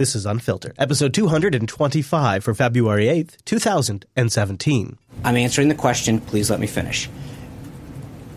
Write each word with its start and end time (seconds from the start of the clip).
This 0.00 0.16
is 0.16 0.24
Unfiltered, 0.24 0.76
episode 0.78 1.12
225 1.12 2.42
for 2.42 2.54
February 2.54 3.04
8th, 3.04 3.36
2017. 3.44 4.96
I'm 5.24 5.36
answering 5.36 5.68
the 5.68 5.74
question. 5.74 6.22
Please 6.22 6.48
let 6.48 6.58
me 6.58 6.66
finish. 6.66 7.10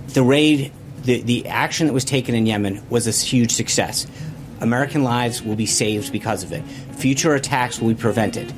The 0.08 0.24
raid, 0.24 0.74
the, 1.04 1.22
the 1.22 1.48
action 1.48 1.88
that 1.88 1.94
was 1.94 2.04
taken 2.04 2.36
in 2.36 2.46
Yemen 2.46 2.84
was 2.90 3.08
a 3.08 3.12
huge 3.12 3.54
success. 3.54 4.06
American 4.60 5.06
lives 5.06 5.42
will 5.42 5.56
be 5.56 5.66
saved 5.66 6.12
because 6.12 6.44
of 6.44 6.52
it. 6.52 6.64
Future 6.98 7.34
attacks 7.34 7.80
will 7.80 7.94
be 7.94 7.96
prevented. 7.96 8.54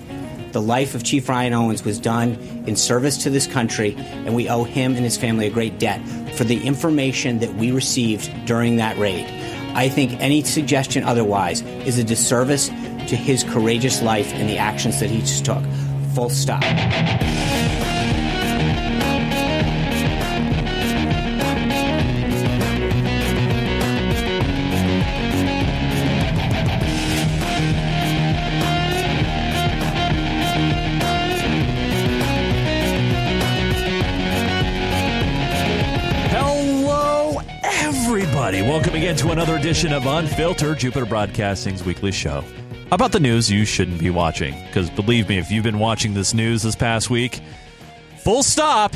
The 0.54 0.62
life 0.64 0.96
of 0.96 1.04
Chief 1.04 1.30
Ryan 1.30 1.54
Owens 1.54 1.86
was 1.86 2.00
done 2.00 2.32
in 2.66 2.76
service 2.76 3.18
to 3.18 3.30
this 3.30 3.46
country, 3.46 3.94
and 3.98 4.34
we 4.34 4.50
owe 4.50 4.64
him 4.64 4.96
and 4.96 5.04
his 5.04 5.16
family 5.16 5.46
a 5.46 5.52
great 5.52 5.78
debt 5.78 6.02
for 6.34 6.44
the 6.44 6.66
information 6.66 7.38
that 7.38 7.54
we 7.54 7.70
received 7.70 8.32
during 8.48 8.78
that 8.78 8.98
raid. 8.98 9.28
I 9.76 9.90
think 9.90 10.14
any 10.22 10.42
suggestion 10.42 11.04
otherwise 11.04 11.62
is 11.62 11.98
a 11.98 12.04
disservice 12.04 12.70
to 13.08 13.16
his 13.16 13.44
courageous 13.44 14.02
life 14.02 14.34
and 14.34 14.50
the 14.50 14.58
actions 14.58 15.00
that 15.00 15.10
he 15.10 15.20
just 15.20 15.46
took. 15.46 15.64
Full 16.14 16.30
stop. 16.30 16.64
Welcome 38.76 38.96
again 38.96 39.16
to 39.18 39.32
another 39.32 39.56
edition 39.56 39.94
of 39.94 40.06
Unfiltered, 40.06 40.80
Jupiter 40.80 41.06
Broadcasting's 41.06 41.84
weekly 41.86 42.12
show 42.12 42.44
about 42.92 43.12
the 43.12 43.20
news 43.20 43.50
you 43.52 43.66
shouldn't 43.66 44.00
be 44.00 44.10
watching. 44.10 44.54
Because 44.68 44.90
believe 44.90 45.30
me, 45.30 45.38
if 45.38 45.52
you've 45.52 45.64
been 45.64 45.80
watching 45.80 46.14
this 46.14 46.34
news 46.34 46.64
this 46.64 46.76
past 46.76 47.10
week, 47.10 47.42
full 48.24 48.44
stop, 48.44 48.94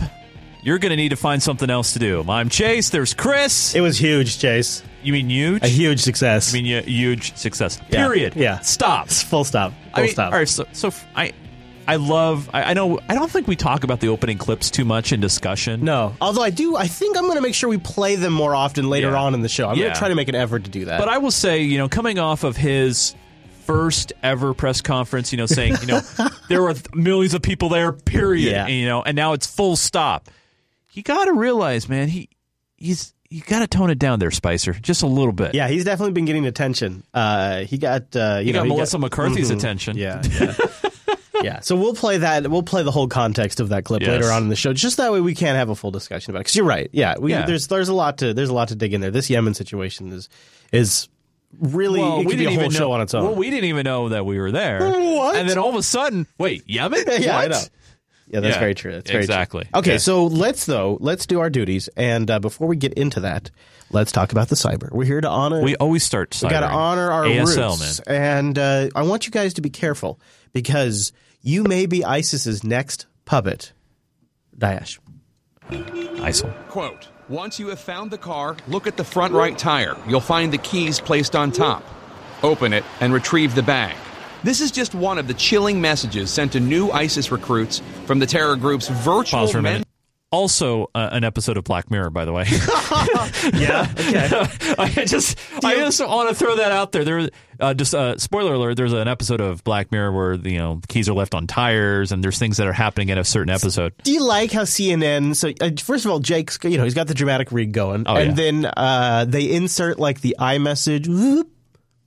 you're 0.61 0.77
going 0.79 0.91
to 0.91 0.95
need 0.95 1.09
to 1.09 1.15
find 1.15 1.41
something 1.41 1.69
else 1.69 1.93
to 1.93 1.99
do. 1.99 2.23
I'm 2.27 2.49
Chase. 2.49 2.89
There's 2.89 3.13
Chris. 3.13 3.75
It 3.75 3.81
was 3.81 3.97
huge, 3.97 4.39
Chase. 4.39 4.83
You 5.01 5.13
mean 5.13 5.29
huge? 5.29 5.63
A 5.63 5.67
huge 5.67 6.01
success. 6.01 6.53
I 6.53 6.57
mean 6.57 6.65
yeah, 6.65 6.81
huge 6.81 7.33
success. 7.35 7.79
Yeah. 7.89 8.05
Period. 8.05 8.35
Yeah. 8.35 8.59
Stop. 8.59 9.09
Full 9.09 9.45
stop. 9.45 9.71
Full 9.71 9.79
I 9.93 10.01
mean, 10.01 10.11
stop. 10.11 10.33
All 10.33 10.39
right. 10.39 10.47
So, 10.47 10.65
so 10.73 10.91
I, 11.15 11.31
I 11.87 11.95
love. 11.95 12.49
I, 12.53 12.63
I 12.63 12.73
know. 12.73 12.99
I 13.07 13.15
don't 13.15 13.31
think 13.31 13.47
we 13.47 13.55
talk 13.55 13.85
about 13.85 14.01
the 14.01 14.09
opening 14.09 14.37
clips 14.37 14.69
too 14.69 14.83
much 14.83 15.13
in 15.13 15.21
discussion. 15.21 15.85
No. 15.85 16.15
Although 16.19 16.41
I 16.43 16.49
do, 16.49 16.75
I 16.75 16.87
think 16.87 17.15
I'm 17.17 17.23
going 17.23 17.37
to 17.37 17.41
make 17.41 17.55
sure 17.55 17.69
we 17.69 17.77
play 17.77 18.17
them 18.17 18.33
more 18.33 18.53
often 18.53 18.89
later 18.89 19.11
Yeah. 19.11 19.21
on 19.21 19.33
in 19.33 19.41
the 19.41 19.47
show. 19.49 19.69
I'm 19.69 19.77
going 19.77 19.93
to 19.93 19.97
try 19.97 20.09
to 20.09 20.15
make 20.15 20.27
an 20.27 20.35
effort 20.35 20.65
to 20.65 20.69
do 20.69 20.85
that. 20.85 20.99
But 20.99 21.07
I 21.07 21.17
will 21.19 21.31
say, 21.31 21.61
you 21.61 21.77
know, 21.77 21.87
coming 21.87 22.19
off 22.19 22.43
of 22.43 22.57
his 22.57 23.15
first 23.69 24.13
ever 24.23 24.53
press 24.55 24.81
conference, 24.81 25.31
you 25.31 25.37
know, 25.37 25.45
saying, 25.45 25.75
you 25.81 25.87
know, 25.87 26.01
there 26.49 26.61
were 26.61 26.73
millions 26.93 27.33
of 27.35 27.41
people 27.43 27.69
there, 27.69 27.91
period, 27.91 28.51
Yeah. 28.51 28.65
and, 28.65 28.73
you 28.73 28.85
know, 28.87 29.03
and 29.03 29.15
now 29.15 29.33
it's 29.33 29.45
full 29.45 29.75
stop. 29.75 30.27
You 30.93 31.03
got 31.03 31.25
to 31.25 31.33
realize, 31.33 31.87
man, 31.87 32.07
he 32.07 32.29
he's 32.77 33.13
you 33.29 33.41
got 33.41 33.59
to 33.59 33.67
tone 33.67 33.91
it 33.91 33.99
down 33.99 34.17
there, 34.17 34.31
Spicer, 34.31 34.73
just 34.73 35.03
a 35.03 35.07
little 35.07 35.31
bit. 35.33 35.53
yeah, 35.53 35.67
he's 35.67 35.85
definitely 35.85 36.13
been 36.13 36.25
getting 36.25 36.47
attention. 36.47 37.03
Uh, 37.13 37.59
he 37.59 37.77
got, 37.77 38.15
uh, 38.15 38.39
you 38.41 38.47
you 38.47 38.53
know, 38.53 38.59
got 38.61 38.65
he 38.65 38.69
Melissa 38.69 38.97
McCarthy's 38.97 39.51
Mhm. 39.51 39.57
attention. 39.57 39.97
Yeah. 39.97 40.21
Yeah. 40.39 40.55
yeah. 41.43 41.59
So 41.59 41.75
we'll 41.75 41.93
play 41.93 42.17
that. 42.17 42.49
We'll 42.49 42.63
play 42.63 42.81
the 42.81 42.91
whole 42.91 43.07
context 43.07 43.59
of 43.59 43.69
that 43.69 43.85
clip 43.85 44.01
Yes. 44.01 44.09
later 44.09 44.31
on 44.31 44.41
in 44.43 44.49
the 44.49 44.55
show. 44.55 44.73
Just 44.73 44.97
that 44.97 45.11
way 45.11 45.21
we 45.21 45.35
can 45.35 45.55
have 45.55 45.69
a 45.69 45.75
full 45.75 45.91
discussion 45.91 46.31
about 46.31 46.39
it. 46.39 46.41
Because 46.45 46.55
you're 46.55 46.65
right. 46.65 46.89
Yeah. 46.91 47.19
We, 47.19 47.31
Yeah. 47.31 47.45
There's 47.45 47.67
there's 47.67 47.89
a 47.89 47.93
lot 47.93 48.17
to 48.17 48.33
there's 48.33 48.49
a 48.49 48.53
lot 48.53 48.69
to 48.69 48.75
dig 48.75 48.93
in 48.95 49.01
there. 49.01 49.11
This 49.11 49.29
Yemen 49.29 49.53
situation 49.53 50.11
is 50.11 50.27
is 50.71 51.07
really 51.57 51.99
Well, 52.01 52.15
it 52.21 52.25
we 52.25 52.25
could 52.25 52.29
be 52.29 52.35
a 52.35 52.37
didn't 52.49 52.53
whole 52.55 52.63
even 52.65 52.71
show 52.71 52.87
know, 52.89 52.91
on 52.93 53.01
its 53.01 53.13
own. 53.13 53.23
Well, 53.23 53.35
we 53.35 53.49
didn't 53.49 53.65
even 53.65 53.83
know 53.83 54.09
that 54.09 54.25
we 54.25 54.39
were 54.39 54.51
there. 54.51 54.79
What? 54.89 55.35
And 55.35 55.49
then 55.49 55.57
all 55.57 55.69
of 55.69 55.75
a 55.75 55.83
sudden, 55.83 56.27
wait, 56.37 56.63
Yemen? 56.67 57.03
yeah, 57.19 57.37
I 57.37 57.47
know. 57.47 57.61
Yeah, 58.27 58.41
that's 58.41 58.55
Yeah, 58.55 58.59
very 58.59 58.75
true. 58.75 58.91
That's 58.91 59.09
very 59.09 59.23
true. 59.25 59.33
exactly. 59.33 59.61
Okay, 59.73 59.91
Okay. 59.93 59.97
so 59.97 60.25
let's 60.27 60.65
though 60.67 60.97
let's 61.01 61.25
do 61.25 61.39
our 61.39 61.49
duties, 61.49 61.89
and 61.97 62.29
uh, 62.29 62.39
before 62.39 62.67
we 62.67 62.75
get 62.75 62.93
into 62.93 63.21
that, 63.21 63.49
let's 63.89 64.11
talk 64.11 64.31
about 64.31 64.49
the 64.49 64.55
cyber. 64.55 64.91
We're 64.91 65.05
here 65.05 65.21
to 65.21 65.27
honor. 65.29 65.63
We 65.63 65.75
always 65.77 66.03
start. 66.03 66.31
Cyber. 66.31 66.43
We 66.43 66.49
got 66.51 66.59
to 66.59 66.67
honor 66.69 67.11
our 67.11 67.23
ASL, 67.23 67.79
roots, 67.79 68.05
man. 68.07 68.21
and 68.45 68.59
uh, 68.59 68.89
I 68.95 69.01
want 69.01 69.25
you 69.25 69.31
guys 69.31 69.55
to 69.55 69.61
be 69.61 69.71
careful 69.71 70.19
because 70.53 71.11
you 71.41 71.63
may 71.63 71.87
be 71.87 72.03
ISIS's 72.05 72.63
next 72.63 73.07
puppet. 73.25 73.73
Daesh. 74.57 74.99
ISIL. 75.71 76.53
Quote 76.67 77.07
Once 77.29 77.59
you 77.59 77.67
have 77.67 77.79
found 77.79 78.09
the 78.09 78.17
car, 78.17 78.57
look 78.67 78.87
at 78.87 78.97
the 78.97 79.03
front 79.03 79.35
right 79.35 79.55
tire. 79.55 79.95
You'll 80.07 80.19
find 80.19 80.51
the 80.51 80.57
keys 80.57 80.99
placed 80.99 81.35
on 81.35 81.51
top. 81.51 81.83
Open 82.41 82.73
it 82.73 82.83
and 83.01 83.13
retrieve 83.13 83.53
the 83.53 83.61
bag. 83.61 83.95
This 84.43 84.61
is 84.61 84.71
just 84.71 84.95
one 84.95 85.19
of 85.19 85.27
the 85.27 85.35
chilling 85.35 85.79
messages 85.79 86.31
sent 86.31 86.53
to 86.53 86.59
new 86.59 86.89
ISIS 86.89 87.31
recruits 87.31 87.83
from 88.05 88.17
the 88.17 88.25
terror 88.25 88.55
group's 88.55 88.87
virtual 88.87 89.41
Pause 89.41 89.51
for 89.51 89.57
a 89.59 89.61
men-. 89.61 89.83
Also, 90.31 90.91
uh, 90.93 91.09
an 91.11 91.23
episode 91.23 91.57
of 91.57 91.63
Black 91.63 91.89
Mirror, 91.89 92.11
by 92.11 92.23
the 92.25 92.31
way. 92.31 92.45
Yeah. 93.59 93.87
Okay. 93.97 94.75
I 94.77 95.05
just, 95.05 95.37
I 95.63 95.75
just 95.75 95.99
want 96.05 96.29
to 96.29 96.35
throw 96.35 96.57
that 96.57 96.71
out 96.71 96.91
there. 96.91 97.03
There, 97.03 97.29
uh, 97.59 97.73
just 97.73 97.95
uh, 97.95 98.17
spoiler 98.17 98.53
alert. 98.53 98.75
There's 98.77 98.93
an 98.93 99.07
episode 99.07 99.41
of 99.41 99.63
Black 99.63 99.91
Mirror 99.91 100.11
where 100.11 100.33
you 100.35 100.57
know 100.57 100.81
keys 100.87 101.09
are 101.09 101.13
left 101.13 101.33
on 101.33 101.47
tires, 101.47 102.11
and 102.11 102.23
there's 102.23 102.37
things 102.37 102.57
that 102.57 102.67
are 102.67 102.73
happening 102.73 103.09
in 103.09 103.17
a 103.17 103.23
certain 103.23 103.49
episode. 103.49 103.93
Do 104.03 104.11
you 104.11 104.23
like 104.23 104.51
how 104.51 104.63
CNN? 104.63 105.35
So 105.35 105.51
uh, 105.61 105.71
first 105.81 106.05
of 106.05 106.11
all, 106.11 106.19
Jake's 106.19 106.59
you 106.63 106.77
know 106.77 106.83
he's 106.83 106.93
got 106.93 107.07
the 107.07 107.13
dramatic 107.13 107.51
rig 107.51 107.71
going, 107.71 108.03
Oh, 108.07 108.15
and 108.15 108.29
yeah. 108.29 108.35
then 108.35 108.65
uh, 108.77 109.25
they 109.27 109.49
insert 109.51 109.99
like 109.99 110.21
the 110.21 110.35
iMessage. 110.39 111.07
whoop. 111.07 111.49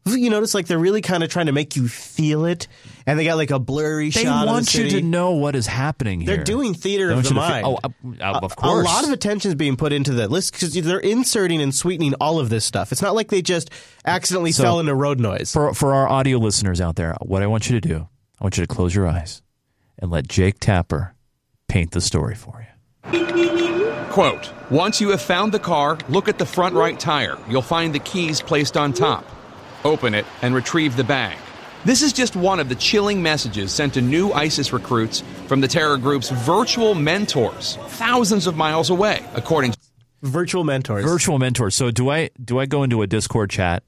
You 0.04 0.30
notice 0.30 0.52
like 0.52 0.66
they're 0.66 0.78
really 0.80 1.00
kind 1.00 1.22
of 1.22 1.30
trying 1.30 1.46
to 1.46 1.52
make 1.52 1.76
you 1.76 1.86
feel 1.86 2.44
it, 2.44 2.66
and 3.06 3.16
they 3.18 3.24
got 3.24 3.36
like 3.36 3.52
a 3.52 3.60
blurry 3.60 4.10
They 4.10 4.24
shot. 4.24 4.42
of 4.42 4.48
the 4.48 4.52
want 4.52 4.74
you 4.74 4.88
to 4.90 5.00
know 5.02 5.30
what 5.32 5.54
is 5.54 5.68
happening 5.68 6.20
here. 6.20 6.34
They're 6.36 6.44
doing 6.44 6.74
theater 6.74 7.06
They 7.08 7.14
of 7.14 7.22
the 7.22 7.28
you 7.28 7.34
to 7.36 7.40
feel- 7.40 7.48
mind. 7.48 7.66
oh, 7.66 7.78
uh, 8.20 8.40
of 8.42 8.52
A- 8.52 8.54
course. 8.56 8.84
A 8.86 8.90
lot 8.90 9.04
of 9.04 9.10
attention 9.10 9.50
is 9.50 9.54
being 9.54 9.76
put 9.76 9.92
into 9.92 10.12
the 10.12 10.26
list 10.28 10.52
because 10.54 10.74
they're 10.74 10.98
inserting 10.98 11.62
and 11.62 11.72
sweetening 11.72 12.14
all 12.20 12.40
of 12.40 12.48
this 12.48 12.64
stuff. 12.64 12.90
It's 12.90 13.00
not 13.02 13.14
like 13.14 13.28
they 13.28 13.42
just 13.42 13.70
accidentally 14.04 14.50
So- 14.50 14.64
fell 14.64 14.80
into 14.80 14.92
road 14.94 15.20
noise. 15.20 15.52
for 15.52 15.72
for 15.72 15.94
our 15.94 16.08
audio 16.08 16.38
listeners 16.38 16.80
out 16.80 16.96
there, 16.96 17.16
what 17.22 17.42
I 17.42 17.46
want 17.46 17.70
you 17.70 17.80
to 17.80 17.88
do, 17.88 18.08
I 18.40 18.44
want 18.44 18.58
you 18.58 18.64
to 18.66 18.74
close 18.74 18.94
your 18.94 19.06
eyes 19.06 19.40
and 20.00 20.10
let 20.10 20.26
Jake 20.26 20.58
Tapper 20.58 21.14
paint 21.68 21.92
the 21.92 22.00
story 22.00 22.34
for 22.34 22.66
you. 23.12 24.06
Quote 24.10 24.52
Once 24.68 25.00
you 25.00 25.10
have 25.10 25.22
found 25.22 25.52
the 25.52 25.58
car, 25.60 25.96
look 26.08 26.28
at 26.28 26.38
the 26.38 26.46
front 26.46 26.74
right 26.74 26.98
tire. 26.98 27.38
You'll 27.48 27.62
find 27.62 27.94
the 27.94 27.98
keys 28.00 28.40
placed 28.42 28.76
on 28.76 28.92
top. 28.92 29.24
Open 29.84 30.14
it 30.14 30.24
and 30.42 30.54
retrieve 30.54 30.96
the 30.96 31.04
bag. 31.04 31.38
This 31.84 32.02
is 32.02 32.12
just 32.12 32.36
one 32.36 32.60
of 32.60 32.68
the 32.68 32.74
chilling 32.74 33.22
messages 33.22 33.72
sent 33.72 33.94
to 33.94 34.00
new 34.00 34.32
ISIS 34.32 34.72
recruits 34.72 35.22
from 35.46 35.60
the 35.60 35.68
terror 35.68 35.96
group's 35.96 36.30
virtual 36.30 36.94
mentors, 36.94 37.76
thousands 37.88 38.46
of 38.46 38.56
miles 38.56 38.90
away, 38.90 39.24
according 39.34 39.74
Virtual 40.22 40.62
mentors. 40.62 41.04
Virtual 41.04 41.38
mentors. 41.38 41.74
So 41.74 41.90
do 41.90 42.08
I 42.08 42.30
do 42.42 42.60
I 42.60 42.66
go 42.66 42.84
into 42.84 43.02
a 43.02 43.08
Discord 43.08 43.50
chat 43.50 43.82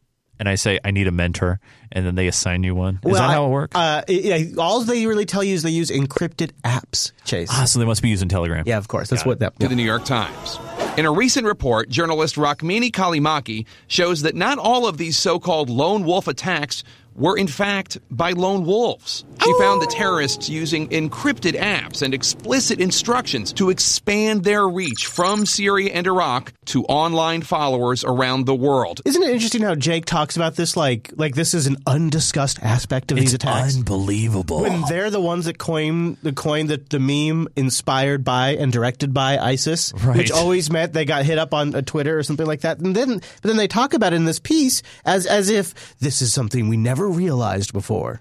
and 0.45 0.49
I 0.51 0.57
say 0.57 0.79
I 0.85 0.91
need 0.91 1.07
a 1.09 1.11
mentor, 1.11 1.59
and 1.91 2.05
then 2.05 2.17
they 2.17 2.27
assign 2.29 2.65
you 2.65 2.75
one? 2.75 2.97
Is 2.97 3.13
Well, 3.13 3.15
that 3.15 3.31
how 3.31 3.47
it 3.47 3.49
works? 3.49 3.75
Uh, 3.75 4.03
yeah, 4.09 4.45
all 4.59 4.81
they 4.83 5.07
really 5.07 5.25
tell 5.25 5.43
you 5.43 5.55
is 5.55 5.63
they 5.63 5.71
use 5.71 5.91
encrypted 5.91 6.51
apps. 6.65 7.13
Chase. 7.25 7.49
ah, 7.51 7.65
so 7.65 7.79
they 7.79 7.87
must 7.87 8.03
be 8.03 8.11
using 8.11 8.29
Telegram. 8.29 8.63
yeah, 8.67 8.77
of 8.77 8.87
course. 8.89 9.09
That's 9.09 9.25
what 9.25 9.39
that. 9.39 9.59
to 9.61 9.69
the 9.69 9.75
New 9.75 9.85
York 9.85 10.05
Times. 10.05 10.59
In 10.99 11.07
a 11.07 11.11
recent 11.11 11.47
report, 11.47 11.89
journalist 11.89 12.37
Rukmini 12.37 12.91
Callimachi 12.91 13.65
shows 13.87 14.21
that 14.23 14.35
not 14.35 14.59
all 14.59 14.87
of 14.87 14.99
these 14.99 15.17
so 15.17 15.39
called 15.41 15.71
lone 15.71 16.05
wolf 16.05 16.29
attacks 16.29 16.85
were 17.17 17.37
in 17.37 17.47
fact 17.47 17.99
by 18.11 18.33
lone 18.33 18.65
wolves. 18.65 19.25
She 19.43 19.53
found 19.59 19.83
the 19.83 19.87
terrorists 19.87 20.49
using 20.49 20.89
encrypted 20.89 21.53
apps 21.61 22.03
and 22.03 22.15
explicit 22.15 22.81
instructions 22.81 23.53
to 23.55 23.71
expand 23.71 24.45
their 24.45 24.67
reach 24.67 25.07
from 25.07 25.45
Syria 25.47 25.91
and 25.93 26.07
Iraq 26.07 26.53
to 26.67 26.85
online 26.87 27.43
followers 27.43 28.05
around 28.05 28.47
the 28.47 28.55
world. 28.55 29.01
Isn't 29.05 29.23
it 29.23 29.31
interesting 29.31 29.63
how 29.63 29.75
Jake 29.75 30.07
talks 30.07 30.37
about 30.37 30.57
this 30.57 30.77
like 30.77 31.13
like 31.17 31.35
this 31.35 31.53
is 31.55 31.67
an 31.67 31.77
undiscussed 31.87 32.63
aspect 32.63 33.13
of 33.13 33.19
It's 33.19 33.27
these 33.27 33.35
attacks? 33.35 33.77
unbelievable. 33.77 34.63
when 34.63 34.83
they're 34.89 35.11
the 35.11 35.21
ones 35.21 35.45
that 35.45 35.59
coined 35.59 36.17
the 36.23 36.33
coin 36.33 36.69
that 36.69 36.91
the 36.91 36.99
meme 36.99 37.49
inspired 37.57 38.25
by 38.25 38.51
and 38.57 38.73
directed 38.73 39.13
by 39.13 39.39
ISIS, 39.39 39.93
Right. 40.03 40.17
which 40.17 40.31
always 40.31 40.71
meant 40.71 40.93
they 40.95 41.05
got 41.05 41.25
hit 41.25 41.39
up 41.39 41.53
on 41.55 41.75
uh, 41.75 41.83
Twitter 41.83 42.19
or 42.19 42.23
something 42.23 42.47
like 42.47 42.63
that. 42.63 42.79
And 42.79 42.95
then 42.97 43.19
but 43.19 43.43
then 43.43 43.57
they 43.57 43.69
talk 43.69 43.95
about 43.95 44.13
it 44.13 44.17
in 44.17 44.25
this 44.25 44.39
piece 44.39 44.83
as 45.05 45.27
as 45.27 45.51
if 45.51 45.97
this 45.99 46.23
is 46.23 46.33
something 46.33 46.69
we 46.69 46.77
never 46.77 47.04
realized 47.09 47.73
before. 47.73 48.21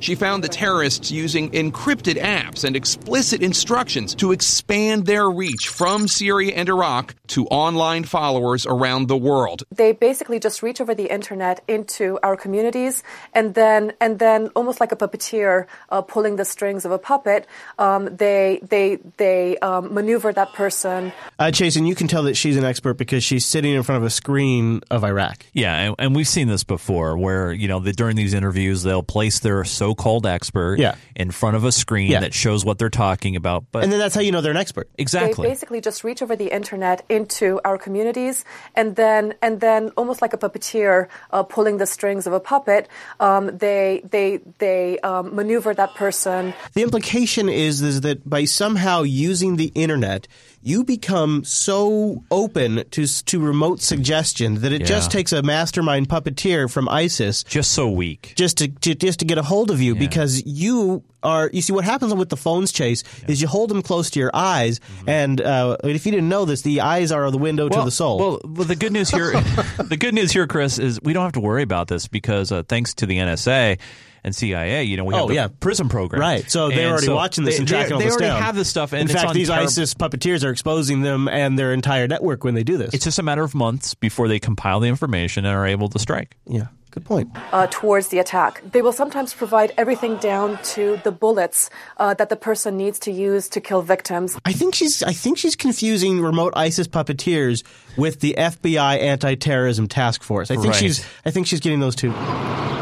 She 0.00 0.14
found 0.14 0.44
the 0.44 0.48
terrorists 0.48 1.10
using 1.10 1.50
encrypted 1.52 2.20
apps 2.20 2.64
and 2.64 2.76
explicit 2.76 3.42
instructions 3.42 4.14
to 4.16 4.32
expand 4.32 5.06
their 5.06 5.30
reach 5.30 5.68
from 5.68 6.06
Syria 6.06 6.52
and 6.54 6.68
Iraq 6.68 7.14
to 7.28 7.46
online 7.46 8.04
followers 8.04 8.66
around 8.66 9.08
the 9.08 9.16
world. 9.16 9.62
They 9.74 9.92
basically 9.92 10.38
just 10.38 10.62
reach 10.62 10.80
over 10.80 10.94
the 10.94 11.10
internet 11.10 11.62
into 11.66 12.18
our 12.22 12.36
communities, 12.36 13.02
and 13.32 13.54
then 13.54 13.92
and 14.00 14.18
then 14.18 14.48
almost 14.54 14.80
like 14.80 14.92
a 14.92 14.96
puppeteer 14.96 15.66
uh, 15.88 16.02
pulling 16.02 16.36
the 16.36 16.44
strings 16.44 16.84
of 16.84 16.92
a 16.92 16.98
puppet, 16.98 17.46
um, 17.78 18.14
they 18.16 18.60
they 18.62 18.96
they 19.16 19.56
um, 19.58 19.94
maneuver 19.94 20.32
that 20.32 20.52
person. 20.52 21.12
Uh, 21.38 21.50
Chase, 21.50 21.76
and 21.76 21.88
you 21.88 21.94
can 21.94 22.06
tell 22.06 22.24
that 22.24 22.34
she's 22.34 22.56
an 22.56 22.64
expert 22.64 22.94
because 22.94 23.24
she's 23.24 23.46
sitting 23.46 23.72
in 23.72 23.82
front 23.82 24.02
of 24.02 24.06
a 24.06 24.10
screen 24.10 24.82
of 24.90 25.04
Iraq. 25.04 25.46
Yeah, 25.52 25.74
and, 25.74 25.94
and 25.98 26.14
we've 26.14 26.28
seen 26.28 26.48
this 26.48 26.64
before, 26.64 27.16
where 27.16 27.52
you 27.52 27.68
know 27.68 27.80
the, 27.80 27.92
during 27.92 28.16
these 28.24 28.34
interviews 28.34 28.82
they'll 28.82 29.02
place 29.02 29.38
their 29.40 29.64
so-called 29.64 30.24
expert 30.26 30.78
Yeah. 30.78 30.94
in 31.14 31.30
front 31.30 31.56
of 31.56 31.64
a 31.64 31.72
screen 31.72 32.10
Yeah. 32.10 32.20
that 32.20 32.32
shows 32.32 32.64
what 32.64 32.78
they're 32.78 32.88
talking 33.06 33.36
about. 33.36 33.64
But 33.70 33.84
And 33.84 33.92
then 33.92 33.98
that's 34.00 34.14
how 34.14 34.22
you 34.22 34.32
know 34.32 34.40
they're 34.40 34.56
an 34.58 34.64
expert. 34.66 34.88
exactly, 34.96 35.44
They 35.46 35.52
basically 35.52 35.80
just 35.80 36.02
reach 36.04 36.22
over 36.22 36.34
the 36.36 36.48
internet 36.54 37.04
into 37.10 37.60
our 37.64 37.76
communities, 37.76 38.44
and 38.74 38.96
then 38.96 39.34
and 39.42 39.60
then 39.60 39.90
almost 39.96 40.22
like 40.22 40.32
a 40.32 40.38
puppeteer 40.38 41.08
uh, 41.30 41.42
pulling 41.42 41.76
the 41.78 41.86
strings 41.86 42.26
of 42.26 42.32
a 42.32 42.40
puppet, 42.40 42.88
um, 43.20 43.44
they 43.58 44.00
they 44.10 44.40
they 44.58 44.98
um, 45.00 45.34
maneuver 45.36 45.74
that 45.74 45.94
person. 45.94 46.54
The 46.72 46.82
implication 46.82 47.48
is, 47.48 47.82
is 47.82 48.00
that 48.02 48.18
by 48.28 48.46
somehow 48.46 49.02
using 49.02 49.56
the 49.56 49.70
internet, 49.74 50.26
you 50.66 50.82
become 50.82 51.44
so 51.44 52.24
open 52.30 52.82
to 52.90 53.06
to 53.06 53.38
remote 53.40 53.80
suggestion 53.82 54.60
that 54.62 54.72
it 54.72 54.80
Yeah. 54.80 54.86
just 54.86 55.10
takes 55.10 55.32
a 55.32 55.42
mastermind 55.42 56.08
puppeteer 56.08 56.70
from 56.70 56.88
ISIS 56.88 57.44
just 57.44 57.70
so 57.72 57.88
weak. 57.90 58.32
just 58.36 58.58
to, 58.58 58.68
to 58.68 58.94
just 58.94 59.18
to 59.20 59.24
get 59.26 59.36
a 59.38 59.42
hold 59.42 59.70
of 59.70 59.80
you 59.80 59.94
because 59.94 60.44
you 60.46 61.02
are 61.22 61.48
you 61.52 61.62
see 61.62 61.72
what 61.72 61.84
happens 61.84 62.14
with 62.14 62.28
the 62.30 62.36
phones 62.36 62.72
chase 62.72 63.02
is 63.28 63.40
you 63.40 63.48
hold 63.48 63.68
them 63.70 63.82
close 63.82 64.10
to 64.10 64.18
your 64.20 64.30
eyes 64.34 64.80
and 65.06 65.40
uh, 65.40 65.76
if 65.84 66.04
you 66.06 66.12
didn't 66.12 66.28
know 66.28 66.44
this 66.44 66.62
the 66.62 66.80
eyes 66.80 67.12
are 67.12 67.30
the 67.30 67.38
window 67.38 67.68
to 67.68 67.82
the 67.84 67.90
soul 67.90 68.18
Well, 68.18 68.40
well, 68.44 68.64
the 68.66 68.76
good 68.76 68.92
news 68.92 69.10
here, 69.10 69.32
the 69.88 69.96
good 69.98 70.14
news 70.14 70.32
here, 70.32 70.46
Chris, 70.46 70.78
is 70.78 71.00
we 71.02 71.12
don't 71.12 71.24
have 71.24 71.32
to 71.32 71.40
worry 71.40 71.62
about 71.62 71.88
this 71.88 72.08
because 72.08 72.50
uh, 72.52 72.62
thanks 72.62 72.94
to 72.94 73.06
the 73.06 73.18
NSA 73.18 73.78
and 74.24 74.34
CIA, 74.34 74.82
you 74.84 74.96
know, 74.96 75.04
we 75.04 75.12
oh, 75.14 75.16
have 75.18 75.24
Oh, 75.24 75.28
the 75.28 75.34
yeah. 75.34 75.48
PRISM 75.60 75.88
program, 75.90 76.20
Right, 76.20 76.50
so 76.50 76.68
they're 76.68 76.78
And 76.80 76.88
already 76.92 77.06
so 77.06 77.14
watching 77.14 77.44
this 77.44 77.54
they, 77.56 77.58
and 77.60 77.68
tracking 77.68 77.92
all 77.92 77.98
they 77.98 78.06
this 78.06 78.14
already 78.14 78.28
down. 78.28 78.42
have 78.42 78.56
this 78.56 78.68
stuff, 78.68 78.92
and 78.92 79.02
in 79.02 79.08
fact, 79.14 79.34
these 79.34 79.50
terrib- 79.50 79.64
ISIS 79.64 79.94
puppeteers 79.94 80.44
are 80.44 80.50
exposing 80.50 81.02
them 81.02 81.28
and 81.28 81.58
their 81.58 81.72
entire 81.72 82.08
network 82.08 82.42
when 82.42 82.54
they 82.54 82.64
do 82.64 82.76
this. 82.78 82.94
It's 82.94 83.04
just 83.04 83.18
a 83.18 83.22
matter 83.22 83.44
of 83.44 83.54
months 83.54 83.94
before 83.94 84.26
they 84.28 84.38
compile 84.40 84.80
the 84.80 84.88
information 84.88 85.44
and 85.44 85.54
are 85.54 85.66
able 85.66 85.88
to 85.90 85.98
strike. 85.98 86.36
yeah, 86.48 86.68
good 86.94 87.04
point. 87.04 87.28
uh, 87.52 87.66
towards 87.70 88.08
the 88.08 88.18
attack. 88.18 88.62
They 88.72 88.80
will 88.80 88.92
sometimes 88.92 89.34
provide 89.34 89.72
everything 89.76 90.16
down 90.16 90.58
to 90.74 91.00
the 91.04 91.10
bullets 91.12 91.68
uh, 91.98 92.14
that 92.14 92.28
the 92.28 92.36
person 92.36 92.76
needs 92.76 92.98
to 93.00 93.10
use 93.10 93.48
to 93.50 93.60
kill 93.60 93.82
victims. 93.82 94.38
I 94.44 94.52
think 94.52 94.74
she's 94.74 95.02
I 95.02 95.12
think 95.12 95.36
she's 95.38 95.56
confusing 95.56 96.20
remote 96.20 96.52
ISIS 96.56 96.86
puppeteers 96.88 97.64
with 97.96 98.20
the 98.20 98.34
FBI 98.38 99.00
anti-terrorism 99.00 99.88
task 99.88 100.22
force. 100.22 100.50
I 100.50 100.54
think 100.54 100.68
Right. 100.68 100.76
she's 100.76 101.04
I 101.26 101.30
think 101.30 101.46
she's 101.46 101.60
getting 101.60 101.80
those 101.80 101.96
two. 101.96 102.12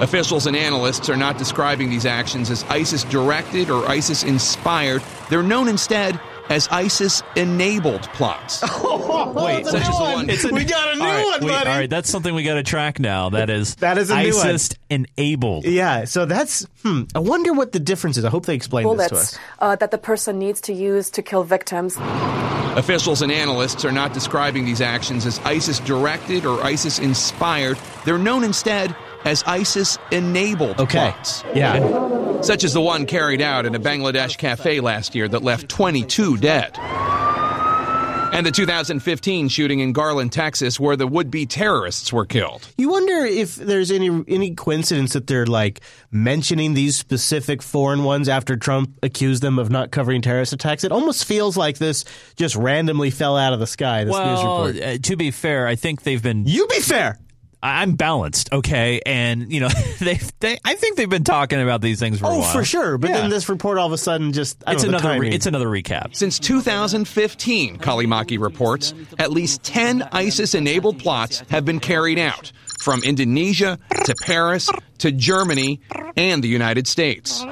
Officials 0.00 0.46
and 0.46 0.56
analysts 0.56 1.08
are 1.08 1.16
not 1.16 1.38
describing 1.38 1.88
these 1.88 2.04
actions 2.06 2.50
as 2.50 2.64
ISIS 2.64 3.04
directed 3.04 3.70
or 3.70 3.86
ISIS 3.88 4.24
inspired. 4.24 5.00
They're 5.30 5.44
known 5.44 5.68
instead 5.68 6.18
as 6.48 6.68
ISIS 6.68 7.22
enabled 7.36 8.02
plots. 8.14 8.62
Wait, 8.62 9.66
such 9.66 9.82
as 9.82 9.86
the 9.86 9.92
one- 9.98 10.28
It's 10.30 10.44
a- 10.44 10.52
We 10.52 10.64
got 10.64 10.94
a 10.94 10.96
new 10.98 11.02
all 11.02 11.08
right, 11.08 11.24
one, 11.24 11.40
wait, 11.42 11.48
buddy. 11.48 11.70
All 11.70 11.78
right, 11.78 11.90
that's 11.90 12.10
something 12.10 12.34
we 12.34 12.42
got 12.42 12.54
to 12.54 12.62
track 12.62 12.98
now. 12.98 13.30
That 13.30 13.48
is 13.50 13.76
That 13.76 13.98
is 13.98 14.10
a 14.10 14.22
new 14.22 14.36
one. 14.36 14.46
ISIS 14.48 14.70
enabled. 14.90 15.64
Yeah, 15.64 16.04
so 16.04 16.24
that's 16.26 16.66
hmm. 16.82 17.02
I 17.14 17.20
wonder 17.20 17.52
what 17.52 17.72
the 17.72 17.80
difference 17.80 18.16
is. 18.18 18.24
I 18.24 18.30
hope 18.30 18.46
they 18.46 18.54
explain 18.54 18.96
this 18.96 19.08
to 19.08 19.16
us. 19.16 19.38
uh, 19.60 19.76
that 19.76 19.90
the 19.90 19.98
person 19.98 20.38
needs 20.38 20.60
to 20.62 20.72
use 20.72 21.10
to 21.10 21.22
kill 21.22 21.44
victims. 21.44 21.96
Officials 22.74 23.20
and 23.22 23.30
analysts 23.30 23.84
are 23.84 23.92
not 23.92 24.14
describing 24.14 24.64
these 24.64 24.80
actions 24.80 25.26
as 25.26 25.38
ISIS 25.40 25.78
directed 25.80 26.46
or 26.46 26.62
ISIS 26.62 26.98
inspired. 26.98 27.78
They're 28.04 28.18
known 28.18 28.44
instead 28.44 28.96
as 29.24 29.42
ISIS 29.46 29.98
enabled 30.10 30.80
Okay. 30.80 31.10
plots. 31.12 31.44
Yeah. 31.54 32.40
Such 32.42 32.64
as 32.64 32.72
the 32.72 32.80
one 32.80 33.06
carried 33.06 33.40
out 33.40 33.66
in 33.66 33.74
a 33.74 33.80
Bangladesh 33.80 34.36
cafe 34.36 34.80
last 34.80 35.14
year 35.14 35.28
that 35.28 35.42
left 35.42 35.68
22 35.68 36.36
dead. 36.38 36.76
And 38.34 38.46
the 38.46 38.50
2015 38.50 39.48
shooting 39.50 39.80
in 39.80 39.92
Garland, 39.92 40.32
Texas, 40.32 40.80
where 40.80 40.96
the 40.96 41.06
would 41.06 41.30
be 41.30 41.44
terrorists 41.44 42.14
were 42.14 42.24
killed. 42.24 42.66
You 42.78 42.88
wonder 42.88 43.26
if 43.26 43.56
there's 43.56 43.90
any 43.90 44.08
any 44.26 44.54
coincidence 44.54 45.12
that 45.12 45.26
they're 45.26 45.44
like 45.44 45.82
mentioning 46.10 46.72
these 46.72 46.96
specific 46.96 47.60
foreign 47.62 48.04
ones 48.04 48.30
after 48.30 48.56
Trump 48.56 48.96
accused 49.02 49.42
them 49.42 49.58
of 49.58 49.70
not 49.70 49.90
covering 49.90 50.22
terrorist 50.22 50.54
attacks. 50.54 50.82
It 50.82 50.92
almost 50.92 51.26
feels 51.26 51.58
like 51.58 51.76
this 51.76 52.06
just 52.36 52.56
randomly 52.56 53.10
fell 53.10 53.36
out 53.36 53.52
of 53.52 53.60
the 53.60 53.66
sky. 53.66 54.04
This 54.04 54.16
news 54.16 54.24
Well, 54.42 54.66
report. 54.68 54.82
uh, 54.82 54.96
to 55.02 55.16
be 55.16 55.30
fair, 55.30 55.66
I 55.66 55.74
think 55.76 56.02
they've 56.02 56.22
been. 56.22 56.46
You 56.46 56.66
be 56.68 56.80
fair. 56.80 57.18
I'm 57.64 57.94
balanced, 57.94 58.52
okay, 58.52 59.00
and 59.06 59.52
you 59.52 59.60
know 59.60 59.68
they. 60.00 60.18
They. 60.40 60.58
I 60.64 60.74
think 60.74 60.96
they've 60.96 61.08
been 61.08 61.22
talking 61.24 61.60
about 61.60 61.80
these 61.80 62.00
things 62.00 62.18
for 62.18 62.26
a 62.26 62.28
Oh, 62.30 62.38
while. 62.40 62.52
for 62.52 62.64
sure. 62.64 62.98
But 62.98 63.10
Yeah. 63.10 63.20
then 63.20 63.30
this 63.30 63.48
report 63.48 63.78
all 63.78 63.86
of 63.86 63.92
a 63.92 63.98
sudden 63.98 64.32
just 64.32 64.62
I 64.66 64.72
It's 64.72 64.82
don't 64.82 64.90
know, 64.92 64.98
another 64.98 65.20
re- 65.20 65.30
it's 65.30 65.46
another 65.46 65.68
recap. 65.68 66.16
Since 66.16 66.40
2015, 66.40 67.78
Callimachi 67.78 68.40
reports, 68.40 68.94
at 69.18 69.30
least 69.30 69.62
10 69.62 70.02
ISIS 70.12 70.54
enabled 70.54 70.98
plots 70.98 71.40
have 71.50 71.64
been 71.64 71.78
carried 71.80 72.18
out, 72.18 72.50
from 72.80 73.02
Indonesia 73.04 73.78
to 74.06 74.14
Paris 74.22 74.68
to 74.98 75.12
Germany 75.12 75.80
and 76.16 76.42
the 76.42 76.48
United 76.48 76.88
States. 76.88 77.44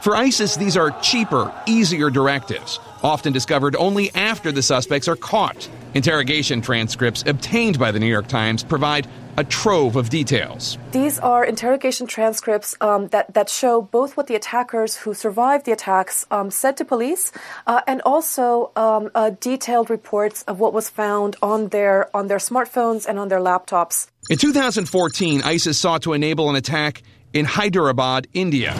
For 0.00 0.16
ISIS, 0.16 0.56
these 0.56 0.78
are 0.78 0.92
cheaper, 1.02 1.52
easier 1.66 2.08
directives, 2.08 2.80
often 3.02 3.34
discovered 3.34 3.76
only 3.76 4.10
after 4.14 4.50
the 4.50 4.62
suspects 4.62 5.08
are 5.08 5.16
caught. 5.16 5.68
Interrogation 5.92 6.62
transcripts 6.62 7.22
obtained 7.26 7.78
by 7.78 7.90
the 7.92 7.98
New 7.98 8.06
York 8.06 8.26
Times 8.26 8.62
provide 8.62 9.06
a 9.36 9.44
trove 9.44 9.96
of 9.96 10.08
details. 10.08 10.78
These 10.92 11.18
are 11.18 11.44
interrogation 11.44 12.06
transcripts 12.06 12.74
um, 12.80 13.08
that, 13.08 13.34
that 13.34 13.50
show 13.50 13.82
both 13.82 14.16
what 14.16 14.26
the 14.26 14.36
attackers 14.36 14.96
who 14.96 15.12
survived 15.12 15.66
the 15.66 15.72
attacks 15.72 16.24
um, 16.30 16.50
said 16.50 16.78
to 16.78 16.86
police 16.86 17.30
uh, 17.66 17.82
and 17.86 18.00
also 18.06 18.72
um, 18.76 19.10
uh, 19.14 19.32
detailed 19.38 19.90
reports 19.90 20.44
of 20.44 20.60
what 20.60 20.72
was 20.72 20.88
found 20.88 21.36
on 21.42 21.68
their, 21.68 22.14
on 22.16 22.28
their 22.28 22.38
smartphones 22.38 23.06
and 23.06 23.18
on 23.18 23.28
their 23.28 23.40
laptops. 23.40 24.08
In 24.30 24.38
2014, 24.38 25.42
ISIS 25.42 25.78
sought 25.78 26.02
to 26.02 26.14
enable 26.14 26.48
an 26.48 26.56
attack 26.56 27.02
in 27.34 27.44
Hyderabad, 27.44 28.26
India. 28.32 28.74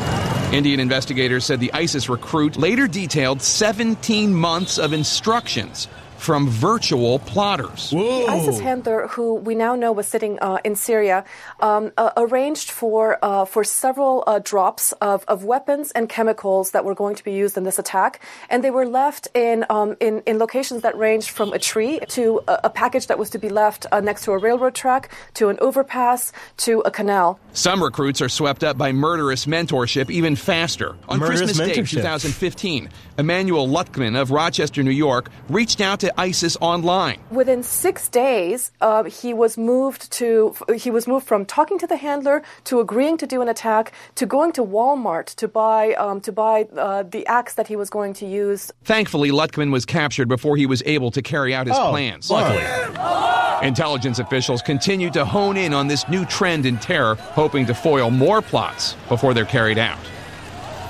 Indian 0.52 0.80
investigators 0.80 1.44
said 1.44 1.60
the 1.60 1.72
ISIS 1.72 2.08
recruit 2.08 2.56
later 2.56 2.88
detailed 2.88 3.40
17 3.40 4.34
months 4.34 4.78
of 4.78 4.92
instructions 4.92 5.86
from 6.20 6.48
virtual 6.48 7.18
plotters. 7.20 7.90
The 7.90 8.26
ISIS 8.28 8.60
handler, 8.60 9.08
who 9.08 9.34
we 9.34 9.54
now 9.54 9.74
know 9.74 9.90
was 9.90 10.06
sitting 10.06 10.38
uh, 10.40 10.58
in 10.64 10.76
Syria, 10.76 11.24
um, 11.60 11.92
uh, 11.96 12.10
arranged 12.16 12.70
for 12.70 13.18
uh, 13.22 13.46
for 13.46 13.64
several 13.64 14.22
uh, 14.26 14.38
drops 14.38 14.92
of, 15.00 15.24
of 15.28 15.44
weapons 15.44 15.90
and 15.92 16.08
chemicals 16.08 16.72
that 16.72 16.84
were 16.84 16.94
going 16.94 17.16
to 17.16 17.24
be 17.24 17.32
used 17.32 17.56
in 17.56 17.64
this 17.64 17.78
attack, 17.78 18.20
and 18.50 18.62
they 18.62 18.70
were 18.70 18.86
left 18.86 19.28
in 19.34 19.64
um, 19.70 19.96
in, 20.00 20.22
in 20.26 20.38
locations 20.38 20.82
that 20.82 20.96
ranged 20.96 21.30
from 21.30 21.52
a 21.52 21.58
tree 21.58 22.00
to 22.08 22.40
a, 22.46 22.60
a 22.64 22.70
package 22.70 23.06
that 23.06 23.18
was 23.18 23.30
to 23.30 23.38
be 23.38 23.48
left 23.48 23.86
uh, 23.90 24.00
next 24.00 24.24
to 24.24 24.32
a 24.32 24.38
railroad 24.38 24.74
track 24.74 25.10
to 25.34 25.48
an 25.48 25.58
overpass 25.60 26.32
to 26.58 26.80
a 26.80 26.90
canal. 26.90 27.40
Some 27.54 27.82
recruits 27.82 28.20
are 28.20 28.28
swept 28.28 28.62
up 28.62 28.76
by 28.76 28.92
murderous 28.92 29.46
mentorship 29.46 30.10
even 30.10 30.36
faster. 30.36 30.96
On 31.08 31.18
Murderous 31.18 31.40
Christmas 31.40 31.68
Day 31.68 31.82
mentorship. 31.82 32.02
2015, 32.02 32.90
Emanuel 33.18 33.68
Lutchman 33.68 34.16
of 34.16 34.30
Rochester, 34.30 34.82
New 34.82 34.90
York, 34.90 35.30
reached 35.48 35.80
out 35.80 36.00
to 36.00 36.09
ISIS 36.18 36.56
online. 36.60 37.18
Within 37.30 37.62
six 37.62 38.08
days, 38.08 38.72
uh, 38.80 39.04
he 39.04 39.32
was 39.34 39.56
moved 39.58 40.10
to 40.12 40.54
he 40.76 40.90
was 40.90 41.06
moved 41.06 41.26
from 41.26 41.44
talking 41.44 41.78
to 41.78 41.86
the 41.86 41.96
handler 41.96 42.42
to 42.64 42.80
agreeing 42.80 43.16
to 43.18 43.26
do 43.26 43.42
an 43.42 43.48
attack 43.48 43.92
to 44.16 44.26
going 44.26 44.52
to 44.52 44.64
Walmart 44.64 45.34
to 45.36 45.48
buy 45.48 45.94
um, 45.94 46.20
to 46.22 46.32
buy 46.32 46.66
uh, 46.76 47.02
the 47.02 47.26
axe 47.26 47.54
that 47.54 47.66
he 47.66 47.76
was 47.76 47.90
going 47.90 48.12
to 48.14 48.26
use. 48.26 48.70
Thankfully, 48.84 49.30
Lutchman 49.30 49.70
was 49.70 49.84
captured 49.84 50.28
before 50.28 50.56
he 50.56 50.66
was 50.66 50.82
able 50.86 51.10
to 51.12 51.22
carry 51.22 51.54
out 51.54 51.66
his 51.66 51.76
Oh, 51.78 51.90
plans. 51.90 52.30
Luckily, 52.30 52.64
Intelligence 53.66 54.18
officials 54.18 54.62
continue 54.62 55.10
to 55.10 55.24
hone 55.24 55.56
in 55.56 55.74
on 55.74 55.86
this 55.86 56.08
new 56.08 56.24
trend 56.24 56.64
in 56.64 56.78
terror, 56.78 57.14
hoping 57.16 57.66
to 57.66 57.74
foil 57.74 58.10
more 58.10 58.40
plots 58.40 58.94
before 59.08 59.34
they're 59.34 59.44
carried 59.44 59.76
out. 59.78 59.98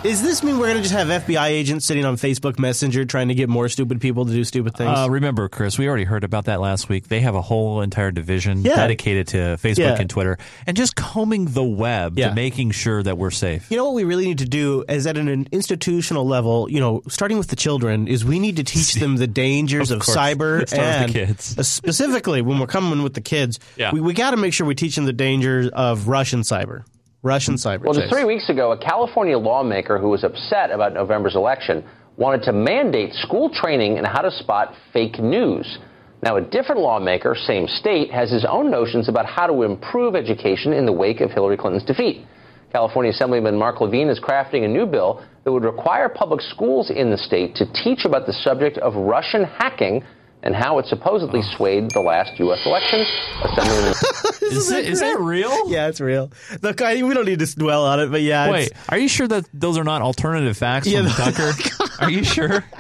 Does 0.03 0.23
this 0.23 0.43
mean 0.43 0.59
we're 0.59 0.69
going 0.69 0.79
to 0.79 0.83
just 0.89 0.95
have 0.95 1.09
FBI 1.09 1.49
agents 1.49 1.85
sitting 1.85 2.07
on 2.07 2.17
Facebook 2.17 2.59
Messenger 2.59 3.05
trying 3.05 3.29
to 3.29 3.35
get 3.35 3.51
more 3.51 3.69
stupid 3.69 4.01
people 4.01 4.25
to 4.25 4.33
do 4.33 4.45
stupid 4.45 4.75
things? 4.75 4.99
uh, 4.99 5.09
remember, 5.11 5.47
Chris, 5.51 5.77
we 5.79 5.87
already 5.89 6.05
heard 6.05 6.25
about 6.25 6.47
that 6.47 6.59
last 6.59 6.89
week. 6.89 7.09
They 7.09 7.21
have 7.21 7.35
a 7.35 7.43
whole 7.43 7.83
entire 7.83 8.11
division 8.11 8.63
Yeah. 8.63 8.77
dedicated 8.77 9.29
to 9.29 9.37
Facebook 9.63 9.79
Yeah. 9.79 10.01
and 10.01 10.09
Twitter, 10.09 10.39
and 10.67 10.75
just 10.75 10.97
combing 10.97 11.47
the 11.47 11.63
web 11.63 12.19
Yeah. 12.19 12.31
to 12.31 12.35
making 12.35 12.71
sure 12.71 13.03
that 13.03 13.19
we're 13.19 13.31
safe. 13.31 13.67
You 13.71 13.77
know 13.77 13.85
what 13.85 13.93
we 13.95 14.05
really 14.05 14.25
need 14.25 14.39
to 14.39 14.47
do 14.49 14.85
is 14.89 15.07
at 15.07 15.19
an 15.19 15.47
institutional 15.53 16.27
level, 16.27 16.67
you 16.71 16.81
know, 16.81 17.03
starting 17.09 17.37
with 17.37 17.49
the 17.49 17.57
children, 17.57 18.09
is 18.09 18.25
we 18.25 18.39
need 18.39 18.57
to 18.57 18.65
teach 18.65 18.95
them 18.95 19.17
the 19.17 19.27
dangers 19.27 19.91
Of 19.91 20.01
of, 20.01 20.07
cyber 20.07 20.61
and 20.73 21.11
the 21.11 21.27
kids. 21.27 21.59
uh, 21.59 21.63
specifically 21.63 22.41
when 22.41 22.59
we're 22.59 22.67
coming 22.67 23.03
with 23.03 23.13
the 23.13 23.21
kids, 23.21 23.61
we, 23.93 24.01
we 24.01 24.15
got 24.15 24.31
to 24.31 24.39
make 24.39 24.55
sure 24.55 24.67
we 24.67 24.75
teach 24.75 24.97
them 24.97 25.05
the 25.05 25.13
dangers 25.13 25.69
of 25.69 26.09
Russian 26.09 26.41
cyber. 26.41 26.85
Russian 27.23 27.55
hmm. 27.55 27.69
cyber 27.69 27.85
Well, 27.85 27.95
just 27.95 28.13
three 28.13 28.25
weeks 28.25 28.49
ago, 28.49 28.73
a 28.73 28.79
California 28.79 29.39
lawmaker 29.39 29.99
who 29.99 30.09
was 30.09 30.25
upset 30.25 30.71
about 30.71 30.95
November's 30.95 31.37
election 31.37 31.85
wanted 32.17 32.43
to 32.45 32.53
mandate 32.53 33.15
school 33.15 33.51
training 33.51 33.97
in 33.97 34.05
how 34.05 34.21
to 34.23 34.31
spot 34.31 34.75
fake 34.93 35.19
news. 35.19 35.79
Now, 36.23 36.37
a 36.37 36.41
different 36.43 36.83
lawmaker, 36.83 37.35
same 37.35 37.67
state, 37.67 38.13
has 38.13 38.31
his 38.31 38.45
own 38.45 38.71
notions 38.71 39.09
about 39.09 39.25
how 39.25 39.47
to 39.47 39.63
improve 39.63 40.15
education 40.15 40.75
in 40.75 40.85
the 40.85 40.93
wake 40.93 41.21
of 41.21 41.31
Hillary 41.31 41.57
Clinton's 41.57 41.85
defeat. 41.85 42.27
California 42.73 43.11
Assemblyman 43.11 43.59
Marc 43.59 43.81
Levine 43.81 44.09
is 44.09 44.21
crafting 44.21 44.65
a 44.65 44.69
new 44.69 44.87
bill 44.87 45.25
that 45.45 45.53
would 45.53 45.65
require 45.65 46.09
public 46.09 46.41
schools 46.41 46.91
in 46.91 47.11
the 47.11 47.17
state 47.17 47.55
to 47.57 47.73
teach 47.73 48.05
about 48.05 48.27
the 48.27 48.33
subject 48.33 48.77
of 48.79 48.95
Russian 48.95 49.45
hacking 49.45 50.05
and 50.43 50.55
how 50.55 50.79
it 50.79 50.87
supposedly 50.87 51.41
oh. 51.41 51.57
swayed 51.57 51.91
the 51.91 52.01
last 52.01 52.39
U.S. 52.39 52.61
election. 52.65 53.05
Assemblyman. 53.43 53.95
Is, 54.51 54.71
it, 54.71 54.87
is 54.87 54.99
that 54.99 55.21
real? 55.21 55.71
Yeah, 55.71 55.87
it's 55.87 56.01
real. 56.01 56.33
Look, 56.61 56.83
I, 56.83 57.03
we 57.05 57.15
don't 57.15 57.25
need 57.25 57.39
to 57.39 57.57
dwell 57.57 57.85
on 57.85 58.01
it, 58.01 58.11
but 58.11 58.21
yeah. 58.21 58.51
Wait, 58.51 58.67
it's- 58.67 58.85
are 58.89 58.99
you 58.99 59.09
sure 59.09 59.29
that 59.29 59.47
those 59.55 59.79
are 59.79 59.85
not 59.85 60.03
alternative 60.03 60.57
facts 60.57 60.89
Yeah, 60.89 61.09
from 61.09 61.33
the- 61.33 61.53
Tucker? 61.71 61.93
are 62.05 62.11
you 62.11 62.25
sure? 62.25 62.65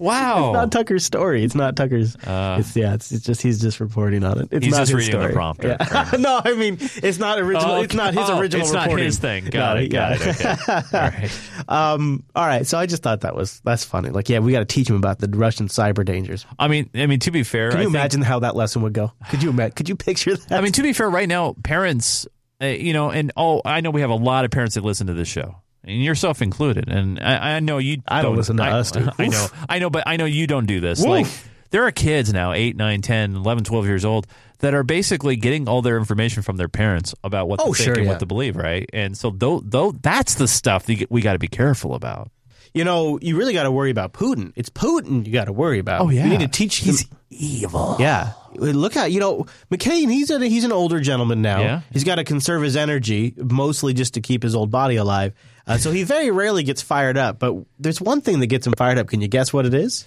Wow. 0.00 0.48
It's 0.48 0.54
not 0.54 0.72
Tucker's 0.72 1.04
story. 1.04 1.44
It's 1.44 1.54
not 1.54 1.76
Tucker's. 1.76 2.16
it's 2.20 2.74
yeah. 2.74 2.94
It's, 2.94 3.12
it's 3.12 3.24
just 3.24 3.42
he's 3.42 3.60
just 3.60 3.80
reporting 3.80 4.24
on 4.24 4.40
it. 4.40 4.48
It's 4.50 4.64
He's 4.64 4.72
not 4.72 4.80
just 4.86 4.92
his 4.92 5.06
reading 5.08 5.20
the 5.20 5.32
prompter. 5.34 5.76
Yeah. 5.78 6.10
no, 6.18 6.40
I 6.42 6.54
mean 6.54 6.78
it's 6.80 7.18
not 7.18 7.38
original. 7.38 7.70
Oh, 7.70 7.82
It's 7.82 7.94
not 7.94 8.14
his 8.14 8.28
oh, 8.28 8.38
original. 8.38 8.64
It's 8.64 8.72
not 8.72 8.90
his 8.90 9.18
thing. 9.18 9.44
No, 9.44 9.50
Got 9.50 9.76
it. 9.78 9.88
Got 9.88 10.18
yeah. 10.20 10.26
it. 10.30 10.40
Okay. 10.40 10.72
All 10.74 10.82
right. 10.92 11.40
Um. 11.68 12.24
All 12.34 12.46
right. 12.46 12.66
So 12.66 12.78
I 12.78 12.86
just 12.86 13.02
thought 13.02 13.20
that 13.20 13.36
was 13.36 13.60
that's 13.60 13.84
funny. 13.84 14.08
Like, 14.10 14.28
yeah, 14.30 14.38
we 14.38 14.52
got 14.52 14.60
to 14.60 14.64
teach 14.64 14.88
him 14.88 14.96
about 14.96 15.18
the 15.18 15.28
Russian 15.28 15.68
cyber 15.68 16.04
dangers. 16.04 16.46
I 16.58 16.68
mean, 16.68 16.88
I 16.94 17.06
mean, 17.06 17.20
to 17.20 17.30
be 17.30 17.42
fair, 17.42 17.70
Can 17.70 17.78
I 17.80 17.82
you 17.82 17.88
think- 17.88 17.96
imagine 17.96 18.22
how 18.22 18.38
that 18.40 18.56
lesson 18.56 18.82
would 18.82 18.94
go? 18.94 19.12
Could 19.30 19.42
you 19.42 19.50
imagine? 19.50 19.72
Could 19.74 19.88
you 19.88 19.96
picture 19.96 20.34
that? 20.36 20.52
I 20.58 20.62
mean, 20.62 20.72
to 20.72 20.82
be 20.82 20.92
fair, 20.94 21.10
right 21.10 21.28
now, 21.28 21.54
parents, 21.62 22.26
uh, 22.62 22.66
you 22.66 22.92
know, 22.94 23.10
and 23.10 23.32
oh, 23.36 23.60
I 23.64 23.80
know 23.82 23.90
we 23.90 24.00
have 24.00 24.10
a 24.10 24.14
lot 24.14 24.44
of 24.44 24.50
parents 24.50 24.76
that 24.76 24.84
listen 24.84 25.06
to 25.08 25.14
this 25.14 25.28
show, 25.28 25.56
and 25.84 26.02
yourself 26.02 26.42
included. 26.42 26.88
And 26.88 27.18
I, 27.20 27.56
I 27.56 27.60
know 27.60 27.78
you. 27.78 28.02
I 28.08 28.22
don't 28.22 28.36
listen 28.36 28.56
to 28.58 28.62
I, 28.64 28.70
us, 28.72 28.90
dude. 28.90 29.10
I 29.18 29.26
know, 29.28 29.46
I 29.68 29.78
know, 29.78 29.90
but 29.90 30.04
I 30.06 30.16
know 30.16 30.24
you 30.26 30.46
don't 30.46 30.66
do 30.66 30.80
this. 30.80 31.00
Woof. 31.00 31.08
Like, 31.08 31.26
there 31.70 31.84
are 31.86 31.92
kids 31.92 32.32
now, 32.32 32.52
8, 32.52 32.76
9, 32.76 33.00
10, 33.00 33.36
11, 33.36 33.64
12 33.64 33.86
years 33.86 34.04
old, 34.04 34.26
that 34.58 34.74
are 34.74 34.82
basically 34.82 35.36
getting 35.36 35.68
all 35.68 35.82
their 35.82 35.96
information 35.98 36.42
from 36.42 36.56
their 36.56 36.68
parents 36.68 37.14
about 37.22 37.48
what 37.48 37.60
to 37.60 37.64
Oh, 37.66 37.72
think 37.72 37.76
sure, 37.76 37.94
and 37.94 38.04
yeah. 38.04 38.10
what 38.10 38.18
to 38.20 38.26
believe, 38.26 38.56
right? 38.56 38.88
And 38.92 39.16
so, 39.16 39.30
though, 39.30 39.60
though 39.64 39.92
that's 39.92 40.34
the 40.34 40.48
stuff 40.48 40.86
that 40.86 41.06
we 41.10 41.20
got 41.22 41.34
to 41.34 41.38
be 41.38 41.46
careful 41.48 41.94
about. 41.94 42.30
you 42.74 42.84
know, 42.84 43.18
you 43.22 43.36
really 43.38 43.52
got 43.52 43.62
to 43.64 43.70
worry 43.70 43.90
about 43.90 44.12
Putin. 44.12 44.52
It's 44.56 44.68
Putin 44.68 45.24
you 45.26 45.32
got 45.32 45.44
to 45.46 45.52
worry 45.52 45.78
about. 45.78 46.00
Oh, 46.02 46.08
yeah. 46.10 46.24
you 46.24 46.30
need 46.30 46.40
to 46.40 46.48
teach. 46.48 46.76
He's 46.78 47.06
evil. 47.30 47.96
Yeah, 48.00 48.32
look 48.54 48.96
at 48.96 49.12
you 49.12 49.20
know 49.20 49.46
McCain. 49.70 50.10
He's 50.10 50.30
a 50.30 50.38
he's 50.40 50.64
an 50.64 50.72
older 50.72 51.00
gentleman 51.00 51.40
now. 51.40 51.60
Yeah. 51.60 51.80
He's 51.92 52.02
got 52.04 52.16
to 52.16 52.24
conserve 52.24 52.62
his 52.62 52.76
energy, 52.76 53.32
mostly 53.36 53.94
just 53.94 54.14
to 54.14 54.20
keep 54.20 54.42
his 54.42 54.54
old 54.56 54.70
body 54.72 54.96
alive. 54.96 55.32
Uh, 55.66 55.78
so 55.78 55.90
he 55.92 56.02
very 56.04 56.30
rarely 56.30 56.62
gets 56.62 56.82
fired 56.82 57.16
up. 57.16 57.38
But 57.38 57.54
there's 57.78 58.00
one 58.00 58.20
thing 58.20 58.40
that 58.40 58.46
gets 58.46 58.66
him 58.66 58.72
fired 58.76 58.98
up. 58.98 59.08
Can 59.08 59.20
you 59.20 59.28
guess 59.28 59.52
what 59.52 59.66
it 59.66 59.74
is? 59.74 60.04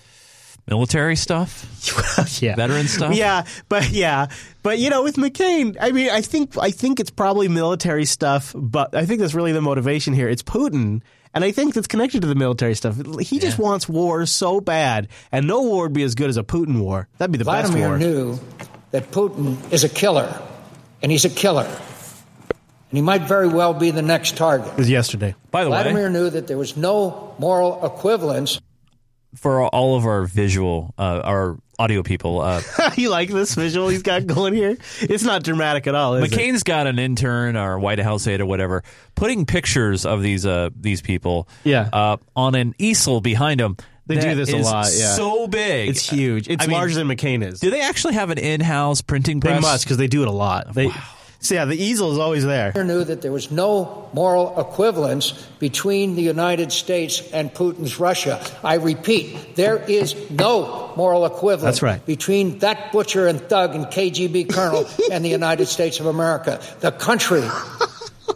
Military 0.68 1.18
stuff. 1.18 1.66
yeah, 2.42 2.56
Veteran 2.56 2.88
stuff? 2.88 3.14
Yeah, 3.16 3.44
but 3.68 3.90
yeah, 3.90 4.28
but 4.62 4.80
you 4.80 4.90
know, 4.90 5.04
with 5.04 5.18
McCain, 5.18 5.76
I 5.80 5.92
mean, 5.92 6.10
I 6.10 6.22
think 6.22 6.58
I 6.58 6.72
think 6.72 7.02
it's 7.02 7.10
probably 7.10 7.50
military 7.50 8.06
stuff, 8.06 8.56
but 8.56 8.96
I 8.96 9.06
think 9.06 9.20
that's 9.20 9.34
really 9.34 9.52
the 9.52 9.62
motivation 9.62 10.14
here. 10.14 10.30
It's 10.30 10.42
Putin, 10.42 11.02
and 11.34 11.44
I 11.44 11.52
think 11.52 11.74
that's 11.74 11.88
connected 11.88 12.22
to 12.22 12.28
the 12.28 12.36
military 12.36 12.76
stuff. 12.76 12.96
He 13.20 13.40
just 13.40 13.60
wants 13.60 13.90
war 13.90 14.26
so 14.26 14.62
bad, 14.62 15.10
and 15.34 15.48
no 15.48 15.64
war 15.64 15.84
would 15.84 15.94
be 15.94 16.04
as 16.04 16.16
good 16.16 16.30
as 16.30 16.38
a 16.38 16.44
Putin 16.44 16.80
war. 16.80 17.10
That'd 17.18 17.34
be 17.34 17.40
the 17.40 17.44
best 17.44 17.74
Vladimir 17.74 17.90
war. 17.90 17.98
knew 17.98 18.40
that 18.92 19.12
Putin 19.12 19.58
is 19.74 19.84
a 19.84 19.90
killer, 19.90 20.34
and 21.02 21.12
he's 21.12 21.26
a 21.26 21.30
killer. 21.30 21.68
And 22.94 22.98
he 23.00 23.02
might 23.02 23.24
very 23.24 23.48
well 23.48 23.74
be 23.74 23.90
the 23.90 24.04
next 24.04 24.38
target. 24.38 24.68
It 24.68 24.78
was 24.78 24.88
yesterday. 24.88 25.34
By 25.50 25.64
the 25.64 25.72
Vladimir 25.72 25.94
way, 25.96 26.02
Vladimir 26.02 26.22
knew 26.22 26.30
that 26.30 26.46
there 26.46 26.60
was 26.60 26.78
no 26.78 27.34
moral 27.40 27.84
equivalence 27.84 28.62
for 29.36 29.66
all 29.66 29.96
of 29.98 30.06
our 30.06 30.26
visual, 30.26 30.94
uh, 31.00 31.22
our 31.24 31.58
audio 31.80 32.04
people, 32.04 32.40
uh, 32.42 32.62
you 32.96 33.10
like 33.10 33.30
this 33.30 33.56
visual 33.56 33.90
he's 33.90 34.04
got 34.04 34.28
going 34.28 34.54
here? 34.54 34.78
It's 35.02 35.24
not 35.24 35.42
dramatic 35.42 35.88
at 35.88 35.96
all. 35.96 36.14
Is 36.18 36.32
it? 36.32 36.38
McCain's 36.38 36.62
got 36.62 36.86
an 36.86 37.00
intern 37.00 37.58
or 37.58 37.80
White 37.80 37.98
House 37.98 38.28
aide 38.28 38.42
or 38.42 38.46
whatever 38.46 38.84
putting 39.16 39.48
pictures 39.48 40.06
of 40.06 40.22
these 40.22 40.46
uh, 40.46 40.70
these 40.80 41.02
people 41.02 41.48
Yeah. 41.64 41.90
uh, 41.92 42.18
on 42.36 42.54
an 42.54 42.76
easel 42.78 43.22
behind 43.22 43.60
them. 43.60 43.76
They 44.06 44.20
do 44.20 44.22
that 44.22 44.36
this 44.36 44.54
a 44.54 44.58
lot, 44.58 44.92
yeah. 44.94 45.16
so 45.16 45.48
big. 45.48 45.90
It's 45.90 46.08
huge. 46.08 46.48
It's 46.48 46.64
I 46.64 46.68
mean, 46.68 46.78
larger 46.78 46.94
than 46.94 47.08
McCain 47.08 47.44
is. 47.44 47.60
Do 47.60 47.72
they 47.72 47.82
actually 47.82 48.14
have 48.14 48.30
an 48.30 48.38
in-house 48.38 49.02
printing 49.02 49.40
press? 49.40 49.56
They 49.56 49.62
must 49.62 49.86
because 49.86 49.96
they 49.98 50.08
do 50.08 50.22
it 50.22 50.28
a 50.28 50.32
lot. 50.32 50.74
They, 50.76 50.92
so 51.44 51.56
yeah, 51.56 51.66
the 51.66 51.76
easel 51.76 52.14
is 52.14 52.18
always 52.18 52.46
there. 52.46 52.72
knew 52.86 53.04
that 53.04 53.22
there 53.22 53.32
was 53.34 53.52
no 53.52 54.10
moral 54.14 54.58
equivalence 54.58 55.34
between 55.60 56.16
the 56.16 56.22
United 56.22 56.72
States 56.72 57.22
and 57.34 57.54
Putin's 57.54 58.00
Russia. 58.00 58.42
I 58.64 58.76
repeat, 58.76 59.56
there 59.56 59.78
is 59.78 60.16
no 60.32 60.94
moral 60.96 61.26
equivalence 61.26 61.80
That's 61.80 61.82
right. 61.82 62.06
between 62.06 62.60
that 62.60 62.94
butcher 62.94 63.28
and 63.28 63.42
thug 63.42 63.76
and 63.76 63.88
KGB 63.88 64.54
colonel 64.54 64.88
and 65.12 65.26
the 65.26 65.30
United 65.30 65.66
States 65.66 66.00
of 66.00 66.06
America, 66.06 66.62
the 66.80 66.92
country 66.92 67.42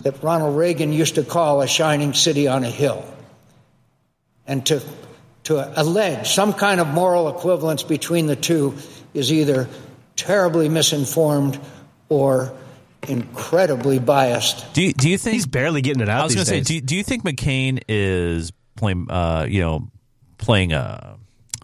that 0.01 0.21
Ronald 0.21 0.57
Reagan 0.57 0.91
used 0.91 1.15
to 1.15 1.23
call 1.23 1.61
a 1.61 1.67
shining 1.67 2.13
city 2.13 2.49
on 2.49 2.65
a 2.65 2.69
hill. 2.69 3.05
And 4.45 4.65
to 4.67 4.83
to 5.45 5.81
allege 5.81 6.33
some 6.33 6.51
kind 6.51 6.81
of 6.81 6.89
moral 6.89 7.29
equivalence 7.29 7.81
between 7.81 8.27
the 8.27 8.35
two 8.35 8.75
is 9.13 9.31
either 9.31 9.69
terribly 10.17 10.67
misinformed 10.67 11.57
or 12.09 12.51
incredibly 13.07 13.99
biased. 13.99 14.73
Do 14.73 14.81
you, 14.81 14.93
do 14.93 15.09
you 15.09 15.17
think 15.17 15.33
He's 15.35 15.45
barely 15.47 15.81
getting 15.81 16.01
it 16.01 16.09
out. 16.09 16.21
I 16.21 16.23
was 16.23 16.35
going 16.35 16.45
going 16.47 16.63
to 16.63 16.65
say, 16.65 16.79
do, 16.79 16.85
do 16.85 16.95
you 16.95 17.03
think 17.03 17.23
McCain 17.23 17.81
is 17.87 18.51
playing, 18.75 19.07
uh, 19.09 19.45
you 19.49 19.61
know, 19.61 19.89
playing 20.37 20.73
a 20.73 21.17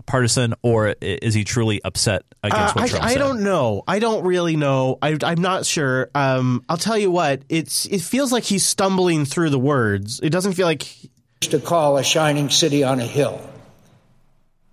partisan, 0.05 0.53
or 0.61 0.95
is 1.01 1.33
he 1.33 1.43
truly 1.43 1.81
upset 1.83 2.23
against 2.43 2.75
what 2.75 2.81
Uh, 2.81 2.85
I, 2.85 2.87
Trump 2.89 3.03
I 3.05 3.09
said? 3.13 3.19
don't 3.19 3.43
know. 3.43 3.83
I 3.87 3.99
don't 3.99 4.25
really 4.25 4.55
know. 4.55 4.97
I, 5.01 5.17
I'm 5.23 5.41
not 5.41 5.65
sure. 5.65 6.09
Um, 6.13 6.63
I'll 6.67 6.77
tell 6.77 6.97
you 6.97 7.09
what. 7.11 7.43
It's 7.49 7.85
it 7.85 8.01
feels 8.01 8.31
like 8.31 8.43
he's 8.43 8.65
stumbling 8.65 9.25
through 9.25 9.49
the 9.51 9.59
words. 9.59 10.19
It 10.21 10.29
doesn't 10.31 10.53
feel 10.53 10.65
like 10.67 11.03
used 11.03 11.51
to 11.51 11.59
call 11.59 11.97
a 11.97 12.03
shining 12.03 12.49
city 12.49 12.83
on 12.83 12.99
a 12.99 13.05
hill. 13.05 13.39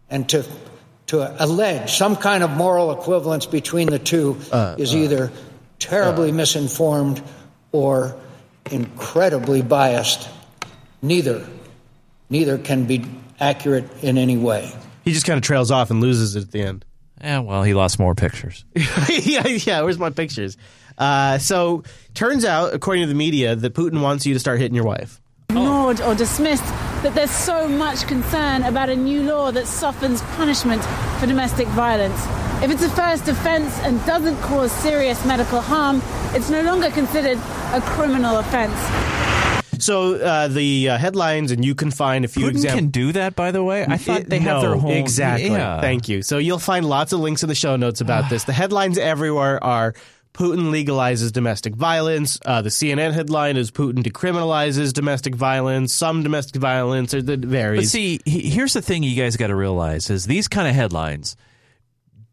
And 0.09 0.29
to 0.31 0.45
to 1.09 1.45
allege 1.45 1.93
some 1.97 2.17
kind 2.17 2.43
of 2.43 2.51
moral 2.51 2.91
equivalence 2.93 3.47
between 3.47 3.89
the 3.89 3.99
two 3.99 4.37
is 4.79 4.95
either 4.95 5.31
terribly 5.81 6.31
misinformed 6.31 7.21
or 7.73 8.15
incredibly 8.71 9.63
biased. 9.63 10.29
Neither 11.03 11.45
neither 12.29 12.59
can 12.59 12.85
be 12.85 13.05
accurate 13.41 13.85
in 14.05 14.17
any 14.17 14.37
way. 14.37 14.71
he 15.05 15.13
just 15.13 15.27
kind 15.27 15.37
of 15.37 15.43
trails 15.43 15.73
off 15.73 15.91
and 15.91 16.01
loses 16.01 16.37
it 16.37 16.43
at 16.43 16.53
the 16.53 16.63
end. 16.63 16.85
Yeah, 17.21 17.41
well, 17.41 17.63
he 17.65 17.75
lost 17.75 17.99
more 17.99 18.15
pictures. 18.15 18.65
yeah, 19.09 19.47
yeah. 19.47 19.83
Where's 19.83 19.99
my 19.99 20.11
pictures? 20.11 20.57
Uh, 20.97 21.39
so 21.39 21.83
turns 22.15 22.45
out, 22.45 22.73
according 22.73 23.03
to 23.03 23.09
the 23.09 23.15
media, 23.15 23.57
that 23.57 23.75
Putin 23.75 24.01
wants 24.01 24.25
you 24.27 24.35
to 24.35 24.41
start 24.41 24.59
hitting 24.61 24.75
your 24.77 24.85
wife. 24.85 25.21
ignored 25.49 26.01
or 26.03 26.15
dismissed 26.15 26.65
that 27.03 27.13
there's 27.15 27.31
so 27.31 27.67
much 27.69 28.07
concern 28.07 28.63
about 28.63 28.89
a 28.91 28.97
new 28.97 29.23
law 29.23 29.51
that 29.51 29.67
softens 29.67 30.23
punishment 30.37 30.83
for 31.19 31.27
domestic 31.27 31.67
violence. 31.69 32.27
If 32.63 32.71
it's 32.71 32.83
a 32.83 32.91
first 32.91 33.27
offence 33.27 33.79
and 33.81 34.05
doesn't 34.05 34.37
cause 34.43 34.71
serious 34.71 35.25
medical 35.25 35.63
harm, 35.63 36.03
it's 36.35 36.51
no 36.51 36.61
longer 36.61 36.91
considered 36.91 37.39
a 37.73 37.81
criminal 37.81 38.37
offence. 38.37 38.77
So 39.83 40.17
uh, 40.17 40.49
the 40.49 40.91
uh, 40.91 40.99
headlines, 40.99 41.53
and 41.53 41.65
you 41.65 41.75
can 41.75 41.91
find 41.91 42.23
a 42.25 42.29
few 42.29 42.47
Putin 42.47 42.51
examples. 42.51 42.79
can 42.81 42.89
do 42.91 43.13
that, 43.13 43.35
by 43.35 43.51
the 43.51 43.65
way. 43.65 43.87
I 43.89 43.97
thought 43.97 44.21
It- 44.21 44.29
they 44.31 44.41
have 44.41 44.57
no, 44.57 44.61
their 44.61 44.77
whole 44.77 44.93
exactly. 44.93 45.49
Yeah. 45.51 45.81
Thank 45.81 46.09
you. 46.11 46.21
So 46.21 46.37
you'll 46.37 46.59
find 46.59 46.85
lots 46.87 47.15
of 47.15 47.21
links 47.21 47.43
in 47.43 47.49
the 47.49 47.55
show 47.55 47.77
notes 47.77 48.03
about 48.03 48.29
this. 48.29 48.45
The 48.45 48.53
headlines 48.53 48.99
everywhere 48.99 49.63
are 49.65 49.95
Putin 50.35 50.71
legalizes 50.71 51.33
domestic 51.33 51.75
violence. 51.75 52.39
Uh, 52.45 52.61
the 52.61 52.69
CNN 52.69 53.13
headline 53.13 53.57
is 53.57 53.71
Putin 53.71 54.03
decriminalizes 54.03 54.93
domestic 54.93 55.35
violence. 55.35 55.95
Some 55.95 56.23
domestic 56.23 56.61
violence, 56.61 57.15
or 57.15 57.19
it 57.19 57.25
varies. 57.25 57.81
But 57.81 57.87
see, 57.89 58.21
he, 58.27 58.51
here's 58.51 58.75
the 58.75 58.83
thing 58.83 59.03
you 59.03 59.17
guys 59.21 59.39
got 59.39 59.47
to 59.47 59.57
realize 59.57 60.11
is 60.11 60.27
these 60.27 60.47
kind 60.47 60.69
of 60.69 60.75
headlines 60.75 61.37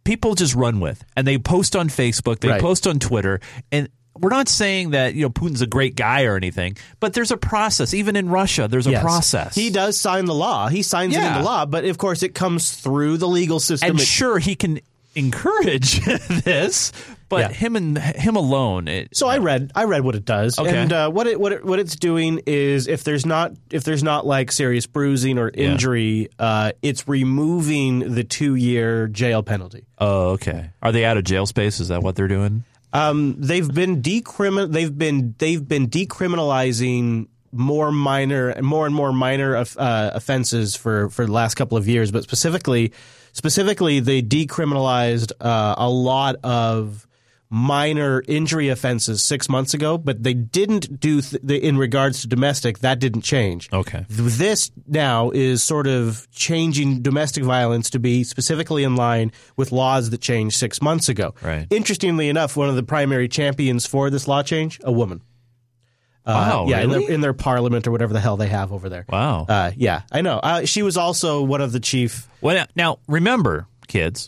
people 0.07 0.33
just 0.35 0.55
run 0.55 0.79
with 0.79 1.03
and 1.15 1.27
they 1.27 1.37
post 1.37 1.75
on 1.75 1.89
Facebook, 1.89 2.39
they 2.39 2.47
Right. 2.49 2.61
post 2.61 2.87
on 2.87 2.97
Twitter 2.99 3.39
and 3.71 3.89
we're 4.19 4.29
not 4.31 4.47
saying 4.49 4.91
that 4.91 5.13
you 5.13 5.21
know 5.21 5.29
Putin's 5.29 5.61
a 5.61 5.67
great 5.67 5.95
guy 5.95 6.23
or 6.23 6.35
anything, 6.35 6.75
but 6.99 7.13
there's 7.13 7.29
a 7.29 7.37
process. 7.37 7.93
Even 7.93 8.15
in 8.15 8.29
Russia, 8.29 8.67
there's 8.67 8.87
a 8.87 8.91
Yes. 8.91 9.03
process. 9.03 9.53
He 9.53 9.69
does 9.69 9.99
sign 9.99 10.25
the 10.25 10.33
law. 10.33 10.69
He 10.69 10.81
signs 10.81 11.13
it 11.15 11.19
Yeah. 11.19 11.33
into 11.33 11.43
law, 11.45 11.67
but 11.67 11.85
of 11.85 11.99
course 11.99 12.23
it 12.23 12.33
comes 12.33 12.71
through 12.71 13.17
the 13.17 13.27
legal 13.27 13.59
system. 13.59 13.91
and 13.91 13.99
It- 13.99 14.05
sure 14.07 14.39
he 14.39 14.55
can 14.55 14.79
encourage 15.13 15.99
this, 16.45 16.91
but 17.29 17.39
Yeah. 17.39 17.49
him 17.49 17.75
and 17.75 17.97
him 17.97 18.35
alone. 18.35 18.87
It, 18.87 19.09
So 19.15 19.27
I 19.27 19.37
read 19.39 19.71
I 19.75 19.83
read 19.83 20.03
what 20.03 20.15
it 20.15 20.25
does, 20.25 20.57
Okay. 20.57 20.75
and 20.77 20.93
uh, 20.93 21.09
what 21.09 21.27
it 21.27 21.39
what 21.39 21.51
it, 21.51 21.65
what 21.65 21.79
it's 21.79 21.95
doing 21.95 22.41
is 22.45 22.87
if 22.87 23.03
there's 23.03 23.25
not 23.25 23.51
if 23.71 23.83
there's 23.83 24.03
not 24.03 24.25
like 24.25 24.51
serious 24.51 24.85
bruising 24.87 25.37
or 25.37 25.51
Yeah. 25.53 25.71
injury, 25.71 26.29
uh, 26.39 26.71
it's 26.81 27.07
removing 27.07 28.13
the 28.15 28.23
two 28.23 28.55
year 28.55 29.07
jail 29.07 29.43
penalty. 29.43 29.85
oh, 29.99 30.29
okay. 30.31 30.69
Are 30.81 30.91
they 30.91 31.03
out 31.05 31.17
of 31.17 31.23
jail 31.23 31.45
space? 31.45 31.79
Is 31.79 31.87
that 31.89 32.01
what 32.03 32.15
they're 32.15 32.27
doing? 32.27 32.63
Um, 32.93 33.35
they've 33.39 33.71
been 33.71 34.01
decrimin. 34.01 34.71
They've 34.71 34.97
been 34.97 35.35
they've 35.39 35.67
been 35.67 35.87
decriminalizing 35.89 37.27
more 37.51 37.91
minor, 37.91 38.55
more 38.61 38.85
and 38.85 38.93
more 38.93 39.11
minor 39.11 39.55
uh, 39.55 39.65
offenses 40.13 40.75
for 40.75 41.09
for 41.09 41.25
the 41.25 41.31
last 41.31 41.55
couple 41.55 41.77
of 41.77 41.87
years. 41.87 42.11
But 42.11 42.23
specifically, 42.23 42.93
specifically, 43.33 43.99
they 43.99 44.21
decriminalized 44.21 45.31
uh, 45.41 45.75
a 45.77 45.89
lot 45.89 46.35
of 46.43 47.06
minor 47.49 48.21
injury 48.27 48.69
offenses 48.69 49.23
six 49.23 49.47
months 49.47 49.73
ago, 49.73 49.97
but 49.97 50.21
they 50.23 50.33
didn't 50.33 50.99
do 50.99 51.21
th- 51.21 51.41
the, 51.43 51.57
in 51.57 51.77
regards 51.77 52.21
to 52.21 52.27
domestic. 52.27 52.79
That 52.79 52.99
didn't 52.99 53.21
change. 53.21 53.69
Okay. 53.71 54.05
This 54.09 54.69
now 54.85 55.31
is 55.31 55.63
sort 55.63 55.87
of 55.87 56.27
changing 56.31 57.01
domestic 57.01 57.43
violence 57.43 57.89
to 57.91 57.99
be 57.99 58.23
specifically 58.25 58.83
in 58.83 58.95
line 58.95 59.31
with 59.55 59.71
laws 59.71 60.09
that 60.09 60.19
changed 60.21 60.57
six 60.57 60.81
months 60.81 61.07
ago. 61.09 61.33
Right. 61.41 61.67
Interestingly 61.69 62.27
enough, 62.29 62.57
one 62.57 62.67
of 62.69 62.75
the 62.75 62.83
primary 62.83 63.27
champions 63.29 63.85
for 63.85 64.09
this 64.09 64.27
law 64.27 64.43
change, 64.43 64.79
a 64.83 64.91
woman. 64.91 65.21
Wow, 66.25 66.65
Uh, 66.65 66.67
yeah, 66.67 66.81
in, 66.81 66.89
their, 66.89 67.11
in 67.11 67.21
their 67.21 67.33
parliament 67.33 67.87
or 67.87 67.91
whatever 67.91 68.11
the 68.11 68.19
hell 68.19 68.35
they 68.35 68.49
have 68.49 68.73
over 68.73 68.89
there. 68.89 69.05
Wow. 69.07 69.45
Uh, 69.47 69.71
yeah, 69.77 70.01
I 70.11 70.19
know. 70.19 70.39
Uh, 70.39 70.65
she 70.65 70.83
was 70.83 70.97
also 70.97 71.41
one 71.41 71.61
of 71.61 71.71
the 71.71 71.79
chief. 71.79 72.27
Well, 72.41 72.65
now 72.75 72.99
remember, 73.07 73.65
kids, 73.87 74.27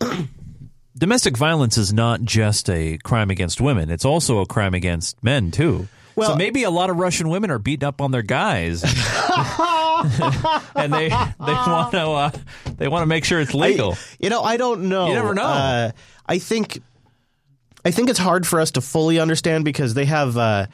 domestic 1.00 1.38
violence 1.38 1.78
is 1.78 1.92
not 1.94 2.22
just 2.22 2.70
a 2.70 2.98
crime 3.00 3.32
against 3.32 3.60
women; 3.62 3.90
it's 3.90 4.06
also 4.06 4.40
a 4.40 4.46
crime 4.46 4.74
against 4.76 5.24
men 5.24 5.50
too. 5.50 5.88
Well- 6.16 6.32
so 6.32 6.36
maybe 6.36 6.64
a 6.64 6.70
lot 6.70 6.90
of 6.90 6.98
Russian 6.98 7.30
women 7.30 7.50
are 7.50 7.60
beating 7.60 7.88
up 7.88 8.02
on 8.02 8.12
their 8.12 8.22
guys, 8.22 8.84
and 10.76 10.94
they 10.94 11.08
they 11.10 11.54
want 11.54 11.92
to 11.92 12.02
uh, 12.02 12.32
they 12.78 12.88
want 12.88 13.04
to 13.04 13.08
make 13.08 13.24
sure 13.26 13.40
it's 13.40 13.54
legal. 13.54 13.94
I, 13.94 13.98
you 14.20 14.30
know, 14.30 14.42
I 14.44 14.58
don't 14.58 14.90
know. 14.90 15.08
You 15.08 15.14
never 15.14 15.34
know. 15.34 15.44
Uh, 15.44 15.92
I 16.28 16.40
think, 16.40 16.82
I 17.86 17.92
think 17.92 18.10
it's 18.10 18.20
hard 18.20 18.46
for 18.46 18.60
us 18.60 18.72
to 18.72 18.82
fully 18.82 19.20
understand 19.20 19.66
because 19.66 19.94
they 19.94 20.06
have. 20.06 20.38
Uh, 20.38 20.68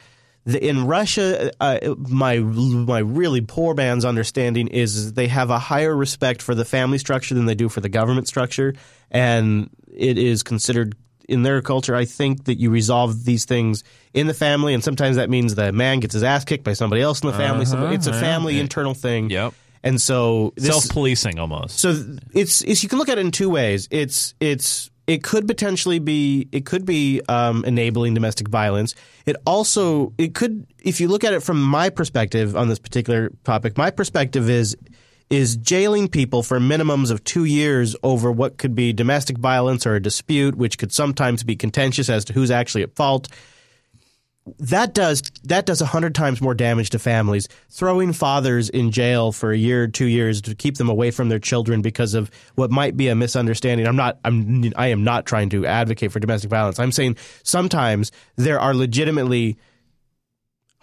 the, 0.44 0.64
in 0.64 0.86
Russia, 0.86 1.50
uh, 1.60 1.94
my 1.98 2.38
my 2.38 2.98
really 3.00 3.40
poor 3.40 3.74
man's 3.74 4.04
understanding 4.04 4.68
is 4.68 5.12
they 5.14 5.26
have 5.26 5.50
a 5.50 5.58
higher 5.58 5.94
respect 5.94 6.40
for 6.40 6.54
the 6.54 6.64
family 6.64 6.98
structure 6.98 7.34
than 7.34 7.46
they 7.46 7.56
do 7.56 7.68
for 7.68 7.80
the 7.80 7.88
government 7.88 8.28
structure, 8.28 8.74
and 9.10 9.68
it 9.96 10.18
is 10.18 10.42
considered 10.42 10.94
in 11.28 11.42
their 11.42 11.60
culture. 11.62 11.94
I 11.94 12.04
think 12.04 12.44
that 12.44 12.58
you 12.58 12.70
resolve 12.70 13.24
these 13.24 13.44
things 13.44 13.84
in 14.14 14.26
the 14.26 14.34
family, 14.34 14.74
and 14.74 14.82
sometimes 14.82 15.16
that 15.16 15.30
means 15.30 15.54
the 15.54 15.72
man 15.72 16.00
gets 16.00 16.14
his 16.14 16.22
ass 16.22 16.44
kicked 16.44 16.64
by 16.64 16.72
somebody 16.72 17.02
else 17.02 17.20
in 17.20 17.28
the 17.28 17.36
family. 17.36 17.64
Somebody, 17.64 17.96
it's 17.96 18.06
a 18.06 18.10
yeah. 18.10 18.20
family 18.20 18.60
internal 18.60 18.94
thing. 18.94 19.30
Yep. 19.30 19.54
And 19.82 20.00
so 20.00 20.52
Self 20.58 20.88
policing 20.88 21.38
almost. 21.38 21.78
so 21.78 22.16
it's, 22.34 22.62
it's 22.62 22.82
you 22.82 22.88
can 22.88 22.98
look 22.98 23.08
at 23.08 23.18
it 23.18 23.20
in 23.20 23.30
two 23.30 23.48
ways. 23.48 23.86
It's 23.90 24.34
it's 24.40 24.90
it 25.06 25.22
could 25.22 25.46
potentially 25.46 26.00
be 26.00 26.48
it 26.50 26.66
could 26.66 26.84
be 26.84 27.20
um, 27.28 27.64
enabling 27.64 28.14
domestic 28.14 28.48
violence. 28.48 28.94
It 29.26 29.36
also 29.46 30.12
it 30.18 30.34
could 30.34 30.66
if 30.80 31.00
you 31.00 31.08
look 31.08 31.22
at 31.22 31.34
it 31.34 31.42
from 31.42 31.62
my 31.62 31.90
perspective 31.90 32.56
on 32.56 32.68
this 32.68 32.80
particular 32.80 33.30
topic. 33.44 33.78
My 33.78 33.90
perspective 33.90 34.50
is 34.50 34.76
is 35.28 35.56
jailing 35.56 36.08
people 36.08 36.42
for 36.42 36.60
minimums 36.60 37.10
of 37.10 37.24
two 37.24 37.44
years 37.44 37.96
over 38.02 38.30
what 38.30 38.58
could 38.58 38.74
be 38.74 38.92
domestic 38.92 39.38
violence 39.38 39.86
or 39.86 39.96
a 39.96 40.02
dispute, 40.02 40.54
which 40.54 40.78
could 40.78 40.92
sometimes 40.92 41.42
be 41.42 41.56
contentious 41.56 42.08
as 42.08 42.24
to 42.24 42.32
who's 42.32 42.50
actually 42.50 42.82
at 42.82 42.94
fault 42.94 43.28
that 44.60 44.94
does 44.94 45.22
that 45.44 45.66
does 45.66 45.80
a 45.80 45.86
hundred 45.86 46.14
times 46.14 46.40
more 46.40 46.54
damage 46.54 46.90
to 46.90 46.98
families. 46.98 47.48
Throwing 47.68 48.12
fathers 48.12 48.68
in 48.68 48.92
jail 48.92 49.32
for 49.32 49.50
a 49.50 49.56
year, 49.56 49.88
two 49.88 50.06
years 50.06 50.40
to 50.42 50.54
keep 50.54 50.76
them 50.76 50.88
away 50.88 51.10
from 51.10 51.28
their 51.28 51.38
children 51.38 51.82
because 51.82 52.14
of 52.14 52.30
what 52.54 52.70
might 52.70 52.96
be 52.96 53.08
a 53.08 53.14
misunderstanding. 53.14 53.86
I'm 53.86 53.96
not. 53.96 54.18
I'm. 54.24 54.72
I 54.76 54.88
am 54.88 55.02
not 55.02 55.26
trying 55.26 55.48
to 55.50 55.66
advocate 55.66 56.12
for 56.12 56.20
domestic 56.20 56.50
violence. 56.50 56.78
I'm 56.78 56.92
saying 56.92 57.16
sometimes 57.42 58.12
there 58.36 58.60
are 58.60 58.74
legitimately 58.74 59.58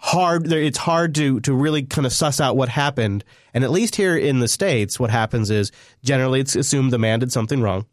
hard. 0.04 0.52
It's 0.52 0.78
hard 0.78 1.14
to 1.14 1.40
to 1.40 1.54
really 1.54 1.82
kind 1.82 2.06
of 2.06 2.12
suss 2.12 2.40
out 2.40 2.56
what 2.56 2.68
happened. 2.68 3.24
And 3.54 3.64
at 3.64 3.70
least 3.70 3.96
here 3.96 4.16
in 4.16 4.38
the 4.40 4.48
states, 4.48 5.00
what 5.00 5.10
happens 5.10 5.50
is 5.50 5.72
generally 6.02 6.40
it's 6.40 6.54
assumed 6.56 6.92
the 6.92 6.98
man 6.98 7.20
did 7.20 7.32
something 7.32 7.62
wrong. 7.62 7.86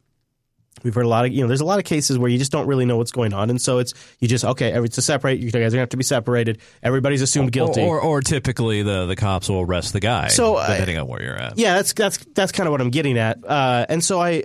We've 0.83 0.95
heard 0.95 1.05
a 1.05 1.09
lot 1.09 1.25
of, 1.25 1.31
you 1.33 1.41
know, 1.41 1.47
there's 1.47 1.61
a 1.61 1.65
lot 1.65 1.79
of 1.79 1.85
cases 1.85 2.17
where 2.17 2.29
you 2.29 2.37
just 2.37 2.51
don't 2.51 2.65
really 2.65 2.85
know 2.85 2.97
what's 2.97 3.11
going 3.11 3.33
on, 3.33 3.49
and 3.49 3.61
so 3.61 3.77
it's 3.79 3.93
you 4.19 4.27
just 4.27 4.43
okay, 4.43 4.71
every- 4.71 4.89
to 4.89 5.01
separate. 5.01 5.39
You 5.39 5.51
guys 5.51 5.59
are 5.59 5.69
gonna 5.69 5.79
have 5.81 5.89
to 5.89 5.97
be 5.97 6.03
separated. 6.03 6.59
Everybody's 6.81 7.21
assumed 7.21 7.51
guilty. 7.51 7.81
Or, 7.81 7.99
or, 7.99 8.17
or 8.17 8.21
typically 8.21 8.81
the, 8.81 9.05
the 9.05 9.15
cops 9.15 9.47
will 9.49 9.61
arrest 9.61 9.93
the 9.93 9.99
guy, 9.99 10.27
So, 10.29 10.55
uh, 10.55 10.67
depending 10.71 10.97
on 10.97 11.07
where 11.07 11.21
you're 11.21 11.35
at. 11.37 11.57
yeah, 11.59 11.75
that's 11.75 11.93
that's 11.93 12.17
that's 12.33 12.51
kind 12.51 12.67
of 12.67 12.71
what 12.71 12.81
I'm 12.81 12.89
getting 12.89 13.17
at. 13.17 13.45
Uh, 13.45 13.85
and 13.89 14.03
so 14.03 14.19
I, 14.19 14.43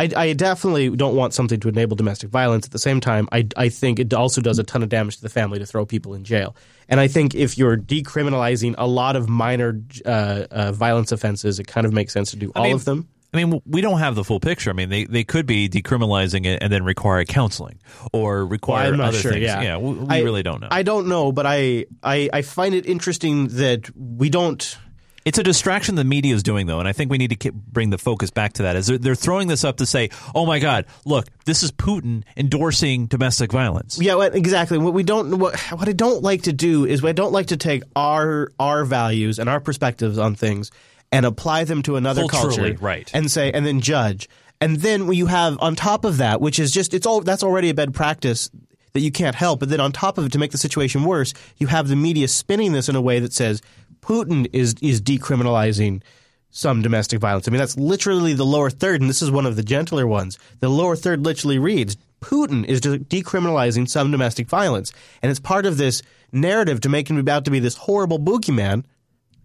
I, 0.00 0.08
I 0.16 0.32
definitely 0.32 0.90
don't 0.96 1.14
want 1.14 1.34
something 1.34 1.60
to 1.60 1.68
enable 1.68 1.94
domestic 1.96 2.30
violence. 2.30 2.66
At 2.66 2.72
the 2.72 2.78
same 2.78 3.00
time, 3.00 3.28
I 3.32 3.46
I 3.56 3.68
think 3.68 3.98
it 3.98 4.12
also 4.14 4.40
does 4.40 4.58
a 4.58 4.64
ton 4.64 4.82
of 4.82 4.88
damage 4.88 5.16
to 5.16 5.22
the 5.22 5.28
family 5.28 5.58
to 5.58 5.66
throw 5.66 5.84
people 5.84 6.14
in 6.14 6.24
jail. 6.24 6.56
And 6.88 6.98
I 6.98 7.08
think 7.08 7.34
if 7.34 7.58
you're 7.58 7.76
decriminalizing 7.76 8.74
a 8.78 8.86
lot 8.86 9.16
of 9.16 9.28
minor 9.28 9.80
uh, 10.04 10.46
uh, 10.50 10.72
violence 10.72 11.12
offenses, 11.12 11.58
it 11.58 11.66
kind 11.66 11.86
of 11.86 11.92
makes 11.92 12.12
sense 12.12 12.30
to 12.30 12.36
do 12.36 12.50
all 12.56 12.64
mean, 12.64 12.74
of 12.74 12.84
them. 12.84 13.08
I 13.32 13.36
mean, 13.36 13.60
we 13.64 13.80
don't 13.80 14.00
have 14.00 14.16
the 14.16 14.24
full 14.24 14.40
picture. 14.40 14.70
I 14.70 14.72
mean, 14.72 14.88
they, 14.88 15.04
they 15.04 15.22
could 15.22 15.46
be 15.46 15.68
decriminalizing 15.68 16.46
it 16.46 16.62
and 16.62 16.72
then 16.72 16.82
require 16.82 17.24
counseling 17.24 17.78
or 18.12 18.44
require 18.44 18.96
not 18.96 19.10
other 19.10 19.18
sure. 19.18 19.32
things. 19.32 19.44
Yeah, 19.44 19.76
we, 19.76 19.92
we 19.92 20.06
I- 20.08 20.22
really 20.22 20.42
don't 20.42 20.60
know. 20.60 20.68
I 20.70 20.82
don't 20.82 21.06
know, 21.06 21.30
but 21.30 21.46
I, 21.46 21.86
I 22.02 22.28
I 22.32 22.42
find 22.42 22.74
it 22.74 22.86
interesting 22.86 23.48
that 23.48 23.88
we 23.96 24.30
don't. 24.30 24.76
It's 25.30 25.38
a 25.38 25.44
distraction 25.44 25.94
the 25.94 26.02
media 26.02 26.34
is 26.34 26.42
doing, 26.42 26.66
though, 26.66 26.80
and 26.80 26.88
I 26.88 26.92
think 26.92 27.08
we 27.08 27.16
need 27.16 27.38
to 27.38 27.52
bring 27.52 27.90
the 27.90 27.98
focus 27.98 28.32
back 28.32 28.54
to 28.54 28.64
that. 28.64 28.74
Is 28.74 28.88
they're, 28.88 28.98
they're 28.98 29.14
throwing 29.14 29.46
this 29.46 29.62
up 29.62 29.76
to 29.76 29.86
say, 29.86 30.10
"Oh 30.34 30.44
my 30.44 30.58
God, 30.58 30.86
look, 31.04 31.28
this 31.44 31.62
is 31.62 31.70
Putin 31.70 32.24
endorsing 32.36 33.06
domestic 33.06 33.52
violence." 33.52 33.96
Yeah, 34.02 34.20
exactly. 34.24 34.76
What 34.76 34.92
we 34.92 35.04
don't, 35.04 35.38
what, 35.38 35.56
what 35.56 35.88
I 35.88 35.92
don't 35.92 36.24
like 36.24 36.42
to 36.42 36.52
do 36.52 36.84
is 36.84 37.04
I 37.04 37.12
don't 37.12 37.30
like 37.30 37.46
to 37.46 37.56
take 37.56 37.84
our 37.94 38.50
our 38.58 38.84
values 38.84 39.38
and 39.38 39.48
our 39.48 39.60
perspectives 39.60 40.18
on 40.18 40.34
things 40.34 40.72
and 41.12 41.24
apply 41.24 41.62
them 41.62 41.84
to 41.84 41.94
another 41.94 42.26
Culturally, 42.26 42.70
culture, 42.70 42.84
right. 42.84 43.08
And 43.14 43.30
say, 43.30 43.52
and 43.52 43.64
then 43.64 43.80
judge, 43.80 44.28
and 44.60 44.78
then 44.78 45.12
you 45.12 45.26
have 45.26 45.58
on 45.60 45.76
top 45.76 46.04
of 46.04 46.16
that, 46.16 46.40
which 46.40 46.58
is 46.58 46.72
just 46.72 46.92
it's 46.92 47.06
all 47.06 47.20
that's 47.20 47.44
already 47.44 47.70
a 47.70 47.74
bad 47.74 47.94
practice 47.94 48.50
that 48.92 49.00
you 49.00 49.12
can't 49.12 49.36
help. 49.36 49.60
But 49.60 49.68
then 49.68 49.80
on 49.80 49.92
top 49.92 50.18
of 50.18 50.26
it, 50.26 50.32
to 50.32 50.38
make 50.38 50.52
the 50.52 50.58
situation 50.58 51.04
worse, 51.04 51.34
you 51.58 51.66
have 51.68 51.88
the 51.88 51.96
media 51.96 52.28
spinning 52.28 52.72
this 52.72 52.88
in 52.88 52.96
a 52.96 53.00
way 53.00 53.20
that 53.20 53.32
says 53.32 53.62
Putin 54.00 54.48
is 54.52 54.74
is 54.80 55.00
decriminalizing 55.00 56.02
some 56.50 56.82
domestic 56.82 57.20
violence. 57.20 57.46
I 57.46 57.52
mean, 57.52 57.60
that's 57.60 57.76
literally 57.76 58.34
the 58.34 58.44
lower 58.44 58.70
third, 58.70 59.00
and 59.00 59.08
this 59.08 59.22
is 59.22 59.30
one 59.30 59.46
of 59.46 59.56
the 59.56 59.62
gentler 59.62 60.06
ones. 60.06 60.38
The 60.58 60.68
lower 60.68 60.96
third 60.96 61.24
literally 61.24 61.58
reads 61.58 61.96
Putin 62.20 62.64
is 62.64 62.80
decriminalizing 62.80 63.88
some 63.88 64.10
domestic 64.10 64.48
violence. 64.48 64.92
And 65.22 65.30
it's 65.30 65.40
part 65.40 65.66
of 65.66 65.76
this 65.76 66.02
narrative 66.32 66.80
to 66.82 66.88
make 66.88 67.08
him 67.08 67.18
about 67.18 67.44
to 67.46 67.50
be 67.50 67.60
this 67.60 67.76
horrible 67.76 68.18
boogeyman. 68.18 68.84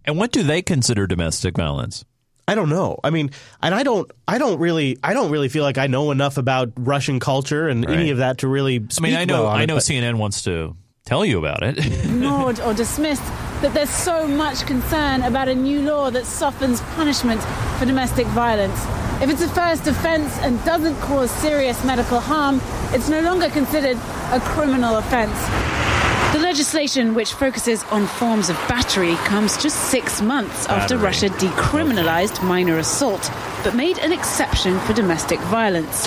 And 0.04 0.18
what 0.18 0.32
do 0.32 0.42
they 0.42 0.62
consider 0.62 1.06
domestic 1.06 1.56
violence? 1.56 2.04
I 2.48 2.54
don't 2.54 2.68
know. 2.68 2.98
I 3.02 3.10
mean, 3.10 3.30
and 3.60 3.74
I 3.74 3.82
don't, 3.82 4.08
I 4.28 4.38
don't 4.38 4.60
really, 4.60 4.98
I 5.02 5.14
don't 5.14 5.32
really 5.32 5.48
feel 5.48 5.64
like 5.64 5.78
I 5.78 5.88
know 5.88 6.12
enough 6.12 6.38
about 6.38 6.72
Russian 6.76 7.18
culture 7.18 7.68
and 7.68 7.88
any 7.90 8.10
of 8.10 8.18
that 8.18 8.38
to 8.38 8.48
really. 8.48 8.76
I 8.76 9.00
mean, 9.00 9.14
I 9.14 9.24
know 9.24 9.42
well 9.42 9.52
on 9.52 9.60
I 9.60 9.64
know 9.64 9.76
but- 9.76 9.82
CNN 9.82 10.14
wants 10.14 10.42
to 10.42 10.76
tell 11.04 11.24
you 11.24 11.38
about 11.38 11.62
it. 11.64 11.78
ignored 12.04 12.60
or 12.60 12.72
dismissed 12.72 13.24
that 13.62 13.72
there's 13.74 13.90
so 13.90 14.28
much 14.28 14.64
concern 14.66 15.22
about 15.22 15.48
a 15.48 15.54
new 15.54 15.82
law 15.82 16.10
that 16.10 16.24
softens 16.24 16.80
punishment 16.94 17.40
for 17.78 17.86
domestic 17.86 18.26
violence. 18.28 18.78
If 19.22 19.30
it's 19.30 19.40
a 19.42 19.48
first 19.48 19.86
offence 19.86 20.36
and 20.38 20.62
doesn't 20.64 20.94
cause 21.00 21.30
serious 21.30 21.82
medical 21.84 22.20
harm, 22.20 22.60
it's 22.92 23.08
no 23.08 23.20
longer 23.22 23.48
considered 23.48 23.96
a 24.30 24.40
criminal 24.40 24.96
offence. 24.96 25.95
The 26.36 26.42
legislation, 26.42 27.14
which 27.14 27.32
focuses 27.32 27.82
on 27.84 28.06
forms 28.06 28.50
of 28.50 28.56
battery, 28.68 29.14
comes 29.24 29.56
just 29.56 29.90
six 29.90 30.20
months 30.20 30.66
after 30.66 30.98
Russia 30.98 31.30
decriminalised 31.30 32.44
minor 32.44 32.76
assault, 32.76 33.30
but 33.64 33.74
made 33.74 33.96
an 34.00 34.12
exception 34.12 34.78
for 34.80 34.92
domestic 34.92 35.40
violence. 35.40 36.06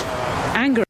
Anger 0.54 0.84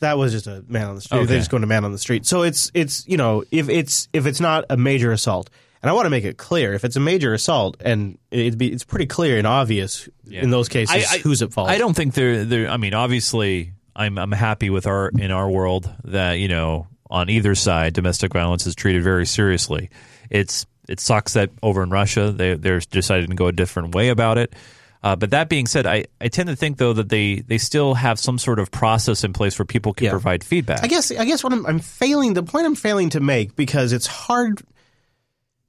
that 0.00 0.18
was 0.18 0.32
just 0.32 0.48
a 0.48 0.64
man 0.66 0.86
on 0.86 0.96
the 0.96 1.00
street. 1.00 1.18
Okay. 1.18 1.26
They're 1.26 1.38
just 1.38 1.52
going 1.52 1.60
to 1.60 1.68
man 1.68 1.84
on 1.84 1.92
the 1.92 1.98
street. 1.98 2.26
So 2.26 2.42
it's 2.42 2.72
it's 2.74 3.06
you 3.06 3.16
know 3.16 3.44
if 3.52 3.68
it's 3.68 4.08
if 4.12 4.26
it's 4.26 4.40
not 4.40 4.64
a 4.68 4.76
major 4.76 5.12
assault, 5.12 5.48
and 5.80 5.88
I 5.88 5.92
want 5.92 6.06
to 6.06 6.10
make 6.10 6.24
it 6.24 6.36
clear, 6.36 6.72
if 6.72 6.84
it's 6.84 6.96
a 6.96 7.00
major 7.00 7.32
assault, 7.32 7.76
and 7.78 8.18
it'd 8.32 8.58
be 8.58 8.72
it's 8.72 8.82
pretty 8.82 9.06
clear 9.06 9.38
and 9.38 9.46
obvious 9.46 10.08
in 10.28 10.50
those 10.50 10.68
cases 10.68 11.06
I- 11.08 11.14
I- 11.14 11.18
who's 11.18 11.40
at 11.40 11.52
fault. 11.52 11.68
I 11.70 11.78
don't 11.78 11.94
think 11.94 12.14
they're 12.14 12.44
they're. 12.44 12.68
I 12.68 12.78
mean, 12.78 12.94
obviously, 12.94 13.74
I'm 13.94 14.18
I'm 14.18 14.32
happy 14.32 14.70
with 14.70 14.88
our 14.88 15.10
in 15.10 15.30
our 15.30 15.48
world 15.48 15.88
that 16.02 16.40
you 16.40 16.48
know 16.48 16.88
on 17.10 17.28
either 17.28 17.54
side 17.54 17.92
domestic 17.92 18.32
violence 18.32 18.66
is 18.66 18.74
treated 18.74 19.02
very 19.02 19.26
seriously. 19.26 19.90
It's 20.30 20.66
it 20.88 21.00
sucks 21.00 21.34
that 21.34 21.50
over 21.62 21.82
in 21.82 21.90
Russia 21.90 22.30
they 22.32 22.54
they're 22.54 22.80
deciding 22.80 23.30
to 23.30 23.36
go 23.36 23.46
a 23.48 23.52
different 23.52 23.94
way 23.94 24.08
about 24.08 24.38
it. 24.38 24.54
Uh, 25.02 25.16
but 25.16 25.30
that 25.30 25.48
being 25.48 25.66
said, 25.66 25.86
I, 25.86 26.04
I 26.20 26.28
tend 26.28 26.50
to 26.50 26.56
think 26.56 26.76
though 26.76 26.92
that 26.92 27.08
they, 27.08 27.36
they 27.36 27.56
still 27.56 27.94
have 27.94 28.18
some 28.18 28.36
sort 28.36 28.58
of 28.58 28.70
process 28.70 29.24
in 29.24 29.32
place 29.32 29.58
where 29.58 29.64
people 29.64 29.94
can 29.94 30.04
Yeah. 30.04 30.10
provide 30.10 30.44
feedback. 30.44 30.84
I 30.84 30.88
guess 30.88 31.10
I 31.10 31.24
guess 31.24 31.42
what 31.42 31.54
I'm, 31.54 31.64
I'm 31.64 31.78
failing 31.78 32.34
the 32.34 32.42
point 32.42 32.66
I'm 32.66 32.74
failing 32.74 33.08
to 33.10 33.20
make 33.20 33.56
because 33.56 33.92
it's 33.94 34.06
hard. 34.06 34.60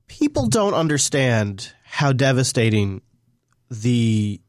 People 0.08 0.48
don't 0.48 0.74
understand 0.74 1.72
how 1.86 2.12
devastating 2.12 3.02
the 3.70 4.42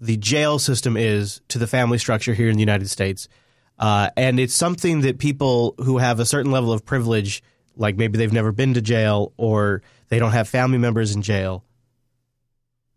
the 0.00 0.16
jail 0.16 0.58
system 0.58 0.96
is 0.96 1.40
to 1.48 1.58
the 1.58 1.68
family 1.68 1.98
structure 1.98 2.34
here 2.34 2.48
in 2.48 2.54
the 2.56 2.60
United 2.60 2.90
States. 2.90 3.28
Uh, 3.78 4.10
and 4.16 4.38
it's 4.38 4.54
something 4.54 5.00
that 5.00 5.18
people 5.18 5.74
who 5.78 5.98
have 5.98 6.20
a 6.20 6.24
certain 6.24 6.52
level 6.52 6.72
of 6.72 6.84
privilege, 6.84 7.42
like 7.76 7.96
maybe 7.96 8.18
they've 8.18 8.32
never 8.32 8.52
been 8.52 8.74
to 8.74 8.80
jail 8.80 9.32
or 9.36 9.82
they 10.08 10.18
don't 10.18 10.32
have 10.32 10.48
family 10.48 10.78
members 10.78 11.14
in 11.14 11.22
jail, 11.22 11.64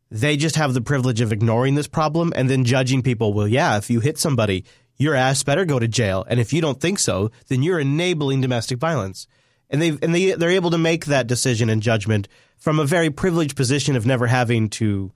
they 0.09 0.37
just 0.37 0.55
have 0.55 0.73
the 0.73 0.81
privilege 0.81 1.19
of 1.21 1.33
ignoring 1.33 1.75
this 1.75 1.87
problem 1.87 2.31
and 2.35 2.49
then 2.49 2.63
judging 2.63 3.01
people. 3.01 3.33
Well, 3.33 3.47
yeah, 3.47 3.77
if 3.77 3.89
you 3.89 3.99
hit 3.99 4.17
somebody, 4.17 4.63
your 4.97 5.15
ass 5.15 5.43
better 5.43 5.65
go 5.65 5.79
to 5.79 5.87
jail. 5.87 6.25
And 6.27 6.39
if 6.39 6.53
you 6.53 6.61
don't 6.61 6.79
think 6.79 6.99
so, 6.99 7.31
then 7.47 7.63
you're 7.63 7.79
enabling 7.79 8.41
domestic 8.41 8.77
violence. 8.77 9.27
And 9.69 9.81
they 9.81 9.89
and 9.89 10.15
they 10.15 10.31
they're 10.31 10.49
able 10.49 10.71
to 10.71 10.77
make 10.77 11.05
that 11.05 11.27
decision 11.27 11.69
and 11.69 11.81
judgment 11.81 12.29
from 12.57 12.79
a 12.79 12.85
very 12.85 13.09
privileged 13.09 13.57
position 13.57 13.95
of 13.97 14.05
never 14.05 14.27
having 14.27 14.69
to, 14.69 15.11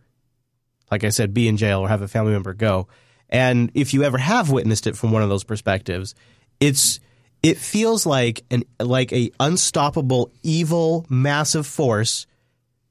like 0.92 1.06
I 1.06 1.10
said, 1.10 1.34
be 1.34 1.48
in 1.48 1.56
jail 1.56 1.80
or 1.80 1.88
have 1.88 2.02
a 2.02 2.08
family 2.08 2.34
member 2.34 2.54
go. 2.54 2.88
And 3.32 3.72
if 3.74 3.94
you 3.94 4.04
ever 4.04 4.18
have 4.18 4.52
witnessed 4.52 4.88
it 4.88 4.98
from 4.98 5.12
one 5.12 5.24
of 5.24 5.30
those 5.30 5.44
perspectives, 5.44 6.16
it's 6.60 7.00
it 7.42 7.58
feels 7.58 8.06
like 8.06 8.44
an 8.52 8.64
like 8.80 9.12
a 9.14 9.32
unstoppable 9.40 10.32
evil 10.44 11.06
massive 11.10 11.66
force 11.66 12.28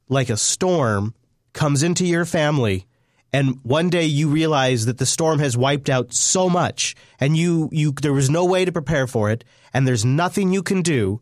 like 0.08 0.28
a 0.28 0.36
storm 0.36 1.14
comes 1.52 1.82
into 1.82 2.04
your 2.04 2.24
family. 2.24 2.86
And 3.32 3.60
one 3.62 3.90
day 3.90 4.06
you 4.06 4.28
realize 4.28 4.86
that 4.86 4.98
the 4.98 5.06
storm 5.06 5.38
has 5.38 5.56
wiped 5.56 5.88
out 5.88 6.12
so 6.12 6.48
much 6.48 6.96
and 7.20 7.36
you 7.36 7.68
you 7.70 7.92
there 7.92 8.12
was 8.12 8.28
no 8.28 8.44
way 8.44 8.64
to 8.64 8.72
prepare 8.72 9.06
for 9.06 9.30
it 9.30 9.44
and 9.72 9.86
there's 9.86 10.04
nothing 10.04 10.52
you 10.52 10.62
can 10.62 10.82
do. 10.82 11.20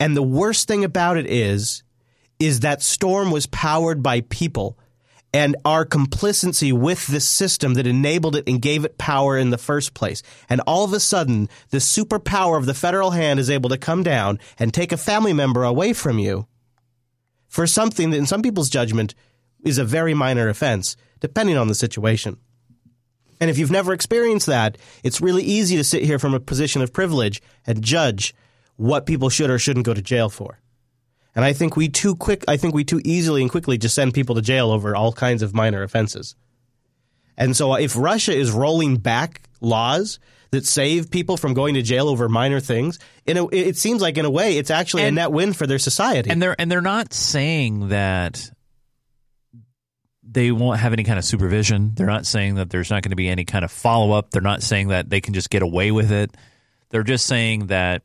And 0.00 0.16
the 0.16 0.22
worst 0.22 0.66
thing 0.66 0.84
about 0.84 1.16
it 1.16 1.26
is 1.26 1.82
is 2.40 2.60
that 2.60 2.82
storm 2.82 3.30
was 3.30 3.46
powered 3.46 4.02
by 4.02 4.22
people 4.22 4.76
and 5.34 5.56
our 5.64 5.84
complicity 5.84 6.72
with 6.72 7.08
this 7.08 7.26
system 7.26 7.74
that 7.74 7.88
enabled 7.88 8.36
it 8.36 8.44
and 8.46 8.62
gave 8.62 8.84
it 8.84 8.96
power 8.98 9.36
in 9.36 9.50
the 9.50 9.58
first 9.58 9.92
place. 9.92 10.22
And 10.48 10.60
all 10.60 10.84
of 10.84 10.92
a 10.92 11.00
sudden, 11.00 11.48
the 11.70 11.78
superpower 11.78 12.56
of 12.56 12.66
the 12.66 12.72
federal 12.72 13.10
hand 13.10 13.40
is 13.40 13.50
able 13.50 13.68
to 13.70 13.76
come 13.76 14.04
down 14.04 14.38
and 14.60 14.72
take 14.72 14.92
a 14.92 14.96
family 14.96 15.32
member 15.32 15.64
away 15.64 15.92
from 15.92 16.20
you 16.20 16.46
for 17.48 17.66
something 17.66 18.10
that, 18.10 18.16
in 18.16 18.26
some 18.26 18.42
people's 18.42 18.70
judgment, 18.70 19.16
is 19.64 19.76
a 19.76 19.84
very 19.84 20.14
minor 20.14 20.48
offense, 20.48 20.96
depending 21.18 21.56
on 21.56 21.66
the 21.66 21.74
situation. 21.74 22.36
And 23.40 23.50
if 23.50 23.58
you've 23.58 23.72
never 23.72 23.92
experienced 23.92 24.46
that, 24.46 24.78
it's 25.02 25.20
really 25.20 25.42
easy 25.42 25.76
to 25.76 25.84
sit 25.84 26.04
here 26.04 26.20
from 26.20 26.34
a 26.34 26.40
position 26.40 26.80
of 26.80 26.92
privilege 26.92 27.42
and 27.66 27.82
judge 27.82 28.36
what 28.76 29.04
people 29.04 29.30
should 29.30 29.50
or 29.50 29.58
shouldn't 29.58 29.86
go 29.86 29.94
to 29.94 30.02
jail 30.02 30.30
for. 30.30 30.60
And 31.36 31.44
I 31.44 31.52
think 31.52 31.76
we 31.76 31.88
too 31.88 32.14
quick 32.16 32.44
I 32.46 32.56
think 32.56 32.74
we 32.74 32.84
too 32.84 33.00
easily 33.04 33.42
and 33.42 33.50
quickly 33.50 33.76
just 33.78 33.94
send 33.94 34.14
people 34.14 34.34
to 34.36 34.42
jail 34.42 34.70
over 34.70 34.94
all 34.94 35.12
kinds 35.12 35.42
of 35.42 35.54
minor 35.54 35.82
offenses. 35.82 36.36
And 37.36 37.56
so 37.56 37.74
if 37.74 37.96
Russia 37.96 38.32
is 38.32 38.52
rolling 38.52 38.96
back 38.96 39.42
laws 39.60 40.20
that 40.52 40.64
save 40.64 41.10
people 41.10 41.36
from 41.36 41.52
going 41.52 41.74
to 41.74 41.82
jail 41.82 42.08
over 42.08 42.28
minor 42.28 42.60
things, 42.60 43.00
in 43.26 43.36
a, 43.36 43.48
it 43.48 43.76
seems 43.76 44.00
like 44.00 44.16
in 44.16 44.24
a 44.24 44.30
way 44.30 44.56
it's 44.56 44.70
actually 44.70 45.02
And- 45.02 45.18
a 45.18 45.22
net 45.22 45.32
win 45.32 45.52
for 45.52 45.66
their 45.66 45.80
society. 45.80 46.30
and 46.30 46.40
they're 46.40 46.54
and 46.60 46.70
they're 46.70 46.80
not 46.80 47.12
saying 47.12 47.88
that 47.88 48.50
they 50.26 50.50
won't 50.52 50.80
have 50.80 50.92
any 50.92 51.04
kind 51.04 51.18
of 51.18 51.24
supervision. 51.24 51.92
They're 51.94 52.06
not 52.06 52.26
saying 52.26 52.54
that 52.56 52.70
there's 52.70 52.90
not 52.90 53.02
going 53.02 53.10
to 53.10 53.16
be 53.16 53.28
any 53.28 53.44
kind 53.44 53.64
of 53.64 53.70
follow 53.70 54.12
up. 54.12 54.30
They're 54.30 54.40
not 54.42 54.62
saying 54.62 54.88
that 54.88 55.10
they 55.10 55.20
can 55.20 55.34
just 55.34 55.50
get 55.50 55.62
away 55.62 55.90
with 55.90 56.10
it. 56.10 56.30
They're 56.90 57.02
just 57.02 57.26
saying 57.26 57.66
that 57.66 58.02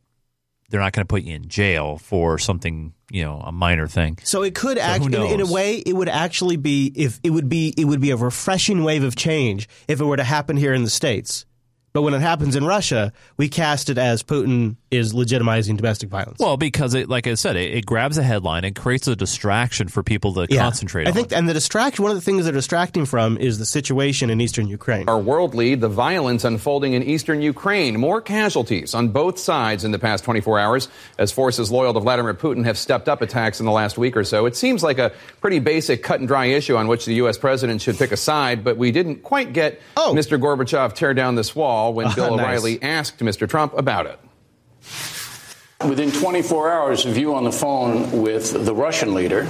they're 0.69 0.79
not 0.79 0.93
going 0.93 1.03
to 1.03 1.08
put 1.08 1.23
you 1.23 1.36
in 1.36 1.47
jail 1.47 1.97
for 1.97 2.38
something, 2.38 2.93
you 3.10 3.23
know, 3.23 3.41
a 3.41 3.51
minor 3.51 3.88
thing. 3.88 4.19
So 4.23 4.43
it 4.43 4.55
could 4.55 4.77
actually, 4.77 5.15
in, 5.15 5.39
in 5.39 5.41
a 5.41 5.51
way, 5.51 5.77
it 5.77 5.93
would 5.93 6.10
actually 6.10 6.58
be 6.58 6.91
if 6.95 7.19
it 7.23 7.32
would 7.32 7.49
be 7.49 7.73
it 7.77 7.86
would 7.86 8.01
be 8.01 8.12
a 8.12 8.15
refreshing 8.15 8.84
wave 8.84 9.03
of 9.03 9.15
change 9.15 9.67
if 9.88 9.99
it 9.99 10.05
were 10.05 10.17
to 10.17 10.23
happen 10.23 10.58
here 10.58 10.73
in 10.73 10.84
the 10.84 10.89
states. 10.89 11.45
But 11.91 12.03
when 12.03 12.13
it 12.13 12.21
happens 12.21 12.55
in 12.55 12.65
Russia, 12.65 13.12
we 13.38 13.49
cast 13.49 13.89
it 13.89 13.97
as 13.97 14.21
Putin 14.21 14.75
is 14.91 15.13
legitimizing 15.13 15.78
domestic 15.78 16.10
violence. 16.10 16.38
Well, 16.39 16.58
because 16.58 16.93
it, 16.93 17.10
like 17.10 17.28
I 17.28 17.36
said, 17.36 17.56
it, 17.56 17.73
it 17.75 17.86
grabs 17.86 18.17
a 18.17 18.23
headline 18.23 18.63
and 18.65 18.75
creates 18.75 19.08
a 19.08 19.15
distraction 19.15 19.88
for 19.88 20.02
people 20.04 20.34
to 20.36 20.47
Yeah. 20.49 20.62
concentrate 20.62 21.06
I 21.06 21.10
on. 21.10 21.13
think, 21.15 21.32
and 21.32 21.47
the 21.47 21.54
distraction. 21.54 22.04
One 22.04 22.12
of 22.12 22.17
the 22.17 22.21
things 22.21 22.45
they're 22.45 22.54
distracting 22.54 23.06
from 23.06 23.38
is 23.38 23.60
the 23.60 23.65
situation 23.65 24.30
in 24.30 24.41
eastern 24.41 24.67
Ukraine. 24.67 25.08
Our 25.08 25.19
world 25.19 25.54
lead, 25.56 25.82
the 25.82 25.89
violence 25.89 26.43
unfolding 26.43 26.93
in 26.93 27.04
eastern 27.04 27.41
Ukraine. 27.41 27.99
More 27.99 28.21
casualties 28.21 28.93
on 28.93 29.10
both 29.10 29.38
sides 29.39 29.84
in 29.84 29.91
the 29.91 29.99
past 29.99 30.23
24 30.23 30.60
hours 30.60 30.88
as 31.17 31.32
forces 31.32 31.71
loyal 31.71 31.93
to 31.93 31.99
Vladimir 31.99 32.34
Putin 32.34 32.65
have 32.65 32.78
stepped 32.78 33.08
up 33.08 33.21
attacks 33.21 33.60
in 33.60 33.65
the 33.65 33.71
last 33.71 33.97
week 33.97 34.17
or 34.17 34.23
so. 34.23 34.45
It 34.45 34.56
seems 34.56 34.82
like 34.84 34.97
a 34.99 35.12
pretty 35.41 35.60
basic 35.60 36.04
cut 36.04 36.19
and 36.19 36.28
dry 36.28 36.45
issue 36.45 36.75
on 36.75 36.88
which 36.88 37.06
the 37.06 37.13
U.S. 37.15 37.38
president 37.38 37.82
should 37.82 37.97
pick 37.97 38.12
a 38.12 38.17
side, 38.17 38.63
but 38.63 38.78
we 38.78 38.91
didn't 38.91 39.23
quite 39.23 39.54
get 39.54 39.80
Oh. 39.97 40.13
Mr. 40.15 40.39
Gorbachev 40.39 40.93
tear 40.93 41.13
down 41.13 41.36
this 41.36 41.56
wall 41.56 41.93
when 41.93 42.12
Bill 42.15 42.36
Nice. 42.36 42.45
O'Reilly 42.45 42.82
asked 42.82 43.19
Mr. 43.19 43.47
Trump 43.47 43.78
about 43.78 44.06
it. 44.06 44.19
Within 45.88 46.12
24 46.12 46.72
hours 46.72 47.06
of 47.06 47.18
you 47.18 47.36
on 47.36 47.46
the 47.46 47.52
phone 47.52 48.22
with 48.22 48.65
the 48.65 48.76
Russian 48.76 49.13
leader, 49.13 49.48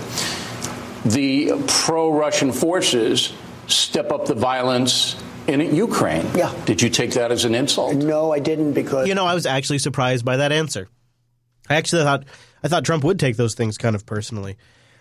the 1.06 1.54
pro 1.68 2.12
Russian 2.12 2.52
forces 2.52 3.34
step 3.68 4.12
up 4.12 4.26
the 4.26 4.36
violence 4.36 5.16
in 5.48 5.76
Ukraine. 5.76 6.28
Yeah. 6.36 6.54
Did 6.66 6.82
you 6.82 6.90
take 6.90 7.12
that 7.12 7.32
as 7.32 7.46
an 7.46 7.56
insult? 7.56 7.96
No, 7.96 8.32
I 8.32 8.40
didn't 8.40 8.74
because 8.74 9.08
You 9.08 9.16
know, 9.16 9.26
I 9.26 9.34
was 9.34 9.46
actually 9.46 9.80
surprised 9.80 10.24
by 10.24 10.38
that 10.38 10.52
answer. 10.52 10.88
I 11.70 11.76
actually 11.76 12.04
thought 12.04 12.26
I 12.64 12.68
thought 12.68 12.86
Trump 12.86 13.04
would 13.04 13.20
take 13.20 13.38
those 13.38 13.56
things 13.56 13.78
kind 13.78 13.96
of 13.96 14.06
personally. 14.06 14.58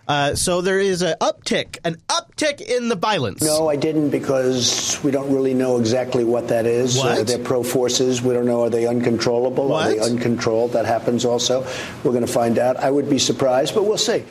Uh, 0.09 0.33
so 0.33 0.61
there 0.61 0.79
is 0.79 1.03
an 1.03 1.15
uptick, 1.21 1.77
an 1.85 1.95
uptick 2.09 2.61
in 2.61 2.89
the 2.89 2.95
violence. 2.95 3.43
no, 3.43 3.69
I 3.69 3.75
didn't 3.75 4.09
because 4.09 4.99
we 5.03 5.11
don't 5.11 5.31
really 5.31 5.53
know 5.53 5.77
exactly 5.77 6.23
what 6.23 6.47
that 6.47 6.65
is. 6.65 6.97
What? 6.97 7.19
Uh, 7.19 7.23
they're 7.23 7.37
pro 7.37 7.61
forces. 7.61 8.19
We 8.19 8.33
don't 8.33 8.47
know 8.47 8.63
are 8.63 8.71
they 8.71 8.87
uncontrollable? 8.87 9.71
Are 9.71 9.87
they 9.87 9.99
What? 9.99 10.09
uncontrolled? 10.09 10.73
That 10.73 10.87
happens 10.87 11.25
also. 11.25 11.61
We're 12.03 12.11
going 12.11 12.25
to 12.25 12.31
find 12.31 12.57
out. 12.57 12.77
I 12.77 12.89
would 12.89 13.07
be 13.07 13.19
surprised, 13.19 13.75
but 13.75 13.83
we'll 13.83 13.99
see. 13.99 14.23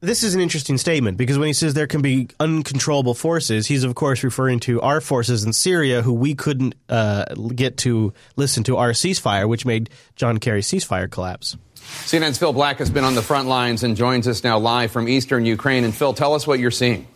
This 0.00 0.24
is 0.24 0.34
an 0.34 0.40
interesting 0.40 0.78
statement 0.78 1.16
because 1.16 1.38
when 1.38 1.46
he 1.46 1.52
says 1.52 1.74
there 1.74 1.86
can 1.86 2.02
be 2.02 2.28
uncontrollable 2.40 3.14
forces, 3.14 3.68
he's 3.68 3.84
of 3.84 3.94
course 3.94 4.24
referring 4.24 4.58
to 4.60 4.80
our 4.80 5.00
forces 5.00 5.44
in 5.44 5.52
Syria 5.52 6.02
who 6.02 6.12
we 6.12 6.34
couldn't 6.34 6.74
uh, 6.88 7.24
get 7.54 7.76
to 7.78 8.12
listen 8.34 8.64
to 8.64 8.76
our 8.78 8.90
ceasefire, 8.92 9.48
which 9.48 9.64
made 9.64 9.90
John 10.16 10.38
Kerry's 10.38 10.66
ceasefire 10.68 11.08
collapse. 11.08 11.56
CNN's 11.82 12.38
Phil 12.38 12.52
Black 12.52 12.78
has 12.78 12.90
been 12.90 13.04
on 13.04 13.14
the 13.14 13.22
front 13.22 13.48
lines 13.48 13.82
and 13.82 13.96
joins 13.96 14.28
us 14.28 14.44
now 14.44 14.58
live 14.58 14.90
from 14.90 15.08
eastern 15.08 15.44
Ukraine. 15.44 15.84
And 15.84 15.94
Phil, 15.94 16.12
tell 16.12 16.34
us 16.34 16.46
what 16.46 16.58
you're 16.58 16.70
seeing. 16.70 17.06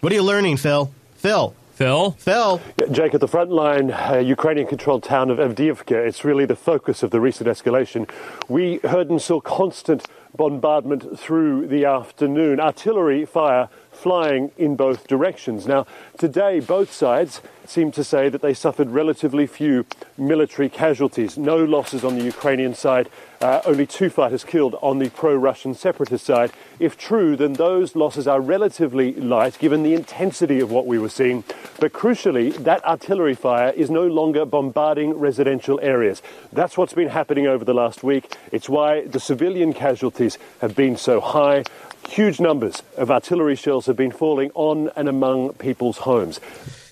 What 0.00 0.12
are 0.12 0.16
you 0.16 0.22
learning, 0.22 0.56
Phil? 0.56 0.92
Phil? 1.16 1.54
Phil, 1.74 2.10
Phil? 2.12 2.60
Jake, 2.90 3.14
at 3.14 3.20
the 3.20 3.28
front 3.28 3.50
line, 3.50 3.90
uh, 3.90 4.22
Ukrainian 4.24 4.66
controlled 4.66 5.02
town 5.02 5.30
of 5.30 5.38
Avdiivka, 5.38 6.06
it's 6.06 6.22
really 6.22 6.44
the 6.44 6.54
focus 6.54 7.02
of 7.02 7.10
the 7.10 7.20
recent 7.20 7.48
escalation. 7.48 8.08
We 8.48 8.76
heard 8.84 9.10
and 9.10 9.20
saw 9.20 9.40
constant 9.40 10.06
bombardment 10.36 11.18
through 11.18 11.66
the 11.68 11.84
afternoon, 11.84 12.60
artillery 12.60 13.24
fire 13.24 13.68
flying 13.90 14.50
in 14.56 14.76
both 14.76 15.06
directions. 15.06 15.66
Now, 15.66 15.86
today, 16.18 16.60
both 16.60 16.92
sides 16.92 17.40
seem 17.66 17.90
to 17.92 18.04
say 18.04 18.28
that 18.28 18.42
they 18.42 18.54
suffered 18.54 18.90
relatively 18.90 19.46
few 19.46 19.86
military 20.18 20.68
casualties, 20.68 21.38
no 21.38 21.56
losses 21.56 22.04
on 22.04 22.18
the 22.18 22.24
Ukrainian 22.24 22.74
side. 22.74 23.08
Uh, 23.42 23.60
only 23.64 23.84
two 23.84 24.08
fighters 24.08 24.44
killed 24.44 24.76
on 24.82 25.00
the 25.00 25.10
pro 25.10 25.34
Russian 25.34 25.74
separatist 25.74 26.24
side. 26.24 26.52
If 26.78 26.96
true, 26.96 27.34
then 27.34 27.54
those 27.54 27.96
losses 27.96 28.28
are 28.28 28.40
relatively 28.40 29.14
light 29.14 29.58
given 29.58 29.82
the 29.82 29.94
intensity 29.94 30.60
of 30.60 30.70
what 30.70 30.86
we 30.86 30.96
were 30.96 31.08
seeing. 31.08 31.42
But 31.80 31.92
crucially, 31.92 32.54
that 32.62 32.84
artillery 32.84 33.34
fire 33.34 33.70
is 33.70 33.90
no 33.90 34.06
longer 34.06 34.44
bombarding 34.44 35.18
residential 35.18 35.80
areas. 35.82 36.22
That's 36.52 36.78
what's 36.78 36.92
been 36.92 37.08
happening 37.08 37.48
over 37.48 37.64
the 37.64 37.74
last 37.74 38.04
week. 38.04 38.32
It's 38.52 38.68
why 38.68 39.08
the 39.08 39.18
civilian 39.18 39.72
casualties 39.72 40.38
have 40.60 40.76
been 40.76 40.96
so 40.96 41.20
high. 41.20 41.64
Huge 42.08 42.38
numbers 42.38 42.84
of 42.96 43.10
artillery 43.10 43.56
shells 43.56 43.86
have 43.86 43.96
been 43.96 44.12
falling 44.12 44.52
on 44.54 44.90
and 44.94 45.08
among 45.08 45.54
people's 45.54 45.98
homes. 45.98 46.38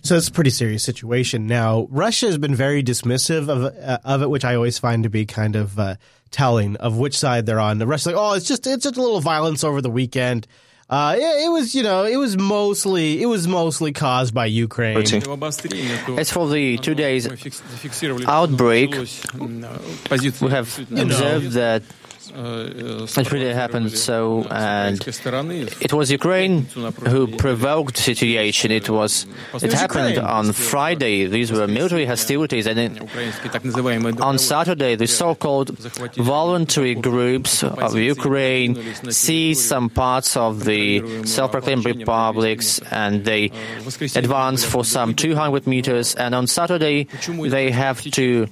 So 0.02 0.16
it's 0.16 0.28
a 0.28 0.32
pretty 0.32 0.50
serious 0.50 0.82
situation. 0.82 1.46
Now, 1.46 1.86
Russia 1.90 2.26
has 2.26 2.38
been 2.38 2.54
very 2.54 2.82
dismissive 2.82 3.48
of 3.48 3.64
uh, 3.64 3.98
of 4.02 4.22
it, 4.22 4.30
which 4.30 4.44
I 4.44 4.54
always 4.54 4.78
find 4.78 5.02
to 5.02 5.10
be 5.10 5.26
kind 5.26 5.56
of 5.56 5.78
uh, 5.78 5.96
telling 6.30 6.76
of 6.76 6.96
which 6.96 7.18
side 7.18 7.46
they're 7.46 7.60
on. 7.60 7.78
The 7.78 7.86
rest, 7.86 8.06
like, 8.06 8.14
oh, 8.16 8.34
it's 8.34 8.46
just 8.46 8.66
it's 8.66 8.84
just 8.84 8.96
a 8.96 9.02
little 9.02 9.20
violence 9.20 9.64
over 9.64 9.80
the 9.80 9.90
weekend. 9.90 10.46
Uh, 10.88 11.14
it, 11.16 11.44
it 11.44 11.48
was, 11.50 11.72
you 11.72 11.84
know, 11.84 12.04
it 12.04 12.16
was 12.16 12.36
mostly 12.36 13.22
it 13.22 13.26
was 13.26 13.46
mostly 13.46 13.92
caused 13.92 14.34
by 14.34 14.46
Ukraine. 14.46 14.96
As 16.18 16.32
for 16.32 16.48
the 16.48 16.78
two 16.78 16.96
days 16.96 17.28
outbreak, 18.26 18.90
we 18.90 20.50
have 20.50 20.78
observed 20.90 21.52
that 21.52 21.82
It 22.32 23.32
really 23.32 23.52
happened 23.52 23.90
so, 23.92 24.46
and 24.50 25.00
it 25.06 25.92
was 25.92 26.10
Ukraine 26.10 26.66
who 27.08 27.26
provoked 27.36 27.96
the 27.96 28.02
situation. 28.02 28.70
It 28.70 28.88
was 28.88 29.26
it 29.54 29.72
happened 29.72 30.18
on 30.18 30.52
Friday. 30.52 31.26
These 31.26 31.50
were 31.50 31.66
military 31.66 32.06
hostilities, 32.06 32.66
and 32.66 32.78
on 34.20 34.38
Saturday, 34.38 34.94
the 34.94 35.06
so-called 35.06 35.70
voluntary 36.16 36.94
groups 36.94 37.64
of 37.64 37.96
Ukraine 37.96 38.76
seized 39.10 39.62
some 39.62 39.90
parts 39.90 40.36
of 40.36 40.64
the 40.64 41.02
self-proclaimed 41.26 41.84
republics, 41.84 42.80
and 42.90 43.24
they 43.24 43.50
advanced 44.14 44.66
for 44.66 44.84
some 44.84 45.14
200 45.14 45.66
meters. 45.66 46.14
And 46.14 46.34
on 46.34 46.46
Saturday, 46.46 47.08
they 47.26 47.70
have 47.70 48.02
to 48.02 48.46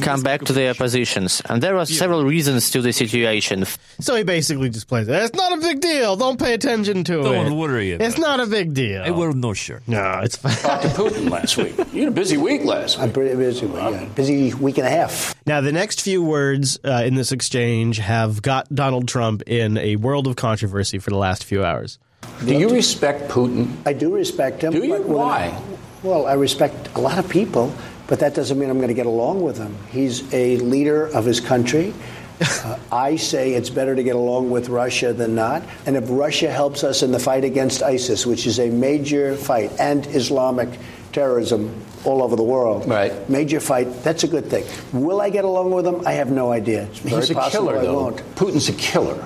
come 0.00 0.22
back 0.22 0.44
to 0.44 0.52
their 0.52 0.72
positions. 0.74 1.42
And 1.48 1.62
there 1.62 1.76
are 1.76 1.86
several 1.86 2.24
reasons 2.24 2.70
to 2.70 2.80
the 2.80 2.93
situation. 2.94 3.64
So 4.00 4.14
he 4.16 4.22
basically 4.22 4.70
just 4.70 4.88
plays 4.88 5.08
it. 5.08 5.14
It's 5.14 5.34
not 5.34 5.52
a 5.52 5.60
big 5.60 5.80
deal. 5.80 6.16
Don't 6.16 6.38
pay 6.38 6.54
attention 6.54 7.04
to 7.04 7.20
it. 7.20 7.22
Don't 7.24 7.58
worry 7.58 7.92
about 7.92 8.06
It's 8.06 8.18
not 8.18 8.40
a 8.40 8.46
big 8.46 8.74
deal. 8.74 9.02
I 9.02 9.10
will 9.10 9.32
no 9.32 9.52
sure. 9.54 9.82
No, 9.86 10.20
it's 10.22 10.36
fine. 10.36 10.54
Talked 10.56 10.82
to 10.82 10.88
Putin 10.88 11.30
last 11.30 11.56
week. 11.56 11.76
You 11.92 12.00
had 12.04 12.08
a 12.08 12.10
busy 12.12 12.36
week 12.36 12.64
last 12.64 12.96
week. 12.96 13.04
I'm 13.04 13.12
pretty 13.12 13.34
busy. 13.36 13.66
Yeah. 13.66 14.04
Busy 14.14 14.54
week 14.54 14.78
and 14.78 14.86
a 14.86 14.90
half. 14.90 15.34
Now, 15.46 15.60
the 15.60 15.72
next 15.72 16.00
few 16.00 16.22
words 16.22 16.78
uh, 16.84 17.02
in 17.04 17.14
this 17.14 17.32
exchange 17.32 17.98
have 17.98 18.40
got 18.42 18.72
Donald 18.74 19.08
Trump 19.08 19.42
in 19.42 19.76
a 19.78 19.96
world 19.96 20.26
of 20.26 20.36
controversy 20.36 20.98
for 20.98 21.10
the 21.10 21.18
last 21.18 21.44
few 21.44 21.64
hours. 21.64 21.98
Do 22.46 22.54
you 22.56 22.70
respect 22.70 23.30
Putin? 23.30 23.70
I 23.84 23.92
do 23.92 24.14
respect 24.14 24.62
him. 24.64 24.72
Do 24.72 24.82
you? 24.82 24.88
but 24.98 25.04
Why? 25.04 25.46
I- 25.46 25.62
well, 26.02 26.26
I 26.26 26.34
respect 26.34 26.90
a 26.96 27.00
lot 27.00 27.16
of 27.18 27.28
people, 27.30 27.72
but 28.08 28.20
that 28.20 28.34
doesn't 28.34 28.58
mean 28.58 28.68
I'm 28.68 28.76
going 28.76 28.88
to 28.88 28.94
get 28.94 29.06
along 29.06 29.42
with 29.42 29.56
him. 29.56 29.74
He's 29.90 30.22
a 30.34 30.58
leader 30.58 31.06
of 31.06 31.24
his 31.24 31.40
country. 31.40 31.94
Uh, 32.40 32.78
I 32.92 33.16
say 33.16 33.54
it's 33.54 33.70
better 33.70 33.94
to 33.94 34.02
get 34.02 34.16
along 34.16 34.50
with 34.50 34.68
Russia 34.68 35.12
than 35.12 35.34
not. 35.34 35.62
And 35.86 35.96
if 35.96 36.04
Russia 36.08 36.50
helps 36.50 36.82
us 36.84 37.02
in 37.02 37.12
the 37.12 37.18
fight 37.18 37.44
against 37.44 37.82
ISIS, 37.82 38.26
which 38.26 38.46
is 38.46 38.58
a 38.58 38.70
major 38.70 39.36
fight, 39.36 39.70
and 39.78 40.06
Islamic 40.08 40.68
terrorism 41.12 41.80
all 42.04 42.22
over 42.22 42.34
the 42.36 42.42
world, 42.42 42.88
Right. 42.88 43.12
major 43.30 43.60
fight, 43.60 44.02
that's 44.02 44.24
a 44.24 44.28
good 44.28 44.46
thing. 44.50 44.64
Will 44.92 45.20
I 45.20 45.30
get 45.30 45.44
along 45.44 45.70
with 45.72 45.84
them? 45.84 46.02
I 46.06 46.12
have 46.12 46.30
no 46.30 46.50
idea. 46.52 46.84
It's 46.84 46.98
very 46.98 47.20
He's 47.20 47.30
a 47.30 47.34
possible 47.34 47.66
killer, 47.68 47.78
I 47.78 47.84
though. 47.84 47.94
won't. 47.94 48.16
Putin's 48.34 48.68
a 48.68 48.72
killer. 48.72 49.16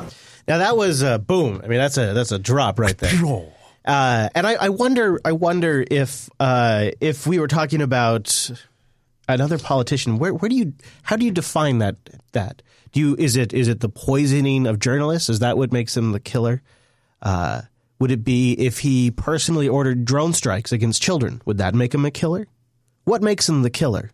Now 0.46 0.58
that 0.58 0.76
was 0.76 1.02
a 1.02 1.18
boom. 1.18 1.60
I 1.64 1.66
mean, 1.68 1.78
that's 1.78 1.96
a 1.98 2.12
that's 2.14 2.32
a 2.32 2.38
drop 2.38 2.78
right 2.78 2.96
there. 2.96 3.12
Uh, 3.84 4.28
and 4.34 4.46
I, 4.46 4.54
I 4.54 4.68
wonder, 4.68 5.18
I 5.24 5.32
wonder 5.32 5.84
if 5.90 6.28
uh, 6.40 6.90
if 7.00 7.26
we 7.26 7.38
were 7.38 7.48
talking 7.48 7.80
about 7.80 8.50
another 9.28 9.58
politician, 9.58 10.18
where 10.18 10.32
where 10.34 10.48
do 10.48 10.56
you 10.56 10.72
how 11.02 11.16
do 11.16 11.24
you 11.24 11.30
define 11.30 11.78
that 11.78 11.96
that 12.32 12.62
do 12.98 13.10
you 13.10 13.16
is 13.16 13.36
it 13.36 13.52
is 13.52 13.68
it 13.68 13.78
the 13.78 13.88
poisoning 13.88 14.66
of 14.66 14.80
journalists? 14.80 15.28
Is 15.28 15.38
that 15.38 15.56
what 15.56 15.72
makes 15.72 15.96
him 15.96 16.10
the 16.10 16.18
killer? 16.18 16.62
Uh, 17.22 17.62
would 18.00 18.10
it 18.10 18.24
be 18.24 18.52
if 18.54 18.80
he 18.80 19.12
personally 19.12 19.68
ordered 19.68 20.04
drone 20.04 20.32
strikes 20.32 20.72
against 20.72 21.00
children? 21.00 21.40
Would 21.44 21.58
that 21.58 21.74
make 21.74 21.94
him 21.94 22.04
a 22.04 22.10
killer? 22.10 22.48
What 23.04 23.22
makes 23.22 23.48
him 23.48 23.62
the 23.62 23.70
killer? 23.70 24.10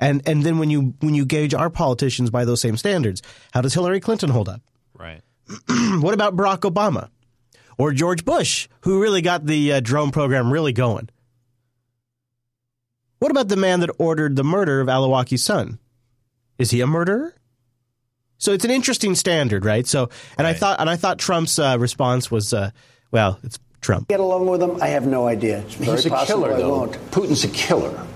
And 0.00 0.26
and 0.26 0.42
then 0.42 0.58
when 0.58 0.70
you 0.70 0.94
when 1.00 1.14
you 1.14 1.26
gauge 1.26 1.52
our 1.52 1.68
politicians 1.68 2.30
by 2.30 2.46
those 2.46 2.62
same 2.62 2.78
standards, 2.78 3.20
how 3.52 3.60
does 3.60 3.74
Hillary 3.74 4.00
Clinton 4.00 4.30
hold 4.30 4.48
up? 4.48 4.62
Right. 4.98 5.20
what 6.00 6.14
about 6.14 6.36
Barack 6.36 6.60
Obama 6.60 7.10
or 7.76 7.92
George 7.92 8.24
Bush, 8.24 8.66
who 8.80 9.02
really 9.02 9.20
got 9.20 9.44
the 9.44 9.74
uh, 9.74 9.80
drone 9.80 10.10
program 10.10 10.50
really 10.50 10.72
going? 10.72 11.10
What 13.18 13.30
about 13.30 13.48
the 13.48 13.56
man 13.56 13.80
that 13.80 13.90
ordered 13.98 14.36
the 14.36 14.44
murder 14.44 14.80
of 14.80 14.88
al-Awlaki's 14.88 15.44
son? 15.44 15.78
Is 16.58 16.70
he 16.70 16.80
a 16.80 16.86
murderer? 16.86 17.34
So 18.38 18.52
it's 18.52 18.64
an 18.64 18.70
interesting 18.70 19.14
standard, 19.14 19.64
right? 19.64 19.86
So, 19.86 20.10
and 20.36 20.46
I 20.46 20.52
thought, 20.52 20.80
and 20.80 20.90
I 20.90 20.96
thought 20.96 21.18
Trump's 21.18 21.58
uh, 21.58 21.76
response 21.78 22.30
was, 22.30 22.52
uh, 22.52 22.70
well, 23.10 23.38
it's 23.42 23.58
Trump. 23.80 24.08
Get 24.08 24.20
along 24.20 24.46
with 24.46 24.62
him? 24.62 24.82
I 24.82 24.88
have 24.88 25.06
no 25.06 25.26
idea. 25.26 25.60
It's 25.60 25.74
very 25.74 25.96
He's 25.96 26.06
a 26.06 26.10
possible 26.10 26.42
killer, 26.42 26.54
I 26.54 26.58
though. 26.58 26.70
won't. 26.70 26.92
Putin's 27.10 27.44
a 27.44 27.48
killer. 27.48 28.06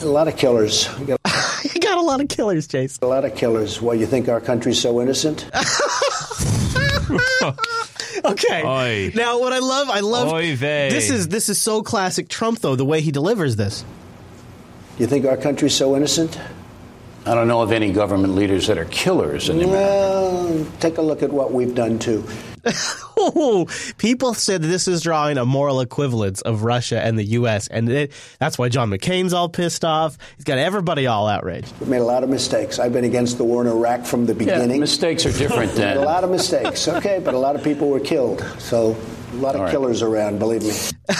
A 0.00 0.06
lot 0.06 0.28
of 0.28 0.36
killers. 0.36 0.88
We 0.98 1.06
got 1.06 1.20
You 1.74 1.80
got 1.80 1.98
a 1.98 2.02
lot 2.02 2.20
of 2.20 2.28
killers, 2.28 2.68
Chase. 2.68 2.98
a 3.02 3.06
lot 3.06 3.24
of 3.24 3.34
killers. 3.34 3.80
Why 3.80 3.94
you 3.94 4.06
think 4.06 4.28
our 4.28 4.40
country's 4.40 4.80
so 4.80 5.00
innocent? 5.00 5.48
Okay. 8.24 8.64
Oy. 8.64 9.12
Now, 9.14 9.38
what 9.38 9.52
I 9.52 9.58
love, 9.58 9.88
I 9.88 10.00
love 10.00 10.32
Oy 10.32 10.56
vey. 10.56 10.88
this 10.90 11.10
is 11.10 11.28
this 11.28 11.48
is 11.48 11.60
so 11.60 11.82
classic 11.82 12.28
Trump, 12.28 12.58
though, 12.60 12.74
the 12.74 12.84
way 12.84 13.00
he 13.00 13.12
delivers 13.12 13.54
this. 13.56 13.84
You 14.98 15.06
think 15.06 15.26
our 15.26 15.36
country's 15.36 15.74
so 15.74 15.94
innocent? 15.96 16.38
I 17.26 17.34
don't 17.34 17.48
know 17.48 17.60
of 17.60 17.72
any 17.72 17.92
government 17.92 18.34
leaders 18.36 18.68
that 18.68 18.78
are 18.78 18.84
killers 18.84 19.48
in 19.48 19.56
America. 19.60 19.72
Well, 19.74 20.66
take 20.80 20.98
a 20.98 21.02
look 21.02 21.22
at 21.22 21.32
what 21.32 21.52
we've 21.52 21.74
done 21.74 21.98
too. 21.98 22.24
People 23.98 24.34
said 24.34 24.62
this 24.62 24.86
is 24.88 25.00
drawing 25.02 25.38
a 25.38 25.44
moral 25.44 25.80
equivalence 25.80 26.40
of 26.42 26.62
Russia 26.62 27.00
and 27.00 27.18
the 27.18 27.24
U.S., 27.24 27.68
and 27.68 27.88
it, 27.88 28.12
that's 28.38 28.58
why 28.58 28.68
John 28.68 28.90
McCain's 28.90 29.32
all 29.32 29.48
pissed 29.48 29.84
off. 29.84 30.18
He's 30.36 30.44
got 30.44 30.58
everybody 30.58 31.06
all 31.06 31.26
outraged. 31.28 31.72
We've 31.80 31.88
made 31.88 32.00
a 32.00 32.04
lot 32.04 32.22
of 32.24 32.28
mistakes. 32.28 32.78
I've 32.78 32.92
been 32.92 33.04
against 33.04 33.38
the 33.38 33.44
war 33.44 33.62
in 33.62 33.68
Iraq 33.68 34.04
from 34.04 34.26
the 34.26 34.32
Yeah, 34.34 34.38
beginning. 34.38 34.80
mistakes 34.80 35.24
are 35.26 35.32
different 35.32 35.72
Made 35.74 35.78
than. 35.82 35.96
a 35.98 36.04
lot 36.04 36.24
of 36.24 36.30
mistakes, 36.30 36.86
okay, 36.88 37.20
but 37.24 37.34
a 37.34 37.38
lot 37.38 37.56
of 37.56 37.62
people 37.64 37.88
were 37.88 38.00
killed. 38.00 38.40
So 38.58 38.96
a 39.32 39.36
lot 39.36 39.54
of 39.54 39.60
All 39.60 39.64
right. 39.66 39.70
killers 39.70 40.02
around, 40.02 40.38
believe 40.38 40.62
me. 40.62 40.72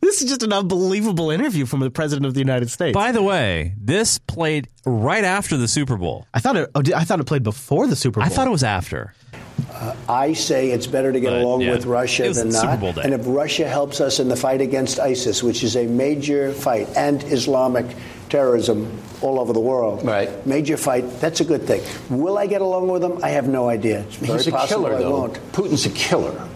This 0.00 0.22
is 0.22 0.28
just 0.28 0.42
an 0.42 0.52
unbelievable 0.52 1.30
interview 1.30 1.66
from 1.66 1.80
the 1.80 1.90
president 1.90 2.26
of 2.26 2.34
the 2.34 2.40
United 2.40 2.70
States. 2.70 2.94
By 2.94 3.12
the 3.12 3.22
way, 3.22 3.74
this 3.78 4.18
played 4.18 4.68
right 4.84 5.24
after 5.24 5.56
the 5.56 5.68
Super 5.68 5.96
Bowl. 5.96 6.26
I 6.34 6.40
thought 6.40 6.56
it. 6.56 6.70
Oh, 6.74 6.82
I 6.94 7.04
thought 7.04 7.20
it 7.20 7.24
played 7.26 7.42
before 7.42 7.86
the 7.86 7.96
Super 7.96 8.20
Bowl. 8.20 8.26
I 8.26 8.28
thought 8.28 8.46
it 8.46 8.50
was 8.50 8.64
after. 8.64 9.14
Uh, 9.72 9.94
I 10.08 10.32
say 10.32 10.70
it's 10.70 10.86
better 10.86 11.12
to 11.12 11.20
get 11.20 11.30
But, 11.30 11.42
along 11.42 11.60
yeah, 11.62 11.70
with 11.72 11.86
Russia 11.86 12.24
it 12.24 12.28
was 12.28 12.38
than 12.38 12.52
Super 12.52 12.66
not. 12.66 12.80
Bowl 12.80 12.92
day. 12.92 13.02
And 13.04 13.14
if 13.14 13.22
Russia 13.24 13.68
helps 13.68 14.00
us 14.00 14.18
in 14.20 14.28
the 14.28 14.36
fight 14.36 14.60
against 14.60 14.98
ISIS, 14.98 15.42
which 15.42 15.62
is 15.62 15.76
a 15.76 15.86
major 15.86 16.52
fight, 16.52 16.88
and 16.96 17.22
Islamic 17.24 17.86
terrorism 18.28 19.00
all 19.22 19.38
over 19.38 19.52
the 19.52 19.60
world, 19.60 20.04
Right. 20.04 20.44
Major 20.46 20.76
fight. 20.76 21.20
That's 21.20 21.40
a 21.40 21.44
good 21.44 21.66
thing. 21.68 21.82
Will 22.10 22.36
I 22.36 22.46
get 22.46 22.62
along 22.62 22.88
with 22.88 23.02
them? 23.02 23.20
I 23.22 23.28
have 23.30 23.46
no 23.48 23.68
idea. 23.68 24.00
It's 24.00 24.16
very 24.16 24.38
He's 24.38 24.48
a 24.48 24.50
possible 24.52 24.84
killer, 24.84 24.96
I 24.96 24.98
though. 25.00 25.10
won't. 25.12 25.34
Putin's 25.52 25.86
a 25.86 25.90
killer. 25.90 26.48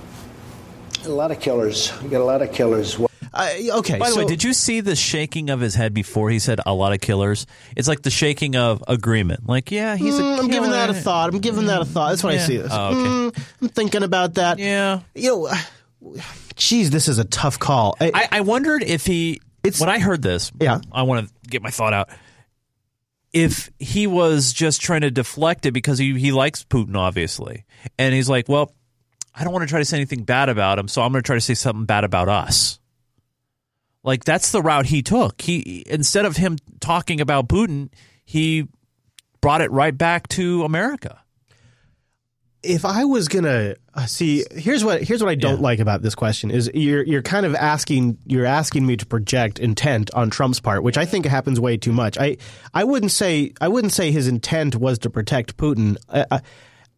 A 1.04 1.08
lot 1.08 1.30
of 1.30 1.38
killers. 1.40 1.92
We 2.02 2.08
got 2.08 2.20
a 2.20 2.24
lot 2.24 2.42
of 2.42 2.52
killers. 2.52 2.98
I, 3.32 3.70
okay. 3.74 3.98
By 3.98 4.08
the 4.08 4.14
so, 4.14 4.20
way, 4.20 4.26
did 4.26 4.44
you 4.44 4.52
see 4.52 4.80
the 4.80 4.96
shaking 4.96 5.50
of 5.50 5.60
his 5.60 5.74
head 5.74 5.94
before 5.94 6.30
he 6.30 6.38
said 6.38 6.60
a 6.64 6.74
lot 6.74 6.92
of 6.92 7.00
killers? 7.00 7.46
It's 7.76 7.88
like 7.88 8.02
the 8.02 8.10
shaking 8.10 8.56
of 8.56 8.82
agreement. 8.88 9.48
Like, 9.48 9.70
yeah, 9.70 9.96
he's 9.96 10.18
a 10.18 10.22
Mm, 10.22 10.38
I'm 10.38 10.48
giving 10.48 10.70
that 10.70 10.90
a 10.90 10.94
thought. 10.94 11.32
I'm 11.32 11.40
giving 11.40 11.66
that 11.66 11.82
a 11.82 11.84
thought. 11.84 12.10
That's 12.10 12.24
when 12.24 12.34
I 12.34 12.38
see 12.38 12.56
this. 12.56 12.70
Oh, 12.72 12.88
okay. 12.88 13.38
Mm, 13.38 13.46
I'm 13.62 13.68
thinking 13.68 14.02
about 14.02 14.34
that. 14.34 14.58
Yeah. 14.58 15.00
You 15.14 15.48
know, 16.02 16.20
geez, 16.56 16.90
this 16.90 17.08
is 17.08 17.18
a 17.18 17.24
tough 17.24 17.58
call. 17.58 17.96
I, 18.00 18.12
I, 18.14 18.28
I 18.32 18.40
wondered 18.42 18.82
if 18.82 19.06
he. 19.06 19.40
It's- 19.64 19.80
when 19.80 19.88
I 19.88 19.98
heard 19.98 20.22
this. 20.22 20.52
Yeah. 20.60 20.80
I 20.92 21.02
want 21.02 21.28
to 21.28 21.34
get 21.48 21.62
my 21.62 21.70
thought 21.70 21.92
out. 21.92 22.10
If 23.32 23.70
he 23.78 24.06
was 24.06 24.52
just 24.52 24.80
trying 24.80 25.02
to 25.02 25.10
deflect 25.10 25.66
it 25.66 25.72
because 25.72 25.98
he 25.98 26.18
he 26.18 26.32
likes 26.32 26.64
Putin, 26.64 26.96
obviously, 26.96 27.66
and 27.98 28.14
he's 28.14 28.28
like, 28.28 28.48
well, 28.48 28.72
I 29.34 29.44
don't 29.44 29.52
want 29.52 29.62
to 29.64 29.68
try 29.68 29.80
to 29.80 29.84
say 29.84 29.98
anything 29.98 30.24
bad 30.24 30.48
about 30.48 30.78
him, 30.78 30.88
so 30.88 31.02
I'm 31.02 31.12
going 31.12 31.22
to 31.22 31.26
try 31.26 31.36
to 31.36 31.40
say 31.40 31.54
something 31.54 31.84
bad 31.84 32.04
about 32.04 32.28
us. 32.28 32.80
Like 34.08 34.24
that's 34.24 34.50
the 34.50 34.60
route 34.62 34.86
he 34.86 35.02
took. 35.02 35.40
He 35.40 35.84
instead 35.86 36.24
of 36.24 36.36
him 36.36 36.56
talking 36.80 37.20
about 37.20 37.48
Putin, 37.48 37.90
he 38.24 38.66
brought 39.40 39.60
it 39.60 39.70
right 39.70 39.96
back 39.96 40.26
to 40.30 40.64
America. 40.64 41.20
if 42.64 42.84
I 42.84 43.04
was 43.04 43.28
gonna 43.28 43.76
uh, 43.94 44.06
see, 44.06 44.44
here's 44.50 44.84
what 44.84 45.02
here's 45.02 45.22
what 45.22 45.30
I 45.30 45.36
don't 45.36 45.56
Yeah. 45.58 45.62
like 45.62 45.78
about 45.78 46.02
this 46.02 46.14
question 46.16 46.50
is 46.50 46.68
you're 46.74 47.04
you're 47.04 47.22
kind 47.22 47.46
of 47.46 47.54
asking 47.54 48.18
you're 48.26 48.46
asking 48.46 48.84
me 48.84 48.96
to 48.96 49.06
project 49.06 49.58
intent 49.60 50.10
on 50.12 50.28
Trump's 50.30 50.58
part, 50.58 50.82
which 50.82 50.98
I 50.98 51.04
think 51.04 51.24
happens 51.26 51.60
way 51.60 51.76
too 51.76 51.92
much. 51.92 52.18
I 52.18 52.36
I 52.74 52.82
wouldn't 52.84 53.12
say 53.12 53.52
I 53.60 53.68
wouldn't 53.68 53.92
say 53.92 54.10
his 54.10 54.26
intent 54.26 54.74
was 54.76 54.98
to 55.00 55.10
protect 55.10 55.56
Putin. 55.56 55.96
I, 56.08 56.24
I, 56.30 56.40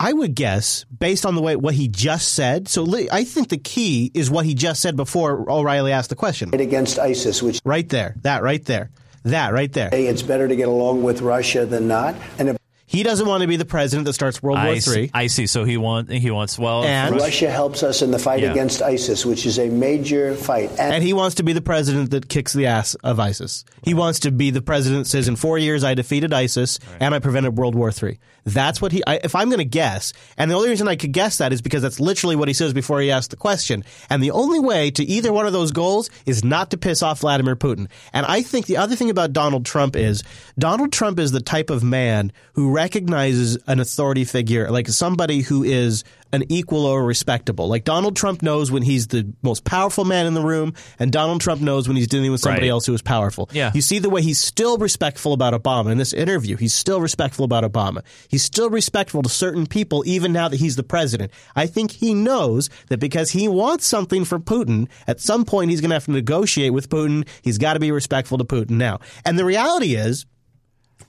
I 0.02 0.14
would 0.14 0.34
guess 0.34 0.86
based 0.98 1.26
on 1.26 1.34
the 1.34 1.42
way 1.42 1.56
what 1.56 1.74
he 1.74 1.86
just 1.86 2.32
said. 2.32 2.68
So 2.68 2.86
I 3.12 3.22
think 3.24 3.50
the 3.50 3.58
key 3.58 4.10
is 4.14 4.30
what 4.30 4.46
he 4.46 4.54
just 4.54 4.80
said 4.80 4.96
before 4.96 5.44
O'Reilly 5.50 5.92
asked 5.92 6.08
the 6.08 6.16
question. 6.16 6.54
Against 6.54 6.98
ISIS, 6.98 7.42
which 7.42 7.60
Right 7.66 7.86
there, 7.86 8.16
that 8.22 8.42
right 8.42 8.64
there, 8.64 8.90
that 9.24 9.52
right 9.52 9.70
there. 9.70 9.90
say 9.90 10.06
it's 10.06 10.22
better 10.22 10.48
to 10.48 10.56
get 10.56 10.68
along 10.68 11.02
with 11.02 11.20
Russia 11.20 11.66
than 11.66 11.86
not. 11.86 12.14
And 12.38 12.48
if 12.48 12.56
He 12.90 13.04
doesn't 13.04 13.24
want 13.28 13.42
to 13.42 13.46
be 13.46 13.54
the 13.54 13.64
president 13.64 14.06
that 14.06 14.14
starts 14.14 14.42
World 14.42 14.58
War 14.58 14.66
I 14.66 14.78
see, 14.80 14.90
Three. 14.90 15.10
I 15.14 15.28
see. 15.28 15.46
So 15.46 15.62
he 15.62 15.76
want 15.76 16.10
he 16.10 16.32
wants 16.32 16.58
well, 16.58 16.82
And- 16.82 17.12
Russia- 17.12 17.24
Russia 17.24 17.50
helps 17.52 17.84
us 17.84 18.02
in 18.02 18.10
the 18.10 18.18
fight 18.18 18.40
Yeah. 18.40 18.50
against 18.50 18.82
ISIS, 18.82 19.24
which 19.24 19.46
is 19.46 19.60
a 19.60 19.68
major 19.68 20.34
fight. 20.34 20.70
And, 20.76 20.94
And 20.94 21.04
he 21.04 21.12
wants 21.12 21.36
to 21.36 21.44
be 21.44 21.52
the 21.52 21.60
president 21.60 22.10
that 22.10 22.28
kicks 22.28 22.52
the 22.52 22.66
ass 22.66 22.96
of 23.04 23.20
ISIS. 23.20 23.64
He 23.84 23.94
wants 23.94 24.18
to 24.20 24.32
be 24.32 24.50
the 24.50 24.60
president 24.60 25.04
that 25.04 25.08
says, 25.08 25.28
in 25.28 25.36
four 25.36 25.56
years, 25.56 25.84
I 25.84 25.94
defeated 25.94 26.32
ISIS 26.34 26.80
and 26.98 27.14
I 27.14 27.20
prevented 27.20 27.56
World 27.56 27.76
War 27.76 27.92
III. 27.92 28.18
That's 28.44 28.80
what 28.82 28.90
he, 28.90 29.02
I, 29.06 29.20
if 29.22 29.36
I'm 29.36 29.50
going 29.50 29.58
to 29.58 29.64
guess, 29.66 30.12
and 30.38 30.50
the 30.50 30.54
only 30.56 30.70
reason 30.70 30.88
I 30.88 30.96
could 30.96 31.12
guess 31.12 31.38
that 31.38 31.52
is 31.52 31.60
because 31.62 31.82
that's 31.82 32.00
literally 32.00 32.34
what 32.36 32.48
he 32.48 32.54
says 32.54 32.72
before 32.72 33.00
he 33.00 33.10
asks 33.10 33.28
the 33.28 33.36
question. 33.36 33.84
And 34.08 34.20
the 34.22 34.30
only 34.32 34.58
way 34.58 34.90
to 34.92 35.04
either 35.04 35.30
one 35.32 35.46
of 35.46 35.52
those 35.52 35.70
goals 35.72 36.08
is 36.26 36.42
not 36.42 36.70
to 36.70 36.78
piss 36.78 37.02
off 37.02 37.20
Vladimir 37.20 37.54
Putin. 37.54 37.86
And 38.14 38.24
I 38.26 38.40
think 38.42 38.64
the 38.66 38.78
other 38.78 38.96
thing 38.96 39.10
about 39.10 39.32
Donald 39.34 39.64
Trump 39.66 39.94
is 39.94 40.24
Donald 40.58 40.90
Trump 40.90 41.20
is 41.20 41.32
the 41.32 41.40
type 41.42 41.68
of 41.70 41.84
man 41.84 42.32
who 42.54 42.72
recognizes 42.80 43.58
an 43.66 43.78
authority 43.78 44.24
figure, 44.24 44.70
like 44.70 44.88
somebody 44.88 45.42
who 45.42 45.62
is 45.62 46.02
an 46.32 46.44
equal 46.48 46.86
or 46.86 47.04
respectable. 47.04 47.68
Like 47.68 47.84
Donald 47.84 48.16
Trump 48.16 48.40
knows 48.40 48.70
when 48.70 48.82
he's 48.82 49.08
the 49.08 49.30
most 49.42 49.64
powerful 49.64 50.04
man 50.04 50.26
in 50.26 50.32
the 50.34 50.40
room, 50.40 50.72
and 50.98 51.12
Donald 51.12 51.40
Trump 51.42 51.60
knows 51.60 51.88
when 51.88 51.96
he's 51.96 52.06
dealing 52.06 52.30
with 52.30 52.40
somebody 52.40 52.68
Right. 52.68 52.70
else 52.70 52.86
who 52.86 52.94
is 52.94 53.02
powerful. 53.02 53.50
Yeah. 53.52 53.70
You 53.74 53.82
see 53.82 53.98
the 53.98 54.08
way 54.08 54.22
he's 54.22 54.38
still 54.40 54.78
respectful 54.78 55.32
about 55.34 55.52
Obama 55.60 55.90
in 55.92 55.98
this 55.98 56.12
interview. 56.12 56.56
He's 56.56 56.72
still 56.74 57.00
respectful 57.00 57.44
about 57.44 57.64
Obama. 57.70 58.02
He's 58.28 58.42
still 58.44 58.70
respectful 58.70 59.22
to 59.22 59.28
certain 59.28 59.66
people, 59.66 60.02
even 60.06 60.32
now 60.32 60.48
that 60.48 60.58
he's 60.60 60.76
the 60.76 60.82
president. 60.84 61.32
I 61.56 61.66
think 61.66 61.90
he 61.90 62.14
knows 62.14 62.70
that 62.88 62.98
because 62.98 63.30
he 63.32 63.46
wants 63.48 63.84
something 63.86 64.24
for 64.24 64.38
Putin, 64.38 64.88
at 65.06 65.20
some 65.20 65.44
point 65.44 65.70
he's 65.70 65.80
going 65.82 65.90
to 65.90 65.96
have 65.96 66.06
to 66.06 66.12
negotiate 66.12 66.72
with 66.72 66.88
Putin. 66.88 67.26
He's 67.42 67.58
got 67.58 67.74
to 67.74 67.80
be 67.80 67.92
respectful 67.92 68.38
to 68.38 68.44
Putin 68.44 68.72
now. 68.88 69.00
And 69.26 69.38
the 69.38 69.44
reality 69.44 69.94
is, 69.96 70.24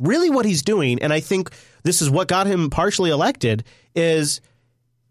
really 0.02 0.30
what 0.30 0.46
he's 0.46 0.62
doing, 0.62 1.02
and 1.02 1.14
I 1.14 1.20
think 1.20 1.52
this 1.84 2.02
is 2.02 2.10
what 2.10 2.28
got 2.28 2.48
him 2.48 2.70
partially 2.70 3.12
elected, 3.12 3.64
is 3.96 4.42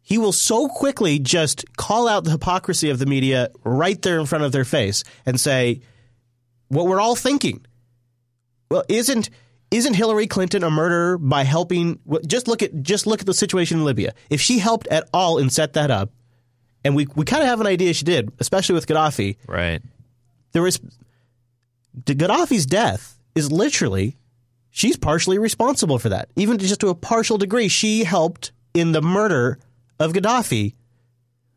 he 0.03 0.19
will 0.19 0.33
so 0.33 0.69
quickly 0.69 1.19
just 1.19 1.65
call 1.77 2.09
out 2.09 2.25
the 2.25 2.33
hypocrisy 2.33 2.91
of 2.91 2.99
the 2.99 3.07
media 3.07 3.51
right 3.65 4.01
there 4.03 4.19
in 4.19 4.27
front 4.27 4.45
of 4.45 4.53
their 4.53 4.65
face 4.65 5.05
and 5.25 5.39
say 5.39 5.81
what 6.69 6.87
we're 6.87 7.01
all 7.01 7.17
thinking. 7.17 7.65
Well, 8.71 8.85
isn't 8.89 9.31
isn't 9.71 9.95
Hillary 9.95 10.27
Clinton 10.27 10.65
a 10.65 10.71
murderer 10.71 11.17
by 11.17 11.45
helping? 11.45 12.01
Just 12.27 12.49
look 12.49 12.63
at 12.63 12.83
just 12.83 13.07
look 13.07 13.21
at 13.21 13.27
the 13.27 13.35
situation 13.35 13.79
in 13.79 13.85
Libya. 13.85 14.15
If 14.31 14.41
she 14.41 14.59
helped 14.59 14.89
at 14.89 15.09
all 15.13 15.39
and 15.39 15.53
set 15.53 15.75
that 15.75 15.91
up, 15.91 16.11
and 16.85 16.97
we 16.97 17.07
we 17.15 17.25
kind 17.25 17.43
of 17.43 17.49
have 17.49 17.61
an 17.61 17.67
idea 17.67 17.95
she 17.95 18.05
did, 18.05 18.33
especially 18.41 18.75
with 18.75 18.87
Gaddafi. 18.87 19.37
Right. 19.47 19.83
There 20.53 20.63
was 20.63 20.81
Gaddafi's 22.05 22.67
death 22.67 23.19
is 23.35 23.53
literally 23.53 24.17
she's 24.71 24.97
partially 24.97 25.39
responsible 25.39 25.99
for 25.99 26.09
that. 26.09 26.31
Even 26.37 26.59
just 26.59 26.81
to 26.81 26.89
a 26.89 26.95
partial 26.95 27.39
degree, 27.39 27.69
she 27.69 28.05
helped 28.05 28.53
in 28.75 28.93
the 28.93 29.03
murder 29.03 29.59
of 29.99 30.13
Gaddafi, 30.13 30.75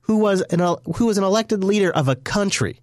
who 0.01 0.17
was 0.17 0.41
an 0.41 0.59
who 0.95 1.05
was 1.05 1.17
an 1.17 1.23
elected 1.23 1.63
leader 1.63 1.91
of 1.91 2.07
a 2.07 2.15
country. 2.15 2.79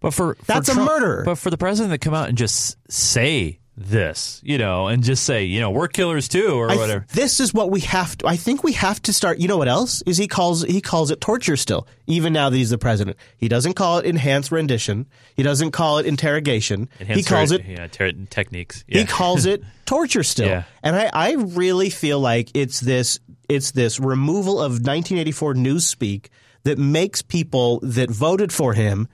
But 0.00 0.12
for, 0.12 0.34
for 0.34 0.44
That's 0.44 0.68
a 0.68 0.74
Trump- 0.74 0.90
murderer. 0.90 1.22
But 1.24 1.36
for 1.36 1.50
the 1.50 1.56
president 1.58 1.92
to 1.92 1.98
come 1.98 2.14
out 2.14 2.28
and 2.28 2.36
just 2.36 2.76
say 2.90 3.58
this, 3.76 4.40
you 4.44 4.56
know, 4.56 4.86
and 4.86 5.02
just 5.02 5.24
say, 5.24 5.44
you 5.44 5.60
know, 5.60 5.70
we're 5.70 5.88
killers 5.88 6.28
too, 6.28 6.54
or 6.58 6.68
th- 6.68 6.78
whatever. 6.78 7.06
this 7.12 7.40
is 7.40 7.52
what 7.52 7.70
we 7.70 7.80
have 7.80 8.16
to. 8.18 8.26
I 8.26 8.36
think 8.36 8.62
we 8.62 8.72
have 8.74 9.02
to 9.02 9.12
start. 9.12 9.38
You 9.38 9.48
know 9.48 9.56
what 9.56 9.66
else 9.68 10.00
is 10.02 10.16
he 10.16 10.28
calls 10.28 10.62
he 10.62 10.80
calls 10.80 11.10
it 11.10 11.20
torture 11.20 11.56
still. 11.56 11.88
Even 12.06 12.32
now 12.32 12.50
that 12.50 12.56
he's 12.56 12.70
the 12.70 12.78
president, 12.78 13.16
he 13.36 13.48
doesn't 13.48 13.74
call 13.74 13.98
it 13.98 14.04
enhanced 14.06 14.52
rendition. 14.52 15.06
He 15.34 15.42
doesn't 15.42 15.72
call 15.72 15.98
it 15.98 16.06
interrogation. 16.06 16.88
he 16.98 17.22
calls 17.24 17.50
ter- 17.50 17.56
it 17.56 17.64
yeah, 17.66 17.86
ter- 17.88 18.12
techniques. 18.30 18.84
he 18.86 19.04
calls 19.04 19.44
it 19.44 19.62
torture 19.86 20.22
still. 20.22 20.46
Yeah. 20.48 20.62
And 20.82 20.94
I, 20.94 21.10
I 21.12 21.32
really 21.32 21.90
feel 21.90 22.20
like 22.20 22.50
it's 22.54 22.78
this 22.80 23.18
it's 23.48 23.72
this 23.72 23.98
removal 23.98 24.60
of 24.60 24.72
1984 24.74 25.54
newspeak 25.54 26.26
that 26.62 26.78
makes 26.78 27.22
people 27.22 27.80
that 27.82 28.08
voted 28.08 28.52
for 28.52 28.72
him 28.72 29.08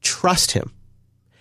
trust 0.00 0.52
him. 0.52 0.72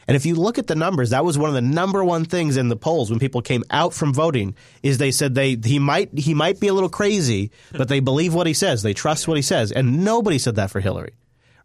And 0.07 0.15
if 0.15 0.25
you 0.25 0.35
look 0.35 0.57
at 0.57 0.67
the 0.67 0.75
numbers, 0.75 1.09
that 1.09 1.25
was 1.25 1.37
one 1.37 1.49
of 1.49 1.53
the 1.53 1.61
number 1.61 2.03
one 2.03 2.23
things 2.23 2.55
in 2.55 2.69
the 2.69 2.77
polls 2.77 3.09
when 3.09 3.19
people 3.19 3.41
came 3.41 3.63
out 3.69 3.93
from 3.93 4.13
voting 4.13 4.55
is 4.81 4.97
they 4.97 5.11
said 5.11 5.35
they 5.35 5.55
he 5.55 5.79
might 5.79 6.17
he 6.17 6.33
might 6.33 6.59
be 6.59 6.67
a 6.67 6.73
little 6.73 6.89
crazy, 6.89 7.51
but 7.73 7.89
they 7.89 7.99
believe 7.99 8.33
what 8.33 8.47
he 8.47 8.53
says. 8.53 8.83
They 8.83 8.93
trust 8.93 9.27
what 9.27 9.37
he 9.37 9.43
says. 9.43 9.71
And 9.71 10.05
nobody 10.05 10.37
said 10.37 10.55
that 10.55 10.71
for 10.71 10.79
Hillary. 10.79 11.13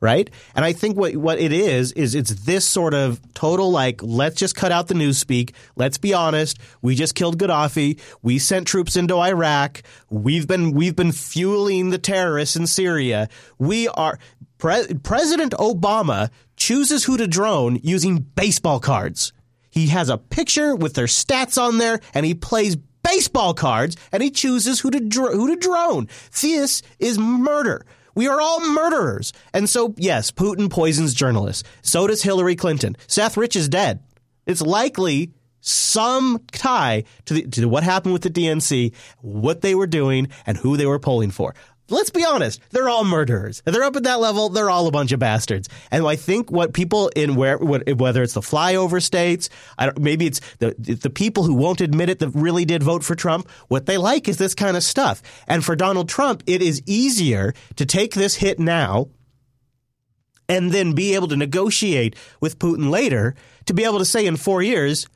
Right? 0.01 0.29
And 0.57 0.65
I 0.65 0.73
think 0.73 0.97
what 0.97 1.15
what 1.15 1.39
it 1.39 1.53
is 1.53 1.93
is 1.93 2.17
it's 2.17 2.31
this 2.45 2.65
sort 2.67 2.93
of 2.93 3.21
total 3.35 3.71
like 3.71 4.03
let's 4.03 4.35
just 4.35 4.57
cut 4.57 4.73
out 4.73 4.89
the 4.89 4.95
newspeak. 4.95 5.55
Let's 5.77 5.97
be 5.97 6.13
honest. 6.13 6.59
We 6.83 6.97
just 6.97 7.15
killed 7.15 7.39
Gaddafi. 7.39 8.01
We 8.21 8.41
sent 8.41 8.67
troops 8.67 8.97
into 8.97 9.17
Iraq. 9.21 9.85
We've 10.11 10.49
been 10.49 10.73
we've 10.73 10.97
been 10.97 11.13
fueling 11.13 11.91
the 11.91 11.99
terrorists 11.99 12.57
in 12.57 12.67
Syria. 12.67 13.29
We 13.61 13.87
are 13.87 14.19
Pre- 14.59 14.95
President 15.03 15.53
Obama 15.55 16.31
chooses 16.63 17.03
who 17.03 17.17
to 17.17 17.27
drone 17.27 17.81
using 17.83 18.19
baseball 18.19 18.79
cards. 18.79 19.33
He 19.69 19.89
has 19.89 20.09
a 20.09 20.17
picture 20.17 20.77
with 20.77 20.95
their 20.95 21.07
stats 21.07 21.61
on 21.61 21.79
there, 21.79 21.99
and 22.15 22.25
he 22.25 22.35
plays 22.35 22.77
baseball 22.77 23.53
cards, 23.53 23.97
and 24.13 24.23
he 24.23 24.31
chooses 24.31 24.79
who 24.79 24.93
to 24.93 25.01
dr- 25.01 25.33
who 25.33 25.49
to 25.49 25.57
drone. 25.57 26.07
This 26.41 26.83
is 27.01 27.19
murder. 27.19 27.85
We 28.15 28.29
are 28.29 28.41
all 28.41 28.61
murderers, 28.61 29.33
and 29.53 29.69
so 29.69 29.95
yes, 29.97 30.31
Putin 30.31 30.71
poisons 30.71 31.15
journalists. 31.15 31.65
So 31.83 32.07
does 32.07 32.23
Hillary 32.23 32.55
Clinton. 32.55 32.97
Seth 33.09 33.37
Rich 33.37 33.57
is 33.57 33.69
dead. 33.69 33.99
It's 34.47 34.63
likely 34.63 35.33
some 35.63 36.41
tie 36.53 37.05
to, 37.25 37.35
the, 37.35 37.43
to 37.43 37.69
what 37.69 37.83
happened 37.83 38.13
with 38.13 38.23
the 38.23 38.31
DNC, 38.31 38.93
what 39.21 39.63
they 39.63 39.75
were 39.75 39.87
doing, 39.87 40.29
and 40.47 40.57
who 40.59 40.77
they 40.77 40.87
were 40.87 40.99
polling 40.99 41.31
for. 41.31 41.55
Let's 41.93 42.11
be 42.11 42.25
honest, 42.25 42.61
they're 42.71 42.89
all 42.89 43.05
murderers. 43.05 43.63
If 43.67 43.73
they're 43.73 43.83
up 43.83 43.97
at 43.97 44.05
that 44.05 44.21
level, 44.21 44.49
they're 44.49 44.71
all 44.71 44.87
a 44.87 44.91
bunch 44.91 45.13
of 45.13 45.21
bastards. 45.21 45.69
And 45.91 46.07
I 46.07 46.17
think 46.17 46.51
what 46.51 46.73
people 46.73 47.09
in 47.15 47.35
where 47.37 47.59
whether 47.59 48.23
it's 48.23 48.35
the 48.35 48.41
flyover 48.41 49.03
states, 49.03 49.51
maybe 49.99 50.27
it's 50.27 50.41
the 50.59 50.75
the 50.79 51.11
people 51.11 51.45
who 51.45 51.55
won't 51.55 51.81
admit 51.81 52.09
it 52.09 52.19
that 52.21 52.31
really 52.31 52.65
did 52.65 52.83
vote 52.83 53.05
for 53.05 53.15
Trump. 53.15 53.49
What 53.69 53.87
they 53.87 53.99
like 53.99 54.29
is 54.29 54.39
this 54.39 54.55
kind 54.55 54.77
of 54.77 54.83
stuff. 54.83 55.23
And 55.47 55.65
for 55.65 55.77
Donald 55.77 56.09
Trump, 56.09 56.43
it 56.47 56.63
is 56.63 56.83
easier 56.87 57.55
to 57.77 57.87
take 57.87 58.15
this 58.15 58.37
hit 58.37 58.59
now 58.59 59.09
and 60.49 60.73
then 60.73 60.95
be 60.95 61.15
able 61.15 61.29
to 61.29 61.37
negotiate 61.37 62.17
with 62.41 62.59
Putin 62.59 62.91
later 62.91 63.35
to 63.67 63.75
be 63.75 63.85
able 63.85 63.99
to 63.99 64.05
say 64.05 64.27
in 64.27 64.37
four 64.37 64.63
years, 64.63 65.07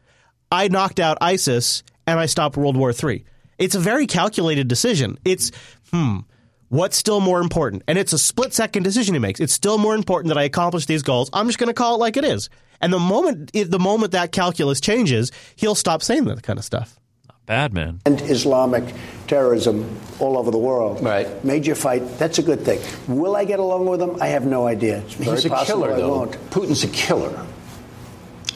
I 0.51 0.69
knocked 0.69 1.01
out 1.01 1.19
ISIS 1.21 1.83
and 2.07 2.21
I 2.21 2.27
stopped 2.27 2.57
World 2.57 2.77
War 2.77 2.93
III. 2.93 3.25
It's 3.59 3.75
a 3.75 3.81
very 3.81 4.07
calculated 4.07 4.69
decision. 4.69 5.19
It's, 5.25 5.51
hmm, 5.93 6.21
what's 6.69 6.97
still 6.97 7.21
more 7.21 7.41
important? 7.41 7.83
And 7.89 7.99
it's 7.99 8.13
a 8.13 8.19
split 8.19 8.53
second 8.55 8.83
decision 8.83 9.15
he 9.15 9.19
makes. 9.21 9.41
It's 9.41 9.53
still 9.53 9.79
more 9.79 9.95
important 9.95 10.29
that 10.29 10.39
I 10.39 10.45
accomplish 10.45 10.87
these 10.87 11.03
goals. 11.03 11.31
I'm 11.33 11.47
just 11.47 11.59
going 11.59 11.69
to 11.69 11.75
call 11.75 11.95
it 11.95 11.99
like 11.99 12.17
it 12.17 12.25
is. 12.25 12.49
And 12.81 12.93
the 12.93 12.99
moment, 12.99 13.53
the 13.53 13.79
moment 13.79 14.13
that 14.13 14.33
calculus 14.33 14.81
changes, 14.81 15.33
he'll 15.57 15.75
stop 15.75 16.03
saying 16.03 16.25
that 16.27 16.43
kind 16.43 16.59
of 16.59 16.65
stuff. 16.65 16.99
Not 17.27 17.47
Bad 17.47 17.73
man. 17.73 18.01
and 18.05 18.21
Islamic 18.23 18.95
terrorism 19.27 19.99
all 20.19 20.37
over 20.37 20.51
the 20.51 20.59
world. 20.59 21.03
Right. 21.03 21.43
Major 21.45 21.75
fight. 21.75 22.19
That's 22.19 22.39
a 22.39 22.43
good 22.43 22.61
thing. 22.61 22.81
Will 23.09 23.35
I 23.35 23.45
get 23.45 23.61
along 23.61 23.87
with 23.87 24.03
him? 24.03 24.21
I 24.21 24.27
have 24.29 24.45
no 24.45 24.67
idea. 24.67 24.99
It's 24.99 25.15
very 25.15 25.37
He's 25.37 25.47
a 25.47 25.49
possible 25.49 25.83
killer, 25.83 25.95
I 25.95 25.97
though. 25.97 26.11
won't. 26.11 26.33
Putin's 26.51 26.85
a 26.85 26.89
killer. 26.89 27.47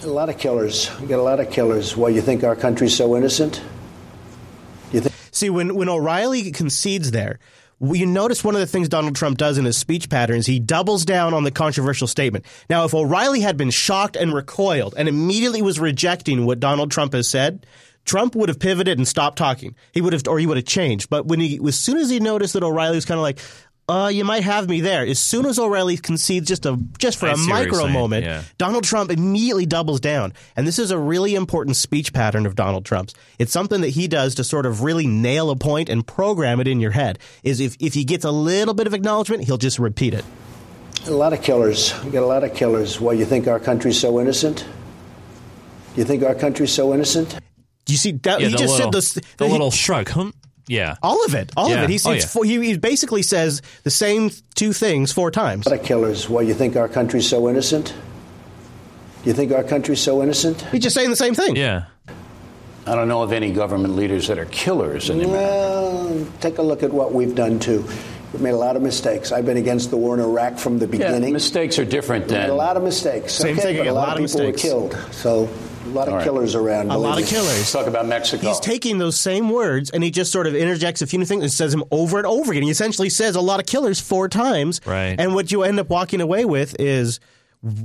A 0.03 0.07
lot 0.07 0.29
of 0.29 0.39
killers. 0.39 0.91
We 1.01 1.07
got 1.07 1.19
a 1.19 1.23
lot 1.23 1.41
of 1.41 1.51
killers. 1.51 1.97
Why 1.97 2.09
you 2.11 2.21
think 2.23 2.43
our 2.45 2.57
country's 2.57 2.97
so 2.97 3.17
innocent? 3.17 3.63
You 4.93 5.01
think? 5.01 5.15
See, 5.31 5.51
when, 5.51 5.75
when 5.75 5.89
O'Reilly 5.89 6.51
concedes 6.53 7.11
there, 7.11 7.39
well, 7.39 7.60
you 7.81 8.07
notice 8.07 8.45
one 8.45 8.55
of 8.55 8.61
the 8.61 8.67
things 8.67 8.89
Donald 8.89 9.17
Trump 9.17 9.39
does 9.39 9.57
in 9.59 9.65
his 9.65 9.77
speech 9.77 10.11
patterns, 10.11 10.47
he 10.47 10.61
doubles 10.61 11.05
down 11.05 11.33
on 11.33 11.45
the 11.45 11.51
controversial 11.51 12.07
statement. 12.07 12.45
Now, 12.69 12.85
if 12.85 12.95
O'Reilly 12.95 13.41
had 13.41 13.57
been 13.57 13.71
shocked 13.71 14.17
and 14.17 14.35
recoiled 14.35 14.95
and 14.97 15.09
immediately 15.09 15.63
was 15.63 15.81
rejecting 15.81 16.45
what 16.45 16.61
Donald 16.61 16.91
Trump 16.91 17.15
has 17.15 17.29
said, 17.29 17.67
Trump 18.05 18.35
would 18.35 18.49
have 18.49 18.59
pivoted 18.59 18.99
and 18.99 19.07
stopped 19.07 19.39
talking. 19.39 19.75
He 19.93 20.01
would 20.01 20.13
have, 20.13 20.27
or 20.27 20.39
he 20.39 20.47
would 20.47 20.57
have 20.57 20.67
changed. 20.67 21.11
But 21.11 21.27
when 21.27 21.41
he, 21.41 21.61
as 21.67 21.79
soon 21.79 21.99
as 21.99 22.11
he 22.11 22.21
noticed 22.21 22.55
that 22.55 22.63
O'Reilly 22.63 22.97
was 22.97 23.05
kind 23.05 23.19
of 23.19 23.23
like, 23.23 23.39
uh, 23.91 24.07
you 24.09 24.25
might 24.25 24.45
have 24.45 24.69
me 24.69 24.81
there. 24.81 25.05
As 25.05 25.19
soon 25.19 25.47
as 25.47 25.59
O'Reilly 25.59 25.97
concedes 25.97 26.47
just 26.47 26.65
a 26.65 26.79
just 26.99 27.19
for 27.19 27.27
I 27.27 27.33
a 27.33 27.37
see 27.37 27.51
what 27.51 27.63
you're 27.63 27.73
micro 27.73 27.89
moment, 27.89 28.25
yeah. 28.25 28.43
Donald 28.57 28.85
Trump 28.85 29.11
immediately 29.11 29.67
doubles 29.67 29.99
down. 29.99 30.33
And 30.55 30.65
this 30.65 30.79
is 30.79 30.93
a 30.93 30.99
really 30.99 31.35
important 31.35 31.75
speech 31.75 32.13
pattern 32.13 32.47
of 32.47 32.55
Donald 32.55 32.85
Trump's. 32.85 33.15
It's 33.41 33.51
something 33.53 33.81
that 33.81 33.89
he 33.89 34.07
does 34.07 34.37
to 34.37 34.45
sort 34.45 34.65
of 34.65 34.83
really 34.83 35.09
nail 35.09 35.51
a 35.51 35.57
point 35.57 35.89
and 35.89 36.07
program 36.07 36.61
it 36.61 36.69
in 36.69 36.79
your 36.79 36.93
head. 36.93 37.19
Is 37.43 37.59
if, 37.59 37.77
if 37.81 37.95
he 37.95 38.05
gets 38.05 38.25
a 38.25 38.31
little 38.31 38.75
bit 38.75 38.87
of 38.87 38.95
acknowledgement, 38.95 39.43
he'll 39.45 39.59
just 39.59 39.81
repeat 39.81 40.15
it. 40.15 40.25
A 41.07 41.11
lot 41.11 41.33
of 41.33 41.43
killers. 41.43 41.93
We 42.05 42.13
got 42.13 42.23
a 42.23 42.27
lot 42.27 42.45
of 42.45 42.55
killers. 42.55 43.01
Why 43.01 43.15
you 43.15 43.25
think 43.25 43.49
our 43.49 43.59
country's 43.59 43.99
so 43.99 44.21
innocent? 44.21 44.65
You 45.97 46.05
think 46.05 46.23
our 46.23 46.37
country's 46.37 46.73
so 46.73 46.95
innocent? 46.95 47.37
Do 47.87 47.93
you 47.93 47.99
see 47.99 48.13
that? 48.13 48.41
Yeah, 48.41 48.49
he 48.49 48.53
just 48.53 48.79
little, 48.79 48.93
said 48.93 48.93
this. 48.93 49.15
the 49.37 49.47
he- 49.47 49.51
little 49.51 49.73
shrug. 49.73 50.09
Hmm. 50.11 50.29
Yeah. 50.67 50.97
all 51.03 51.25
of 51.25 51.35
it. 51.35 51.51
All 51.57 51.69
Yeah. 51.71 51.77
of 51.83 51.83
it. 51.85 51.91
He, 51.91 52.01
Oh, 52.05 52.13
it's 52.13 52.25
yeah. 52.25 52.29
four- 52.29 52.45
he, 52.45 52.61
he 52.65 52.77
basically 52.79 53.23
says 53.23 53.63
the 53.85 53.91
same 53.91 54.31
two 54.55 54.73
things 54.73 55.13
four 55.13 55.31
times. 55.31 55.67
A 55.67 55.71
lot 55.71 55.79
of 55.81 55.85
killers. 55.87 56.29
Why 56.29 56.43
you 56.43 56.55
think 56.55 56.77
our 56.77 56.89
country's 56.89 57.29
so 57.29 57.49
innocent? 57.49 57.93
You 59.25 59.33
think 59.35 59.53
our 59.53 59.63
country's 59.65 60.01
so 60.01 60.23
innocent? 60.23 60.63
He's 60.73 60.83
just 60.83 60.95
saying 60.95 61.11
the 61.11 61.17
same 61.17 61.35
thing. 61.35 61.57
Yeah. 61.57 61.85
I 62.87 62.95
don't 62.95 63.09
know 63.09 63.23
of 63.23 63.33
any 63.33 63.53
government 63.53 63.95
leaders 63.95 64.29
that 64.29 64.39
are 64.39 64.47
killers 64.47 65.11
in 65.11 65.21
America. 65.21 65.35
Well, 65.37 66.27
take 66.41 66.57
a 66.59 66.63
look 66.63 66.83
at 66.83 66.93
what 66.93 67.13
we've 67.13 67.35
done 67.35 67.59
too. 67.59 67.85
We've 68.33 68.41
made 68.41 68.55
a 68.55 68.57
lot 68.57 68.77
of 68.77 68.83
mistakes. 68.83 69.33
I've 69.33 69.45
been 69.45 69.59
against 69.59 69.91
the 69.91 69.97
war 69.99 70.15
in 70.15 70.21
Iraq 70.21 70.57
from 70.59 70.79
the 70.79 70.87
Yeah, 70.87 70.91
beginning. 70.93 71.33
mistakes 71.35 71.79
are 71.79 71.85
different 71.85 72.27
We 72.29 72.33
made 72.35 72.43
than 72.45 72.51
a 72.51 72.55
lot 72.55 72.77
of 72.77 72.83
mistakes. 72.83 73.35
Same 73.35 73.59
okay, 73.59 73.63
thing, 73.75 73.77
but 73.79 73.87
a 73.89 73.91
a 73.91 73.93
lot, 73.93 74.09
lot 74.09 74.19
of 74.19 74.25
of 74.25 74.31
people 74.31 74.47
mistakes. 74.47 74.65
were 74.65 74.71
killed. 74.89 74.97
So 75.13 75.49
a 75.91 75.95
lot 75.95 76.09
of 76.09 76.15
All 76.15 76.19
right. 76.19 76.25
killers 76.25 76.55
around. 76.55 76.87
A 76.87 76.89
believe 76.95 77.03
lot 77.03 77.23
of 77.23 77.29
killers. 77.29 77.49
Let's 77.49 77.73
talk 77.73 77.87
about 77.87 78.07
Mexico. 78.07 78.47
He's 78.47 78.61
taking 78.61 78.99
those 78.99 79.19
same 79.19 79.51
words 79.51 79.91
and 79.91 80.03
he 80.03 80.11
just 80.11 80.33
sort 80.33 80.47
of 80.47 80.55
interjects 80.55 81.03
a 81.03 81.07
few 81.07 81.19
new 81.19 81.25
things 81.25 81.43
and 81.43 81.53
says 81.53 81.73
them 81.73 81.85
over 81.91 82.19
and 82.19 82.27
over 82.27 82.53
again. 82.53 82.63
He 82.63 82.71
essentially 82.71 83.11
says 83.11 83.37
a 83.37 83.41
lot 83.41 83.61
of 83.61 83.67
killers 83.67 84.01
four 84.01 84.29
times. 84.29 84.81
Right. 84.87 85.17
And 85.19 85.35
what 85.35 85.53
you 85.53 85.63
end 85.63 85.79
up 85.81 85.89
walking 85.89 86.21
away 86.21 86.45
with 86.45 86.77
is, 86.79 87.21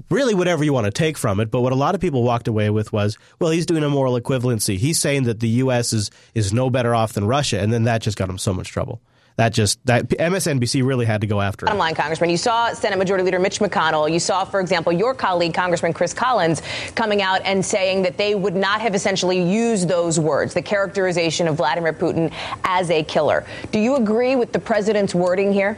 really 0.10 0.34
whatever 0.34 0.63
you 0.63 0.72
want 0.72 0.86
to 0.86 0.91
take 0.91 1.18
from 1.18 1.39
it. 1.39 1.52
But 1.52 1.62
what 1.62 1.74
a 1.74 1.76
lot 1.76 1.96
of 1.96 2.02
people 2.02 2.24
walked 2.24 2.48
away 2.48 2.70
with 2.70 2.94
was, 2.94 3.18
well, 3.39 3.52
he's 3.52 3.65
doing 3.65 3.84
a 3.84 3.89
moral 3.89 4.18
equivalency. 4.20 4.78
He's 4.78 5.00
saying 5.00 5.24
that 5.24 5.41
the 5.41 5.50
U.S. 5.50 5.91
is 5.91 6.12
is 6.34 6.54
no 6.54 6.70
better 6.70 6.96
off 6.96 7.13
than 7.13 7.28
Russia, 7.28 7.60
and 7.60 7.74
then 7.74 7.84
that 7.84 8.02
just 8.02 8.18
got 8.18 8.30
him 8.30 8.38
so 8.38 8.54
much 8.54 8.70
trouble 8.70 9.02
that 9.38 9.52
just 9.54 9.86
that 9.86 10.08
MSNBC 10.10 10.86
really 10.86 11.06
had 11.06 11.21
to 11.21 11.28
go 11.28 11.41
after 11.41 11.65
it. 11.65 11.67
Bottom 11.67 11.80
line, 11.80 11.95
Congressman, 11.95 12.30
you 12.30 12.38
saw 12.38 12.74
Senate 12.74 12.98
Majority 12.98 13.24
Leader 13.24 13.39
Mitch 13.39 13.60
McConnell. 13.60 14.12
You 14.12 14.19
saw, 14.19 14.45
for 14.45 14.60
example, 14.60 14.93
your 14.93 15.13
colleague 15.13 15.54
Congressman 15.54 15.93
Chris 15.93 16.13
Collins 16.13 16.62
coming 16.95 17.22
out 17.22 17.41
and 17.43 17.64
saying 17.66 18.03
that 18.03 18.18
they 18.18 18.36
would 18.36 18.55
not 18.55 18.82
have 18.82 18.95
essentially 18.95 19.41
used 19.41 19.89
those 19.89 20.20
words, 20.20 20.53
the 20.53 20.62
characterization 20.62 21.47
of 21.47 21.57
Vladimir 21.57 21.93
Putin 21.93 22.34
as 22.64 22.89
a 22.89 23.03
killer. 23.03 23.45
Do 23.72 23.80
you 23.80 23.95
agree 23.95 24.36
with 24.36 24.53
the 24.53 24.59
president's 24.59 25.14
wording 25.14 25.51
here? 25.51 25.78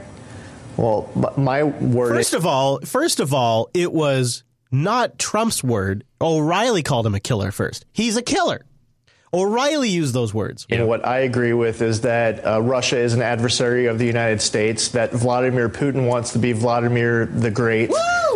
Well, 0.77 1.09
my 1.35 1.63
word. 1.63 2.09
First 2.09 2.35
of 2.35 2.45
all, 2.45 2.79
first 2.81 3.19
of 3.19 3.33
all, 3.33 3.69
it 3.73 3.91
was 3.91 4.43
not 4.71 5.17
Trump's 5.17 5.63
word. 5.63 6.03
O'Reilly 6.21 6.83
called 6.83 7.07
him 7.07 7.15
a 7.15 7.19
killer 7.19 7.51
first. 7.51 7.85
He's 7.91 8.17
a 8.17 8.21
killer. 8.21 8.63
O'Reilly 9.33 9.89
used 9.89 10.13
those 10.13 10.33
words. 10.33 10.65
Yeah. 10.69 10.83
what 10.83 11.05
I 11.05 11.19
agree 11.19 11.53
with 11.53 11.81
is 11.81 12.01
that 12.01 12.45
uh, 12.45 12.61
Russia 12.61 12.97
is 12.97 13.13
an 13.13 13.21
adversary 13.21 13.87
of 13.87 13.99
the 13.99 14.05
United 14.05 14.41
States, 14.41 14.89
that 14.89 15.11
Vladimir 15.11 15.69
Putin 15.69 16.07
wants 16.07 16.33
to 16.33 16.39
be 16.39 16.53
Vladimir 16.53 17.25
the 17.25 17.51
Great. 17.51 17.91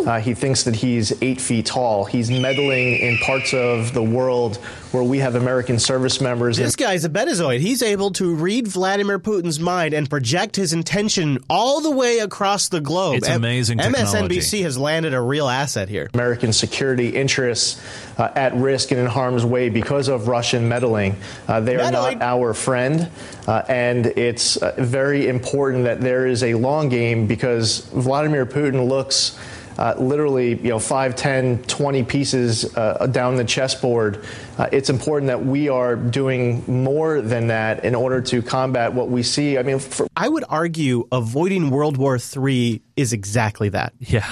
Uh, 0.06 0.20
he 0.20 0.34
thinks 0.34 0.64
that 0.64 0.74
he's 0.74 1.12
eight 1.22 1.40
feet 1.40 1.66
tall. 1.66 2.04
He's 2.04 2.30
meddling 2.30 2.96
in 2.98 3.18
parts 3.18 3.54
of 3.54 3.94
the 3.94 4.02
world 4.02 4.56
where 4.92 5.02
we 5.02 5.18
have 5.18 5.34
American 5.34 5.78
service 5.78 6.20
members. 6.20 6.56
This 6.56 6.76
guy's 6.76 7.04
a 7.04 7.08
betazoid. 7.08 7.60
He's 7.60 7.82
able 7.82 8.10
to 8.12 8.34
read 8.34 8.66
Vladimir 8.68 9.18
Putin's 9.18 9.58
mind 9.58 9.94
and 9.94 10.08
project 10.10 10.56
his 10.56 10.72
intention 10.72 11.38
all 11.48 11.80
the 11.80 11.90
way 11.90 12.18
across 12.18 12.68
the 12.68 12.80
globe. 12.80 13.16
It's 13.16 13.28
amazing. 13.28 13.80
M- 13.80 13.92
MSNBC 13.94 14.62
has 14.62 14.76
landed 14.76 15.14
a 15.14 15.20
real 15.20 15.48
asset 15.48 15.88
here. 15.88 16.10
American 16.14 16.52
security 16.52 17.08
interests 17.08 17.80
uh, 18.18 18.30
at 18.34 18.54
risk 18.54 18.90
and 18.90 19.00
in 19.00 19.06
harm's 19.06 19.44
way 19.44 19.68
because 19.68 20.08
of 20.08 20.28
Russian 20.28 20.68
meddling. 20.68 21.16
Uh, 21.48 21.60
they 21.60 21.76
are 21.76 21.90
meddling. 21.90 22.18
not 22.18 22.22
our 22.22 22.52
friend, 22.54 23.08
uh, 23.46 23.62
and 23.68 24.06
it's 24.06 24.56
uh, 24.58 24.74
very 24.78 25.28
important 25.28 25.84
that 25.84 26.00
there 26.00 26.26
is 26.26 26.42
a 26.42 26.54
long 26.54 26.88
game 26.88 27.26
because 27.26 27.80
Vladimir 27.86 28.44
Putin 28.44 28.88
looks 28.88 29.38
uh, 29.78 29.94
literally, 29.98 30.50
you 30.50 30.70
know, 30.70 30.78
5, 30.78 31.16
10, 31.16 31.62
20 31.64 32.02
pieces 32.04 32.76
uh, 32.76 33.06
down 33.06 33.36
the 33.36 33.44
chessboard. 33.44 34.24
Uh, 34.58 34.68
it's 34.72 34.90
important 34.90 35.28
that 35.28 35.44
we 35.44 35.68
are 35.68 35.96
doing 35.96 36.64
more 36.66 37.20
than 37.20 37.48
that 37.48 37.84
in 37.84 37.94
order 37.94 38.20
to 38.20 38.42
combat 38.42 38.92
what 38.92 39.08
we 39.08 39.22
see. 39.22 39.58
I 39.58 39.62
mean, 39.62 39.78
for- 39.78 40.06
I 40.16 40.28
would 40.28 40.44
argue 40.48 41.06
avoiding 41.10 41.70
World 41.70 41.96
War 41.96 42.18
III 42.18 42.82
is 42.96 43.12
exactly 43.12 43.68
that. 43.70 43.92
Yeah. 43.98 44.26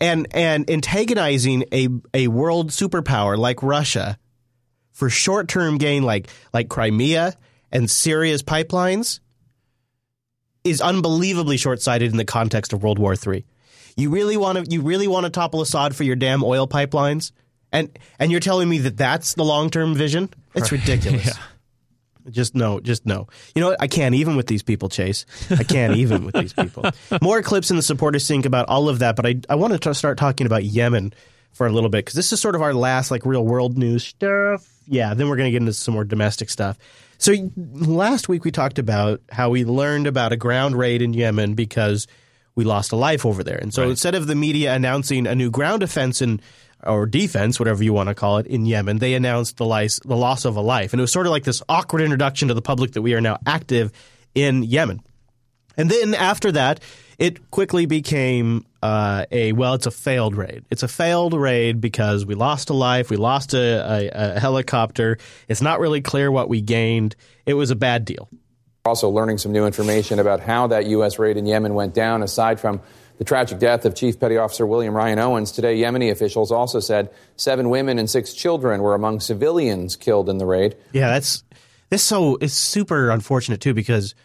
And 0.00 0.26
and 0.32 0.68
antagonizing 0.68 1.64
a 1.72 1.88
a 2.12 2.26
world 2.26 2.70
superpower 2.70 3.38
like 3.38 3.62
Russia 3.62 4.18
for 4.90 5.08
short 5.08 5.46
term 5.48 5.78
gain 5.78 6.02
like 6.02 6.28
like 6.52 6.68
Crimea 6.68 7.34
and 7.70 7.88
Syria's 7.88 8.42
pipelines 8.42 9.20
is 10.64 10.80
unbelievably 10.80 11.56
short 11.56 11.80
sighted 11.80 12.10
in 12.10 12.16
the 12.16 12.24
context 12.24 12.72
of 12.72 12.82
World 12.82 12.98
War 12.98 13.14
III. 13.14 13.44
You 13.96 14.10
really 14.10 14.36
want 14.36 14.64
to 14.64 14.70
you 14.70 14.82
really 14.82 15.06
want 15.06 15.24
to 15.24 15.30
topple 15.30 15.60
Assad 15.60 15.94
for 15.94 16.04
your 16.04 16.16
damn 16.16 16.42
oil 16.42 16.66
pipelines, 16.66 17.32
and 17.72 17.98
and 18.18 18.30
you're 18.30 18.40
telling 18.40 18.68
me 18.68 18.78
that 18.78 18.96
that's 18.96 19.34
the 19.34 19.44
long 19.44 19.70
term 19.70 19.94
vision? 19.94 20.30
It's 20.54 20.72
ridiculous. 20.72 21.26
yeah. 21.26 21.32
Just 22.30 22.54
no, 22.54 22.78
just 22.78 23.04
no. 23.04 23.26
You 23.54 23.60
know 23.62 23.70
what? 23.70 23.82
I 23.82 23.88
can't 23.88 24.14
even 24.14 24.36
with 24.36 24.46
these 24.46 24.62
people, 24.62 24.88
Chase. 24.88 25.26
I 25.50 25.64
can't 25.64 25.96
even 25.96 26.24
with 26.24 26.36
these 26.36 26.52
people. 26.52 26.84
More 27.22 27.42
clips 27.42 27.70
in 27.70 27.76
the 27.76 27.82
supporter 27.82 28.20
sync 28.20 28.46
about 28.46 28.68
all 28.68 28.88
of 28.88 29.00
that, 29.00 29.16
but 29.16 29.26
I 29.26 29.40
I 29.48 29.56
want 29.56 29.80
to 29.82 29.94
start 29.94 30.18
talking 30.18 30.46
about 30.46 30.62
Yemen 30.64 31.12
for 31.52 31.66
a 31.66 31.72
little 31.72 31.90
bit 31.90 32.04
because 32.04 32.14
this 32.14 32.32
is 32.32 32.40
sort 32.40 32.54
of 32.54 32.62
our 32.62 32.72
last 32.74 33.10
like 33.10 33.26
real 33.26 33.44
world 33.44 33.76
news 33.76 34.04
stuff. 34.04 34.68
Yeah, 34.86 35.14
then 35.14 35.28
we're 35.28 35.36
going 35.36 35.46
to 35.46 35.50
get 35.50 35.62
into 35.62 35.72
some 35.72 35.94
more 35.94 36.04
domestic 36.04 36.50
stuff. 36.50 36.78
So 37.18 37.34
last 37.56 38.28
week 38.28 38.44
we 38.44 38.50
talked 38.50 38.78
about 38.78 39.20
how 39.30 39.50
we 39.50 39.64
learned 39.64 40.06
about 40.06 40.32
a 40.32 40.36
ground 40.36 40.76
raid 40.76 41.02
in 41.02 41.14
Yemen 41.14 41.54
because 41.54 42.06
we 42.54 42.64
lost 42.64 42.92
a 42.92 42.96
life 42.96 43.24
over 43.24 43.42
there. 43.42 43.58
And 43.58 43.72
so 43.72 43.82
right. 43.82 43.90
instead 43.90 44.14
of 44.14 44.26
the 44.26 44.34
media 44.34 44.74
announcing 44.74 45.26
a 45.26 45.34
new 45.34 45.50
ground 45.50 45.82
offense 45.82 46.20
in 46.20 46.40
or 46.84 47.06
defense, 47.06 47.58
whatever 47.58 47.84
you 47.84 47.92
want 47.92 48.08
to 48.08 48.14
call 48.14 48.38
it, 48.38 48.46
in 48.46 48.66
Yemen, 48.66 48.98
they 48.98 49.14
announced 49.14 49.56
the, 49.56 49.64
lice, 49.64 50.00
the 50.00 50.16
loss 50.16 50.44
of 50.44 50.56
a 50.56 50.60
life. 50.60 50.92
And 50.92 51.00
it 51.00 51.02
was 51.02 51.12
sort 51.12 51.26
of 51.26 51.30
like 51.30 51.44
this 51.44 51.62
awkward 51.68 52.02
introduction 52.02 52.48
to 52.48 52.54
the 52.54 52.62
public 52.62 52.92
that 52.92 53.02
we 53.02 53.14
are 53.14 53.20
now 53.20 53.38
active 53.46 53.92
in 54.34 54.62
Yemen. 54.64 55.00
And 55.76 55.90
then 55.90 56.14
after 56.14 56.52
that, 56.52 56.80
it 57.18 57.50
quickly 57.50 57.86
became 57.86 58.66
uh, 58.82 59.26
a 59.30 59.52
well, 59.52 59.74
it's 59.74 59.86
a 59.86 59.90
failed 59.90 60.34
raid. 60.34 60.64
It's 60.70 60.82
a 60.82 60.88
failed 60.88 61.34
raid 61.34 61.80
because 61.80 62.26
we 62.26 62.34
lost 62.34 62.68
a 62.68 62.74
life, 62.74 63.10
we 63.10 63.16
lost 63.16 63.54
a, 63.54 63.58
a, 63.58 64.36
a 64.36 64.40
helicopter. 64.40 65.18
It's 65.48 65.62
not 65.62 65.78
really 65.78 66.00
clear 66.00 66.30
what 66.30 66.48
we 66.48 66.60
gained. 66.60 67.14
It 67.46 67.54
was 67.54 67.70
a 67.70 67.76
bad 67.76 68.04
deal. 68.04 68.28
Also, 68.84 69.08
learning 69.08 69.38
some 69.38 69.52
new 69.52 69.64
information 69.64 70.18
about 70.18 70.40
how 70.40 70.66
that 70.66 70.86
U.S. 70.86 71.16
raid 71.16 71.36
in 71.36 71.46
Yemen 71.46 71.74
went 71.74 71.94
down, 71.94 72.20
aside 72.20 72.58
from 72.58 72.80
the 73.18 73.24
tragic 73.24 73.60
death 73.60 73.84
of 73.84 73.94
Chief 73.94 74.18
Petty 74.18 74.36
Officer 74.36 74.66
William 74.66 74.92
Ryan 74.92 75.20
Owens. 75.20 75.52
Today, 75.52 75.78
Yemeni 75.78 76.10
officials 76.10 76.50
also 76.50 76.80
said 76.80 77.08
seven 77.36 77.70
women 77.70 78.00
and 78.00 78.10
six 78.10 78.34
children 78.34 78.82
were 78.82 78.96
among 78.96 79.20
civilians 79.20 79.94
killed 79.94 80.28
in 80.28 80.38
the 80.38 80.46
raid. 80.46 80.76
Yeah, 80.90 81.10
that's 81.10 81.44
this 81.90 82.02
so 82.02 82.36
it's 82.40 82.54
super 82.54 83.10
unfortunate 83.10 83.60
too 83.60 83.72
because 83.72 84.16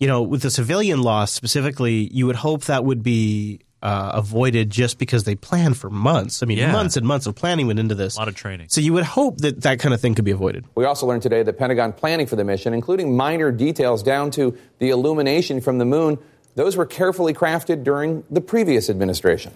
you 0.00 0.08
know 0.08 0.22
with 0.22 0.42
the 0.42 0.50
civilian 0.50 1.02
loss 1.02 1.32
specifically, 1.32 2.08
you 2.12 2.26
would 2.26 2.34
hope 2.34 2.64
that 2.64 2.84
would 2.84 3.04
be 3.04 3.60
uh, 3.82 4.12
avoided 4.14 4.70
just 4.70 4.98
because 4.98 5.24
they 5.24 5.34
planned 5.34 5.76
for 5.76 5.90
months. 5.90 6.42
I 6.42 6.46
mean, 6.46 6.58
yeah. 6.58 6.72
months 6.72 6.96
and 6.96 7.06
months 7.06 7.26
of 7.26 7.34
planning 7.34 7.66
went 7.66 7.78
into 7.78 7.94
this. 7.94 8.16
A 8.16 8.18
lot 8.18 8.28
of 8.28 8.34
training. 8.34 8.68
So 8.68 8.80
you 8.80 8.92
would 8.92 9.04
hope 9.04 9.38
that 9.38 9.62
that 9.62 9.78
kind 9.78 9.94
of 9.94 10.00
thing 10.00 10.14
could 10.14 10.24
be 10.24 10.30
avoided. 10.30 10.64
We 10.74 10.84
also 10.84 11.06
learned 11.06 11.22
today 11.22 11.42
that 11.42 11.58
Pentagon 11.58 11.92
planning 11.92 12.26
for 12.26 12.36
the 12.36 12.44
mission, 12.44 12.74
including 12.74 13.16
minor 13.16 13.50
details 13.50 14.02
down 14.02 14.30
to 14.32 14.56
the 14.78 14.90
illumination 14.90 15.60
from 15.60 15.78
the 15.78 15.84
moon, 15.84 16.18
those 16.56 16.76
were 16.76 16.86
carefully 16.86 17.32
crafted 17.32 17.84
during 17.84 18.24
the 18.30 18.40
previous 18.40 18.90
administration. 18.90 19.52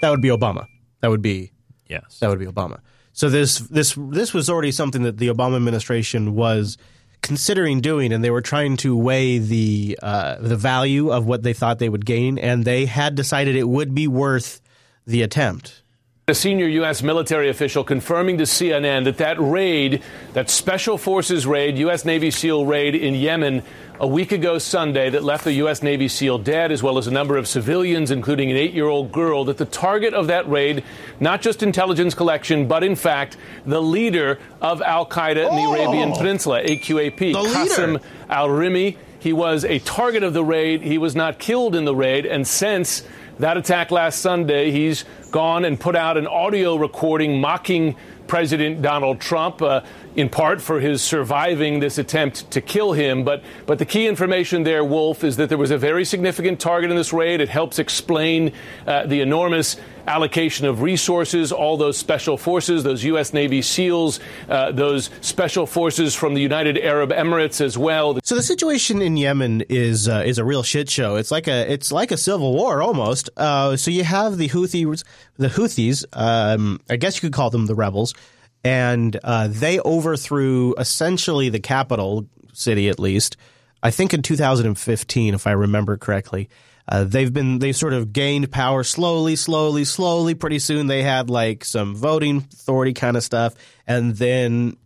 That 0.00 0.10
would 0.10 0.22
be 0.22 0.28
Obama. 0.28 0.66
That 1.00 1.10
would 1.10 1.22
be 1.22 1.52
yes. 1.86 2.18
That 2.20 2.30
would 2.30 2.38
be 2.38 2.46
Obama. 2.46 2.80
So 3.12 3.28
this 3.28 3.58
this 3.58 3.96
this 3.96 4.32
was 4.32 4.48
already 4.48 4.72
something 4.72 5.02
that 5.02 5.18
the 5.18 5.28
Obama 5.28 5.56
administration 5.56 6.34
was 6.34 6.78
considering 7.22 7.80
doing, 7.80 8.12
and 8.12 8.22
they 8.22 8.30
were 8.30 8.40
trying 8.40 8.76
to 8.78 8.96
weigh 8.96 9.38
the 9.38 9.98
uh, 10.02 10.36
the 10.40 10.56
value 10.56 11.10
of 11.10 11.26
what 11.26 11.42
they 11.42 11.52
thought 11.52 11.78
they 11.78 11.88
would 11.88 12.06
gain, 12.06 12.38
and 12.38 12.64
they 12.64 12.86
had 12.86 13.14
decided 13.14 13.56
it 13.56 13.68
would 13.68 13.94
be 13.94 14.08
worth 14.08 14.60
the 15.06 15.22
attempt. 15.22 15.82
A 16.28 16.34
senior 16.34 16.68
U.S. 16.68 17.02
military 17.02 17.48
official 17.48 17.82
confirming 17.82 18.36
to 18.36 18.44
CNN 18.44 19.04
that 19.04 19.16
that 19.16 19.40
raid, 19.40 20.02
that 20.34 20.50
Special 20.50 20.98
Forces 20.98 21.46
raid, 21.46 21.78
U.S. 21.78 22.04
Navy 22.04 22.30
SEAL 22.30 22.66
raid 22.66 22.94
in 22.94 23.14
Yemen 23.14 23.62
a 23.98 24.06
week 24.06 24.30
ago 24.30 24.58
Sunday 24.58 25.08
that 25.08 25.24
left 25.24 25.44
the 25.44 25.54
U.S. 25.54 25.82
Navy 25.82 26.06
SEAL 26.06 26.40
dead, 26.40 26.70
as 26.70 26.82
well 26.82 26.98
as 26.98 27.06
a 27.06 27.10
number 27.10 27.38
of 27.38 27.48
civilians, 27.48 28.10
including 28.10 28.50
an 28.50 28.58
eight 28.58 28.74
year 28.74 28.88
old 28.88 29.10
girl, 29.10 29.46
that 29.46 29.56
the 29.56 29.64
target 29.64 30.12
of 30.12 30.26
that 30.26 30.46
raid, 30.46 30.84
not 31.18 31.40
just 31.40 31.62
intelligence 31.62 32.12
collection, 32.12 32.68
but 32.68 32.84
in 32.84 32.94
fact, 32.94 33.38
the 33.64 33.80
leader 33.80 34.38
of 34.60 34.82
Al 34.82 35.06
Qaeda 35.06 35.48
in 35.48 35.56
the 35.56 35.62
oh! 35.62 35.74
Arabian 35.76 36.10
oh. 36.10 36.18
Peninsula, 36.18 36.62
AQAP, 36.62 37.32
Qasim 37.32 38.02
al 38.28 38.48
Rimi. 38.48 38.98
He 39.18 39.32
was 39.32 39.64
a 39.64 39.78
target 39.78 40.22
of 40.22 40.34
the 40.34 40.44
raid. 40.44 40.82
He 40.82 40.98
was 40.98 41.16
not 41.16 41.38
killed 41.38 41.74
in 41.74 41.86
the 41.86 41.94
raid. 41.94 42.26
And 42.26 42.46
since 42.46 43.02
that 43.38 43.56
attack 43.56 43.90
last 43.90 44.20
Sunday, 44.20 44.70
he's 44.70 45.04
gone 45.30 45.64
and 45.64 45.78
put 45.78 45.94
out 45.94 46.16
an 46.16 46.26
audio 46.26 46.76
recording 46.76 47.40
mocking 47.40 47.96
President 48.26 48.82
Donald 48.82 49.20
Trump. 49.20 49.62
Uh, 49.62 49.80
in 50.18 50.28
part 50.28 50.60
for 50.60 50.80
his 50.80 51.00
surviving 51.00 51.78
this 51.78 51.96
attempt 51.96 52.50
to 52.50 52.60
kill 52.60 52.92
him. 52.92 53.22
But, 53.22 53.40
but 53.66 53.78
the 53.78 53.84
key 53.84 54.08
information 54.08 54.64
there, 54.64 54.82
Wolf, 54.82 55.22
is 55.22 55.36
that 55.36 55.48
there 55.48 55.56
was 55.56 55.70
a 55.70 55.78
very 55.78 56.04
significant 56.04 56.58
target 56.58 56.90
in 56.90 56.96
this 56.96 57.12
raid. 57.12 57.40
It 57.40 57.48
helps 57.48 57.78
explain 57.78 58.52
uh, 58.84 59.06
the 59.06 59.20
enormous 59.20 59.76
allocation 60.08 60.66
of 60.66 60.82
resources, 60.82 61.52
all 61.52 61.76
those 61.76 61.96
special 61.96 62.36
forces, 62.36 62.82
those 62.82 63.04
U.S. 63.04 63.32
Navy 63.32 63.62
SEALs, 63.62 64.18
uh, 64.48 64.72
those 64.72 65.08
special 65.20 65.66
forces 65.66 66.16
from 66.16 66.34
the 66.34 66.40
United 66.40 66.78
Arab 66.78 67.10
Emirates 67.10 67.60
as 67.60 67.78
well. 67.78 68.18
So 68.24 68.34
the 68.34 68.42
situation 68.42 69.00
in 69.00 69.16
Yemen 69.16 69.62
is 69.68 70.08
uh, 70.08 70.24
is 70.26 70.38
a 70.38 70.44
real 70.44 70.64
shit 70.64 70.90
show. 70.90 71.14
It's 71.14 71.30
like 71.30 71.46
a 71.46 71.72
it's 71.72 71.92
like 71.92 72.10
a 72.10 72.16
civil 72.16 72.54
war 72.54 72.82
almost. 72.82 73.30
Uh, 73.36 73.76
so 73.76 73.92
you 73.92 74.02
have 74.02 74.36
the 74.36 74.48
Houthis, 74.48 75.04
the 75.36 75.48
Houthis. 75.48 76.04
Um, 76.12 76.80
I 76.90 76.96
guess 76.96 77.14
you 77.14 77.20
could 77.20 77.34
call 77.34 77.50
them 77.50 77.66
the 77.66 77.76
rebels 77.76 78.14
and 78.68 79.18
uh, 79.24 79.48
they 79.48 79.80
overthrew 79.80 80.74
essentially 80.76 81.48
the 81.48 81.58
capital 81.58 82.26
city, 82.52 82.90
at 82.90 83.00
least. 83.00 83.38
I 83.82 83.90
think 83.90 84.12
in 84.12 84.20
2015, 84.20 85.32
if 85.32 85.46
I 85.46 85.52
remember 85.52 85.96
correctly. 85.96 86.50
Uh, 86.86 87.04
they've 87.04 87.32
been 87.32 87.60
they 87.60 87.72
sort 87.72 87.94
of 87.94 88.12
gained 88.12 88.50
power 88.52 88.84
slowly, 88.84 89.36
slowly, 89.36 89.84
slowly. 89.84 90.34
Pretty 90.34 90.58
soon 90.58 90.86
they 90.86 91.02
had 91.02 91.30
like 91.30 91.64
some 91.64 91.94
voting 91.94 92.46
authority 92.52 92.92
kind 92.92 93.16
of 93.16 93.22
stuff, 93.22 93.54
and 93.86 94.16
then 94.16 94.76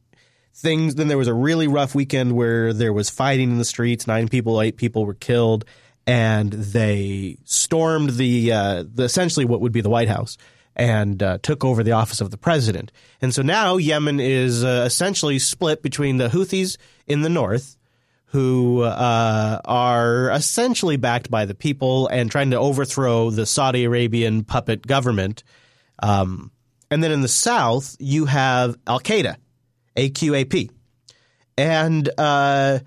things. 0.54 0.94
Then 0.94 1.08
there 1.08 1.18
was 1.18 1.28
a 1.28 1.34
really 1.34 1.66
rough 1.66 1.92
weekend 1.92 2.36
where 2.36 2.72
there 2.72 2.92
was 2.92 3.10
fighting 3.10 3.50
in 3.50 3.58
the 3.58 3.64
streets. 3.64 4.06
Nine 4.06 4.28
people, 4.28 4.60
eight 4.60 4.76
people 4.76 5.06
were 5.06 5.14
killed, 5.14 5.64
and 6.06 6.52
they 6.52 7.38
stormed 7.44 8.10
the, 8.10 8.52
uh, 8.52 8.84
the 8.94 9.04
essentially 9.04 9.44
what 9.44 9.60
would 9.60 9.72
be 9.72 9.80
the 9.80 9.90
White 9.90 10.08
House 10.08 10.38
and 10.74 11.22
uh, 11.22 11.38
took 11.42 11.64
over 11.64 11.82
the 11.82 11.92
office 11.92 12.20
of 12.20 12.30
the 12.30 12.38
president. 12.38 12.92
And 13.20 13.34
so 13.34 13.42
now 13.42 13.76
Yemen 13.76 14.20
is 14.20 14.64
uh, 14.64 14.84
essentially 14.86 15.38
split 15.38 15.82
between 15.82 16.16
the 16.16 16.28
Houthis 16.28 16.76
in 17.06 17.22
the 17.22 17.28
north, 17.28 17.76
who 18.26 18.80
uh, 18.82 19.60
are 19.64 20.30
essentially 20.30 20.96
backed 20.96 21.30
by 21.30 21.44
the 21.44 21.54
people 21.54 22.08
and 22.08 22.30
trying 22.30 22.50
to 22.52 22.58
overthrow 22.58 23.30
the 23.30 23.44
Saudi 23.44 23.84
Arabian 23.84 24.44
puppet 24.44 24.86
government. 24.86 25.44
Um, 26.02 26.50
and 26.90 27.04
then 27.04 27.12
in 27.12 27.20
the 27.20 27.28
south, 27.28 27.96
you 28.00 28.24
have 28.24 28.76
Al 28.86 29.00
Qaeda, 29.00 29.36
AQAP. 29.96 30.70
And 31.58 32.08
uh, 32.16 32.78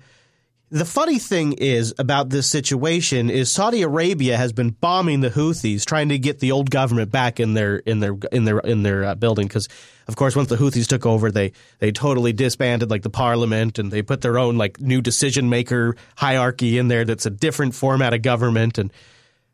the 0.70 0.84
funny 0.84 1.18
thing 1.20 1.52
is 1.52 1.94
about 1.96 2.30
this 2.30 2.50
situation 2.50 3.30
is 3.30 3.50
Saudi 3.50 3.82
Arabia 3.82 4.36
has 4.36 4.52
been 4.52 4.70
bombing 4.70 5.20
the 5.20 5.30
Houthis, 5.30 5.84
trying 5.84 6.08
to 6.08 6.18
get 6.18 6.40
the 6.40 6.50
old 6.50 6.70
government 6.70 7.12
back 7.12 7.38
in 7.38 7.54
their 7.54 7.76
in 7.76 8.00
their 8.00 8.16
in 8.32 8.44
their 8.44 8.58
in 8.58 8.82
their 8.82 9.04
uh, 9.04 9.14
building. 9.14 9.46
Because 9.46 9.68
of 10.08 10.16
course, 10.16 10.34
once 10.34 10.48
the 10.48 10.56
Houthis 10.56 10.88
took 10.88 11.06
over, 11.06 11.30
they 11.30 11.52
they 11.78 11.92
totally 11.92 12.32
disbanded 12.32 12.90
like 12.90 13.02
the 13.02 13.10
parliament 13.10 13.78
and 13.78 13.92
they 13.92 14.02
put 14.02 14.22
their 14.22 14.38
own 14.38 14.56
like 14.56 14.80
new 14.80 15.00
decision 15.00 15.48
maker 15.48 15.96
hierarchy 16.16 16.78
in 16.78 16.88
there. 16.88 17.04
That's 17.04 17.26
a 17.26 17.30
different 17.30 17.76
format 17.76 18.12
of 18.12 18.22
government, 18.22 18.78
and 18.78 18.92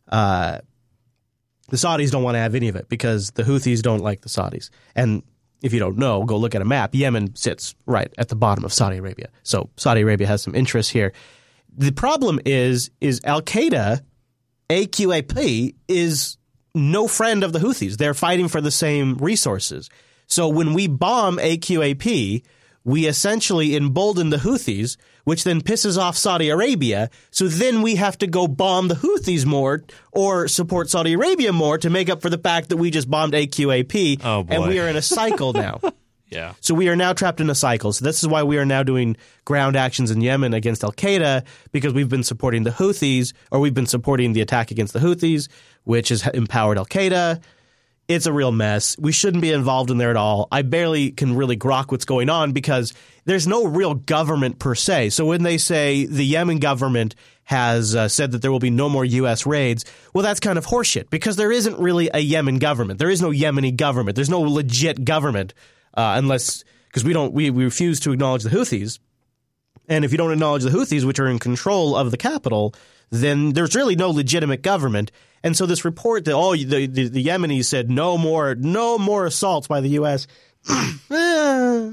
uh, 0.08 0.60
the 1.68 1.76
Saudis 1.76 2.10
don't 2.10 2.22
want 2.22 2.36
to 2.36 2.40
have 2.40 2.54
any 2.54 2.68
of 2.68 2.76
it 2.76 2.88
because 2.88 3.32
the 3.32 3.42
Houthis 3.42 3.82
don't 3.82 4.00
like 4.00 4.22
the 4.22 4.30
Saudis. 4.30 4.70
And 4.94 5.22
if 5.62 5.72
you 5.72 5.78
don't 5.78 5.96
know, 5.96 6.24
go 6.24 6.36
look 6.36 6.54
at 6.54 6.62
a 6.62 6.64
map. 6.64 6.94
Yemen 6.94 7.34
sits 7.36 7.74
right 7.86 8.12
at 8.18 8.28
the 8.28 8.36
bottom 8.36 8.64
of 8.64 8.72
Saudi 8.72 8.98
Arabia. 8.98 9.28
So 9.42 9.70
Saudi 9.76 10.02
Arabia 10.02 10.26
has 10.26 10.42
some 10.42 10.54
interest 10.54 10.90
here. 10.90 11.12
The 11.76 11.92
problem 11.92 12.40
is 12.44 12.90
is 13.00 13.20
Al 13.24 13.40
Qaeda, 13.42 14.02
AQAP 14.68 15.74
is 15.88 16.36
no 16.74 17.06
friend 17.06 17.44
of 17.44 17.52
the 17.52 17.60
Houthis. 17.60 17.96
They're 17.96 18.14
fighting 18.14 18.48
for 18.48 18.60
the 18.60 18.70
same 18.70 19.16
resources. 19.18 19.88
So 20.26 20.48
when 20.48 20.74
we 20.74 20.86
bomb 20.88 21.38
AQAP, 21.38 22.42
we 22.84 23.06
essentially 23.06 23.76
embolden 23.76 24.30
the 24.30 24.38
Houthis, 24.38 24.96
which 25.24 25.44
then 25.44 25.60
pisses 25.60 25.96
off 25.96 26.16
Saudi 26.16 26.48
Arabia. 26.48 27.10
So 27.30 27.48
then 27.48 27.82
we 27.82 27.96
have 27.96 28.18
to 28.18 28.26
go 28.26 28.48
bomb 28.48 28.88
the 28.88 28.94
Houthis 28.94 29.46
more 29.46 29.84
or 30.10 30.48
support 30.48 30.90
Saudi 30.90 31.12
Arabia 31.12 31.52
more 31.52 31.78
to 31.78 31.90
make 31.90 32.08
up 32.08 32.22
for 32.22 32.30
the 32.30 32.38
fact 32.38 32.70
that 32.70 32.76
we 32.76 32.90
just 32.90 33.10
bombed 33.10 33.34
AQAP. 33.34 34.20
Oh, 34.24 34.42
boy. 34.42 34.54
And 34.54 34.68
we 34.68 34.78
are 34.80 34.88
in 34.88 34.96
a 34.96 35.02
cycle 35.02 35.52
now. 35.52 35.80
Yeah. 36.32 36.54
So 36.60 36.74
we 36.74 36.88
are 36.88 36.96
now 36.96 37.12
trapped 37.12 37.40
in 37.40 37.50
a 37.50 37.54
cycle. 37.54 37.92
So 37.92 38.06
this 38.06 38.22
is 38.22 38.26
why 38.26 38.42
we 38.42 38.56
are 38.56 38.64
now 38.64 38.82
doing 38.82 39.18
ground 39.44 39.76
actions 39.76 40.10
in 40.10 40.22
Yemen 40.22 40.54
against 40.54 40.82
Al 40.82 40.92
Qaeda 40.92 41.44
because 41.72 41.92
we've 41.92 42.08
been 42.08 42.22
supporting 42.22 42.62
the 42.62 42.70
Houthis, 42.70 43.34
or 43.50 43.60
we've 43.60 43.74
been 43.74 43.84
supporting 43.84 44.32
the 44.32 44.40
attack 44.40 44.70
against 44.70 44.94
the 44.94 44.98
Houthis, 44.98 45.48
which 45.84 46.08
has 46.08 46.26
empowered 46.28 46.78
Al 46.78 46.86
Qaeda. 46.86 47.42
It's 48.14 48.26
a 48.26 48.32
real 48.32 48.52
mess. 48.52 48.96
We 48.98 49.12
shouldn't 49.12 49.42
be 49.42 49.52
involved 49.52 49.90
in 49.90 49.98
there 49.98 50.10
at 50.10 50.16
all. 50.16 50.48
I 50.52 50.62
barely 50.62 51.10
can 51.10 51.34
really 51.34 51.56
grok 51.56 51.90
what's 51.90 52.04
going 52.04 52.28
on 52.28 52.52
because 52.52 52.92
there's 53.24 53.46
no 53.46 53.64
real 53.66 53.94
government 53.94 54.58
per 54.58 54.74
se. 54.74 55.10
So 55.10 55.24
when 55.26 55.42
they 55.42 55.56
say 55.56 56.06
the 56.06 56.24
Yemen 56.24 56.58
government 56.58 57.14
has 57.44 57.96
uh, 57.96 58.08
said 58.08 58.32
that 58.32 58.42
there 58.42 58.52
will 58.52 58.58
be 58.58 58.70
no 58.70 58.88
more 58.88 59.04
U.S. 59.04 59.46
raids, 59.46 59.84
well, 60.12 60.22
that's 60.22 60.40
kind 60.40 60.58
of 60.58 60.66
horseshit 60.66 61.10
because 61.10 61.36
there 61.36 61.50
isn't 61.50 61.78
really 61.78 62.10
a 62.12 62.20
Yemen 62.20 62.58
government. 62.58 62.98
There 62.98 63.10
is 63.10 63.22
no 63.22 63.30
Yemeni 63.30 63.74
government. 63.74 64.14
There's 64.14 64.30
no 64.30 64.40
legit 64.40 65.04
government 65.04 65.54
uh, 65.94 66.14
unless 66.16 66.64
because 66.88 67.04
we 67.04 67.12
don't 67.12 67.32
we, 67.32 67.50
we 67.50 67.64
refuse 67.64 68.00
to 68.00 68.12
acknowledge 68.12 68.42
the 68.42 68.50
Houthis. 68.50 68.98
And 69.88 70.04
if 70.04 70.12
you 70.12 70.18
don't 70.18 70.32
acknowledge 70.32 70.62
the 70.62 70.70
Houthis, 70.70 71.04
which 71.04 71.18
are 71.18 71.26
in 71.26 71.38
control 71.38 71.96
of 71.96 72.10
the 72.10 72.16
capital, 72.16 72.74
then 73.12 73.52
there's 73.52 73.76
really 73.76 73.94
no 73.94 74.10
legitimate 74.10 74.62
government. 74.62 75.12
And 75.44 75.56
so 75.56 75.66
this 75.66 75.84
report 75.84 76.24
that 76.24 76.32
oh 76.32 76.56
the, 76.56 76.86
the, 76.86 77.08
the 77.08 77.24
Yemenis 77.24 77.66
said 77.66 77.90
no 77.90 78.16
more 78.16 78.54
no 78.54 78.98
more 78.98 79.26
assaults 79.26 79.68
by 79.68 79.80
the 79.80 79.90
U.S. 79.90 80.26
eh, 80.70 81.90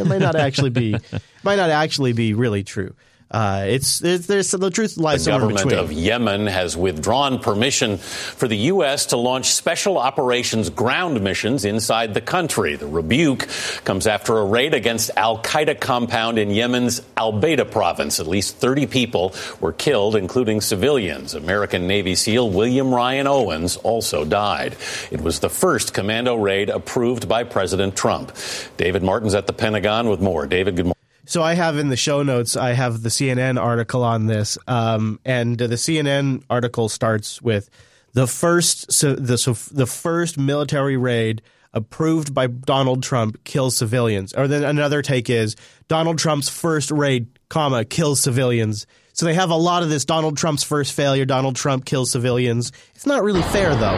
it 0.00 0.06
might 0.06 0.20
not 0.20 0.34
actually 0.34 0.70
be 0.70 0.96
might 1.42 1.56
not 1.56 1.70
actually 1.70 2.12
be 2.12 2.34
really 2.34 2.64
true. 2.64 2.94
Uh, 3.32 3.64
it's, 3.66 4.02
it's 4.02 4.26
there's 4.26 4.50
the 4.50 4.70
truth 4.70 4.98
lies 4.98 5.24
The 5.24 5.32
somewhere 5.32 5.48
government 5.48 5.68
between. 5.70 5.84
of 5.84 5.90
Yemen 5.90 6.46
has 6.48 6.76
withdrawn 6.76 7.38
permission 7.38 7.96
for 7.96 8.46
the 8.46 8.56
U.S. 8.56 9.06
to 9.06 9.16
launch 9.16 9.46
special 9.46 9.96
operations 9.96 10.68
ground 10.68 11.22
missions 11.22 11.64
inside 11.64 12.12
the 12.12 12.20
country. 12.20 12.76
The 12.76 12.86
rebuke 12.86 13.48
comes 13.84 14.06
after 14.06 14.36
a 14.36 14.44
raid 14.44 14.74
against 14.74 15.10
Al 15.16 15.38
Qaeda 15.38 15.80
compound 15.80 16.38
in 16.38 16.50
Yemen's 16.50 17.00
Al 17.16 17.32
Baida 17.32 17.68
province. 17.68 18.20
At 18.20 18.26
least 18.26 18.56
30 18.56 18.86
people 18.86 19.34
were 19.60 19.72
killed, 19.72 20.14
including 20.14 20.60
civilians. 20.60 21.34
American 21.34 21.86
Navy 21.86 22.14
SEAL 22.14 22.50
William 22.50 22.94
Ryan 22.94 23.26
Owens 23.26 23.76
also 23.76 24.26
died. 24.26 24.76
It 25.10 25.22
was 25.22 25.40
the 25.40 25.48
first 25.48 25.94
commando 25.94 26.34
raid 26.34 26.68
approved 26.68 27.28
by 27.30 27.44
President 27.44 27.96
Trump. 27.96 28.32
David 28.76 29.02
Martin's 29.02 29.34
at 29.34 29.46
the 29.46 29.54
Pentagon 29.54 30.10
with 30.10 30.20
more. 30.20 30.46
David, 30.46 30.76
good 30.76 30.84
morning. 30.84 31.01
So 31.32 31.42
I 31.42 31.54
have 31.54 31.78
in 31.78 31.88
the 31.88 31.96
show 31.96 32.22
notes, 32.22 32.56
I 32.56 32.72
have 32.72 33.02
the 33.02 33.08
CNN 33.08 33.58
article 33.58 34.04
on 34.04 34.26
this, 34.26 34.58
um, 34.68 35.18
and 35.24 35.56
the 35.56 35.76
CNN 35.76 36.42
article 36.50 36.90
starts 36.90 37.40
with 37.40 37.70
the 38.12 38.26
first 38.26 38.92
so 38.92 39.14
the 39.14 39.38
so 39.38 39.54
the 39.54 39.86
first 39.86 40.36
military 40.36 40.98
raid 40.98 41.40
approved 41.72 42.34
by 42.34 42.48
Donald 42.48 43.02
Trump 43.02 43.42
kills 43.44 43.78
civilians. 43.78 44.34
Or 44.34 44.46
then 44.46 44.62
another 44.62 45.00
take 45.00 45.30
is 45.30 45.56
Donald 45.88 46.18
Trump's 46.18 46.50
first 46.50 46.90
raid, 46.90 47.28
comma 47.48 47.86
kills 47.86 48.20
civilians. 48.20 48.86
So 49.14 49.24
they 49.24 49.32
have 49.32 49.48
a 49.48 49.56
lot 49.56 49.82
of 49.82 49.88
this 49.88 50.04
Donald 50.04 50.36
Trump's 50.36 50.62
first 50.62 50.92
failure. 50.92 51.24
Donald 51.24 51.56
Trump 51.56 51.86
kills 51.86 52.10
civilians. 52.10 52.72
It's 52.94 53.06
not 53.06 53.22
really 53.22 53.40
fair 53.40 53.74
though. 53.74 53.96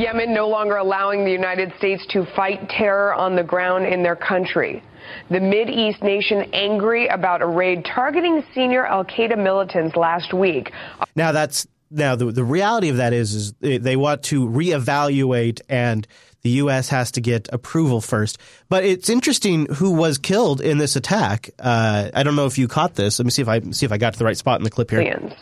Yemen 0.00 0.32
no 0.32 0.46
longer 0.46 0.76
allowing 0.76 1.24
the 1.24 1.32
United 1.32 1.72
States 1.78 2.06
to 2.10 2.24
fight 2.36 2.68
terror 2.68 3.12
on 3.12 3.34
the 3.34 3.42
ground 3.42 3.86
in 3.86 4.04
their 4.04 4.14
country. 4.14 4.84
The 5.30 5.40
Mid 5.40 5.68
East 5.68 6.02
nation 6.02 6.50
angry 6.52 7.08
about 7.08 7.42
a 7.42 7.46
raid 7.46 7.84
targeting 7.84 8.44
senior 8.54 8.86
Al 8.86 9.04
Qaeda 9.04 9.36
militants 9.36 9.96
last 9.96 10.32
week. 10.32 10.72
Now 11.14 11.32
that's 11.32 11.66
now 11.90 12.16
the 12.16 12.32
the 12.32 12.44
reality 12.44 12.88
of 12.88 12.96
that 12.96 13.12
is 13.12 13.34
is 13.34 13.52
they 13.60 13.96
want 13.96 14.24
to 14.24 14.46
reevaluate 14.46 15.60
and 15.68 16.06
the 16.46 16.52
U.S. 16.62 16.88
has 16.90 17.10
to 17.12 17.20
get 17.20 17.48
approval 17.52 18.00
first. 18.00 18.38
But 18.68 18.84
it's 18.84 19.10
interesting 19.10 19.66
who 19.66 19.90
was 19.90 20.18
killed 20.18 20.60
in 20.60 20.78
this 20.78 20.94
attack. 20.94 21.50
Uh, 21.58 22.10
I 22.14 22.22
don't 22.22 22.36
know 22.36 22.46
if 22.46 22.56
you 22.56 22.68
caught 22.68 22.94
this. 22.94 23.18
Let 23.18 23.24
me 23.24 23.32
see 23.32 23.42
if 23.42 23.48
I 23.48 23.60
see 23.72 23.84
if 23.84 23.90
I 23.90 23.98
got 23.98 24.12
to 24.12 24.18
the 24.20 24.24
right 24.24 24.36
spot 24.36 24.60
in 24.60 24.64
the 24.64 24.70
clip 24.70 24.90
here. 24.92 25.32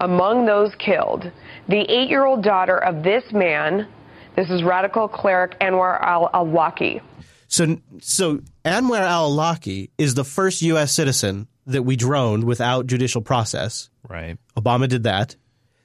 Among 0.00 0.46
those 0.46 0.72
killed, 0.84 1.30
the 1.68 1.80
eight 1.88 2.08
year 2.08 2.24
old 2.24 2.42
daughter 2.42 2.76
of 2.76 3.04
this 3.04 3.22
man, 3.32 3.86
this 4.34 4.50
is 4.50 4.64
radical 4.64 5.06
cleric 5.06 5.58
Anwar 5.60 6.00
al 6.02 6.28
Awlaki. 6.34 7.02
So 7.48 7.78
so 8.00 8.40
Anwar 8.64 9.00
al-Awlaki 9.00 9.90
is 9.98 10.14
the 10.14 10.24
first 10.24 10.62
U.S. 10.62 10.92
citizen 10.92 11.48
that 11.66 11.82
we 11.82 11.96
droned 11.96 12.44
without 12.44 12.86
judicial 12.86 13.20
process. 13.22 13.90
Right. 14.08 14.36
Obama 14.56 14.88
did 14.88 15.02
that. 15.04 15.36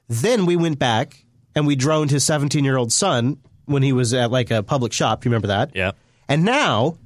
Then 0.07 0.45
we 0.45 0.55
went 0.55 0.78
back 0.80 1.26
and 1.55 1.66
we 1.68 1.76
droned 1.76 2.11
his 2.11 2.24
17 2.26 2.64
year 2.64 2.78
old 2.78 2.91
son 2.93 3.38
when 3.66 3.82
he 3.84 3.93
was 3.93 4.14
at 4.14 4.30
like 4.32 4.51
a 4.51 4.61
public 4.64 4.91
shop. 4.93 5.24
You 5.26 5.30
remember 5.32 5.47
that? 5.47 5.72
Yeah. 5.76 5.91
And 6.28 6.43
now, 6.45 6.97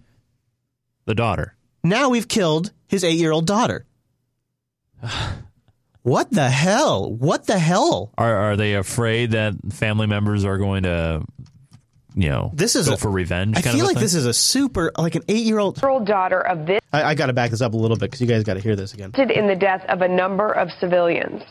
The 1.05 1.16
daughter. 1.16 1.55
now 1.84 2.10
we've 2.10 2.28
killed 2.28 2.72
his 2.88 3.03
eight 3.03 3.18
year 3.18 3.32
old 3.32 3.45
daughter. 3.47 3.86
what 6.01 6.32
the 6.32 6.49
hell? 6.49 7.12
What 7.14 7.45
the 7.47 7.60
hell? 7.60 8.12
Are 8.18 8.36
are 8.36 8.55
they 8.55 8.74
afraid 8.76 9.32
that 9.32 9.53
family 9.72 10.08
members 10.08 10.45
are 10.45 10.58
going 10.58 10.84
to, 10.84 11.24
you 12.18 12.30
know, 12.30 12.51
This 12.53 12.76
is 12.76 12.88
go 12.88 12.95
a- 12.95 12.97
for 12.97 13.11
revenge? 13.11 13.55
I 13.57 13.61
feel 13.61 13.76
of 13.76 13.80
a 13.82 13.84
like 13.86 13.93
thing? 13.95 14.01
this 14.03 14.15
is 14.15 14.26
a 14.26 14.34
super, 14.34 14.91
like 14.97 15.15
an 15.15 15.22
eight 15.28 15.45
year 15.45 15.59
old. 15.59 15.76
daughter 15.76 16.41
of 16.41 16.65
this. 16.65 16.80
I, 16.91 17.03
I 17.03 17.15
got 17.15 17.28
to 17.28 17.34
back 17.34 17.51
this 17.51 17.61
up 17.61 17.74
a 17.74 17.78
little 17.78 17.95
bit 17.95 18.07
because 18.11 18.22
you 18.22 18.28
guys 18.28 18.43
got 18.43 18.55
to 18.55 18.59
hear 18.59 18.76
this 18.76 18.93
again. 18.93 19.11
in 19.15 19.47
the 19.47 19.55
death 19.55 19.86
of 19.88 20.01
a 20.01 20.07
number 20.07 20.51
of 20.51 20.70
civilians. 20.80 21.43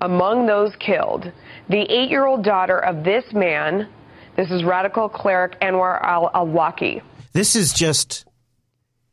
Among 0.00 0.46
those 0.46 0.72
killed, 0.78 1.30
the 1.68 1.80
eight 1.90 2.10
year 2.10 2.26
old 2.26 2.44
daughter 2.44 2.78
of 2.78 3.02
this 3.04 3.24
man, 3.32 3.88
this 4.36 4.50
is 4.50 4.62
radical 4.62 5.08
cleric 5.08 5.58
Anwar 5.60 6.00
al 6.02 6.30
Awlaki. 6.34 7.02
This 7.32 7.56
is 7.56 7.72
just. 7.72 8.26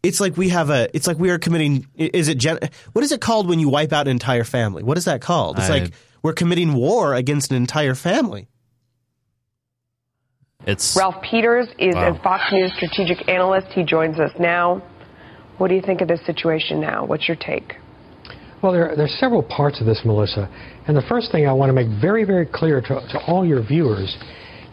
It's 0.03 0.19
like 0.19 0.37
we 0.37 0.49
have 0.49 0.69
a. 0.69 0.89
It's 0.95 1.07
like 1.07 1.17
we 1.19 1.29
are 1.31 1.39
committing. 1.39 1.87
Is 1.95 2.27
it 2.27 2.37
gen? 2.37 2.59
What 2.93 3.03
is 3.03 3.11
it 3.11 3.19
called 3.21 3.47
when 3.49 3.59
you 3.59 3.69
wipe 3.69 3.91
out 3.93 4.07
an 4.07 4.11
entire 4.11 4.43
family? 4.43 4.83
What 4.83 4.97
is 4.97 5.05
that 5.05 5.21
called? 5.21 5.57
It's 5.57 5.69
I- 5.69 5.79
like 5.79 5.93
we're 6.21 6.33
committing 6.33 6.73
war 6.73 7.13
against 7.15 7.51
an 7.51 7.57
entire 7.57 7.95
family. 7.95 8.47
It's 10.67 10.97
Ralph 10.97 11.21
Peters 11.21 11.69
is 11.79 11.95
Wow. 11.95 12.13
a 12.13 12.19
Fox 12.21 12.51
News 12.51 12.73
strategic 12.75 13.29
analyst. 13.29 13.67
He 13.69 13.83
joins 13.83 14.19
us 14.19 14.31
now. 14.37 14.83
What 15.59 15.69
do 15.69 15.75
you 15.75 15.81
think 15.81 16.01
of 16.01 16.09
this 16.09 16.23
situation 16.25 16.81
now? 16.81 17.05
What's 17.05 17.25
your 17.29 17.37
take? 17.37 17.77
Well, 18.61 18.73
there, 18.73 18.91
are 19.01 19.07
several 19.07 19.41
parts 19.41 19.79
of 19.79 19.85
this, 19.85 20.01
Melissa. 20.03 20.49
And 20.87 20.97
the 20.97 21.03
first 21.03 21.31
thing 21.31 21.47
I 21.47 21.53
want 21.53 21.69
to 21.69 21.73
make 21.73 21.87
very, 22.01 22.25
very 22.25 22.45
clear 22.45 22.81
to, 22.81 22.87
to 22.87 23.19
all 23.27 23.45
your 23.45 23.63
viewers 23.63 24.17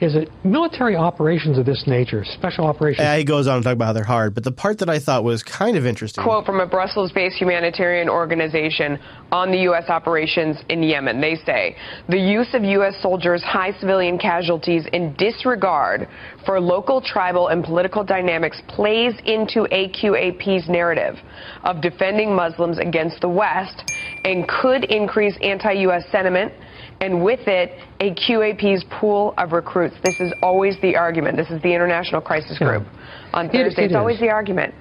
is 0.04 0.12
that 0.12 0.28
military 0.44 0.96
operations 0.96 1.56
of 1.56 1.64
this 1.64 1.84
nature, 1.86 2.24
special 2.24 2.66
operations. 2.66 3.02
Yeah, 3.02 3.16
he 3.16 3.24
goes 3.24 3.46
on 3.46 3.58
to 3.58 3.64
talk 3.64 3.72
about 3.72 3.86
how 3.86 3.92
they're 3.94 4.04
hard, 4.04 4.34
but 4.34 4.44
the 4.44 4.52
part 4.52 4.78
that 4.78 4.90
I 4.90 4.98
thought 4.98 5.24
was 5.24 5.42
kind 5.42 5.76
of 5.76 5.86
interesting. 5.86 6.22
Quote 6.22 6.44
from 6.44 6.60
a 6.60 6.66
Brussels 6.66 7.10
based 7.12 7.36
humanitarian 7.36 8.08
organization 8.08 8.98
on 9.32 9.50
the 9.50 9.58
U.S. 9.60 9.88
operations 9.88 10.58
in 10.68 10.82
Yemen. 10.82 11.20
They 11.20 11.36
say 11.46 11.76
the 12.08 12.18
use 12.18 12.48
of 12.52 12.62
U.S. 12.62 13.00
soldiers' 13.00 13.42
high 13.42 13.72
civilian 13.80 14.18
casualties 14.18 14.84
in 14.92 15.14
disregard 15.14 16.06
for 16.44 16.60
local, 16.60 17.00
tribal, 17.00 17.48
and 17.48 17.64
political 17.64 18.04
dynamics 18.04 18.60
plays 18.68 19.14
into 19.24 19.66
AQAP's 19.72 20.68
narrative 20.68 21.16
of 21.64 21.80
defending 21.80 22.34
Muslims 22.34 22.78
against 22.78 23.20
the 23.22 23.28
West 23.28 23.90
and 24.24 24.46
could 24.46 24.84
increase 24.84 25.34
anti 25.42 25.72
U.S. 25.72 26.04
sentiment 26.12 26.52
and 27.00 27.22
with 27.24 27.46
it, 27.46 27.78
AQAP's 28.00 28.84
pool 28.90 29.34
of 29.36 29.52
recruits. 29.52 29.94
This 30.02 30.20
is 30.20 30.32
always 30.42 30.76
the 30.80 30.96
argument. 30.96 31.36
This 31.36 31.50
is 31.50 31.60
the 31.62 31.74
International 31.74 32.20
Crisis 32.20 32.58
Group 32.58 32.86
on 33.32 33.50
Thursday. 33.50 33.82
it 33.82 33.86
it's 33.86 33.94
always 33.94 34.18
the 34.20 34.30
argument. 34.30 34.74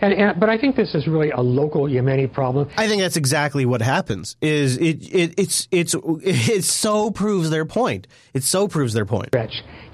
And, 0.00 0.12
and, 0.12 0.40
but 0.40 0.48
I 0.48 0.58
think 0.58 0.76
this 0.76 0.94
is 0.94 1.06
really 1.06 1.30
a 1.30 1.40
local 1.40 1.84
Yemeni 1.84 2.30
problem. 2.30 2.68
I 2.76 2.88
think 2.88 3.00
that's 3.00 3.16
exactly 3.16 3.64
what 3.64 3.80
happens. 3.80 4.36
Is 4.40 4.76
it, 4.76 5.02
it 5.14 5.34
it's 5.38 5.68
it's 5.70 5.94
it 6.22 6.64
so 6.64 7.10
proves 7.10 7.50
their 7.50 7.64
point. 7.64 8.06
It 8.34 8.42
so 8.42 8.68
proves 8.68 8.92
their 8.92 9.06
point. 9.06 9.30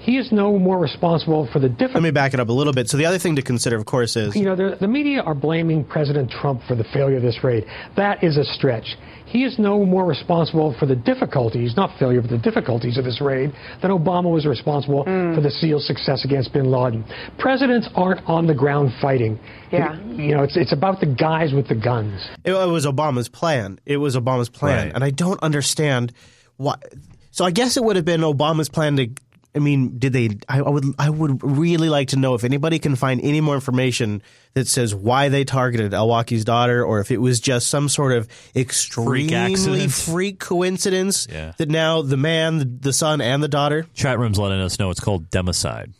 He 0.01 0.17
is 0.17 0.31
no 0.31 0.57
more 0.57 0.79
responsible 0.79 1.47
for 1.53 1.59
the 1.59 1.69
different. 1.69 1.95
Let 1.95 2.03
me 2.03 2.11
back 2.11 2.33
it 2.33 2.39
up 2.39 2.49
a 2.49 2.51
little 2.51 2.73
bit. 2.73 2.89
So 2.89 2.97
the 2.97 3.05
other 3.05 3.19
thing 3.19 3.35
to 3.35 3.43
consider, 3.43 3.75
of 3.75 3.85
course, 3.85 4.15
is 4.15 4.35
You 4.35 4.45
know, 4.45 4.55
the, 4.55 4.77
the 4.79 4.87
media 4.87 5.21
are 5.21 5.35
blaming 5.35 5.83
President 5.83 6.31
Trump 6.31 6.61
for 6.67 6.75
the 6.75 6.83
failure 6.85 7.17
of 7.17 7.23
this 7.23 7.43
raid. 7.43 7.65
That 7.95 8.23
is 8.23 8.37
a 8.37 8.43
stretch. 8.43 8.97
He 9.27 9.45
is 9.45 9.57
no 9.57 9.85
more 9.85 10.05
responsible 10.05 10.75
for 10.77 10.85
the 10.85 10.95
difficulties, 10.95 11.77
not 11.77 11.97
failure, 11.97 12.19
but 12.19 12.31
the 12.31 12.37
difficulties 12.37 12.97
of 12.97 13.05
this 13.05 13.21
raid 13.21 13.53
than 13.81 13.91
Obama 13.91 14.29
was 14.29 14.45
responsible 14.45 15.03
hmm. 15.03 15.33
for 15.35 15.39
the 15.39 15.51
SEAL's 15.51 15.87
success 15.87 16.25
against 16.25 16.51
bin 16.51 16.69
Laden. 16.69 17.05
Presidents 17.39 17.87
aren't 17.95 18.27
on 18.27 18.45
the 18.47 18.53
ground 18.53 18.91
fighting. 18.99 19.39
Yeah. 19.71 19.97
You 20.01 20.35
know, 20.35 20.43
it's, 20.43 20.57
it's 20.57 20.73
about 20.73 20.99
the 20.99 21.05
guys 21.05 21.53
with 21.53 21.67
the 21.69 21.75
guns. 21.75 22.27
It, 22.43 22.51
it 22.51 22.67
was 22.67 22.85
Obama's 22.85 23.29
plan. 23.29 23.79
It 23.85 23.97
was 23.97 24.17
Obama's 24.17 24.49
plan, 24.49 24.87
Right. 24.87 24.95
and 24.95 25.03
I 25.03 25.11
don't 25.11 25.41
understand 25.41 26.11
why. 26.57 26.75
So 27.31 27.45
I 27.45 27.51
guess 27.51 27.77
it 27.77 27.83
would 27.83 27.95
have 27.95 28.05
been 28.05 28.21
Obama's 28.21 28.67
plan 28.67 28.97
to. 28.97 29.07
I 29.53 29.59
mean, 29.59 29.97
did 29.99 30.13
they? 30.13 30.29
I, 30.47 30.59
I 30.59 30.69
would. 30.69 30.85
I 30.97 31.09
would 31.09 31.43
really 31.43 31.89
like 31.89 32.09
to 32.09 32.15
know 32.15 32.35
if 32.35 32.43
anybody 32.45 32.79
can 32.79 32.95
find 32.95 33.19
any 33.21 33.41
more 33.41 33.55
information 33.55 34.21
that 34.53 34.65
says 34.67 34.95
why 34.95 35.27
they 35.27 35.43
targeted 35.43 35.93
al-Awlaki's 35.93 36.45
daughter, 36.45 36.85
or 36.85 36.99
if 37.01 37.11
it 37.11 37.17
was 37.17 37.39
just 37.41 37.67
some 37.67 37.89
sort 37.89 38.13
of 38.13 38.29
extremely 38.55 39.35
accident. 39.35 39.91
freak 39.91 40.39
coincidence 40.39 41.27
Yeah. 41.29 41.51
that 41.57 41.69
now 41.69 42.01
the 42.01 42.17
man, 42.17 42.57
the, 42.59 42.65
the 42.65 42.93
son, 42.93 43.19
and 43.21 43.43
the 43.43 43.47
daughter. 43.49 43.85
Chat 43.93 44.19
room's 44.19 44.39
letting 44.39 44.61
us 44.61 44.79
know 44.79 44.89
it's 44.89 44.99
called 45.01 45.29
democide. 45.29 45.91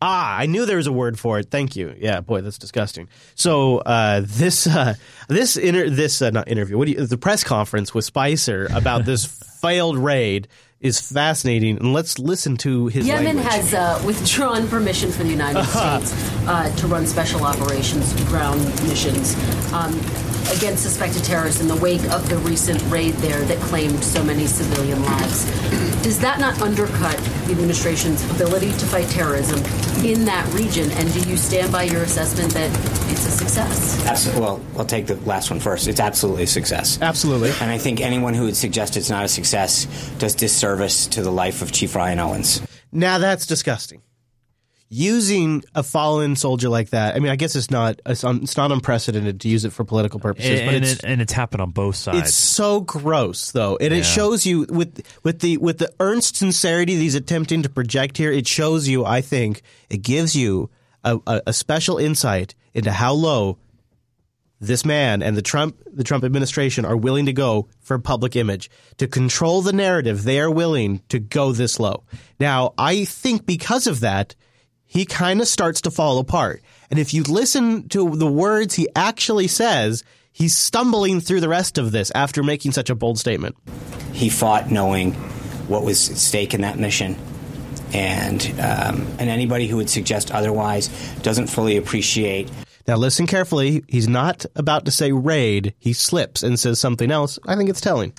Ah, 0.00 0.36
I 0.36 0.46
knew 0.46 0.66
there 0.66 0.76
was 0.76 0.86
a 0.86 0.92
word 0.92 1.18
for 1.18 1.38
it. 1.38 1.50
Thank 1.50 1.76
you. 1.76 1.94
Yeah, 1.98 2.20
boy, 2.20 2.42
that's 2.42 2.58
disgusting. 2.58 3.08
So 3.34 3.78
uh, 3.78 4.22
this 4.24 4.66
uh, 4.66 4.94
this 5.28 5.56
inter- 5.56 5.88
this 5.88 6.20
uh, 6.20 6.30
not 6.30 6.46
interview. 6.48 6.76
What 6.76 6.86
do 6.86 6.92
you, 6.92 7.06
the 7.06 7.16
press 7.18 7.42
conference 7.42 7.94
with 7.94 8.04
Spicer 8.04 8.68
about 8.72 9.04
this 9.04 9.24
failed 9.62 9.96
raid 9.96 10.46
is 10.84 11.00
fascinating, 11.00 11.78
and 11.78 11.94
let's 11.94 12.18
listen 12.18 12.58
to 12.58 12.88
his 12.88 13.06
Yemen 13.06 13.36
language. 13.36 13.46
has 13.46 13.72
uh, 13.72 14.02
withdrawn 14.04 14.68
permission 14.68 15.10
from 15.10 15.24
the 15.24 15.32
United 15.32 15.64
States 15.70 16.12
uh, 16.46 16.70
to 16.76 16.86
run 16.86 17.06
special 17.06 17.42
operations 17.42 18.12
ground 18.24 18.60
missions 18.86 19.34
um, 19.72 19.94
against 20.52 20.82
suspected 20.82 21.24
terrorists 21.24 21.62
in 21.62 21.68
the 21.68 21.76
wake 21.76 22.04
of 22.10 22.28
the 22.28 22.36
recent 22.38 22.82
raid 22.90 23.14
there 23.14 23.42
that 23.46 23.58
claimed 23.62 24.04
so 24.04 24.22
many 24.22 24.46
civilian 24.46 25.02
lives. 25.02 25.44
Does 26.02 26.20
that 26.20 26.38
not 26.38 26.60
undercut 26.60 27.16
the 27.46 27.52
administration's 27.52 28.22
ability 28.32 28.72
to 28.72 28.86
fight 28.86 29.08
terrorism 29.08 29.58
in 30.04 30.26
that 30.26 30.46
region? 30.52 30.90
And 30.92 31.10
do 31.14 31.20
you 31.20 31.38
stand 31.38 31.72
by 31.72 31.84
your 31.84 32.02
assessment 32.02 32.52
that 32.52 32.70
it's 33.10 33.26
a 33.26 33.30
success? 33.30 34.04
Absolutely. 34.06 34.42
Well, 34.42 34.60
I'll 34.76 34.84
take 34.84 35.06
the 35.06 35.16
last 35.16 35.50
one 35.50 35.60
first. 35.60 35.88
It's 35.88 36.00
absolutely 36.00 36.42
a 36.42 36.46
success. 36.46 37.00
Absolutely. 37.00 37.52
And 37.60 37.70
I 37.70 37.78
think 37.78 38.02
anyone 38.02 38.34
who 38.34 38.44
would 38.44 38.56
suggest 38.56 38.98
it's 38.98 39.08
not 39.08 39.24
a 39.24 39.28
success 39.28 39.86
does 40.18 40.34
disservice 40.34 40.73
to 40.76 41.22
the 41.22 41.30
life 41.30 41.62
of 41.62 41.72
Chief 41.72 41.94
Ryan 41.94 42.18
Owens. 42.18 42.60
Now 42.92 43.18
that's 43.18 43.46
disgusting. 43.46 44.02
Using 44.90 45.64
a 45.74 45.82
fallen 45.82 46.36
soldier 46.36 46.68
like 46.68 46.90
that. 46.90 47.16
I 47.16 47.18
mean, 47.18 47.32
I 47.32 47.36
guess 47.36 47.56
it's 47.56 47.70
not 47.70 48.00
it's, 48.06 48.22
un, 48.22 48.40
it's 48.42 48.56
not 48.56 48.70
unprecedented 48.70 49.40
to 49.40 49.48
use 49.48 49.64
it 49.64 49.72
for 49.72 49.82
political 49.82 50.20
purposes, 50.20 50.60
And, 50.60 50.66
but 50.68 50.74
and 50.76 50.84
it's 50.84 50.92
it, 50.94 51.04
and 51.04 51.20
it's 51.22 51.32
happened 51.32 51.62
on 51.62 51.70
both 51.70 51.96
sides. 51.96 52.28
It's 52.28 52.34
so 52.34 52.80
gross, 52.82 53.50
though, 53.50 53.76
and 53.80 53.92
Yeah. 53.92 54.00
it 54.00 54.04
shows 54.04 54.46
you 54.46 54.66
with 54.68 55.02
with 55.24 55.40
the 55.40 55.56
with 55.56 55.78
the 55.78 55.92
earnest 55.98 56.36
sincerity 56.36 56.94
that 56.94 57.00
he's 57.02 57.14
attempting 57.16 57.62
to 57.62 57.68
project 57.70 58.18
here. 58.18 58.30
It 58.30 58.46
shows 58.46 58.86
you, 58.86 59.04
I 59.04 59.20
think, 59.20 59.62
it 59.90 60.02
gives 60.02 60.36
you 60.36 60.70
a, 61.02 61.18
a, 61.26 61.42
a 61.48 61.52
special 61.52 61.96
insight 61.98 62.54
into 62.74 62.92
how 62.92 63.14
low 63.14 63.58
this 64.60 64.84
man 64.84 65.22
and 65.22 65.36
the 65.36 65.42
Trump 65.42 65.80
the 65.92 66.04
Trump 66.04 66.24
administration 66.24 66.84
are 66.84 66.96
willing 66.96 67.26
to 67.26 67.32
go 67.32 67.68
for 67.80 67.98
public 67.98 68.36
image 68.36 68.70
to 68.96 69.06
control 69.06 69.62
the 69.62 69.72
narrative. 69.72 70.22
They 70.22 70.40
are 70.40 70.50
willing 70.50 71.02
to 71.08 71.18
go 71.18 71.52
this 71.52 71.78
low. 71.78 72.04
Now, 72.40 72.72
I 72.78 73.04
think 73.04 73.46
because 73.46 73.86
of 73.86 74.00
that, 74.00 74.34
he 74.86 75.04
kind 75.04 75.40
of 75.40 75.48
starts 75.48 75.80
to 75.82 75.90
fall 75.90 76.18
apart. 76.18 76.62
And 76.90 76.98
if 76.98 77.12
you 77.14 77.22
listen 77.24 77.88
to 77.88 78.16
the 78.16 78.30
words 78.30 78.74
he 78.74 78.88
actually 78.94 79.48
says, 79.48 80.04
he's 80.32 80.56
stumbling 80.56 81.20
through 81.20 81.40
the 81.40 81.48
rest 81.48 81.78
of 81.78 81.92
this 81.92 82.10
after 82.14 82.42
making 82.42 82.72
such 82.72 82.90
a 82.90 82.94
bold 82.94 83.18
statement. 83.18 83.56
He 84.12 84.28
fought 84.28 84.70
knowing 84.70 85.14
what 85.68 85.82
was 85.82 86.10
at 86.10 86.16
stake 86.16 86.54
in 86.54 86.60
that 86.60 86.78
mission. 86.78 87.16
And, 87.92 88.42
um, 88.60 89.06
and 89.18 89.30
anybody 89.30 89.68
who 89.68 89.76
would 89.76 89.90
suggest 89.90 90.32
otherwise 90.32 90.88
doesn't 91.22 91.46
fully 91.46 91.76
appreciate 91.76 92.50
Now, 92.86 92.96
listen 92.96 93.26
carefully. 93.26 93.82
He's 93.88 94.08
not 94.08 94.44
about 94.56 94.84
to 94.84 94.90
say 94.90 95.10
raid. 95.12 95.74
He 95.78 95.92
slips 95.94 96.42
and 96.42 96.58
says 96.60 96.78
something 96.78 97.10
else. 97.10 97.38
I 97.46 97.56
think 97.56 97.70
it's 97.70 97.80
telling. 97.80 98.12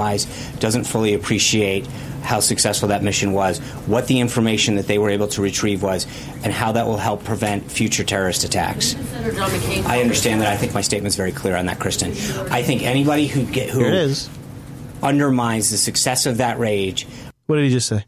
eyes 0.00 0.24
doesn't 0.58 0.84
fully 0.84 1.14
appreciate 1.14 1.86
how 2.22 2.40
successful 2.40 2.88
that 2.88 3.02
mission 3.04 3.32
was, 3.32 3.58
what 3.86 4.06
the 4.08 4.18
information 4.20 4.74
that 4.76 4.86
they 4.88 4.98
were 4.98 5.10
able 5.10 5.28
to 5.28 5.42
retrieve 5.42 5.82
was, 5.82 6.06
and 6.42 6.52
how 6.52 6.72
that 6.72 6.86
will 6.86 6.96
help 6.96 7.22
prevent 7.24 7.70
future 7.70 8.02
terrorist 8.04 8.42
attacks. 8.44 8.96
Senator 8.96 9.32
John 9.36 9.50
McCain. 9.50 9.84
I 9.86 10.00
understand 10.00 10.40
that. 10.40 10.48
I 10.52 10.56
think 10.56 10.74
my 10.74 10.80
statement's 10.80 11.16
very 11.16 11.32
clear 11.32 11.54
on 11.56 11.66
that, 11.66 11.78
Kristen. 11.78 12.10
I 12.52 12.62
think 12.62 12.82
anybody 12.82 13.26
who 13.28 13.44
get 13.44 13.70
who 13.70 13.78
Here 13.80 13.88
it 13.88 13.94
is. 13.94 14.28
undermines 15.02 15.70
the 15.70 15.76
success 15.76 16.26
of 16.26 16.38
that 16.38 16.58
rage. 16.58 17.06
What 17.46 17.56
did 17.56 17.64
he 17.66 17.70
just 17.70 17.88
say? 17.88 18.04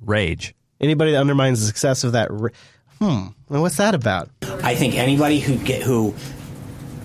Rage. 0.00 0.54
Anybody 0.80 1.12
that 1.12 1.20
undermines 1.20 1.60
the 1.60 1.66
success 1.66 2.04
of 2.04 2.12
that. 2.12 2.30
Ra- 2.30 2.50
hmm. 2.98 3.28
Well, 3.48 3.62
what's 3.62 3.76
that 3.76 3.94
about? 3.94 4.30
I 4.62 4.74
think 4.74 4.94
anybody 4.94 5.40
who 5.40 5.56
get 5.56 5.82
who 5.82 6.14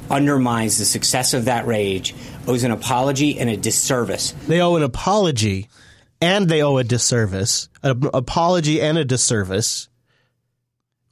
undermines 0.09 0.77
the 0.77 0.85
success 0.85 1.33
of 1.33 1.45
that 1.45 1.65
rage 1.67 2.13
owes 2.47 2.63
an 2.63 2.71
apology 2.71 3.39
and 3.39 3.49
a 3.49 3.57
disservice. 3.57 4.33
They 4.47 4.61
owe 4.61 4.75
an 4.75 4.83
apology 4.83 5.69
and 6.19 6.47
they 6.47 6.61
owe 6.63 6.77
a 6.77 6.83
disservice. 6.83 7.69
An 7.83 8.09
apology 8.13 8.81
and 8.81 8.97
a 8.97 9.05
disservice. 9.05 9.89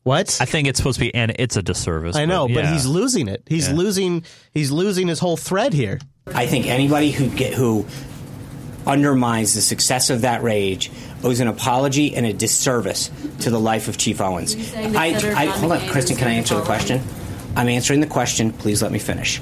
What? 0.04 0.38
I 0.42 0.46
think 0.46 0.68
it's 0.68 0.78
supposed 0.78 0.98
to 0.98 1.06
be, 1.06 1.14
and 1.14 1.36
it's 1.38 1.56
a 1.56 1.62
disservice. 1.62 2.16
I 2.16 2.26
know, 2.26 2.48
but 2.48 2.64
yeah. 2.64 2.74
he's 2.74 2.86
losing 2.86 3.28
it. 3.28 3.44
He's 3.48 3.68
Yeah. 3.68 3.76
losing. 3.76 4.24
He's 4.54 4.72
losing 4.72 5.08
his 5.08 5.20
whole 5.20 5.38
thread 5.38 5.74
here. 5.74 6.00
I 6.28 6.48
think 6.48 6.68
anybody 6.68 7.12
who 7.12 7.30
get 7.30 7.54
who 7.54 7.86
undermines 8.88 9.54
the 9.54 9.62
success 9.62 10.10
of 10.10 10.22
that 10.22 10.42
rage 10.42 10.90
owes 11.24 11.40
an 11.40 11.48
apology 11.48 12.16
and 12.16 12.26
a 12.26 12.34
disservice 12.34 13.10
to 13.42 13.50
the 13.50 13.60
life 13.60 13.88
of 13.88 13.98
Chief 13.98 14.22
Owens. 14.22 14.56
I, 14.76 15.16
I, 15.36 15.46
hold 15.46 15.72
on, 15.74 15.88
Kristen. 15.90 16.16
Can 16.16 16.28
I 16.28 16.34
answer 16.34 16.56
the 16.56 16.62
question? 16.62 17.02
I'm 17.56 17.68
answering 17.68 18.00
the 18.00 18.08
question. 18.08 18.54
Please 18.54 18.82
let 18.82 18.92
me 18.92 19.00
finish. 19.00 19.42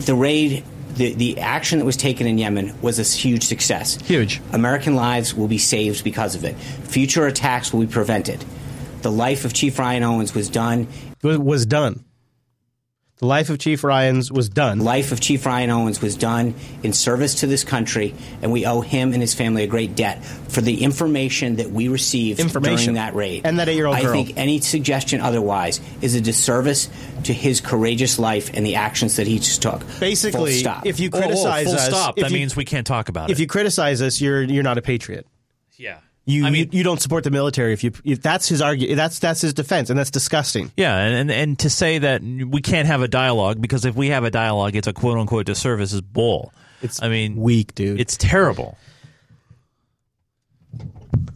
The 0.00 0.14
raid, 0.14 0.64
the, 0.94 1.14
the 1.14 1.40
action 1.40 1.78
that 1.78 1.84
was 1.84 1.96
taken 1.96 2.26
in 2.26 2.38
Yemen 2.38 2.74
was 2.82 2.98
a 2.98 3.02
huge 3.02 3.44
success. 3.44 3.96
Huge. 4.02 4.40
American 4.52 4.96
lives 4.96 5.34
will 5.34 5.48
be 5.48 5.58
saved 5.58 6.02
because 6.02 6.34
of 6.34 6.44
it. 6.44 6.54
Future 6.56 7.26
attacks 7.26 7.72
will 7.72 7.80
be 7.80 7.86
prevented. 7.86 8.44
The 9.02 9.12
life 9.12 9.44
of 9.44 9.52
Chief 9.52 9.78
Ryan 9.78 10.02
Owens 10.02 10.34
was 10.34 10.48
done. 10.48 10.88
Was, 11.22 11.38
was 11.38 11.66
done. 11.66 12.04
The 13.18 13.26
life 13.26 13.50
of 13.50 13.58
Chief 13.60 13.84
Ryan's 13.84 14.32
was 14.32 14.48
done. 14.48 14.78
The 14.78 14.84
life 14.84 15.12
of 15.12 15.20
Chief 15.20 15.46
Ryan 15.46 15.70
Owens 15.70 16.02
was 16.02 16.16
done 16.16 16.54
in 16.82 16.92
service 16.92 17.36
to 17.36 17.46
this 17.46 17.62
country, 17.62 18.16
and 18.42 18.50
we 18.50 18.66
owe 18.66 18.80
him 18.80 19.12
and 19.12 19.20
his 19.22 19.32
family 19.32 19.62
a 19.62 19.68
great 19.68 19.94
debt 19.94 20.24
for 20.24 20.60
the 20.60 20.82
information 20.82 21.56
that 21.56 21.70
we 21.70 21.86
received 21.86 22.38
during 22.52 22.94
that 22.94 23.14
raid. 23.14 23.42
And 23.44 23.60
that 23.60 23.68
eight-year-old 23.68 23.94
I 23.94 24.02
girl. 24.02 24.12
think 24.12 24.32
any 24.36 24.60
suggestion 24.60 25.20
otherwise 25.20 25.80
is 26.00 26.16
a 26.16 26.20
disservice 26.20 26.88
to 27.24 27.32
his 27.32 27.60
courageous 27.60 28.18
life 28.18 28.50
and 28.54 28.66
the 28.66 28.74
actions 28.74 29.14
that 29.16 29.28
he 29.28 29.38
just 29.38 29.62
took. 29.62 29.82
Basically, 30.00 30.52
Full 30.54 30.60
stop. 30.60 30.86
if 30.86 30.98
you 30.98 31.08
Oh, 31.12 31.18
oh, 31.18 31.20
criticize 31.20 31.66
full 31.66 31.74
us, 31.76 31.86
stop. 31.86 32.18
if 32.18 32.22
That 32.24 32.30
you- 32.32 32.38
means 32.38 32.56
we 32.56 32.64
can't 32.64 32.86
talk 32.86 33.08
about 33.08 33.24
if 33.26 33.30
it. 33.30 33.32
If 33.34 33.40
you 33.40 33.46
criticize 33.46 34.02
us, 34.02 34.20
you're 34.20 34.42
you're 34.42 34.64
not 34.64 34.78
a 34.78 34.82
patriot. 34.82 35.26
yeah. 35.76 35.98
You, 36.24 36.46
I 36.46 36.50
mean- 36.50 36.68
you 36.70 36.78
you 36.78 36.84
don't 36.84 37.00
support 37.00 37.24
the 37.24 37.30
military. 37.30 37.72
If 37.72 37.82
you 37.82 37.92
if 38.04 38.22
that's 38.22 38.48
his 38.48 38.62
argue, 38.62 38.94
that's 38.94 39.18
that's 39.18 39.40
his 39.40 39.54
defense, 39.54 39.90
and 39.90 39.98
that's 39.98 40.10
disgusting. 40.10 40.70
Yeah, 40.76 40.96
and, 40.96 41.14
and 41.16 41.30
and 41.32 41.58
to 41.58 41.68
say 41.70 41.98
that 41.98 42.22
we 42.22 42.60
can't 42.60 42.86
have 42.86 43.02
a 43.02 43.08
dialogue 43.08 43.60
because 43.60 43.84
if 43.84 43.96
we 43.96 44.08
have 44.08 44.22
a 44.22 44.30
dialogue, 44.30 44.76
it's 44.76 44.86
a 44.86 44.92
quote 44.92 45.18
unquote 45.18 45.46
disservice 45.46 45.92
is 45.92 46.00
bull. 46.00 46.52
It's 46.80 47.02
I 47.02 47.08
mean 47.08 47.36
weak, 47.36 47.74
dude. 47.74 48.00
It's 48.00 48.16
terrible. 48.16 48.78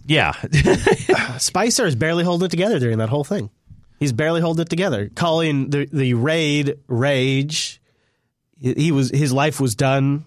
Yeah. 0.06 0.32
Spicer 1.38 1.86
is 1.86 1.96
barely 1.96 2.22
holding 2.24 2.46
it 2.46 2.50
together 2.50 2.78
during 2.78 2.98
that 2.98 3.08
whole 3.08 3.24
thing. 3.24 3.50
He's 3.98 4.12
barely 4.12 4.40
holding 4.40 4.62
it 4.62 4.68
together, 4.68 5.10
calling 5.14 5.70
the 5.70 5.86
the 5.92 6.14
raid 6.14 6.78
rage. 6.86 7.80
He, 8.60 8.74
he 8.74 8.92
was 8.92 9.10
his 9.10 9.32
life 9.32 9.60
was 9.60 9.74
done. 9.74 10.24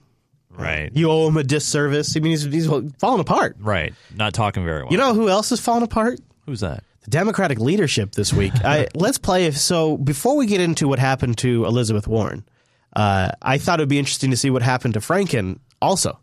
Right. 0.51 0.91
You 0.93 1.09
owe 1.11 1.27
him 1.27 1.37
a 1.37 1.43
disservice. 1.43 2.15
I 2.15 2.19
mean, 2.19 2.31
he's, 2.31 2.43
he's 2.43 2.67
falling 2.67 3.19
apart. 3.19 3.55
Right. 3.59 3.93
Not 4.15 4.33
talking 4.33 4.63
very 4.63 4.83
well. 4.83 4.91
You 4.91 4.97
know 4.97 5.13
who 5.13 5.29
else 5.29 5.51
is 5.51 5.59
falling 5.59 5.83
apart? 5.83 6.19
Who's 6.45 6.61
that? 6.61 6.83
The 7.03 7.11
Democratic 7.11 7.59
leadership 7.59 8.13
this 8.13 8.33
week. 8.33 8.53
I, 8.63 8.87
let's 8.95 9.17
play. 9.17 9.51
So 9.51 9.97
before 9.97 10.35
we 10.35 10.47
get 10.47 10.59
into 10.59 10.87
what 10.87 10.99
happened 10.99 11.37
to 11.39 11.65
Elizabeth 11.65 12.07
Warren, 12.07 12.43
uh, 12.95 13.31
I 13.41 13.57
thought 13.57 13.79
it 13.79 13.83
would 13.83 13.89
be 13.89 13.99
interesting 13.99 14.31
to 14.31 14.37
see 14.37 14.49
what 14.49 14.61
happened 14.61 14.95
to 14.95 14.99
Franken 14.99 15.59
also 15.81 16.19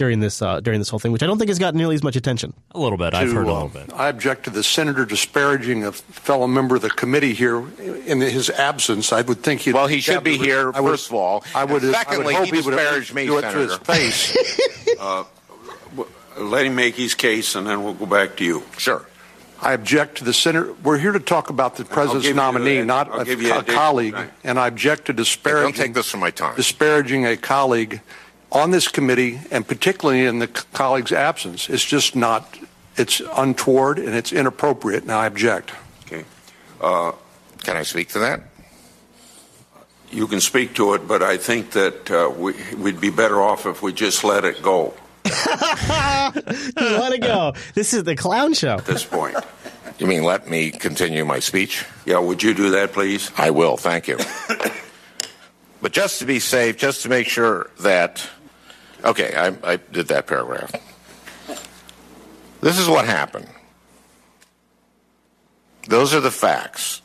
during 0.00 0.20
this 0.20 0.40
uh, 0.40 0.60
during 0.60 0.80
this 0.80 0.88
whole 0.88 0.98
thing, 0.98 1.12
which 1.12 1.22
I 1.22 1.26
don't 1.26 1.36
think 1.36 1.50
has 1.50 1.58
gotten 1.58 1.76
nearly 1.76 1.94
as 1.94 2.02
much 2.02 2.16
attention. 2.16 2.54
A 2.70 2.80
little 2.80 2.96
bit. 2.96 3.12
I've 3.12 3.30
heard 3.30 3.46
a 3.46 3.50
uh, 3.50 3.52
little 3.52 3.68
bit. 3.68 3.92
I 3.92 4.08
object 4.08 4.44
to 4.44 4.50
the 4.50 4.64
senator 4.64 5.04
disparaging 5.04 5.84
a 5.84 5.92
fellow 5.92 6.46
member 6.46 6.76
of 6.76 6.82
the 6.82 6.88
committee 6.88 7.34
here 7.34 7.58
in 8.06 8.22
his 8.22 8.48
absence. 8.48 9.12
I 9.12 9.20
would 9.20 9.42
think 9.42 9.60
he'd. 9.60 9.74
Well, 9.74 9.88
he 9.88 10.00
should 10.00 10.24
be 10.24 10.38
to- 10.38 10.42
here, 10.42 10.72
I 10.74 10.80
would- 10.80 10.92
first 10.92 11.08
of 11.08 11.14
all. 11.14 11.44
I 11.54 11.64
would. 11.66 11.82
And 11.82 11.94
I 11.94 11.98
would 11.98 12.06
secondly, 12.08 12.34
hope 12.34 12.46
he 12.46 12.52
would 12.62 12.72
at 12.72 12.78
disparaged 12.78 13.14
me, 13.14 13.26
do 13.26 13.36
it 13.38 13.42
to 13.42 13.58
his 13.58 13.76
face. 13.76 14.36
Uh, 14.98 15.24
let 16.36 16.66
him 16.66 16.74
make 16.74 16.94
his 16.94 17.14
case, 17.14 17.54
and 17.54 17.66
then 17.66 17.82
we'll 17.82 17.94
go 17.94 18.04
back 18.04 18.36
to 18.36 18.44
you. 18.44 18.62
Sure. 18.76 19.06
I 19.62 19.72
object 19.72 20.18
to 20.18 20.24
the 20.24 20.34
senator. 20.34 20.74
We're 20.82 20.98
here 20.98 21.12
to 21.12 21.20
talk 21.20 21.48
about 21.48 21.76
the 21.76 21.86
president's 21.86 22.28
nominee, 22.34 22.78
a- 22.78 22.84
not 22.84 23.10
I'll 23.10 23.20
a, 23.20 23.58
a 23.60 23.62
colleague. 23.62 24.12
time. 24.12 24.30
And 24.44 24.58
I 24.58 24.66
object 24.66 25.06
to 25.06 25.14
disparaging. 25.14 25.72
Don't 25.72 25.76
take 25.86 25.94
this 25.94 26.10
from 26.10 26.20
my 26.20 26.30
time. 26.30 26.54
Disparaging 26.56 27.24
a 27.24 27.36
colleague 27.38 28.02
on 28.52 28.70
this 28.70 28.88
committee, 28.88 29.40
and 29.50 29.66
particularly 29.66 30.24
in 30.24 30.38
the 30.38 30.48
colleague's 30.48 31.12
absence, 31.12 31.68
it's 31.68 31.84
just 31.84 32.16
not. 32.16 32.58
It's 32.96 33.20
untoward 33.36 33.98
and 33.98 34.14
it's 34.14 34.32
inappropriate, 34.32 35.04
and 35.04 35.12
I 35.12 35.26
object. 35.26 35.70
Okay. 36.06 36.24
Uh, 36.80 37.12
Can 37.62 37.76
I 37.76 37.82
speak 37.82 38.08
to 38.10 38.18
that? 38.20 38.42
you 40.12 40.26
can 40.26 40.40
speak 40.40 40.74
to 40.74 40.94
it, 40.94 41.06
but 41.06 41.22
I 41.22 41.36
think 41.36 41.70
that 41.70 42.10
uh, 42.10 42.28
we, 42.36 42.54
we'd 42.76 43.00
be 43.00 43.10
better 43.10 43.40
off 43.40 43.64
if 43.64 43.80
we 43.80 43.92
just 43.92 44.24
let 44.24 44.44
it 44.44 44.60
go 44.60 44.92
Let 45.24 47.12
it 47.12 47.20
go. 47.22 47.52
This 47.74 47.92
is 47.94 48.04
the 48.04 48.16
clown 48.16 48.54
show. 48.54 48.74
at 48.74 48.86
this 48.86 49.04
point. 49.04 49.36
You 49.98 50.06
mean 50.06 50.22
let 50.24 50.48
me 50.48 50.70
continue 50.70 51.24
my 51.24 51.40
speech? 51.40 51.84
Yeah, 52.06 52.18
would 52.18 52.42
you 52.42 52.54
do 52.54 52.70
that, 52.70 52.92
please? 52.92 53.30
I 53.36 53.50
will, 53.50 53.76
thank 53.76 54.08
you. 54.08 54.18
but 55.82 55.92
just 55.92 56.20
to 56.20 56.24
be 56.24 56.40
safe, 56.40 56.78
just 56.78 57.02
to 57.02 57.08
make 57.08 57.28
sure 57.28 57.70
that. 57.80 58.26
Okay, 59.04 59.34
I, 59.34 59.72
I 59.72 59.76
did 59.76 60.08
that 60.08 60.26
paragraph. 60.26 60.72
This 62.60 62.78
is 62.78 62.88
what 62.88 63.06
happened. 63.06 63.48
Those 65.88 66.12
are 66.14 66.20
the 66.20 66.30
facts. 66.30 67.00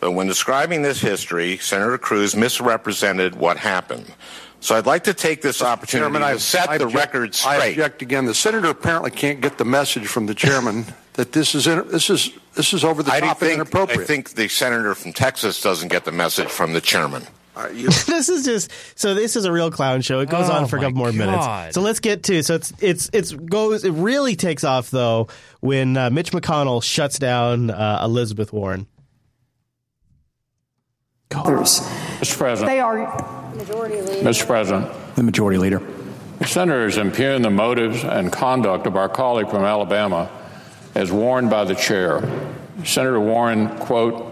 But 0.00 0.12
when 0.12 0.26
describing 0.26 0.82
this 0.82 1.00
history, 1.00 1.56
Senator 1.58 1.98
Cruz 1.98 2.36
misrepresented 2.36 3.34
what 3.34 3.56
happened. 3.56 4.12
So 4.60 4.76
I'd 4.76 4.86
like 4.86 5.04
to 5.04 5.14
take 5.14 5.40
this 5.40 5.62
opportunity 5.62 6.12
Chairman, 6.12 6.34
to 6.34 6.40
set 6.40 6.68
I 6.68 6.78
the 6.78 6.84
object- 6.84 7.04
record 7.14 7.34
straight. 7.34 7.50
I 7.50 7.66
object 7.66 8.02
again. 8.02 8.26
The 8.26 8.34
senator 8.34 8.68
apparently 8.68 9.10
can't 9.10 9.40
get 9.40 9.56
the 9.58 9.64
message 9.64 10.06
from 10.06 10.26
the 10.26 10.34
chairman 10.34 10.84
that 11.14 11.32
this 11.32 11.54
is 11.54 11.64
this 11.64 12.10
is 12.10 12.30
this 12.54 12.72
is 12.72 12.84
over 12.84 13.02
the 13.02 13.12
I 13.12 13.20
top 13.20 13.38
think, 13.38 13.52
and 13.52 13.62
inappropriate. 13.62 14.00
I 14.00 14.04
think 14.04 14.30
the 14.30 14.48
senator 14.48 14.94
from 14.94 15.12
Texas 15.12 15.60
doesn't 15.60 15.88
get 15.88 16.04
the 16.04 16.12
message 16.12 16.48
from 16.48 16.72
the 16.72 16.80
chairman. 16.80 17.24
this 17.72 18.28
is 18.28 18.44
just 18.44 18.70
so. 18.94 19.14
This 19.14 19.36
is 19.36 19.44
a 19.44 19.52
real 19.52 19.70
clown 19.70 20.00
show. 20.00 20.20
It 20.20 20.28
goes 20.30 20.48
Oh, 20.48 20.52
on 20.54 20.66
for 20.68 20.76
a 20.76 20.80
couple 20.80 20.96
more 20.98 21.12
God. 21.12 21.16
minutes. 21.16 21.74
So 21.74 21.80
let's 21.80 22.00
get 22.00 22.22
to. 22.24 22.42
So 22.42 22.54
it's 22.54 22.72
it's 22.80 23.10
it's 23.12 23.32
goes. 23.32 23.84
It 23.84 23.92
really 23.92 24.36
takes 24.36 24.64
off 24.64 24.90
though 24.90 25.28
when 25.60 25.96
uh, 25.96 26.10
Mitch 26.10 26.30
McConnell 26.32 26.82
shuts 26.82 27.18
down 27.18 27.70
uh, 27.70 28.00
Elizabeth 28.04 28.52
Warren. 28.52 28.86
others. 31.34 31.80
Mr. 32.20 32.36
President. 32.38 32.70
They 32.70 32.80
are 32.80 32.96
Mr. 34.22 34.46
President. 34.46 34.90
the 35.16 35.22
majority 35.22 35.58
leader. 35.58 35.80
The 36.38 36.46
Senators 36.46 36.96
impugn 36.96 37.42
the 37.42 37.50
motives 37.50 38.04
and 38.04 38.32
conduct 38.32 38.86
of 38.86 38.96
our 38.96 39.08
colleague 39.08 39.50
from 39.50 39.64
Alabama 39.64 40.30
as 40.94 41.10
warned 41.12 41.50
by 41.50 41.64
the 41.64 41.74
chair. 41.74 42.22
Senator 42.84 43.18
Warren, 43.20 43.68
quote, 43.78 44.27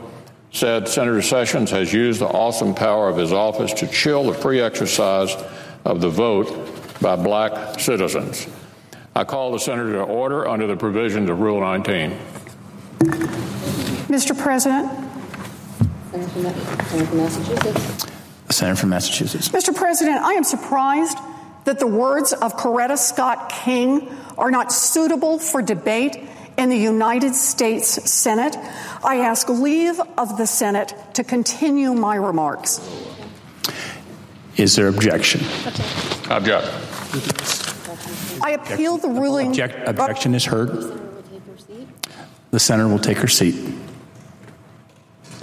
said 0.56 0.88
Senator 0.88 1.20
Sessions 1.20 1.70
has 1.70 1.92
used 1.92 2.18
the 2.18 2.26
awesome 2.26 2.74
power 2.74 3.10
of 3.10 3.18
his 3.18 3.30
office 3.30 3.74
to 3.74 3.86
chill 3.86 4.24
the 4.24 4.32
free 4.32 4.58
exercise 4.58 5.36
of 5.84 6.00
the 6.00 6.08
vote 6.08 6.48
by 6.98 7.14
black 7.14 7.78
citizens. 7.78 8.46
I 9.14 9.24
call 9.24 9.52
the 9.52 9.58
senator 9.58 9.92
to 9.92 10.02
order 10.02 10.48
under 10.48 10.66
the 10.66 10.76
provisions 10.76 11.28
of 11.28 11.40
Rule 11.40 11.60
19. 11.60 12.10
Mr. 14.08 14.36
President, 14.36 14.90
The 18.46 18.52
Senator 18.52 18.76
from 18.76 18.88
Massachusetts. 18.88 19.50
Mr. 19.50 19.76
President, 19.76 20.22
I 20.22 20.32
am 20.32 20.44
surprised 20.44 21.18
that 21.64 21.78
the 21.78 21.86
words 21.86 22.32
of 22.32 22.56
Coretta 22.56 22.96
Scott 22.96 23.50
King 23.50 24.08
are 24.38 24.50
not 24.50 24.72
suitable 24.72 25.38
for 25.38 25.60
debate 25.60 26.26
in 26.56 26.68
the 26.70 26.76
United 26.76 27.34
States 27.34 28.10
Senate. 28.10 28.56
I 29.04 29.16
ask 29.20 29.48
leave 29.48 30.00
of 30.18 30.36
the 30.38 30.46
Senate 30.46 30.94
to 31.14 31.24
continue 31.24 31.92
my 31.94 32.16
remarks. 32.16 32.80
Is 34.56 34.74
there 34.76 34.88
objection? 34.88 35.42
Object. 36.30 36.66
I 38.42 38.50
appeal 38.52 38.96
the 38.98 39.08
ruling. 39.08 39.48
Object, 39.48 39.88
objection 39.88 40.34
is 40.34 40.44
heard. 40.44 41.00
The 42.52 42.58
senator 42.60 42.88
will 42.88 42.98
take 42.98 43.18
her 43.18 43.28
seat. 43.28 43.54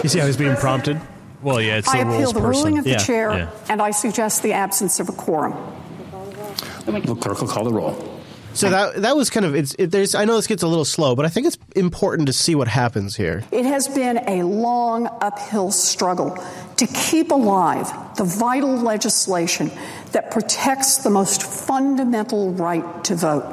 You 0.02 0.08
see 0.08 0.18
how 0.18 0.26
he's 0.26 0.36
being 0.36 0.56
prompted? 0.56 1.00
Well, 1.42 1.60
yeah, 1.60 1.76
it's 1.76 1.88
I 1.88 2.02
the 2.02 2.08
appeal 2.10 2.32
the 2.32 2.40
person. 2.40 2.50
ruling 2.50 2.78
of 2.78 2.84
the 2.84 2.90
Yeah, 2.90 2.98
chair, 2.98 3.32
yeah. 3.32 3.50
and 3.68 3.80
I 3.80 3.90
suggest 3.90 4.42
the 4.42 4.52
absence 4.54 4.98
of 4.98 5.08
a 5.08 5.12
quorum. 5.12 5.54
The 6.86 7.14
clerk 7.14 7.40
will 7.40 7.48
call 7.48 7.64
the 7.64 7.72
roll. 7.72 8.13
So 8.54 8.70
that 8.70 9.02
that 9.02 9.16
was 9.16 9.30
kind 9.30 9.44
of 9.44 9.54
it's. 9.54 9.74
It, 9.78 9.90
there's 9.90 10.14
I 10.14 10.24
know 10.24 10.36
this 10.36 10.46
gets 10.46 10.62
a 10.62 10.68
little 10.68 10.84
slow, 10.84 11.16
but 11.16 11.26
I 11.26 11.28
think 11.28 11.46
it's 11.46 11.58
important 11.74 12.28
to 12.28 12.32
see 12.32 12.54
what 12.54 12.68
happens 12.68 13.16
here. 13.16 13.42
It 13.50 13.64
has 13.64 13.88
been 13.88 14.18
a 14.28 14.44
long 14.44 15.08
uphill 15.20 15.72
struggle 15.72 16.38
to 16.76 16.86
keep 16.86 17.32
alive 17.32 17.92
the 18.16 18.24
vital 18.24 18.76
legislation 18.76 19.72
that 20.12 20.30
protects 20.30 20.98
the 20.98 21.10
most 21.10 21.42
fundamental 21.42 22.52
right 22.52 23.04
to 23.04 23.16
vote. 23.16 23.44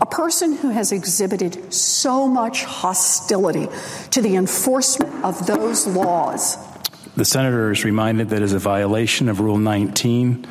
A 0.00 0.06
person 0.06 0.56
who 0.56 0.70
has 0.70 0.92
exhibited 0.92 1.74
so 1.74 2.26
much 2.26 2.64
hostility 2.64 3.68
to 4.12 4.22
the 4.22 4.36
enforcement 4.36 5.24
of 5.24 5.46
those 5.46 5.86
laws 5.86 6.56
The 7.16 7.24
senator 7.24 7.70
is 7.70 7.84
reminded 7.84 8.30
that 8.30 8.36
it 8.36 8.42
is 8.42 8.52
a 8.52 8.58
violation 8.58 9.28
of 9.28 9.40
Rule 9.40 9.58
19 9.58 10.46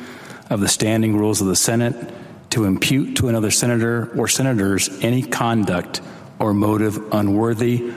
of 0.50 0.60
the 0.60 0.68
standing 0.68 1.16
rules 1.16 1.40
of 1.40 1.46
the 1.46 1.56
Senate 1.56 2.12
to 2.50 2.64
impute 2.64 3.16
to 3.16 3.28
another 3.28 3.50
senator 3.50 4.10
or 4.16 4.28
senators 4.28 4.88
any 5.02 5.22
conduct 5.22 6.00
or 6.38 6.52
motive 6.54 6.98
unworthy 7.12 7.92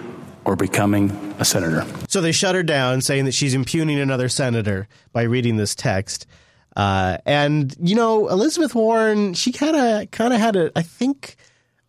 or 0.45 0.55
becoming 0.55 1.11
a 1.39 1.45
senator. 1.45 1.85
So 2.07 2.21
they 2.21 2.31
shut 2.31 2.55
her 2.55 2.63
down, 2.63 3.01
saying 3.01 3.25
that 3.25 3.33
she's 3.33 3.53
impugning 3.53 3.99
another 3.99 4.29
senator 4.29 4.87
by 5.11 5.23
reading 5.23 5.57
this 5.57 5.73
text. 5.75 6.27
Uh, 6.75 7.17
and 7.25 7.75
you 7.79 7.95
know, 7.95 8.27
Elizabeth 8.29 8.75
Warren, 8.75 9.33
she 9.33 9.51
kind 9.51 9.75
of 9.75 10.11
kind 10.11 10.33
of 10.33 10.39
had 10.39 10.55
a, 10.55 10.71
I 10.75 10.81
think, 10.81 11.35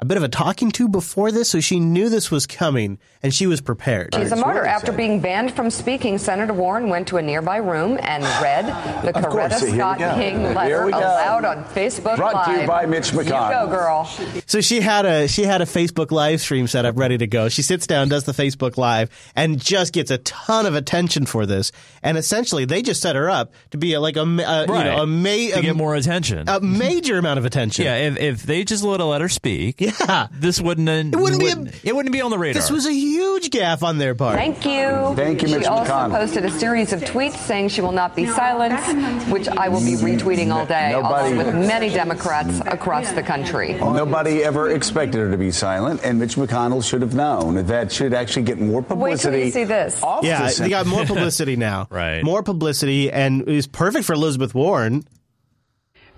a 0.00 0.04
bit 0.04 0.16
of 0.16 0.22
a 0.24 0.28
talking 0.28 0.70
to 0.72 0.88
before 0.88 1.30
this, 1.30 1.48
so 1.48 1.60
she 1.60 1.78
knew 1.78 2.08
this 2.08 2.30
was 2.30 2.46
coming 2.46 2.98
and 3.22 3.32
she 3.32 3.46
was 3.46 3.60
prepared. 3.60 4.12
She's 4.14 4.32
a 4.32 4.36
martyr. 4.36 4.64
After 4.66 4.92
being 4.92 5.20
banned 5.20 5.54
from 5.54 5.70
speaking, 5.70 6.18
Senator 6.18 6.52
Warren 6.52 6.88
went 6.90 7.08
to 7.08 7.16
a 7.16 7.22
nearby 7.22 7.56
room 7.58 7.98
and 8.02 8.22
read 8.42 8.66
the 9.04 9.16
Of 9.16 9.24
course. 9.28 9.54
Coretta 9.54 9.74
Scott. 9.74 9.98
King 10.18 10.42
letter 10.52 10.86
we 10.86 10.92
aloud 10.92 11.44
on 11.44 11.64
Facebook 11.66 12.16
Brought 12.16 12.44
to 12.46 12.60
you 12.60 12.66
by 12.66 12.86
Mitch 12.86 13.12
You 13.12 13.20
McConnell. 13.20 13.66
go, 13.66 13.70
girl. 13.70 14.04
So 14.46 14.60
she 14.60 14.80
had 14.80 15.06
a 15.06 15.28
she 15.28 15.44
had 15.44 15.62
a 15.62 15.64
Facebook 15.64 16.10
live 16.10 16.40
stream 16.40 16.66
set 16.66 16.84
up 16.84 16.98
ready 16.98 17.16
to 17.18 17.26
go. 17.28 17.48
She 17.48 17.62
sits 17.62 17.86
down, 17.86 18.08
does 18.08 18.24
the 18.24 18.32
Facebook 18.32 18.76
live, 18.76 19.10
and 19.36 19.58
just 19.64 19.92
gets 19.92 20.10
a 20.10 20.18
ton 20.18 20.66
of 20.66 20.74
attention 20.74 21.24
for 21.24 21.46
this. 21.46 21.70
And 22.02 22.18
essentially, 22.18 22.64
they 22.64 22.82
just 22.82 23.00
set 23.00 23.14
her 23.16 23.30
up 23.30 23.52
to 23.70 23.78
be 23.78 23.94
a, 23.94 24.00
like 24.00 24.16
a, 24.16 24.26
ma- 24.26 24.42
uh, 24.42 24.66
Right. 24.68 24.86
you 24.86 24.90
know 24.92 25.02
a, 25.02 25.06
ma- 25.06 25.28
to 25.28 25.58
a- 25.60 25.62
get 25.62 25.76
more 25.76 25.94
attention. 25.94 26.48
a 26.48 26.60
major 26.60 27.16
amount 27.16 27.38
of 27.38 27.44
attention. 27.44 27.84
Yeah, 27.84 27.96
if, 27.96 28.18
if 28.18 28.42
they 28.42 28.64
just 28.64 28.82
let, 28.82 29.00
let 29.00 29.20
her 29.20 29.28
speak, 29.28 29.80
yeah, 30.00 30.28
this 30.32 30.60
wouldn't 30.60 30.88
it 30.88 31.16
wouldn't 31.16 31.40
be 31.40 31.48
a- 31.50 31.88
it 31.90 31.94
wouldn't 31.94 32.12
be 32.12 32.20
on 32.20 32.30
the 32.30 32.38
radar. 32.38 32.60
This 32.60 32.70
was 32.70 32.86
a 32.86 32.92
huge 32.92 33.50
gaffe 33.50 33.82
on 33.82 33.98
their 33.98 34.14
part. 34.14 34.36
Thank 34.36 34.64
you. 34.64 35.14
Thank 35.16 35.42
you, 35.42 35.48
Mitch 35.48 35.62
She 35.62 35.66
also 35.66 35.90
McConnell. 35.92 36.10
posted 36.10 36.44
a 36.44 36.50
series 36.50 36.92
of 36.92 37.00
tweets 37.00 37.36
saying 37.36 37.68
she 37.68 37.80
will 37.80 37.92
not 37.92 38.14
be 38.16 38.26
silenced, 38.26 39.28
which 39.30 39.48
I 39.48 39.68
will 39.68 39.80
be 39.80 39.92
retweeting 39.96 40.52
all 40.52 40.66
day, 40.66 40.90
Nobody- 40.92 41.32
along 41.34 41.36
with 41.38 41.54
many 41.54 41.88
Democrats 41.90 42.60
across 42.66 43.10
the 43.12 43.22
country. 43.22 43.74
Nobody 43.74 44.42
ever 44.42 44.70
expected 44.70 45.18
her 45.18 45.30
to 45.30 45.36
be 45.38 45.50
silent, 45.50 46.00
and 46.04 46.18
Mitch 46.18 46.36
McConnell 46.36 46.82
should 46.84 47.02
have 47.02 47.14
known. 47.14 47.64
That 47.66 47.92
should 47.92 48.14
actually 48.14 48.42
get 48.44 48.60
more 48.60 48.82
publicity. 48.82 48.94
Wait 49.04 49.20
till 49.20 49.30
publicity. 49.30 49.46
you 49.46 49.50
see 49.52 49.64
this. 49.64 50.02
off 50.02 50.24
Yeah, 50.24 50.50
the 50.50 50.62
they 50.62 50.68
got 50.68 50.86
more 50.86 51.04
publicity 51.06 51.56
now. 51.56 51.86
Right. 51.90 52.22
More 52.22 52.42
publicity, 52.42 53.10
and 53.10 53.42
it 53.42 53.46
was 53.54 53.66
perfect 53.66 54.04
for 54.04 54.12
Elizabeth 54.14 54.54
Warren. 54.54 55.04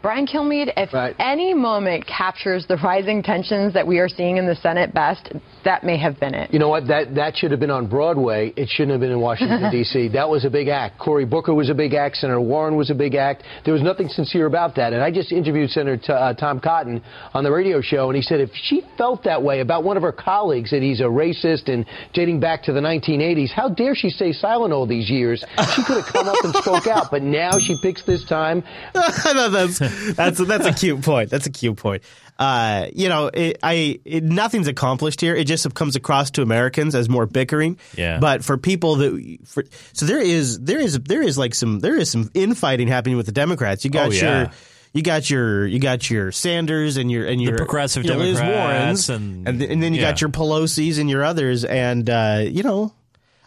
Brian 0.07 0.25
Kilmeade, 0.25 0.73
if 0.77 1.17
any 1.19 1.53
moment 1.53 2.07
captures 2.07 2.65
the 2.69 2.77
rising 2.77 3.25
tensions 3.25 3.75
that 3.75 3.85
we 3.85 3.99
are 3.99 4.09
seeing 4.09 4.37
in 4.37 4.47
the 4.47 4.55
Senate 4.55 4.95
best, 4.95 5.33
that 5.67 5.83
may 5.83 5.99
have 5.99 6.19
been 6.21 6.33
it. 6.33 6.53
You 6.53 6.61
know 6.61 6.69
what? 6.69 6.87
That 6.87 7.17
that 7.17 7.37
should 7.37 7.51
have 7.51 7.59
been 7.59 7.73
on 7.73 7.89
Broadway. 7.89 8.53
It 8.57 8.69
shouldn't 8.69 8.93
have 8.93 9.01
been 9.01 9.11
in 9.11 9.21
Washington 9.21 9.69
D.C. 9.73 10.09
That 10.09 10.29
was 10.29 10.45
a 10.45 10.51
big 10.51 10.69
act. 10.69 10.99
Cory 10.99 11.25
Booker 11.25 11.53
was 11.55 11.69
a 11.69 11.75
big 11.75 11.93
act. 11.93 12.17
Senator 12.17 12.41
Warren 12.41 12.77
was 12.77 12.89
a 12.89 12.95
big 12.95 13.17
act. 13.17 13.43
There 13.65 13.75
was 13.75 13.83
nothing 13.83 14.09
sincere 14.09 14.47
about 14.47 14.77
that. 14.77 14.93
And 14.93 15.03
I 15.03 15.11
just 15.11 15.33
interviewed 15.33 15.71
Senator 15.71 15.97
T- 15.97 16.13
uh, 16.13 16.35
Tom 16.35 16.61
Cotton 16.61 17.03
on 17.35 17.43
the 17.43 17.51
radio 17.51 17.81
show, 17.81 18.09
and 18.09 18.17
he 18.17 18.23
said 18.23 18.41
if 18.41 18.51
she 18.55 18.83
felt 18.97 19.25
that 19.25 19.43
way 19.43 19.61
about 19.61 19.83
one 19.83 19.97
of 19.97 20.05
her 20.05 20.13
colleagues 20.13 20.71
that 20.71 20.83
he's 20.83 21.01
a 21.01 21.05
racist 21.05 21.69
and 21.69 21.85
dating 22.15 22.39
back 22.39 22.63
to 22.63 22.73
the 22.73 22.81
1980s, 22.81 23.51
how 23.51 23.69
dare 23.69 23.97
she 23.97 24.09
stay 24.09 24.33
silent 24.33 24.73
all 24.73 24.87
these 24.87 25.11
years? 25.11 25.45
She 25.75 25.83
could 25.83 25.97
have 25.97 26.07
come 26.13 26.29
up 26.29 26.37
and 26.45 26.55
spoke 26.55 26.87
out, 26.87 27.11
but 27.11 27.23
now 27.23 27.59
she 27.59 27.77
picks 27.83 28.05
this 28.05 28.25
time. 28.25 28.63
no, 28.95 29.51
that's 29.51 29.81
that's 30.15 30.47
that's 30.47 30.67
a 30.67 30.73
cute 30.73 31.03
point. 31.03 31.29
That's 31.31 31.47
a 31.47 31.51
cute 31.51 31.77
point. 31.77 32.03
Uh, 32.39 32.89
you 32.95 33.09
know, 33.09 33.29
it, 33.33 33.59
I 33.63 33.99
it, 34.05 34.23
nothing's 34.23 34.69
accomplished 34.69 35.21
here. 35.23 35.35
It 35.35 35.47
just 35.47 35.73
comes 35.75 35.97
across 35.97 36.31
to 36.33 36.43
Americans 36.43 36.95
as 36.95 37.09
more 37.09 37.25
bickering. 37.27 37.79
Yeah. 37.97 38.19
But 38.19 38.45
for 38.45 38.59
people 38.59 38.97
that, 38.97 39.39
for, 39.47 39.65
so 39.95 40.05
there 40.07 40.21
is 40.21 40.61
there 40.61 40.79
is 40.81 40.99
there 41.01 41.23
is 41.23 41.39
like 41.39 41.55
some 41.55 41.81
there 41.81 41.97
is 41.97 42.11
some 42.11 42.31
infighting 42.35 42.89
happening 42.89 43.17
with 43.17 43.27
the 43.27 43.33
Democrats. 43.33 43.85
You 43.85 43.91
got 43.91 44.09
Oh, 44.09 44.13
yeah. 44.13 44.41
your. 44.43 44.51
You 44.93 45.03
got 45.03 45.29
your 45.29 45.67
you 45.67 45.79
got 45.79 46.09
your 46.11 46.33
Sanders 46.33 46.97
and 46.97 47.11
your 47.11 47.27
and 47.27 47.41
your 47.43 47.57
progressive 47.59 48.05
your 48.05 48.17
Liz 48.17 48.39
Democrats 48.39 49.09
Warrens 49.09 49.11
and- 49.11 49.47
and, 49.49 49.59
th- 49.59 49.71
and 49.71 49.83
then 49.83 49.93
you 49.93 50.01
got 50.01 50.23
your 50.23 50.31
Pelosi's 50.31 50.97
and 50.97 51.11
your 51.11 51.23
others 51.23 51.65
and 51.67 52.09
uh, 52.09 52.45
you 52.47 52.63
know 52.63 52.95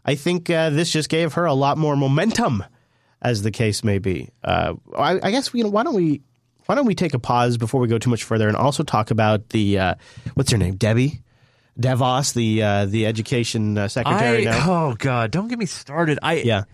I 0.06 0.14
think 0.14 0.48
uh, 0.52 0.70
this 0.70 0.92
just 0.92 1.10
gave 1.10 1.34
her 1.34 1.46
a 1.46 1.54
lot 1.56 1.80
more 1.80 1.96
momentum 1.96 2.64
as 3.20 3.42
the 3.42 3.50
case 3.50 3.84
may 3.84 3.98
be. 3.98 4.30
Uh, 4.44 4.76
I, 4.96 5.20
I 5.24 5.32
guess 5.32 5.52
you 5.54 5.64
know 5.64 5.72
why 5.72 5.82
don't 5.84 5.96
we 5.96 6.22
why 6.70 6.76
don't 6.76 6.86
we 6.86 6.94
take 6.94 7.16
a 7.16 7.20
pause 7.20 7.58
before 7.58 7.82
we 7.82 7.88
go 7.88 7.98
too 7.98 8.12
much 8.12 8.24
further 8.24 8.48
and 8.48 8.56
also 8.56 8.84
talk 8.84 9.10
about 9.10 9.50
the 9.50 9.80
uh, 9.80 9.96
what's 10.36 10.52
her 10.52 10.58
name 10.58 10.76
Debbie 10.76 11.24
Devos 11.80 12.36
the 12.36 12.62
uh, 12.62 12.86
the 12.86 13.08
education 13.08 13.76
uh, 13.76 13.88
secretary 13.88 14.48
I, 14.48 14.68
oh 14.68 14.94
God, 14.96 15.32
don't 15.32 15.48
get 15.48 15.58
me 15.58 15.66
started. 15.66 16.20
I 16.22 16.36
yeah. 16.36 16.66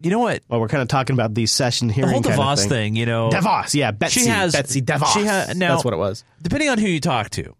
You 0.00 0.10
know 0.10 0.20
what? 0.20 0.42
Well, 0.48 0.58
we're 0.60 0.68
kind 0.68 0.80
of 0.80 0.88
talking 0.88 1.12
about 1.12 1.34
the 1.34 1.44
session 1.44 1.88
The 1.88 1.94
hearing 1.94 2.12
whole 2.12 2.22
kind 2.22 2.38
DeVos 2.40 2.60
thing. 2.60 2.68
thing, 2.70 2.96
you 2.96 3.04
know, 3.04 3.28
DeVos, 3.28 3.74
yeah, 3.74 3.90
Betsy, 3.90 4.20
she 4.20 4.26
has 4.28 4.52
Betsy 4.52 4.80
DeVos. 4.80 5.12
She 5.12 5.26
ha- 5.26 5.52
now, 5.54 5.74
That's 5.74 5.84
what 5.84 5.92
it 5.92 5.98
was. 5.98 6.24
Depending 6.40 6.70
on 6.70 6.78
who 6.78 6.86
you 6.86 7.00
talk 7.00 7.28
to, 7.30 7.54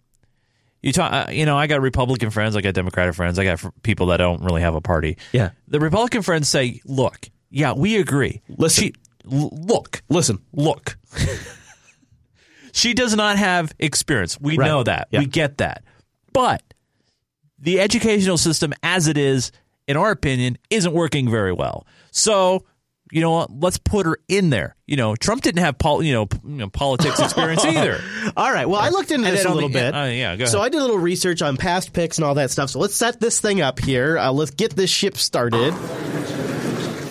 you 0.80 0.92
talk. 0.92 1.12
Uh, 1.12 1.30
you 1.30 1.44
know, 1.44 1.58
I 1.58 1.66
got 1.66 1.82
Republican 1.82 2.30
friends, 2.30 2.56
I 2.56 2.62
got 2.62 2.72
Democratic 2.72 3.14
friends, 3.16 3.38
I 3.38 3.44
got 3.44 3.64
f- 3.64 3.70
people 3.82 4.06
that 4.06 4.16
don't 4.16 4.42
really 4.42 4.62
have 4.62 4.74
a 4.76 4.80
party. 4.80 5.18
Yeah, 5.32 5.50
the 5.66 5.80
Republican 5.80 6.22
friends 6.22 6.48
say, 6.48 6.80
"Look, 6.86 7.28
yeah, 7.50 7.72
we 7.74 7.96
agree. 7.98 8.40
Listen, 8.48 8.84
she, 8.84 8.92
l- 9.30 9.50
look, 9.52 10.02
listen, 10.08 10.38
look." 10.52 10.96
she 12.72 12.94
does 12.94 13.14
not 13.16 13.38
have 13.38 13.72
experience. 13.78 14.38
We 14.40 14.56
Right. 14.56 14.66
know 14.66 14.82
that. 14.82 15.08
Yeah. 15.10 15.20
We 15.20 15.26
get 15.26 15.58
that. 15.58 15.82
But 16.32 16.62
the 17.58 17.80
educational 17.80 18.38
system, 18.38 18.72
as 18.82 19.08
it 19.08 19.16
is, 19.18 19.50
in 19.86 19.96
our 19.96 20.10
opinion, 20.10 20.58
isn't 20.70 20.92
working 20.92 21.30
very 21.30 21.52
well. 21.52 21.86
So. 22.10 22.64
You 23.10 23.22
know 23.22 23.30
what? 23.30 23.50
Let's 23.50 23.78
put 23.78 24.04
her 24.04 24.18
in 24.28 24.50
there. 24.50 24.76
You 24.86 24.96
know, 24.96 25.16
Trump 25.16 25.40
didn't 25.40 25.62
have 25.64 25.78
pol- 25.78 26.02
you 26.02 26.12
know, 26.12 26.26
p- 26.26 26.38
you 26.44 26.56
know 26.56 26.68
politics 26.68 27.18
experience 27.18 27.64
either. 27.64 28.02
All 28.36 28.52
right. 28.52 28.68
Well, 28.68 28.78
I 28.82 28.90
looked 28.90 29.10
into 29.10 29.30
this 29.30 29.46
a 29.46 29.48
little 29.50 29.70
the- 29.70 29.78
bit. 29.78 29.94
uh, 29.94 30.04
yeah, 30.04 30.44
So. 30.44 30.60
I 30.60 30.68
did 30.68 30.76
a 30.78 30.82
little 30.82 30.98
research 30.98 31.40
on 31.40 31.56
past 31.56 31.94
picks 31.94 32.18
and 32.18 32.26
all 32.26 32.34
that 32.34 32.50
stuff. 32.50 32.68
So 32.68 32.80
let's 32.80 32.94
set 32.94 33.18
this 33.18 33.40
thing 33.40 33.62
up 33.62 33.78
here. 33.78 34.18
Uh, 34.18 34.30
let's 34.32 34.50
get 34.50 34.76
this 34.76 34.90
ship 34.90 35.16
started. 35.16 35.72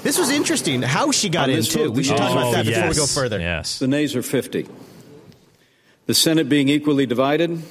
This 0.08 0.18
was 0.18 0.30
interesting 0.30 0.82
how 0.82 1.12
she 1.12 1.28
got 1.28 1.50
On 1.50 1.58
in 1.58 1.64
too. 1.64 1.92
We 1.92 2.02
should 2.02 2.14
the 2.14 2.20
talk 2.20 2.32
about 2.32 2.54
that 2.54 2.66
are 2.66 2.70
before 2.70 2.88
we 2.88 2.96
go 2.96 3.06
further. 3.06 3.40
Yes. 3.42 3.80
The 3.80 3.90
nays 3.90 4.16
are 4.16 4.22
50. 4.22 4.66
The 6.06 6.14
Senate 6.14 6.48
being 6.48 6.70
equally 6.70 7.06
divided, 7.06 7.62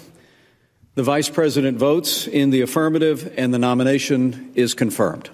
the 0.97 1.03
Vice 1.03 1.30
President 1.30 1.78
votes 1.78 2.26
in 2.26 2.51
the 2.51 2.61
affirmative, 2.61 3.32
and 3.39 3.55
the 3.55 3.59
nomination 3.59 4.53
is 4.55 4.74
confirmed. 4.74 5.30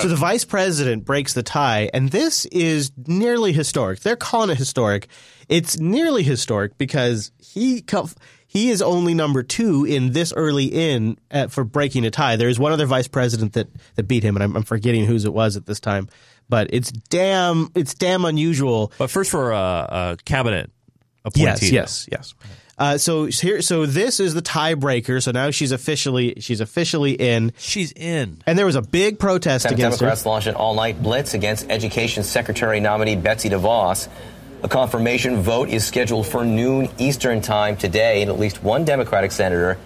So 0.00 0.08
the 0.08 0.16
vice 0.16 0.44
president 0.44 1.04
breaks 1.04 1.34
the 1.34 1.42
tie, 1.42 1.90
and 1.94 2.10
this 2.10 2.46
is 2.46 2.90
nearly 3.06 3.52
historic. 3.52 4.00
They're 4.00 4.16
calling 4.16 4.50
it 4.50 4.56
historic. 4.56 5.08
It's 5.48 5.78
nearly 5.78 6.22
historic 6.22 6.78
because 6.78 7.30
he 7.38 7.82
co- 7.82 8.08
he 8.54 8.70
is 8.70 8.80
only 8.80 9.14
number 9.14 9.42
two 9.42 9.84
in 9.84 10.12
this 10.12 10.32
early 10.32 10.66
in 10.66 11.18
uh, 11.32 11.48
for 11.48 11.64
breaking 11.64 12.06
a 12.06 12.10
tie. 12.10 12.36
There 12.36 12.48
is 12.48 12.58
one 12.58 12.70
other 12.70 12.86
vice 12.86 13.08
president 13.08 13.54
that 13.54 13.68
that 13.96 14.04
beat 14.04 14.22
him, 14.22 14.36
and 14.36 14.44
I'm, 14.44 14.56
I'm 14.56 14.62
forgetting 14.62 15.04
whose 15.04 15.24
it 15.24 15.34
was 15.34 15.56
at 15.56 15.66
this 15.66 15.80
time. 15.80 16.08
But 16.48 16.68
it's 16.72 16.92
damn 16.92 17.68
it's 17.74 17.94
damn 17.94 18.24
unusual. 18.24 18.92
But 18.96 19.10
first, 19.10 19.32
for 19.32 19.50
a, 19.50 19.56
a 19.56 20.16
cabinet 20.24 20.70
appointee. 21.24 21.70
Yes, 21.70 22.08
yes, 22.08 22.08
yes. 22.10 22.34
Uh, 22.76 22.98
so 22.98 23.26
here, 23.26 23.62
so 23.62 23.86
this 23.86 24.18
is 24.18 24.34
the 24.34 24.42
tiebreaker. 24.42 25.22
So 25.22 25.30
now 25.30 25.50
she's 25.50 25.72
officially 25.72 26.34
she's 26.40 26.60
officially 26.60 27.12
in. 27.12 27.52
She's 27.56 27.92
in. 27.92 28.42
And 28.46 28.58
there 28.58 28.66
was 28.66 28.76
a 28.76 28.82
big 28.82 29.18
protest 29.18 29.64
Senate 29.64 29.78
against 29.78 30.00
her. 30.00 30.06
Democrats 30.06 30.26
launched 30.26 30.46
an 30.46 30.54
all-night 30.54 31.02
blitz 31.02 31.34
against 31.34 31.70
Education 31.70 32.22
Secretary 32.22 32.80
nominee 32.80 33.16
Betsy 33.16 33.48
DeVos. 33.48 34.08
A 34.64 34.68
confirmation 34.68 35.42
vote 35.42 35.68
is 35.68 35.84
scheduled 35.86 36.26
for 36.26 36.42
noon 36.42 36.88
Eastern 36.96 37.42
time 37.42 37.76
today, 37.76 38.22
and 38.22 38.30
at 38.30 38.38
least 38.38 38.62
one 38.62 38.86
Democratic 38.86 39.30
senator 39.30 39.76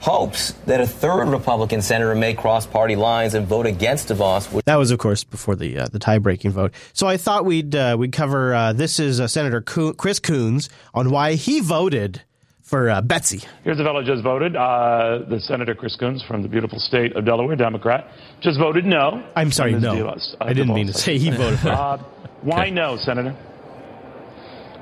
hopes 0.00 0.52
that 0.66 0.82
a 0.82 0.86
third 0.86 1.24
Republican 1.28 1.80
senator 1.80 2.14
may 2.14 2.34
cross 2.34 2.66
party 2.66 2.94
lines 2.94 3.32
and 3.32 3.46
vote 3.46 3.64
against 3.64 4.08
DeVos. 4.08 4.52
Which 4.52 4.66
That 4.66 4.76
was, 4.76 4.90
of 4.90 4.98
course, 4.98 5.24
before 5.24 5.56
the 5.56 5.78
uh, 5.78 5.86
the 5.86 5.98
tie 5.98 6.18
breaking 6.18 6.50
vote. 6.50 6.74
So 6.92 7.06
I 7.06 7.16
thought 7.16 7.46
we'd 7.46 7.74
uh, 7.74 7.96
we'd 7.98 8.12
cover. 8.12 8.54
Uh, 8.54 8.74
this 8.74 9.00
is 9.00 9.18
uh, 9.18 9.28
Senator 9.28 9.62
Coon- 9.62 9.94
Chris 9.94 10.18
Coons 10.18 10.68
on 10.92 11.08
why 11.10 11.32
he 11.32 11.60
voted 11.60 12.20
for 12.60 12.90
uh, 12.90 13.00
Betsy. 13.00 13.40
Here's 13.64 13.78
the 13.78 13.84
fellow 13.84 14.02
just 14.02 14.22
voted. 14.22 14.56
Uh, 14.56 15.20
the 15.26 15.40
Senator 15.40 15.74
Chris 15.74 15.96
Coons 15.96 16.22
from 16.22 16.42
the 16.42 16.48
beautiful 16.48 16.78
state 16.80 17.16
of 17.16 17.24
Delaware, 17.24 17.56
Democrat, 17.56 18.12
just 18.42 18.58
voted 18.58 18.84
no. 18.84 19.26
I'm 19.34 19.52
sorry, 19.52 19.72
no. 19.72 19.94
DeVos, 19.94 20.34
uh, 20.34 20.44
I 20.44 20.52
didn't 20.52 20.74
mean 20.74 20.88
to 20.88 20.92
say 20.92 21.16
he 21.16 21.30
voted 21.30 21.60
for. 21.60 21.70
Uh, 21.70 21.96
why 22.42 22.68
no, 22.68 22.98
Senator? 22.98 23.34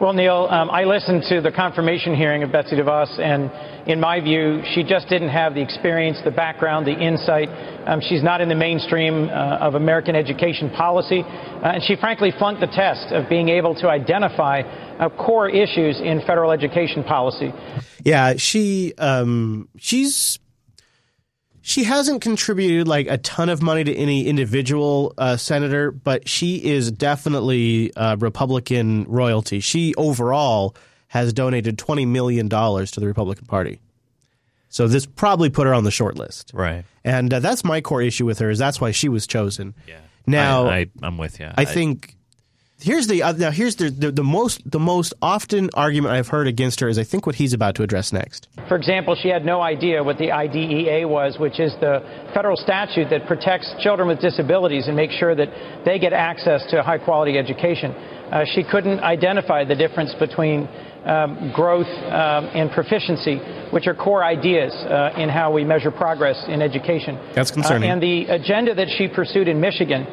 Well, 0.01 0.13
Neil, 0.13 0.49
um, 0.51 0.71
I 0.71 0.85
listened 0.85 1.23
to 1.29 1.41
the 1.41 1.53
confirmation 1.53 2.17
hearing 2.17 2.43
of 2.43 2.51
Betsy 2.51 2.75
DeVos, 2.75 3.21
and 3.21 3.49
in 3.89 4.01
my 4.01 4.19
view, 4.19 4.61
she 4.75 4.83
just 4.83 5.09
didn't 5.09 5.29
have 5.29 5.55
the 5.55 5.63
experience, 5.63 6.19
the 6.25 6.33
background, 6.33 6.85
the 6.85 6.99
insight. 6.99 7.49
Um, 7.87 8.01
she's 8.01 8.23
not 8.23 8.41
in 8.41 8.49
the 8.49 8.57
mainstream 8.57 9.29
uh, 9.29 9.59
of 9.61 9.77
American 9.77 10.17
education 10.17 10.71
policy, 10.71 11.23
uh, 11.23 11.75
and 11.75 11.83
she 11.85 11.95
frankly 11.95 12.33
flunked 12.37 12.61
the 12.61 12.67
test 12.67 13.13
of 13.13 13.29
being 13.29 13.49
able 13.49 13.77
to 13.77 13.89
identify 13.89 14.63
uh, 14.63 15.11
core 15.11 15.49
issues 15.49 16.01
in 16.01 16.21
federal 16.27 16.51
education 16.51 17.05
policy. 17.05 17.53
Yeah, 18.03 18.35
she 18.37 18.95
um 18.99 19.69
she's 19.79 20.41
she 21.67 21.85
hasn't 21.85 22.21
contributed 22.21 22.87
like 22.87 23.07
a 23.09 23.17
ton 23.17 23.49
of 23.49 23.63
money 23.63 23.85
to 23.85 23.95
any 23.97 24.27
individual 24.27 25.15
uh, 25.17 25.39
senator, 25.39 25.91
but 25.91 26.29
she 26.29 26.63
is 26.63 26.93
definitely 26.93 27.91
uh, 27.97 28.17
Republican 28.17 29.07
royalty. 29.09 29.61
She 29.61 29.95
overall 29.95 30.77
has 31.09 31.33
donated 31.33 31.79
twenty 31.79 32.05
million 32.05 32.49
dollars 32.49 32.91
to 32.93 33.01
the 33.01 33.07
Republican 33.07 33.47
Party, 33.47 33.81
so 34.69 34.87
this 34.87 35.07
probably 35.07 35.49
put 35.49 35.67
her 35.67 35.73
on 35.73 35.85
the 35.85 35.91
short 35.91 36.19
list. 36.19 36.51
Right. 36.53 36.85
And 37.03 37.33
uh, 37.33 37.41
that's 37.41 37.65
my 37.65 37.81
core 37.81 38.03
issue 38.03 38.27
with 38.27 38.41
her 38.41 38.51
is 38.51 38.59
that's 38.59 38.79
why 38.79 38.91
she 38.91 39.09
was 39.09 39.27
chosen. 39.27 39.75
Yeah. 39.89 40.01
Now 40.27 40.67
I, 40.67 40.77
I, 40.77 40.87
I'm 41.03 41.17
with 41.17 41.41
you. 41.41 41.49
I 41.55 41.65
think 41.65 42.15
here's 42.81 43.07
the 43.07 43.23
uh, 43.23 43.33
now 43.33 43.51
here's 43.51 43.77
the, 43.77 43.91
the 43.91 44.11
the 44.11 44.25
most 44.25 44.63
the 44.71 44.79
most 44.79 45.15
often 45.23 45.71
argument 45.75 46.15
I've 46.15 46.29
heard 46.29 46.47
against 46.47 46.81
her 46.81 46.89
is 46.89 46.99
I 46.99 47.05
think 47.05 47.27
what 47.27 47.35
he's 47.37 47.53
about 47.53 47.75
to 47.77 47.83
address 47.83 48.13
next. 48.13 48.49
For 48.69 48.77
example, 48.77 49.17
she 49.21 49.29
had 49.29 49.45
no 49.45 49.61
idea 49.61 50.03
what 50.03 50.19
the 50.19 50.33
IDEA 50.33 51.07
was, 51.07 51.39
which 51.39 51.61
is 51.61 51.73
the 51.81 52.01
federal 52.35 52.57
statute 52.57 53.11
that 53.11 53.27
protects 53.27 53.73
children 53.81 54.09
with 54.09 54.21
disabilities 54.21 54.87
and 54.87 54.97
makes 54.97 55.15
sure 55.15 55.35
that 55.35 55.49
they 55.85 55.99
get 55.99 56.13
access 56.13 56.65
to 56.71 56.83
high 56.83 56.99
quality 56.99 57.39
education. 57.39 57.93
Uh, 57.93 58.45
she 58.55 58.65
couldn't 58.65 59.01
identify 59.01 59.65
the 59.65 59.75
difference 59.75 60.15
between 60.19 60.67
um, 61.05 61.53
growth 61.55 61.87
um, 61.87 62.47
and 62.55 62.71
proficiency, 62.71 63.37
which 63.71 63.87
are 63.87 63.95
core 63.95 64.25
ideas 64.25 64.73
uh, 64.73 65.13
in 65.17 65.29
how 65.29 65.53
we 65.53 65.65
measure 65.65 65.91
progress 65.91 66.43
in 66.49 66.63
education. 66.63 67.19
That's 67.35 67.51
concerning. 67.51 67.91
Uh, 67.91 67.93
and 67.93 68.03
the 68.03 68.25
agenda 68.27 68.75
that 68.75 68.89
she 68.97 69.09
pursued 69.09 69.49
in 69.49 69.61
Michigan, 69.61 70.07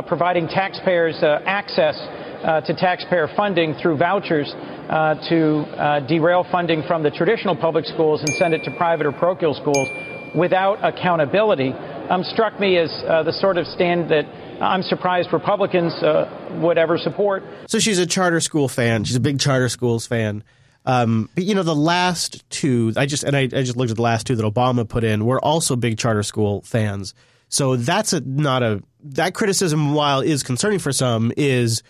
providing 0.00 0.48
taxpayers 0.48 1.22
uh, 1.22 1.40
access 1.44 1.98
uh, 2.42 2.60
to 2.62 2.74
taxpayer 2.74 3.28
funding 3.36 3.74
through 3.74 3.98
vouchers 3.98 4.52
uh, 4.52 5.14
to 5.28 5.60
uh, 5.76 6.00
derail 6.06 6.46
funding 6.50 6.82
from 6.86 7.02
the 7.02 7.10
traditional 7.10 7.54
public 7.54 7.84
schools 7.84 8.20
and 8.22 8.30
send 8.36 8.54
it 8.54 8.64
to 8.64 8.70
private 8.76 9.06
or 9.06 9.12
parochial 9.12 9.54
schools 9.54 9.88
without 10.34 10.82
accountability, 10.82 11.72
um, 12.08 12.24
struck 12.24 12.58
me 12.58 12.78
as 12.78 12.90
uh, 13.06 13.22
the 13.22 13.32
sort 13.32 13.58
of 13.58 13.66
stand 13.66 14.10
that 14.10 14.24
I'm 14.62 14.82
surprised 14.82 15.32
Republicans 15.32 15.92
uh, 16.02 16.58
would 16.62 16.78
ever 16.78 16.98
support. 16.98 17.42
So 17.66 17.78
she's 17.78 17.98
a 17.98 18.06
charter 18.06 18.40
school 18.40 18.68
fan. 18.68 19.04
She's 19.04 19.16
a 19.16 19.20
big 19.20 19.38
charter 19.38 19.68
schools 19.68 20.06
fan. 20.06 20.42
Um, 20.84 21.28
but 21.34 21.44
you 21.44 21.54
know, 21.54 21.62
the 21.62 21.74
last 21.74 22.48
two, 22.50 22.92
I 22.96 23.06
just 23.06 23.22
and 23.22 23.36
I, 23.36 23.42
I 23.42 23.62
just 23.62 23.76
looked 23.76 23.90
at 23.90 23.96
the 23.96 24.02
last 24.02 24.26
two 24.26 24.34
that 24.36 24.44
Obama 24.44 24.88
put 24.88 25.04
in 25.04 25.24
were 25.24 25.42
also 25.42 25.76
big 25.76 25.98
charter 25.98 26.22
school 26.22 26.62
fans. 26.62 27.14
So 27.48 27.76
that's 27.76 28.12
a 28.12 28.20
not 28.20 28.62
a 28.62 28.82
that 29.04 29.34
criticism, 29.34 29.94
while 29.94 30.20
is 30.20 30.42
concerning 30.42 30.78
for 30.78 30.92
some, 30.92 31.32
is 31.36 31.82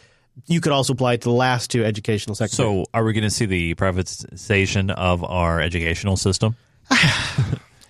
you 0.46 0.60
could 0.60 0.72
also 0.72 0.92
apply 0.92 1.14
it 1.14 1.20
to 1.22 1.28
the 1.28 1.34
last 1.34 1.70
two 1.70 1.84
educational 1.84 2.34
sectors. 2.34 2.56
So, 2.56 2.86
are 2.94 3.04
we 3.04 3.12
going 3.12 3.24
to 3.24 3.30
see 3.30 3.46
the 3.46 3.74
privatization 3.74 4.90
of 4.90 5.22
our 5.24 5.60
educational 5.60 6.16
system? 6.16 6.56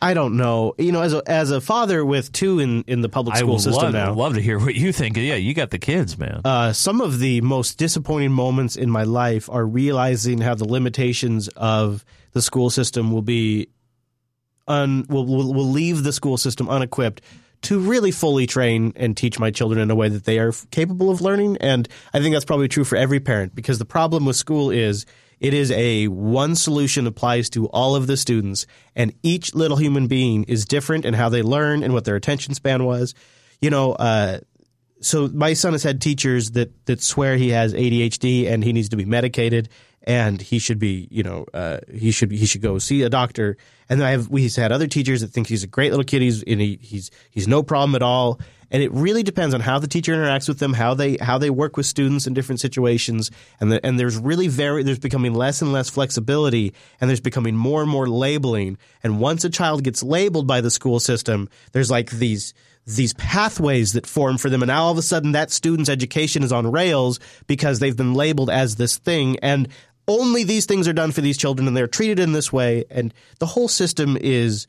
I 0.03 0.15
don't 0.15 0.37
know. 0.37 0.75
You 0.79 0.91
know, 0.91 1.01
as 1.01 1.15
a 1.15 1.23
as 1.27 1.53
a 1.53 1.61
father 1.61 2.05
with 2.05 2.33
two 2.33 2.59
in, 2.59 2.83
in 2.89 3.03
the 3.03 3.09
public 3.09 3.37
school 3.37 3.51
I 3.51 3.53
would 3.53 3.61
system 3.61 3.85
love, 3.85 3.93
now, 3.93 4.13
love 4.13 4.35
to 4.35 4.43
hear 4.43 4.59
what 4.59 4.75
you 4.75 4.93
think. 4.93 5.17
Yeah, 5.17 5.37
you 5.37 5.55
got 5.55 5.71
the 5.71 5.79
kids, 5.79 6.19
man. 6.19 6.41
uh, 6.45 6.73
some 6.73 7.01
of 7.01 7.21
the 7.21 7.41
most 7.41 7.79
disappointing 7.79 8.33
moments 8.33 8.75
in 8.75 8.91
my 8.91 9.05
life 9.05 9.49
are 9.49 9.65
realizing 9.65 10.39
how 10.41 10.57
the 10.57 10.67
limitations 10.67 11.47
of 11.49 12.05
the 12.33 12.43
school 12.43 12.69
system 12.69 13.13
will 13.13 13.23
be 13.23 13.69
un 14.67 15.07
will 15.09 15.25
will, 15.25 15.55
will 15.55 15.71
leave 15.71 16.03
the 16.03 16.13
school 16.13 16.37
system 16.37 16.69
unequipped 16.69 17.23
to 17.63 17.79
really 17.79 18.11
fully 18.11 18.47
train 18.47 18.93
and 18.97 19.17
teach 19.17 19.39
my 19.39 19.51
children 19.51 19.81
in 19.81 19.91
a 19.91 19.95
way 19.95 20.09
that 20.09 20.25
they 20.25 20.39
are 20.39 20.53
capable 20.71 21.11
of 21.11 21.21
learning. 21.21 21.57
And 21.59 21.89
I 22.13 22.21
think 22.21 22.35
that's 22.35 22.45
probably 22.45 22.69
true 22.69 22.85
for 22.85 22.97
every 22.97 23.21
parent 23.21 23.55
because 23.55 23.79
the 23.79 23.85
problem 23.85 24.25
with 24.25 24.37
school 24.37 24.71
is 24.71 25.07
it 25.41 25.55
is 25.55 25.73
a 25.73 26.07
one 26.09 26.55
solution 26.55 27.07
applies 27.07 27.51
to 27.51 27.67
all 27.69 27.97
of 27.97 28.07
the 28.07 28.17
students, 28.17 28.65
and 28.95 29.13
each 29.25 29.57
little 29.57 29.77
human 29.77 30.07
being 30.07 30.45
is 30.45 30.65
different 30.65 31.05
in 31.05 31.15
how 31.15 31.29
they 31.29 31.43
learn 31.43 31.83
and 31.83 31.93
what 31.93 32.05
their 32.05 32.15
attention 32.15 32.55
span 32.55 32.85
was. 32.85 33.15
You 33.61 33.71
know, 33.71 33.93
uh, 33.95 34.39
so 35.01 35.29
my 35.29 35.55
son 35.55 35.73
has 35.73 35.83
had 35.83 36.01
teachers 36.01 36.53
that 36.53 36.87
that 36.87 37.03
swear 37.03 37.37
he 37.37 37.49
has 37.51 37.75
ADHD 37.75 38.49
and 38.49 38.63
he 38.63 38.73
needs 38.73 38.89
to 38.91 38.97
be 38.97 39.05
medicated 39.05 39.69
and 40.05 40.41
he 40.41 40.59
should 40.59 40.79
be, 40.79 41.09
you 41.11 41.23
know, 41.23 41.47
uh, 41.55 41.79
he 41.93 42.11
should 42.11 42.31
he 42.31 42.47
should 42.47 42.63
go 42.63 42.79
see 42.79 43.03
a 43.03 43.09
doctor. 43.09 43.57
And 43.89 44.01
then 44.01 44.09
I 44.09 44.13
have 44.13 44.29
we've 44.29 44.55
had 44.55 44.73
other 44.73 44.87
teachers 44.87 45.21
that 45.21 45.29
think 45.29 45.47
he's 45.47 45.63
a 45.63 45.69
great 45.69 45.91
little 45.91 46.05
kid. 46.05 46.23
He's 46.23 46.43
and 46.43 46.61
he, 46.61 46.79
he's 46.81 47.11
he's 47.31 47.47
no 47.47 47.63
problem 47.63 47.95
at 47.95 48.03
all. 48.03 48.41
And 48.71 48.83
it 48.83 48.91
really 48.93 49.23
depends 49.23 49.55
on 49.55 49.61
how 49.61 49.79
the 49.79 49.87
teacher 49.87 50.15
interacts 50.15 50.49
with 50.49 50.59
them, 50.59 50.73
how 50.73 50.95
they 50.95 51.19
how 51.19 51.39
they 51.39 51.51
work 51.51 51.77
with 51.77 51.87
students 51.87 52.27
in 52.27 52.35
different 52.35 52.61
situations. 52.61 53.31
And 53.61 53.71
the, 53.71 53.85
and 53.85 54.01
there's 54.01 54.17
really 54.17 54.49
very 54.49 54.83
there's 54.83 54.99
becoming 54.99 55.35
less 55.35 55.61
and 55.63 55.73
less 55.73 55.91
flexibility, 55.91 56.73
and 57.01 57.09
there's 57.09 57.21
becoming 57.21 57.55
more 57.55 57.83
and 57.83 57.91
more 57.91 58.09
labeling. 58.09 58.79
And 59.03 59.21
once 59.21 59.45
a 59.45 59.51
child 59.51 59.85
gets 59.85 60.03
labeled 60.03 60.47
by 60.47 60.63
the 60.63 60.71
school 60.71 61.01
system, 61.01 61.51
there's 61.73 61.91
like 61.91 62.11
these 62.11 62.55
these 62.87 63.13
pathways 63.15 63.93
that 63.93 64.07
form 64.07 64.39
for 64.39 64.51
them 64.51 64.63
and 64.63 64.69
now 64.69 64.85
all 64.85 64.91
of 64.91 64.99
a 64.99 65.03
sudden 65.03 65.33
that 65.33 65.53
student's 65.53 65.89
education 65.89 66.43
is 66.43 66.51
on 66.51 66.71
rails 66.71 67.21
because 67.47 67.79
they've 67.79 67.97
been 67.97 68.15
labeled 68.15 68.51
as 68.51 68.75
this 68.75 68.99
thing 68.99 69.39
and 69.39 69.69
only 70.09 70.45
these 70.45 70.67
things 70.67 70.89
are 70.89 70.93
done 70.93 71.13
for 71.13 71.21
these 71.21 71.37
children 71.37 71.67
and 71.67 71.77
they're 71.77 71.87
treated 71.87 72.19
in 72.19 72.33
this 72.33 72.53
way 72.53 72.85
and 72.91 73.15
the 73.39 73.47
whole 73.47 73.69
system 73.69 74.17
is 74.21 74.67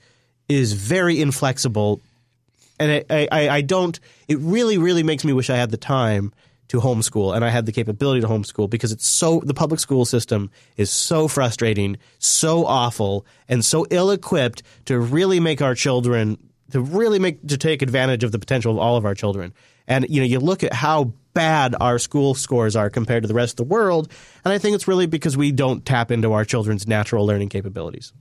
is 0.50 0.74
very 0.74 1.22
inflexible. 1.22 2.02
And 2.80 3.06
I, 3.10 3.28
I, 3.32 3.50
I 3.50 3.62
don't 3.62 4.00
it 4.28 4.38
really 4.40 4.78
really 4.78 5.04
makes 5.04 5.24
me 5.24 5.34
wish 5.34 5.50
i 5.50 5.56
had 5.56 5.72
the 5.72 5.78
time 5.78 6.34
to 6.70 6.80
homeschool 6.80 7.36
and 7.36 7.46
i 7.46 7.50
had 7.50 7.66
the 7.66 7.72
capability 7.72 8.20
to 8.20 8.28
homeschool 8.28 8.70
because 8.70 8.92
it's 8.92 9.08
so 9.08 9.42
the 9.46 9.54
public 9.54 9.80
school 9.80 10.06
system 10.06 10.50
is 10.76 10.90
so 10.90 11.28
frustrating 11.28 11.98
so 12.18 12.66
awful 12.66 13.26
and 13.48 13.64
so 13.64 13.86
ill 13.92 14.10
equipped 14.10 14.64
to 14.86 15.00
really 15.00 15.40
make 15.40 15.62
our 15.62 15.76
children 15.76 16.38
to 16.74 16.82
really 16.82 17.20
make 17.20 17.48
to 17.48 17.58
take 17.58 17.84
advantage 17.84 18.24
of 18.24 18.32
the 18.32 18.40
potential 18.40 18.72
of 18.72 18.80
all 18.80 18.98
of 18.98 19.06
our 19.06 19.14
children. 19.14 19.54
And 19.88 20.08
you 20.10 20.22
know 20.22 20.26
you 20.26 20.40
look 20.40 20.64
at 20.64 20.74
how 20.74 21.14
bad 21.34 21.76
our 21.80 22.00
school 22.00 22.34
scores 22.34 22.76
are 22.76 22.90
compared 22.90 23.24
to 23.24 23.28
the 23.28 23.34
rest 23.34 23.60
of 23.60 23.68
the 23.68 23.74
world 23.74 24.12
and 24.46 24.54
i 24.54 24.58
think 24.58 24.76
it's 24.76 24.88
really 24.88 25.06
because 25.06 25.36
we 25.36 25.52
don't 25.52 25.86
tap 25.86 26.12
into 26.12 26.34
our 26.34 26.46
children's 26.46 26.88
natural 26.88 27.26
learning 27.26 27.50
capabilities 27.50 28.14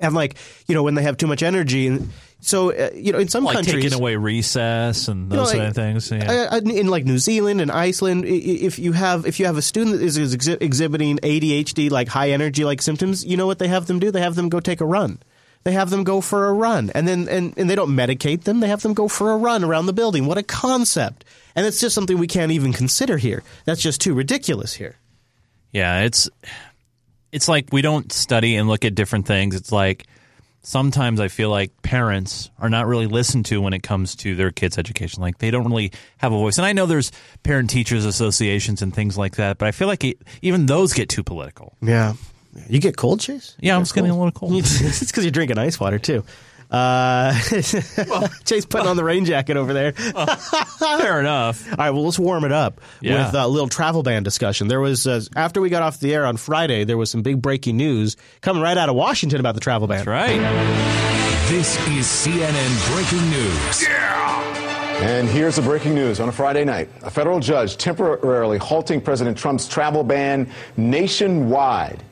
and 0.00 0.14
like 0.14 0.36
you 0.66 0.74
know 0.74 0.82
when 0.82 0.94
they 0.94 1.02
have 1.02 1.16
too 1.16 1.26
much 1.26 1.42
energy 1.42 1.86
and 1.86 2.10
so 2.40 2.72
uh, 2.72 2.90
you 2.94 3.12
know 3.12 3.18
in 3.18 3.28
some 3.28 3.44
like 3.44 3.54
countries 3.54 3.82
taking 3.82 3.98
away 3.98 4.16
recess 4.16 5.08
and 5.08 5.30
you 5.30 5.36
know, 5.36 5.44
those 5.44 5.54
like, 5.54 5.58
kind 5.58 5.68
of 5.68 5.74
things. 5.74 6.10
Yeah. 6.10 6.48
uh, 6.52 6.56
in 6.58 6.88
like 6.88 7.06
New 7.06 7.16
Zealand 7.16 7.62
and 7.62 7.70
Iceland, 7.70 8.26
if 8.26 8.78
you 8.78 8.92
have 8.92 9.24
if 9.26 9.40
you 9.40 9.46
have 9.46 9.56
a 9.56 9.62
student 9.62 9.96
that 9.98 10.04
is 10.04 10.18
is 10.18 10.36
exhi- 10.36 10.60
exhibiting 10.60 11.18
ADHD 11.18 11.90
like 11.90 12.08
high 12.08 12.30
energy 12.30 12.64
like 12.64 12.82
symptoms, 12.82 13.24
you 13.24 13.38
know 13.38 13.46
what 13.46 13.58
they 13.58 13.68
have 13.68 13.86
them 13.86 13.98
do? 13.98 14.10
They 14.10 14.20
have 14.20 14.34
them 14.34 14.50
go 14.50 14.60
take 14.60 14.82
a 14.82 14.84
run. 14.84 15.20
They 15.64 15.72
have 15.72 15.88
them 15.88 16.04
go 16.04 16.20
for 16.20 16.46
a 16.48 16.52
run, 16.52 16.90
and 16.94 17.08
then 17.08 17.26
and, 17.28 17.54
and 17.56 17.70
they 17.70 17.74
don't 17.74 17.96
medicate 17.96 18.42
them. 18.42 18.60
They 18.60 18.68
have 18.68 18.82
them 18.82 18.92
go 18.92 19.08
for 19.08 19.32
a 19.32 19.38
run 19.38 19.64
around 19.64 19.86
the 19.86 19.94
building. 19.94 20.26
What 20.26 20.36
a 20.36 20.42
concept! 20.42 21.24
And 21.56 21.66
it's 21.66 21.80
just 21.80 21.94
something 21.94 22.18
we 22.18 22.26
can't 22.26 22.52
even 22.52 22.72
consider 22.72 23.16
here. 23.16 23.42
That's 23.64 23.80
just 23.80 24.00
too 24.00 24.14
ridiculous 24.14 24.74
here. 24.74 24.96
Yeah, 25.72 26.02
it's 26.02 26.28
it's 27.32 27.48
like 27.48 27.72
we 27.72 27.82
don't 27.82 28.12
study 28.12 28.56
and 28.56 28.68
look 28.68 28.84
at 28.84 28.94
different 28.94 29.26
things. 29.26 29.54
It's 29.54 29.72
like 29.72 30.06
sometimes 30.62 31.20
I 31.20 31.28
feel 31.28 31.50
like 31.50 31.82
parents 31.82 32.50
are 32.58 32.70
not 32.70 32.86
really 32.86 33.06
listened 33.06 33.46
to 33.46 33.60
when 33.60 33.72
it 33.72 33.82
comes 33.82 34.16
to 34.16 34.34
their 34.34 34.50
kids' 34.50 34.78
education. 34.78 35.20
Like 35.20 35.38
they 35.38 35.50
don't 35.50 35.64
really 35.64 35.92
have 36.18 36.32
a 36.32 36.36
voice. 36.36 36.58
And 36.58 36.66
I 36.66 36.72
know 36.72 36.86
there's 36.86 37.12
parent 37.42 37.70
teachers 37.70 38.04
associations 38.04 38.82
and 38.82 38.94
things 38.94 39.16
like 39.16 39.36
that, 39.36 39.58
but 39.58 39.68
I 39.68 39.72
feel 39.72 39.88
like 39.88 40.04
it, 40.04 40.18
even 40.42 40.66
those 40.66 40.92
get 40.92 41.08
too 41.08 41.22
political. 41.22 41.76
Yeah, 41.82 42.14
you 42.68 42.80
get 42.80 42.96
cold, 42.96 43.20
Chase. 43.20 43.56
Yeah, 43.60 43.76
I'm 43.76 43.82
just 43.82 43.94
getting 43.94 44.10
a 44.10 44.16
little 44.16 44.32
cold. 44.32 44.52
it's 44.56 45.00
because 45.00 45.24
you're 45.24 45.30
drinking 45.30 45.58
ice 45.58 45.78
water 45.78 45.98
too. 45.98 46.24
Uh, 46.74 47.32
Chase 48.44 48.64
putting 48.66 48.88
on 48.88 48.96
the 48.96 49.04
rain 49.04 49.24
jacket 49.24 49.56
over 49.56 49.72
there. 49.72 49.92
Fair 50.78 51.20
enough. 51.20 51.68
All 51.70 51.76
right, 51.78 51.90
well, 51.90 52.04
let's 52.04 52.18
warm 52.18 52.44
it 52.44 52.50
up 52.52 52.80
Yeah. 53.00 53.26
with 53.26 53.34
a 53.36 53.46
little 53.46 53.68
travel 53.68 54.02
ban 54.02 54.22
discussion. 54.24 54.66
There 54.68 54.80
was 54.80 55.06
uh, 55.06 55.20
after 55.36 55.60
we 55.60 55.70
got 55.70 55.82
off 55.82 56.00
the 56.00 56.12
air 56.14 56.26
on 56.26 56.36
Friday, 56.36 56.82
there 56.84 56.96
was 56.96 57.10
some 57.10 57.22
big 57.22 57.40
breaking 57.40 57.76
news 57.76 58.16
coming 58.40 58.62
right 58.62 58.76
out 58.76 58.88
of 58.88 58.96
Washington 58.96 59.38
about 59.40 59.54
the 59.54 59.60
travel 59.60 59.86
ban. 59.86 59.98
That's 60.04 60.08
right. 60.08 60.38
This 61.48 61.76
is 61.88 62.06
CNN 62.06 62.92
breaking 62.94 63.30
news. 63.30 63.82
Yeah! 63.82 64.42
And 65.02 65.28
here's 65.28 65.56
the 65.56 65.62
breaking 65.62 65.94
news 65.94 66.18
on 66.20 66.28
a 66.28 66.32
Friday 66.32 66.64
night. 66.64 66.88
A 67.02 67.10
federal 67.10 67.38
judge 67.38 67.76
temporarily 67.76 68.58
halting 68.58 69.00
President 69.02 69.36
Trump's 69.36 69.68
travel 69.68 70.02
ban 70.04 70.50
nationwide. 70.76 72.02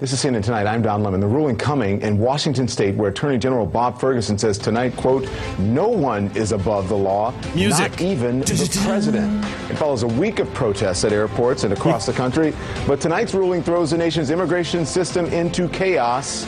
This 0.00 0.14
is 0.14 0.24
CNN 0.24 0.42
Tonight. 0.42 0.66
I'm 0.66 0.80
Don 0.80 1.02
Lemon. 1.02 1.20
The 1.20 1.26
ruling 1.26 1.56
coming 1.56 2.00
in 2.00 2.16
Washington 2.18 2.66
state 2.66 2.94
where 2.94 3.10
Attorney 3.10 3.36
General 3.36 3.66
Bob 3.66 4.00
Ferguson 4.00 4.38
says 4.38 4.56
tonight, 4.56 4.96
quote, 4.96 5.28
no 5.58 5.88
one 5.88 6.34
is 6.34 6.52
above 6.52 6.88
the 6.88 6.96
law, 6.96 7.34
Music. 7.54 7.90
not 7.90 8.00
even 8.00 8.40
the 8.40 8.82
president. 8.82 9.44
It 9.70 9.76
follows 9.76 10.02
a 10.02 10.08
week 10.08 10.38
of 10.38 10.50
protests 10.54 11.04
at 11.04 11.12
airports 11.12 11.64
and 11.64 11.74
across 11.74 12.06
the 12.06 12.14
country. 12.14 12.54
But 12.86 12.98
tonight's 13.02 13.34
ruling 13.34 13.62
throws 13.62 13.90
the 13.90 13.98
nation's 13.98 14.30
immigration 14.30 14.86
system 14.86 15.26
into 15.26 15.68
chaos 15.68 16.46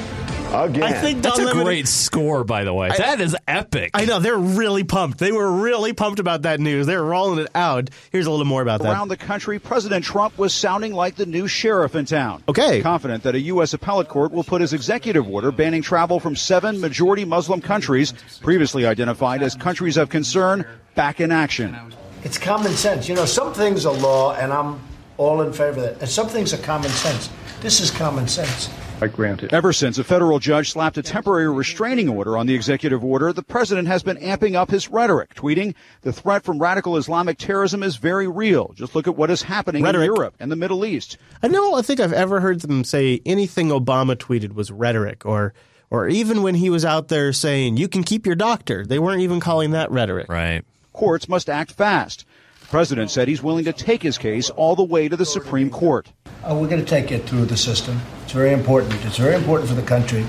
again. 0.53 0.82
I 0.82 0.92
think 0.92 1.22
That's 1.22 1.38
Don 1.38 1.48
a 1.61 1.64
great 1.64 1.88
score, 1.88 2.44
by 2.44 2.64
the 2.64 2.72
way. 2.74 2.90
I- 2.90 2.96
that 2.98 3.20
is 3.20 3.36
epic. 3.48 3.90
I 3.94 4.05
know 4.05 4.18
they're 4.18 4.36
really 4.36 4.84
pumped. 4.84 5.18
They 5.18 5.32
were 5.32 5.50
really 5.50 5.92
pumped 5.92 6.18
about 6.20 6.42
that 6.42 6.61
news. 6.61 6.86
They're 6.86 7.03
rolling 7.05 7.38
it 7.40 7.48
out. 7.55 7.90
Here's 8.11 8.26
a 8.26 8.30
little 8.30 8.44
more 8.46 8.62
about 8.62 8.82
that. 8.82 8.92
Around 8.92 9.09
the 9.09 9.16
country, 9.16 9.59
President 9.59 10.05
Trump 10.05 10.36
was 10.38 10.53
sounding 10.55 10.92
like 10.94 11.16
the 11.16 11.26
new 11.26 11.48
sheriff 11.48 11.94
in 11.94 12.05
town. 12.05 12.42
Okay. 12.48 12.80
Confident 12.82 13.22
that 13.24 13.34
a 13.34 13.40
U.S. 13.40 13.72
appellate 13.74 14.09
court 14.09 14.32
will 14.32 14.44
put 14.44 14.61
his 14.61 14.72
executive 14.72 15.28
order 15.28 15.50
banning 15.50 15.82
travel 15.82 16.20
from 16.20 16.36
seven 16.36 16.80
majority 16.80 17.24
Muslim 17.24 17.61
countries, 17.61 18.12
previously 18.40 18.86
identified 18.86 19.42
as 19.42 19.55
countries 19.55 19.96
of 19.96 20.09
concern, 20.09 20.64
back 20.94 21.20
in 21.20 21.32
action. 21.32 21.76
It's 22.24 22.38
common 22.38 22.72
sense. 22.72 23.09
You 23.09 23.14
know, 23.14 23.24
some 23.24 23.53
things 23.53 23.84
are 23.86 23.94
law, 23.94 24.34
and 24.34 24.53
I'm 24.53 24.78
all 25.18 25.42
in 25.42 25.53
favor 25.53 25.70
of 25.70 25.76
that. 25.82 26.00
And 26.00 26.09
some 26.09 26.28
things 26.28 26.53
are 26.55 26.59
common 26.59 26.90
sense. 26.90 27.30
This 27.61 27.80
is 27.80 27.90
common 27.90 28.28
sense. 28.28 28.68
I 29.03 29.09
grant 29.09 29.42
it. 29.42 29.53
Ever 29.53 29.72
since 29.72 29.98
a 29.98 30.05
federal 30.05 30.38
judge 30.38 30.70
slapped 30.70 30.96
a 30.96 31.03
temporary 31.03 31.50
restraining 31.50 32.09
order 32.09 32.38
on 32.38 32.46
the 32.46 32.55
executive 32.55 33.05
order, 33.05 33.32
the 33.32 33.42
president 33.42 33.88
has 33.88 34.05
been 34.05 34.16
amping 34.18 34.55
up 34.55 34.70
his 34.70 34.88
rhetoric, 34.88 35.34
tweeting, 35.34 35.74
The 36.03 36.12
threat 36.12 36.44
from 36.44 36.61
radical 36.61 36.96
Islamic 36.96 37.36
terrorism 37.36 37.82
is 37.82 37.96
very 37.96 38.28
real. 38.28 38.72
Just 38.76 38.94
look 38.94 39.09
at 39.09 39.16
what 39.16 39.28
is 39.30 39.42
happening 39.42 39.82
Rhetoric. 39.82 40.09
in 40.09 40.14
Europe 40.14 40.34
and 40.38 40.53
the 40.53 40.57
Middle 40.57 40.84
East. 40.84 41.18
I 41.42 41.48
know. 41.48 41.74
I 41.74 41.82
think 41.82 41.98
I've 41.98 42.12
ever 42.12 42.38
heard 42.38 42.61
them 42.61 42.84
say 42.84 43.20
anything 43.26 43.70
Obama 43.70 44.14
tweeted 44.14 44.55
was 44.55 44.70
rhetoric, 44.70 45.26
or 45.26 45.53
or 45.90 46.09
even 46.09 46.44
when 46.44 46.55
he 46.55 46.70
was 46.70 46.84
out 46.84 47.09
there 47.09 47.32
saying 47.32 47.76
you 47.76 47.88
can 47.88 48.05
keep 48.05 48.24
your 48.24 48.36
doctor, 48.36 48.86
they 48.86 49.00
weren't 49.00 49.22
even 49.22 49.40
calling 49.40 49.72
that 49.72 49.90
rhetoric. 49.90 50.28
Right. 50.28 50.62
Courts 50.92 51.28
must 51.28 51.50
act 51.50 51.72
fast. 51.72 52.24
The 52.73 52.79
president 52.79 53.11
said 53.11 53.29
he's 53.29 53.43
willing 53.43 53.66
to 53.66 53.73
take 53.75 54.03
his 54.03 54.16
case 54.16 54.49
all 54.49 54.75
the 54.75 54.83
way 54.83 55.07
to 55.07 55.14
the 55.14 55.27
Supreme 55.27 55.68
Court. 55.68 56.11
Uh, 56.43 56.57
we're 56.59 56.70
going 56.70 56.83
to 56.83 56.87
take 56.87 57.12
it 57.12 57.29
through 57.29 57.45
the 57.45 57.57
system. 57.59 58.01
It's 58.23 58.33
very 58.33 58.55
important. 58.55 58.95
It's 59.05 59.18
very 59.18 59.35
important 59.35 59.68
for 59.68 59.75
the 59.75 59.83
country, 59.83 60.25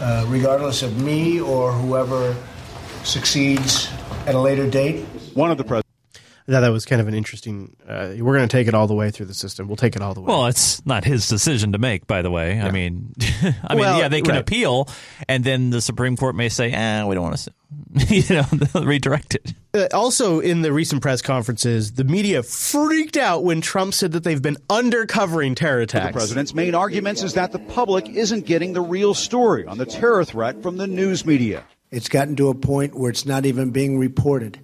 uh, 0.00 0.26
regardless 0.26 0.82
of 0.82 1.00
me 1.00 1.40
or 1.40 1.70
whoever 1.70 2.34
succeeds 3.04 3.92
at 4.26 4.34
a 4.34 4.40
later 4.40 4.68
date. 4.68 5.04
One 5.34 5.52
of 5.52 5.56
the 5.56 5.62
presidents. 5.62 5.83
I 6.46 6.52
thought 6.52 6.60
that 6.60 6.72
was 6.72 6.84
kind 6.84 7.00
of 7.00 7.08
an 7.08 7.14
interesting. 7.14 7.74
Uh, 7.88 8.12
we're 8.18 8.36
going 8.36 8.46
to 8.46 8.54
take 8.54 8.68
it 8.68 8.74
all 8.74 8.86
the 8.86 8.94
way 8.94 9.10
through 9.10 9.26
the 9.26 9.34
system. 9.34 9.66
We'll 9.66 9.76
take 9.76 9.96
it 9.96 10.02
all 10.02 10.12
the 10.12 10.20
way. 10.20 10.26
Well, 10.26 10.46
it's 10.46 10.84
not 10.84 11.02
his 11.02 11.26
decision 11.26 11.72
to 11.72 11.78
make, 11.78 12.06
by 12.06 12.20
the 12.20 12.30
way. 12.30 12.60
I 12.60 12.70
mean, 12.70 13.14
I 13.64 13.74
mean, 13.74 13.84
yeah, 13.84 14.08
they 14.08 14.20
can 14.20 14.32
right. 14.32 14.40
appeal, 14.40 14.88
and 15.26 15.42
then 15.42 15.70
the 15.70 15.80
Supreme 15.80 16.18
Court 16.18 16.34
may 16.34 16.50
say, 16.50 16.74
"Ah, 16.76 17.06
we 17.06 17.14
don't 17.14 17.24
want 17.24 17.38
to," 17.38 17.52
you 18.14 18.36
know, 18.36 18.42
they'll 18.42 18.84
redirect 18.84 19.36
it. 19.36 19.54
Uh, 19.72 19.88
also, 19.94 20.40
in 20.40 20.60
the 20.60 20.70
recent 20.70 21.00
press 21.00 21.22
conferences, 21.22 21.92
the 21.92 22.04
media 22.04 22.42
freaked 22.42 23.16
out 23.16 23.42
when 23.42 23.62
Trump 23.62 23.94
said 23.94 24.12
that 24.12 24.24
they've 24.24 24.42
been 24.42 24.58
undercovering 24.68 25.56
terror 25.56 25.80
attacks. 25.80 26.08
The 26.08 26.12
president's 26.12 26.52
main 26.52 26.74
arguments 26.74 27.22
is 27.22 27.32
that 27.34 27.52
the 27.52 27.58
public 27.58 28.06
isn't 28.10 28.44
getting 28.44 28.74
the 28.74 28.82
real 28.82 29.14
story 29.14 29.64
on 29.64 29.78
the 29.78 29.86
terror 29.86 30.26
threat 30.26 30.62
from 30.62 30.76
the 30.76 30.86
news 30.86 31.24
media. 31.24 31.64
It's 31.90 32.08
gotten 32.08 32.36
to 32.36 32.48
a 32.48 32.54
point 32.54 32.94
where 32.94 33.10
it's 33.10 33.24
not 33.24 33.46
even 33.46 33.70
being 33.70 33.98
reported. 33.98 34.60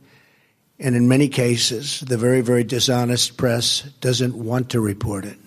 And 0.80 0.96
in 0.96 1.08
many 1.08 1.28
cases, 1.28 2.00
the 2.00 2.16
very, 2.16 2.40
very 2.40 2.64
dishonest 2.64 3.36
press 3.36 3.82
doesn't 4.00 4.34
want 4.34 4.70
to 4.70 4.80
report 4.80 5.26
it. 5.26 5.38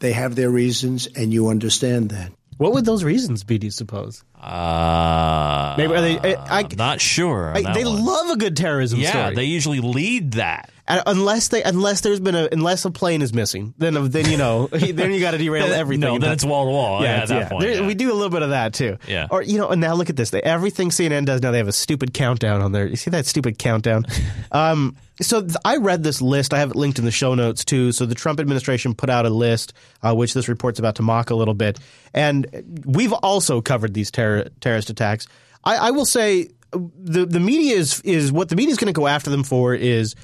They 0.00 0.12
have 0.12 0.34
their 0.34 0.50
reasons, 0.50 1.06
and 1.14 1.32
you 1.32 1.48
understand 1.48 2.10
that. 2.10 2.32
What 2.56 2.72
would 2.72 2.86
those 2.86 3.04
reasons 3.04 3.44
be? 3.44 3.56
Do 3.56 3.68
you 3.68 3.70
suppose? 3.70 4.24
Uh, 4.42 5.74
Maybe 5.76 5.94
are 5.94 6.00
they? 6.00 6.18
I, 6.36 6.60
am 6.60 6.68
not 6.76 7.00
sure. 7.00 7.52
I, 7.54 7.74
they 7.74 7.84
one. 7.84 8.04
love 8.04 8.30
a 8.30 8.36
good 8.36 8.56
terrorism 8.56 8.98
yeah, 8.98 9.10
story. 9.10 9.34
they 9.34 9.44
usually 9.44 9.80
lead 9.80 10.32
that. 10.32 10.70
And 10.90 11.02
unless 11.06 11.48
they, 11.48 11.62
unless 11.62 12.00
there's 12.00 12.18
been 12.18 12.34
a, 12.34 12.48
unless 12.50 12.84
a 12.84 12.90
plane 12.90 13.22
is 13.22 13.32
missing, 13.32 13.74
then 13.78 14.10
then 14.10 14.28
you 14.28 14.36
know, 14.36 14.66
then 14.72 15.12
you 15.12 15.20
got 15.20 15.32
to 15.32 15.38
derail 15.38 15.72
everything. 15.72 16.00
no, 16.00 16.18
then 16.18 16.32
it's 16.32 16.44
wall 16.44 16.64
to 16.64 16.70
wall. 16.72 17.02
Yeah, 17.02 17.16
at 17.16 17.28
that 17.28 17.50
point, 17.50 17.62
There- 17.62 17.74
yeah. 17.74 17.86
we 17.86 17.94
do 17.94 18.10
a 18.10 18.14
little 18.14 18.30
bit 18.30 18.42
of 18.42 18.50
that 18.50 18.74
too. 18.74 18.98
Yeah. 19.06 19.28
Or 19.30 19.40
you 19.40 19.58
know, 19.58 19.68
and 19.68 19.80
now 19.80 19.94
look 19.94 20.10
at 20.10 20.16
this. 20.16 20.30
They, 20.30 20.42
everything 20.42 20.88
CNN 20.88 21.26
does 21.26 21.42
now, 21.42 21.52
they 21.52 21.58
have 21.58 21.68
a 21.68 21.72
stupid 21.72 22.12
countdown 22.12 22.60
on 22.60 22.72
there. 22.72 22.86
You 22.86 22.96
see 22.96 23.10
that 23.10 23.26
stupid 23.26 23.56
countdown? 23.58 24.04
um, 24.52 24.96
so 25.20 25.42
th- 25.42 25.54
I 25.64 25.76
read 25.76 26.02
this 26.02 26.20
list. 26.20 26.52
I 26.52 26.58
have 26.58 26.70
it 26.70 26.76
linked 26.76 26.98
in 26.98 27.04
the 27.04 27.10
show 27.12 27.34
notes 27.36 27.64
too. 27.64 27.92
So 27.92 28.04
the 28.04 28.16
Trump 28.16 28.40
administration 28.40 28.94
put 28.94 29.10
out 29.10 29.26
a 29.26 29.30
list, 29.30 29.74
uh, 30.02 30.14
which 30.14 30.34
this 30.34 30.48
report's 30.48 30.80
about 30.80 30.96
to 30.96 31.02
mock 31.02 31.30
a 31.30 31.36
little 31.36 31.54
bit, 31.54 31.78
and 32.14 32.82
we've 32.84 33.12
also 33.12 33.60
covered 33.60 33.94
these 33.94 34.10
terror, 34.38 34.48
terrorist 34.60 34.90
attacks. 34.90 35.26
I, 35.64 35.76
I 35.76 35.90
will 35.90 36.06
say 36.06 36.48
the 36.72 37.26
the 37.26 37.40
media 37.40 37.76
is 37.76 38.00
is 38.02 38.30
what 38.32 38.48
the 38.48 38.56
media 38.56 38.72
is 38.72 38.78
going 38.78 38.92
to 38.92 38.98
go 38.98 39.06
after 39.06 39.28
them 39.30 39.42
for 39.44 39.74
is 39.74 40.14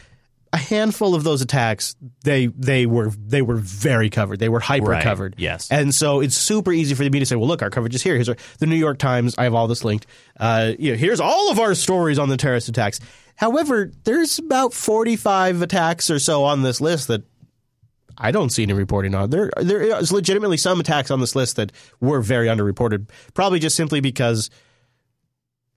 a 0.52 0.56
handful 0.58 1.14
of 1.16 1.24
those 1.24 1.42
attacks 1.42 1.96
they 2.22 2.46
they 2.46 2.86
were 2.86 3.10
they 3.10 3.42
were 3.42 3.56
very 3.56 4.08
covered 4.08 4.38
they 4.38 4.48
were 4.48 4.60
hyper 4.60 4.86
Right. 4.86 5.02
covered 5.02 5.34
Yes. 5.38 5.70
and 5.72 5.92
so 5.92 6.20
it's 6.20 6.36
super 6.36 6.72
easy 6.72 6.94
for 6.94 7.02
the 7.02 7.10
media 7.10 7.22
to 7.22 7.26
say 7.26 7.34
well 7.36 7.48
look 7.48 7.62
our 7.62 7.68
coverage 7.70 7.96
is 7.96 8.02
here 8.02 8.14
here's 8.14 8.28
our, 8.28 8.36
the 8.60 8.66
New 8.66 8.76
York 8.76 8.98
Times 8.98 9.34
I 9.36 9.42
have 9.44 9.54
all 9.54 9.66
this 9.66 9.84
linked 9.84 10.06
uh, 10.38 10.72
you 10.78 10.92
know, 10.92 10.96
here's 10.96 11.18
all 11.20 11.50
of 11.50 11.58
our 11.58 11.74
stories 11.74 12.18
on 12.18 12.28
the 12.28 12.36
terrorist 12.36 12.68
attacks 12.68 13.00
however 13.34 13.90
there's 14.04 14.38
about 14.38 14.72
45 14.72 15.62
attacks 15.62 16.10
or 16.10 16.20
so 16.20 16.44
on 16.44 16.62
this 16.62 16.80
list 16.80 17.08
that 17.08 17.24
I 18.18 18.30
don't 18.30 18.50
see 18.50 18.62
any 18.62 18.72
reporting 18.72 19.14
on. 19.14 19.30
There, 19.30 19.50
there 19.56 19.82
is 19.82 20.12
legitimately 20.12 20.56
some 20.56 20.80
attacks 20.80 21.10
on 21.10 21.20
this 21.20 21.34
list 21.36 21.56
that 21.56 21.72
were 22.00 22.20
very 22.20 22.46
underreported, 22.48 23.08
probably 23.34 23.58
just 23.58 23.76
simply 23.76 24.00
because 24.00 24.50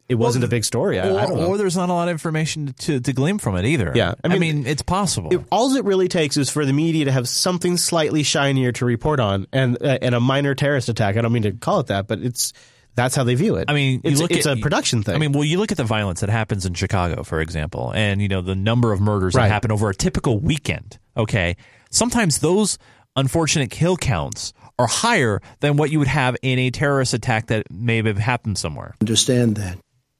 it 0.07 0.15
wasn't 0.15 0.43
a 0.43 0.47
big 0.47 0.65
story. 0.65 0.99
I, 0.99 1.07
or, 1.07 1.19
I 1.19 1.25
or 1.25 1.57
there's 1.57 1.77
not 1.77 1.89
a 1.89 1.93
lot 1.93 2.07
of 2.07 2.11
information 2.13 2.73
to, 2.79 2.99
to 2.99 3.13
glean 3.13 3.37
from 3.37 3.55
it 3.57 3.65
either. 3.65 3.91
Yeah, 3.93 4.15
I 4.23 4.39
mean, 4.39 4.65
it's 4.65 4.81
possible. 4.81 5.31
It, 5.31 5.41
all 5.51 5.75
it 5.75 5.85
really 5.85 6.07
takes 6.07 6.35
is 6.35 6.49
for 6.49 6.65
the 6.65 6.73
media 6.73 7.05
to 7.05 7.11
have 7.11 7.29
something 7.29 7.77
slightly 7.77 8.23
shinier 8.23 8.71
to 8.71 8.85
report 8.85 9.19
on, 9.19 9.45
and 9.53 9.77
uh, 9.81 9.99
and 10.01 10.15
a 10.15 10.19
minor 10.19 10.55
terrorist 10.55 10.89
attack. 10.89 11.15
I 11.15 11.21
don't 11.21 11.31
mean 11.31 11.43
to 11.43 11.51
call 11.51 11.79
it 11.81 11.87
that, 11.87 12.07
but 12.07 12.19
it's 12.19 12.53
that's 12.95 13.15
how 13.15 13.23
they 13.23 13.35
view 13.35 13.55
it. 13.57 13.65
I 13.69 13.73
mean, 13.73 14.01
you 14.03 14.11
it's, 14.11 14.19
look 14.19 14.31
it's 14.31 14.47
at- 14.47 14.57
a 14.57 14.61
production 14.61 15.03
thing. 15.03 15.13
I 15.13 15.19
mean, 15.19 15.31
well, 15.31 15.43
you 15.43 15.59
look 15.59 15.71
at 15.71 15.77
the 15.77 15.83
violence 15.83 16.21
that 16.21 16.29
happens 16.29 16.65
in 16.65 16.73
Chicago, 16.73 17.21
for 17.23 17.39
example, 17.39 17.91
and 17.93 18.19
you 18.19 18.27
know 18.29 18.41
the 18.41 18.55
number 18.55 18.91
of 18.91 18.99
murders 18.99 19.35
Right. 19.35 19.43
that 19.43 19.49
happen 19.53 19.71
over 19.71 19.91
a 19.91 19.95
typical 19.95 20.39
weekend. 20.39 20.97
Okay, 21.15 21.55
sometimes 21.89 22.39
those 22.39 22.77
unfortunate 23.15 23.69
kill 23.69 23.97
counts 23.97 24.53
are 24.77 24.87
higher 24.87 25.41
than 25.59 25.77
what 25.77 25.91
you 25.91 25.99
would 25.99 26.07
have 26.07 26.35
in 26.41 26.57
a 26.57 26.71
terrorist 26.71 27.13
attack 27.13 27.47
that 27.47 27.69
may 27.69 28.01
have 28.01 28.17
happened 28.17 28.57
somewhere. 28.57 28.95
Understand 29.01 29.55
that. 29.57 29.77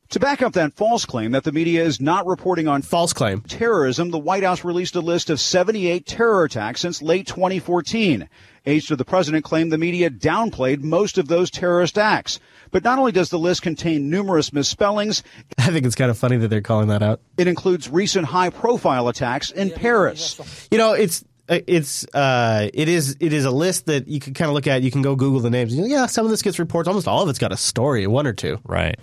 To 0.09 0.19
back 0.19 0.41
up 0.41 0.53
that 0.53 0.73
false 0.73 1.05
claim 1.05 1.33
that 1.33 1.43
the 1.43 1.51
media 1.51 1.83
is 1.83 2.01
not 2.01 2.25
reporting 2.25 2.67
on 2.67 2.81
false 2.81 3.13
claim 3.13 3.41
terrorism, 3.41 4.09
the 4.09 4.17
White 4.17 4.41
House 4.41 4.63
released 4.63 4.95
a 4.95 5.01
list 5.01 5.29
of 5.29 5.39
78 5.39 6.07
terror 6.07 6.43
attacks 6.43 6.81
since 6.81 6.99
late 7.03 7.27
2014. 7.27 8.27
Aides 8.65 8.87
to 8.87 8.95
the 8.95 9.05
president 9.05 9.45
claimed 9.45 9.71
the 9.71 9.77
media 9.77 10.09
downplayed 10.09 10.81
most 10.81 11.19
of 11.19 11.27
those 11.27 11.51
terrorist 11.51 11.97
acts. 11.99 12.39
But 12.71 12.83
not 12.83 12.97
only 12.97 13.11
does 13.11 13.29
the 13.29 13.37
list 13.37 13.61
contain 13.61 14.09
numerous 14.09 14.51
misspellings, 14.51 15.21
I 15.59 15.67
think 15.67 15.85
it's 15.85 15.95
kind 15.95 16.09
of 16.09 16.17
funny 16.17 16.37
that 16.37 16.47
they're 16.47 16.61
calling 16.61 16.87
that 16.87 17.03
out. 17.03 17.21
it 17.37 17.47
includes 17.47 17.87
recent 17.87 18.25
high 18.25 18.49
profile 18.49 19.09
attacks 19.09 19.51
in 19.51 19.69
Paris. 19.69 20.67
You 20.71 20.79
know, 20.79 20.93
it's 20.93 21.23
it's 21.49 22.05
uh, 22.13 22.69
it 22.73 22.87
is 22.87 23.17
it 23.19 23.33
is 23.33 23.45
a 23.45 23.51
list 23.51 23.87
that 23.87 24.07
you 24.07 24.19
can 24.19 24.33
kind 24.33 24.49
of 24.49 24.53
look 24.55 24.67
at. 24.67 24.81
You 24.83 24.91
can 24.91 25.01
go 25.01 25.15
Google 25.15 25.39
the 25.39 25.49
names. 25.49 25.73
You 25.73 25.81
know, 25.81 25.87
yeah, 25.87 26.05
some 26.05 26.25
of 26.25 26.31
this 26.31 26.41
gets 26.41 26.59
reports. 26.59 26.87
Almost 26.87 27.07
all 27.07 27.23
of 27.23 27.29
it's 27.29 27.39
got 27.39 27.51
a 27.51 27.57
story, 27.57 28.05
one 28.07 28.27
or 28.27 28.33
two. 28.33 28.59
Right. 28.65 28.95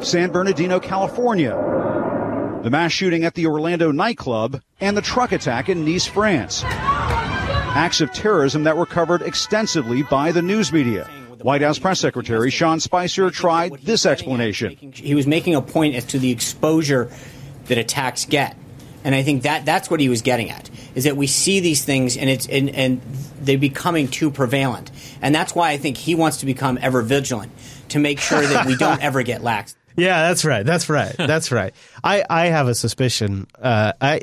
San 0.00 0.30
Bernardino, 0.30 0.80
California. 0.80 1.50
The 2.62 2.70
mass 2.70 2.92
shooting 2.92 3.24
at 3.24 3.34
the 3.34 3.46
Orlando 3.46 3.92
nightclub 3.92 4.60
and 4.80 4.96
the 4.96 5.02
truck 5.02 5.32
attack 5.32 5.68
in 5.68 5.84
Nice, 5.84 6.06
France. 6.06 6.62
Acts 6.64 8.00
of 8.00 8.10
terrorism 8.12 8.64
that 8.64 8.76
were 8.76 8.86
covered 8.86 9.20
extensively 9.20 10.02
by 10.02 10.32
the 10.32 10.40
news 10.40 10.72
media. 10.72 11.08
White 11.42 11.60
House 11.60 11.78
Press 11.78 12.00
Secretary 12.00 12.50
Sean 12.50 12.80
Spicer 12.80 13.30
tried 13.30 13.74
this 13.82 14.06
explanation. 14.06 14.76
He 14.94 15.14
was 15.14 15.26
making 15.26 15.54
a 15.54 15.60
point 15.60 15.94
as 15.94 16.06
to 16.06 16.18
the 16.18 16.30
exposure 16.30 17.10
that 17.66 17.76
attacks 17.76 18.24
get. 18.24 18.56
And 19.04 19.14
I 19.14 19.22
think 19.22 19.42
that 19.42 19.64
that's 19.64 19.90
what 19.90 20.00
he 20.00 20.08
was 20.08 20.22
getting 20.22 20.50
at 20.50 20.70
is 20.94 21.04
that 21.04 21.16
we 21.16 21.26
see 21.26 21.60
these 21.60 21.84
things 21.84 22.16
and 22.16 22.30
it's 22.30 22.48
and, 22.48 22.70
and 22.70 23.00
they're 23.40 23.58
becoming 23.58 24.08
too 24.08 24.30
prevalent. 24.30 24.90
And 25.20 25.34
that's 25.34 25.54
why 25.54 25.70
I 25.70 25.76
think 25.76 25.96
he 25.96 26.14
wants 26.14 26.38
to 26.38 26.46
become 26.46 26.78
ever 26.80 27.02
vigilant 27.02 27.52
to 27.90 27.98
make 27.98 28.18
sure 28.18 28.40
that 28.40 28.66
we 28.66 28.76
don't 28.76 29.02
ever 29.02 29.22
get 29.22 29.42
lax. 29.42 29.76
Yeah, 29.96 30.28
that's 30.28 30.44
right. 30.44 30.64
That's 30.66 30.88
right. 30.88 31.14
That's 31.16 31.52
right. 31.52 31.74
I, 32.04 32.24
I 32.28 32.46
have 32.46 32.66
a 32.66 32.74
suspicion. 32.74 33.46
Uh, 33.60 33.92
I 34.00 34.22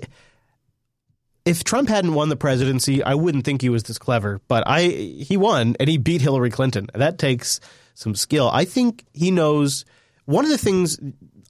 if 1.45 1.63
Trump 1.63 1.89
hadn't 1.89 2.13
won 2.13 2.29
the 2.29 2.36
presidency, 2.36 3.03
I 3.03 3.15
wouldn't 3.15 3.45
think 3.45 3.61
he 3.61 3.69
was 3.69 3.84
this 3.84 3.97
clever. 3.97 4.41
But 4.47 4.63
I 4.67 4.82
he 4.82 5.38
won 5.38 5.75
and 5.79 5.89
he 5.89 5.97
beat 5.97 6.21
Hillary 6.21 6.49
Clinton. 6.49 6.88
That 6.93 7.17
takes 7.17 7.59
some 7.93 8.15
skill. 8.15 8.49
I 8.51 8.65
think 8.65 9.05
he 9.13 9.32
knows. 9.32 9.86
One 10.25 10.45
of 10.45 10.51
the 10.51 10.57
things 10.57 10.99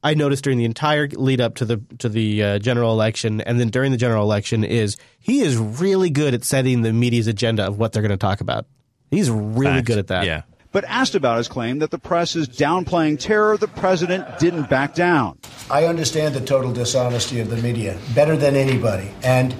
I 0.03 0.13
noticed 0.15 0.43
during 0.43 0.57
the 0.57 0.65
entire 0.65 1.07
lead 1.09 1.41
up 1.41 1.55
to 1.55 1.65
the 1.65 1.81
to 1.99 2.09
the 2.09 2.43
uh, 2.43 2.59
general 2.59 2.91
election 2.91 3.41
and 3.41 3.59
then 3.59 3.69
during 3.69 3.91
the 3.91 3.97
general 3.97 4.23
election 4.23 4.63
is 4.63 4.97
he 5.19 5.41
is 5.41 5.57
really 5.57 6.09
good 6.09 6.33
at 6.33 6.43
setting 6.43 6.81
the 6.81 6.91
media's 6.91 7.27
agenda 7.27 7.65
of 7.67 7.77
what 7.77 7.93
they're 7.93 8.01
going 8.01 8.09
to 8.09 8.17
talk 8.17 8.41
about. 8.41 8.65
He's 9.11 9.29
really 9.29 9.75
Fact. 9.75 9.87
good 9.87 9.97
at 9.99 10.07
that. 10.07 10.25
Yeah. 10.25 10.43
But 10.71 10.85
asked 10.85 11.15
about 11.15 11.37
his 11.37 11.49
claim 11.49 11.79
that 11.79 11.91
the 11.91 11.99
press 11.99 12.35
is 12.35 12.47
downplaying 12.47 13.19
terror, 13.19 13.57
the 13.57 13.67
president 13.67 14.39
didn't 14.39 14.69
back 14.69 14.95
down. 14.95 15.37
I 15.69 15.85
understand 15.85 16.33
the 16.33 16.39
total 16.39 16.71
dishonesty 16.71 17.41
of 17.41 17.49
the 17.49 17.57
media 17.57 17.99
better 18.15 18.37
than 18.37 18.55
anybody, 18.55 19.11
and 19.21 19.53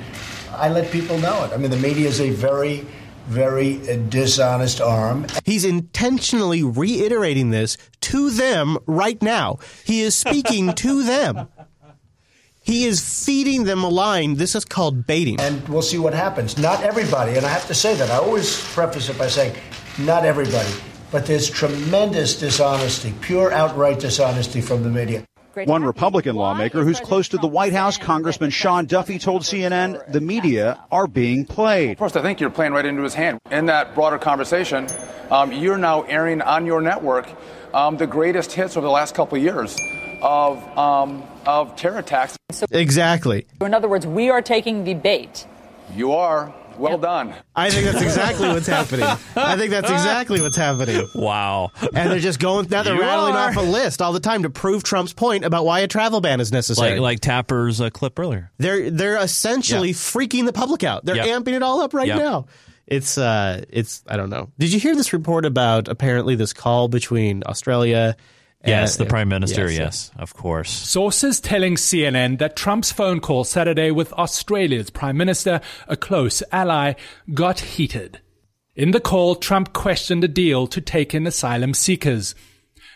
I 0.54 0.70
let 0.70 0.90
people 0.90 1.18
know 1.18 1.44
it. 1.44 1.52
I 1.52 1.58
mean, 1.58 1.70
the 1.70 1.78
media 1.78 2.08
is 2.08 2.22
a 2.22 2.30
very, 2.30 2.88
very 3.32 3.78
dishonest 4.10 4.82
arm. 4.82 5.26
He's 5.46 5.64
intentionally 5.64 6.64
reiterating 6.64 7.50
this 7.50 7.78
to 8.02 8.30
them 8.30 8.78
right 8.86 9.22
now. 9.22 9.60
He 9.86 10.02
is 10.02 10.16
speaking 10.16 10.74
to 10.74 11.04
them. 11.04 11.48
He 12.64 12.86
is 12.86 13.26
feeding 13.26 13.64
them 13.64 13.84
a 13.84 13.90
line. 13.90 14.36
This 14.36 14.54
is 14.54 14.66
called 14.66 15.08
baiting. 15.08 15.40
And 15.40 15.68
we'll 15.68 15.82
see 15.82 15.98
what 15.98 16.14
happens. 16.14 16.58
Not 16.58 16.84
everybody, 16.84 17.36
and 17.36 17.46
I 17.46 17.50
have 17.50 17.66
to 17.68 17.74
say 17.74 17.96
that. 17.96 18.12
I 18.12 18.18
always 18.18 18.62
preface 18.74 19.10
it 19.10 19.18
by 19.18 19.28
saying, 19.28 19.56
not 19.98 20.26
everybody. 20.26 20.70
But 21.12 21.26
there's 21.26 21.50
tremendous 21.50 22.40
dishonesty, 22.40 23.14
pure 23.22 23.52
outright 23.52 24.00
dishonesty 24.00 24.62
from 24.62 24.84
the 24.84 24.90
media. 24.90 25.26
One 25.54 25.84
Republican 25.84 26.36
lawmaker 26.36 26.84
who's 26.84 27.00
close 27.00 27.30
to 27.30 27.38
the 27.38 27.48
White 27.48 27.74
House, 27.74 27.98
Congressman 27.98 28.52
Sean 28.52 28.86
Duffy, 28.86 29.20
told 29.20 29.42
CNN 29.42 30.12
the 30.12 30.22
media 30.22 30.80
are 30.92 31.08
being 31.08 31.46
played. 31.46 31.98
First, 31.98 32.16
I 32.16 32.22
think 32.22 32.40
you're 32.40 32.50
playing 32.50 32.74
right 32.74 32.86
into 32.86 33.04
his 33.04 33.14
hand. 33.14 33.40
In 33.52 33.66
that 33.66 33.94
broader 33.94 34.18
conversation, 34.18 34.88
um, 35.30 35.52
you're 35.52 35.78
now 35.78 36.04
airing 36.04 36.42
on 36.42 36.66
your 36.66 36.82
network 36.82 37.28
um, 37.74 37.98
the 37.98 38.08
greatest 38.08 38.52
hits 38.54 38.78
over 38.78 38.86
the 38.86 38.92
last 38.92 39.16
couple 39.16 39.38
of 39.38 39.44
years 39.44 39.78
of 40.22 40.78
um, 40.78 41.24
of 41.46 41.76
terror 41.76 42.00
attacks. 42.00 42.38
Exactly. 42.70 43.48
In 43.60 43.74
other 43.74 43.90
words, 43.90 44.06
we 44.06 44.30
are 44.30 44.42
taking 44.42 44.84
the 44.84 44.94
bait. 44.94 45.48
You 45.96 46.14
are. 46.14 46.54
Well 46.78 46.98
done. 46.98 47.34
I 47.56 47.70
think 47.70 47.86
that's 47.86 48.02
exactly 48.02 48.48
what's 48.50 48.68
happening. 48.68 49.06
I 49.36 49.56
think 49.58 49.72
that's 49.72 49.90
exactly 49.90 50.42
what's 50.42 50.56
happening. 50.56 51.08
Wow. 51.14 51.72
And 51.94 52.12
they're 52.12 52.20
just 52.20 52.40
going 52.40 52.68
now 52.70 52.84
they're 52.84 52.96
You 52.96 53.02
rattling 53.02 53.36
are. 53.36 53.50
off 53.50 53.58
a 53.58 53.62
list 53.62 54.02
all 54.02 54.14
the 54.14 54.20
time 54.20 54.44
to 54.44 54.50
prove 54.50 54.84
Trump's 54.84 55.14
point 55.14 55.46
about 55.46 55.66
why 55.66 55.82
a 55.82 55.88
travel 55.88 56.22
ban 56.22 56.40
is 56.40 56.52
necessary. 56.52 57.00
Like 57.00 57.02
like 57.02 57.20
Tapper's 57.20 57.80
uh, 57.82 57.90
clip 57.90 58.18
earlier. 58.18 58.52
they're 58.58 58.90
they're 58.90 59.18
essentially 59.18 59.90
Yeah. 59.90 59.94
freaking 59.96 60.46
the 60.46 60.54
public 60.54 60.84
out. 60.84 61.06
They're 61.06 61.18
Yep. 61.18 61.44
amping 61.46 61.54
it 61.54 61.64
all 61.64 61.82
up 61.82 61.94
right 61.94 62.08
Yep. 62.08 62.18
now. 62.18 62.46
It's 62.88 63.18
uh 63.18 63.64
it's 63.70 64.04
I 64.08 64.18
don't 64.18 64.30
know. 64.30 64.50
Did 64.58 64.74
you 64.74 64.80
hear 64.80 64.96
this 64.96 65.14
report 65.14 65.46
about 65.46 65.88
apparently 65.88 66.36
this 66.36 66.54
call 66.54 66.88
between 66.88 67.44
Australia 67.46 68.16
Yes, 68.66 68.98
and- 68.98 69.06
the 69.06 69.10
prime 69.10 69.30
minister. 69.30 69.70
yes, 69.70 69.78
Yes, 69.78 70.12
of 70.18 70.34
course. 70.36 70.70
Sources 70.70 71.40
telling 71.40 71.76
CNN 71.76 72.38
that 72.40 72.56
Trump's 72.56 72.92
phone 72.92 73.20
call 73.20 73.44
Saturday 73.44 73.92
with 73.92 74.14
Australia's 74.14 74.90
Prime 74.90 75.18
Minister, 75.18 75.62
a 75.88 75.98
close 75.98 76.44
ally, 76.52 76.94
got 77.34 77.60
heated. 77.60 78.20
In 78.76 78.92
the 78.92 79.00
call, 79.00 79.36
Trump 79.36 79.74
questioned 79.74 80.24
a 80.24 80.28
deal 80.28 80.68
to 80.68 80.80
take 80.80 81.14
in 81.14 81.28
asylum 81.28 81.74
seekers. 81.74 82.36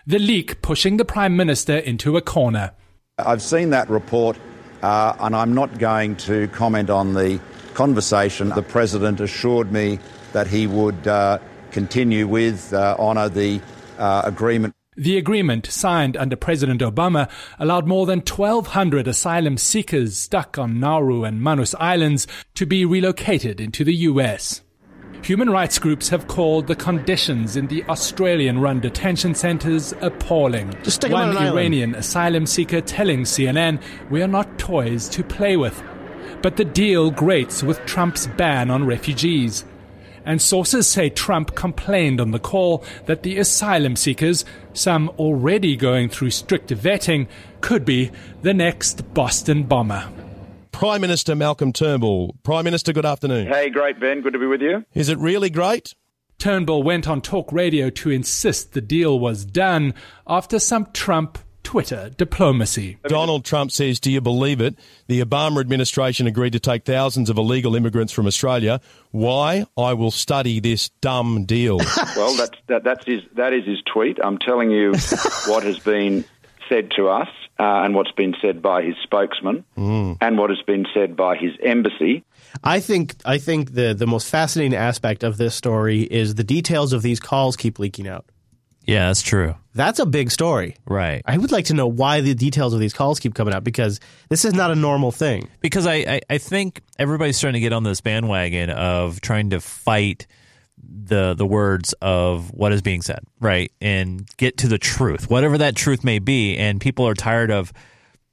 The 0.07 0.20
leak 0.20 0.61
pushing 0.61 0.97
the 0.97 1.05
Prime 1.05 1.36
Minister 1.36 1.78
into 1.78 2.16
a 2.16 2.22
corner. 2.22 2.72
I've 3.18 3.41
seen 3.41 3.72
that 3.72 3.89
report, 3.89 4.38
uh, 4.84 5.16
and 5.20 5.36
I'm 5.36 5.53
not 5.53 5.80
going 5.80 6.16
to 6.18 6.47
comment 6.49 6.89
on 6.89 7.13
the 7.13 7.39
conversation. 7.74 8.49
The 8.49 8.61
President 8.61 9.20
assured 9.20 9.71
me 9.71 10.00
that 10.33 10.47
he 10.47 10.67
would 10.67 11.08
uh, 11.08 11.39
continue 11.71 12.28
with, 12.28 12.74
uh, 12.74 12.96
honour 13.00 13.29
the 13.29 13.59
uh, 13.97 14.21
agreement. 14.25 14.75
The 14.97 15.17
agreement, 15.17 15.66
signed 15.66 16.16
under 16.16 16.38
President 16.38 16.80
Obama, 16.80 17.30
allowed 17.59 17.86
more 17.86 18.05
than 18.05 18.20
1,200 18.20 19.09
asylum 19.09 19.58
seekers 19.58 20.17
stuck 20.17 20.58
on 20.58 20.80
Nauru 20.80 21.26
and 21.26 21.42
Manus 21.42 21.76
Islands 21.76 22.28
to 22.54 22.66
be 22.66 22.86
relocated 22.86 23.59
into 23.59 23.84
the 23.84 23.93
U.S. 23.96 24.62
Human 25.22 25.50
rights 25.50 25.80
groups 25.80 26.08
have 26.09 26.28
called 26.28 26.67
the 26.67 26.78
conditions 26.78 27.58
in 27.58 27.67
the 27.67 27.84
Australian 27.89 28.59
run 28.59 28.80
detention 28.80 29.36
centres 29.36 29.93
appalling. 30.00 30.72
Just 30.84 30.97
stick 30.97 31.12
'em 31.12 31.13
One 31.13 31.24
on 31.24 31.30
an 31.32 31.38
island. 31.38 31.58
Iranian 31.58 31.96
asylum 31.96 32.46
seeker 32.46 32.80
telling 32.80 33.24
CNN, 33.24 33.82
We 34.09 34.22
are 34.22 34.28
not 34.28 34.58
toys 34.58 35.09
to 35.09 35.24
play 35.24 35.58
with. 35.58 35.84
But 36.42 36.55
the 36.55 36.66
deal 36.66 37.12
grates 37.12 37.63
with 37.63 37.86
Trump's 37.86 38.28
ban 38.28 38.70
on 38.70 38.86
refugees. 38.86 39.66
And 40.26 40.42
sources 40.42 40.88
say 40.88 41.10
Trump 41.10 41.56
complained 41.56 42.20
on 42.20 42.32
the 42.32 42.39
call 42.39 42.84
that 43.06 43.24
the 43.24 43.38
asylum 43.38 43.96
seekers, 43.96 44.43
some 44.74 45.10
already 45.20 45.76
going 45.76 46.10
through 46.10 46.32
strict 46.32 46.70
vetting, 46.70 47.28
could 47.62 47.86
be 47.86 48.12
the 48.42 48.54
next 48.54 49.14
Boston 49.14 49.64
bomber. 49.64 50.10
Prime 50.72 51.00
Minister 51.00 51.36
Malcolm 51.36 51.72
Turnbull. 51.72 52.36
Prime 52.43 52.66
Minister, 52.66 52.92
good 52.92 53.06
afternoon. 53.06 53.47
Hey, 53.47 53.70
great, 53.70 54.00
Ben. 54.00 54.22
Good 54.22 54.34
to 54.34 54.39
be 54.39 54.47
with 54.47 54.62
you. 54.62 54.84
Is 54.93 55.10
it 55.10 55.18
really 55.20 55.50
great? 55.50 55.96
Turnbull 56.38 56.84
went 56.84 57.08
on 57.08 57.22
talk 57.22 57.52
radio 57.54 57.89
to 57.92 58.10
insist 58.10 58.74
the 58.74 58.82
deal 58.82 59.18
was 59.18 59.46
done 59.46 59.93
after 60.28 60.60
some 60.60 60.88
Trump 60.92 61.38
Twitter 61.66 62.09
diplomacy. 62.16 62.97
Donald 63.08 63.43
Trump 63.43 63.71
says, 63.71 64.00
do 64.00 64.09
you 64.12 64.21
believe 64.21 64.62
it? 64.62 64.75
The 65.08 65.21
Obama 65.21 65.59
administration 65.59 66.28
agreed 66.28 66.54
to 66.54 66.59
take 66.59 66.86
thousands 66.86 67.29
of 67.29 67.37
illegal 67.37 67.75
immigrants 67.75 68.13
from 68.13 68.28
Australia. 68.28 68.79
Why? 69.12 69.66
I 69.78 69.93
will 69.93 70.12
study 70.12 70.62
this 70.62 70.89
dumb 71.01 71.43
deal. 71.46 71.78
well, 72.16 72.36
that's, 72.36 72.58
that, 72.67 72.83
that's 72.83 73.05
his, 73.05 73.21
that 73.33 73.51
is 73.51 73.66
his 73.66 73.82
tweet. 73.92 74.20
I'm 74.24 74.37
telling 74.37 74.71
you 74.71 74.93
what 75.47 75.63
has 75.63 75.79
been 75.79 76.24
said 76.70 76.92
to 76.97 77.09
us 77.09 77.28
uh, 77.59 77.63
and 77.83 77.93
what's 77.96 78.12
been 78.12 78.36
said 78.42 78.62
by 78.62 78.83
his 78.83 78.96
spokesman 79.04 79.66
Mm. 79.78 80.17
and 80.21 80.37
what 80.37 80.50
has 80.51 80.62
been 80.66 80.86
said 80.93 81.16
by 81.16 81.36
his 81.36 81.51
embassy. 81.63 82.24
I 82.63 82.79
think 82.79 83.16
I 83.25 83.37
think 83.37 83.74
the 83.74 83.93
the 83.93 84.08
most 84.08 84.29
fascinating 84.29 84.75
aspect 84.78 85.24
of 85.24 85.37
this 85.37 85.54
story 85.55 86.01
is 86.01 86.36
the 86.36 86.43
details 86.43 86.93
of 86.93 87.01
these 87.01 87.20
calls 87.20 87.58
keep 87.58 87.79
leaking 87.79 88.08
out. 88.08 88.25
Yeah, 88.86 89.07
that's 89.07 89.21
true. 89.21 89.55
That's 89.74 89.99
a 89.99 90.05
big 90.05 90.32
story. 90.32 90.78
Right. 90.86 91.21
I 91.25 91.37
would 91.37 91.51
like 91.51 91.66
to 91.66 91.74
know 91.74 91.87
why 91.87 92.21
the 92.21 92.33
details 92.33 92.74
of 92.74 92.79
these 92.79 92.93
calls 92.93 93.20
keep 93.20 93.33
coming 93.33 93.53
out 93.53 93.63
because 93.63 93.99
this 94.29 94.45
is 94.45 94.53
not 94.53 94.71
a 94.71 94.75
normal 94.75 95.12
thing. 95.12 95.49
Because 95.59 95.86
I, 95.86 95.95
I, 95.95 96.21
I 96.29 96.37
think 96.37 96.82
everybody's 96.97 97.39
trying 97.39 97.53
to 97.53 97.59
get 97.59 97.74
on 97.74 97.83
this 97.83 97.99
bandwagon 97.99 98.70
of 98.70 99.20
trying 99.21 99.49
to 99.49 99.59
fight 99.59 100.28
the 100.87 101.33
the 101.33 101.45
words 101.45 101.93
of 102.01 102.51
what 102.51 102.71
is 102.71 102.82
being 102.82 103.01
said, 103.01 103.20
right? 103.39 103.71
And 103.82 104.28
get 104.37 104.57
to 104.59 104.67
the 104.67 104.78
truth, 104.78 105.29
whatever 105.29 105.57
that 105.57 105.75
truth 105.75 106.03
may 106.03 106.20
be. 106.20 106.57
And 106.57 106.79
people 106.79 107.07
are 107.07 107.13
tired 107.13 107.51
of 107.51 107.74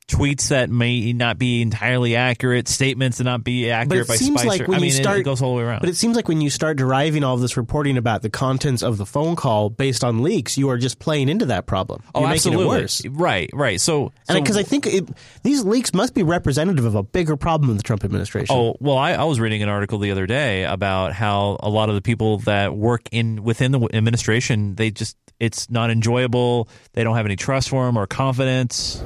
tweets 0.08 0.48
that 0.48 0.68
may 0.70 1.12
not 1.12 1.38
be 1.38 1.62
entirely 1.62 2.16
accurate, 2.16 2.68
statements 2.68 3.18
that 3.18 3.24
not 3.24 3.44
be 3.44 3.64
But 3.66 3.70
accurate 3.72 4.02
it 4.02 4.08
by 4.08 4.16
seems 4.16 4.40
Spicer. 4.40 4.48
like 4.60 4.68
when 4.68 4.76
I 4.78 4.80
mean, 4.80 4.90
you 4.90 5.02
start, 5.02 5.20
it 5.20 5.22
goes 5.22 5.40
all 5.42 5.52
the 5.52 5.58
way 5.58 5.64
around. 5.64 5.80
But 5.80 5.88
it 5.88 5.96
seems 5.96 6.16
like 6.16 6.28
when 6.28 6.40
you 6.40 6.50
start 6.50 6.76
deriving 6.76 7.24
all 7.24 7.34
of 7.34 7.40
this 7.40 7.56
reporting 7.56 7.96
about 7.96 8.22
the 8.22 8.30
contents 8.30 8.82
of 8.82 8.98
the 8.98 9.06
phone 9.06 9.36
call 9.36 9.70
based 9.70 10.04
on 10.04 10.22
leaks, 10.22 10.58
you 10.58 10.68
are 10.70 10.78
just 10.78 10.98
playing 10.98 11.28
into 11.28 11.46
that 11.46 11.66
problem. 11.66 12.02
oh, 12.14 12.20
You're 12.20 12.30
absolutely. 12.30 12.64
making 12.64 12.78
it 12.78 12.82
worse. 12.82 13.06
Right, 13.06 13.50
right. 13.52 13.80
So, 13.80 14.12
And 14.28 14.36
so 14.36 14.40
because 14.40 14.56
I 14.56 14.62
think 14.62 14.86
it, 14.86 15.08
these 15.42 15.64
leaks 15.64 15.94
must 15.94 16.14
be 16.14 16.22
representative 16.22 16.84
of 16.84 16.94
a 16.94 17.02
bigger 17.02 17.36
problem 17.36 17.70
in 17.70 17.76
the 17.76 17.82
Trump 17.82 18.04
administration. 18.04 18.54
Oh 18.54 18.76
well, 18.80 18.98
I, 18.98 19.12
I 19.12 19.24
was 19.24 19.40
reading 19.40 19.62
an 19.62 19.68
article 19.68 19.98
the 19.98 20.10
other 20.10 20.26
day 20.26 20.64
about 20.64 21.12
how 21.12 21.56
a 21.60 21.68
lot 21.70 21.88
of 21.88 21.94
the 21.94 22.02
people 22.02 22.38
that 22.40 22.74
work 22.76 23.02
in 23.12 23.42
within 23.42 23.72
the 23.72 23.80
administration 23.94 24.74
they 24.74 24.90
just 24.90 25.16
it's 25.40 25.68
not 25.70 25.90
enjoyable. 25.90 26.68
They 26.92 27.02
don't 27.02 27.16
have 27.16 27.26
any 27.26 27.36
trust 27.36 27.68
for 27.68 27.88
him 27.88 27.96
or 27.96 28.06
confidence. 28.06 29.02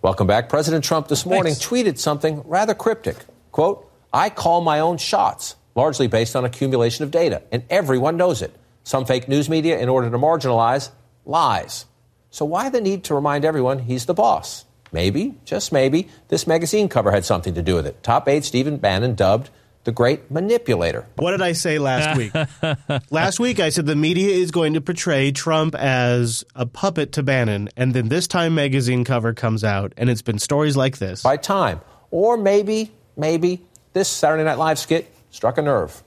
Welcome 0.00 0.28
back. 0.28 0.48
President 0.48 0.84
Trump 0.84 1.08
this 1.08 1.26
morning 1.26 1.54
tweeted 1.54 1.98
something 1.98 2.42
rather 2.44 2.72
cryptic. 2.72 3.16
Quote, 3.50 3.90
I 4.12 4.30
call 4.30 4.60
my 4.60 4.78
own 4.78 4.96
shots, 4.96 5.56
largely 5.74 6.06
based 6.06 6.36
on 6.36 6.44
accumulation 6.44 7.02
of 7.02 7.10
data, 7.10 7.42
and 7.50 7.64
everyone 7.68 8.16
knows 8.16 8.40
it. 8.40 8.54
Some 8.84 9.06
fake 9.06 9.26
news 9.26 9.48
media, 9.48 9.76
in 9.76 9.88
order 9.88 10.08
to 10.08 10.16
marginalize, 10.16 10.90
lies. 11.26 11.86
So 12.30 12.44
why 12.44 12.68
the 12.68 12.80
need 12.80 13.02
to 13.04 13.14
remind 13.16 13.44
everyone 13.44 13.80
he's 13.80 14.06
the 14.06 14.14
boss? 14.14 14.66
Maybe, 14.92 15.34
just 15.44 15.72
maybe, 15.72 16.08
this 16.28 16.46
magazine 16.46 16.88
cover 16.88 17.10
had 17.10 17.24
something 17.24 17.54
to 17.54 17.62
do 17.62 17.74
with 17.74 17.86
it. 17.86 18.00
Top 18.04 18.28
aide 18.28 18.44
Stephen 18.44 18.76
Bannon 18.76 19.16
dubbed 19.16 19.50
the 19.84 19.92
great 19.92 20.30
manipulator. 20.30 21.06
What 21.16 21.30
did 21.32 21.42
I 21.42 21.52
say 21.52 21.78
last 21.78 22.16
week? 22.16 22.32
last 23.10 23.40
week 23.40 23.60
I 23.60 23.70
said 23.70 23.86
the 23.86 23.96
media 23.96 24.30
is 24.30 24.50
going 24.50 24.74
to 24.74 24.80
portray 24.80 25.32
Trump 25.32 25.74
as 25.74 26.44
a 26.54 26.66
puppet 26.66 27.12
to 27.12 27.22
Bannon, 27.22 27.68
and 27.76 27.94
then 27.94 28.08
this 28.08 28.26
Time 28.26 28.54
magazine 28.54 29.04
cover 29.04 29.32
comes 29.32 29.64
out, 29.64 29.92
and 29.96 30.10
it's 30.10 30.22
been 30.22 30.38
stories 30.38 30.76
like 30.76 30.98
this. 30.98 31.22
By 31.22 31.36
time. 31.36 31.80
Or 32.10 32.36
maybe, 32.36 32.90
maybe, 33.16 33.62
this 33.92 34.08
Saturday 34.08 34.44
Night 34.44 34.58
Live 34.58 34.78
skit 34.78 35.12
struck 35.30 35.58
a 35.58 35.62
nerve. 35.62 36.02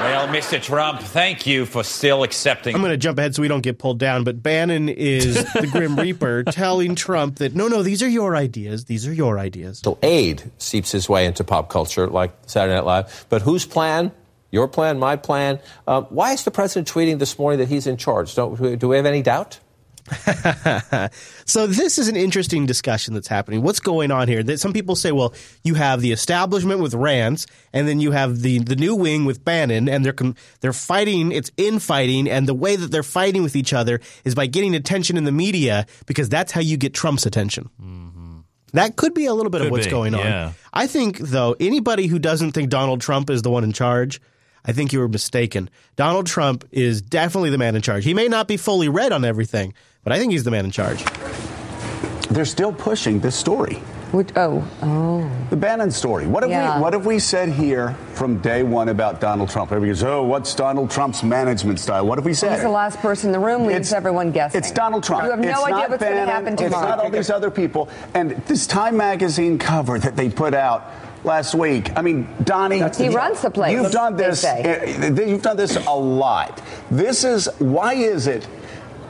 Well, 0.00 0.28
Mr. 0.28 0.60
Trump, 0.62 1.00
thank 1.00 1.46
you 1.46 1.66
for 1.66 1.82
still 1.82 2.24
accepting. 2.24 2.74
I'm 2.74 2.80
going 2.80 2.90
to 2.90 2.96
jump 2.96 3.18
ahead 3.18 3.34
so 3.34 3.42
we 3.42 3.48
don't 3.48 3.62
get 3.62 3.78
pulled 3.78 3.98
down, 3.98 4.24
but 4.24 4.42
Bannon 4.42 4.88
is 4.88 5.44
the 5.54 5.66
Grim 5.70 5.96
Reaper 5.96 6.44
telling 6.44 6.94
Trump 6.94 7.36
that 7.36 7.54
no, 7.54 7.68
no, 7.68 7.82
these 7.82 8.02
are 8.02 8.08
your 8.08 8.36
ideas. 8.36 8.84
These 8.84 9.06
are 9.06 9.12
your 9.12 9.38
ideas. 9.38 9.80
Till 9.80 9.98
aid 10.02 10.50
seeps 10.58 10.92
his 10.92 11.08
way 11.08 11.26
into 11.26 11.42
pop 11.44 11.70
culture 11.70 12.06
like 12.06 12.32
Saturday 12.46 12.74
Night 12.74 12.84
Live. 12.84 13.26
But 13.28 13.42
whose 13.42 13.64
plan? 13.64 14.12
Your 14.50 14.68
plan, 14.68 14.98
my 14.98 15.16
plan. 15.16 15.58
Um, 15.86 16.04
why 16.10 16.32
is 16.32 16.44
the 16.44 16.50
president 16.50 16.86
tweeting 16.86 17.18
this 17.18 17.38
morning 17.38 17.58
that 17.60 17.68
he's 17.68 17.86
in 17.86 17.96
charge? 17.96 18.34
Don't, 18.34 18.78
do 18.78 18.88
we 18.88 18.96
have 18.96 19.06
any 19.06 19.22
doubt? 19.22 19.58
so 21.46 21.66
this 21.66 21.98
is 21.98 22.08
an 22.08 22.16
interesting 22.16 22.66
discussion 22.66 23.14
that's 23.14 23.28
happening. 23.28 23.62
What's 23.62 23.80
going 23.80 24.10
on 24.10 24.28
here? 24.28 24.42
That 24.42 24.60
some 24.60 24.74
people 24.74 24.96
say, 24.96 25.12
well, 25.12 25.32
you 25.62 25.74
have 25.74 26.02
the 26.02 26.12
establishment 26.12 26.80
with 26.80 26.92
Reince, 26.92 27.46
and 27.72 27.88
then 27.88 28.00
you 28.00 28.10
have 28.10 28.40
the 28.40 28.58
the 28.58 28.76
new 28.76 28.94
wing 28.94 29.24
with 29.24 29.44
Bannon, 29.44 29.88
and 29.88 30.04
they're 30.04 30.14
they're 30.60 30.74
fighting. 30.74 31.32
It's 31.32 31.50
infighting, 31.56 32.28
and 32.28 32.46
the 32.46 32.54
way 32.54 32.76
that 32.76 32.90
they're 32.90 33.02
fighting 33.02 33.42
with 33.42 33.56
each 33.56 33.72
other 33.72 34.00
is 34.24 34.34
by 34.34 34.46
getting 34.46 34.74
attention 34.74 35.16
in 35.16 35.24
the 35.24 35.32
media 35.32 35.86
because 36.06 36.28
that's 36.28 36.52
how 36.52 36.60
you 36.60 36.76
get 36.76 36.92
Trump's 36.92 37.24
attention. 37.24 37.70
Mm-hmm. 37.80 38.40
That 38.74 38.96
could 38.96 39.14
be 39.14 39.26
a 39.26 39.32
little 39.32 39.50
bit 39.50 39.62
of 39.62 39.70
what's 39.70 39.86
be, 39.86 39.90
going 39.90 40.14
on. 40.14 40.20
yeah. 40.20 40.52
I 40.72 40.88
think, 40.88 41.18
though, 41.18 41.54
anybody 41.60 42.08
who 42.08 42.18
doesn't 42.18 42.52
think 42.52 42.70
Donald 42.70 43.00
Trump 43.00 43.30
is 43.30 43.42
the 43.42 43.50
one 43.50 43.62
in 43.62 43.72
charge, 43.72 44.20
I 44.64 44.72
think 44.72 44.92
you 44.92 44.98
were 44.98 45.08
mistaken. 45.08 45.70
Donald 45.94 46.26
Trump 46.26 46.64
is 46.72 47.02
definitely 47.02 47.50
the 47.50 47.58
man 47.58 47.76
in 47.76 47.82
charge. 47.82 48.04
He 48.04 48.14
may 48.14 48.28
not 48.28 48.48
be 48.48 48.56
fully 48.56 48.88
read 48.88 49.12
on 49.12 49.24
everything, 49.24 49.74
but 50.04 50.12
I 50.12 50.18
think 50.18 50.32
he's 50.32 50.44
the 50.44 50.50
man 50.50 50.64
in 50.64 50.70
charge. 50.70 51.04
They're 52.30 52.44
still 52.44 52.72
pushing 52.72 53.20
this 53.20 53.34
story. 53.36 53.82
oh, 54.36 54.64
oh. 54.82 55.30
The 55.50 55.56
Bannon 55.56 55.90
story. 55.90 56.26
What 56.26 56.42
have 56.44 56.50
Yeah. 56.50 56.76
we 56.76 56.82
What 56.82 56.92
have 56.92 57.04
we 57.06 57.18
said 57.18 57.48
here 57.48 57.96
from 58.14 58.38
day 58.38 58.62
one 58.62 58.88
about 58.88 59.20
Donald 59.20 59.48
Trump? 59.50 59.72
Everybody 59.72 59.90
goes, 59.90 60.04
"Oh, 60.04 60.22
what's 60.22 60.54
Donald 60.54 60.90
Trump's 60.90 61.22
management 61.24 61.80
style?" 61.80 62.06
What 62.06 62.18
have 62.18 62.24
we 62.24 62.32
said? 62.34 62.52
He's 62.52 62.62
the 62.62 62.68
last 62.68 62.98
person 63.00 63.28
in 63.28 63.32
the 63.32 63.44
room, 63.44 63.62
leaves 63.66 63.88
It's- 63.88 63.92
everyone 63.92 64.30
guessing. 64.30 64.58
It's 64.58 64.70
Donald 64.70 65.02
Trump. 65.02 65.24
You 65.24 65.30
have 65.30 65.40
no 65.40 65.48
It's 65.48 65.58
idea 65.64 65.74
what's 65.88 65.88
going 65.88 65.98
to 65.98 66.06
Bannon. 66.06 66.28
happen 66.28 66.52
It's 66.54 66.70
not 66.72 66.98
all 67.00 67.10
these 67.10 67.30
other 67.30 67.50
people. 67.50 67.88
And 68.14 68.40
this 68.46 68.66
Time 68.68 68.96
magazine 68.96 69.58
cover 69.58 69.98
that 69.98 70.14
they 70.16 70.28
put 70.28 70.54
out 70.54 70.90
last 71.24 71.54
week. 71.54 71.90
I 71.96 72.02
mean, 72.02 72.28
Donnie, 72.44 72.82
He 72.96 73.08
runs 73.08 73.40
the 73.42 73.50
place, 73.50 73.72
You've 73.72 73.90
done 73.92 74.16
they 74.16 74.24
this. 74.28 74.40
say. 74.40 74.98
uh, 75.02 75.22
You've 75.24 75.42
done 75.42 75.56
this 75.56 75.76
a 75.86 75.90
lot. 75.96 76.60
This 76.90 77.24
is 77.24 77.48
why 77.58 77.94
is 77.94 78.26
it? 78.28 78.46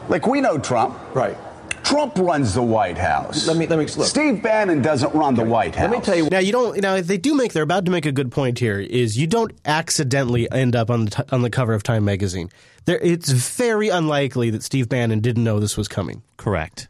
Like 0.08 0.26
we 0.26 0.40
know 0.40 0.58
Trump, 0.58 0.98
right? 1.14 1.36
Trump 1.82 2.16
runs 2.18 2.54
the 2.54 2.62
White 2.62 2.96
House. 2.96 3.46
Let 3.46 3.56
me 3.58 3.66
let 3.66 3.78
me 3.78 3.84
look. 3.84 4.06
Steve 4.06 4.42
Bannon 4.42 4.80
doesn't 4.80 5.14
run 5.14 5.34
the 5.34 5.44
White 5.44 5.74
House. 5.74 5.90
Let 5.90 5.98
me 5.98 6.04
tell 6.04 6.16
you. 6.16 6.28
Now 6.30 6.38
you 6.38 6.50
don't. 6.50 6.80
Now 6.80 7.00
they 7.00 7.18
do 7.18 7.34
make. 7.34 7.52
They're 7.52 7.62
about 7.62 7.84
to 7.84 7.90
make 7.90 8.06
a 8.06 8.12
good 8.12 8.32
point 8.32 8.58
here. 8.58 8.80
Is 8.80 9.18
you 9.18 9.26
don't 9.26 9.52
accidentally 9.66 10.50
end 10.50 10.74
up 10.74 10.90
on 10.90 11.04
the 11.04 11.10
t- 11.10 11.22
on 11.30 11.42
the 11.42 11.50
cover 11.50 11.74
of 11.74 11.82
Time 11.82 12.04
magazine. 12.04 12.48
There, 12.86 12.98
it's 12.98 13.30
very 13.30 13.90
unlikely 13.90 14.50
that 14.50 14.62
Steve 14.62 14.88
Bannon 14.88 15.20
didn't 15.20 15.44
know 15.44 15.60
this 15.60 15.76
was 15.76 15.88
coming. 15.88 16.22
Correct. 16.38 16.88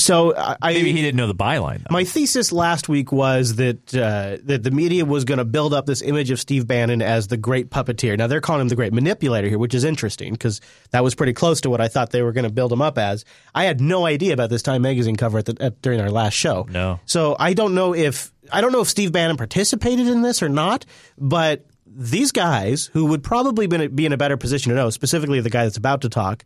So 0.00 0.34
I, 0.36 0.56
Maybe 0.72 0.92
he 0.92 1.02
didn't 1.02 1.16
know 1.16 1.26
the 1.26 1.34
byline. 1.34 1.88
My 1.90 2.04
thesis 2.04 2.52
last 2.52 2.88
week 2.88 3.12
was 3.12 3.56
that 3.56 3.94
uh, 3.94 4.38
that 4.44 4.62
the 4.62 4.70
media 4.70 5.04
was 5.04 5.24
going 5.24 5.38
to 5.38 5.44
build 5.44 5.74
up 5.74 5.86
this 5.86 6.02
image 6.02 6.30
of 6.30 6.40
Steve 6.40 6.66
Bannon 6.66 7.02
as 7.02 7.28
the 7.28 7.36
great 7.36 7.70
puppeteer. 7.70 8.16
Now 8.16 8.26
they're 8.26 8.40
calling 8.40 8.62
him 8.62 8.68
the 8.68 8.76
great 8.76 8.92
manipulator 8.92 9.48
here, 9.48 9.58
which 9.58 9.74
is 9.74 9.84
interesting 9.84 10.32
because 10.32 10.60
that 10.90 11.04
was 11.04 11.14
pretty 11.14 11.32
close 11.32 11.60
to 11.62 11.70
what 11.70 11.80
I 11.80 11.88
thought 11.88 12.10
they 12.10 12.22
were 12.22 12.32
going 12.32 12.44
to 12.44 12.52
build 12.52 12.72
him 12.72 12.82
up 12.82 12.98
as. 12.98 13.24
I 13.54 13.64
had 13.64 13.80
no 13.80 14.06
idea 14.06 14.32
about 14.32 14.50
this 14.50 14.62
Time 14.62 14.82
magazine 14.82 15.16
cover 15.16 15.38
at 15.38 15.46
the, 15.46 15.56
at, 15.60 15.82
during 15.82 16.00
our 16.00 16.10
last 16.10 16.34
show. 16.34 16.66
No. 16.70 17.00
So 17.04 17.36
I 17.38 17.54
don't 17.54 17.74
know 17.74 17.94
if 17.94 18.32
I 18.52 18.60
don't 18.60 18.72
know 18.72 18.80
if 18.80 18.88
Steve 18.88 19.12
Bannon 19.12 19.36
participated 19.36 20.06
in 20.08 20.22
this 20.22 20.42
or 20.42 20.48
not, 20.48 20.86
but 21.18 21.66
these 21.86 22.32
guys 22.32 22.88
who 22.92 23.06
would 23.06 23.22
probably 23.22 23.66
be 23.66 23.76
in 23.76 23.82
a, 23.82 23.88
be 23.88 24.06
in 24.06 24.12
a 24.12 24.16
better 24.16 24.36
position 24.36 24.70
to 24.70 24.76
know, 24.76 24.90
specifically 24.90 25.40
the 25.40 25.50
guy 25.50 25.64
that's 25.64 25.76
about 25.76 26.02
to 26.02 26.08
talk, 26.08 26.44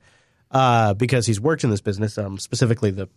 uh, 0.50 0.94
because 0.94 1.26
he's 1.26 1.40
worked 1.40 1.64
in 1.64 1.70
this 1.70 1.80
business, 1.80 2.18
um, 2.18 2.38
specifically 2.38 2.90
the 2.90 3.08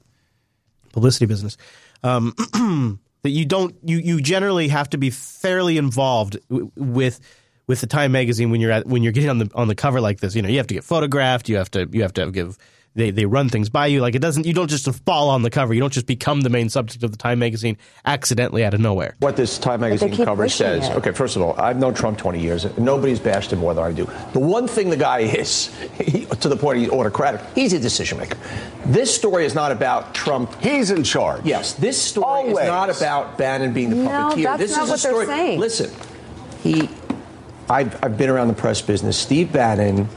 publicity 0.91 1.26
business, 1.26 1.57
um, 2.03 2.34
that 3.23 3.30
you 3.30 3.45
don't 3.45 3.76
you 3.84 3.97
you 3.97 4.22
generally 4.22 4.68
have 4.68 4.89
to 4.91 4.97
be 4.97 5.09
fairly 5.09 5.77
involved 5.77 6.38
w- 6.49 6.72
with 6.76 7.19
with 7.68 7.81
the 7.81 7.88
Time 7.88 8.11
magazine 8.11 8.49
when 8.49 8.61
you're 8.61 8.72
at 8.72 8.85
when 8.85 9.03
you're 9.03 9.14
getting 9.14 9.30
on 9.30 9.38
the 9.39 9.49
on 9.53 9.68
the 9.68 9.76
cover 9.76 10.01
like 10.01 10.19
this. 10.19 10.35
You 10.35 10.41
know, 10.41 10.49
you 10.49 10.57
have 10.57 10.68
to 10.68 10.73
get 10.73 10.84
photographed. 10.84 11.49
You 11.49 11.57
have 11.57 11.72
to 11.72 11.88
you 11.91 12.01
have 12.01 12.14
to 12.14 12.31
give 12.31 12.57
they 12.98 13.11
they 13.11 13.26
run 13.26 13.48
things 13.48 13.69
by 13.69 13.88
you. 13.88 14.02
Like 14.02 14.15
it 14.15 14.19
doesn't 14.22 14.45
you 14.45 14.53
don't 14.53 14.69
just 14.69 14.91
fall 15.06 15.30
on 15.30 15.44
the 15.44 15.49
cover. 15.49 15.74
You 15.74 15.80
don't 15.80 15.94
just 15.94 16.07
become 16.07 16.41
the 16.41 16.49
main 16.49 16.68
subject 16.69 17.03
of 17.03 17.11
the 17.11 17.18
Time 17.18 17.40
magazine 17.40 17.78
accidentally 18.06 18.65
out 18.65 18.74
of 18.74 18.80
nowhere. 18.82 19.15
What 19.19 19.38
this 19.38 19.57
Time 19.57 19.82
magazine 19.82 20.15
cover 20.18 20.49
says. 20.49 20.90
it. 20.90 20.95
Okay, 20.98 21.11
first 21.11 21.36
of 21.36 21.41
all, 21.41 21.53
I've 21.60 21.78
known 21.78 21.94
Trump 21.94 22.18
20 22.18 22.41
years. 22.41 22.65
Nobody's 22.78 23.19
bashed 23.19 23.53
him 23.53 23.60
more 23.60 23.74
than 23.74 23.84
I 23.84 23.91
do. 23.94 24.06
The 24.34 24.40
one 24.40 24.68
thing 24.68 24.90
the 24.90 24.98
guy 24.98 25.19
is, 25.19 25.68
he, 26.02 26.26
to 26.26 26.49
the 26.49 26.57
point 26.57 26.80
he's 26.80 26.90
autocratic, 26.90 27.41
he's 27.56 27.74
a 27.74 27.80
decision 27.80 28.18
maker. 28.18 28.38
This 28.86 29.14
story 29.15 29.45
is 29.45 29.53
not 29.56 29.72
about 29.72 30.14
Trump. 30.15 30.53
He's 30.61 30.91
in 30.91 31.03
charge. 31.03 31.45
Yes, 31.45 31.74
this 31.74 32.02
story 32.02 32.26
Always. 32.26 32.57
is 32.57 32.68
not 32.68 32.90
about 32.90 33.38
Bannon 33.38 33.74
being 33.74 33.91
the 33.91 33.95
No, 33.98 34.10
puppeteer. 34.10 34.44
that's 34.44 34.60
this 34.60 34.76
not 34.76 34.84
is 34.86 34.90
what 34.90 34.99
a 34.99 35.03
they're 35.03 35.11
story. 35.11 35.26
saying. 35.28 35.60
Listen, 35.60 35.91
he. 36.64 36.90
I've, 37.69 38.02
I've 38.03 38.18
been 38.18 38.30
around 38.30 38.48
the 38.48 38.53
press 38.53 38.82
business. 38.82 39.18
Steve 39.18 39.52
Bannon 39.52 40.07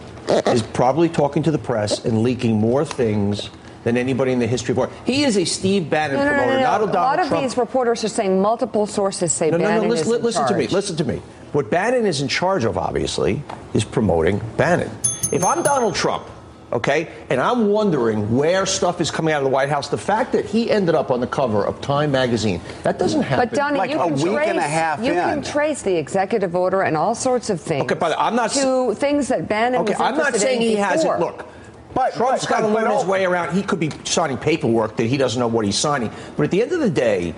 is 0.48 0.62
probably 0.62 1.08
talking 1.08 1.42
to 1.44 1.50
the 1.50 1.58
press 1.58 2.04
and 2.04 2.22
leaking 2.22 2.58
more 2.58 2.84
things 2.84 3.50
than 3.84 3.96
anybody 3.96 4.32
in 4.32 4.38
the 4.38 4.46
history 4.46 4.72
of 4.72 4.76
war. 4.76 4.90
He 5.06 5.24
is 5.24 5.36
a 5.36 5.44
Steve 5.44 5.88
Bannon 5.88 6.16
No, 6.18 6.24
no, 6.24 6.30
promoter, 6.30 6.54
no, 6.54 6.60
not 6.60 6.80
no. 6.80 6.86
a 6.86 6.90
A 6.90 6.92
Donald 6.92 6.94
lot 6.94 7.18
of 7.20 7.28
Trump 7.28 7.42
these 7.42 7.56
reporters 7.56 8.04
are 8.04 8.08
saying 8.08 8.40
multiple 8.40 8.86
sources 8.86 9.32
say 9.32 9.50
no, 9.50 9.56
no, 9.56 9.64
Bannon 9.64 9.82
no. 9.84 9.88
Listen, 9.88 10.08
is 10.12 10.18
in 10.18 10.22
listen 10.22 10.46
to 10.48 10.54
me. 10.54 10.66
Listen 10.68 10.96
to 10.96 11.04
me. 11.04 11.22
What 11.52 11.70
Bannon 11.70 12.06
is 12.06 12.20
in 12.20 12.28
charge 12.28 12.64
of, 12.64 12.76
obviously, 12.78 13.42
is 13.74 13.84
promoting 13.84 14.40
Bannon. 14.56 14.90
If 15.32 15.44
I'm 15.44 15.62
Donald 15.62 15.94
Trump, 15.94 16.26
okay, 16.72 17.08
and 17.30 17.40
I'm 17.40 17.68
wondering 17.68 18.34
where 18.36 18.66
stuff 18.66 19.00
is 19.00 19.10
coming 19.10 19.34
out 19.34 19.38
of 19.38 19.44
the 19.44 19.50
White 19.50 19.68
House, 19.68 19.88
the 19.88 19.98
fact 19.98 20.32
that 20.32 20.44
he 20.44 20.70
ended 20.70 20.94
up 20.94 21.10
on 21.10 21.20
the 21.20 21.26
cover 21.26 21.64
of 21.64 21.80
Time 21.80 22.10
magazine, 22.12 22.60
that 22.82 22.98
doesn't 22.98 23.22
happen. 23.22 23.48
But 23.48 23.56
Donnie, 23.56 23.90
you 23.90 23.98
can 23.98 24.16
trace, 24.16 25.00
you 25.04 25.12
can 25.12 25.42
trace 25.42 25.82
the 25.82 25.96
executive 25.96 26.54
order 26.54 26.82
and 26.82 26.96
all 26.96 27.14
sorts 27.14 27.50
of 27.50 27.60
things. 27.60 27.82
Okay, 27.84 27.94
but 27.94 28.14
I'm 28.18 28.36
not 28.36 28.50
to 28.52 28.94
things 28.94 29.28
that 29.28 29.48
Bannon 29.48 29.80
Okay, 29.82 29.92
was 29.92 30.00
I'm 30.00 30.16
not 30.16 30.34
saying 30.36 30.60
he 30.60 30.70
before. 30.76 30.84
hasn't. 30.86 31.20
Look, 31.20 31.46
But 31.94 32.14
Trump's 32.14 32.46
got 32.46 32.58
to 32.60 32.68
but- 32.68 32.72
learn 32.74 32.90
his 32.92 33.04
way 33.04 33.24
around. 33.24 33.52
He 33.54 33.62
could 33.62 33.80
be 33.80 33.90
signing 34.04 34.38
paperwork 34.38 34.96
that 34.96 35.06
he 35.06 35.16
doesn't 35.16 35.40
know 35.40 35.48
what 35.48 35.64
he's 35.64 35.76
signing. 35.78 36.10
But 36.36 36.44
at 36.44 36.50
the 36.52 36.62
end 36.62 36.72
of 36.72 36.80
the 36.80 36.90
day, 36.90 37.34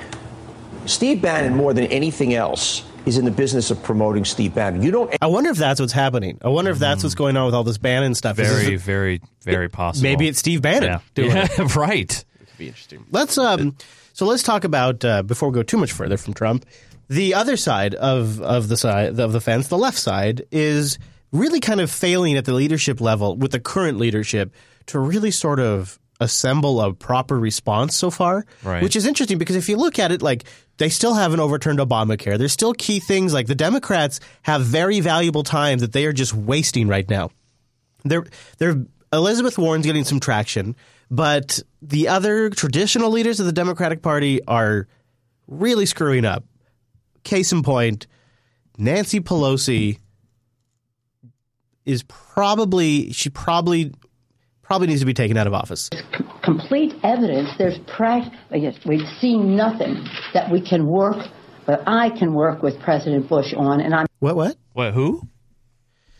Steve 0.85 1.23
Bannon, 1.23 1.57
more 1.57 1.73
than 1.73 1.85
anything 1.87 2.35
else, 2.35 2.83
is 3.07 3.19
in 3.19 3.25
the 3.25 3.31
business 3.31 3.71
of 3.71 3.83
promoting 3.83 4.25
Steve 4.25 4.55
Bannon. 4.55 4.83
You 4.83 4.91
don't. 4.91 5.15
I 5.21 5.27
wonder 5.27 5.51
if 5.51 5.57
that's 5.57 5.81
what's 5.81 5.93
happening. 5.93 6.39
I 6.43 6.49
wonder 6.49 6.71
if 6.71 6.79
that's 6.79 7.03
what's 7.03 7.15
going 7.15 7.37
on 7.37 7.47
with 7.47 7.55
all 7.55 7.65
this 7.65 7.79
Bannon 7.79 8.15
stuff. 8.15 8.37
Very, 8.37 8.71
this- 8.77 8.83
very, 8.83 9.21
very 9.43 9.69
possible. 9.69 10.03
Maybe 10.05 10.29
it's 10.29 10.39
Steve 10.39 10.63
Bannon 10.63 10.85
Yeah, 10.85 11.01
doing 11.15 11.31
yeah 11.33 11.49
it. 11.51 11.77
right. 11.77 12.25
be 12.59 12.69
interesting. 12.69 13.05
Let's 13.11 13.37
um. 13.39 13.77
So 14.15 14.27
let's 14.27 14.43
talk 14.43 14.65
about 14.65 15.05
uh, 15.05 15.23
before 15.23 15.49
we 15.49 15.55
go 15.55 15.63
too 15.63 15.79
much 15.79 15.93
further 15.93 16.17
from 16.17 16.35
Trump. 16.35 16.67
The 17.09 17.35
other 17.35 17.57
side 17.57 17.95
of 17.95 18.41
of 18.41 18.69
the 18.69 18.77
side 18.77 19.19
of 19.19 19.33
the 19.33 19.41
fence, 19.41 19.69
the 19.69 19.79
left 19.79 19.99
side, 19.99 20.45
is 20.51 20.99
really 21.33 21.61
kind 21.61 21.81
of 21.81 21.91
failing 21.91 22.37
at 22.37 22.45
the 22.45 22.53
leadership 22.53 23.01
level 23.01 23.37
with 23.37 23.53
the 23.53 23.61
current 23.61 23.99
leadership 23.99 24.53
to 24.87 24.99
really 24.99 25.31
sort 25.31 25.61
of 25.61 25.99
assemble 26.23 26.81
a 26.81 26.95
proper 26.95 27.39
response 27.39 27.95
so 27.97 28.11
far. 28.11 28.47
Right. 28.63 28.83
Which 28.83 28.97
is 28.97 29.07
interesting 29.07 29.39
because 29.39 29.57
if 29.57 29.69
you 29.69 29.77
look 29.77 29.99
at 29.99 30.13
it, 30.13 30.23
like 30.23 30.45
they 30.79 30.89
still 30.89 31.15
haven't 31.15 31.41
overturned 31.41 31.79
Obamacare. 31.79 32.39
There's 32.39 32.53
still 32.53 32.73
key 32.75 33.01
things 33.01 33.35
like 33.35 33.47
the 33.47 33.55
Democrats 33.55 34.21
have 34.43 34.63
very 34.63 35.01
valuable 35.01 35.43
time 35.43 35.79
that 35.81 35.93
they 35.93 36.07
are 36.07 36.13
just 36.13 36.33
wasting 36.33 36.89
right 36.89 37.09
now. 37.09 37.31
They're, 38.05 38.25
they're, 38.59 38.85
Elizabeth 39.13 39.59
Warren's 39.59 39.87
getting 39.87 40.05
some 40.05 40.19
traction, 40.19 40.75
but 41.11 41.61
the 41.83 42.09
other 42.09 42.51
traditional 42.51 43.11
leaders 43.11 43.39
of 43.39 43.47
the 43.47 43.53
Democratic 43.53 44.03
Party 44.03 44.43
are 44.47 44.89
really 45.47 45.87
screwing 45.87 46.25
up. 46.25 46.45
Case 47.23 47.53
in 47.53 47.63
point, 47.63 48.07
Nancy 48.79 49.21
Pelosi 49.21 49.99
is 51.85 52.03
probably 52.05 53.13
she 53.13 53.31
probably 53.31 53.93
probably 54.63 54.87
needs 54.89 55.01
to 55.01 55.07
be 55.07 55.15
taken 55.15 55.37
out 55.37 55.47
of 55.47 55.55
office. 55.55 55.89
complete 56.43 56.95
evidence. 57.03 57.51
There's 57.59 57.79
prac- 57.87 58.33
yes, 58.53 58.75
we've 58.87 59.07
seen 59.21 59.57
nothing 59.57 60.05
that 60.35 60.51
we 60.51 60.61
can 60.61 60.87
work, 60.87 61.17
but 61.67 61.83
I 61.87 62.11
can 62.11 62.35
work 62.35 62.63
with 62.63 62.79
President 62.81 63.29
Bush 63.29 63.53
on, 63.57 63.81
and 63.81 63.95
I'm 63.95 64.07
What 64.21 64.37
what? 64.37 64.57
What 64.73 64.95
who? 64.95 65.23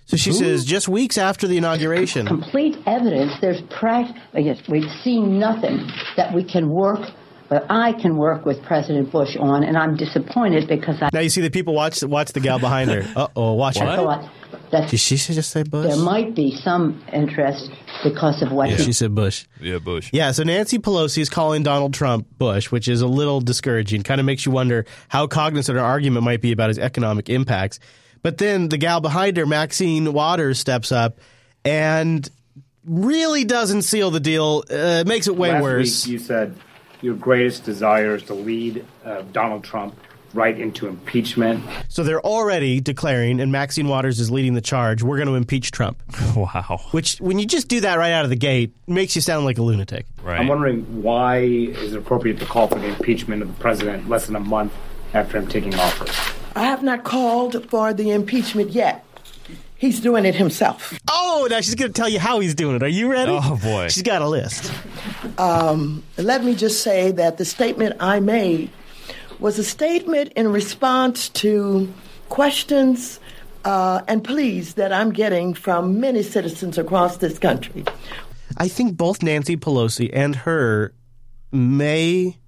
So 0.07 0.17
she 0.17 0.31
Who? 0.31 0.37
says 0.37 0.65
just 0.65 0.89
weeks 0.89 1.17
after 1.17 1.47
the 1.47 1.57
inauguration. 1.57 2.27
complete 2.27 2.77
evidence. 2.87 3.33
There's 3.41 3.63
prac- 3.71 4.15
yes, 4.35 4.59
we've 4.69 4.91
seen 5.03 5.39
nothing 5.39 5.89
that 6.17 6.35
we 6.35 6.45
can 6.45 6.69
work, 6.69 7.01
but 7.49 7.65
I 7.71 7.93
can 7.95 8.17
work 8.17 8.45
with 8.45 8.63
President 8.63 9.11
Bush 9.11 9.37
on, 9.39 9.63
and 9.65 9.77
I'm 9.77 9.97
disappointed 9.97 10.69
because 10.69 10.97
I 11.01 11.09
Now 11.13 11.21
you 11.21 11.31
see 11.31 11.41
the 11.41 11.51
people 11.51 11.75
watch 11.75 12.03
watch 12.03 12.33
the 12.33 12.41
gal 12.41 12.59
behind 12.59 12.91
her. 12.91 13.05
Uh 13.17 13.29
oh, 13.37 13.53
watch 13.55 13.79
I 13.79 13.97
her. 13.97 14.29
Thought 14.53 14.71
that 14.71 14.91
Did 14.91 15.01
she 15.01 15.17
just 15.17 15.51
say 15.51 15.63
Bush? 15.63 15.87
there 15.89 15.97
might 15.97 16.35
be 16.35 16.55
some 16.57 17.03
interest 17.13 17.71
because 18.05 18.43
of 18.43 18.53
what 18.53 18.69
Yeah, 18.71 18.77
he 18.77 18.85
she 18.85 18.93
said 18.93 19.15
Bush. 19.15 19.47
Yeah, 19.61 19.79
Bush. 19.79 20.11
Yeah, 20.13 20.31
so 20.33 20.43
Nancy 20.43 20.79
Pelosi 20.79 21.19
is 21.19 21.29
calling 21.29 21.63
Donald 21.63 21.95
Trump 21.95 22.27
Bush, 22.39 22.71
which 22.71 22.89
is 22.89 23.01
a 23.01 23.07
little 23.07 23.41
discouraging. 23.41 24.03
Kind 24.03 24.21
of 24.21 24.25
makes 24.27 24.47
you 24.47 24.53
wonder 24.53 24.85
how 25.09 25.27
cognizant 25.27 25.77
her 25.79 25.85
argument 25.85 26.25
might 26.25 26.41
be 26.41 26.53
about 26.53 26.69
his 26.69 26.79
economic 26.79 27.29
impacts. 27.29 27.81
But 28.23 28.39
then 28.39 28.69
the 28.69 28.79
gal 28.79 29.01
behind 29.01 29.37
her, 29.37 29.47
Maxine 29.47 30.13
Waters, 30.13 30.59
steps 30.59 30.93
up 30.93 31.19
and 31.65 32.29
really 32.85 33.45
doesn't 33.45 33.83
seal 33.83 34.11
the 34.11 34.21
deal. 34.21 34.65
Uh, 34.71 35.05
makes 35.07 35.27
it 35.27 35.37
way 35.37 35.53
Last 35.53 35.63
worse. 35.63 36.07
Week 36.07 36.13
you 36.13 36.19
said 36.19 36.57
your 37.01 37.15
greatest 37.15 37.65
desire 37.65 38.15
is 38.17 38.23
to 38.25 38.35
lead 38.35 38.85
uh, 39.05 39.23
Donald 39.33 39.65
Trump 39.65 39.97
right 40.35 40.59
into 40.59 40.87
impeachment. 40.87 41.63
So 41.89 42.03
they're 42.03 42.21
already 42.25 42.81
declaring, 42.81 43.41
and 43.41 43.53
Maxine 43.53 43.89
Waters 43.89 44.21
is 44.21 44.31
leading 44.31 44.55
the 44.55 44.61
charge. 44.61 45.03
We're 45.03 45.17
going 45.17 45.29
to 45.29 45.35
impeach 45.35 45.71
Trump. 45.71 46.03
Wow. 46.35 46.81
Which, 46.93 47.21
when 47.21 47.39
you 47.39 47.47
just 47.47 47.69
do 47.69 47.81
that 47.83 47.97
right 47.99 48.13
out 48.13 48.25
of 48.25 48.31
the 48.31 48.37
gate, 48.37 48.73
makes 48.87 49.15
you 49.15 49.21
sound 49.21 49.45
like 49.45 49.59
a 49.59 49.63
lunatic. 49.63 50.07
Right. 50.23 50.41
I'm 50.41 50.49
wondering 50.49 51.03
why 51.03 51.39
is 51.41 51.93
it 51.93 51.99
appropriate 51.99 52.39
to 52.39 52.47
call 52.47 52.69
for 52.69 52.79
the 52.79 52.87
impeachment 52.87 53.43
of 53.43 53.49
the 53.49 53.61
president 53.61 54.09
less 54.09 54.27
than 54.27 54.37
a 54.37 54.41
month 54.41 54.73
after 55.13 55.39
him 55.39 55.47
taking 55.47 55.75
office? 55.75 56.17
I 56.57 56.65
have 56.65 56.83
not 56.83 57.05
called 57.05 57.69
for 57.69 57.93
the 57.93 58.11
impeachment 58.11 58.71
yet. 58.71 59.05
He's 59.77 60.01
doing 60.01 60.25
it 60.25 60.35
himself. 60.37 60.99
Oh, 61.11 61.49
now 61.51 61.61
she's 61.61 61.75
going 61.75 61.93
to 61.93 62.01
tell 62.01 62.09
you 62.09 62.21
how 62.21 62.39
he's 62.41 62.55
doing 62.55 62.77
it. 62.77 62.83
Are 62.83 62.89
you 62.89 63.11
ready? 63.11 63.33
Oh, 63.33 63.59
boy. 63.63 63.89
She's 63.89 64.05
got 64.05 64.23
a 64.23 64.29
list. 64.29 64.73
Um, 65.39 66.03
let 66.17 66.45
me 66.45 66.55
just 66.55 66.83
say 66.83 67.11
that 67.11 67.37
the 67.37 67.45
statement 67.45 67.97
I 68.01 68.21
made 68.21 68.71
was 69.43 69.59
a 69.59 69.65
statement 69.65 70.33
in 70.37 70.53
response 70.53 71.29
to 71.29 71.93
questions 72.29 73.19
uh, 73.65 74.01
and 74.07 74.23
pleas 74.23 74.75
that 74.75 74.93
I'm 74.93 75.13
getting 75.13 75.53
from 75.53 75.99
many 75.99 76.23
citizens 76.23 76.79
across 76.79 77.17
this 77.17 77.41
country. 77.41 77.85
I 78.57 78.69
think 78.69 78.97
both 78.97 79.23
Nancy 79.23 79.57
Pelosi 79.57 80.11
and 80.13 80.37
her 80.37 80.95
may 81.51 82.39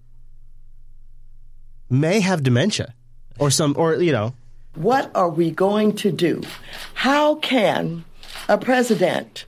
may 1.90 2.20
have 2.20 2.42
dementia 2.42 2.94
or 3.38 3.50
some 3.50 3.74
or 3.76 3.96
you 3.96 4.12
know 4.12 4.32
What 4.76 5.10
are 5.14 5.28
we 5.28 5.50
going 5.50 5.96
to 5.96 6.12
do? 6.12 6.42
How 6.94 7.34
can 7.36 8.04
a 8.48 8.56
president 8.56 9.44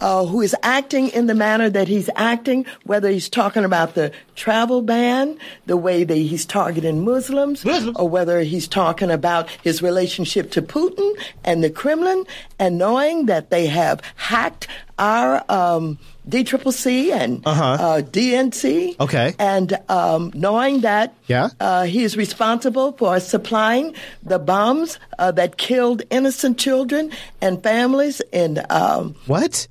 uh, 0.00 0.24
who 0.26 0.40
is 0.40 0.54
acting 0.62 1.08
in 1.08 1.26
the 1.26 1.34
manner 1.34 1.70
that 1.70 1.88
he's 1.88 2.10
acting, 2.16 2.66
whether 2.84 3.08
he's 3.08 3.28
talking 3.28 3.64
about 3.64 3.94
the 3.94 4.12
travel 4.34 4.82
ban, 4.82 5.38
the 5.66 5.76
way 5.76 6.04
that 6.04 6.14
he's 6.16 6.44
targeting 6.44 7.04
Muslims, 7.04 7.64
or 7.96 8.08
whether 8.08 8.40
he's 8.40 8.68
talking 8.68 9.10
about 9.10 9.48
his 9.62 9.82
relationship 9.82 10.50
to 10.52 10.62
Putin 10.62 11.12
and 11.44 11.62
the 11.64 11.70
Kremlin, 11.70 12.24
and 12.58 12.78
knowing 12.78 13.26
that 13.26 13.50
they 13.50 13.66
have 13.66 14.00
hacked 14.16 14.68
our 14.98 15.44
um, 15.50 15.98
DCCC 16.28 17.12
and 17.12 17.42
uh, 17.46 18.00
DNC, 18.02 18.98
Okay. 19.00 19.34
and 19.38 19.78
um, 19.88 20.30
knowing 20.34 20.80
that 20.80 21.14
Yeah. 21.26 21.48
uh, 21.60 21.84
he 21.84 22.02
is 22.02 22.16
responsible 22.16 22.92
for 22.92 23.20
supplying 23.20 23.94
the 24.22 24.38
bombs 24.38 24.98
uh, 25.18 25.30
that 25.32 25.56
killed 25.56 26.02
innocent 26.10 26.58
children 26.58 27.10
and 27.40 27.62
families 27.62 28.20
in 28.32 28.62
um, 28.70 29.14
what? 29.26 29.68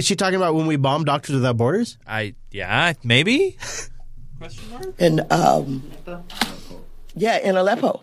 What 0.00 0.06
is, 0.06 0.06
is 0.06 0.08
she 0.08 0.16
talking 0.16 0.36
about 0.36 0.54
when 0.54 0.66
we 0.66 0.76
bombed 0.76 1.06
Doctors 1.06 1.34
Without 1.34 1.56
Borders? 1.56 1.98
I 2.06 2.34
yeah, 2.50 2.94
maybe. 3.04 3.58
in 4.98 5.20
um, 5.30 5.90
yeah 7.14 7.38
in 7.38 7.56
Aleppo, 7.56 8.02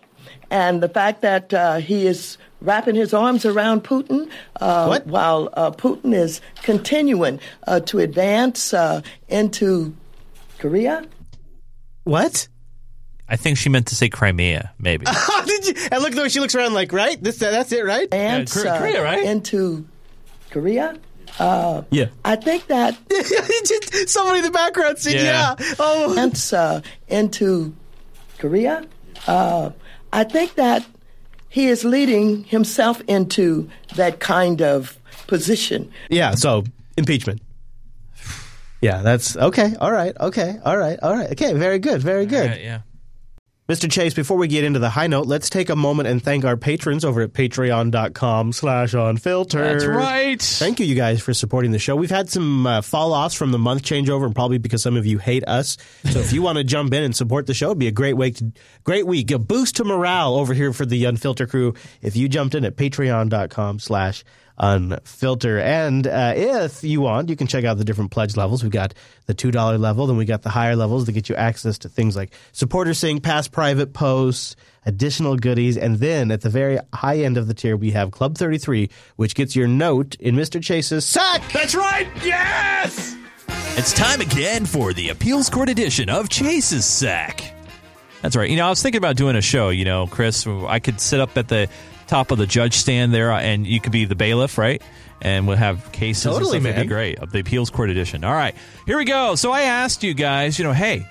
and 0.51 0.81
the 0.83 0.89
fact 0.89 1.21
that 1.21 1.53
uh, 1.53 1.77
he 1.77 2.05
is 2.05 2.37
wrapping 2.61 2.95
his 2.95 3.13
arms 3.13 3.45
around 3.45 3.83
Putin 3.83 4.29
uh, 4.61 4.99
while 5.05 5.49
uh, 5.53 5.71
Putin 5.71 6.13
is 6.13 6.39
continuing 6.61 7.39
uh, 7.65 7.79
to 7.81 7.99
advance 7.99 8.73
uh, 8.73 9.01
into 9.27 9.95
Korea. 10.59 11.05
What? 12.03 12.47
I 13.29 13.35
think 13.35 13.57
she 13.57 13.69
meant 13.69 13.87
to 13.87 13.95
say 13.95 14.07
Crimea, 14.07 14.71
maybe. 14.79 15.05
Did 15.45 15.65
you? 15.65 15.73
And 15.91 16.01
look 16.01 16.13
the 16.13 16.21
way 16.21 16.29
she 16.29 16.39
looks 16.39 16.55
around, 16.55 16.73
like 16.73 16.93
right. 16.93 17.21
This 17.21 17.37
that's 17.37 17.71
it, 17.71 17.83
right? 17.83 18.07
And 18.13 18.49
Korea, 18.49 19.05
uh, 19.05 19.17
into 19.17 19.85
Korea. 20.49 20.97
Uh, 21.39 21.83
Yeah. 21.91 22.07
I 22.25 22.35
think 22.35 22.67
that 22.67 22.97
Just 23.09 24.09
somebody 24.09 24.39
in 24.39 24.45
the 24.45 24.51
background 24.51 24.97
said, 24.97 25.13
Yeah. 25.13 25.55
"Yeah." 25.59 25.75
Oh, 25.79 26.09
advance 26.11 26.53
uh, 26.53 26.81
into 27.07 27.73
Korea. 28.39 28.85
Uh, 29.27 29.71
I 30.13 30.23
think 30.23 30.55
that 30.55 30.85
he 31.49 31.67
is 31.67 31.83
leading 31.83 32.43
himself 32.45 33.01
into 33.07 33.69
that 33.95 34.19
kind 34.19 34.61
of 34.61 34.97
position. 35.27 35.91
Yeah, 36.09 36.35
so 36.35 36.63
impeachment. 36.97 37.41
Yeah, 38.81 39.01
that's 39.01 39.35
okay. 39.35 39.75
All 39.81 39.91
right. 39.91 40.15
Okay. 40.19 40.59
All 40.63 40.77
right. 40.77 40.99
All 41.01 41.13
right. 41.15 41.31
Okay. 41.31 41.53
Very 41.53 41.79
good. 41.79 42.01
Very 42.03 42.25
good. 42.27 42.49
Yeah, 42.51 42.57
yeah. 42.57 42.79
Mr. 43.67 43.91
Chase, 43.91 44.13
before 44.13 44.37
we 44.37 44.47
get 44.47 44.63
into 44.63 44.79
the 44.79 44.89
high 44.89 45.07
note, 45.07 45.27
let's 45.27 45.49
take 45.49 45.69
a 45.69 45.75
moment 45.75 46.07
and 46.07 46.23
thank 46.23 46.45
our 46.45 46.55
patrons 46.55 47.03
over 47.03 47.19
at 47.19 47.33
patreon.com 47.33 48.53
slash 48.53 48.93
unfiltered. 48.93 49.81
That's 49.81 49.85
right. 49.85 50.41
Thank 50.41 50.79
you, 50.79 50.85
you 50.85 50.95
guys, 50.95 51.21
for 51.21 51.33
supporting 51.33 51.71
the 51.71 51.79
show. 51.79 51.93
We've 51.93 52.09
had 52.09 52.29
some 52.29 52.65
uh, 52.65 52.81
fall-offs 52.81 53.35
from 53.35 53.51
the 53.51 53.59
month 53.59 53.83
changeover, 53.83 54.25
and 54.25 54.33
probably 54.33 54.57
because 54.57 54.81
some 54.81 54.95
of 54.95 55.05
you 55.05 55.17
hate 55.17 55.45
us. 55.49 55.75
So 56.11 56.19
if 56.19 56.31
you 56.31 56.41
want 56.41 56.59
to 56.59 56.63
jump 56.63 56.93
in 56.93 57.03
and 57.03 57.13
support 57.13 57.45
the 57.45 57.53
show, 57.53 57.67
it'd 57.67 57.79
be 57.79 57.87
a 57.87 57.91
great 57.91 58.15
week, 58.15 58.37
to, 58.37 58.53
great 58.85 59.05
week, 59.05 59.31
a 59.31 59.37
boost 59.37 59.75
to 59.75 59.83
morale 59.83 60.35
over 60.35 60.53
here 60.53 60.71
for 60.71 60.85
the 60.85 61.03
Unfilter 61.03 61.49
crew. 61.49 61.73
If 62.01 62.15
you 62.15 62.29
jumped 62.29 62.55
in 62.55 62.63
at 62.63 62.77
patreon.com 62.77 63.79
slash 63.79 64.23
unfilter. 64.59 65.61
And 65.61 66.07
uh, 66.07 66.33
if 66.35 66.83
you 66.83 67.01
want, 67.01 67.29
you 67.29 67.35
can 67.35 67.47
check 67.47 67.63
out 67.63 67.77
the 67.77 67.85
different 67.85 68.11
pledge 68.11 68.35
levels. 68.35 68.63
We've 68.63 68.71
got 68.71 68.93
the 69.25 69.35
$2 69.35 69.79
level, 69.79 70.07
then 70.07 70.17
we 70.17 70.25
got 70.25 70.41
the 70.41 70.49
higher 70.49 70.75
levels 70.75 71.05
to 71.05 71.11
get 71.11 71.29
you 71.29 71.35
access 71.35 71.77
to 71.79 71.89
things 71.89 72.15
like 72.15 72.33
supporter 72.51 72.93
sync, 72.93 73.23
past 73.23 73.51
private 73.51 73.93
posts, 73.93 74.55
additional 74.85 75.35
goodies. 75.35 75.77
And 75.77 75.97
then 75.97 76.31
at 76.31 76.41
the 76.41 76.49
very 76.49 76.79
high 76.93 77.17
end 77.19 77.37
of 77.37 77.47
the 77.47 77.53
tier, 77.53 77.77
we 77.77 77.91
have 77.91 78.11
Club 78.11 78.37
33, 78.37 78.89
which 79.15 79.35
gets 79.35 79.55
your 79.55 79.67
note 79.67 80.15
in 80.15 80.35
Mr. 80.35 80.61
Chase's 80.61 81.05
sack. 81.05 81.41
That's 81.51 81.75
right. 81.75 82.07
Yes. 82.23 83.15
It's 83.77 83.93
time 83.93 84.21
again 84.21 84.65
for 84.65 84.91
the 84.91 85.09
appeals 85.09 85.51
court 85.51 85.69
edition 85.69 86.09
of 86.09 86.29
Chase's 86.29 86.83
Sack. 86.83 87.53
That's 88.23 88.35
right. 88.35 88.49
You 88.49 88.57
know, 88.57 88.65
I 88.65 88.69
was 88.69 88.81
thinking 88.81 88.97
about 88.97 89.17
doing 89.17 89.35
a 89.35 89.41
show, 89.41 89.69
you 89.69 89.85
know, 89.85 90.07
Chris, 90.07 90.47
I 90.47 90.79
could 90.79 90.99
sit 90.99 91.19
up 91.19 91.37
at 91.37 91.47
the 91.47 91.69
top 92.07 92.31
of 92.31 92.37
the 92.37 92.47
judge 92.47 92.75
stand 92.75 93.13
there 93.13 93.31
uh, 93.31 93.39
and 93.39 93.67
you 93.67 93.79
could 93.79 93.91
be 93.91 94.05
the 94.05 94.15
bailiff, 94.15 94.57
right? 94.57 94.81
And 95.21 95.47
we'll 95.47 95.57
have 95.57 95.91
cases. 95.91 96.23
Totally. 96.23 96.57
It'd 96.57 96.63
man. 96.63 96.81
be 96.81 96.87
great. 96.87 97.19
Of 97.19 97.31
the 97.31 97.39
appeals 97.39 97.69
court 97.69 97.89
edition. 97.89 98.23
All 98.23 98.33
right. 98.33 98.55
Here 98.85 98.97
we 98.97 99.05
go. 99.05 99.35
So 99.35 99.51
I 99.51 99.61
asked 99.63 100.03
you 100.03 100.13
guys, 100.13 100.59
you 100.59 100.65
know, 100.65 100.73
hey, 100.73 101.05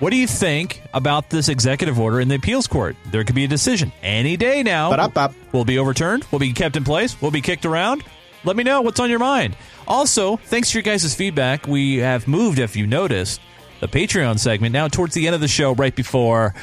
what 0.00 0.10
do 0.10 0.16
you 0.16 0.26
think 0.26 0.82
about 0.94 1.30
this 1.30 1.48
executive 1.48 2.00
order 2.00 2.20
in 2.20 2.28
the 2.28 2.36
appeals 2.36 2.66
court? 2.66 2.96
There 3.10 3.22
could 3.22 3.34
be 3.34 3.44
a 3.44 3.48
decision 3.48 3.92
any 4.02 4.36
day 4.36 4.62
now. 4.62 4.90
Ba-da-bop. 4.90 5.34
Will 5.52 5.64
be 5.64 5.78
overturned. 5.78 6.24
Will 6.32 6.38
be 6.38 6.52
kept 6.52 6.76
in 6.76 6.84
place. 6.84 7.20
Will 7.20 7.30
be 7.30 7.42
kicked 7.42 7.66
around. 7.66 8.02
Let 8.42 8.56
me 8.56 8.64
know 8.64 8.80
what's 8.80 8.98
on 8.98 9.10
your 9.10 9.18
mind. 9.18 9.56
Also, 9.86 10.36
thanks 10.36 10.70
for 10.70 10.78
your 10.78 10.82
guys' 10.82 11.14
feedback. 11.14 11.66
We 11.66 11.98
have 11.98 12.26
moved, 12.26 12.58
if 12.58 12.76
you 12.76 12.86
noticed, 12.86 13.40
the 13.80 13.88
Patreon 13.88 14.38
segment 14.38 14.72
now 14.72 14.88
towards 14.88 15.14
the 15.14 15.26
end 15.26 15.34
of 15.34 15.42
the 15.42 15.48
show, 15.48 15.74
right 15.74 15.94
before 15.94 16.54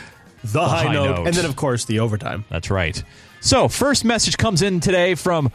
The, 0.52 0.66
high, 0.66 0.92
note. 0.92 1.28
And 1.28 1.36
then, 1.36 1.46
of 1.46 1.56
course, 1.56 1.86
the 1.86 2.00
overtime. 2.00 2.46
That's 2.50 2.70
right. 2.70 3.02
So, 3.42 3.68
first 3.68 4.06
message 4.06 4.38
comes 4.38 4.62
in 4.62 4.80
today 4.80 5.16
from 5.16 5.52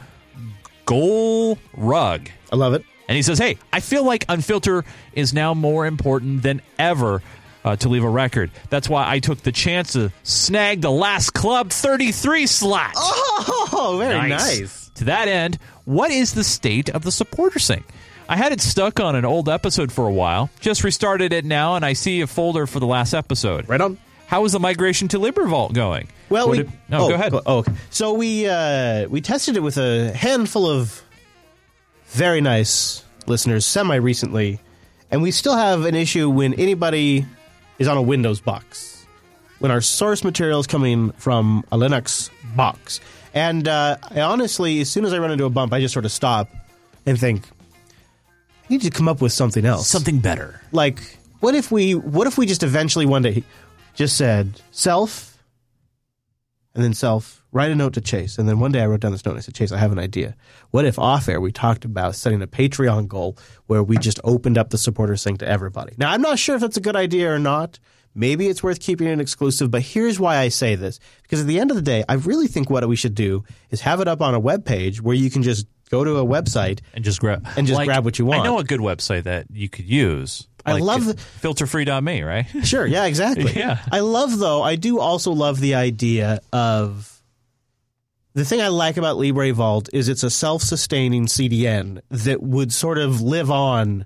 Goal 0.85 1.57
Rug. 1.75 2.29
I 2.51 2.55
love 2.55 2.73
it. 2.73 2.83
And 3.07 3.15
he 3.15 3.21
says, 3.21 3.37
Hey, 3.37 3.57
I 3.71 3.79
feel 3.79 4.03
like 4.03 4.25
Unfilter 4.27 4.85
is 5.13 5.33
now 5.33 5.53
more 5.53 5.85
important 5.85 6.43
than 6.43 6.61
ever 6.79 7.21
uh, 7.65 7.75
to 7.77 7.89
leave 7.89 8.03
a 8.03 8.09
record. 8.09 8.51
That's 8.69 8.89
why 8.89 9.09
I 9.09 9.19
took 9.19 9.39
the 9.39 9.51
chance 9.51 9.93
to 9.93 10.11
snag 10.23 10.81
the 10.81 10.91
last 10.91 11.33
Club 11.33 11.71
33 11.71 12.47
slot. 12.47 12.93
Oh, 12.95 13.97
very 13.99 14.29
nice. 14.29 14.89
To 14.95 15.05
that 15.05 15.27
end, 15.27 15.57
what 15.85 16.11
is 16.11 16.33
the 16.33 16.43
state 16.43 16.89
of 16.89 17.03
the 17.03 17.11
supporter 17.11 17.59
sync? 17.59 17.85
I 18.29 18.37
had 18.37 18.51
it 18.51 18.61
stuck 18.61 18.99
on 18.99 19.15
an 19.15 19.25
old 19.25 19.49
episode 19.49 19.91
for 19.91 20.07
a 20.07 20.13
while. 20.13 20.49
Just 20.59 20.83
restarted 20.83 21.33
it 21.33 21.43
now, 21.43 21.75
and 21.75 21.83
I 21.85 21.93
see 21.93 22.21
a 22.21 22.27
folder 22.27 22.65
for 22.67 22.79
the 22.79 22.85
last 22.85 23.13
episode. 23.13 23.67
Right 23.67 23.81
on. 23.81 23.97
How 24.33 24.45
is 24.45 24.53
the 24.53 24.59
migration 24.59 25.09
to 25.09 25.19
Librevault 25.19 25.73
going? 25.73 26.07
Well, 26.29 26.49
we 26.49 26.61
it- 26.61 26.69
no, 26.89 27.05
oh, 27.05 27.09
go 27.09 27.13
ahead. 27.13 27.33
Oh, 27.45 27.57
okay. 27.59 27.71
so 27.91 28.13
we 28.13 28.47
uh, 28.47 29.07
we 29.07 29.21
tested 29.21 29.57
it 29.57 29.59
with 29.59 29.77
a 29.77 30.11
handful 30.11 30.65
of 30.67 31.03
very 32.07 32.41
nice 32.41 33.03
listeners 33.27 33.63
semi 33.63 33.93
recently, 33.97 34.59
and 35.11 35.21
we 35.21 35.29
still 35.29 35.55
have 35.55 35.85
an 35.85 35.93
issue 35.93 36.31
when 36.31 36.55
anybody 36.55 37.27
is 37.77 37.87
on 37.87 37.95
a 37.95 38.01
Windows 38.01 38.41
box 38.41 39.05
when 39.59 39.69
our 39.69 39.81
source 39.81 40.23
material 40.23 40.59
is 40.59 40.65
coming 40.65 41.11
from 41.11 41.63
a 41.71 41.77
Linux 41.77 42.31
box. 42.55 43.01
And 43.35 43.67
uh, 43.67 43.97
I 44.01 44.21
honestly, 44.21 44.81
as 44.81 44.89
soon 44.89 45.05
as 45.05 45.13
I 45.13 45.19
run 45.19 45.29
into 45.29 45.45
a 45.45 45.51
bump, 45.51 45.73
I 45.73 45.79
just 45.79 45.93
sort 45.93 46.05
of 46.05 46.11
stop 46.11 46.49
and 47.05 47.19
think, 47.19 47.43
I 47.47 48.67
need 48.67 48.81
to 48.81 48.89
come 48.89 49.07
up 49.07 49.21
with 49.21 49.31
something 49.31 49.63
else, 49.63 49.87
something 49.87 50.17
better. 50.17 50.59
Like, 50.71 51.19
what 51.39 51.53
if 51.53 51.71
we, 51.71 51.93
what 51.93 52.25
if 52.25 52.35
we 52.35 52.47
just 52.47 52.63
eventually 52.63 53.05
one 53.05 53.21
day 53.21 53.43
just 53.93 54.17
said 54.17 54.61
self, 54.71 55.37
and 56.75 56.83
then 56.83 56.93
self, 56.93 57.43
write 57.51 57.71
a 57.71 57.75
note 57.75 57.93
to 57.93 58.01
Chase, 58.01 58.37
and 58.37 58.49
then 58.49 58.59
one 58.59 58.71
day 58.71 58.81
I 58.81 58.87
wrote 58.87 59.01
down 59.01 59.11
this 59.11 59.25
note 59.25 59.33
and 59.33 59.39
I 59.39 59.41
said, 59.41 59.53
Chase, 59.53 59.71
I 59.71 59.77
have 59.77 59.91
an 59.91 59.99
idea. 59.99 60.35
What 60.71 60.85
if 60.85 60.97
off 60.97 61.29
air 61.29 61.39
we 61.39 61.51
talked 61.51 61.85
about 61.85 62.15
setting 62.15 62.41
a 62.41 62.47
Patreon 62.47 63.07
goal 63.07 63.37
where 63.67 63.83
we 63.83 63.97
just 63.97 64.19
opened 64.23 64.57
up 64.57 64.71
the 64.71 64.77
supporter 64.77 65.15
thing 65.15 65.37
to 65.37 65.47
everybody? 65.47 65.93
Now 65.97 66.11
I'm 66.11 66.21
not 66.21 66.39
sure 66.39 66.55
if 66.55 66.61
that's 66.61 66.77
a 66.77 66.81
good 66.81 66.95
idea 66.95 67.31
or 67.31 67.39
not. 67.39 67.79
Maybe 68.15 68.47
it's 68.47 68.61
worth 68.61 68.79
keeping 68.79 69.07
it 69.07 69.19
exclusive, 69.19 69.71
but 69.71 69.81
here's 69.81 70.19
why 70.19 70.37
I 70.37 70.49
say 70.49 70.75
this. 70.75 70.99
Because 71.23 71.41
at 71.41 71.47
the 71.47 71.59
end 71.59 71.71
of 71.71 71.75
the 71.75 71.81
day, 71.81 72.03
I 72.07 72.13
really 72.13 72.47
think 72.47 72.69
what 72.69 72.87
we 72.87 72.95
should 72.95 73.15
do 73.15 73.43
is 73.71 73.81
have 73.81 74.01
it 74.01 74.07
up 74.07 74.21
on 74.21 74.35
a 74.35 74.39
web 74.39 74.65
page 74.65 75.01
where 75.01 75.15
you 75.15 75.31
can 75.31 75.41
just 75.41 75.65
go 75.89 76.03
to 76.03 76.17
a 76.17 76.25
website 76.25 76.81
and 76.93 77.03
just 77.03 77.19
grab 77.19 77.47
and 77.57 77.65
just 77.67 77.77
Like, 77.77 77.87
grab 77.87 78.05
what 78.05 78.19
you 78.19 78.25
want. 78.25 78.41
I 78.41 78.43
know 78.43 78.59
a 78.59 78.63
good 78.63 78.79
website 78.81 79.23
that 79.23 79.47
you 79.51 79.67
could 79.67 79.85
use. 79.85 80.47
I 80.65 80.79
love 80.79 81.01
filterfree.me, 81.41 82.21
right? 82.23 82.45
Sure, 82.63 82.85
yeah, 82.85 83.05
exactly. 83.05 83.51
Yeah. 83.55 83.79
I 83.91 83.99
love 83.99 84.37
though, 84.39 84.61
I 84.61 84.75
do 84.75 84.99
also 84.99 85.31
love 85.31 85.59
the 85.59 85.75
idea 85.75 86.39
of 86.53 87.09
the 88.33 88.45
thing 88.45 88.61
I 88.61 88.69
like 88.69 88.97
about 88.97 89.17
Librevault 89.17 89.89
is 89.93 90.09
it's 90.09 90.23
a 90.23 90.29
self-sustaining 90.29 91.27
CDN 91.27 92.01
that 92.09 92.41
would 92.41 92.73
sort 92.73 92.97
of 92.97 93.21
live 93.21 93.51
on 93.51 94.05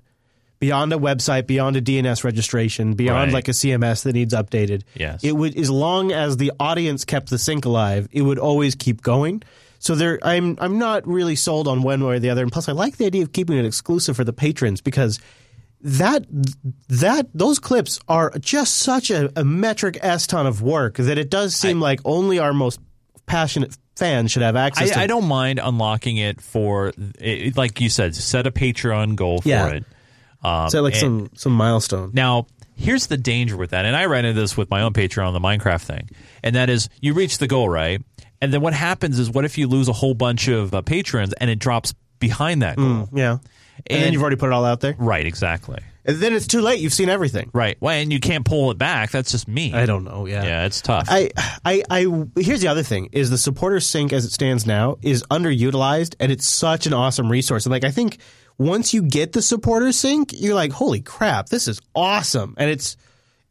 beyond 0.60 0.92
a 0.92 0.96
website, 0.96 1.46
beyond 1.46 1.76
a 1.76 1.80
DNS 1.80 2.24
registration, 2.24 2.94
beyond 2.94 3.28
Right. 3.28 3.34
like 3.34 3.48
a 3.48 3.52
CMS 3.52 4.02
that 4.02 4.12
needs 4.14 4.34
updated. 4.34 4.82
Yes. 4.94 5.22
It 5.24 5.32
would 5.32 5.56
as 5.56 5.70
long 5.70 6.12
as 6.12 6.36
the 6.36 6.52
audience 6.60 7.04
kept 7.04 7.30
the 7.30 7.38
sync 7.38 7.64
alive, 7.64 8.08
it 8.12 8.22
would 8.22 8.38
always 8.38 8.74
keep 8.74 9.00
going. 9.00 9.42
So 9.78 9.94
there 9.94 10.18
I'm 10.22 10.56
I'm 10.60 10.78
not 10.78 11.06
really 11.06 11.36
sold 11.36 11.68
on 11.68 11.82
one 11.82 12.04
way 12.04 12.16
or 12.16 12.18
the 12.18 12.30
other. 12.30 12.42
And 12.42 12.50
plus 12.52 12.68
I 12.68 12.72
like 12.72 12.96
the 12.96 13.06
idea 13.06 13.22
of 13.22 13.32
keeping 13.32 13.56
it 13.56 13.64
exclusive 13.64 14.16
for 14.16 14.24
the 14.24 14.32
patrons 14.32 14.80
because 14.80 15.20
that 15.80 16.26
that 16.88 17.28
those 17.34 17.58
clips 17.58 18.00
are 18.08 18.32
just 18.40 18.78
such 18.78 19.10
a, 19.10 19.30
a 19.38 19.44
metric 19.44 19.98
s 20.02 20.26
ton 20.26 20.46
of 20.46 20.60
work 20.62 20.96
that 20.96 21.18
it 21.18 21.30
does 21.30 21.54
seem 21.54 21.80
like 21.80 22.00
only 22.04 22.38
our 22.38 22.52
most 22.52 22.80
passionate 23.26 23.76
fans 23.96 24.30
should 24.32 24.42
have 24.42 24.56
access 24.56 24.90
to. 24.90 24.98
I, 24.98 25.02
I 25.04 25.06
don't 25.06 25.26
mind 25.26 25.60
unlocking 25.62 26.16
it 26.16 26.40
for, 26.40 26.92
it, 27.18 27.56
like 27.56 27.80
you 27.80 27.88
said, 27.90 28.14
set 28.14 28.46
a 28.46 28.50
Patreon 28.50 29.16
goal 29.16 29.40
for 29.40 29.48
Yeah. 29.48 29.66
it. 29.68 29.84
Um, 30.42 30.70
Set 30.70 30.80
like 30.84 30.94
some 30.94 31.30
some 31.34 31.52
milestone. 31.52 32.12
Now, 32.14 32.46
here's 32.76 33.08
the 33.08 33.16
danger 33.16 33.56
with 33.56 33.70
that, 33.70 33.84
and 33.84 33.96
I 33.96 34.04
ran 34.04 34.24
into 34.24 34.40
this 34.40 34.56
with 34.56 34.70
my 34.70 34.82
own 34.82 34.92
Patreon 34.92 35.32
the 35.32 35.40
Minecraft 35.40 35.82
thing, 35.82 36.08
and 36.44 36.54
that 36.54 36.70
is 36.70 36.88
you 37.00 37.12
reach 37.12 37.38
the 37.38 37.48
goal, 37.48 37.68
right? 37.68 38.00
And 38.40 38.52
then 38.52 38.60
what 38.60 38.72
happens 38.72 39.18
is, 39.18 39.28
what 39.28 39.44
if 39.44 39.58
you 39.58 39.66
lose 39.66 39.88
a 39.88 39.92
whole 39.92 40.14
bunch 40.14 40.46
of 40.46 40.72
uh, 40.72 40.82
patrons 40.82 41.32
and 41.34 41.50
it 41.50 41.58
drops 41.58 41.92
behind 42.20 42.62
that 42.62 42.76
goal? 42.76 42.86
Mm, 42.86 43.08
yeah. 43.18 43.38
And, 43.86 44.02
then 44.02 44.12
you've 44.12 44.22
already 44.22 44.36
put 44.36 44.48
it 44.48 44.52
all 44.52 44.64
out 44.64 44.80
there. 44.80 44.94
Right, 44.98 45.24
exactly. 45.24 45.78
And 46.04 46.16
then 46.16 46.32
it's 46.32 46.46
too 46.46 46.62
late. 46.62 46.80
You've 46.80 46.94
seen 46.94 47.10
everything. 47.10 47.50
Right. 47.52 47.76
Well, 47.80 47.94
and 47.94 48.12
you 48.12 48.18
can't 48.18 48.44
pull 48.44 48.70
it 48.70 48.78
back. 48.78 49.10
That's 49.10 49.30
just 49.30 49.46
me. 49.46 49.74
I 49.74 49.84
don't 49.84 50.04
know. 50.04 50.26
Yeah. 50.26 50.42
Yeah, 50.42 50.64
it's 50.66 50.80
tough. 50.80 51.06
I, 51.10 51.30
I, 51.64 51.82
I, 51.90 52.24
here's 52.36 52.62
the 52.62 52.68
other 52.68 52.82
thing: 52.82 53.10
is 53.12 53.28
the 53.28 53.38
supporter 53.38 53.78
sync 53.78 54.12
as 54.12 54.24
it 54.24 54.32
stands 54.32 54.66
now 54.66 54.96
is 55.02 55.22
underutilized, 55.24 56.14
and 56.18 56.32
it's 56.32 56.48
such 56.48 56.86
an 56.86 56.94
awesome 56.94 57.30
resource. 57.30 57.66
And 57.66 57.72
like, 57.72 57.84
I 57.84 57.90
think 57.90 58.18
once 58.56 58.94
you 58.94 59.02
get 59.02 59.32
the 59.32 59.42
supporter 59.42 59.92
sync, 59.92 60.32
you're 60.32 60.54
like, 60.54 60.72
holy 60.72 61.00
crap, 61.00 61.50
this 61.50 61.68
is 61.68 61.80
awesome, 61.94 62.54
and 62.56 62.70
it's 62.70 62.96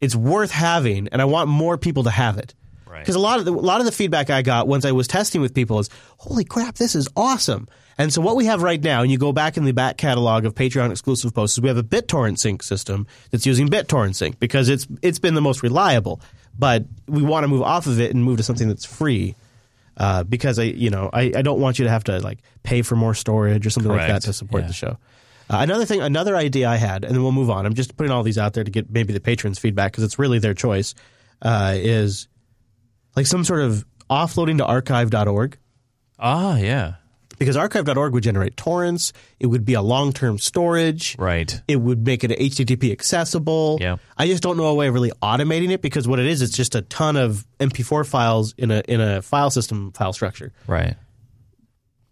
it's 0.01 0.15
worth 0.15 0.51
having, 0.51 1.07
and 1.09 1.21
I 1.21 1.25
want 1.25 1.49
more 1.49 1.77
people 1.77 2.03
to 2.03 2.11
have 2.11 2.37
it. 2.37 2.53
Because 2.99 3.15
a 3.15 3.19
lot 3.19 3.37
of 3.37 3.45
the, 3.45 3.51
a 3.51 3.53
lot 3.53 3.79
of 3.79 3.85
the 3.85 3.91
feedback 3.91 4.29
I 4.29 4.41
got 4.41 4.67
once 4.67 4.83
I 4.83 4.91
was 4.91 5.07
testing 5.07 5.41
with 5.41 5.53
people 5.53 5.77
is, 5.79 5.89
holy 6.17 6.43
crap, 6.43 6.75
this 6.75 6.95
is 6.95 7.07
awesome. 7.15 7.67
And 7.97 8.13
so 8.13 8.21
what 8.21 8.35
we 8.35 8.45
have 8.45 8.61
right 8.61 8.81
now, 8.81 9.01
and 9.01 9.11
you 9.11 9.17
go 9.17 9.31
back 9.31 9.57
in 9.57 9.65
the 9.65 9.71
back 9.73 9.97
catalog 9.97 10.45
of 10.45 10.53
Patreon 10.53 10.91
exclusive 10.91 11.33
posts, 11.33 11.57
is 11.57 11.61
we 11.61 11.67
have 11.67 11.77
a 11.77 11.83
BitTorrent 11.83 12.37
sync 12.37 12.61
system 12.61 13.07
that's 13.31 13.45
using 13.45 13.67
BitTorrent 13.67 14.13
sync 14.15 14.39
because 14.39 14.69
it's 14.69 14.87
it's 15.01 15.17
been 15.19 15.33
the 15.33 15.41
most 15.41 15.63
reliable. 15.63 16.21
But 16.59 16.85
we 17.07 17.21
want 17.23 17.43
to 17.43 17.47
move 17.47 17.61
off 17.63 17.87
of 17.87 17.99
it 17.99 18.13
and 18.13 18.23
move 18.23 18.37
to 18.37 18.43
something 18.43 18.67
that's 18.67 18.85
free. 18.85 19.35
Uh, 19.95 20.23
because 20.23 20.59
I, 20.59 20.63
you 20.63 20.91
know, 20.91 21.09
I, 21.11 21.31
I 21.35 21.41
don't 21.41 21.59
want 21.59 21.79
you 21.79 21.85
to 21.85 21.89
have 21.89 22.03
to 22.03 22.19
like 22.19 22.37
pay 22.61 22.83
for 22.83 22.95
more 22.95 23.15
storage 23.15 23.65
or 23.65 23.71
something 23.71 23.91
like 23.91 24.07
that 24.07 24.21
to 24.23 24.33
support 24.33 24.61
Yeah. 24.63 24.67
the 24.67 24.73
show. 24.73 24.97
Uh, 25.49 25.57
another 25.61 25.85
thing, 25.85 26.01
another 26.01 26.35
idea 26.35 26.69
I 26.69 26.75
had, 26.75 27.03
and 27.03 27.15
then 27.15 27.23
we'll 27.23 27.31
move 27.31 27.49
on. 27.49 27.65
I'm 27.65 27.73
just 27.73 27.97
putting 27.97 28.11
all 28.11 28.21
these 28.21 28.37
out 28.37 28.53
there 28.53 28.63
to 28.63 28.69
get 28.69 28.91
maybe 28.91 29.11
the 29.13 29.19
patrons' 29.19 29.57
feedback 29.57 29.91
because 29.93 30.03
it's 30.03 30.19
really 30.19 30.37
their 30.37 30.53
choice. 30.53 30.93
Uh, 31.41 31.73
is 31.75 32.27
like 33.15 33.25
some 33.25 33.43
sort 33.43 33.61
of 33.61 33.85
offloading 34.09 34.57
to 34.59 34.65
archive.org. 34.65 35.57
Ah, 36.19 36.57
yeah. 36.57 36.95
Because 37.37 37.57
archive.org 37.57 38.13
would 38.13 38.23
generate 38.23 38.57
torrents. 38.57 39.13
It 39.39 39.47
would 39.47 39.65
be 39.65 39.73
a 39.73 39.81
long 39.81 40.13
term 40.13 40.37
storage. 40.37 41.15
Right. 41.17 41.61
It 41.67 41.77
would 41.77 42.05
make 42.05 42.23
it 42.23 42.31
HTTP 42.31 42.91
accessible. 42.91 43.77
Yeah. 43.79 43.97
I 44.17 44.27
just 44.27 44.43
don't 44.43 44.57
know 44.57 44.65
a 44.65 44.73
way 44.73 44.87
of 44.87 44.93
really 44.93 45.11
automating 45.21 45.71
it 45.71 45.81
because 45.81 46.07
what 46.07 46.19
it 46.19 46.25
is, 46.25 46.41
it's 46.41 46.55
just 46.55 46.75
a 46.75 46.81
ton 46.81 47.15
of 47.15 47.45
MP4 47.59 48.07
files 48.07 48.53
in 48.57 48.71
a 48.71 48.83
in 48.87 49.01
a 49.01 49.21
file 49.21 49.49
system 49.49 49.91
file 49.91 50.13
structure 50.13 50.51
Right. 50.67 50.95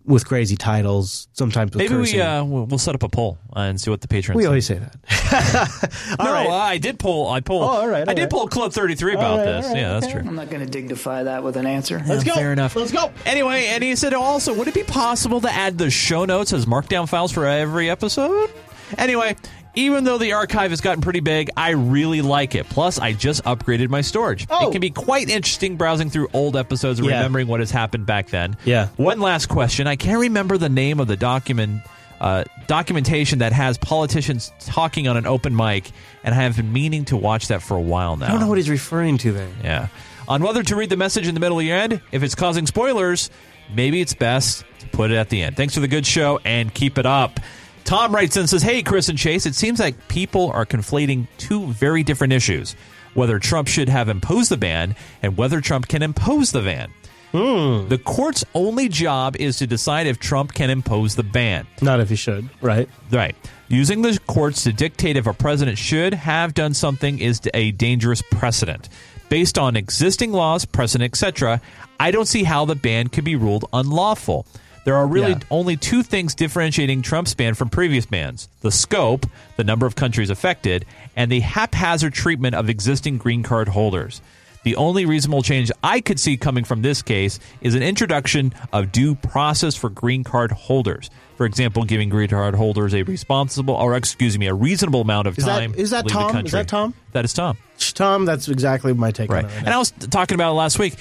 With 0.06 0.26
crazy 0.27 0.56
titles. 0.56 1.27
Sometimes 1.34 1.72
with 1.72 1.77
Maybe 1.80 1.95
we 1.95 2.02
cursing. 2.06 2.22
uh, 2.22 2.44
we'll 2.44 2.65
we'll 2.65 2.77
set 2.77 2.95
up 2.95 3.03
a 3.03 3.10
poll 3.10 3.38
uh, 3.56 3.60
and 3.61 3.80
see 3.82 3.90
what 3.90 4.02
the 4.02 4.07
patrons. 4.07 4.38
we 4.38 4.44
say. 4.44 4.48
always 4.48 4.65
say 4.65 4.76
that. 4.80 6.15
no, 6.19 6.26
right. 6.32 6.48
I 6.49 6.77
did 6.77 6.99
pull. 6.99 7.30
I 7.30 7.41
pulled. 7.41 7.64
Oh, 7.64 7.68
all 7.68 7.88
right, 7.88 8.07
I 8.07 8.11
all 8.11 8.15
did 8.15 8.22
right. 8.22 8.30
pull 8.30 8.48
Club 8.48 8.72
Thirty 8.73 8.95
Three 8.95 9.14
about 9.14 9.32
All 9.32 9.38
right, 9.38 9.45
this. 9.45 9.65
all 9.65 9.72
right, 9.73 9.80
yeah, 9.80 9.94
that's 9.94 10.06
okay. 10.06 10.14
true. 10.19 10.27
I'm 10.27 10.36
not 10.36 10.49
going 10.49 10.64
to 10.65 10.69
dignify 10.72 11.23
that 11.23 11.44
with 11.44 11.57
an 11.57 11.65
answer. 11.65 12.02
Let's 12.06 12.26
Yeah, 12.26 12.34
go. 12.34 12.40
Fair 12.40 12.53
enough. 12.53 12.76
Let's 12.76 12.91
go. 12.91 13.11
Anyway, 13.26 13.65
and 13.68 13.84
he 13.84 13.95
said 13.95 14.14
also, 14.14 14.53
would 14.53 14.68
it 14.68 14.73
be 14.73 14.84
possible 14.84 15.41
to 15.41 15.52
add 15.52 15.77
the 15.77 15.90
show 15.90 16.26
notes 16.26 16.53
as 16.53 16.65
markdown 16.65 17.07
files 17.10 17.32
for 17.32 17.45
every 17.45 17.90
episode? 17.90 18.52
Anyway, 18.98 19.36
even 19.76 20.04
though 20.04 20.18
the 20.18 20.34
archive 20.34 20.72
has 20.72 20.82
gotten 20.82 21.02
pretty 21.02 21.20
big, 21.20 21.50
I 21.58 21.72
really 21.72 22.22
like 22.22 22.56
it. 22.56 22.68
Plus, 22.70 23.00
I 23.00 23.14
just 23.14 23.44
upgraded 23.44 23.90
my 23.90 24.02
storage. 24.02 24.46
Oh. 24.50 24.70
It 24.70 24.72
can 24.72 24.82
be 24.82 24.90
quite 24.90 25.30
interesting 25.30 25.76
browsing 25.78 26.10
through 26.10 26.30
old 26.34 26.56
episodes 26.56 27.00
and 27.00 27.08
Yeah. 27.08 27.18
remembering 27.18 27.48
what 27.48 27.60
has 27.60 27.72
happened 27.72 28.06
back 28.06 28.30
then. 28.30 28.58
Yeah. 28.66 28.88
One 28.98 29.20
last 29.20 29.48
question. 29.48 29.88
I 29.88 29.96
can't 29.96 30.20
remember 30.20 30.58
the 30.58 30.70
name 30.70 31.00
of 31.00 31.08
the 31.08 31.18
document 31.18 31.82
uh, 32.22 32.46
documentation 32.68 33.40
that 33.40 33.52
has 33.52 33.78
politicians 33.78 34.52
talking 34.62 35.08
on 35.10 35.18
an 35.18 35.28
open 35.28 35.54
mic, 35.54 35.92
and 36.24 36.34
I 36.34 36.38
have 36.44 36.56
been 36.56 36.72
meaning 36.72 37.04
to 37.06 37.18
watch 37.18 37.50
that 37.50 37.62
for 37.62 37.76
a 37.76 37.82
while 37.82 38.16
now. 38.16 38.28
I 38.28 38.32
don't 38.32 38.40
know 38.40 38.48
what 38.48 38.58
he's 38.58 38.70
referring 38.70 39.18
to 39.20 39.34
there. 39.34 39.50
Yeah. 39.62 39.88
On 40.30 40.42
whether 40.42 40.64
to 40.64 40.76
read 40.78 40.90
the 40.90 40.96
message 40.98 41.28
in 41.28 41.34
the 41.34 41.42
middle 41.42 41.60
of 41.60 41.64
the 41.66 41.72
end, 41.74 42.02
if 42.14 42.24
it's 42.24 42.34
causing 42.34 42.66
spoilers, 42.68 43.30
maybe 43.76 44.00
it's 44.00 44.14
best 44.14 44.64
to 44.80 44.88
put 44.88 45.12
it 45.12 45.18
at 45.18 45.28
the 45.30 45.42
end. 45.44 45.58
Thanks 45.58 45.74
for 45.74 45.82
the 45.82 45.90
good 45.90 46.06
show 46.06 46.40
and 46.46 46.74
keep 46.74 46.98
it 46.98 47.06
up. 47.06 47.42
Tom 47.86 48.14
writes 48.14 48.36
and 48.36 48.49
says, 48.49 48.64
Hey, 48.64 48.82
Chris 48.84 49.10
and 49.10 49.18
Chase, 49.18 49.45
it 49.45 49.56
seems 49.56 49.80
like 49.80 50.07
people 50.07 50.52
are 50.52 50.66
conflating 50.66 51.28
two 51.38 51.68
very 51.68 52.03
different 52.03 52.34
issues 52.34 52.76
whether 53.14 53.40
Trump 53.40 53.68
should 53.68 53.88
have 53.88 54.10
imposed 54.10 54.52
the 54.52 54.57
ban 54.57 54.94
and 55.24 55.38
whether 55.38 55.62
Trump 55.62 55.88
can 55.88 56.03
impose 56.03 56.52
the 56.52 56.62
ban. 56.62 56.91
Hmm. 57.32 57.88
The 57.88 57.98
court's 57.98 58.45
only 58.53 58.88
job 58.88 59.36
is 59.38 59.57
to 59.57 59.68
decide 59.68 60.06
if 60.07 60.20
Trump 60.20 60.53
can 60.53 60.70
impose 60.70 61.16
the 61.16 61.24
ban. 61.24 61.66
Not 61.82 61.99
if 61.99 62.10
he 62.10 62.16
should, 62.16 62.49
right? 62.62 62.88
Right. 63.12 63.36
Using 63.68 64.02
the 64.02 64.20
courts 64.28 64.64
to 64.64 64.74
dictate 64.74 65.18
if 65.18 65.28
a 65.28 65.34
president 65.34 65.78
should 65.78 66.14
have 66.14 66.53
done 66.53 66.74
something 66.74 67.20
is 67.20 67.41
a 67.53 67.72
dangerous 67.72 68.22
precedent. 68.22 68.90
Based 69.28 69.57
on 69.57 69.76
existing 69.76 70.32
laws, 70.32 70.66
precedent, 70.66 71.12
etc., 71.12 71.60
I 71.99 72.12
don't 72.12 72.28
see 72.28 72.44
how 72.44 72.66
the 72.66 72.76
ban 72.76 73.07
could 73.07 73.24
be 73.24 73.36
ruled 73.36 73.66
unlawful. 73.74 74.45
There 74.86 74.95
are 74.95 75.06
really 75.07 75.32
Yeah. 75.32 75.40
only 75.52 75.76
two 75.76 76.03
things 76.03 76.34
differentiating 76.36 77.02
Trump's 77.02 77.34
ban 77.34 77.53
from 77.56 77.70
previous 77.70 78.06
bans 78.06 78.48
the 78.62 78.72
scope, 78.72 79.26
the 79.57 79.64
number 79.64 79.86
of 79.86 79.95
countries 79.95 80.30
affected, 80.30 80.86
and 81.16 81.32
the 81.32 81.41
haphazard 81.41 82.14
treatment 82.14 82.56
of 82.56 82.70
existing 82.70 83.18
green 83.18 83.44
card 83.44 83.68
holders. 83.70 84.22
The 84.64 84.76
only 84.78 85.06
reasonable 85.06 85.44
change 85.44 85.72
I 85.84 86.02
could 86.02 86.20
see 86.20 86.38
coming 86.38 86.64
from 86.64 86.82
this 86.82 87.02
case 87.03 87.40
is 87.62 87.76
an 87.76 87.84
introduction 87.84 88.52
of 88.74 88.91
due 88.91 89.14
process 89.14 89.76
for 89.76 89.90
green 89.91 90.24
card 90.24 90.52
holders. 90.52 91.10
For 91.38 91.45
example, 91.45 91.84
giving 91.84 92.10
green 92.10 92.30
card 92.30 92.56
holders 92.56 92.94
a 92.95 93.03
responsible, 93.03 93.76
or 93.76 93.95
excuse 93.95 94.40
me, 94.40 94.48
a 94.48 94.53
reasonable 94.56 95.02
amount 95.02 95.28
of 95.28 95.38
Is 95.38 95.45
time. 95.45 95.74
is 95.78 95.90
that 95.91 96.07
to 96.07 96.18
leave 96.18 96.28
Tom? 96.32 96.41
The 96.41 96.45
Is 96.45 96.52
that 96.53 96.68
Tom? 96.68 96.94
That 97.12 97.26
is 97.26 97.34
Tom. 97.34 97.57
Tom, 97.94 98.26
that's 98.26 98.48
exactly 98.48 98.94
my 98.94 99.12
take 99.12 99.30
Right. 99.32 99.44
on 99.44 99.49
it. 99.49 99.53
Right 99.53 99.57
and 99.57 99.66
now. 99.68 99.76
I 99.76 99.78
was 99.78 99.91
talking 100.10 100.34
about 100.36 100.52
it 100.52 100.56
last 100.56 100.80
week. 100.80 100.95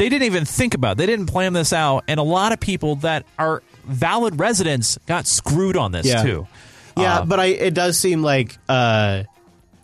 They 0.00 0.08
didn't 0.08 0.24
even 0.24 0.46
think 0.46 0.72
about 0.72 0.92
it. 0.92 0.96
They 0.96 1.04
didn't 1.04 1.26
plan 1.26 1.52
this 1.52 1.74
out. 1.74 2.04
And 2.08 2.18
a 2.18 2.22
lot 2.22 2.52
of 2.52 2.58
people 2.60 2.96
that 2.96 3.26
are 3.38 3.62
valid 3.84 4.40
residents 4.40 4.98
got 5.06 5.26
screwed 5.26 5.76
on 5.76 5.92
this 5.92 6.06
Yeah. 6.06 6.22
too. 6.22 6.48
Yeah, 6.96 7.18
Uh, 7.18 7.24
but 7.26 7.38
I 7.38 7.46
it 7.48 7.74
does 7.74 7.98
seem 7.98 8.22
like 8.22 8.56
uh 8.66 9.24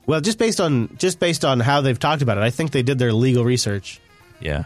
well 0.06 0.22
just 0.22 0.38
based 0.38 0.59
on 0.59 0.88
just 0.97 1.20
based 1.20 1.44
on 1.44 1.60
how 1.60 1.82
they've 1.82 1.98
talked 1.98 2.22
about 2.22 2.38
it, 2.38 2.43
I 2.44 2.48
think 2.48 2.70
they 2.70 2.82
did 2.82 2.98
their 2.98 3.12
legal 3.12 3.44
research. 3.44 4.01
Yeah. 4.40 4.64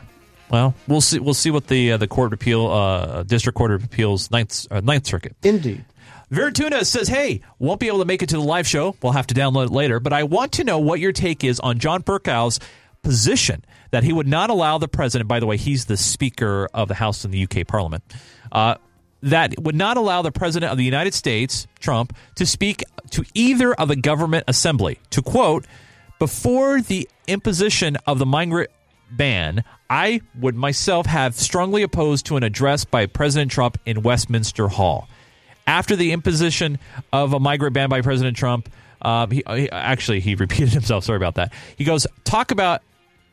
Well, 0.51 0.73
we'll 0.87 1.01
see. 1.01 1.19
We'll 1.19 1.35
see 1.35 1.51
what 1.51 1.67
the 1.67 1.93
uh, 1.93 1.97
the 1.97 2.07
court 2.07 2.29
of 2.29 2.35
appeal, 2.35 2.69
uh, 2.69 3.25
district 3.25 3.57
court 3.59 3.73
of 3.73 3.83
appeals, 3.83 4.31
ninth 4.31 4.69
uh, 4.71 4.81
ninth 4.85 5.07
circuit. 5.07 5.35
Indeed. 5.43 5.85
Verituna 6.33 6.85
says, 6.87 7.09
"Hey, 7.09 7.41
won't 7.59 7.81
be 7.81 7.89
able 7.89 7.99
to 7.99 8.05
make 8.05 8.23
it 8.23 8.29
to 8.29 8.37
the 8.37 8.43
live 8.43 8.69
show. 8.69 8.95
We'll 9.03 9.13
have 9.15 9.27
to 9.29 9.35
download 9.35 9.67
it 9.67 9.73
later. 9.73 9.99
But 9.99 10.13
I 10.13 10.23
want 10.23 10.53
to 10.53 10.65
know 10.65 10.79
what 10.79 11.01
your 11.01 11.11
take 11.13 11.43
is 11.43 11.59
on 11.59 11.79
John 11.81 12.03
Bercow's 12.05 12.61
position 13.03 13.65
that 13.91 14.05
he 14.05 14.13
would 14.13 14.29
not 14.29 14.51
allow 14.51 14.79
the 14.79 14.89
president. 14.89 15.29
By 15.29 15.41
the 15.41 15.47
way, 15.47 15.57
he's 15.57 15.87
the 15.87 15.97
Speaker 15.97 16.69
of 16.75 16.89
the 16.89 16.95
House 16.95 17.25
in 17.25 17.31
the 17.31 17.43
UK 17.43 17.67
Parliament. 17.67 18.05
Uh, 18.53 18.77
that 19.23 19.55
would 19.61 19.75
not 19.75 19.97
allow 19.97 20.23
the 20.23 20.33
president 20.33 20.73
of 20.73 20.79
the 20.79 20.85
United 20.85 21.15
States, 21.15 21.67
Trump, 21.79 22.15
to 22.37 22.47
speak 22.47 22.85
to 23.11 23.25
either 23.35 23.75
of 23.75 23.89
the 23.89 23.97
government 23.97 24.45
assembly. 24.49 24.99
To 25.11 25.23
quote, 25.23 25.67
before 26.19 26.81
the 26.81 27.09
imposition 27.27 27.97
of 28.07 28.19
the 28.19 28.27
migrant 28.27 28.71
ban, 29.11 29.65
I 29.89 30.21
would 30.39 30.55
myself 30.55 31.07
have 31.07 31.35
strongly 31.35 31.83
opposed 31.83 32.27
to 32.27 32.37
an 32.37 32.43
address 32.43 32.85
by 32.85 33.07
President 33.07 33.51
Trump 33.51 33.79
in 33.85 34.03
Westminster 34.03 34.69
Hall. 34.69 35.09
After 35.67 35.97
the 35.97 36.13
imposition 36.13 36.79
of 37.13 37.33
a 37.33 37.41
migrant 37.41 37.75
ban 37.75 37.89
by 37.89 38.01
President 38.01 38.37
Trump, 38.37 38.69
um, 39.03 39.31
he, 39.31 39.43
he 39.49 39.71
actually 39.71 40.21
he 40.21 40.35
repeated 40.37 40.71
himself. 40.71 41.05
Sorry 41.05 41.17
about 41.17 41.37
that. 41.37 41.53
He 41.77 41.85
goes 41.85 42.07
talk 42.25 42.51
about 42.51 42.83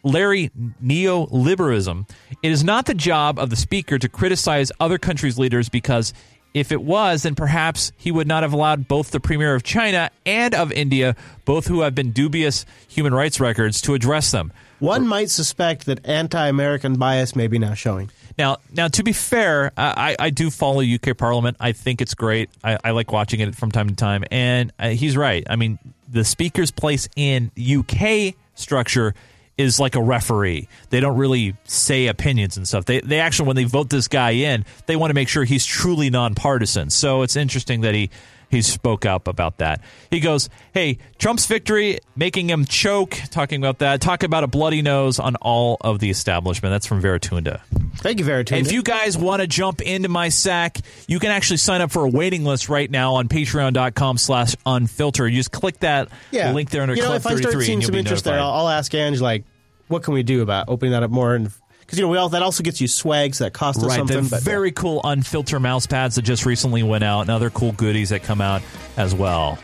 Larry 0.03 0.51
neoliberalism. 0.83 2.09
It 2.43 2.51
is 2.51 2.63
not 2.63 2.85
the 2.85 2.93
job 2.93 3.39
of 3.39 3.49
the 3.49 3.55
speaker 3.55 3.97
to 3.97 4.09
criticize 4.09 4.71
other 4.79 4.97
countries' 4.97 5.37
leaders 5.37 5.69
because 5.69 6.13
if 6.53 6.71
it 6.71 6.81
was, 6.81 7.23
then 7.23 7.35
perhaps 7.35 7.91
he 7.97 8.11
would 8.11 8.27
not 8.27 8.43
have 8.43 8.53
allowed 8.53 8.87
both 8.87 9.11
the 9.11 9.19
premier 9.19 9.53
of 9.53 9.63
China 9.63 10.09
and 10.25 10.55
of 10.55 10.71
India, 10.71 11.15
both 11.45 11.67
who 11.67 11.81
have 11.81 11.93
been 11.93 12.11
dubious 12.11 12.65
human 12.87 13.13
rights 13.13 13.39
records, 13.39 13.81
to 13.81 13.93
address 13.93 14.31
them. 14.31 14.51
One 14.79 15.07
might 15.07 15.29
suspect 15.29 15.85
that 15.87 16.07
anti-American 16.07 16.95
bias 16.97 17.35
may 17.35 17.47
be 17.47 17.59
now 17.59 17.73
showing. 17.73 18.09
Now, 18.37 18.57
now 18.71 18.87
to 18.87 19.03
be 19.03 19.11
fair, 19.11 19.71
I, 19.75 20.15
I 20.19 20.29
do 20.29 20.51
follow 20.51 20.81
UK 20.81 21.17
Parliament. 21.17 21.57
I 21.59 21.71
think 21.71 22.01
it's 22.01 22.13
great. 22.13 22.49
I, 22.63 22.77
I 22.83 22.91
like 22.91 23.11
watching 23.11 23.39
it 23.39 23.55
from 23.55 23.71
time 23.71 23.89
to 23.89 23.95
time, 23.95 24.23
and 24.31 24.71
uh, 24.77 24.89
he's 24.89 25.17
right. 25.17 25.45
I 25.49 25.55
mean, 25.55 25.79
the 26.07 26.23
speaker's 26.23 26.71
place 26.71 27.09
in 27.15 27.51
UK 27.57 28.35
structure 28.53 29.15
is 29.57 29.79
like 29.79 29.95
a 29.95 30.01
referee. 30.01 30.67
They 30.89 30.99
don't 30.99 31.17
really 31.17 31.55
say 31.65 32.07
opinions 32.07 32.57
and 32.57 32.67
stuff. 32.67 32.85
They 32.85 33.01
they 33.01 33.19
actually 33.19 33.47
when 33.47 33.55
they 33.55 33.63
vote 33.63 33.89
this 33.89 34.07
guy 34.07 34.31
in, 34.31 34.65
they 34.85 34.95
want 34.95 35.09
to 35.09 35.15
make 35.15 35.29
sure 35.29 35.43
he's 35.43 35.65
truly 35.65 36.09
nonpartisan. 36.09 36.89
So 36.89 37.23
it's 37.23 37.35
interesting 37.35 37.81
that 37.81 37.95
he 37.95 38.09
he 38.49 38.61
spoke 38.61 39.05
up 39.05 39.27
about 39.27 39.57
that. 39.57 39.81
He 40.09 40.19
goes, 40.19 40.49
"Hey, 40.73 40.99
Trump's 41.17 41.45
victory 41.45 41.99
making 42.15 42.49
him 42.49 42.65
choke, 42.65 43.17
talking 43.31 43.61
about 43.61 43.79
that. 43.79 44.01
Talk 44.01 44.23
about 44.23 44.43
a 44.43 44.47
bloody 44.47 44.81
nose 44.81 45.19
on 45.19 45.35
all 45.37 45.77
of 45.81 45.99
the 45.99 46.09
establishment." 46.09 46.71
That's 46.71 46.85
from 46.85 47.01
Veritunda. 47.01 47.61
Thank 47.97 48.19
you, 48.19 48.25
Veritunda. 48.25 48.61
If 48.61 48.71
you 48.71 48.83
guys 48.83 49.17
want 49.17 49.41
to 49.41 49.47
jump 49.47 49.81
into 49.81 50.09
my 50.09 50.29
sack, 50.29 50.77
you 51.07 51.19
can 51.19 51.31
actually 51.31 51.57
sign 51.57 51.81
up 51.81 51.91
for 51.91 52.05
a 52.05 52.09
waiting 52.09 52.45
list 52.45 52.69
right 52.69 52.89
now 52.89 53.15
on 53.15 53.27
patreon.com 53.27 54.17
slash 54.17 54.55
unfiltered. 54.65 55.31
You 55.31 55.39
just 55.39 55.51
click 55.51 55.79
that 55.79 56.09
yeah. 56.31 56.53
link 56.53 56.69
there 56.69 56.83
under 56.83 56.95
you 56.95 57.01
know, 57.01 57.07
Club 57.07 57.21
if 57.21 57.27
I 57.27 57.29
33 57.31 57.49
start 57.51 57.63
seeing 57.63 57.73
and 57.73 57.81
you'll 57.81 57.87
some 57.87 57.93
be 57.93 57.99
interest 57.99 58.23
there, 58.23 58.33
notified. 58.33 58.53
I'll, 58.53 58.67
I'll 58.67 58.69
ask 58.69 58.93
Ange 58.93 59.19
like, 59.19 59.45
what 59.87 60.03
can 60.03 60.13
we 60.13 60.23
do 60.23 60.41
about 60.41 60.69
opening 60.69 60.91
that 60.91 61.03
up 61.03 61.11
more? 61.11 61.35
And 61.35 61.51
because 61.87 61.97
you 61.97 62.05
know, 62.05 62.11
we 62.11 62.17
all 62.17 62.29
that 62.29 62.43
also 62.43 62.61
gets 62.61 62.79
you 62.79 62.87
swags 62.87 63.39
that 63.39 63.53
cost 63.53 63.79
us 63.79 63.85
Right, 63.85 63.95
something. 63.95 64.23
the 64.25 64.29
but 64.29 64.43
very 64.43 64.71
cool 64.71 65.01
unfiltered 65.03 65.61
mouse 65.61 65.87
pads 65.87 66.15
that 66.15 66.21
just 66.23 66.45
recently 66.45 66.83
went 66.83 67.03
out, 67.03 67.21
and 67.21 67.29
other 67.31 67.49
cool 67.49 67.71
goodies 67.71 68.09
that 68.09 68.21
come 68.23 68.41
out 68.41 68.61
as 68.97 69.15
well. 69.15 69.57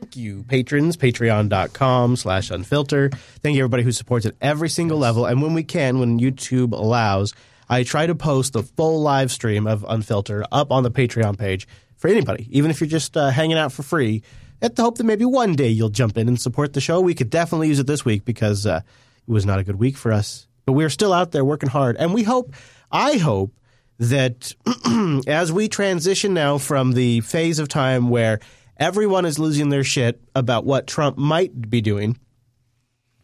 Thank 0.00 0.16
you, 0.16 0.44
patrons. 0.48 0.96
Patreon.com 0.96 2.16
slash 2.16 2.50
unfilter. 2.50 3.14
Thank 3.42 3.56
you, 3.56 3.62
everybody 3.62 3.82
who 3.82 3.92
supports 3.92 4.26
at 4.26 4.34
every 4.40 4.68
single 4.68 4.98
level. 4.98 5.24
And 5.26 5.40
when 5.42 5.54
we 5.54 5.62
can, 5.62 5.98
when 5.98 6.18
YouTube 6.20 6.72
allows, 6.72 7.34
I 7.68 7.82
try 7.82 8.06
to 8.06 8.14
post 8.14 8.52
the 8.52 8.62
full 8.62 9.00
live 9.02 9.30
stream 9.32 9.66
of 9.66 9.82
Unfilter 9.82 10.44
up 10.52 10.70
on 10.70 10.82
the 10.82 10.90
Patreon 10.90 11.38
page 11.38 11.66
for 11.96 12.08
anybody, 12.08 12.46
even 12.50 12.70
if 12.70 12.80
you're 12.80 12.88
just 12.88 13.16
uh, 13.16 13.30
hanging 13.30 13.56
out 13.58 13.72
for 13.72 13.82
free. 13.82 14.22
At 14.62 14.76
the 14.76 14.82
hope 14.82 14.96
that 14.98 15.04
maybe 15.04 15.24
one 15.24 15.54
day 15.54 15.68
you'll 15.68 15.88
jump 15.90 16.16
in 16.16 16.28
and 16.28 16.40
support 16.40 16.72
the 16.72 16.80
show. 16.80 17.00
We 17.00 17.14
could 17.14 17.28
definitely 17.30 17.68
use 17.68 17.78
it 17.78 17.86
this 17.86 18.04
week 18.04 18.24
because 18.24 18.66
uh, 18.66 18.80
it 19.26 19.30
was 19.30 19.44
not 19.44 19.58
a 19.58 19.64
good 19.64 19.76
week 19.76 19.96
for 19.96 20.12
us. 20.12 20.45
But 20.66 20.72
we're 20.72 20.90
still 20.90 21.12
out 21.12 21.30
there 21.32 21.44
working 21.44 21.68
hard. 21.68 21.96
And 21.96 22.12
we 22.12 22.24
hope, 22.24 22.52
I 22.90 23.16
hope, 23.16 23.54
that 23.98 24.52
as 25.26 25.50
we 25.50 25.68
transition 25.68 26.34
now 26.34 26.58
from 26.58 26.92
the 26.92 27.20
phase 27.22 27.58
of 27.58 27.68
time 27.68 28.10
where 28.10 28.40
everyone 28.76 29.24
is 29.24 29.38
losing 29.38 29.70
their 29.70 29.84
shit 29.84 30.20
about 30.34 30.64
what 30.66 30.86
Trump 30.86 31.16
might 31.16 31.70
be 31.70 31.80
doing, 31.80 32.18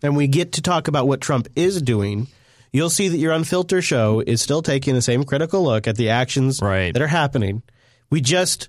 and 0.02 0.16
we 0.16 0.26
get 0.26 0.52
to 0.52 0.62
talk 0.62 0.88
about 0.88 1.06
what 1.06 1.20
Trump 1.20 1.48
is 1.54 1.82
doing, 1.82 2.26
you'll 2.72 2.90
see 2.90 3.08
that 3.08 3.18
your 3.18 3.32
unfiltered 3.32 3.84
show 3.84 4.20
is 4.20 4.40
still 4.40 4.62
taking 4.62 4.94
the 4.94 5.02
same 5.02 5.24
critical 5.24 5.62
look 5.62 5.86
at 5.86 5.96
the 5.96 6.08
actions 6.08 6.58
that 6.94 7.02
are 7.02 7.08
happening. 7.08 7.62
We 8.10 8.20
just 8.20 8.68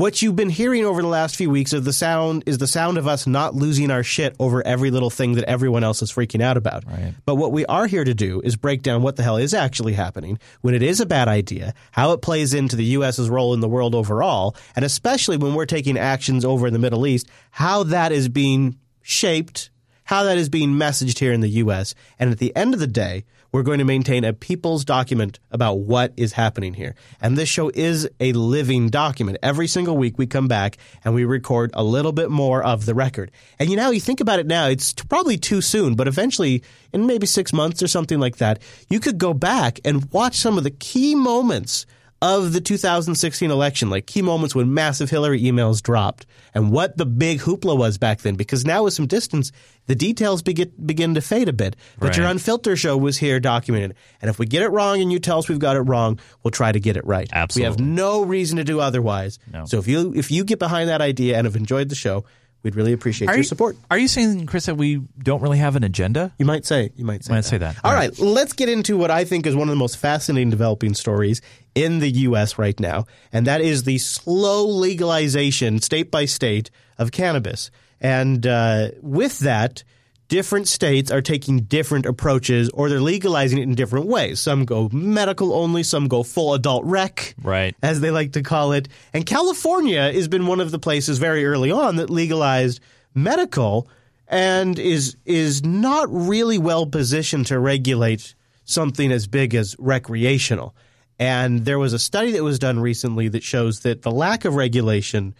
What 0.00 0.22
you've 0.22 0.34
been 0.34 0.48
hearing 0.48 0.86
over 0.86 1.02
the 1.02 1.08
last 1.08 1.36
few 1.36 1.50
weeks 1.50 1.74
of 1.74 1.84
the 1.84 1.92
sound 1.92 2.44
is 2.46 2.56
the 2.56 2.66
sound 2.66 2.96
of 2.96 3.06
us 3.06 3.26
not 3.26 3.54
losing 3.54 3.90
our 3.90 4.02
shit 4.02 4.34
over 4.38 4.66
every 4.66 4.90
little 4.90 5.10
thing 5.10 5.34
that 5.34 5.44
everyone 5.44 5.84
else 5.84 6.00
is 6.00 6.10
freaking 6.10 6.40
out 6.40 6.56
about. 6.56 6.86
Right. 6.86 7.12
But 7.26 7.34
what 7.34 7.52
we 7.52 7.66
are 7.66 7.86
here 7.86 8.02
to 8.02 8.14
do 8.14 8.40
is 8.42 8.56
break 8.56 8.80
down 8.80 9.02
what 9.02 9.16
the 9.16 9.22
hell 9.22 9.36
is 9.36 9.52
actually 9.52 9.92
happening, 9.92 10.38
when 10.62 10.72
it 10.72 10.82
is 10.82 11.00
a 11.00 11.06
bad 11.06 11.28
idea, 11.28 11.74
how 11.90 12.12
it 12.12 12.22
plays 12.22 12.54
into 12.54 12.76
the 12.76 12.84
U.S.'s 12.84 13.28
role 13.28 13.52
in 13.52 13.60
the 13.60 13.68
world 13.68 13.94
overall, 13.94 14.56
and 14.74 14.86
especially 14.86 15.36
when 15.36 15.52
we're 15.52 15.66
taking 15.66 15.98
actions 15.98 16.46
over 16.46 16.66
in 16.66 16.72
the 16.72 16.78
Middle 16.78 17.06
East, 17.06 17.28
how 17.50 17.82
that 17.82 18.10
is 18.10 18.30
being 18.30 18.78
shaped, 19.02 19.70
how 20.04 20.22
that 20.22 20.38
is 20.38 20.48
being 20.48 20.70
messaged 20.70 21.18
here 21.18 21.34
in 21.34 21.42
the 21.42 21.48
U.S. 21.48 21.94
And 22.18 22.32
at 22.32 22.38
the 22.38 22.56
end 22.56 22.72
of 22.72 22.80
the 22.80 22.86
day, 22.86 23.24
we're 23.52 23.62
going 23.62 23.78
to 23.78 23.84
maintain 23.84 24.24
a 24.24 24.32
people's 24.32 24.84
document 24.84 25.38
about 25.50 25.80
what 25.80 26.12
is 26.16 26.32
happening 26.32 26.74
here. 26.74 26.94
And 27.20 27.36
this 27.36 27.48
show 27.48 27.70
is 27.74 28.08
a 28.20 28.32
living 28.32 28.88
document. 28.88 29.38
Every 29.42 29.66
single 29.66 29.96
week 29.96 30.18
we 30.18 30.26
come 30.26 30.48
back 30.48 30.76
and 31.04 31.14
we 31.14 31.24
record 31.24 31.70
a 31.74 31.82
little 31.82 32.12
bit 32.12 32.30
more 32.30 32.62
of 32.62 32.86
the 32.86 32.94
record. 32.94 33.30
And 33.58 33.70
you 33.70 33.76
know, 33.76 33.90
you 33.90 34.00
think 34.00 34.20
about 34.20 34.38
it 34.38 34.46
now, 34.46 34.68
it's 34.68 34.92
t- 34.92 35.04
probably 35.08 35.36
too 35.36 35.60
soon, 35.60 35.94
but 35.94 36.08
eventually, 36.08 36.62
in 36.92 37.06
maybe 37.06 37.26
six 37.26 37.52
months 37.52 37.82
or 37.82 37.88
something 37.88 38.20
like 38.20 38.36
that, 38.36 38.60
you 38.88 39.00
could 39.00 39.18
go 39.18 39.34
back 39.34 39.80
and 39.84 40.10
watch 40.12 40.36
some 40.36 40.58
of 40.58 40.64
the 40.64 40.70
key 40.70 41.14
moments 41.14 41.86
of 42.22 42.52
the 42.52 42.60
2016 42.60 43.50
election, 43.50 43.88
like 43.88 44.06
key 44.06 44.20
moments 44.20 44.54
when 44.54 44.74
massive 44.74 45.08
Hillary 45.08 45.40
emails 45.40 45.82
dropped 45.82 46.26
and 46.52 46.70
what 46.70 46.96
the 46.96 47.06
big 47.06 47.40
hoopla 47.40 47.76
was 47.76 47.96
back 47.96 48.20
then. 48.20 48.34
Because 48.34 48.64
now 48.64 48.84
with 48.84 48.92
some 48.92 49.06
distance, 49.06 49.52
the 49.86 49.94
details 49.94 50.42
begin, 50.42 50.70
begin 50.84 51.14
to 51.14 51.22
fade 51.22 51.48
a 51.48 51.52
bit. 51.52 51.76
But 51.98 52.16
your 52.16 52.26
Unfiltered 52.26 52.78
show 52.78 52.96
was 52.96 53.16
here 53.16 53.40
documented. 53.40 53.94
And 54.20 54.28
if 54.28 54.38
we 54.38 54.46
get 54.46 54.62
it 54.62 54.68
wrong 54.68 55.00
and 55.00 55.10
you 55.10 55.18
tell 55.18 55.38
us 55.38 55.48
we've 55.48 55.58
got 55.58 55.76
it 55.76 55.80
wrong, 55.80 56.20
we'll 56.42 56.50
try 56.50 56.70
to 56.70 56.80
get 56.80 56.96
it 56.96 57.06
right. 57.06 57.28
Absolutely. 57.32 57.68
We 57.68 57.72
have 57.72 57.80
no 57.80 58.22
reason 58.22 58.58
to 58.58 58.64
do 58.64 58.80
otherwise. 58.80 59.38
No. 59.50 59.64
So 59.64 59.78
if 59.78 59.88
you 59.88 60.12
if 60.14 60.30
you 60.30 60.44
get 60.44 60.58
behind 60.58 60.90
that 60.90 61.00
idea 61.00 61.38
and 61.38 61.46
have 61.46 61.56
enjoyed 61.56 61.88
the 61.88 61.94
show, 61.94 62.24
we'd 62.62 62.74
really 62.74 62.92
appreciate 62.92 63.28
Are 63.28 63.32
your 63.32 63.38
you, 63.38 63.44
support. 63.44 63.76
Are 63.90 63.98
you 63.98 64.08
saying, 64.08 64.46
Chris, 64.46 64.66
that 64.66 64.76
we 64.76 64.96
don't 65.18 65.42
really 65.42 65.58
have 65.58 65.76
an 65.76 65.84
agenda? 65.84 66.32
You 66.38 66.46
might 66.46 66.64
say. 66.64 66.90
You 66.96 67.04
might 67.04 67.24
say. 67.24 67.32
Might 67.32 67.44
say 67.44 67.58
that. 67.58 67.76
All 67.84 67.92
right, 67.92 68.16
let's 68.18 68.52
get 68.52 68.68
into 68.68 68.96
what 68.96 69.10
I 69.10 69.24
think 69.24 69.46
is 69.46 69.54
one 69.56 69.68
of 69.68 69.72
the 69.72 69.78
most 69.78 69.96
fascinating 69.96 70.50
developing 70.50 70.94
stories 70.94 71.40
in 71.74 72.00
the 72.00 72.10
U.S. 72.10 72.58
right 72.58 72.78
now, 72.78 73.06
and 73.32 73.46
that 73.46 73.60
is 73.60 73.84
the 73.84 73.98
slow 73.98 74.66
legalization, 74.66 75.80
state 75.80 76.10
by 76.10 76.24
state, 76.24 76.70
of 76.98 77.12
cannabis. 77.12 77.70
And 78.00 78.46
uh, 78.46 78.90
with 79.02 79.40
that, 79.40 79.84
different 80.30 80.66
states 80.68 81.10
are 81.10 81.20
taking 81.20 81.60
different 81.60 82.06
approaches, 82.06 82.70
or 82.70 82.88
they're 82.88 83.00
legalizing 83.00 83.58
it 83.58 83.64
in 83.64 83.74
different 83.74 84.06
ways. 84.06 84.40
Some 84.40 84.64
go 84.64 84.88
medical 84.90 85.52
only, 85.52 85.82
some 85.82 86.08
go 86.08 86.22
full 86.22 86.54
adult 86.54 86.84
rec, 86.86 87.34
Right. 87.42 87.74
as 87.82 88.00
they 88.00 88.10
like 88.10 88.32
to 88.32 88.42
call 88.42 88.72
it. 88.72 88.88
And 89.12 89.26
California 89.26 90.10
has 90.10 90.28
been 90.28 90.46
one 90.46 90.60
of 90.60 90.70
the 90.70 90.78
places 90.78 91.18
very 91.18 91.44
early 91.44 91.70
on 91.70 91.96
that 91.96 92.08
legalized 92.08 92.80
medical 93.14 93.88
and 94.28 94.78
is 94.78 95.16
is 95.26 95.64
not 95.64 96.06
really 96.10 96.56
well 96.56 96.86
positioned 96.86 97.46
to 97.46 97.58
regulate 97.58 98.34
something 98.64 99.10
as 99.10 99.26
big 99.26 99.54
as 99.54 99.74
recreational. 99.78 100.74
And 101.18 101.64
there 101.64 101.78
was 101.78 101.92
a 101.92 101.98
study 101.98 102.30
that 102.32 102.44
was 102.44 102.58
done 102.58 102.78
recently 102.78 103.28
that 103.28 103.42
shows 103.42 103.80
that 103.80 104.02
the 104.02 104.12
lack 104.12 104.44
of 104.44 104.54
regulation 104.54 105.34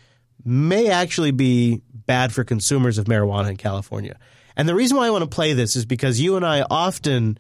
may 0.45 0.89
actually 0.91 1.31
be 1.31 1.81
bad 2.07 2.33
for 2.33 2.43
consumers 2.45 2.99
of 2.99 3.05
marijuana 3.07 3.51
in 3.51 3.57
California. 3.57 4.19
And 4.57 4.69
the 4.69 4.75
reason 4.75 4.97
why 4.97 5.07
I 5.07 5.11
want 5.11 5.23
to 5.23 5.35
play 5.35 5.53
this 5.53 5.77
is 5.77 5.87
because 5.87 6.21
you 6.21 6.37
and 6.37 6.45
I 6.45 6.65
often 6.71 7.39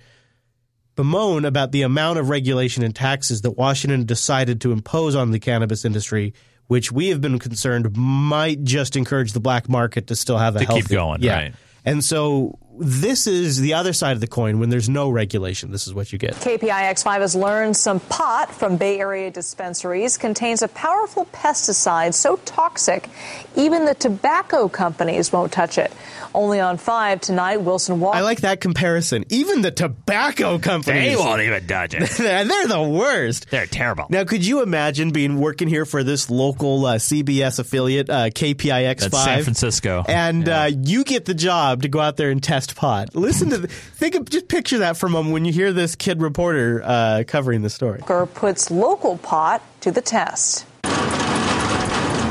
bemoan 0.96 1.44
about 1.44 1.72
the 1.72 1.82
amount 1.82 2.18
of 2.18 2.28
regulation 2.28 2.82
and 2.82 2.94
taxes 2.94 3.42
that 3.42 3.52
Washington 3.52 4.04
decided 4.04 4.60
to 4.62 4.72
impose 4.72 5.14
on 5.14 5.30
the 5.30 5.38
cannabis 5.38 5.84
industry, 5.84 6.34
which 6.66 6.92
we 6.92 7.08
have 7.08 7.20
been 7.20 7.38
concerned 7.38 7.96
might 7.96 8.62
just 8.64 8.96
encourage 8.96 9.32
the 9.32 9.40
black 9.40 9.68
market 9.68 10.08
to 10.08 10.16
still 10.16 10.38
have 10.38 10.56
a 10.56 10.60
To 10.60 10.66
keep 10.66 10.88
going, 10.88 11.22
yeah. 11.22 11.34
right. 11.34 11.54
And 11.84 12.04
so 12.04 12.58
this 12.80 13.26
is 13.26 13.60
the 13.60 13.74
other 13.74 13.92
side 13.92 14.12
of 14.12 14.20
the 14.20 14.26
coin. 14.26 14.58
When 14.58 14.70
there's 14.70 14.88
no 14.88 15.10
regulation, 15.10 15.70
this 15.70 15.86
is 15.86 15.94
what 15.94 16.12
you 16.12 16.18
get. 16.18 16.34
KPIX5 16.34 17.20
has 17.20 17.34
learned 17.36 17.76
some 17.76 18.00
pot 18.00 18.52
from 18.52 18.76
Bay 18.78 18.98
Area 18.98 19.30
dispensaries 19.30 20.16
contains 20.16 20.62
a 20.62 20.68
powerful 20.68 21.26
pesticide 21.26 22.14
so 22.14 22.36
toxic, 22.44 23.08
even 23.54 23.84
the 23.84 23.94
tobacco 23.94 24.68
companies 24.68 25.30
won't 25.32 25.52
touch 25.52 25.76
it. 25.78 25.92
Only 26.34 26.60
on 26.60 26.78
5 26.78 27.20
tonight, 27.20 27.58
Wilson 27.58 28.00
Walker. 28.00 28.16
I 28.16 28.20
like 28.20 28.42
that 28.42 28.60
comparison. 28.60 29.24
Even 29.30 29.62
the 29.62 29.72
tobacco 29.72 30.58
companies. 30.58 31.16
They 31.16 31.16
won't 31.16 31.42
even 31.42 31.66
touch 31.66 31.94
it. 31.94 32.20
and 32.20 32.48
they're 32.48 32.68
the 32.68 32.82
worst. 32.82 33.50
They're 33.50 33.66
terrible. 33.66 34.06
Now, 34.08 34.24
could 34.24 34.46
you 34.46 34.62
imagine 34.62 35.10
being 35.10 35.38
working 35.38 35.68
here 35.68 35.84
for 35.84 36.04
this 36.04 36.30
local 36.30 36.86
uh, 36.86 36.94
CBS 36.96 37.58
affiliate, 37.58 38.08
uh, 38.08 38.30
KPIX5? 38.30 39.10
That's 39.10 39.24
San 39.24 39.42
Francisco. 39.42 40.04
And 40.08 40.48
uh, 40.48 40.70
you 40.72 41.04
get 41.04 41.24
the 41.24 41.34
job 41.34 41.82
to 41.82 41.88
go 41.88 41.98
out 41.98 42.16
there 42.16 42.30
and 42.30 42.42
test 42.42 42.69
pot. 42.74 43.14
Listen 43.14 43.50
to, 43.50 43.66
think 43.66 44.14
of, 44.14 44.28
just 44.28 44.48
picture 44.48 44.78
that 44.78 44.96
for 44.96 45.06
a 45.06 45.10
moment 45.10 45.32
when 45.32 45.44
you 45.44 45.52
hear 45.52 45.72
this 45.72 45.94
kid 45.96 46.20
reporter 46.20 46.82
uh, 46.84 47.24
covering 47.26 47.62
the 47.62 47.70
story. 47.70 48.00
puts 48.34 48.70
local 48.70 49.18
pot 49.18 49.62
to 49.80 49.90
the 49.90 50.00
test. 50.00 50.66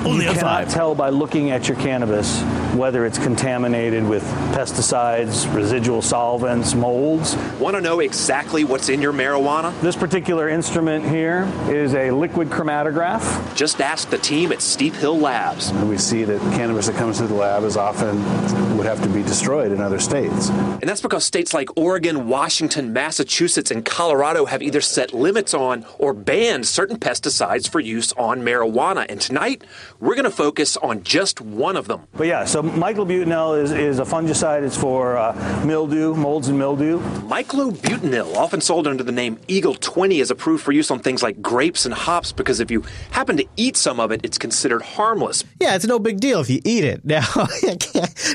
Only 0.06 0.26
you 0.26 0.30
on 0.30 0.36
cannot 0.36 0.64
five. 0.64 0.74
tell 0.74 0.96
by 0.96 1.10
looking 1.10 1.52
at 1.52 1.68
your 1.68 1.78
cannabis 1.78 2.42
whether 2.76 3.06
it's 3.06 3.18
contaminated 3.18 4.08
with 4.08 4.24
pesticides, 4.54 5.54
residual 5.54 6.02
solvents, 6.02 6.74
molds. 6.76 7.36
Want 7.60 7.76
to 7.76 7.82
know 7.82 8.00
exactly 8.00 8.64
what's 8.64 8.90
in 8.90 9.02
your 9.02 9.12
marijuana? 9.12 9.80
This 9.82 9.96
particular 9.96 10.50
instrument 10.50 11.06
here 11.06 11.52
is 11.68 11.96
a 11.96 12.12
liquid 12.12 12.50
chromatograph. 12.50 13.56
Just 13.56 13.82
ask 13.82 14.10
the 14.10 14.18
team 14.18 14.52
at 14.52 14.62
Steep 14.62 14.94
Hill 14.94 15.18
Labs. 15.20 15.74
We 15.74 15.98
see 15.98 16.24
that 16.24 16.40
cannabis 16.54 16.88
that 16.88 16.96
comes 16.96 17.18
through 17.18 17.28
the 17.28 17.34
lab 17.34 17.64
is 17.64 17.76
often 17.76 18.78
would 18.78 18.86
have 18.86 19.02
to 19.04 19.10
be 19.10 19.24
destroyed 19.24 19.72
in 19.72 19.82
other 19.82 20.00
states. 20.00 20.50
And 20.50 20.84
that's 20.84 21.02
because 21.02 21.26
states 21.26 21.54
like 21.54 21.76
Oregon, 21.76 22.28
Washington, 22.28 22.94
Massachusetts, 22.94 23.72
and 23.72 23.84
Colorado 23.84 24.46
have 24.46 24.62
either 24.62 24.82
set 24.82 25.14
limits 25.14 25.54
on 25.54 25.86
or 25.98 26.14
banned 26.14 26.66
certain 26.66 26.98
pesticides 26.98 27.70
for 27.70 27.80
use 27.80 28.14
on 28.14 28.42
marijuana. 28.42 29.06
And 29.10 29.20
tonight, 29.20 29.64
we're 30.00 30.16
going 30.16 30.24
to 30.26 30.32
focus 30.32 30.78
on 30.78 31.04
just 31.04 31.42
one 31.42 31.76
of 31.76 31.88
them. 31.88 32.08
But 32.14 32.28
yeah, 32.28 32.46
so 32.46 32.64
myclobutanil 32.64 33.62
is, 33.62 33.72
is 33.72 34.00
a 34.00 34.04
fungicide. 34.04 34.64
It's 34.64 34.78
for 34.78 35.18
uh, 35.18 35.64
mildew, 35.66 36.16
molds 36.16 36.48
and 36.48 36.58
mildew. 36.58 37.00
Myclobutanil, 37.00 38.36
often 38.36 38.62
sold 38.62 38.88
under 38.88 39.04
the 39.04 39.12
name 39.12 39.40
Eagle 39.48 39.76
20, 39.76 40.20
is 40.20 40.32
approved 40.32 40.64
for 40.64 40.72
use 40.72 40.90
on 40.90 41.00
things 41.00 41.22
like 41.22 41.42
grapes 41.42 41.86
and 41.86 41.94
hops 41.94 42.32
because 42.32 42.60
if 42.60 42.72
you 42.72 42.84
happen 43.12 43.38
to 43.38 43.46
eat 43.58 43.76
some 43.76 44.00
of 44.00 44.12
it, 44.12 44.22
it's 44.24 44.38
considered 44.38 44.82
harmless. 44.82 45.44
Yeah, 45.60 45.76
it's 45.76 45.86
no 45.86 46.00
big 46.00 46.20
deal 46.20 46.40
if 46.40 46.50
you 46.50 46.62
eat 46.64 46.84
it. 46.84 47.02
Now, 47.10 47.26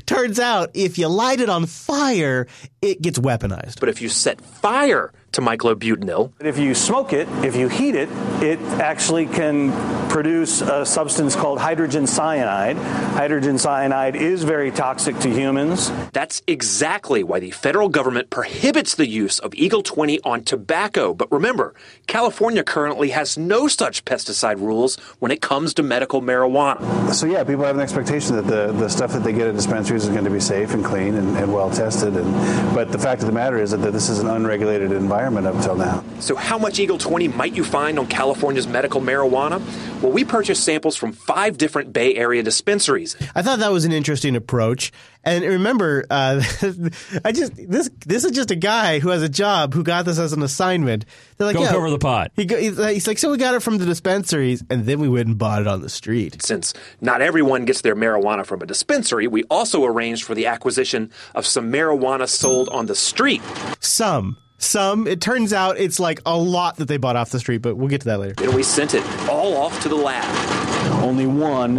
turns 0.05 0.41
out 0.41 0.70
if 0.74 0.99
you 0.99 1.07
light 1.07 1.41
it 1.41 1.49
on 1.49 1.66
fire, 1.66 2.49
it 2.82 3.01
gets 3.01 3.20
weaponized. 3.20 3.78
But 3.78 3.89
if 3.89 4.03
you 4.03 4.09
set 4.09 4.41
fire 4.41 5.12
to 5.35 5.40
myclobutanil, 5.40 6.32
If 6.40 6.59
you 6.59 6.74
smoke 6.74 7.12
it, 7.12 7.28
if 7.44 7.56
you 7.56 7.69
heat 7.69 7.94
it, 7.94 8.09
it 8.43 8.61
actually 8.81 9.27
can 9.27 9.73
produce 10.09 10.61
a 10.61 10.86
substance 10.86 11.35
called 11.35 11.59
hydrogen 11.59 12.06
cyanide. 12.06 12.77
Hydrogen 12.77 13.59
cyanide 13.59 14.15
is 14.15 14.44
very 14.44 14.70
toxic 14.70 15.19
to 15.19 15.28
humans. 15.28 15.90
That's 16.12 16.40
exactly 16.47 17.24
why 17.24 17.40
the 17.40 17.51
federal 17.51 17.89
government 17.89 18.31
prohibits 18.31 18.94
the 18.94 19.09
use 19.09 19.40
of 19.40 19.55
Eagle 19.55 19.82
20 19.82 20.20
on 20.20 20.44
tobacco. 20.44 21.15
But 21.15 21.31
remember, 21.32 21.74
California 22.06 22.62
currently 22.62 23.11
has 23.11 23.36
no 23.36 23.66
such 23.66 24.05
pesticide 24.05 24.61
rules 24.61 24.97
when 25.19 25.32
it 25.32 25.40
comes 25.40 25.74
to 25.74 25.82
medical 25.82 26.23
marijuana. 26.23 27.12
So 27.12 27.27
yeah, 27.27 27.43
people 27.43 27.65
have 27.65 27.74
an 27.74 27.82
expectation 27.82 28.36
that 28.36 28.47
the, 28.47 28.73
the 28.73 28.89
stuff 28.89 29.12
that 29.12 29.24
they 29.24 29.32
get 29.32 29.48
at 29.48 29.56
dispensaries 29.56 30.05
is 30.05 30.11
going 30.11 30.24
to 30.24 30.31
be 30.31 30.40
safe 30.40 30.74
and 30.74 30.85
clean 30.85 31.16
and, 31.16 31.36
and 31.36 31.52
well 31.52 31.70
tested. 31.70 32.16
And 32.16 32.32
but 32.73 32.93
the 32.93 32.98
fact 32.98 33.23
of 33.23 33.27
the 33.27 33.35
matter 33.35 33.59
is 33.59 33.73
that 33.73 33.78
this 33.78 34.09
is 34.09 34.20
an 34.20 34.28
unregulated 34.28 34.93
environment 34.93 35.23
up 35.24 35.62
till 35.62 35.76
now. 35.76 36.05
So, 36.20 36.36
how 36.36 36.59
much 36.59 36.78
Eagle 36.78 36.98
20 36.98 37.28
might 37.28 37.55
you 37.55 37.64
find 37.64 37.98
on 37.98 38.06
California's 38.06 38.66
medical 38.66 39.01
marijuana? 39.01 39.60
Well, 40.02 40.12
we 40.12 40.24
purchased 40.24 40.64
samples 40.64 40.96
from 40.96 41.12
five 41.12 41.56
different 41.56 41.92
Bay 41.92 42.14
Area 42.14 42.42
dispensaries. 42.42 43.16
I 43.34 43.42
thought 43.42 43.60
that 43.60 43.72
was 43.72 43.84
an 43.84 43.92
interesting 43.92 44.36
approach. 44.36 44.92
And 45.24 45.42
remember, 45.42 46.05
uh, 46.10 46.42
I 47.24 47.32
just 47.32 47.55
this 47.56 47.90
this 48.05 48.24
is 48.24 48.32
just 48.32 48.51
a 48.51 48.56
guy 48.56 48.98
who 48.98 49.09
has 49.09 49.22
a 49.22 49.28
job 49.28 49.72
who 49.72 49.82
got 49.82 50.05
this 50.05 50.18
as 50.18 50.34
an 50.34 50.42
assignment. 50.42 51.06
They're 51.36 51.46
like, 51.46 51.56
Go 51.56 51.62
yeah, 51.62 51.70
cover 51.70 51.88
the 51.88 51.98
pot. 51.98 52.32
He 52.36 52.44
go, 52.44 52.59
he's, 52.59 52.78
like, 52.78 52.94
he's 52.94 53.06
like, 53.06 53.18
so 53.18 53.30
we 53.30 53.38
got 53.38 53.55
it 53.55 53.60
from 53.60 53.78
the 53.78 53.86
dispensaries, 53.86 54.62
and 54.68 54.84
then 54.84 55.01
we 55.01 55.09
went 55.09 55.28
and 55.28 55.38
bought 55.38 55.62
it 55.62 55.66
on 55.66 55.80
the 55.80 55.88
street. 55.88 56.42
Since 56.42 56.74
not 57.01 57.22
everyone 57.22 57.64
gets 57.64 57.80
their 57.80 57.96
marijuana 57.96 58.44
from 58.44 58.60
a 58.60 58.66
dispensary, 58.66 59.26
we 59.26 59.44
also 59.44 59.84
arranged 59.84 60.24
for 60.24 60.34
the 60.34 60.46
acquisition 60.46 61.10
of 61.34 61.46
some 61.46 61.72
marijuana 61.72 62.28
sold 62.28 62.68
on 62.68 62.86
the 62.86 62.94
street. 62.94 63.40
Some, 63.80 64.36
some. 64.59 65.06
It 65.06 65.20
turns 65.20 65.52
out 65.52 65.78
it's 65.78 66.01
like 66.01 66.20
a 66.26 66.36
lot 66.36 66.76
that 66.76 66.89
they 66.89 66.97
bought 66.97 67.16
off 67.16 67.31
the 67.31 67.40
street, 67.40 67.59
but 67.59 67.76
we'll 67.76 67.89
get 67.89 68.02
to 68.02 68.09
that 68.09 68.20
later. 68.20 68.43
And 68.44 68.55
we 68.55 68.62
sent 68.62 68.94
it 68.94 69.05
all 69.28 69.56
off 69.56 69.81
to 69.82 69.89
the 69.89 69.97
lab. 69.97 71.02
Only 71.02 71.26
one 71.26 71.78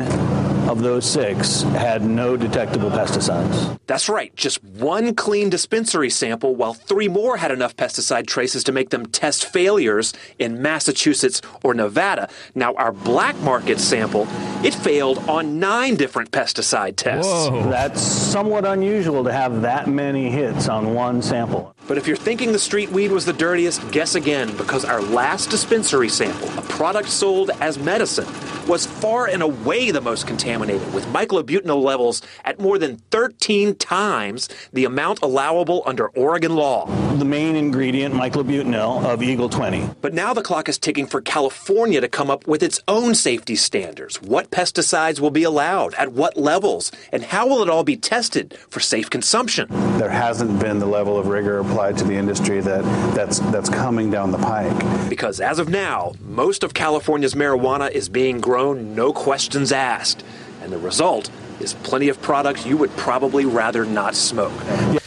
of 0.70 0.82
those 0.82 1.06
six 1.06 1.62
had 1.62 2.04
no 2.04 2.36
detectable 2.36 2.90
pesticides. 2.90 3.80
That's 3.88 4.10
right, 4.10 4.36
just 4.36 4.64
one 4.64 5.14
clean 5.16 5.50
dispensary 5.50 6.10
sample, 6.10 6.56
while 6.56 6.74
three 6.74 7.08
more 7.08 7.38
had 7.38 7.52
enough 7.52 7.76
pesticide 7.76 8.28
traces 8.28 8.64
to 8.66 8.72
make 8.72 8.90
them 8.90 9.06
test 9.06 9.46
failures 9.46 10.14
in 10.40 10.62
Massachusetts 10.62 11.42
or 11.64 11.74
Nevada. 11.74 12.30
Now, 12.56 12.74
our 12.76 12.92
black 12.92 13.38
market 13.42 13.80
sample, 13.80 14.28
it 14.64 14.74
failed 14.74 15.20
on 15.30 15.60
nine 15.60 15.96
different 15.96 16.32
pesticide 16.32 16.96
tests. 16.96 17.32
Whoa. 17.32 17.70
That's 17.70 18.02
somewhat 18.02 18.66
unusual 18.66 19.24
to 19.24 19.32
have 19.32 19.62
that 19.62 19.88
many 19.88 20.30
hits 20.32 20.68
on 20.68 20.94
one 20.94 21.22
sample. 21.22 21.76
But 21.88 22.00
if 22.00 22.08
you're 22.08 22.18
thinking 22.18 22.52
the 22.52 22.60
street 22.60 22.90
weed 22.90 23.12
was 23.12 23.26
the 23.26 23.34
dirtiest, 23.34 23.92
guess 23.92 24.16
again, 24.16 24.56
because 24.58 24.84
our 24.84 25.02
last 25.02 25.52
dispensary 25.52 26.10
sample, 26.10 26.50
a 26.58 26.64
product 26.64 27.10
sold 27.10 27.52
as 27.62 27.78
medicine, 27.78 28.26
was 28.68 28.86
far 28.86 29.28
and 29.28 29.44
away 29.44 29.92
the 29.92 30.02
most 30.02 30.28
contaminated, 30.28 30.94
with 30.94 31.06
myclobutanil 31.08 31.82
levels 31.82 32.22
at 32.44 32.60
more 32.60 32.78
than 32.78 32.98
13 33.12 33.76
times 33.76 34.50
the 34.74 34.86
amount 34.86 35.22
allowable 35.22 35.84
under 35.86 36.08
Oregon 36.10 36.56
law. 36.56 36.86
The 37.16 37.26
main 37.26 37.56
ingredient, 37.56 38.14
myclobutanil, 38.14 39.06
of 39.06 39.22
Eagle 39.22 39.50
20. 39.50 39.90
But 40.02 40.14
now 40.14 40.34
the 40.34 40.42
clock 40.42 40.68
is 40.68 40.78
ticking 40.78 41.06
for 41.06 41.22
California 41.22 42.02
to 42.02 42.08
come 42.08 42.30
up 42.30 42.48
with 42.48 42.64
its 42.64 42.82
own 42.88 43.16
safety 43.16 43.56
standards. 43.56 44.22
What 44.22 44.52
pesticides 44.52 45.20
will 45.20 45.32
be 45.32 45.44
allowed, 45.44 45.94
at 45.96 46.12
what 46.12 46.36
levels, 46.36 46.92
and 47.12 47.24
how 47.24 47.48
will 47.48 47.62
it 47.62 47.70
all 47.70 47.84
be 47.84 47.98
tested 47.98 48.58
for 48.70 48.80
safe 48.80 49.10
consumption? 49.10 49.68
There 49.98 50.10
hasn't 50.10 50.60
been 50.60 50.80
the 50.80 50.86
level 50.86 51.18
of 51.18 51.28
rigor 51.28 51.60
applied 51.60 51.98
to 52.00 52.04
the 52.04 52.16
industry 52.16 52.62
that 52.62 52.84
that's 53.16 53.40
that's 53.52 53.70
coming 53.70 54.10
down 54.12 54.32
the 54.32 54.38
pike. 54.38 55.10
Because 55.10 55.40
as 55.40 55.60
of 55.60 55.70
now, 55.70 56.14
most 56.22 56.64
of 56.64 56.74
California's 56.74 57.36
marijuana 57.36 57.92
is 57.92 58.10
being 58.10 58.40
grown 58.40 58.55
no 58.74 59.12
questions 59.14 59.72
asked. 59.72 60.24
And 60.62 60.72
the 60.72 60.78
result 60.78 61.30
is 61.60 61.74
plenty 61.74 62.10
of 62.10 62.22
products 62.22 62.66
you 62.66 62.78
would 62.78 62.92
probably 62.98 63.46
rather 63.46 63.86
not 63.86 64.16
smoke. 64.16 64.52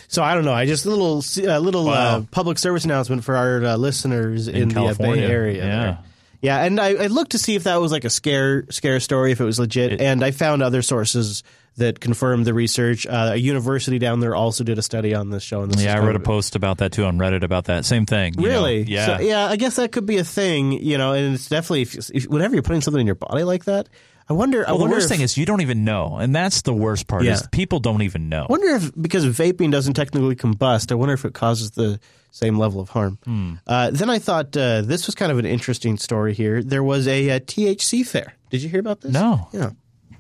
So 0.09 0.23
I 0.23 0.35
don't 0.35 0.45
know. 0.45 0.53
I 0.55 0.67
just 0.67 0.87
a 0.87 0.91
little 0.91 1.19
a 1.49 1.61
little 1.61 1.85
Wow. 1.87 1.93
uh, 2.19 2.23
public 2.31 2.59
service 2.59 2.85
announcement 2.85 3.25
for 3.25 3.37
our 3.37 3.63
uh, 3.65 3.77
listeners 3.77 4.49
in, 4.49 4.57
In 4.57 4.69
the 4.71 4.83
uh, 4.85 4.95
Bay 4.95 5.25
Area. 5.25 5.65
Yeah. 5.65 5.81
there. 5.83 5.99
Yeah, 6.41 6.65
and 6.65 6.79
I, 6.81 6.91
I 6.95 7.07
looked 7.09 7.33
to 7.33 7.39
see 7.39 7.57
if 7.57 7.65
that 7.65 7.81
was 7.81 7.91
like 7.91 8.05
a 8.05 8.11
scare 8.11 8.65
scare 8.71 9.01
story, 9.01 9.33
if 9.33 9.41
it 9.41 9.45
was 9.45 9.59
legit, 9.59 10.01
and 10.01 10.23
I 10.25 10.31
found 10.31 10.63
other 10.63 10.83
sources 10.83 11.43
that 11.79 12.01
confirmed 12.01 12.45
the 12.45 12.55
research. 12.55 13.07
Uh, 13.07 13.33
a 13.33 13.37
university 13.37 13.99
down 13.99 14.21
there 14.21 14.35
also 14.35 14.65
did 14.65 14.79
a 14.79 14.83
study 14.83 15.15
on 15.15 15.31
this 15.31 15.43
show. 15.43 15.63
And 15.63 15.73
this 15.73 15.83
Yeah, 15.83 15.97
I 15.97 16.05
read 16.05 16.17
a 16.17 16.21
post 16.21 16.55
about 16.57 16.79
that 16.79 16.93
too 16.93 17.05
on 17.05 17.19
Reddit 17.19 17.43
about 17.43 17.65
that 17.65 17.85
same 17.85 18.07
thing. 18.07 18.35
you 18.35 18.43
know? 18.43 18.49
Really? 18.49 18.83
Yeah. 18.83 19.19
So, 19.19 19.23
yeah. 19.23 19.47
I 19.47 19.57
guess 19.57 19.77
that 19.77 19.93
could 19.93 20.07
be 20.07 20.19
a 20.19 20.25
thing, 20.25 20.73
you 20.73 20.99
know. 20.99 21.13
And 21.13 21.35
it's 21.35 21.49
definitely 21.49 21.83
if, 21.83 22.11
if 22.11 22.25
whenever 22.27 22.55
you're 22.55 22.63
putting 22.63 22.83
something 22.83 23.01
in 23.01 23.07
your 23.07 23.17
body 23.17 23.45
like 23.45 23.65
that, 23.65 23.89
I 24.29 24.35
wonder. 24.35 24.69
I 24.69 24.73
Well, 24.73 24.85
the 24.85 24.91
worst 24.91 25.11
if, 25.11 25.17
thing 25.17 25.23
is 25.23 25.39
you 25.39 25.47
don't 25.47 25.63
even 25.63 25.85
know, 25.85 26.17
and 26.17 26.35
that's 26.35 26.63
the 26.63 26.75
worst 26.75 27.07
part. 27.07 27.25
Yeah. 27.25 27.33
Is 27.33 27.47
people 27.51 27.81
don't 27.81 28.03
even 28.03 28.29
know. 28.29 28.43
I 28.43 28.53
wonder 28.53 28.69
if 28.69 28.93
because 29.01 29.25
vaping 29.25 29.73
doesn't 29.73 29.95
technically 29.95 30.37
combust, 30.37 30.93
I 30.93 30.97
wonder 30.97 31.15
if 31.15 31.25
it 31.25 31.33
causes 31.33 31.71
the 31.71 31.99
same 32.31 32.59
level 32.59 32.81
of 32.81 32.91
harm. 32.91 33.19
Hmm. 33.25 33.55
Uh, 33.67 33.91
then 33.91 34.11
I 34.11 34.19
thought 34.19 34.55
uh, 34.57 34.83
this 34.83 35.07
was 35.07 35.15
kind 35.15 35.33
of 35.33 35.39
an 35.39 35.47
interesting 35.47 35.97
story 35.97 36.35
here. 36.35 36.63
There 36.63 36.83
was 36.83 37.09
a, 37.09 37.31
uh 37.31 37.41
THC 37.41 38.07
fair. 38.07 38.35
Did 38.51 38.63
you 38.63 38.69
hear 38.69 38.81
about 38.81 39.01
this? 39.01 39.13
No. 39.13 39.49
Yeah. 39.53 39.71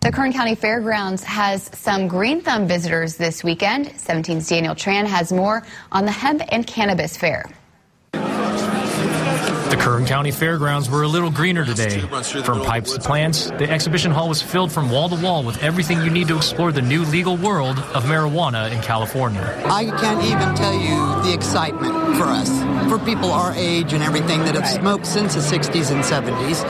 The 0.08 0.16
Kern 0.16 0.32
County 0.32 0.54
Fairgrounds 0.54 1.22
has 1.24 1.68
some 1.74 2.08
Green 2.08 2.40
Thumb 2.40 2.66
visitors 2.66 3.18
this 3.18 3.44
weekend. 3.44 3.88
17's 3.88 4.48
Daniel 4.48 4.74
Tran 4.74 5.04
has 5.04 5.30
more 5.30 5.62
on 5.92 6.06
the 6.06 6.10
hemp 6.10 6.40
and 6.48 6.66
cannabis 6.66 7.14
fair. 7.14 7.44
The 8.12 9.76
Kern 9.78 10.06
County 10.06 10.30
Fairgrounds 10.30 10.88
were 10.88 11.02
a 11.02 11.06
little 11.06 11.30
greener 11.30 11.66
today. 11.66 12.00
From 12.00 12.62
pipes 12.62 12.94
to 12.94 13.00
plants, 13.00 13.50
the 13.50 13.68
exhibition 13.70 14.10
hall 14.10 14.30
was 14.30 14.40
filled 14.40 14.72
from 14.72 14.90
wall 14.90 15.10
to 15.10 15.22
wall 15.22 15.42
with 15.42 15.62
everything 15.62 16.00
you 16.00 16.08
need 16.08 16.28
to 16.28 16.38
explore 16.38 16.72
the 16.72 16.80
new 16.80 17.04
legal 17.04 17.36
world 17.36 17.78
of 17.78 18.04
marijuana 18.04 18.72
in 18.72 18.80
California. 18.80 19.42
I 19.66 19.84
can't 20.00 20.24
even 20.24 20.54
tell 20.54 20.72
you 20.72 21.22
the 21.22 21.34
excitement 21.34 21.92
for 22.16 22.24
us, 22.24 22.48
for 22.88 22.98
people 23.04 23.30
our 23.30 23.52
age 23.52 23.92
and 23.92 24.02
everything 24.02 24.40
that 24.46 24.54
have 24.54 24.66
smoked 24.66 25.04
since 25.04 25.34
the 25.34 25.40
60s 25.40 25.90
and 25.90 26.02
70s. 26.02 26.64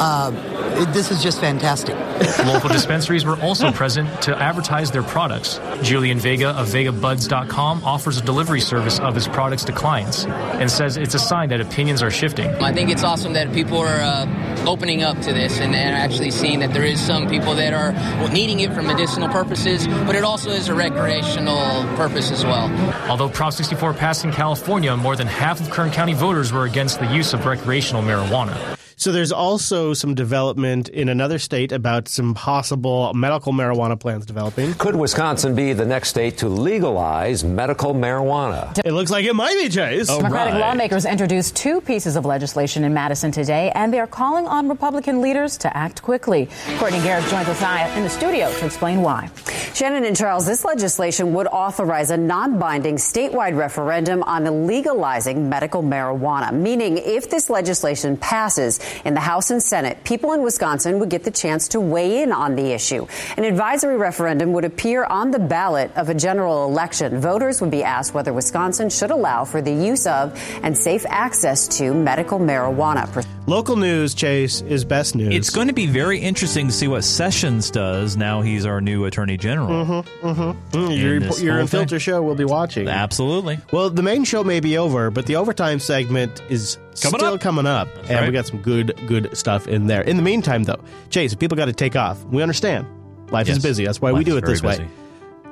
Uh, 0.00 0.32
it- 0.80 0.92
this 0.94 1.10
is 1.10 1.22
just 1.22 1.40
fantastic. 1.40 1.94
Local 2.46 2.68
dispensaries 2.70 3.24
were 3.24 3.38
also 3.40 3.70
present 3.80 4.08
to 4.22 4.36
advertise 4.36 4.90
their 4.90 5.02
products. 5.02 5.60
Julian 5.82 6.18
Vega 6.18 6.48
of 6.50 6.68
VegaBuds.com 6.68 7.84
offers 7.84 8.16
a 8.18 8.22
delivery 8.22 8.60
service 8.60 8.98
of 9.00 9.14
his 9.14 9.28
products 9.28 9.64
to 9.64 9.72
clients 9.72 10.24
and 10.26 10.70
says 10.70 10.96
it's 10.96 11.14
a 11.14 11.18
sign 11.18 11.50
that 11.50 11.60
opinions 11.60 12.02
are 12.02 12.10
shifting. 12.10 12.48
I 12.62 12.72
think 12.72 12.88
it's 12.90 13.04
awesome 13.04 13.34
that 13.34 13.52
people 13.52 13.78
are 13.78 14.00
uh, 14.00 14.64
opening 14.66 15.02
up 15.02 15.20
to 15.22 15.32
this 15.32 15.60
and, 15.60 15.74
and 15.74 15.94
actually 15.94 16.30
seeing 16.30 16.60
that 16.60 16.72
there 16.72 16.84
is 16.84 17.00
some 17.00 17.28
people 17.28 17.54
that 17.56 17.74
are 17.74 17.92
needing 18.30 18.60
it 18.60 18.72
for 18.72 18.82
medicinal 18.82 19.28
purposes, 19.28 19.86
but 20.06 20.14
it 20.16 20.24
also 20.24 20.50
is 20.50 20.68
a 20.68 20.74
recreational 20.74 21.84
purpose 21.96 22.30
as 22.30 22.44
well. 22.44 22.70
Although 23.10 23.28
Prop 23.28 23.52
64 23.52 23.94
passed 23.94 24.24
in 24.24 24.32
California, 24.32 24.96
more 24.96 25.16
than 25.16 25.26
half 25.26 25.60
of 25.60 25.70
Kern 25.70 25.90
County 25.90 26.14
voters 26.14 26.52
were 26.52 26.64
against 26.64 27.00
the 27.00 27.06
use 27.14 27.34
of 27.34 27.44
recreational 27.44 28.02
marijuana. 28.02 28.56
So 29.00 29.12
there's 29.12 29.32
also 29.32 29.94
some 29.94 30.14
development 30.14 30.90
in 30.90 31.08
another 31.08 31.38
state 31.38 31.72
about 31.72 32.06
some 32.06 32.34
possible 32.34 33.14
medical 33.14 33.50
marijuana 33.50 33.98
plans 33.98 34.26
developing. 34.26 34.74
Could 34.74 34.94
Wisconsin 34.94 35.54
be 35.54 35.72
the 35.72 35.86
next 35.86 36.10
state 36.10 36.36
to 36.38 36.50
legalize 36.50 37.42
medical 37.42 37.94
marijuana? 37.94 38.78
It 38.84 38.92
looks 38.92 39.10
like 39.10 39.24
it 39.24 39.32
might 39.32 39.54
be, 39.54 39.70
Chase. 39.70 40.08
Democratic 40.08 40.52
lawmakers 40.52 41.06
introduced 41.06 41.56
two 41.56 41.80
pieces 41.80 42.14
of 42.14 42.26
legislation 42.26 42.84
in 42.84 42.92
Madison 42.92 43.32
today, 43.32 43.72
and 43.74 43.90
they 43.90 44.00
are 44.00 44.06
calling 44.06 44.46
on 44.46 44.68
Republican 44.68 45.22
leaders 45.22 45.56
to 45.56 45.74
act 45.74 46.02
quickly. 46.02 46.50
Courtney 46.76 46.98
Garrett 46.98 47.24
joins 47.30 47.48
us 47.48 47.62
now 47.62 47.96
in 47.96 48.02
the 48.02 48.10
studio 48.10 48.52
to 48.58 48.66
explain 48.66 49.00
why. 49.00 49.30
Shannon 49.72 50.04
and 50.04 50.14
Charles, 50.14 50.44
this 50.44 50.62
legislation 50.62 51.32
would 51.32 51.46
authorize 51.46 52.10
a 52.10 52.18
non 52.18 52.58
binding 52.58 52.96
statewide 52.96 53.56
referendum 53.56 54.22
on 54.24 54.66
legalizing 54.66 55.48
medical 55.48 55.82
marijuana, 55.82 56.52
meaning 56.52 56.98
if 56.98 57.30
this 57.30 57.48
legislation 57.48 58.18
passes 58.18 58.78
in 59.04 59.14
the 59.14 59.20
House 59.20 59.50
and 59.50 59.62
Senate, 59.62 60.02
people 60.04 60.32
in 60.32 60.42
Wisconsin 60.42 60.98
would 61.00 61.08
get 61.10 61.24
the 61.24 61.30
chance 61.30 61.68
to 61.68 61.80
weigh 61.80 62.22
in 62.22 62.32
on 62.32 62.56
the 62.56 62.72
issue. 62.72 63.06
An 63.36 63.44
advisory 63.44 63.96
referendum 63.96 64.52
would 64.52 64.64
appear 64.64 65.04
on 65.04 65.30
the 65.30 65.38
ballot 65.38 65.90
of 65.96 66.08
a 66.08 66.14
general 66.14 66.64
election. 66.66 67.20
Voters 67.20 67.60
would 67.60 67.70
be 67.70 67.82
asked 67.82 68.14
whether 68.14 68.32
Wisconsin 68.32 68.90
should 68.90 69.10
allow 69.10 69.44
for 69.44 69.60
the 69.62 69.72
use 69.72 70.06
of 70.06 70.38
and 70.62 70.76
safe 70.76 71.04
access 71.08 71.68
to 71.78 71.92
medical 71.94 72.38
marijuana. 72.38 73.00
Local 73.46 73.76
news, 73.76 74.14
Chase, 74.14 74.60
is 74.62 74.84
best 74.84 75.14
news. 75.14 75.34
It's 75.34 75.50
going 75.50 75.68
to 75.68 75.72
be 75.72 75.86
very 75.86 76.18
interesting 76.18 76.66
to 76.68 76.72
see 76.72 76.86
what 76.86 77.02
Sessions 77.04 77.70
does 77.70 78.16
now 78.16 78.42
he's 78.42 78.64
our 78.66 78.80
new 78.80 79.06
attorney 79.06 79.36
general. 79.36 79.68
Mm-hmm, 79.68 80.26
mm-hmm. 80.26 80.76
Mm, 80.76 80.92
In 80.92 81.00
your 81.00 81.20
this 81.20 81.42
your 81.42 81.52
whole 81.54 81.62
Unfiltered 81.62 82.02
show 82.02 82.22
we'll 82.22 82.34
be 82.34 82.44
watching. 82.44 82.86
Absolutely. 82.88 83.58
Well, 83.72 83.90
the 83.90 84.02
main 84.02 84.24
show 84.24 84.44
may 84.44 84.60
be 84.60 84.78
over, 84.78 85.10
but 85.10 85.26
the 85.26 85.36
overtime 85.36 85.80
segment 85.80 86.42
is 86.48 86.78
Coming 87.02 87.20
still 87.20 87.34
up. 87.34 87.40
coming 87.40 87.66
up, 87.66 87.88
and 87.96 88.10
right. 88.10 88.26
we 88.26 88.32
got 88.32 88.46
some 88.46 88.60
good 88.62 88.98
good 89.06 89.36
stuff 89.36 89.66
in 89.68 89.86
there. 89.86 90.02
In 90.02 90.16
the 90.16 90.22
meantime, 90.22 90.64
though, 90.64 90.80
Chase, 91.10 91.34
people 91.34 91.56
got 91.56 91.66
to 91.66 91.72
take 91.72 91.96
off. 91.96 92.22
We 92.24 92.42
understand. 92.42 92.86
Life 93.30 93.48
Yes. 93.48 93.58
is 93.58 93.62
busy. 93.62 93.84
That's 93.84 94.00
why 94.00 94.12
we 94.12 94.24
do 94.24 94.36
it 94.36 94.44
this 94.44 94.60
very 94.60 94.78
way. 94.78 94.88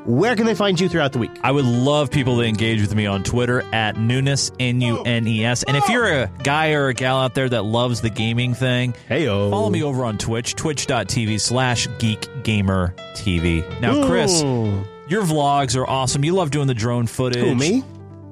Where 0.04 0.36
can 0.36 0.46
they 0.46 0.54
find 0.54 0.80
you 0.80 0.88
throughout 0.88 1.12
the 1.12 1.18
week? 1.18 1.30
I 1.42 1.52
would 1.52 1.66
love 1.66 2.10
people 2.10 2.36
to 2.36 2.42
engage 2.42 2.80
with 2.80 2.94
me 2.94 3.04
on 3.06 3.22
Twitter 3.24 3.62
at 3.74 3.98
Nunes, 3.98 4.50
N 4.58 4.80
U 4.80 5.02
N 5.02 5.26
E 5.28 5.44
S. 5.44 5.64
And 5.64 5.76
if 5.76 5.84
oh. 5.88 5.92
you're 5.92 6.22
a 6.22 6.30
guy 6.42 6.72
or 6.72 6.88
a 6.88 6.94
gal 6.94 7.18
out 7.18 7.34
there 7.34 7.48
that 7.48 7.64
loves 7.64 8.00
the 8.00 8.08
gaming 8.08 8.54
thing, 8.54 8.94
hey 9.06 9.26
follow 9.26 9.68
me 9.68 9.82
over 9.82 10.04
on 10.04 10.16
Twitch, 10.16 10.54
twitch.tv 10.54 11.40
slash 11.40 11.88
geekgamertv. 11.88 13.80
Now, 13.80 14.06
Chris, 14.06 14.42
Ooh. 14.42 14.82
your 15.08 15.22
vlogs 15.24 15.76
are 15.76 15.86
awesome. 15.86 16.24
You 16.24 16.32
love 16.32 16.50
doing 16.50 16.68
the 16.68 16.74
drone 16.74 17.06
footage. 17.06 17.44
Who, 17.44 17.54
me? 17.54 17.84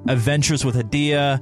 Adventures 0.07 0.63
with 0.63 0.75
Hadia. 0.75 1.41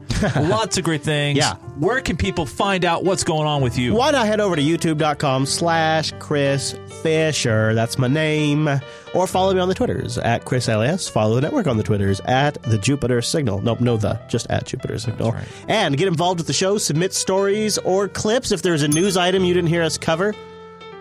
Lots 0.49 0.77
of 0.77 0.83
great 0.83 1.01
things. 1.01 1.37
Yeah. 1.37 1.55
Where 1.79 2.01
can 2.01 2.17
people 2.17 2.45
find 2.45 2.85
out 2.85 3.03
what's 3.03 3.23
going 3.23 3.47
on 3.47 3.61
with 3.61 3.77
you? 3.77 3.93
Why 3.93 4.11
not 4.11 4.25
head 4.27 4.39
over 4.39 4.55
to 4.55 4.61
youtube.com 4.61 5.45
slash 5.45 6.13
Chris 6.19 6.75
Fisher? 7.01 7.73
That's 7.73 7.97
my 7.97 8.07
name. 8.07 8.67
Or 9.13 9.27
follow 9.27 9.53
me 9.53 9.59
on 9.59 9.69
the 9.69 9.75
Twitters 9.75 10.17
at 10.17 10.45
Chris 10.45 10.67
LS. 10.67 11.07
Follow 11.07 11.35
the 11.35 11.41
network 11.41 11.67
on 11.67 11.77
the 11.77 11.83
Twitters 11.83 12.19
at 12.21 12.61
the 12.63 12.77
Jupiter 12.77 13.21
Signal. 13.21 13.61
Nope, 13.61 13.81
no 13.81 13.97
the, 13.97 14.19
just 14.27 14.47
at 14.49 14.65
Jupiter 14.65 14.97
Signal. 14.99 15.35
And 15.67 15.97
get 15.97 16.07
involved 16.07 16.39
with 16.39 16.47
the 16.47 16.53
show, 16.53 16.77
submit 16.77 17.13
stories 17.13 17.77
or 17.77 18.07
clips. 18.07 18.51
If 18.51 18.61
there's 18.61 18.83
a 18.83 18.87
news 18.87 19.15
item 19.15 19.45
you 19.45 19.53
didn't 19.53 19.69
hear 19.69 19.83
us 19.83 19.97
cover, 19.97 20.33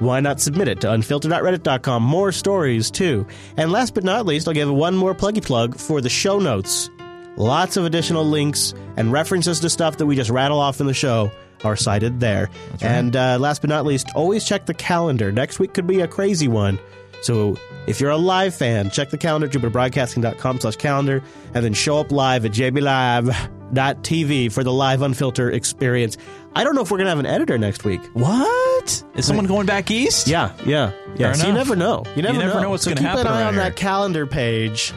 why 0.01 0.21
not 0.21 0.41
submit 0.41 0.69
it 0.69 0.81
to 0.83 0.89
unfilter.reddit.com? 0.89 2.03
More 2.03 2.33
stories, 2.33 2.91
too. 2.91 3.27
And 3.57 3.73
last 3.73 3.95
but 3.95 4.05
not 4.05 4.27
least, 4.27 4.49
I'll 4.49 4.55
give 4.55 4.71
one 4.71 4.97
more 4.97 5.15
pluggy 5.15 5.45
plug 5.45 5.77
for 5.77 6.01
the 6.01 6.09
show 6.09 6.39
notes. 6.39 6.91
Lots 7.37 7.77
of 7.77 7.85
additional 7.85 8.25
links 8.25 8.75
and 8.97 9.11
references 9.13 9.61
to 9.61 9.71
stuff 9.71 9.97
that 9.99 10.07
we 10.07 10.17
just 10.17 10.31
rattle 10.31 10.59
off 10.61 10.81
in 10.81 10.87
the 10.87 10.95
show 10.95 11.31
are 11.65 11.77
cited 11.77 12.21
there. 12.21 12.51
And 12.81 13.17
uh, 13.17 13.39
last 13.41 13.61
but 13.63 13.71
not 13.71 13.85
least, 13.87 14.09
always 14.15 14.45
check 14.45 14.67
the 14.67 14.75
calendar. 14.75 15.33
Next 15.33 15.59
week 15.59 15.75
could 15.75 15.87
be 15.87 16.01
a 16.01 16.09
crazy 16.09 16.49
one. 16.49 16.79
So 17.23 17.57
if 17.87 18.01
you're 18.01 18.11
a 18.11 18.17
live 18.19 18.55
fan, 18.55 18.91
check 18.91 19.11
the 19.11 19.19
calendar, 19.19 19.49
jupiterbroadcasting.com 19.49 20.61
slash 20.61 20.77
calendar, 20.77 21.23
and 21.55 21.65
then 21.65 21.73
show 21.73 21.99
up 21.99 22.13
live 22.13 22.45
at 22.45 22.53
jblive.tv 22.53 24.53
for 24.53 24.63
the 24.63 24.73
live 24.73 25.01
unfiltered 25.03 25.55
experience. 25.55 26.19
I 26.55 26.65
don't 26.65 26.75
know 26.75 26.83
if 26.83 26.91
we're 26.91 26.99
gonna 26.99 27.09
have 27.11 27.19
an 27.19 27.27
editor 27.27 27.57
next 27.57 27.85
week. 27.85 28.03
What? 28.13 29.03
Is 29.15 29.27
someone 29.27 29.47
going 29.47 29.65
back 29.67 29.91
east? 29.91 30.29
Yeah, 30.29 30.53
yeah, 30.67 30.93
yeah. 31.17 31.33
So 31.33 31.47
you 31.47 31.55
never 31.55 31.75
know. 31.75 32.03
You 32.15 32.23
never, 32.23 32.35
You 32.35 32.41
never 32.41 32.55
know. 32.57 32.61
know 32.63 32.71
what's 32.71 32.85
so 32.85 32.91
gonna 32.91 33.01
keep 33.01 33.09
happen 33.09 33.27
an 33.27 33.33
eye 33.33 33.45
on 33.45 33.55
here. 33.55 33.63
that 33.63 33.77
calendar 33.77 34.27
page, 34.27 34.93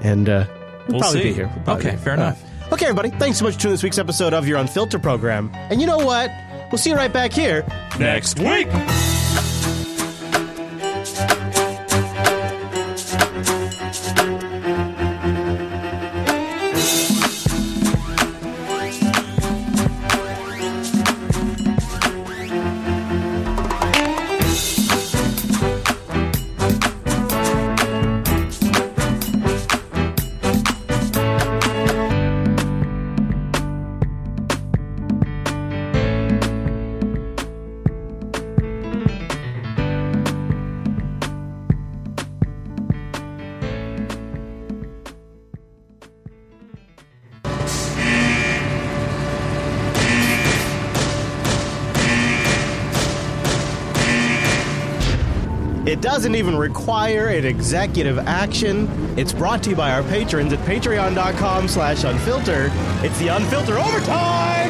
and 0.00 0.28
uh, 0.30 0.46
we'll, 0.88 0.94
We'll 0.94 1.00
probably 1.00 1.22
see. 1.22 1.28
be 1.28 1.34
here. 1.34 1.46
We'll 1.54 1.64
probably 1.64 1.86
Okay, 1.86 1.96
be 1.96 2.02
fair 2.02 2.12
oh. 2.12 2.16
enough. 2.16 2.42
right. 2.62 2.72
Okay, 2.72 2.86
everybody. 2.86 3.10
Thanks 3.10 3.38
so 3.38 3.44
much 3.44 3.54
for 3.54 3.60
tuning 3.60 3.74
this 3.74 3.82
week's 3.82 3.98
episode 3.98 4.32
of 4.34 4.46
your 4.46 4.58
Unfiltered 4.58 5.02
program. 5.02 5.50
And 5.54 5.80
you 5.80 5.86
know 5.86 5.98
what? 5.98 6.30
We'll 6.70 6.78
see 6.78 6.90
you 6.90 6.96
right 6.96 7.12
back 7.12 7.32
here 7.32 7.64
Next 7.98 8.38
week. 8.38 8.68
Doesn't 56.20 56.34
even 56.34 56.54
require 56.54 57.28
an 57.28 57.46
executive 57.46 58.18
action. 58.18 58.86
It's 59.18 59.32
brought 59.32 59.62
to 59.62 59.70
you 59.70 59.76
by 59.76 59.92
our 59.92 60.02
patrons 60.02 60.52
at 60.52 60.58
patreon.com 60.66 61.66
slash 61.66 62.02
unfilter. 62.02 62.68
It's 63.02 63.18
the 63.18 63.28
Unfilter 63.28 63.82
Overtime! 63.82 64.68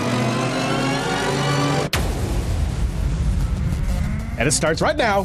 And 4.38 4.46
it 4.46 4.52
starts 4.52 4.80
right 4.80 4.96
now. 4.96 5.24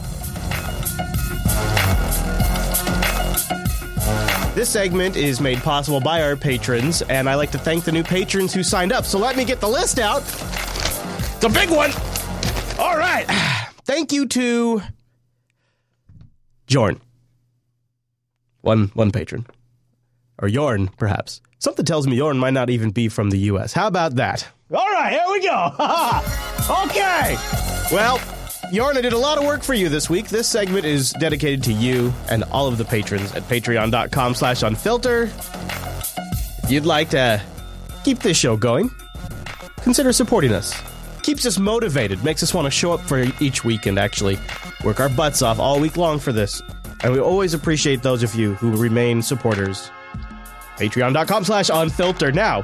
This 4.56 4.68
segment 4.68 5.16
is 5.16 5.40
made 5.40 5.60
possible 5.60 6.00
by 6.00 6.24
our 6.24 6.36
patrons, 6.36 7.04
and 7.04 7.30
I 7.30 7.36
like 7.36 7.52
to 7.52 7.60
thank 7.60 7.84
the 7.84 7.92
new 7.92 8.04
patrons 8.04 8.52
who 8.52 8.64
signed 8.64 8.92
up. 8.92 9.06
So 9.06 9.20
let 9.20 9.38
me 9.38 9.46
get 9.46 9.60
the 9.60 9.70
list 9.70 10.00
out. 10.00 10.24
It's 10.24 11.44
a 11.44 11.50
big 11.50 11.70
one. 11.70 11.92
All 12.80 12.98
right. 12.98 13.26
Thank 13.86 14.12
you 14.12 14.26
to 14.30 14.82
Jorn. 16.68 17.00
One 18.62 18.88
one 18.94 19.12
patron. 19.12 19.46
Or 20.40 20.48
Yorn, 20.48 20.90
perhaps. 20.98 21.42
Something 21.60 21.86
tells 21.86 22.08
me 22.08 22.16
Yorn 22.16 22.38
might 22.38 22.54
not 22.54 22.70
even 22.70 22.92
be 22.92 23.08
from 23.08 23.30
the 23.30 23.38
US. 23.52 23.74
How 23.74 23.88
about 23.88 24.16
that? 24.16 24.48
All 24.74 24.88
right, 24.92 25.12
here 25.14 25.24
we 25.30 25.42
go. 25.42 25.68
okay. 26.86 27.38
Well, 27.92 28.20
Yorn, 28.72 28.98
I 28.98 29.02
did 29.02 29.14
a 29.14 29.18
lot 29.18 29.38
of 29.38 29.46
work 29.46 29.64
for 29.64 29.74
you 29.74 29.90
this 29.90 30.10
week. 30.10 30.30
This 30.30 30.48
segment 30.48 30.86
is 30.86 31.14
dedicated 31.14 31.64
to 31.64 31.74
you 31.74 32.14
and 32.30 32.44
all 32.46 32.68
of 32.68 32.78
the 32.78 32.86
patrons 32.86 33.32
at 33.34 33.44
patreon.com 33.44 34.34
slash 34.34 34.62
unfilter. 34.62 35.30
If 36.64 36.72
you'd 36.72 36.86
like 36.86 37.10
to 37.12 37.42
keep 38.04 38.20
this 38.20 38.38
show 38.38 38.58
going, 38.58 38.90
consider 39.84 40.12
supporting 40.12 40.52
us. 40.52 40.80
Keeps 41.22 41.46
us 41.46 41.60
motivated, 41.60 42.24
makes 42.24 42.42
us 42.44 42.54
want 42.54 42.66
to 42.66 42.72
show 42.72 42.92
up 42.92 43.02
for 43.02 43.26
each 43.40 43.64
week 43.64 43.86
and 43.86 44.00
actually 44.00 44.38
work 44.86 45.00
our 45.00 45.10
butts 45.10 45.42
off 45.42 45.60
all 45.60 45.80
week 45.80 45.98
long 45.98 46.20
for 46.20 46.32
this. 46.32 46.62
And 47.04 47.12
we 47.12 47.20
always 47.20 47.54
appreciate 47.54 48.04
those 48.04 48.24
of 48.24 48.36
you 48.36 48.54
who 48.54 48.78
remain 48.78 49.22
supporters. 49.22 49.92
Patreon.com 50.78 51.44
slash 51.44 51.70
unfilter. 51.70 52.34
Now, 52.34 52.64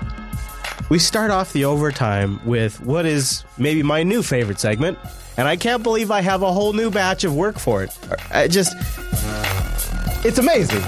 we 0.90 1.00
start 1.00 1.32
off 1.32 1.54
the 1.54 1.66
overtime 1.66 2.40
with 2.46 2.80
what 2.82 3.06
is 3.06 3.44
maybe 3.58 3.84
my 3.84 4.04
new 4.04 4.22
favorite 4.24 4.60
segment, 4.60 4.98
and 5.38 5.48
I 5.48 5.56
can't 5.56 5.84
believe 5.84 6.12
I 6.12 6.22
have 6.22 6.42
a 6.42 6.52
whole 6.52 6.74
new 6.74 6.92
batch 6.92 7.24
of 7.24 7.36
work 7.36 7.58
for 7.58 7.84
it. 7.84 7.98
I 8.32 8.48
just, 8.48 8.74
it's 10.26 10.38
amazing. 10.38 10.82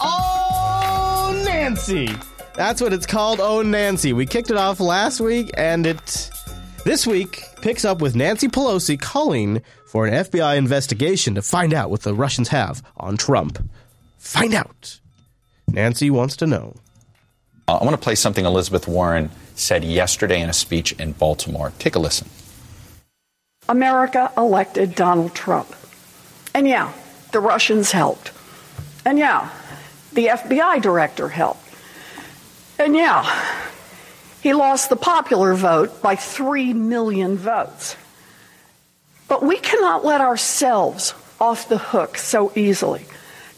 Oh, 0.00 1.42
Nancy! 1.44 2.08
That's 2.54 2.80
what 2.80 2.92
it's 2.92 3.06
called, 3.06 3.40
Oh 3.40 3.60
Nancy. 3.62 4.12
We 4.12 4.24
kicked 4.24 4.50
it 4.50 4.56
off 4.56 4.80
last 4.80 5.20
week, 5.20 5.50
and 5.56 5.86
it 5.86 6.30
this 6.86 7.04
week 7.04 7.42
picks 7.62 7.84
up 7.84 8.00
with 8.00 8.14
Nancy 8.14 8.46
Pelosi 8.46 8.98
calling 8.98 9.60
for 9.86 10.06
an 10.06 10.14
FBI 10.14 10.56
investigation 10.56 11.34
to 11.34 11.42
find 11.42 11.74
out 11.74 11.90
what 11.90 12.02
the 12.02 12.14
Russians 12.14 12.48
have 12.48 12.80
on 12.96 13.16
Trump. 13.16 13.58
Find 14.18 14.54
out. 14.54 15.00
Nancy 15.68 16.10
wants 16.10 16.36
to 16.36 16.46
know. 16.46 16.76
Uh, 17.66 17.78
I 17.78 17.84
want 17.84 17.94
to 17.94 18.02
play 18.02 18.14
something 18.14 18.44
Elizabeth 18.44 18.86
Warren 18.86 19.30
said 19.56 19.82
yesterday 19.82 20.40
in 20.40 20.48
a 20.48 20.52
speech 20.52 20.92
in 20.92 21.10
Baltimore. 21.10 21.72
Take 21.80 21.96
a 21.96 21.98
listen. 21.98 22.28
America 23.68 24.30
elected 24.36 24.94
Donald 24.94 25.34
Trump. 25.34 25.74
And 26.54 26.68
yeah, 26.68 26.92
the 27.32 27.40
Russians 27.40 27.90
helped. 27.90 28.30
And 29.04 29.18
yeah, 29.18 29.50
the 30.12 30.26
FBI 30.26 30.80
director 30.82 31.30
helped. 31.30 31.66
And 32.78 32.94
yeah, 32.94 33.24
he 34.46 34.54
lost 34.54 34.90
the 34.90 34.96
popular 34.96 35.54
vote 35.54 36.00
by 36.00 36.14
3 36.14 36.72
million 36.72 37.36
votes. 37.36 37.96
But 39.26 39.42
we 39.42 39.58
cannot 39.58 40.04
let 40.04 40.20
ourselves 40.20 41.14
off 41.40 41.68
the 41.68 41.78
hook 41.78 42.16
so 42.16 42.52
easily. 42.54 43.06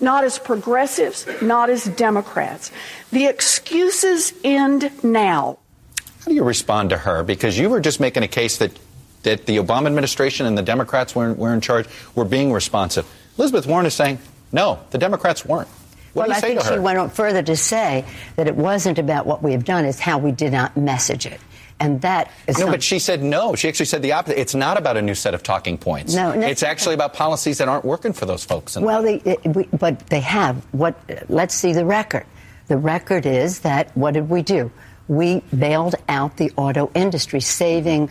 Not 0.00 0.24
as 0.24 0.38
progressives, 0.38 1.26
not 1.42 1.68
as 1.68 1.84
Democrats. 1.84 2.72
The 3.12 3.26
excuses 3.26 4.32
end 4.42 4.90
now. 5.04 5.58
How 6.20 6.28
do 6.28 6.32
you 6.32 6.42
respond 6.42 6.88
to 6.88 6.96
her? 6.96 7.22
Because 7.22 7.58
you 7.58 7.68
were 7.68 7.80
just 7.80 8.00
making 8.00 8.22
a 8.22 8.28
case 8.28 8.56
that, 8.56 8.72
that 9.24 9.44
the 9.44 9.58
Obama 9.58 9.88
administration 9.88 10.46
and 10.46 10.56
the 10.56 10.62
Democrats 10.62 11.14
were, 11.14 11.34
were 11.34 11.52
in 11.52 11.60
charge, 11.60 11.86
were 12.14 12.24
being 12.24 12.50
responsive. 12.50 13.06
Elizabeth 13.36 13.66
Warren 13.66 13.84
is 13.84 13.92
saying, 13.92 14.20
no, 14.52 14.78
the 14.88 14.96
Democrats 14.96 15.44
weren't. 15.44 15.68
Well, 16.18 16.32
I 16.32 16.40
think 16.40 16.62
she 16.62 16.78
went 16.78 16.98
on 16.98 17.10
further 17.10 17.42
to 17.42 17.56
say 17.56 18.04
that 18.36 18.46
it 18.46 18.56
wasn't 18.56 18.98
about 18.98 19.26
what 19.26 19.42
we 19.42 19.52
have 19.52 19.64
done, 19.64 19.84
it's 19.84 20.00
how 20.00 20.18
we 20.18 20.32
did 20.32 20.52
not 20.52 20.76
message 20.76 21.26
it. 21.26 21.40
And 21.80 22.00
that 22.02 22.30
is 22.46 22.58
no, 22.58 22.64
some- 22.64 22.72
but 22.72 22.82
she 22.82 22.98
said 22.98 23.22
no. 23.22 23.54
She 23.54 23.68
actually 23.68 23.86
said 23.86 24.02
the 24.02 24.12
opposite. 24.12 24.40
It's 24.40 24.54
not 24.54 24.78
about 24.78 24.96
a 24.96 25.02
new 25.02 25.14
set 25.14 25.34
of 25.34 25.42
talking 25.42 25.78
points. 25.78 26.14
No, 26.14 26.34
no. 26.34 26.46
it's 26.46 26.62
actually 26.64 26.94
about 26.94 27.14
policies 27.14 27.58
that 27.58 27.68
aren't 27.68 27.84
working 27.84 28.12
for 28.12 28.26
those 28.26 28.44
folks. 28.44 28.76
Well, 28.76 29.02
they, 29.02 29.16
it, 29.16 29.46
we, 29.46 29.64
but 29.66 30.06
they 30.08 30.20
have. 30.20 30.56
What? 30.72 30.96
Let's 31.28 31.54
see 31.54 31.72
the 31.72 31.84
record. 31.86 32.26
The 32.66 32.76
record 32.76 33.26
is 33.26 33.60
that 33.60 33.96
what 33.96 34.14
did 34.14 34.28
we 34.28 34.42
do? 34.42 34.72
We 35.06 35.40
bailed 35.56 35.94
out 36.08 36.36
the 36.36 36.50
auto 36.56 36.90
industry, 36.94 37.40
saving 37.40 38.10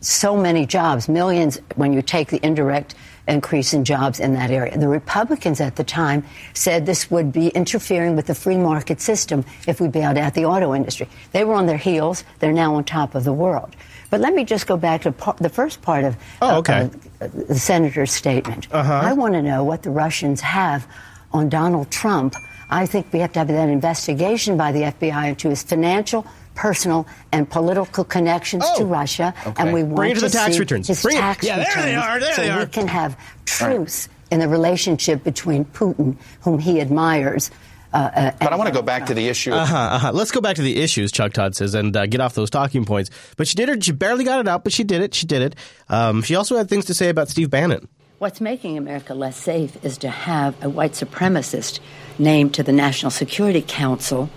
so 0.00 0.36
many 0.36 0.66
jobs, 0.66 1.08
millions 1.08 1.60
when 1.76 1.92
you 1.92 2.02
take 2.02 2.28
the 2.28 2.44
indirect 2.44 2.94
increase 3.28 3.72
in 3.72 3.84
jobs 3.84 4.18
in 4.20 4.34
that 4.34 4.50
area. 4.50 4.76
The 4.76 4.88
Republicans 4.88 5.60
at 5.60 5.76
the 5.76 5.84
time 5.84 6.24
said 6.54 6.86
this 6.86 7.10
would 7.10 7.32
be 7.32 7.48
interfering 7.48 8.16
with 8.16 8.26
the 8.26 8.34
free 8.34 8.56
market 8.56 9.00
system 9.00 9.44
if 9.66 9.80
we 9.80 9.88
bailed 9.88 10.18
out 10.18 10.34
the 10.34 10.44
auto 10.44 10.74
industry. 10.74 11.08
They 11.32 11.44
were 11.44 11.54
on 11.54 11.66
their 11.66 11.76
heels. 11.78 12.24
They're 12.40 12.52
now 12.52 12.74
on 12.74 12.84
top 12.84 13.14
of 13.14 13.24
the 13.24 13.32
world. 13.32 13.76
But 14.10 14.20
let 14.20 14.34
me 14.34 14.44
just 14.44 14.66
go 14.66 14.76
back 14.76 15.02
to 15.02 15.12
par- 15.12 15.36
the 15.38 15.48
first 15.48 15.80
part 15.82 16.04
of 16.04 16.16
Oh, 16.42 16.58
okay. 16.58 16.90
uh, 17.20 17.28
the 17.28 17.58
senator's 17.58 18.12
statement. 18.12 18.68
Uh-huh. 18.72 18.92
I 18.92 19.12
want 19.12 19.34
to 19.34 19.42
know 19.42 19.64
what 19.64 19.82
the 19.84 19.90
Russians 19.90 20.40
have 20.40 20.86
on 21.32 21.48
Donald 21.48 21.90
Trump. 21.90 22.34
I 22.68 22.86
think 22.86 23.12
we 23.12 23.20
have 23.20 23.32
to 23.32 23.38
have 23.38 23.48
that 23.48 23.68
investigation 23.68 24.56
by 24.56 24.72
the 24.72 24.82
FBI 24.82 25.28
into 25.28 25.48
his 25.48 25.62
financial, 25.62 26.26
personal, 26.54 27.06
and 27.32 27.48
political 27.48 28.04
connections 28.04 28.64
to 28.76 28.84
Russia. 28.84 29.34
okay. 29.46 29.62
And 29.62 29.72
we 29.72 29.82
want 29.82 29.96
Bring 29.96 30.10
it 30.12 30.14
to 30.16 30.20
the 30.22 30.28
tax 30.30 30.58
returns. 30.58 30.88
His 30.88 31.02
Bring 31.02 31.16
it. 31.16 31.20
tax 31.20 31.44
Yeah, 31.44 31.56
there 31.56 31.66
they 31.82 31.96
returns 31.96 32.04
are, 32.04 32.20
there 32.20 32.34
so 32.34 32.42
they 32.42 32.58
we 32.58 32.66
can 32.66 32.88
have 32.88 33.18
truth 33.44 34.08
in 34.30 34.40
the 34.40 34.48
relationship 34.48 35.22
between 35.24 35.64
Putin, 35.64 36.16
whom 36.40 36.58
he 36.58 36.80
admires. 36.80 37.50
Uh, 37.92 38.10
uh, 38.14 38.30
but 38.40 38.52
I 38.52 38.56
want 38.56 38.68
to 38.68 38.74
go 38.74 38.80
back 38.80 39.06
to 39.06 39.14
the 39.14 39.28
issue. 39.28 39.52
Uh 39.52 39.66
huh. 39.66 39.76
Uh-huh. 39.76 40.12
Let's 40.12 40.30
go 40.30 40.40
back 40.40 40.56
to 40.56 40.62
the 40.62 40.80
issues, 40.80 41.12
Chuck 41.12 41.34
Todd 41.34 41.54
says, 41.54 41.74
and 41.74 41.94
uh, 41.94 42.06
get 42.06 42.20
off 42.22 42.34
those 42.34 42.48
talking 42.48 42.86
points. 42.86 43.10
But 43.36 43.46
she 43.46 43.54
did 43.54 43.68
it. 43.68 43.84
She 43.84 43.92
barely 43.92 44.24
got 44.24 44.40
it 44.40 44.48
out, 44.48 44.64
but 44.64 44.72
she 44.72 44.82
did 44.84 45.02
it. 45.02 45.12
She 45.12 45.26
did 45.26 45.42
it. 45.42 45.56
Um, 45.90 46.22
she 46.22 46.34
also 46.34 46.56
had 46.56 46.70
things 46.70 46.86
to 46.86 46.94
say 46.94 47.10
about 47.10 47.28
Steve 47.28 47.50
Bannon. 47.50 47.88
What's 48.18 48.40
making 48.40 48.78
America 48.78 49.14
less 49.14 49.36
safe 49.36 49.84
is 49.84 49.98
to 49.98 50.08
have 50.08 50.54
a 50.64 50.70
white 50.70 50.92
supremacist 50.92 51.80
named 52.18 52.54
to 52.54 52.62
the 52.62 52.72
National 52.72 53.10
Security 53.10 53.62
Council 53.66 54.30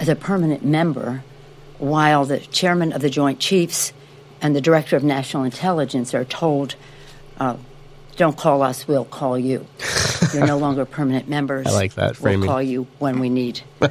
as 0.00 0.08
a 0.08 0.16
permanent 0.16 0.64
member, 0.64 1.22
while 1.78 2.24
the 2.24 2.38
chairman 2.38 2.92
of 2.92 3.00
the 3.02 3.10
Joint 3.10 3.38
Chiefs 3.40 3.92
and 4.40 4.54
the 4.54 4.60
director 4.60 4.96
of 4.96 5.02
national 5.04 5.44
intelligence 5.44 6.14
are 6.14 6.24
told, 6.24 6.74
uh, 7.40 7.56
don't 8.16 8.36
call 8.36 8.62
us, 8.62 8.86
we'll 8.88 9.04
call 9.04 9.38
you. 9.38 9.66
You're 10.34 10.46
no 10.46 10.58
longer 10.58 10.84
permanent 10.84 11.28
members. 11.28 11.66
I 11.66 11.70
like 11.70 11.94
that 11.94 12.16
framing. 12.16 12.40
We'll 12.40 12.48
call 12.50 12.62
you 12.62 12.86
when 12.98 13.20
we 13.20 13.28
need. 13.28 13.60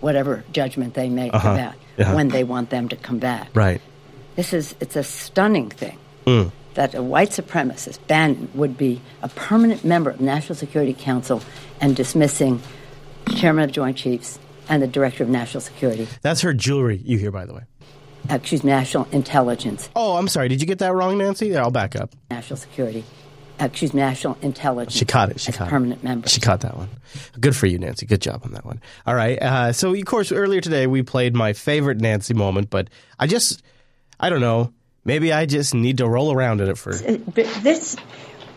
whatever 0.00 0.44
judgment 0.52 0.94
they 0.94 1.08
make 1.08 1.34
Uh-huh. 1.34 1.50
about 1.52 1.74
Yeah. 1.98 2.14
when 2.14 2.28
they 2.28 2.44
want 2.44 2.70
them 2.70 2.88
to 2.88 2.96
come 2.96 3.18
back. 3.18 3.48
Right. 3.54 3.80
This 4.36 4.52
is 4.54 4.74
it's 4.80 4.96
a 4.96 5.02
stunning 5.04 5.68
thing 5.70 5.98
Mm. 6.26 6.52
that 6.74 6.94
a 6.94 7.02
white 7.02 7.30
supremacist 7.30 7.98
Bannon 8.06 8.48
would 8.54 8.78
be 8.78 9.00
a 9.22 9.28
permanent 9.28 9.84
member 9.84 10.10
of 10.10 10.18
the 10.18 10.24
National 10.24 10.54
Security 10.54 10.94
Council 10.94 11.42
and 11.80 11.94
dismissing 11.96 12.62
chairman 13.36 13.64
of 13.64 13.72
Joint 13.72 13.96
Chiefs 13.98 14.38
and 14.70 14.82
the 14.82 14.86
director 14.86 15.22
of 15.22 15.28
national 15.28 15.60
security, 15.60 16.08
That's 16.22 16.40
her 16.40 16.54
jewelry 16.54 16.96
you 17.04 17.18
hear, 17.18 17.30
by 17.30 17.44
the 17.44 17.52
way. 17.52 17.62
uh, 18.30 18.34
excuse 18.36 18.64
me, 18.64 18.70
national 18.70 19.06
intelligence, 19.12 19.90
Oh, 19.94 20.16
I'm 20.16 20.28
sorry. 20.28 20.48
Did 20.48 20.60
you 20.62 20.66
get 20.66 20.78
that 20.78 20.94
wrong, 20.94 21.18
Nancy? 21.18 21.48
Yeah, 21.48 21.62
I'll 21.62 21.70
back 21.70 21.94
up. 21.96 22.14
national 22.30 22.56
security, 22.56 23.04
uh, 23.60 23.64
excuse 23.66 23.92
me, 23.92 24.00
national 24.00 24.38
intelligence. 24.42 24.94
She 24.96 25.04
caught 25.04 25.30
it. 25.30 25.40
She 25.40 25.48
as 25.50 25.56
caught 25.56 25.68
permanent 25.68 26.00
it. 26.00 26.04
member. 26.04 26.28
She 26.28 26.40
caught 26.40 26.60
that 26.60 26.76
one. 26.76 26.88
Good 27.38 27.54
for 27.56 27.66
you, 27.66 27.78
Nancy. 27.78 28.06
Good 28.06 28.22
job 28.22 28.42
on 28.44 28.52
that 28.52 28.64
one. 28.64 28.80
All 29.06 29.14
right. 29.14 29.40
Uh, 29.42 29.72
so, 29.72 29.92
of 29.94 30.04
course, 30.06 30.32
earlier 30.32 30.60
today 30.60 30.86
we 30.86 31.02
played 31.02 31.34
my 31.34 31.52
favorite 31.52 32.00
Nancy 32.00 32.32
moment, 32.34 32.70
but 32.70 32.88
I 33.18 33.26
just, 33.26 33.62
I 34.18 34.30
don't 34.30 34.40
know. 34.40 34.72
Maybe 35.04 35.32
I 35.32 35.46
just 35.46 35.74
need 35.74 35.98
to 35.98 36.06
roll 36.08 36.30
around 36.32 36.60
in 36.60 36.68
it 36.68 36.76
for. 36.78 36.92
But 36.92 37.46
this, 37.62 37.96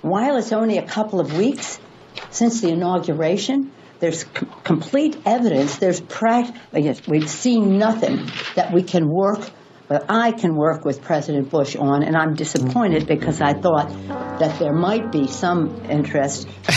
while 0.01 0.35
it's 0.37 0.51
only 0.51 0.77
a 0.77 0.85
couple 0.85 1.19
of 1.21 1.37
weeks 1.37 1.79
since 2.31 2.59
the 2.61 2.67
inauguration, 2.69 3.71
there's 4.03 4.25
c- 4.25 4.47
complete 4.65 5.17
evidence. 5.25 5.77
There's 5.77 6.01
pract- 6.01 6.53
yes, 6.73 7.07
we've 7.07 7.29
seen 7.29 7.77
nothing 7.77 8.29
that 8.55 8.73
we 8.73 8.83
can 8.83 9.07
work, 9.07 9.49
that 9.87 10.03
I 10.09 10.33
can 10.33 10.57
work 10.57 10.83
with 10.83 11.01
President 11.01 11.49
Bush 11.49 11.77
on, 11.77 12.03
and 12.03 12.17
I'm 12.17 12.35
disappointed 12.35 13.07
because 13.07 13.39
I 13.39 13.53
thought 13.53 13.87
that 14.39 14.59
there 14.59 14.73
might 14.73 15.09
be 15.09 15.27
some 15.27 15.85
interest. 15.89 16.49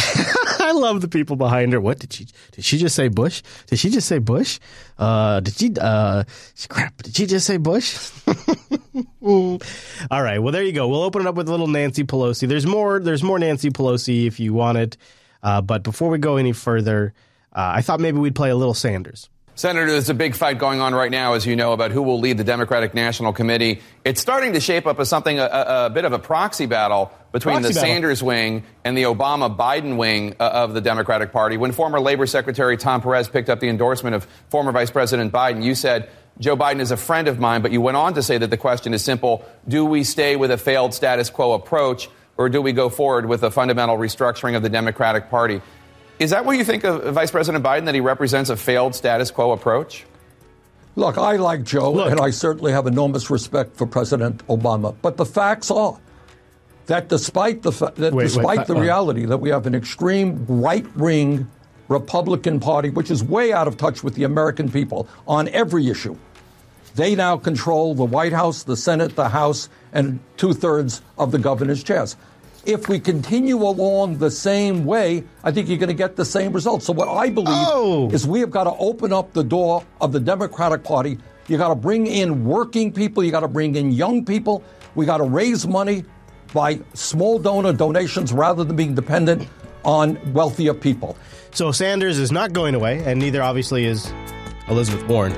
I 0.60 0.70
love 0.70 1.00
the 1.00 1.08
people 1.08 1.34
behind 1.34 1.72
her. 1.72 1.80
What 1.80 1.98
did 1.98 2.12
she? 2.12 2.28
Did 2.52 2.64
she 2.64 2.78
just 2.78 2.94
say 2.94 3.08
Bush? 3.08 3.42
Did 3.66 3.80
she 3.80 3.90
just 3.90 4.06
say 4.06 4.18
Bush? 4.18 4.60
Uh, 4.96 5.40
did 5.40 5.54
she? 5.54 5.72
Uh, 5.80 6.22
crap! 6.68 7.02
Did 7.02 7.16
she 7.16 7.26
just 7.26 7.44
say 7.44 7.56
Bush? 7.56 8.08
All 9.20 9.58
right. 10.10 10.38
Well, 10.38 10.52
there 10.52 10.62
you 10.62 10.72
go. 10.72 10.86
We'll 10.86 11.02
open 11.02 11.22
it 11.22 11.26
up 11.26 11.34
with 11.34 11.48
a 11.48 11.50
little 11.50 11.66
Nancy 11.66 12.04
Pelosi. 12.04 12.46
There's 12.46 12.66
more. 12.66 13.00
There's 13.00 13.24
more 13.24 13.40
Nancy 13.40 13.70
Pelosi 13.70 14.28
if 14.28 14.38
you 14.38 14.54
want 14.54 14.78
it. 14.78 14.96
Uh, 15.42 15.60
but 15.60 15.82
before 15.82 16.10
we 16.10 16.18
go 16.18 16.36
any 16.36 16.52
further, 16.52 17.14
uh, 17.52 17.72
I 17.76 17.82
thought 17.82 18.00
maybe 18.00 18.18
we'd 18.18 18.34
play 18.34 18.50
a 18.50 18.56
little 18.56 18.74
Sanders. 18.74 19.28
Senator, 19.56 19.90
there's 19.90 20.10
a 20.10 20.14
big 20.14 20.34
fight 20.34 20.58
going 20.58 20.82
on 20.82 20.94
right 20.94 21.10
now, 21.10 21.32
as 21.32 21.46
you 21.46 21.56
know, 21.56 21.72
about 21.72 21.90
who 21.90 22.02
will 22.02 22.20
lead 22.20 22.36
the 22.36 22.44
Democratic 22.44 22.92
National 22.92 23.32
Committee. 23.32 23.80
It's 24.04 24.20
starting 24.20 24.52
to 24.52 24.60
shape 24.60 24.86
up 24.86 25.00
as 25.00 25.08
something, 25.08 25.38
a, 25.38 25.46
a, 25.46 25.90
bit 25.90 26.04
of 26.04 26.12
a 26.12 26.18
proxy 26.18 26.66
battle 26.66 27.10
between 27.32 27.54
Proxy 27.54 27.68
the 27.68 27.74
battle. 27.74 27.88
Sanders 27.88 28.22
wing 28.22 28.64
and 28.84 28.98
the 28.98 29.04
Obama 29.04 29.56
Biden 29.56 29.96
wing 29.96 30.36
uh, 30.38 30.42
of 30.42 30.74
the 30.74 30.82
Democratic 30.82 31.32
Party. 31.32 31.56
When 31.56 31.72
former 31.72 32.00
Labor 32.00 32.26
Secretary 32.26 32.76
Tom 32.76 33.00
Perez 33.00 33.30
picked 33.30 33.48
up 33.48 33.60
the 33.60 33.70
endorsement 33.70 34.14
of 34.14 34.26
former 34.50 34.72
Vice 34.72 34.90
President 34.90 35.32
Biden, 35.32 35.64
you 35.64 35.74
said, 35.74 36.10
Joe 36.38 36.54
Biden 36.54 36.80
is 36.80 36.90
a 36.90 36.96
friend 36.98 37.26
of 37.26 37.38
mine, 37.38 37.62
but 37.62 37.72
you 37.72 37.80
went 37.80 37.96
on 37.96 38.12
to 38.12 38.22
say 38.22 38.36
that 38.36 38.50
the 38.50 38.58
question 38.58 38.92
is 38.92 39.02
simple 39.02 39.42
do 39.66 39.86
we 39.86 40.04
stay 40.04 40.36
with 40.36 40.50
a 40.50 40.58
failed 40.58 40.92
status 40.92 41.30
quo 41.30 41.54
approach, 41.54 42.10
or 42.38 42.48
do 42.48 42.60
we 42.60 42.72
go 42.72 42.88
forward 42.88 43.26
with 43.26 43.42
a 43.42 43.50
fundamental 43.50 43.96
restructuring 43.96 44.56
of 44.56 44.62
the 44.62 44.68
Democratic 44.68 45.30
Party? 45.30 45.60
Is 46.18 46.30
that 46.30 46.44
what 46.44 46.56
you 46.56 46.64
think 46.64 46.84
of 46.84 47.14
Vice 47.14 47.30
President 47.30 47.64
Biden, 47.64 47.84
that 47.84 47.94
he 47.94 48.00
represents 48.00 48.50
a 48.50 48.56
failed 48.56 48.94
status 48.94 49.30
quo 49.30 49.52
approach? 49.52 50.06
Look, 50.94 51.18
I 51.18 51.36
like 51.36 51.62
Joe, 51.62 52.06
and 52.06 52.18
I 52.20 52.30
certainly 52.30 52.72
have 52.72 52.86
enormous 52.86 53.28
respect 53.28 53.76
for 53.76 53.86
President 53.86 54.46
Obama. 54.46 54.94
But 55.02 55.18
the 55.18 55.26
facts 55.26 55.70
are 55.70 55.98
that 56.86 57.08
despite 57.08 57.62
the 57.62 57.72
fa- 57.72 57.92
that 57.96 58.14
Wait, 58.14 58.14
wait, 58.14 58.22
despite 58.24 58.66
fa- 58.66 58.72
the 58.72 58.78
uh. 58.78 58.82
reality 58.82 59.26
that 59.26 59.38
we 59.38 59.50
have 59.50 59.66
an 59.66 59.74
extreme 59.74 60.46
right 60.48 60.86
wing 60.96 61.50
Republican 61.88 62.60
Party, 62.60 62.88
which 62.88 63.10
is 63.10 63.22
way 63.22 63.52
out 63.52 63.68
of 63.68 63.76
touch 63.76 64.02
with 64.02 64.14
the 64.14 64.24
American 64.24 64.70
people 64.70 65.06
on 65.28 65.48
every 65.48 65.88
issue, 65.88 66.16
they 66.96 67.14
now 67.14 67.36
control 67.36 67.94
the 67.94 68.04
White 68.04 68.32
House, 68.32 68.64
the 68.64 68.76
Senate, 68.76 69.16
the 69.16 69.28
House, 69.28 69.68
and 69.92 70.18
two 70.36 70.54
thirds 70.54 71.02
of 71.18 71.30
the 71.30 71.38
governor's 71.38 71.84
chairs. 71.84 72.16
If 72.64 72.88
we 72.88 72.98
continue 72.98 73.58
along 73.58 74.18
the 74.18 74.30
same 74.30 74.84
way, 74.84 75.22
I 75.44 75.52
think 75.52 75.68
you're 75.68 75.78
going 75.78 75.88
to 75.88 75.94
get 75.94 76.16
the 76.16 76.24
same 76.24 76.52
results. 76.52 76.86
So, 76.86 76.92
what 76.92 77.08
I 77.08 77.30
believe 77.30 77.54
oh! 77.54 78.10
is 78.10 78.26
we 78.26 78.40
have 78.40 78.50
got 78.50 78.64
to 78.64 78.72
open 78.78 79.12
up 79.12 79.34
the 79.34 79.44
door 79.44 79.84
of 80.00 80.12
the 80.12 80.18
Democratic 80.18 80.82
Party. 80.82 81.18
You 81.46 81.58
got 81.58 81.68
to 81.68 81.76
bring 81.76 82.08
in 82.08 82.44
working 82.44 82.92
people. 82.92 83.22
You 83.22 83.30
got 83.30 83.40
to 83.40 83.48
bring 83.48 83.76
in 83.76 83.92
young 83.92 84.24
people. 84.24 84.64
We 84.96 85.06
got 85.06 85.18
to 85.18 85.24
raise 85.24 85.66
money 85.66 86.04
by 86.52 86.80
small 86.94 87.38
donor 87.38 87.72
donations 87.72 88.32
rather 88.32 88.64
than 88.64 88.74
being 88.74 88.94
dependent 88.94 89.46
on 89.84 90.18
wealthier 90.32 90.74
people. 90.74 91.16
So 91.52 91.70
Sanders 91.70 92.18
is 92.18 92.32
not 92.32 92.52
going 92.52 92.74
away, 92.74 93.02
and 93.04 93.20
neither 93.20 93.42
obviously 93.42 93.84
is 93.84 94.12
Elizabeth 94.68 95.06
Warren. 95.06 95.34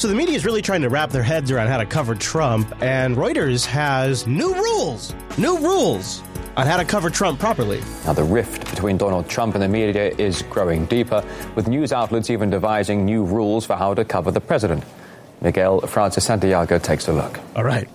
So 0.00 0.08
the 0.08 0.14
media 0.14 0.34
is 0.34 0.46
really 0.46 0.62
trying 0.62 0.80
to 0.80 0.88
wrap 0.88 1.10
their 1.10 1.22
heads 1.22 1.50
around 1.50 1.68
how 1.68 1.76
to 1.76 1.84
cover 1.84 2.14
Trump, 2.14 2.74
and 2.82 3.16
Reuters 3.16 3.66
has 3.66 4.26
new 4.26 4.54
rules, 4.54 5.14
new 5.36 5.58
rules 5.58 6.22
on 6.56 6.66
how 6.66 6.78
to 6.78 6.86
cover 6.86 7.10
Trump 7.10 7.38
properly. 7.38 7.82
Now, 8.06 8.14
the 8.14 8.24
rift 8.24 8.70
between 8.70 8.96
Donald 8.96 9.28
Trump 9.28 9.54
and 9.56 9.62
the 9.62 9.68
media 9.68 10.08
is 10.16 10.40
growing 10.40 10.86
deeper, 10.86 11.22
with 11.54 11.68
news 11.68 11.92
outlets 11.92 12.30
even 12.30 12.48
devising 12.48 13.04
new 13.04 13.24
rules 13.24 13.66
for 13.66 13.76
how 13.76 13.92
to 13.92 14.02
cover 14.02 14.30
the 14.30 14.40
president. 14.40 14.84
Miguel 15.42 15.82
Francis 15.82 16.24
Santiago 16.24 16.78
takes 16.78 17.06
a 17.08 17.12
look. 17.12 17.38
All 17.54 17.64
right. 17.64 17.86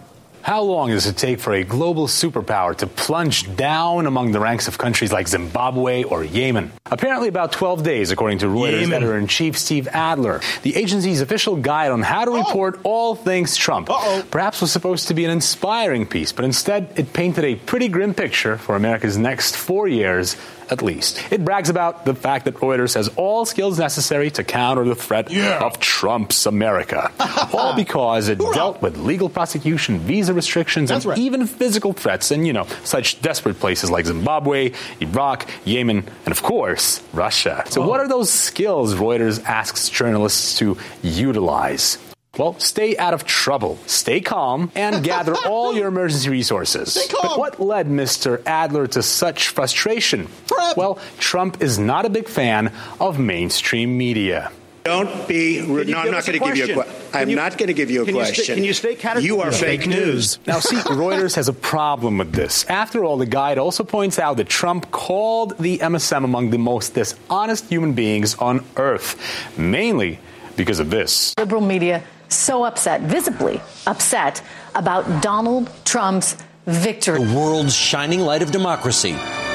How 0.46 0.62
long 0.62 0.92
does 0.92 1.08
it 1.08 1.18
take 1.18 1.40
for 1.40 1.54
a 1.56 1.64
global 1.64 2.06
superpower 2.06 2.78
to 2.78 2.86
plunge 2.86 3.56
down 3.56 4.06
among 4.06 4.32
the 4.32 4.40
ranks 4.40 4.68
of 4.68 4.78
countries 4.78 5.12
like 5.12 5.28
Zimbabwe 5.28 6.04
or 6.04 6.24
Yemen? 6.24 6.72
Apparently, 6.86 7.30
about 7.30 7.52
12 7.52 7.82
days, 7.82 8.12
according 8.12 8.38
to 8.38 8.46
Reuters 8.46 8.82
Yemen. 8.82 8.94
editor 8.94 9.18
in 9.18 9.26
chief 9.26 9.58
Steve 9.58 9.88
Adler. 9.88 10.42
The 10.62 10.76
agency's 10.76 11.22
official 11.22 11.56
guide 11.56 11.90
on 11.90 12.04
how 12.04 12.26
to 12.26 12.32
oh. 12.32 12.38
report 12.38 12.80
all 12.84 13.16
things 13.16 13.58
Trump. 13.58 13.90
Perhaps 14.30 14.62
was 14.62 14.72
supposed 14.72 15.08
to 15.08 15.16
be 15.16 15.26
an 15.26 15.32
inspiring 15.32 16.06
piece, 16.06 16.32
but 16.32 16.46
instead 16.46 16.94
it 16.96 17.12
painted 17.12 17.44
a 17.44 17.56
pretty 17.56 17.88
grim 17.88 18.14
picture 18.14 18.56
for 18.56 18.76
America's 18.76 19.18
next 19.18 19.58
four 19.58 19.88
years 19.88 20.38
at 20.72 20.82
least. 20.82 21.22
It 21.32 21.44
brags 21.44 21.70
about 21.70 22.06
the 22.06 22.16
fact 22.16 22.46
that 22.46 22.56
Reuters 22.56 22.96
has 22.96 23.10
all 23.16 23.46
skills 23.46 23.80
necessary 23.80 24.32
to 24.32 24.44
counter 24.44 24.84
the 24.86 24.96
threat 24.96 25.32
of 25.36 25.80
Trump's 25.80 26.46
America. 26.46 27.12
all 27.54 27.76
because 27.76 28.30
it 28.30 28.40
dealt 28.54 28.82
with 28.82 28.98
legal 28.98 29.30
prosecution, 29.30 30.00
visa 30.00 30.34
restrictions, 30.34 30.92
and 30.92 31.06
even 31.18 31.48
physical 31.48 31.94
threats 31.94 32.32
in, 32.32 32.46
you 32.46 32.54
know, 32.54 32.68
such 32.84 33.22
desperate 33.22 33.60
places 33.60 33.90
like 33.90 34.06
Zimbabwe, 34.06 34.72
Iraq, 35.00 35.50
Yemen, 35.66 36.04
and 36.26 36.32
of 36.32 36.42
course, 36.42 37.02
Russia. 37.14 37.64
So 37.70 37.86
what 37.88 38.00
are 38.00 38.08
those 38.08 38.30
skills 38.30 38.96
Reuters 38.96 39.44
asks 39.44 39.90
journalists 39.90 40.58
to 40.60 40.78
utilize? 41.02 41.98
Well, 42.38 42.60
stay 42.60 42.98
out 42.98 43.14
of 43.14 43.26
trouble, 43.26 43.78
stay 43.88 44.20
calm, 44.22 44.72
and 44.76 45.04
gather 45.04 45.36
all 45.48 45.76
your 45.76 45.88
emergency 45.88 46.30
resources. 46.30 46.98
But 47.22 47.38
what 47.38 47.60
led 47.62 47.88
Mr. 47.88 48.42
Adler 48.46 48.88
to 48.88 49.02
such 49.04 49.50
frustration? 49.50 50.28
Well, 50.76 51.00
Trump 51.20 51.62
is 51.62 51.80
not 51.80 52.06
a 52.06 52.10
big 52.10 52.28
fan 52.28 52.72
of 53.00 53.20
mainstream 53.20 53.98
media. 53.98 54.52
Don't 54.84 55.28
be 55.28 55.62
rude. 55.62 55.88
No, 55.88 55.98
I'm 55.98 56.12
not 56.12 56.26
going 56.28 56.38
to 56.40 56.46
give 56.46 56.58
you 56.58 56.64
a 56.66 56.74
question? 56.76 56.94
question. 56.94 57.20
I'm 57.20 57.30
you- 57.30 57.36
not 57.36 57.58
going 57.58 57.68
to 57.68 57.74
give 57.74 57.90
you 57.90 58.04
a 58.04 58.06
can 58.06 58.16
you 58.16 58.24
stay- 58.26 58.36
question. 58.36 58.56
can 58.56 58.64
you 58.64 58.74
stay 58.74 58.94
categorical? 58.94 59.26
You 59.38 59.42
are 59.42 59.50
No. 59.50 59.58
fake 59.58 59.88
news. 59.88 60.38
Now, 60.46 60.60
see, 60.60 60.76
Reuters 60.92 61.34
has 61.38 61.48
a 61.48 61.54
problem 61.54 62.20
with 62.20 62.34
this. 62.34 62.66
After 62.66 63.04
all, 63.04 63.18
the 63.18 63.26
guide 63.26 63.58
also 63.58 63.84
points 63.84 64.20
out 64.20 64.38
that 64.38 64.48
Trump 64.48 64.92
called 64.92 65.58
the 65.58 65.80
MSM 65.80 66.24
among 66.24 66.52
the 66.52 66.60
most 66.60 66.94
dishonest 66.94 67.66
human 67.68 67.94
beings 67.94 68.36
on 68.36 68.64
earth, 68.78 69.18
mainly 69.58 70.20
because 70.56 70.80
of 70.80 70.92
this. 70.92 71.34
liberal 71.40 71.62
media 71.62 72.04
so 72.30 72.64
upset, 72.64 73.02
visibly 73.02 73.62
upset, 73.88 74.42
about 74.76 75.22
Donald 75.22 75.70
Trump's 75.86 76.36
victory. 76.66 77.24
The 77.24 77.36
world's 77.36 77.76
shining 77.76 78.22
light 78.22 78.42
of 78.42 78.52
democracy 78.52 79.12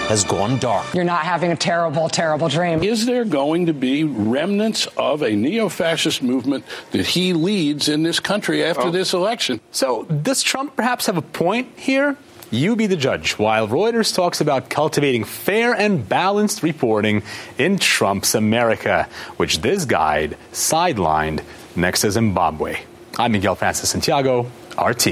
has 0.08 0.24
gone 0.24 0.58
dark. 0.58 0.92
You're 0.94 1.04
not 1.04 1.22
having 1.22 1.52
a 1.52 1.56
terrible, 1.56 2.08
terrible 2.08 2.48
dream. 2.48 2.82
Is 2.82 3.06
there 3.06 3.24
going 3.24 3.66
to 3.66 3.72
be 3.72 4.02
remnants 4.04 4.86
of 4.96 5.22
a 5.22 5.30
neo 5.36 5.68
fascist 5.68 6.22
movement 6.22 6.64
that 6.92 7.06
he 7.06 7.32
leads 7.32 7.88
in 7.88 8.02
this 8.02 8.18
country 8.20 8.64
after 8.64 8.88
Oh. 8.88 8.90
this 8.90 9.12
election? 9.12 9.60
So, 9.70 10.04
does 10.04 10.42
Trump 10.42 10.74
perhaps 10.76 11.06
have 11.06 11.16
a 11.16 11.22
point 11.22 11.68
here? 11.76 12.16
You 12.52 12.74
be 12.74 12.88
the 12.88 12.96
judge. 12.96 13.38
While 13.38 13.68
Reuters 13.68 14.12
talks 14.12 14.40
about 14.40 14.68
cultivating 14.68 15.22
fair 15.22 15.72
and 15.72 16.08
balanced 16.08 16.64
reporting 16.64 17.22
in 17.58 17.78
Trump's 17.78 18.34
America, 18.34 19.08
which 19.36 19.60
this 19.60 19.84
guide 19.84 20.36
sidelined 20.52 21.42
next 21.76 22.04
is 22.04 22.14
Zimbabwe. 22.14 22.80
I'm 23.18 23.32
Miguel 23.32 23.54
Francis 23.54 23.90
Santiago, 23.90 24.50
RT. 24.80 25.06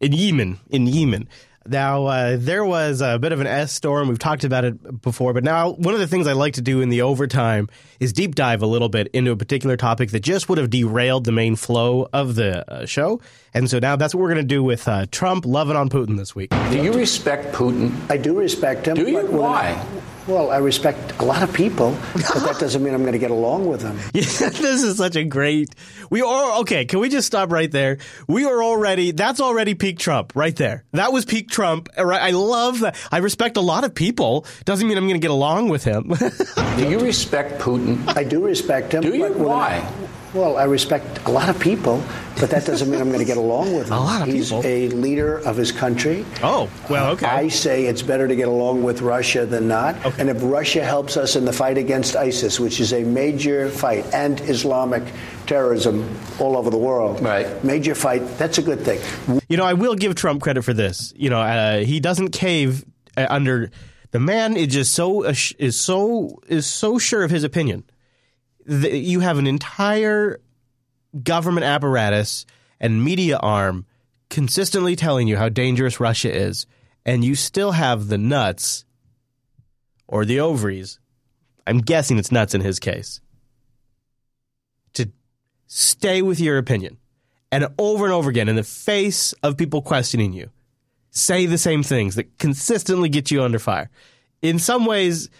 in 0.00 0.12
Yemen. 0.12 0.58
In 0.70 0.86
Yemen. 0.86 1.28
Now, 1.66 2.06
uh, 2.06 2.36
there 2.38 2.64
was 2.64 3.02
a 3.02 3.18
bit 3.18 3.32
of 3.32 3.40
an 3.40 3.46
S 3.46 3.72
storm. 3.72 4.08
We've 4.08 4.18
talked 4.18 4.42
about 4.42 4.64
it 4.64 5.02
before, 5.02 5.34
but 5.34 5.44
now 5.44 5.72
one 5.72 5.92
of 5.92 6.00
the 6.00 6.06
things 6.06 6.26
I 6.26 6.32
like 6.32 6.54
to 6.54 6.62
do 6.62 6.80
in 6.80 6.88
the 6.88 7.02
overtime 7.02 7.68
is 8.00 8.14
deep 8.14 8.34
dive 8.34 8.62
a 8.62 8.66
little 8.66 8.88
bit 8.88 9.08
into 9.08 9.32
a 9.32 9.36
particular 9.36 9.76
topic 9.76 10.10
that 10.12 10.20
just 10.20 10.48
would 10.48 10.56
have 10.56 10.70
derailed 10.70 11.24
the 11.24 11.32
main 11.32 11.56
flow 11.56 12.08
of 12.12 12.36
the 12.36 12.70
uh, 12.72 12.86
show. 12.86 13.20
And 13.58 13.68
so 13.68 13.80
now 13.80 13.96
that's 13.96 14.14
what 14.14 14.20
we're 14.20 14.28
going 14.32 14.46
to 14.46 14.54
do 14.54 14.62
with 14.62 14.86
uh, 14.86 15.06
Trump 15.10 15.44
loving 15.44 15.74
on 15.74 15.88
Putin 15.88 16.16
this 16.16 16.32
week. 16.32 16.50
Do 16.70 16.80
you 16.80 16.92
respect 16.92 17.52
Putin? 17.52 17.92
I 18.08 18.16
do 18.16 18.38
respect 18.38 18.86
him. 18.86 18.94
Do 18.94 19.02
you? 19.10 19.14
but 19.20 19.24
I- 19.24 19.36
Why? 19.36 19.86
well, 20.28 20.52
I 20.52 20.58
respect 20.58 21.18
a 21.20 21.24
lot 21.24 21.42
of 21.42 21.52
people, 21.52 21.96
but 22.12 22.22
that 22.44 22.58
doesn't 22.60 22.84
mean 22.84 22.94
I'm 22.94 23.00
going 23.00 23.14
to 23.14 23.18
get 23.18 23.32
along 23.32 23.66
with 23.66 23.80
them. 23.80 23.98
Yeah, 24.14 24.22
this 24.50 24.82
is 24.84 24.96
such 24.98 25.16
a 25.16 25.24
great. 25.24 25.74
We 26.08 26.22
are 26.22 26.60
okay. 26.60 26.84
Can 26.84 27.00
we 27.00 27.08
just 27.08 27.26
stop 27.26 27.50
right 27.50 27.70
there? 27.72 27.98
We 28.28 28.44
are 28.44 28.62
already. 28.62 29.10
That's 29.10 29.40
already 29.40 29.74
peak 29.74 29.98
Trump 29.98 30.34
right 30.36 30.54
there. 30.54 30.84
That 30.92 31.12
was 31.12 31.24
peak 31.24 31.50
Trump. 31.50 31.88
Right? 31.98 32.22
I 32.22 32.30
love 32.30 32.78
that. 32.80 32.94
I 33.10 33.18
respect 33.18 33.56
a 33.56 33.60
lot 33.60 33.82
of 33.82 33.92
people. 33.92 34.46
Doesn't 34.66 34.86
mean 34.86 34.96
I'm 34.98 35.08
going 35.08 35.20
to 35.20 35.24
get 35.24 35.32
along 35.32 35.68
with 35.70 35.82
him. 35.82 36.12
Do 36.76 36.88
you 36.88 37.00
respect 37.00 37.60
Putin? 37.60 38.06
I 38.16 38.22
do 38.22 38.44
respect 38.44 38.94
him. 38.94 39.02
Do 39.02 39.16
you? 39.16 39.28
but 39.30 39.36
when 39.36 39.48
I- 39.48 39.80
Why? 39.80 39.92
Well, 40.34 40.56
I 40.56 40.64
respect 40.64 41.26
a 41.26 41.30
lot 41.30 41.48
of 41.48 41.58
people, 41.58 42.02
but 42.38 42.50
that 42.50 42.66
doesn't 42.66 42.90
mean 42.90 43.00
I'm 43.00 43.08
going 43.08 43.18
to 43.20 43.24
get 43.24 43.36
along 43.36 43.74
with 43.74 43.86
him. 43.88 43.92
A 43.98 44.00
lot 44.00 44.22
of 44.22 44.28
He's 44.34 44.48
people. 44.50 44.62
a 44.64 44.88
leader 44.88 45.38
of 45.38 45.56
his 45.56 45.72
country. 45.72 46.24
Oh, 46.42 46.70
well, 46.90 47.12
okay. 47.12 47.26
I 47.26 47.48
say 47.48 47.86
it's 47.86 48.02
better 48.02 48.28
to 48.28 48.36
get 48.36 48.48
along 48.48 48.82
with 48.82 49.00
Russia 49.00 49.46
than 49.46 49.68
not. 49.68 49.96
Okay. 50.04 50.20
And 50.20 50.28
if 50.30 50.38
Russia 50.42 50.84
helps 50.84 51.16
us 51.16 51.34
in 51.36 51.44
the 51.44 51.52
fight 51.52 51.78
against 51.78 52.14
ISIS, 52.16 52.60
which 52.60 52.78
is 52.80 52.92
a 52.92 53.02
major 53.04 53.68
fight, 53.70 54.04
and 54.12 54.40
Islamic 54.42 55.02
terrorism 55.46 56.08
all 56.38 56.56
over 56.56 56.70
the 56.70 56.78
world, 56.78 57.20
right? 57.22 57.64
Major 57.64 57.94
fight. 57.94 58.20
That's 58.38 58.58
a 58.58 58.62
good 58.62 58.80
thing. 58.80 59.00
You 59.48 59.56
know, 59.56 59.64
I 59.64 59.72
will 59.72 59.94
give 59.94 60.14
Trump 60.14 60.42
credit 60.42 60.62
for 60.62 60.74
this. 60.74 61.12
You 61.16 61.30
know, 61.30 61.40
uh, 61.40 61.78
he 61.78 62.00
doesn't 62.00 62.30
cave 62.30 62.84
uh, 63.16 63.26
under. 63.30 63.70
The 64.10 64.20
man 64.20 64.56
is 64.56 64.68
just 64.68 64.92
so 64.94 65.24
is 65.24 65.78
so 65.80 66.40
is 66.48 66.66
so 66.66 66.98
sure 66.98 67.22
of 67.24 67.30
his 67.30 67.44
opinion. 67.44 67.84
That 68.68 68.98
you 68.98 69.20
have 69.20 69.38
an 69.38 69.46
entire 69.46 70.40
government 71.22 71.64
apparatus 71.64 72.44
and 72.78 73.02
media 73.02 73.38
arm 73.38 73.86
consistently 74.28 74.94
telling 74.94 75.26
you 75.26 75.38
how 75.38 75.48
dangerous 75.48 76.00
Russia 76.00 76.30
is, 76.30 76.66
and 77.06 77.24
you 77.24 77.34
still 77.34 77.72
have 77.72 78.08
the 78.08 78.18
nuts 78.18 78.84
or 80.06 80.26
the 80.26 80.40
ovaries. 80.40 81.00
I'm 81.66 81.78
guessing 81.78 82.18
it's 82.18 82.30
nuts 82.30 82.54
in 82.54 82.60
his 82.60 82.78
case. 82.78 83.20
To 84.94 85.10
stay 85.66 86.20
with 86.20 86.38
your 86.38 86.58
opinion 86.58 86.98
and 87.50 87.68
over 87.78 88.04
and 88.04 88.12
over 88.12 88.28
again 88.28 88.50
in 88.50 88.56
the 88.56 88.62
face 88.62 89.32
of 89.42 89.56
people 89.56 89.80
questioning 89.80 90.34
you, 90.34 90.50
say 91.10 91.46
the 91.46 91.56
same 91.56 91.82
things 91.82 92.16
that 92.16 92.36
consistently 92.38 93.08
get 93.08 93.30
you 93.30 93.42
under 93.42 93.58
fire. 93.58 93.88
In 94.42 94.58
some 94.58 94.84
ways, 94.84 95.30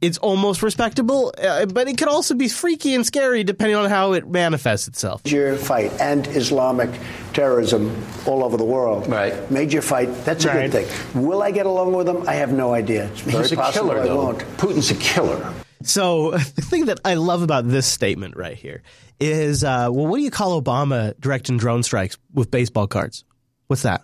it's 0.00 0.18
almost 0.18 0.62
respectable, 0.62 1.32
uh, 1.42 1.64
but 1.66 1.88
it 1.88 1.96
could 1.96 2.08
also 2.08 2.34
be 2.34 2.48
freaky 2.48 2.94
and 2.94 3.04
scary 3.06 3.44
depending 3.44 3.76
on 3.76 3.88
how 3.88 4.12
it 4.12 4.28
manifests 4.28 4.88
itself. 4.88 5.24
Major 5.24 5.56
fight 5.56 5.90
and 6.00 6.26
Islamic 6.28 6.90
terrorism 7.32 7.96
all 8.26 8.44
over 8.44 8.56
the 8.56 8.64
world. 8.64 9.06
Right. 9.08 9.50
Major 9.50 9.80
fight. 9.82 10.06
That's 10.24 10.44
a 10.44 10.48
Right. 10.48 10.70
good 10.70 10.86
thing. 10.86 11.24
Will 11.26 11.42
I 11.42 11.50
get 11.50 11.66
along 11.66 11.94
with 11.94 12.08
him? 12.08 12.28
I 12.28 12.34
have 12.34 12.52
no 12.52 12.74
idea. 12.74 13.06
It's 13.06 13.20
very 13.22 13.42
He's 13.42 13.52
a 13.52 13.56
possible 13.56 13.88
killer, 13.90 14.02
I 14.02 14.06
though. 14.06 14.16
won't. 14.16 14.38
Putin's 14.58 14.90
a 14.90 14.94
killer. 14.96 15.52
So 15.82 16.30
the 16.32 16.38
thing 16.62 16.86
that 16.86 17.00
I 17.04 17.14
love 17.14 17.42
about 17.42 17.66
this 17.68 17.86
statement 17.86 18.36
right 18.36 18.56
here 18.56 18.82
is, 19.18 19.64
uh, 19.64 19.88
well, 19.90 20.06
what 20.06 20.18
do 20.18 20.22
you 20.24 20.30
call 20.30 20.60
Obama 20.60 21.14
directing 21.18 21.56
drone 21.56 21.82
strikes 21.82 22.18
with 22.34 22.50
baseball 22.50 22.86
cards? 22.86 23.24
What's 23.68 23.82
that? 23.82 24.02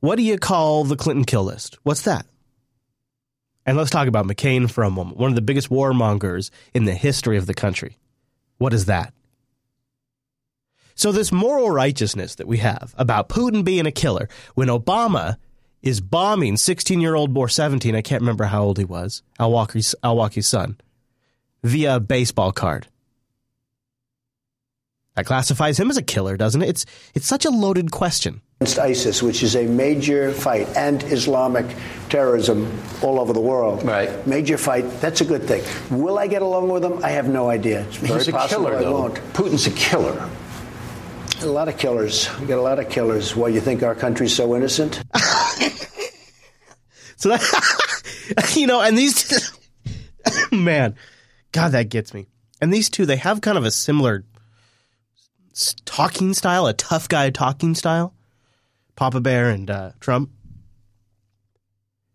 What 0.00 0.16
do 0.16 0.22
you 0.22 0.38
call 0.38 0.84
the 0.84 0.96
Clinton 0.96 1.24
kill 1.24 1.44
list? 1.44 1.78
What's 1.84 2.02
that? 2.02 2.26
And 3.64 3.76
let's 3.76 3.90
talk 3.90 4.08
about 4.08 4.26
McCain 4.26 4.70
for 4.70 4.82
a 4.84 4.90
moment, 4.90 5.18
one 5.18 5.30
of 5.30 5.36
the 5.36 5.42
biggest 5.42 5.70
warmongers 5.70 6.50
in 6.74 6.84
the 6.84 6.94
history 6.94 7.36
of 7.36 7.46
the 7.46 7.54
country. 7.54 7.96
What 8.58 8.72
is 8.72 8.86
that? 8.86 9.12
So, 10.94 11.12
this 11.12 11.32
moral 11.32 11.70
righteousness 11.70 12.34
that 12.36 12.46
we 12.46 12.58
have 12.58 12.94
about 12.98 13.28
Putin 13.28 13.64
being 13.64 13.86
a 13.86 13.92
killer 13.92 14.28
when 14.54 14.68
Obama 14.68 15.36
is 15.80 16.00
bombing 16.00 16.56
16 16.56 17.00
year 17.00 17.14
old 17.14 17.36
or 17.36 17.48
17, 17.48 17.94
I 17.94 18.02
can't 18.02 18.20
remember 18.22 18.44
how 18.44 18.62
old 18.62 18.78
he 18.78 18.84
was, 18.84 19.22
al-Awlaki's, 19.38 19.94
Al 20.02 20.16
Walker's 20.16 20.46
son, 20.46 20.78
via 21.62 21.98
baseball 21.98 22.52
card. 22.52 22.88
That 25.14 25.26
classifies 25.26 25.78
him 25.78 25.90
as 25.90 25.96
a 25.96 26.02
killer, 26.02 26.36
doesn't 26.36 26.62
it? 26.62 26.68
It's, 26.68 26.86
it's 27.14 27.26
such 27.26 27.44
a 27.44 27.50
loaded 27.50 27.90
question. 27.90 28.40
Against 28.62 28.78
ISIS, 28.78 29.22
which 29.24 29.42
is 29.42 29.56
a 29.56 29.66
major 29.66 30.30
fight, 30.30 30.68
and 30.76 31.02
Islamic 31.02 31.66
terrorism 32.08 32.80
all 33.02 33.18
over 33.18 33.32
the 33.32 33.40
world. 33.40 33.82
Right. 33.82 34.24
Major 34.24 34.56
fight. 34.56 34.88
That's 35.00 35.20
a 35.20 35.24
good 35.24 35.42
thing. 35.48 35.64
Will 35.90 36.16
I 36.16 36.28
get 36.28 36.42
along 36.42 36.68
with 36.68 36.84
him? 36.84 37.04
I 37.04 37.10
have 37.10 37.28
no 37.28 37.50
idea. 37.50 37.80
It's 37.88 37.96
very 37.96 38.20
He's 38.20 38.28
a 38.28 38.32
possible 38.32 38.66
killer, 38.66 38.76
I 38.76 38.82
though. 38.82 38.92
won't. 38.92 39.14
Putin's 39.32 39.66
a 39.66 39.72
killer. 39.72 40.30
A 41.40 41.46
lot 41.46 41.66
of 41.66 41.76
killers. 41.76 42.28
We 42.38 42.46
got 42.46 42.60
a 42.60 42.62
lot 42.62 42.78
of 42.78 42.88
killers. 42.88 43.34
Why 43.34 43.48
you 43.48 43.60
think 43.60 43.82
our 43.82 43.96
country's 43.96 44.32
so 44.36 44.54
innocent? 44.54 45.02
So 47.16 47.28
that, 47.28 48.52
you 48.56 48.66
know, 48.66 48.80
and 48.80 48.98
these, 48.98 49.52
man, 50.52 50.96
God, 51.52 51.68
that 51.68 51.88
gets 51.88 52.12
me. 52.12 52.26
And 52.60 52.74
these 52.74 52.90
two, 52.90 53.06
they 53.06 53.14
have 53.14 53.40
kind 53.40 53.56
of 53.56 53.64
a 53.64 53.70
similar 53.70 54.24
talking 55.84 56.34
style, 56.34 56.66
a 56.66 56.72
tough 56.72 57.08
guy 57.08 57.30
talking 57.30 57.76
style. 57.76 58.12
Papa 58.96 59.20
Bear 59.20 59.50
and 59.50 59.70
uh, 59.70 59.90
Trump. 60.00 60.30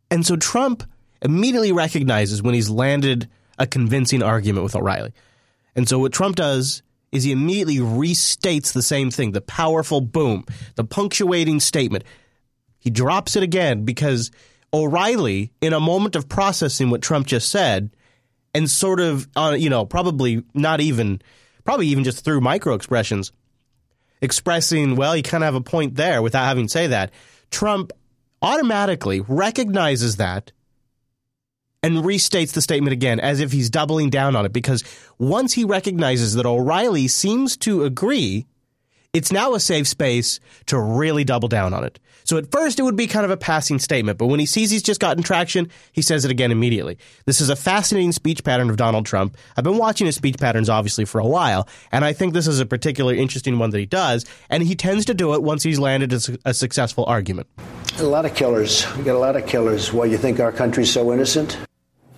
And 0.09 0.25
so 0.25 0.35
Trump 0.35 0.83
immediately 1.21 1.71
recognizes 1.71 2.41
when 2.41 2.53
he's 2.53 2.69
landed 2.69 3.27
a 3.57 3.67
convincing 3.67 4.23
argument 4.23 4.63
with 4.63 4.75
O'Reilly. 4.75 5.13
And 5.75 5.87
so 5.87 5.99
what 5.99 6.13
Trump 6.13 6.35
does 6.35 6.81
is 7.11 7.23
he 7.23 7.31
immediately 7.31 7.77
restates 7.77 8.73
the 8.73 8.81
same 8.81 9.11
thing, 9.11 9.31
the 9.31 9.41
powerful 9.41 10.01
boom, 10.01 10.45
the 10.75 10.83
punctuating 10.83 11.59
statement. 11.59 12.03
He 12.79 12.89
drops 12.89 13.35
it 13.35 13.43
again 13.43 13.83
because 13.85 14.31
O'Reilly, 14.73 15.51
in 15.61 15.73
a 15.73 15.79
moment 15.79 16.15
of 16.15 16.29
processing 16.29 16.89
what 16.89 17.01
Trump 17.01 17.27
just 17.27 17.49
said, 17.49 17.95
and 18.53 18.69
sort 18.69 18.99
of, 18.99 19.27
uh, 19.35 19.55
you 19.57 19.69
know, 19.69 19.85
probably 19.85 20.43
not 20.53 20.81
even, 20.81 21.21
probably 21.63 21.87
even 21.87 22.03
just 22.03 22.23
through 22.23 22.41
micro 22.41 22.73
expressions, 22.73 23.31
expressing, 24.21 24.95
well, 24.95 25.15
you 25.15 25.23
kind 25.23 25.43
of 25.43 25.47
have 25.47 25.55
a 25.55 25.61
point 25.61 25.95
there 25.95 26.21
without 26.21 26.45
having 26.45 26.65
to 26.67 26.71
say 26.71 26.87
that. 26.87 27.11
Trump 27.51 27.91
automatically 28.41 29.21
recognizes 29.21 30.17
that 30.17 30.51
and 31.83 31.97
restates 31.97 32.53
the 32.53 32.61
statement 32.61 32.93
again 32.93 33.19
as 33.19 33.39
if 33.39 33.51
he's 33.51 33.69
doubling 33.69 34.09
down 34.09 34.35
on 34.35 34.45
it 34.45 34.53
because 34.53 34.83
once 35.17 35.53
he 35.53 35.63
recognizes 35.63 36.33
that 36.33 36.45
O'Reilly 36.45 37.07
seems 37.07 37.55
to 37.57 37.83
agree, 37.83 38.45
it's 39.13 39.31
now 39.31 39.53
a 39.53 39.59
safe 39.59 39.87
space 39.87 40.39
to 40.67 40.79
really 40.79 41.23
double 41.23 41.47
down 41.47 41.73
on 41.73 41.83
it. 41.83 41.99
So 42.23 42.37
at 42.37 42.51
first 42.51 42.77
it 42.77 42.83
would 42.83 42.97
be 42.97 43.07
kind 43.07 43.23
of 43.23 43.31
a 43.31 43.37
passing 43.37 43.79
statement, 43.79 44.17
but 44.17 44.25
when 44.27 44.39
he 44.39 44.45
sees 44.45 44.69
he's 44.69 44.83
just 44.83 44.99
gotten 44.99 45.23
traction, 45.23 45.69
he 45.93 46.01
says 46.01 46.25
it 46.25 46.31
again 46.31 46.51
immediately. 46.51 46.97
This 47.25 47.39
is 47.39 47.49
a 47.49 47.55
fascinating 47.55 48.11
speech 48.11 48.43
pattern 48.43 48.69
of 48.69 48.75
Donald 48.75 49.05
Trump. 49.05 49.37
I've 49.55 49.63
been 49.63 49.77
watching 49.77 50.07
his 50.07 50.15
speech 50.15 50.37
patterns 50.37 50.67
obviously 50.67 51.05
for 51.05 51.19
a 51.19 51.25
while, 51.25 51.69
and 51.89 52.03
I 52.03 52.11
think 52.11 52.33
this 52.33 52.45
is 52.47 52.59
a 52.59 52.65
particularly 52.65 53.19
interesting 53.19 53.57
one 53.57 53.69
that 53.69 53.79
he 53.79 53.85
does, 53.85 54.25
and 54.49 54.61
he 54.61 54.75
tends 54.75 55.05
to 55.05 55.13
do 55.13 55.33
it 55.35 55.41
once 55.41 55.63
he's 55.63 55.79
landed 55.79 56.11
a, 56.11 56.19
su- 56.19 56.37
a 56.43 56.53
successful 56.53 57.05
argument. 57.05 57.47
A 57.99 58.03
lot 58.03 58.25
of 58.25 58.35
killers. 58.35 58.85
We 58.97 59.03
got 59.03 59.15
a 59.15 59.19
lot 59.19 59.37
of 59.37 59.47
killers. 59.47 59.93
Why 59.93 60.05
you 60.05 60.17
think 60.17 60.41
our 60.41 60.51
country's 60.51 60.91
so 60.91 61.13
innocent? 61.13 61.57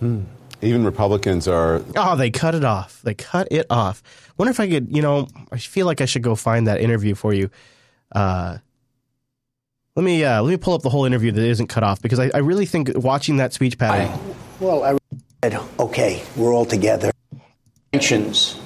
Hmm. 0.00 0.22
Even 0.62 0.84
Republicans 0.84 1.48
are. 1.48 1.82
Oh, 1.96 2.16
they 2.16 2.30
cut 2.30 2.54
it 2.54 2.64
off. 2.64 3.00
They 3.02 3.14
cut 3.14 3.48
it 3.50 3.64
off. 3.70 4.02
Wonder 4.40 4.52
if 4.52 4.60
I 4.60 4.70
could, 4.70 4.96
you 4.96 5.02
know, 5.02 5.28
I 5.52 5.58
feel 5.58 5.84
like 5.84 6.00
I 6.00 6.06
should 6.06 6.22
go 6.22 6.34
find 6.34 6.66
that 6.66 6.80
interview 6.80 7.14
for 7.14 7.34
you. 7.34 7.50
Uh, 8.10 8.56
let 9.94 10.02
me 10.02 10.24
uh, 10.24 10.40
let 10.40 10.50
me 10.50 10.56
pull 10.56 10.72
up 10.72 10.80
the 10.80 10.88
whole 10.88 11.04
interview 11.04 11.30
that 11.30 11.44
isn't 11.44 11.66
cut 11.66 11.82
off 11.82 12.00
because 12.00 12.18
I, 12.18 12.30
I 12.32 12.38
really 12.38 12.64
think 12.64 12.90
watching 12.94 13.36
that 13.36 13.52
speech 13.52 13.76
pattern. 13.76 14.18
Well, 14.58 14.82
I 14.82 14.96
said, 15.44 15.60
okay, 15.78 16.22
we're 16.36 16.54
all 16.54 16.64
together. 16.64 17.12
Sanctions. 17.92 18.58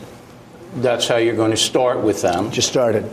That's 0.77 1.09
how 1.09 1.17
you're 1.17 1.35
going 1.35 1.51
to 1.51 1.57
start 1.57 2.03
with 2.03 2.23
them. 2.23 2.53
Just 2.53 2.69
started. 2.69 3.11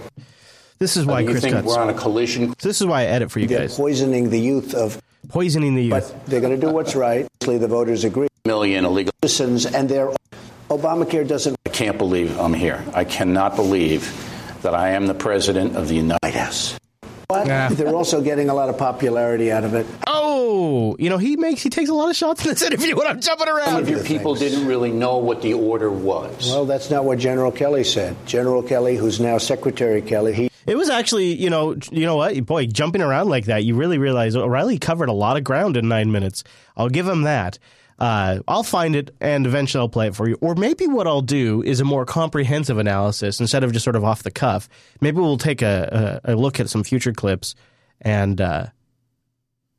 This 0.77 0.97
is 0.97 1.07
why 1.07 1.21
you 1.21 1.31
Chris 1.31 1.41
think 1.41 1.55
cuts. 1.55 1.65
we're 1.65 1.79
on 1.79 1.89
a 1.89 1.95
collision. 1.95 2.53
This 2.61 2.79
is 2.79 2.85
why 2.85 3.01
I 3.01 3.05
edit 3.05 3.31
for 3.31 3.39
you 3.39 3.47
They're 3.47 3.61
guys. 3.61 3.75
poisoning 3.75 4.29
the 4.29 4.39
youth 4.39 4.75
of. 4.75 5.01
Poisoning 5.29 5.73
the 5.73 5.85
youth. 5.85 6.13
But 6.13 6.27
they're 6.27 6.41
going 6.41 6.53
to 6.53 6.63
do 6.63 6.71
what's 6.71 6.95
right. 6.95 7.25
Obviously, 7.41 7.57
the 7.57 7.67
voters 7.67 8.03
agree. 8.03 8.27
Million 8.45 8.85
illegal 8.85 9.13
citizens, 9.23 9.65
and 9.65 9.89
their 9.89 10.11
Obamacare 10.72 11.27
doesn't. 11.27 11.57
I 11.65 11.69
can't 11.69 11.98
believe 11.98 12.39
I'm 12.39 12.53
here. 12.53 12.81
I 12.93 13.03
cannot 13.03 13.57
believe 13.57 14.10
that 14.61 14.73
I 14.73 14.91
am 14.91 15.06
the 15.06 15.14
president 15.14 15.76
of 15.76 15.89
the 15.89 15.95
United 15.95 16.53
States. 16.53 16.80
But 17.27 17.69
they're 17.76 17.93
also 17.93 18.22
getting 18.22 18.49
a 18.49 18.53
lot 18.53 18.69
of 18.69 18.77
popularity 18.77 19.52
out 19.52 19.65
of 19.65 19.73
it. 19.73 19.85
Oh, 20.07 20.95
you 20.98 21.10
know 21.10 21.18
he 21.18 21.35
makes 21.35 21.61
he 21.61 21.69
takes 21.69 21.89
a 21.89 21.93
lot 21.93 22.10
of 22.10 22.15
shots 22.15 22.45
in 22.45 22.52
this 22.52 22.61
interview 22.69 22.95
when 22.95 23.06
I'm 23.06 23.19
jumping 23.19 23.49
around. 23.49 23.68
Some 23.68 23.81
of 23.81 23.89
your 23.89 24.03
people 24.03 24.34
didn't 24.34 24.65
really 24.65 24.91
know 24.91 25.18
what 25.18 25.41
the 25.41 25.53
order 25.56 25.91
was. 25.91 26.49
Well, 26.49 26.65
that's 26.65 26.89
not 26.89 27.03
what 27.03 27.19
General 27.19 27.52
Kelly 27.52 27.84
said. 27.84 28.15
General 28.26 28.64
Kelly, 28.64 28.95
who's 28.95 29.19
now 29.19 29.39
Secretary 29.39 30.02
Kelly, 30.02 30.34
he 30.34 30.49
It 30.68 30.77
was 30.77 30.89
actually, 30.89 31.34
you 31.34 31.49
know, 31.49 31.76
you 31.91 32.06
know 32.06 32.15
what, 32.15 32.45
boy, 32.45 32.68
jumping 32.68 33.02
around 33.02 33.27
like 33.27 33.45
that, 33.45 33.65
you 33.65 33.76
really 33.76 33.98
realize 33.98 34.38
O'Reilly 34.38 34.80
covered 34.80 35.10
a 35.10 35.14
lot 35.14 35.35
of 35.35 35.43
ground 35.43 35.76
in 35.76 35.89
nine 35.89 36.14
minutes. 36.14 36.45
I'll 36.77 36.89
give 36.89 37.07
him 37.07 37.23
that. 37.23 37.60
Uh, 38.02 38.41
I'll 38.48 38.64
find 38.64 38.95
it 38.95 39.15
and 39.22 39.45
eventually 39.45 39.80
I'll 39.80 39.88
play 39.88 40.07
it 40.07 40.15
for 40.15 40.28
you. 40.28 40.36
Or 40.41 40.56
maybe 40.56 40.88
what 40.88 41.06
I'll 41.06 41.22
do 41.22 41.61
is 41.61 41.80
a 41.82 41.86
more 41.86 42.03
comprehensive 42.03 42.80
analysis 42.80 43.40
instead 43.40 43.64
of 43.64 43.73
just 43.73 43.84
sort 43.84 43.95
of 43.95 44.03
off 44.03 44.23
the 44.23 44.32
cuff. 44.32 44.68
Maybe 45.02 45.19
we'll 45.22 45.38
take 45.38 45.61
a, 45.61 46.19
a, 46.26 46.34
a 46.34 46.36
look 46.36 46.60
at 46.60 46.68
some 46.68 46.84
future 46.84 47.14
clips 47.14 47.53
and 48.02 48.41
uh, 48.41 48.65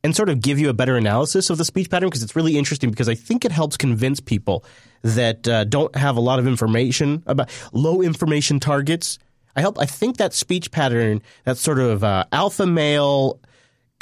and 0.05 0.15
sort 0.15 0.29
of 0.29 0.39
give 0.39 0.57
you 0.57 0.69
a 0.69 0.73
better 0.73 0.95
analysis 0.95 1.49
of 1.49 1.57
the 1.57 1.65
speech 1.65 1.89
pattern 1.89 2.07
because 2.07 2.23
it's 2.23 2.33
really 2.33 2.57
interesting 2.57 2.89
because 2.89 3.09
I 3.09 3.15
think 3.15 3.43
it 3.43 3.51
helps 3.51 3.75
convince 3.75 4.21
people 4.21 4.63
that 5.01 5.45
uh, 5.45 5.65
don't 5.65 5.93
have 5.97 6.15
a 6.15 6.21
lot 6.21 6.39
of 6.39 6.47
information 6.47 7.23
about 7.25 7.49
low 7.73 8.01
information 8.01 8.61
targets. 8.61 9.19
I 9.57 9.59
help. 9.59 9.77
I 9.79 9.85
think 9.85 10.15
that 10.17 10.33
speech 10.33 10.71
pattern, 10.71 11.21
that 11.43 11.57
sort 11.57 11.79
of 11.79 12.05
uh, 12.05 12.23
alpha 12.31 12.65
male 12.65 13.41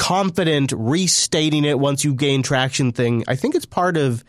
confident 0.02 0.74
restating 0.76 1.64
it 1.64 1.78
once 1.78 2.04
you 2.04 2.16
gain 2.16 2.42
traction 2.42 2.92
thing. 2.92 3.24
I 3.28 3.36
think 3.36 3.54
it's 3.54 3.68
part 3.68 3.98
of 3.98 4.24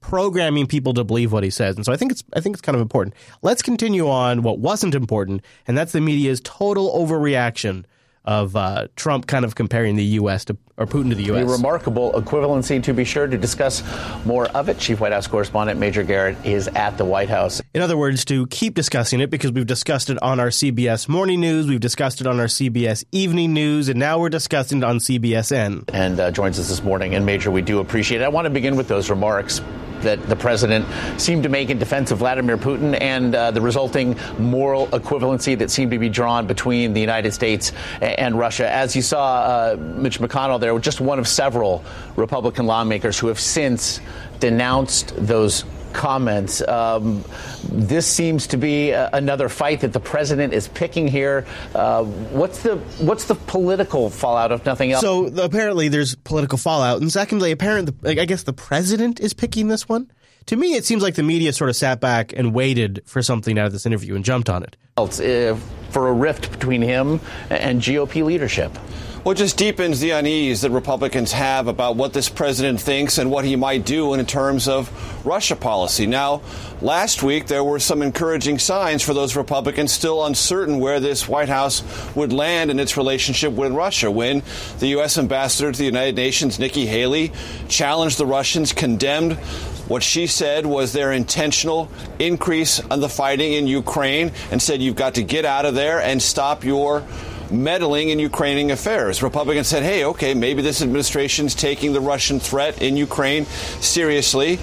programming 0.00 0.66
people 0.66 0.92
to 0.94 1.04
believe 1.04 1.32
what 1.32 1.44
he 1.44 1.50
says. 1.50 1.76
And 1.76 1.84
so 1.86 1.92
I 1.92 1.96
think 1.96 2.10
it's 2.10 2.24
I 2.34 2.40
think 2.40 2.56
it's 2.56 2.62
kind 2.62 2.74
of 2.74 2.82
important. 2.82 3.14
Let's 3.42 3.62
continue 3.62 4.08
on 4.08 4.42
what 4.42 4.58
wasn't 4.58 4.96
important, 4.96 5.42
and 5.68 5.78
that's 5.78 5.92
the 5.92 6.00
media's 6.00 6.40
total 6.42 6.90
overreaction 6.98 7.84
of 8.24 8.54
uh, 8.56 8.88
Trump 8.96 9.26
kind 9.26 9.44
of 9.44 9.54
comparing 9.54 9.96
the 9.96 10.04
U.S. 10.04 10.44
to 10.46 10.56
or 10.78 10.86
Putin 10.86 11.10
to 11.10 11.14
the 11.14 11.24
U.S. 11.24 11.42
A 11.42 11.46
remarkable 11.46 12.12
equivalency, 12.12 12.82
to 12.82 12.94
be 12.94 13.04
sure. 13.04 13.26
To 13.26 13.36
discuss 13.36 13.82
more 14.24 14.46
of 14.48 14.68
it, 14.68 14.78
Chief 14.78 15.00
White 15.00 15.12
House 15.12 15.26
correspondent 15.26 15.78
Major 15.78 16.02
Garrett 16.02 16.36
is 16.44 16.68
at 16.68 16.96
the 16.98 17.04
White 17.04 17.28
House. 17.28 17.60
In 17.74 17.82
other 17.82 17.96
words, 17.96 18.24
to 18.26 18.46
keep 18.46 18.74
discussing 18.74 19.20
it 19.20 19.30
because 19.30 19.52
we've 19.52 19.66
discussed 19.66 20.10
it 20.10 20.20
on 20.22 20.40
our 20.40 20.48
CBS 20.48 21.08
Morning 21.08 21.40
News, 21.40 21.66
we've 21.66 21.80
discussed 21.80 22.20
it 22.20 22.26
on 22.26 22.40
our 22.40 22.46
CBS 22.46 23.04
Evening 23.12 23.52
News, 23.52 23.88
and 23.88 23.98
now 23.98 24.18
we're 24.18 24.28
discussing 24.28 24.78
it 24.78 24.84
on 24.84 24.98
CBSN. 24.98 25.90
And 25.92 26.18
uh, 26.18 26.30
joins 26.30 26.58
us 26.58 26.68
this 26.68 26.82
morning. 26.82 27.14
And 27.14 27.26
Major, 27.26 27.50
we 27.50 27.62
do 27.62 27.80
appreciate 27.80 28.20
it. 28.20 28.24
I 28.24 28.28
want 28.28 28.46
to 28.46 28.50
begin 28.50 28.76
with 28.76 28.88
those 28.88 29.10
remarks 29.10 29.60
that 30.02 30.22
the 30.28 30.36
president 30.36 30.86
seemed 31.20 31.42
to 31.42 31.48
make 31.48 31.70
in 31.70 31.78
defense 31.78 32.10
of 32.10 32.18
Vladimir 32.18 32.56
Putin 32.56 32.96
and 33.00 33.34
uh, 33.34 33.50
the 33.50 33.60
resulting 33.60 34.16
moral 34.38 34.86
equivalency 34.88 35.56
that 35.58 35.70
seemed 35.70 35.90
to 35.90 35.98
be 35.98 36.08
drawn 36.08 36.46
between 36.46 36.92
the 36.92 37.00
United 37.00 37.32
States 37.32 37.72
and 38.00 38.38
Russia. 38.38 38.70
As 38.70 38.94
you 38.94 39.02
saw, 39.02 39.42
uh, 39.42 39.76
Mitch 39.78 40.20
McConnell 40.20 40.60
there, 40.60 40.78
just 40.78 41.00
one 41.00 41.18
of 41.18 41.26
several 41.26 41.84
Republican 42.16 42.66
lawmakers 42.66 43.18
who 43.18 43.28
have 43.28 43.40
since 43.40 44.00
denounced 44.40 45.14
those 45.16 45.64
comments. 45.92 46.66
Um, 46.66 47.24
this 47.64 48.06
seems 48.06 48.46
to 48.48 48.56
be 48.56 48.90
a, 48.90 49.10
another 49.12 49.48
fight 49.48 49.80
that 49.80 49.92
the 49.92 50.00
president 50.00 50.52
is 50.52 50.68
picking 50.68 51.08
here. 51.08 51.46
Uh, 51.74 52.04
what's 52.04 52.62
the 52.62 52.76
what's 52.98 53.26
the 53.26 53.34
political 53.34 54.10
fallout 54.10 54.52
if 54.52 54.64
nothing 54.66 54.92
else? 54.92 55.02
So 55.02 55.26
apparently 55.26 55.88
there's 55.88 56.14
political 56.14 56.58
fallout, 56.58 57.00
and 57.00 57.12
secondly, 57.12 57.50
apparently, 57.52 58.20
I 58.20 58.24
guess 58.24 58.42
the 58.44 58.52
president 58.52 59.20
is 59.20 59.34
picking 59.34 59.68
this 59.68 59.88
one. 59.88 60.10
To 60.46 60.56
me, 60.56 60.74
it 60.74 60.84
seems 60.84 61.02
like 61.02 61.14
the 61.14 61.22
media 61.22 61.52
sort 61.52 61.70
of 61.70 61.76
sat 61.76 62.00
back 62.00 62.32
and 62.36 62.52
waited 62.52 63.02
for 63.06 63.22
something 63.22 63.58
out 63.58 63.66
of 63.66 63.72
this 63.72 63.86
interview 63.86 64.16
and 64.16 64.24
jumped 64.24 64.50
on 64.50 64.64
it. 64.64 64.76
Uh, 64.96 65.56
for 65.90 66.08
a 66.08 66.12
rift 66.12 66.50
between 66.50 66.82
him 66.82 67.20
and 67.50 67.80
GOP 67.80 68.24
leadership. 68.24 68.76
Well, 69.24 69.34
it 69.34 69.38
just 69.38 69.56
deepens 69.56 70.00
the 70.00 70.10
unease 70.10 70.62
that 70.62 70.72
Republicans 70.72 71.30
have 71.30 71.68
about 71.68 71.94
what 71.94 72.12
this 72.12 72.28
president 72.28 72.80
thinks 72.80 73.18
and 73.18 73.30
what 73.30 73.44
he 73.44 73.54
might 73.54 73.84
do 73.84 74.14
in 74.14 74.26
terms 74.26 74.66
of 74.66 74.90
Russia 75.24 75.54
policy. 75.54 76.08
Now, 76.08 76.42
last 76.80 77.22
week 77.22 77.46
there 77.46 77.62
were 77.62 77.78
some 77.78 78.02
encouraging 78.02 78.58
signs 78.58 79.00
for 79.00 79.14
those 79.14 79.36
Republicans 79.36 79.92
still 79.92 80.26
uncertain 80.26 80.80
where 80.80 80.98
this 80.98 81.28
White 81.28 81.48
House 81.48 81.84
would 82.16 82.32
land 82.32 82.68
in 82.72 82.80
its 82.80 82.96
relationship 82.96 83.52
with 83.52 83.70
Russia 83.70 84.10
when 84.10 84.42
the 84.80 84.88
U.S. 84.88 85.16
ambassador 85.16 85.70
to 85.70 85.78
the 85.78 85.84
United 85.84 86.16
Nations, 86.16 86.58
Nikki 86.58 86.86
Haley, 86.86 87.30
challenged 87.68 88.18
the 88.18 88.26
Russians, 88.26 88.72
condemned 88.72 89.34
what 89.86 90.02
she 90.02 90.26
said 90.26 90.66
was 90.66 90.92
their 90.92 91.12
intentional 91.12 91.88
increase 92.18 92.80
on 92.80 92.98
the 92.98 93.08
fighting 93.08 93.52
in 93.52 93.68
Ukraine, 93.68 94.32
and 94.50 94.60
said 94.60 94.82
you've 94.82 94.96
got 94.96 95.14
to 95.14 95.22
get 95.22 95.44
out 95.44 95.64
of 95.64 95.76
there 95.76 96.00
and 96.00 96.20
stop 96.20 96.64
your 96.64 97.04
meddling 97.52 98.08
in 98.08 98.18
Ukrainian 98.18 98.70
affairs. 98.70 99.22
Republicans 99.22 99.68
said, 99.68 99.82
hey, 99.82 100.04
okay, 100.04 100.34
maybe 100.34 100.62
this 100.62 100.82
administration's 100.82 101.54
taking 101.54 101.92
the 101.92 102.00
Russian 102.00 102.40
threat 102.40 102.80
in 102.80 102.96
Ukraine 102.96 103.44
seriously. 103.80 104.58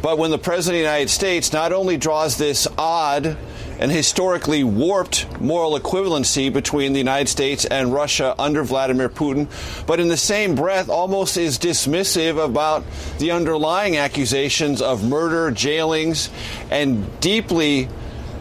But 0.00 0.18
when 0.18 0.30
the 0.30 0.38
President 0.38 0.76
of 0.76 0.84
the 0.84 0.90
United 0.90 1.10
States 1.10 1.52
not 1.52 1.72
only 1.72 1.96
draws 1.96 2.38
this 2.38 2.68
odd 2.78 3.36
and 3.80 3.90
historically 3.90 4.64
warped 4.64 5.40
moral 5.40 5.78
equivalency 5.78 6.52
between 6.52 6.92
the 6.92 6.98
United 6.98 7.28
States 7.28 7.64
and 7.64 7.92
Russia 7.92 8.34
under 8.38 8.62
Vladimir 8.64 9.08
Putin, 9.08 9.48
but 9.86 10.00
in 10.00 10.08
the 10.08 10.16
same 10.16 10.54
breath 10.54 10.88
almost 10.88 11.36
is 11.36 11.58
dismissive 11.58 12.42
about 12.42 12.84
the 13.18 13.30
underlying 13.30 13.96
accusations 13.96 14.82
of 14.82 15.08
murder, 15.08 15.50
jailings, 15.50 16.30
and 16.70 17.20
deeply 17.20 17.88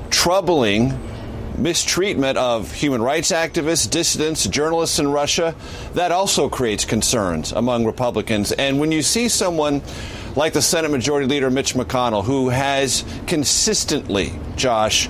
troubling 0.09 0.99
mistreatment 1.57 2.37
of 2.37 2.71
human 2.71 3.01
rights 3.01 3.31
activists, 3.31 3.89
dissidents, 3.89 4.45
journalists 4.45 4.99
in 4.99 5.07
Russia, 5.11 5.55
that 5.93 6.11
also 6.11 6.49
creates 6.49 6.85
concerns 6.85 7.51
among 7.51 7.85
Republicans. 7.85 8.51
And 8.51 8.79
when 8.79 8.91
you 8.91 9.01
see 9.01 9.27
someone 9.27 9.81
like 10.35 10.53
the 10.53 10.61
Senate 10.61 10.91
Majority 10.91 11.27
Leader 11.27 11.49
Mitch 11.49 11.73
McConnell, 11.73 12.23
who 12.23 12.49
has 12.49 13.03
consistently, 13.25 14.31
Josh, 14.55 15.09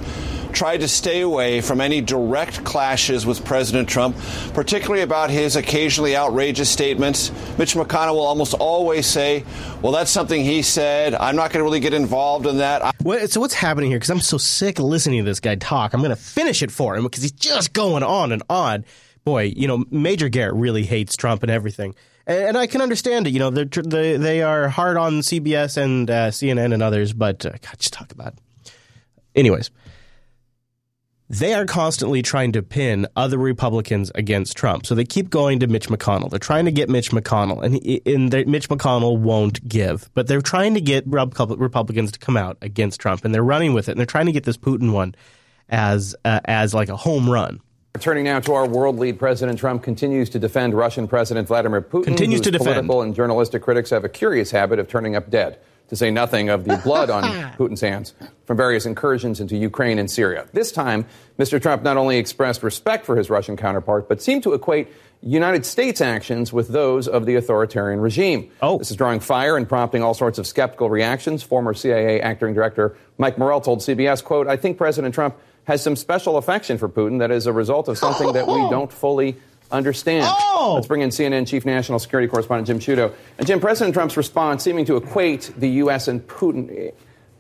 tried 0.58 0.80
to 0.80 0.88
stay 0.88 1.22
away 1.22 1.62
from 1.62 1.80
any 1.80 2.02
direct 2.02 2.64
clashes 2.64 3.28
with 3.28 3.46
President 3.46 3.88
Trump, 3.88 4.18
particularly 4.56 5.04
about 5.04 5.30
his 5.30 5.56
occasionally 5.56 6.18
outrageous 6.18 6.68
statements. 6.68 7.30
Mitch 7.60 7.76
McConnell 7.76 8.16
will 8.16 8.26
almost 8.26 8.56
always 8.56 9.06
say, 9.06 9.46
well, 9.84 9.92
that's 9.92 10.10
something 10.10 10.44
he 10.44 10.64
said. 10.64 11.14
I'm 11.14 11.36
not 11.36 11.52
going 11.52 11.60
to 11.60 11.64
really 11.64 11.80
get 11.80 11.94
involved 11.94 12.48
in 12.48 12.58
that. 12.58 12.96
So 13.30 13.40
what's 13.40 13.54
happening 13.54 13.92
here? 13.92 14.00
Because 14.00 14.10
I'm 14.10 14.20
so 14.20 14.40
sick 14.40 14.80
of 14.80 14.86
listening 14.86 15.24
to 15.24 15.30
this 15.30 15.40
guy 15.40 15.54
talk. 15.54 15.94
I'm 15.94 16.00
going 16.00 16.10
to 16.10 16.16
finish 16.16 16.64
it 16.64 16.72
for 16.72 16.96
him 16.96 17.04
because 17.04 17.22
he's 17.22 17.34
just 17.34 17.72
going 17.74 18.02
on 18.02 18.32
and 18.32 18.42
on. 18.50 18.84
Boy, 19.26 19.54
you 19.56 19.68
know, 19.68 19.86
Major 19.92 20.28
Garrett 20.28 20.56
really 20.56 20.86
hates 20.86 21.16
Trump 21.16 21.44
and 21.44 21.52
everything. 21.52 21.94
And, 22.26 22.58
I 22.58 22.66
can 22.66 22.82
understand 22.82 23.28
it. 23.28 23.30
You 23.30 23.40
know, 23.40 23.52
they 23.52 24.18
they 24.18 24.42
are 24.42 24.70
hard 24.70 24.98
on 24.98 25.20
CBS 25.20 25.78
and 25.78 26.10
uh, 26.10 26.32
CNN 26.32 26.74
and 26.74 26.82
others, 26.82 27.14
but 27.14 27.46
uh, 27.46 27.52
God, 27.52 27.78
just 27.78 27.94
talk 27.94 28.12
about 28.12 28.34
it. 28.34 28.72
Anyways, 29.36 29.70
they 31.30 31.54
are 31.54 31.66
constantly 31.66 32.22
trying 32.22 32.54
to 32.54 32.64
pin 32.64 33.08
other 33.16 33.38
Republicans 33.38 34.12
against 34.16 34.56
Trump. 34.56 34.86
So 34.86 34.96
they 34.96 35.04
keep 35.04 35.30
going 35.30 35.60
to 35.60 35.68
Mitch 35.68 35.90
McConnell. 35.90 36.30
They're 36.30 36.40
trying 36.40 36.66
to 36.66 36.72
get 36.72 36.90
Mitch 36.90 37.12
McConnell, 37.12 37.64
and, 37.64 37.76
he, 37.76 38.02
and 38.06 38.32
Mitch 38.48 38.70
McConnell 38.70 39.20
won't 39.20 39.68
give. 39.68 40.10
But 40.14 40.28
they're 40.28 40.42
trying 40.42 40.74
to 40.76 40.82
get 40.82 41.04
Republicans 41.08 42.12
to 42.14 42.20
come 42.20 42.38
out 42.38 42.58
against 42.62 43.00
Trump, 43.02 43.26
and 43.26 43.34
they're 43.34 43.44
running 43.44 43.74
with 43.74 43.90
it. 43.90 43.94
And 43.94 44.00
they're 44.00 44.06
trying 44.06 44.28
to 44.28 44.32
get 44.32 44.46
this 44.46 44.58
Putin 44.58 44.94
one 44.94 45.16
as 45.70 46.16
uh, 46.24 46.40
as 46.46 46.74
like 46.74 46.90
a 46.90 46.96
home 46.96 47.30
run. 47.30 47.60
Turning 48.00 48.26
now 48.26 48.40
to 48.40 48.54
our 48.54 48.68
world 48.68 49.00
lead, 49.00 49.18
President 49.18 49.58
Trump 49.58 49.82
continues 49.82 50.30
to 50.30 50.40
defend 50.40 50.76
Russian 50.76 51.08
President 51.08 51.48
Vladimir 51.48 51.82
Putin. 51.82 52.04
Continues 52.04 52.42
to 52.42 52.52
defend. 52.52 52.68
Political 52.68 53.02
and 53.02 53.16
journalistic 53.16 53.64
critics 53.64 53.90
have 53.90 54.04
a 54.04 54.10
curious 54.10 54.52
habit 54.52 54.78
of 54.78 54.88
turning 54.88 55.16
up 55.16 55.30
dead 55.32 55.60
to 55.90 55.96
say 55.96 56.12
nothing 56.12 56.50
of 56.50 56.66
the 56.66 56.78
blood 56.84 57.10
on 57.10 57.24
Putin's 57.54 57.82
hands 57.82 58.14
from 58.46 58.58
various 58.58 58.86
incursions 58.86 59.40
into 59.40 59.56
Ukraine 59.56 60.00
and 60.00 60.10
Syria. 60.10 60.48
This 60.54 60.72
time, 60.72 61.06
Mr. 61.38 61.62
Trump 61.62 61.84
not 61.84 61.98
only 61.98 62.18
expressed 62.18 62.64
respect 62.64 63.06
for 63.06 63.16
his 63.16 63.30
Russian 63.30 63.58
counterpart, 63.58 64.08
but 64.10 64.22
seemed 64.22 64.44
to 64.44 64.54
equate 64.54 64.88
United 65.22 65.66
States 65.66 66.00
actions 66.00 66.54
with 66.54 66.68
those 66.70 67.08
of 67.08 67.26
the 67.26 67.36
authoritarian 67.36 68.00
regime. 68.00 68.52
Oh. 68.62 68.78
This 68.78 68.92
is 68.92 68.98
drawing 68.98 69.20
fire 69.20 69.58
and 69.58 69.68
prompting 69.68 70.04
all 70.04 70.14
sorts 70.14 70.38
of 70.38 70.46
skeptical 70.46 70.90
reactions. 70.90 71.42
Former 71.44 71.74
CIA 71.74 72.22
acting 72.22 72.54
director 72.54 72.98
Mike 73.18 73.38
Morell 73.38 73.62
told 73.62 73.80
CBS, 73.80 74.24
quote, 74.24 74.48
I 74.48 74.58
think 74.58 74.78
President 74.78 75.14
Trump 75.14 75.36
has 75.64 75.82
some 75.84 75.96
special 75.96 76.38
affection 76.38 76.78
for 76.78 76.88
Putin 76.88 77.20
that 77.20 77.32
is 77.32 77.46
a 77.46 77.52
result 77.52 77.88
of 77.88 77.98
something 77.98 78.32
that 78.34 78.48
we 78.48 78.54
don't 78.70 78.92
fully 78.92 79.36
understand. 79.72 80.26
Oh! 80.28 80.74
Let's 80.76 80.88
bring 80.88 81.02
in 81.02 81.10
CNN 81.10 81.48
Chief 81.48 81.66
National 81.66 82.00
Security 82.00 82.28
Correspondent 82.28 82.68
Jim 82.68 82.80
Sciutto. 82.80 83.14
And 83.38 83.48
Jim, 83.48 83.60
President 83.60 83.94
Trump's 83.94 84.18
response 84.18 84.64
seeming 84.64 84.86
to 84.86 84.98
equate 84.98 85.52
the 85.58 85.70
U.S. 85.70 86.08
and 86.08 86.26
Putin. 86.28 86.94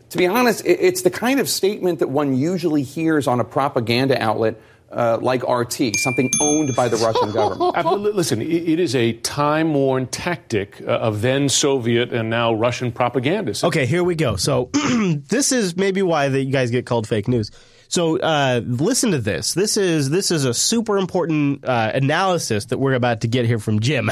To 0.09 0.17
be 0.17 0.25
honest, 0.25 0.65
it's 0.65 1.01
the 1.01 1.09
kind 1.09 1.39
of 1.39 1.49
statement 1.49 1.99
that 1.99 2.07
one 2.07 2.35
usually 2.35 2.83
hears 2.83 3.27
on 3.27 3.39
a 3.39 3.43
propaganda 3.43 4.21
outlet 4.21 4.59
uh, 4.91 5.17
like 5.21 5.43
RT, 5.47 5.97
something 5.97 6.29
owned 6.41 6.75
by 6.75 6.87
the 6.87 6.97
Russian 6.97 7.31
government. 7.31 7.75
Absolutely. 7.75 8.11
Listen, 8.13 8.41
it 8.41 8.79
is 8.79 8.95
a 8.95 9.13
time 9.13 9.73
worn 9.73 10.07
tactic 10.07 10.81
uh, 10.81 10.91
of 10.91 11.21
then 11.21 11.49
Soviet 11.49 12.13
and 12.13 12.29
now 12.29 12.53
Russian 12.53 12.91
propagandists. 12.91 13.63
Okay, 13.63 13.85
here 13.85 14.03
we 14.03 14.15
go. 14.15 14.37
So, 14.37 14.69
this 14.73 15.51
is 15.51 15.75
maybe 15.75 16.01
why 16.01 16.29
the, 16.29 16.41
you 16.41 16.51
guys 16.51 16.71
get 16.71 16.85
called 16.85 17.07
fake 17.07 17.27
news. 17.27 17.51
So 17.88 18.19
uh, 18.19 18.61
listen 18.65 19.11
to 19.11 19.19
this. 19.19 19.53
This 19.53 19.77
is 19.77 20.09
this 20.09 20.31
is 20.31 20.45
a 20.45 20.53
super 20.53 20.97
important 20.97 21.65
uh, 21.65 21.91
analysis 21.93 22.65
that 22.65 22.77
we're 22.77 22.93
about 22.93 23.22
to 23.22 23.27
get 23.27 23.45
here 23.45 23.59
from 23.59 23.80
Jim. 23.80 24.09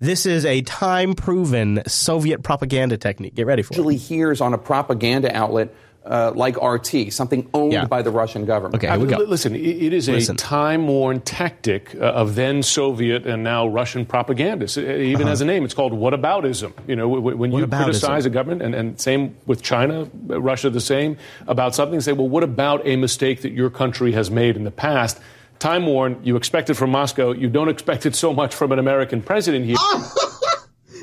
This 0.00 0.26
is 0.26 0.44
a 0.44 0.62
time 0.62 1.14
proven 1.14 1.82
Soviet 1.88 2.44
propaganda 2.44 2.96
technique. 2.96 3.34
Get 3.34 3.46
ready 3.46 3.62
for 3.62 3.74
it. 3.74 3.78
Usually 3.78 3.96
hears 3.96 4.40
on 4.40 4.54
a 4.54 4.58
propaganda 4.58 5.36
outlet 5.36 5.74
uh, 6.08 6.32
like 6.34 6.56
RT, 6.62 7.12
something 7.12 7.48
owned 7.52 7.72
Yeah. 7.72 7.84
by 7.84 8.00
the 8.02 8.10
Russian 8.10 8.44
government. 8.46 8.76
Okay, 8.76 8.88
I 8.88 8.92
here 8.92 9.00
we 9.00 9.06
mean, 9.06 9.16
go. 9.18 9.22
li- 9.24 9.28
Listen, 9.30 9.54
it, 9.54 9.60
it 9.60 9.92
is 9.92 10.08
Listen. 10.08 10.34
a 10.34 10.38
time-worn 10.38 11.20
tactic 11.20 11.94
uh, 11.94 11.98
of 12.22 12.34
then 12.34 12.62
Soviet 12.62 13.26
and 13.26 13.44
now 13.44 13.66
Russian 13.68 14.06
propagandists. 14.06 14.76
It 14.78 14.88
even 15.02 15.22
Uh-huh. 15.22 15.30
has 15.30 15.40
a 15.42 15.44
name. 15.44 15.64
It's 15.64 15.74
called 15.74 15.92
whataboutism. 15.92 16.72
You 16.86 16.96
know, 16.96 17.14
w- 17.14 17.36
when 17.36 17.52
you 17.52 17.66
criticize 17.66 18.24
a 18.26 18.30
government, 18.30 18.62
and, 18.62 18.74
and 18.74 18.98
same 19.00 19.36
with 19.46 19.62
China, 19.62 20.08
uh, 20.30 20.40
Russia, 20.40 20.70
the 20.70 20.80
same 20.80 21.16
about 21.46 21.74
something. 21.74 22.00
Say, 22.00 22.12
well, 22.12 22.28
what 22.28 22.42
about 22.42 22.86
a 22.86 22.96
mistake 22.96 23.42
that 23.42 23.52
your 23.52 23.70
country 23.70 24.12
has 24.12 24.30
made 24.30 24.56
in 24.56 24.64
the 24.64 24.70
past? 24.70 25.20
Time 25.58 25.86
worn. 25.86 26.16
You 26.22 26.36
expect 26.36 26.70
it 26.70 26.74
from 26.74 26.90
Moscow. 26.90 27.32
You 27.32 27.48
don't 27.50 27.68
expect 27.68 28.06
it 28.06 28.14
so 28.14 28.32
much 28.32 28.54
from 28.54 28.72
an 28.72 28.78
American 28.78 29.20
president 29.22 29.64
here. 29.66 29.76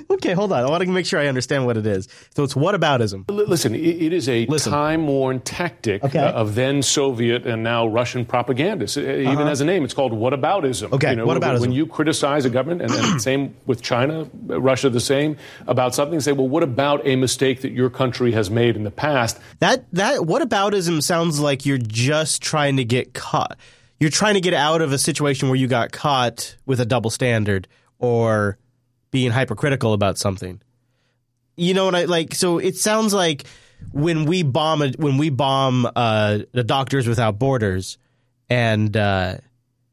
Okay, 0.15 0.31
hold 0.33 0.51
on. 0.53 0.63
I 0.63 0.69
want 0.69 0.81
to 0.81 0.89
make 0.89 1.05
sure 1.05 1.19
I 1.19 1.27
understand 1.27 1.65
what 1.65 1.75
it 1.77 1.85
is. 1.85 2.07
So 2.35 2.43
it's 2.43 2.53
whataboutism. 2.53 3.25
L- 3.29 3.35
Listen, 3.47 3.75
it, 3.75 3.79
it 3.81 4.13
is 4.13 4.29
a 4.29 4.45
time-worn 4.45 5.41
tactic 5.41 6.03
Okay. 6.03 6.19
uh, 6.19 6.31
of 6.31 6.55
then 6.55 6.81
Soviet 6.81 7.45
and 7.45 7.63
now 7.63 7.85
Russian 7.85 8.25
propagandists. 8.25 8.97
It 8.97 9.03
even 9.21 9.27
Uh-huh. 9.39 9.45
has 9.47 9.61
a 9.61 9.65
name. 9.65 9.83
It's 9.83 9.93
called 9.93 10.13
whataboutism. 10.13 10.93
Okay, 10.93 11.09
you 11.11 11.15
know, 11.17 11.25
when- 11.25 11.39
whataboutism. 11.41 11.59
When 11.59 11.71
you 11.73 11.85
criticize 11.85 12.45
a 12.45 12.49
government, 12.49 12.81
and, 12.83 12.91
and 12.91 13.21
same 13.29 13.55
with 13.65 13.81
China, 13.81 14.27
uh, 14.49 14.61
Russia, 14.61 14.89
the 14.89 14.99
same 15.01 15.35
about 15.67 15.93
something. 15.93 16.19
Say, 16.21 16.31
well, 16.31 16.47
what 16.47 16.63
about 16.63 17.05
a 17.05 17.15
mistake 17.17 17.61
that 17.61 17.71
your 17.71 17.89
country 17.89 18.31
has 18.31 18.49
made 18.49 18.75
in 18.77 18.83
the 18.83 18.91
past? 18.91 19.37
That 19.59 19.85
that 19.93 20.19
whataboutism 20.21 21.03
sounds 21.03 21.39
like 21.39 21.65
you're 21.65 21.77
just 21.77 22.41
trying 22.41 22.77
to 22.77 22.85
get 22.85 23.13
caught. 23.13 23.57
You're 23.99 24.09
trying 24.11 24.35
to 24.35 24.41
get 24.41 24.53
out 24.53 24.81
of 24.81 24.91
a 24.93 24.97
situation 24.97 25.49
where 25.49 25.57
you 25.57 25.67
got 25.67 25.91
caught 25.91 26.55
with 26.65 26.79
a 26.79 26.85
double 26.85 27.09
standard 27.09 27.67
or 27.99 28.57
being 29.11 29.31
hypercritical 29.31 29.93
about 29.93 30.17
something. 30.17 30.61
You 31.57 31.73
know 31.73 31.85
what 31.85 31.95
I 31.95 32.05
like? 32.05 32.35
So 32.35 32.57
it 32.57 32.75
sounds 32.75 33.13
like 33.13 33.45
when 33.91 34.25
we 34.25 34.43
bomb 34.43 34.81
a, 34.81 34.91
when 34.97 35.17
we 35.17 35.29
bomb 35.29 35.89
uh, 35.95 36.39
the 36.51 36.63
Doctors 36.63 37.07
Without 37.07 37.39
Borders, 37.39 37.97
and 38.49 38.95
uh, 38.95 39.35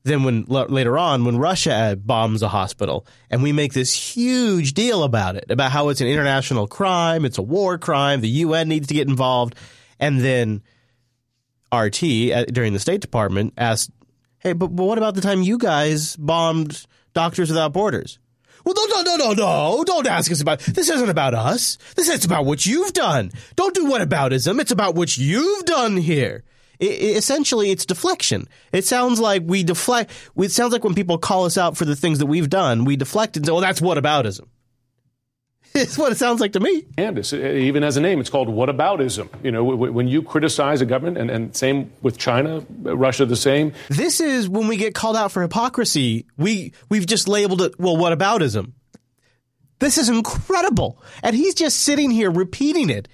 then 0.05 0.25
when 0.25 0.47
l- 0.51 0.67
later 0.67 0.99
on 0.99 1.25
when 1.25 1.39
Russia 1.39 1.97
bombs 2.03 2.43
a 2.43 2.49
hospital, 2.49 3.07
and 3.31 3.43
we 3.43 3.53
make 3.53 3.73
this 3.73 3.95
huge 3.95 4.75
deal 4.75 5.05
about 5.05 5.37
it, 5.37 5.51
about 5.51 5.71
how 5.71 5.89
it's 5.89 6.01
an 6.01 6.09
international 6.09 6.67
crime, 6.67 7.25
it's 7.25 7.39
a 7.39 7.43
war 7.43 7.79
crime, 7.79 8.21
the 8.21 8.29
UN 8.29 8.69
needs 8.69 8.89
to 8.89 8.95
get 8.95 9.09
involved, 9.09 9.55
and 10.01 10.21
then 10.21 10.63
RT 11.73 12.03
uh, 12.03 12.45
during 12.47 12.73
the 12.73 12.81
State 12.81 13.01
Department 13.01 13.55
asked, 13.57 13.91
"Hey, 14.39 14.53
but, 14.53 14.69
but 14.69 14.85
what 14.85 14.99
about 14.99 15.15
the 15.15 15.21
time 15.21 15.43
you 15.43 15.59
guys 15.59 16.17
bombed 16.17 16.87
Doctors 17.15 17.51
Without 17.51 17.73
Borders?" 17.73 18.19
Well, 18.65 18.75
no, 18.77 18.85
no, 18.87 19.03
no, 19.03 19.17
no, 19.17 19.33
no! 19.33 19.85
Don't 19.85 20.07
ask 20.07 20.31
us 20.31 20.41
about. 20.41 20.61
This 20.61 20.89
isn't 20.89 21.09
about 21.09 21.35
us. 21.35 21.79
This 21.97 22.09
is 22.09 22.25
about 22.25 22.45
what 22.45 22.65
you've 22.65 22.93
done. 22.93 23.33
Don't 23.57 23.75
do 23.75 23.87
whataboutism. 23.87 24.61
It's 24.61 24.71
about 24.71 24.95
what 24.95 25.17
you've 25.17 25.65
done 25.65 25.97
here. 25.97 26.45
I 26.81 26.87
I 26.87 26.89
essentially, 26.89 27.71
it's 27.71 27.87
deflection. 27.87 28.49
It 28.73 28.85
sounds 28.85 29.21
like 29.21 29.43
we 29.45 29.63
deflect. 29.63 30.11
It 30.37 30.51
sounds 30.51 30.73
like 30.73 30.85
when 30.85 30.95
people 30.95 31.19
call 31.19 31.45
us 31.45 31.57
out 31.57 31.77
for 31.77 31.85
the 31.85 31.97
things 31.97 32.19
that 32.19 32.27
we've 32.27 32.51
done, 32.51 32.85
we 32.85 32.97
deflect 32.97 33.37
and 33.37 33.47
say, 33.47 33.53
"Well, 33.53 33.61
that's 33.61 33.81
whataboutism." 33.81 34.47
It's 35.75 35.97
what 35.97 36.13
it 36.13 36.19
sounds 36.19 36.41
like 36.41 36.53
to 36.53 36.61
me. 36.61 36.85
And 36.99 37.19
it 37.19 37.33
even 37.33 37.83
has 37.83 37.97
a 37.97 38.01
name. 38.01 38.21
It's 38.21 38.29
called 38.29 38.49
whataboutism. 38.49 39.29
You 39.43 39.53
know, 39.53 39.65
when 39.65 40.07
you 40.07 40.23
criticize 40.23 40.83
a 40.83 40.87
government, 40.87 41.17
and, 41.17 41.31
and 41.31 41.57
same 41.57 41.93
with 42.03 42.19
China, 42.19 42.65
uh, 42.85 42.97
Russia, 42.97 43.25
the 43.25 43.37
same. 43.37 43.73
This 43.89 44.21
is 44.21 44.49
when 44.49 44.69
we 44.69 44.77
get 44.77 44.95
called 44.95 45.17
out 45.17 45.33
for 45.33 45.41
hypocrisy. 45.41 46.27
We 46.37 46.75
we've 46.91 47.07
just 47.07 47.27
labeled 47.27 47.63
it. 47.63 47.79
Well, 47.79 47.97
what 47.97 48.17
aboutism? 48.17 48.73
This 49.79 49.97
is 49.97 50.11
incredible, 50.11 51.03
and 51.23 51.35
he's 51.35 51.55
just 51.55 51.81
sitting 51.81 52.11
here 52.11 52.31
repeating 52.31 52.91
it. 52.91 53.09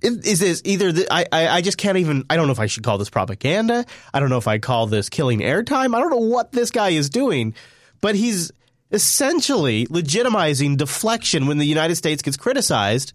Is 0.00 0.38
this 0.38 0.62
either? 0.64 0.92
The, 0.92 1.06
I 1.12 1.26
I 1.32 1.60
just 1.62 1.78
can't 1.78 1.98
even. 1.98 2.24
I 2.30 2.36
don't 2.36 2.46
know 2.46 2.52
if 2.52 2.60
I 2.60 2.66
should 2.66 2.84
call 2.84 2.96
this 2.96 3.10
propaganda. 3.10 3.84
I 4.14 4.20
don't 4.20 4.30
know 4.30 4.38
if 4.38 4.46
I 4.46 4.58
call 4.58 4.86
this 4.86 5.08
killing 5.08 5.40
airtime. 5.40 5.96
I 5.96 6.00
don't 6.00 6.10
know 6.10 6.28
what 6.28 6.52
this 6.52 6.70
guy 6.70 6.90
is 6.90 7.10
doing, 7.10 7.54
but 8.00 8.14
he's 8.14 8.52
essentially 8.90 9.86
legitimizing 9.86 10.76
deflection 10.76 11.46
when 11.46 11.58
the 11.58 11.66
United 11.66 11.96
States 11.96 12.22
gets 12.22 12.36
criticized 12.36 13.12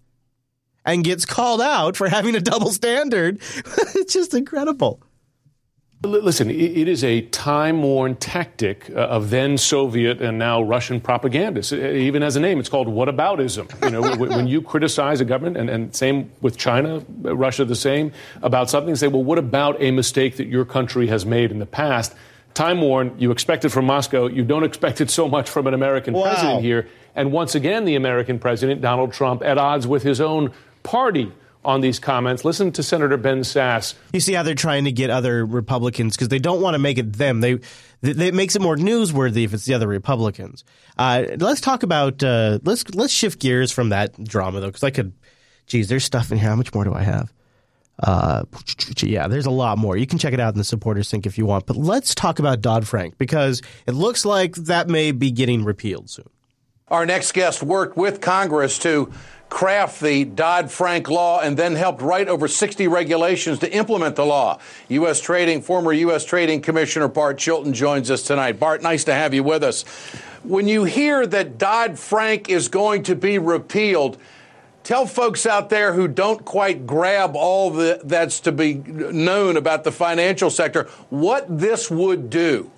and 0.85 1.03
gets 1.03 1.25
called 1.25 1.61
out 1.61 1.95
for 1.95 2.09
having 2.09 2.35
a 2.35 2.41
double 2.41 2.71
standard. 2.71 3.37
it's 3.95 4.13
just 4.13 4.33
incredible. 4.33 5.01
Listen, 6.03 6.49
it 6.49 6.87
is 6.87 7.03
a 7.03 7.21
time-worn 7.21 8.15
tactic 8.15 8.89
uh, 8.89 9.01
of 9.01 9.29
then 9.29 9.55
Soviet 9.55 10.19
and 10.19 10.39
now 10.39 10.59
Russian 10.59 10.99
propagandists. 10.99 11.71
It 11.71 11.95
even 11.95 12.23
has 12.23 12.35
a 12.35 12.39
name. 12.39 12.59
It's 12.59 12.69
called 12.69 12.87
whataboutism. 12.87 13.83
You 13.83 13.91
know, 13.91 14.15
when 14.15 14.47
you 14.47 14.63
criticize 14.63 15.21
a 15.21 15.25
government, 15.25 15.57
and, 15.57 15.69
and 15.69 15.95
same 15.95 16.31
with 16.41 16.57
China, 16.57 17.03
uh, 17.23 17.35
Russia, 17.35 17.65
the 17.65 17.75
same 17.75 18.13
about 18.41 18.67
something. 18.67 18.95
Say, 18.95 19.09
well, 19.09 19.23
what 19.23 19.37
about 19.37 19.79
a 19.79 19.91
mistake 19.91 20.37
that 20.37 20.47
your 20.47 20.65
country 20.65 21.05
has 21.05 21.23
made 21.23 21.51
in 21.51 21.59
the 21.59 21.67
past? 21.67 22.15
Time 22.53 22.81
worn. 22.81 23.15
You 23.17 23.31
expect 23.31 23.63
it 23.65 23.69
from 23.69 23.85
Moscow. 23.85 24.27
You 24.27 24.43
don't 24.43 24.63
expect 24.63 24.99
it 25.01 25.09
so 25.09 25.27
much 25.29 25.49
from 25.49 25.67
an 25.67 25.73
American 25.73 26.13
Wow. 26.13 26.23
president 26.23 26.61
here. 26.61 26.87
And 27.15 27.31
once 27.31 27.55
again, 27.55 27.85
the 27.85 27.95
American 27.95 28.39
president, 28.39 28.81
Donald 28.81 29.13
Trump, 29.13 29.41
at 29.43 29.57
odds 29.57 29.87
with 29.87 30.03
his 30.03 30.19
own 30.21 30.51
party 30.83 31.31
on 31.63 31.81
these 31.81 31.99
comments. 31.99 32.43
Listen 32.43 32.71
to 32.71 32.83
Senator 32.83 33.17
Ben 33.17 33.41
Sasse. 33.41 33.93
You 34.13 34.19
see 34.19 34.33
how 34.33 34.43
they're 34.43 34.55
trying 34.55 34.85
to 34.85 34.91
get 34.91 35.09
other 35.09 35.45
Republicans 35.45 36.15
because 36.15 36.29
they 36.29 36.39
don't 36.39 36.61
want 36.61 36.73
to 36.73 36.79
make 36.79 36.97
it 36.97 37.13
them. 37.13 37.39
They, 37.41 37.59
they 38.01 38.27
it 38.29 38.33
makes 38.33 38.55
it 38.55 38.61
more 38.61 38.75
newsworthy 38.75 39.45
if 39.45 39.53
it's 39.53 39.65
the 39.65 39.73
other 39.75 39.87
Republicans. 39.87 40.63
Uh, 40.97 41.23
let's 41.37 41.61
talk 41.61 41.83
about 41.83 42.23
uh, 42.23 42.59
let's 42.63 42.89
let's 42.95 43.13
shift 43.13 43.39
gears 43.39 43.71
from 43.71 43.89
that 43.89 44.21
drama 44.23 44.59
though 44.59 44.67
because 44.67 44.83
I 44.83 44.89
could, 44.89 45.13
geez, 45.67 45.87
there's 45.87 46.03
stuff 46.03 46.31
in 46.31 46.39
here. 46.39 46.49
How 46.49 46.55
much 46.55 46.73
more 46.73 46.83
do 46.83 46.93
I 46.93 47.03
have? 47.03 47.31
Uh, 48.01 48.43
yeah, 48.97 49.27
there's 49.27 49.45
a 49.45 49.51
lot 49.51 49.77
more. 49.77 49.95
You 49.95 50.07
can 50.07 50.17
check 50.17 50.33
it 50.33 50.39
out 50.39 50.53
in 50.53 50.57
the 50.57 50.63
supporters 50.63 51.07
sync 51.07 51.25
if 51.25 51.37
you 51.37 51.45
want. 51.45 51.65
But 51.65 51.77
let's 51.77 52.15
talk 52.15 52.39
about 52.39 52.61
Dodd 52.61 52.87
Frank 52.87 53.17
because 53.17 53.61
it 53.85 53.93
looks 53.93 54.25
like 54.25 54.55
that 54.55 54.87
may 54.87 55.11
be 55.11 55.31
getting 55.31 55.63
repealed 55.63 56.09
soon. 56.09 56.29
Our 56.87 57.05
next 57.05 57.33
guest 57.33 57.63
worked 57.63 57.95
with 57.95 58.19
Congress 58.19 58.77
to 58.79 59.13
craft 59.49 60.01
the 60.01 60.25
Dodd 60.25 60.71
Frank 60.71 61.09
law 61.09 61.39
and 61.41 61.55
then 61.55 61.75
helped 61.75 62.01
write 62.01 62.27
over 62.27 62.47
60 62.47 62.87
regulations 62.87 63.59
to 63.59 63.71
implement 63.71 64.15
the 64.15 64.25
law. 64.25 64.59
U.S. 64.87 65.19
Trading, 65.19 65.61
former 65.61 65.93
U.S. 65.93 66.25
Trading 66.25 66.61
Commissioner 66.61 67.07
Bart 67.07 67.37
Chilton 67.37 67.73
joins 67.73 68.09
us 68.09 68.23
tonight. 68.23 68.59
Bart, 68.59 68.81
nice 68.81 69.03
to 69.03 69.13
have 69.13 69.33
you 69.33 69.43
with 69.43 69.63
us. 69.63 69.83
When 70.43 70.67
you 70.67 70.85
hear 70.85 71.27
that 71.27 71.57
Dodd 71.57 71.99
Frank 71.99 72.49
is 72.49 72.67
going 72.67 73.03
to 73.03 73.15
be 73.15 73.37
repealed, 73.37 74.17
tell 74.83 75.05
folks 75.05 75.45
out 75.45 75.69
there 75.69 75.93
who 75.93 76.07
don't 76.07 76.43
quite 76.45 76.85
grab 76.87 77.35
all 77.35 77.69
the, 77.69 77.99
that's 78.03 78.39
to 78.41 78.51
be 78.51 78.75
known 78.75 79.57
about 79.57 79.83
the 79.83 79.91
financial 79.91 80.49
sector 80.49 80.83
what 81.09 81.45
this 81.59 81.89
would 81.91 82.29
do. 82.29 82.69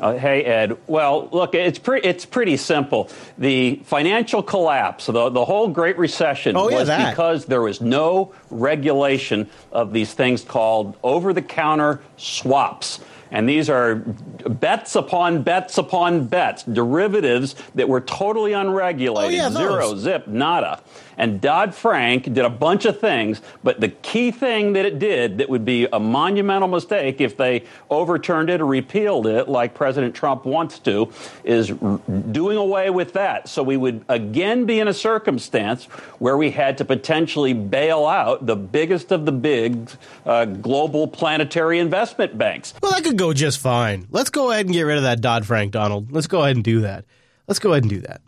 Uh, 0.00 0.14
hey, 0.14 0.42
Ed. 0.42 0.76
Well, 0.88 1.28
look, 1.30 1.54
it's 1.54 1.78
pretty 1.78 2.08
it's 2.08 2.26
pretty 2.26 2.56
simple. 2.56 3.08
The 3.38 3.76
financial 3.84 4.42
collapse, 4.42 5.06
the 5.06 5.28
the 5.30 5.44
whole 5.44 5.68
Great 5.68 5.96
Recession, 5.98 6.56
Oh, 6.56 6.68
was 6.68 6.88
that. 6.88 7.10
because 7.10 7.44
there 7.44 7.62
was 7.62 7.80
no 7.80 8.34
regulation 8.50 9.48
of 9.70 9.92
these 9.92 10.12
things 10.12 10.42
called 10.42 10.96
over-the-counter 11.04 12.00
swaps. 12.16 12.98
And 13.30 13.48
these 13.48 13.70
are 13.70 13.94
bets 13.94 14.96
upon 14.96 15.42
bets 15.44 15.78
upon 15.78 16.26
bets, 16.26 16.64
derivatives 16.64 17.54
that 17.76 17.88
were 17.88 18.00
totally 18.00 18.52
unregulated, 18.52 19.40
Oh, 19.40 19.42
yeah, 19.42 19.50
zero, 19.50 19.94
zip, 19.94 20.26
nada. 20.26 20.80
And 21.16 21.40
Dodd 21.40 21.74
Frank 21.74 22.24
did 22.24 22.38
a 22.38 22.50
bunch 22.50 22.84
of 22.84 23.00
things, 23.00 23.40
but 23.62 23.80
the 23.80 23.88
key 23.88 24.30
thing 24.30 24.72
that 24.74 24.84
it 24.84 24.98
did 24.98 25.38
that 25.38 25.48
would 25.48 25.64
be 25.64 25.86
a 25.92 26.00
monumental 26.00 26.68
mistake 26.68 27.20
if 27.20 27.36
they 27.36 27.64
overturned 27.90 28.50
it 28.50 28.60
or 28.60 28.66
repealed 28.66 29.26
it, 29.26 29.48
like 29.48 29.74
President 29.74 30.14
Trump 30.14 30.44
wants 30.44 30.78
to, 30.80 31.10
is 31.44 31.68
doing 31.68 32.56
away 32.56 32.90
with 32.90 33.12
that. 33.14 33.48
So 33.48 33.62
we 33.62 33.76
would 33.76 34.04
again 34.08 34.66
be 34.66 34.80
in 34.80 34.88
a 34.88 34.94
circumstance 34.94 35.84
where 36.18 36.36
we 36.36 36.50
had 36.50 36.78
to 36.78 36.84
potentially 36.84 37.52
bail 37.52 38.06
out 38.06 38.46
the 38.46 38.56
biggest 38.56 39.12
of 39.12 39.26
the 39.26 39.32
big 39.32 39.90
uh, 40.26 40.44
global 40.44 41.06
planetary 41.06 41.78
investment 41.78 42.36
banks. 42.36 42.74
Well, 42.82 42.92
that 42.92 43.04
could 43.04 43.18
go 43.18 43.32
just 43.32 43.58
fine. 43.58 44.06
Let's 44.10 44.30
go 44.30 44.50
ahead 44.50 44.66
and 44.66 44.74
get 44.74 44.82
rid 44.82 44.96
of 44.96 45.04
that 45.04 45.20
Dodd 45.20 45.46
Frank, 45.46 45.72
Donald. 45.72 46.12
Let's 46.12 46.26
go 46.26 46.42
ahead 46.42 46.56
and 46.56 46.64
do 46.64 46.80
that. 46.80 47.04
Let's 47.46 47.58
go 47.58 47.72
ahead 47.72 47.84
and 47.84 47.90
do 47.90 48.00
that. 48.00 48.22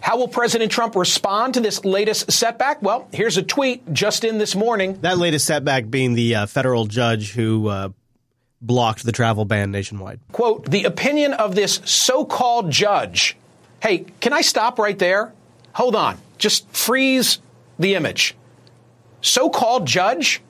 How 0.00 0.16
will 0.16 0.28
President 0.28 0.72
Trump 0.72 0.96
respond 0.96 1.54
to 1.54 1.60
this 1.60 1.84
latest 1.84 2.32
setback? 2.32 2.82
Well, 2.82 3.06
here's 3.12 3.36
a 3.36 3.42
tweet 3.42 3.92
just 3.92 4.24
in 4.24 4.38
this 4.38 4.54
morning. 4.54 4.98
That 5.02 5.18
latest 5.18 5.46
setback 5.46 5.90
being 5.90 6.14
the 6.14 6.34
uh, 6.34 6.46
federal 6.46 6.86
judge 6.86 7.32
who 7.32 7.68
uh, 7.68 7.88
blocked 8.62 9.04
the 9.04 9.12
travel 9.12 9.44
ban 9.44 9.70
nationwide. 9.70 10.20
Quote, 10.32 10.70
the 10.70 10.84
opinion 10.84 11.34
of 11.34 11.54
this 11.54 11.80
so 11.84 12.24
called 12.24 12.70
judge. 12.70 13.36
Hey, 13.82 14.06
can 14.20 14.32
I 14.32 14.40
stop 14.40 14.78
right 14.78 14.98
there? 14.98 15.32
Hold 15.74 15.94
on. 15.94 16.18
Just 16.38 16.68
freeze 16.70 17.38
the 17.78 17.94
image. 17.94 18.34
So 19.20 19.50
called 19.50 19.86
judge? 19.86 20.40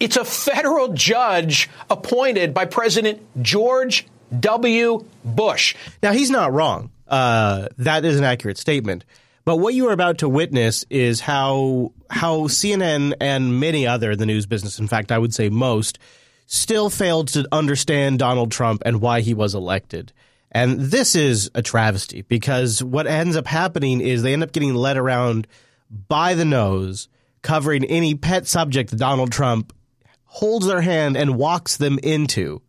It's 0.00 0.16
a 0.16 0.24
federal 0.24 0.94
judge 0.94 1.70
appointed 1.88 2.54
by 2.54 2.64
President 2.64 3.22
George 3.40 4.06
W. 4.38 5.04
Bush. 5.24 5.74
Now, 6.02 6.12
he's 6.12 6.30
not 6.30 6.52
wrong. 6.52 6.90
Uh, 7.12 7.68
that 7.76 8.06
is 8.06 8.18
an 8.18 8.24
accurate 8.24 8.56
statement. 8.56 9.04
But 9.44 9.56
what 9.58 9.74
you 9.74 9.88
are 9.88 9.92
about 9.92 10.18
to 10.18 10.28
witness 10.28 10.84
is 10.88 11.20
how 11.20 11.92
how 12.08 12.42
CNN 12.42 13.14
and 13.20 13.60
many 13.60 13.86
other 13.86 14.16
the 14.16 14.26
news 14.26 14.46
business, 14.46 14.78
in 14.78 14.88
fact, 14.88 15.12
I 15.12 15.18
would 15.18 15.34
say 15.34 15.50
most, 15.50 15.98
still 16.46 16.88
failed 16.90 17.28
to 17.28 17.46
understand 17.52 18.18
Donald 18.18 18.50
Trump 18.50 18.82
and 18.86 19.00
why 19.00 19.20
he 19.20 19.34
was 19.34 19.54
elected. 19.54 20.12
And 20.52 20.78
this 20.80 21.14
is 21.14 21.50
a 21.54 21.62
travesty 21.62 22.22
because 22.22 22.82
what 22.82 23.06
ends 23.06 23.36
up 23.36 23.46
happening 23.46 24.00
is 24.00 24.22
they 24.22 24.32
end 24.32 24.42
up 24.42 24.52
getting 24.52 24.74
led 24.74 24.96
around 24.96 25.46
by 26.08 26.34
the 26.34 26.44
nose, 26.44 27.08
covering 27.42 27.84
any 27.84 28.14
pet 28.14 28.46
subject 28.46 28.90
that 28.90 28.96
Donald 28.96 29.32
Trump 29.32 29.72
holds 30.24 30.66
their 30.66 30.80
hand 30.80 31.16
and 31.16 31.36
walks 31.36 31.76
them 31.76 31.98
into. 32.02 32.62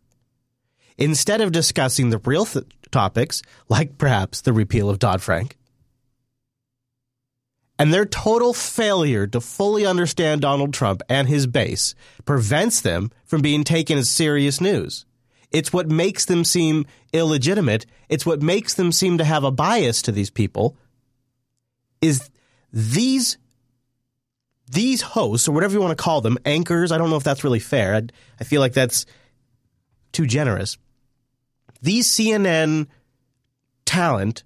Instead 0.98 1.40
of 1.40 1.52
discussing 1.52 2.10
the 2.10 2.18
real 2.18 2.44
th- 2.44 2.66
topics, 2.94 3.42
like 3.68 3.98
perhaps 3.98 4.40
the 4.40 4.54
repeal 4.54 4.88
of 4.88 4.98
Dodd 4.98 5.20
Frank, 5.20 5.58
and 7.78 7.92
their 7.92 8.06
total 8.06 8.54
failure 8.54 9.26
to 9.26 9.40
fully 9.40 9.84
understand 9.84 10.40
Donald 10.40 10.72
Trump 10.72 11.02
and 11.08 11.28
his 11.28 11.46
base 11.46 11.94
prevents 12.24 12.80
them 12.80 13.10
from 13.24 13.42
being 13.42 13.64
taken 13.64 13.98
as 13.98 14.08
serious 14.08 14.60
news. 14.60 15.04
It's 15.50 15.72
what 15.72 15.88
makes 15.88 16.24
them 16.24 16.44
seem 16.44 16.86
illegitimate. 17.12 17.86
It's 18.08 18.24
what 18.24 18.42
makes 18.42 18.74
them 18.74 18.92
seem 18.92 19.18
to 19.18 19.24
have 19.24 19.44
a 19.44 19.50
bias 19.50 20.02
to 20.02 20.12
these 20.12 20.30
people. 20.30 20.76
Is 22.00 22.30
these 22.72 23.38
these 24.66 25.02
hosts 25.02 25.46
or 25.46 25.52
whatever 25.52 25.74
you 25.74 25.80
want 25.80 25.96
to 25.96 26.02
call 26.02 26.20
them, 26.20 26.38
anchors, 26.44 26.90
I 26.90 26.98
don't 26.98 27.10
know 27.10 27.16
if 27.16 27.24
that's 27.24 27.44
really 27.44 27.60
fair. 27.60 27.94
I, 27.94 28.02
I 28.40 28.44
feel 28.44 28.60
like 28.60 28.72
that's 28.72 29.04
too 30.12 30.26
generous. 30.26 30.78
These 31.84 32.08
CNN 32.08 32.86
talent 33.84 34.42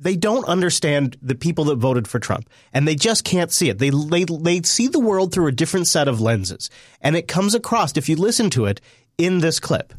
they 0.00 0.16
don't 0.16 0.44
understand 0.46 1.16
the 1.22 1.36
people 1.36 1.66
that 1.66 1.76
voted 1.76 2.08
for 2.08 2.18
Trump, 2.18 2.50
and 2.72 2.88
they 2.88 2.96
just 2.96 3.22
can't 3.22 3.52
see 3.52 3.68
it. 3.68 3.78
They, 3.78 3.90
they 3.90 4.24
they 4.24 4.62
see 4.62 4.88
the 4.88 4.98
world 4.98 5.32
through 5.32 5.46
a 5.46 5.52
different 5.52 5.86
set 5.86 6.08
of 6.08 6.20
lenses, 6.20 6.70
and 7.00 7.14
it 7.14 7.28
comes 7.28 7.54
across 7.54 7.96
if 7.96 8.08
you 8.08 8.16
listen 8.16 8.50
to 8.50 8.66
it 8.66 8.80
in 9.16 9.38
this 9.38 9.60
clip. 9.60 9.94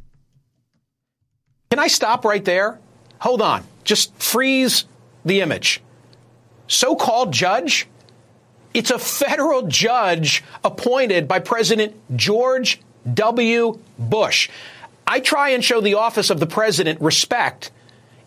Can 1.70 1.80
I 1.80 1.88
stop 1.88 2.26
right 2.26 2.44
there? 2.44 2.80
Hold 3.20 3.42
on. 3.42 3.64
Just 3.86 4.14
freeze 4.22 4.84
the 5.24 5.40
image. 5.40 5.82
So-called 6.68 7.32
judge. 7.32 7.88
It's 8.74 8.92
a 8.92 9.00
federal 9.00 9.68
judge 9.68 10.44
appointed 10.66 11.30
by 11.30 11.40
President 11.40 11.96
George 12.18 12.82
W. 13.14 13.80
Bush. 13.98 14.50
I 15.14 15.20
try 15.20 15.50
and 15.50 15.64
show 15.64 15.80
the 15.80 15.94
office 15.94 16.32
of 16.32 16.40
the 16.40 16.48
president 16.48 17.00
respect 17.00 17.70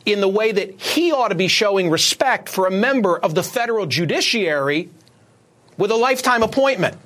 in 0.05 0.21
the 0.21 0.29
way 0.29 0.53
that 0.53 0.81
he 0.81 1.11
ought 1.11 1.31
to 1.31 1.35
be 1.35 1.49
showing 1.49 1.91
respect 1.91 2.49
for 2.49 2.69
a 2.69 2.71
member 2.71 3.19
of 3.19 3.35
the 3.35 3.43
federal 3.43 3.87
judiciary 3.87 4.89
with 5.77 5.91
a 5.91 5.97
lifetime 5.97 6.45
appointment. 6.45 6.97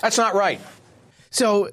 That's 0.00 0.16
not 0.16 0.36
right. 0.36 0.60
So, 1.30 1.68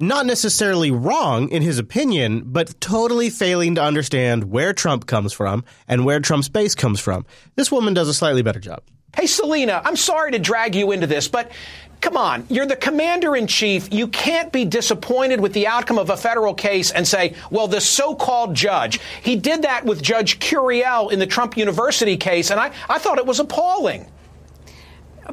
not 0.00 0.26
necessarily 0.26 0.90
wrong 0.90 1.50
in 1.50 1.62
his 1.62 1.78
opinion, 1.78 2.42
but 2.46 2.80
totally 2.80 3.30
failing 3.30 3.76
to 3.76 3.82
understand 3.84 4.50
where 4.50 4.72
Trump 4.72 5.06
comes 5.06 5.32
from 5.32 5.62
and 5.86 6.04
where 6.04 6.18
Trump's 6.18 6.48
base 6.48 6.74
comes 6.74 6.98
from. 6.98 7.26
This 7.54 7.70
woman 7.70 7.94
does 7.94 8.08
a 8.08 8.14
slightly 8.14 8.42
better 8.42 8.58
job. 8.58 8.82
Hey, 9.14 9.26
Selena, 9.26 9.82
I'm 9.84 9.96
sorry 9.96 10.32
to 10.32 10.40
drag 10.40 10.74
you 10.74 10.90
into 10.90 11.06
this, 11.06 11.28
but 11.28 11.52
Come 12.00 12.16
on, 12.16 12.46
you're 12.48 12.66
the 12.66 12.76
commander 12.76 13.36
in 13.36 13.46
chief. 13.46 13.92
You 13.92 14.08
can't 14.08 14.50
be 14.50 14.64
disappointed 14.64 15.40
with 15.40 15.52
the 15.52 15.66
outcome 15.66 15.98
of 15.98 16.08
a 16.08 16.16
federal 16.16 16.54
case 16.54 16.90
and 16.90 17.06
say, 17.06 17.34
well, 17.50 17.68
the 17.68 17.80
so 17.80 18.14
called 18.14 18.54
judge. 18.54 19.00
He 19.22 19.36
did 19.36 19.62
that 19.62 19.84
with 19.84 20.02
Judge 20.02 20.38
Curiel 20.38 21.12
in 21.12 21.18
the 21.18 21.26
Trump 21.26 21.58
University 21.58 22.16
case, 22.16 22.50
and 22.50 22.58
I, 22.58 22.72
I 22.88 22.98
thought 22.98 23.18
it 23.18 23.26
was 23.26 23.38
appalling. 23.38 24.06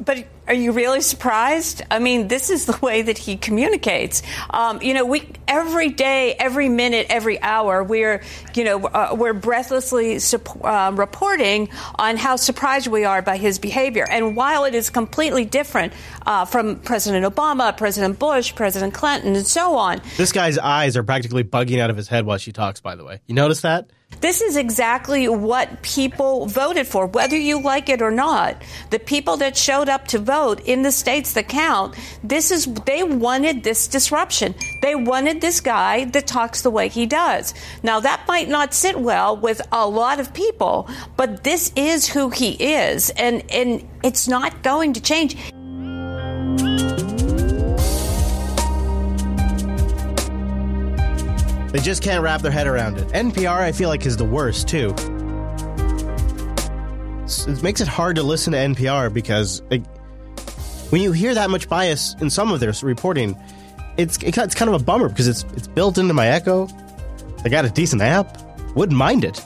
But 0.04 0.26
are 0.46 0.54
you 0.54 0.72
really 0.72 1.00
surprised? 1.00 1.82
I 1.90 1.98
mean, 1.98 2.28
this 2.28 2.50
is 2.50 2.66
the 2.66 2.78
way 2.80 3.02
that 3.02 3.18
he 3.18 3.36
communicates. 3.36 4.22
Um, 4.50 4.80
you 4.80 4.94
know, 4.94 5.04
we 5.04 5.28
every 5.46 5.90
day, 5.90 6.34
every 6.38 6.68
minute, 6.68 7.06
every 7.10 7.40
hour, 7.40 7.84
we're 7.84 8.22
you 8.54 8.64
know 8.64 8.86
uh, 8.86 9.14
we're 9.18 9.34
breathlessly 9.34 10.18
uh, 10.62 10.92
reporting 10.94 11.68
on 11.96 12.16
how 12.16 12.36
surprised 12.36 12.86
we 12.86 13.04
are 13.04 13.22
by 13.22 13.36
his 13.36 13.58
behavior. 13.58 14.06
And 14.08 14.36
while 14.36 14.64
it 14.64 14.74
is 14.74 14.90
completely 14.90 15.44
different 15.44 15.92
uh, 16.24 16.44
from 16.44 16.76
President 16.80 17.26
Obama, 17.26 17.76
President 17.76 18.18
Bush, 18.18 18.54
President 18.54 18.94
Clinton, 18.94 19.36
and 19.36 19.46
so 19.46 19.76
on, 19.76 20.00
this 20.16 20.32
guy's 20.32 20.58
eyes 20.58 20.96
are 20.96 21.02
practically 21.02 21.44
bugging 21.44 21.80
out 21.80 21.90
of 21.90 21.96
his 21.96 22.08
head 22.08 22.24
while 22.24 22.38
she 22.38 22.52
talks. 22.52 22.80
By 22.80 22.94
the 22.96 23.04
way, 23.04 23.20
you 23.26 23.34
notice 23.34 23.62
that? 23.62 23.90
This 24.20 24.40
is 24.40 24.56
exactly 24.56 25.28
what 25.28 25.82
people 25.82 26.46
voted 26.46 26.88
for, 26.88 27.06
whether 27.06 27.36
you 27.36 27.62
like 27.62 27.88
it 27.88 28.02
or 28.02 28.10
not. 28.10 28.60
The 28.90 28.98
people 28.98 29.36
that 29.36 29.56
showed 29.56 29.88
up 29.88 30.08
to 30.08 30.18
vote 30.18 30.60
in 30.66 30.82
the 30.82 30.90
states 30.90 31.34
that 31.34 31.48
count, 31.48 31.94
this 32.24 32.50
is 32.50 32.66
they 32.84 33.04
wanted 33.04 33.62
this 33.62 33.86
disruption. 33.86 34.56
They 34.82 34.96
wanted 34.96 35.40
this 35.40 35.60
guy 35.60 36.06
that 36.06 36.26
talks 36.26 36.62
the 36.62 36.70
way 36.70 36.88
he 36.88 37.06
does. 37.06 37.54
Now 37.84 38.00
that 38.00 38.24
might 38.26 38.48
not 38.48 38.74
sit 38.74 38.98
well 38.98 39.36
with 39.36 39.60
a 39.70 39.86
lot 39.86 40.18
of 40.18 40.34
people, 40.34 40.88
but 41.16 41.44
this 41.44 41.70
is 41.76 42.08
who 42.08 42.30
he 42.30 42.52
is 42.52 43.10
and 43.10 43.44
and 43.50 43.86
it's 44.02 44.26
not 44.26 44.62
going 44.64 44.94
to 44.94 45.00
change. 45.00 45.36
They 51.70 51.80
just 51.80 52.02
can't 52.02 52.22
wrap 52.22 52.40
their 52.40 52.50
head 52.50 52.66
around 52.66 52.98
it. 52.98 53.08
NPR, 53.08 53.60
I 53.60 53.72
feel 53.72 53.88
like, 53.88 54.06
is 54.06 54.16
the 54.16 54.24
worst, 54.24 54.68
too. 54.68 54.94
It 57.46 57.62
makes 57.62 57.82
it 57.82 57.88
hard 57.88 58.16
to 58.16 58.22
listen 58.22 58.52
to 58.52 58.58
NPR 58.58 59.12
because 59.12 59.60
like, 59.70 59.84
when 60.90 61.02
you 61.02 61.12
hear 61.12 61.34
that 61.34 61.50
much 61.50 61.68
bias 61.68 62.14
in 62.20 62.30
some 62.30 62.50
of 62.52 62.60
their 62.60 62.72
reporting, 62.82 63.36
it's 63.98 64.16
it's 64.22 64.54
kind 64.54 64.70
of 64.70 64.80
a 64.80 64.82
bummer 64.82 65.10
because 65.10 65.28
it's 65.28 65.44
it's 65.54 65.66
built 65.66 65.98
into 65.98 66.14
my 66.14 66.28
Echo. 66.28 66.68
I 67.44 67.50
got 67.50 67.66
a 67.66 67.70
decent 67.70 68.00
app. 68.00 68.38
Wouldn't 68.74 68.96
mind 68.96 69.24
it. 69.24 69.44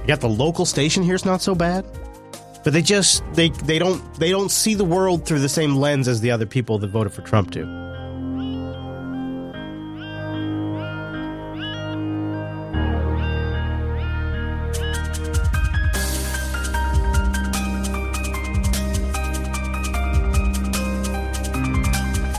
You 0.00 0.06
got 0.06 0.20
the 0.20 0.28
local 0.28 0.64
station 0.64 1.02
here; 1.02 1.14
it's 1.14 1.24
not 1.26 1.42
so 1.42 1.54
bad. 1.54 1.84
But 2.62 2.72
they 2.72 2.80
just 2.80 3.22
they 3.34 3.50
they 3.50 3.78
don't 3.78 4.02
they 4.14 4.30
don't 4.30 4.50
see 4.50 4.74
the 4.74 4.84
world 4.84 5.26
through 5.26 5.40
the 5.40 5.48
same 5.48 5.76
lens 5.76 6.08
as 6.08 6.22
the 6.22 6.30
other 6.30 6.46
people 6.46 6.78
that 6.78 6.88
voted 6.88 7.12
for 7.12 7.20
Trump 7.22 7.50
do. 7.50 7.83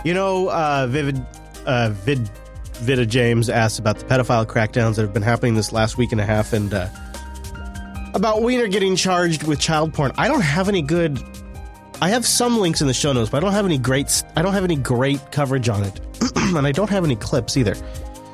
You 0.06 0.14
know, 0.14 0.52
uh, 0.52 0.86
Vivid, 0.88 1.26
uh, 1.65 1.90
Vid, 1.90 2.30
Vida 2.76 3.07
James 3.07 3.49
asked 3.49 3.80
about 3.80 3.98
the 3.98 4.06
pedophile 4.06 4.45
crackdowns 4.45 4.95
that 4.95 5.02
have 5.02 5.14
been 5.15 5.23
happening 5.23 5.56
this 5.56 5.73
last 5.73 5.98
week 5.98 6.11
and 6.11 6.22
a 6.22 6.26
half, 6.26 6.53
and 6.53 6.72
uh, 6.72 6.88
about 8.14 8.44
Weiner 8.44 8.68
getting 8.68 8.95
charged 8.95 9.44
with 9.44 9.60
child 9.60 9.95
porn. 9.95 10.11
I 10.15 10.27
don't 10.27 10.41
have 10.41 10.69
any 10.69 10.84
good. 10.84 11.19
I 12.03 12.10
have 12.10 12.23
some 12.23 12.60
links 12.60 12.82
in 12.82 12.88
the 12.88 12.94
show 12.94 13.14
notes, 13.14 13.32
but 13.32 13.38
I 13.38 13.40
don't 13.40 13.53
have 13.53 13.65
any 13.65 13.80
great. 13.80 14.23
I 14.36 14.44
don't 14.44 14.53
have 14.53 14.64
any 14.64 14.76
great 14.76 15.32
coverage 15.32 15.69
on 15.69 15.84
it, 15.84 15.99
and 16.36 16.68
I 16.68 16.72
don't 16.72 16.90
have 16.91 17.03
any 17.03 17.15
clips 17.15 17.57
either. 17.57 17.76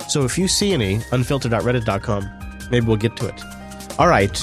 So 0.09 0.25
if 0.25 0.37
you 0.37 0.49
see 0.49 0.73
any, 0.73 0.97
unfilter.reddit.com, 0.97 2.69
maybe 2.69 2.85
we'll 2.85 2.97
get 2.97 3.15
to 3.15 3.27
it. 3.27 3.41
All 3.97 4.09
right. 4.09 4.37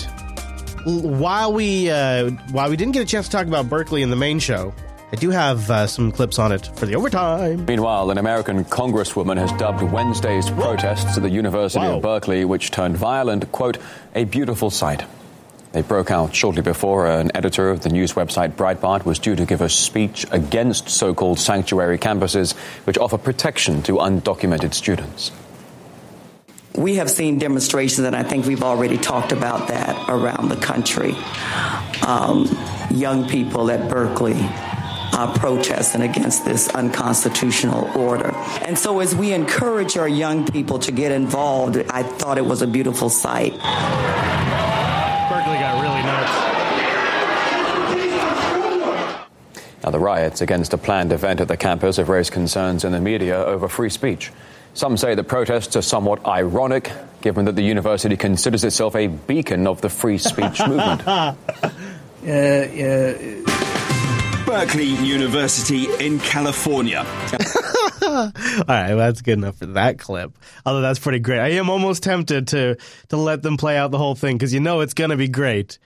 While 0.86 1.52
we 1.52 1.90
uh, 1.90 2.30
while 2.52 2.70
we 2.70 2.76
didn't 2.76 2.92
get 2.92 3.02
a 3.02 3.06
chance 3.06 3.26
to 3.26 3.32
talk 3.32 3.46
about 3.46 3.68
Berkeley 3.68 4.00
in 4.00 4.08
the 4.08 4.16
main 4.16 4.38
show, 4.38 4.72
I 5.10 5.16
do 5.16 5.30
have 5.30 5.70
uh, 5.70 5.86
some 5.86 6.12
clips 6.12 6.38
on 6.38 6.52
it 6.52 6.66
for 6.76 6.84
the 6.84 6.94
overtime. 6.94 7.64
Meanwhile, 7.64 8.10
an 8.10 8.18
American 8.18 8.62
congresswoman 8.66 9.38
has 9.38 9.50
dubbed 9.52 9.82
Wednesday's 9.82 10.50
protests 10.50 11.16
at 11.16 11.22
the 11.22 11.30
University 11.30 11.78
wow. 11.78 11.96
of 11.96 12.02
Berkeley, 12.02 12.44
which 12.44 12.70
turned 12.70 12.98
violent, 12.98 13.50
quote, 13.50 13.78
a 14.14 14.24
beautiful 14.24 14.68
sight. 14.68 15.04
They 15.72 15.80
broke 15.80 16.10
out 16.10 16.34
shortly 16.34 16.60
before 16.60 17.06
an 17.06 17.30
editor 17.34 17.70
of 17.70 17.80
the 17.80 17.88
news 17.88 18.12
website 18.12 18.52
Breitbart 18.52 19.06
was 19.06 19.18
due 19.18 19.34
to 19.34 19.46
give 19.46 19.62
a 19.62 19.70
speech 19.70 20.26
against 20.30 20.90
so 20.90 21.14
called 21.14 21.38
sanctuary 21.38 21.96
campuses, 21.96 22.54
which 22.84 22.98
offer 22.98 23.16
protection 23.16 23.82
to 23.84 23.94
undocumented 23.94 24.74
students. 24.74 25.32
We 26.74 26.96
have 26.96 27.10
seen 27.10 27.38
demonstrations, 27.38 28.06
and 28.06 28.14
I 28.14 28.24
think 28.24 28.44
we've 28.44 28.62
already 28.62 28.98
talked 28.98 29.32
about 29.32 29.68
that 29.68 30.08
around 30.10 30.50
the 30.50 30.56
country. 30.56 31.14
Um, 32.06 32.46
young 32.90 33.26
people 33.28 33.70
at 33.70 33.88
Berkeley 33.88 34.38
uh, 35.12 35.32
protesting 35.38 36.02
against 36.02 36.44
this 36.44 36.68
unconstitutional 36.68 37.90
order. 37.98 38.30
And 38.62 38.78
so, 38.78 39.00
as 39.00 39.14
we 39.14 39.32
encourage 39.32 39.96
our 39.96 40.08
young 40.08 40.46
people 40.46 40.78
to 40.80 40.92
get 40.92 41.12
involved, 41.12 41.76
I 41.90 42.02
thought 42.02 42.38
it 42.38 42.46
was 42.46 42.62
a 42.62 42.66
beautiful 42.66 43.10
sight. 43.10 43.52
Berkeley 43.52 45.58
got 45.58 45.82
really 45.82 46.02
nuts. 46.02 46.48
Now, 49.84 49.90
the 49.90 49.98
riots 49.98 50.40
against 50.40 50.74
a 50.74 50.78
planned 50.78 51.12
event 51.12 51.40
at 51.40 51.48
the 51.48 51.56
campus 51.56 51.96
have 51.96 52.08
raised 52.08 52.32
concerns 52.32 52.84
in 52.84 52.92
the 52.92 53.00
media 53.00 53.44
over 53.44 53.68
free 53.68 53.90
speech. 53.90 54.32
Some 54.74 54.96
say 54.96 55.14
the 55.14 55.24
protests 55.24 55.76
are 55.76 55.82
somewhat 55.82 56.24
ironic, 56.26 56.92
given 57.20 57.46
that 57.46 57.56
the 57.56 57.62
university 57.62 58.16
considers 58.16 58.64
itself 58.64 58.94
a 58.94 59.06
beacon 59.06 59.66
of 59.66 59.80
the 59.80 59.88
free 59.88 60.18
speech 60.18 60.60
movement. 60.66 61.06
Uh, 61.06 61.34
Berkeley 64.48 64.84
University 64.84 65.86
in 66.02 66.18
California. 66.20 67.00
All 68.02 68.32
right, 68.66 68.88
well, 68.88 68.96
that's 68.96 69.20
good 69.20 69.34
enough 69.34 69.58
for 69.58 69.66
that 69.66 69.98
clip. 69.98 70.32
Although 70.64 70.80
that's 70.80 70.98
pretty 70.98 71.18
great. 71.18 71.38
I 71.38 71.48
am 71.50 71.68
almost 71.68 72.02
tempted 72.02 72.48
to 72.48 72.78
to 73.08 73.16
let 73.18 73.42
them 73.42 73.58
play 73.58 73.76
out 73.76 73.90
the 73.90 73.98
whole 73.98 74.14
thing 74.14 74.38
because 74.38 74.54
you 74.54 74.60
know 74.60 74.80
it's 74.80 74.94
going 74.94 75.10
to 75.10 75.18
be 75.18 75.28
great. 75.28 75.78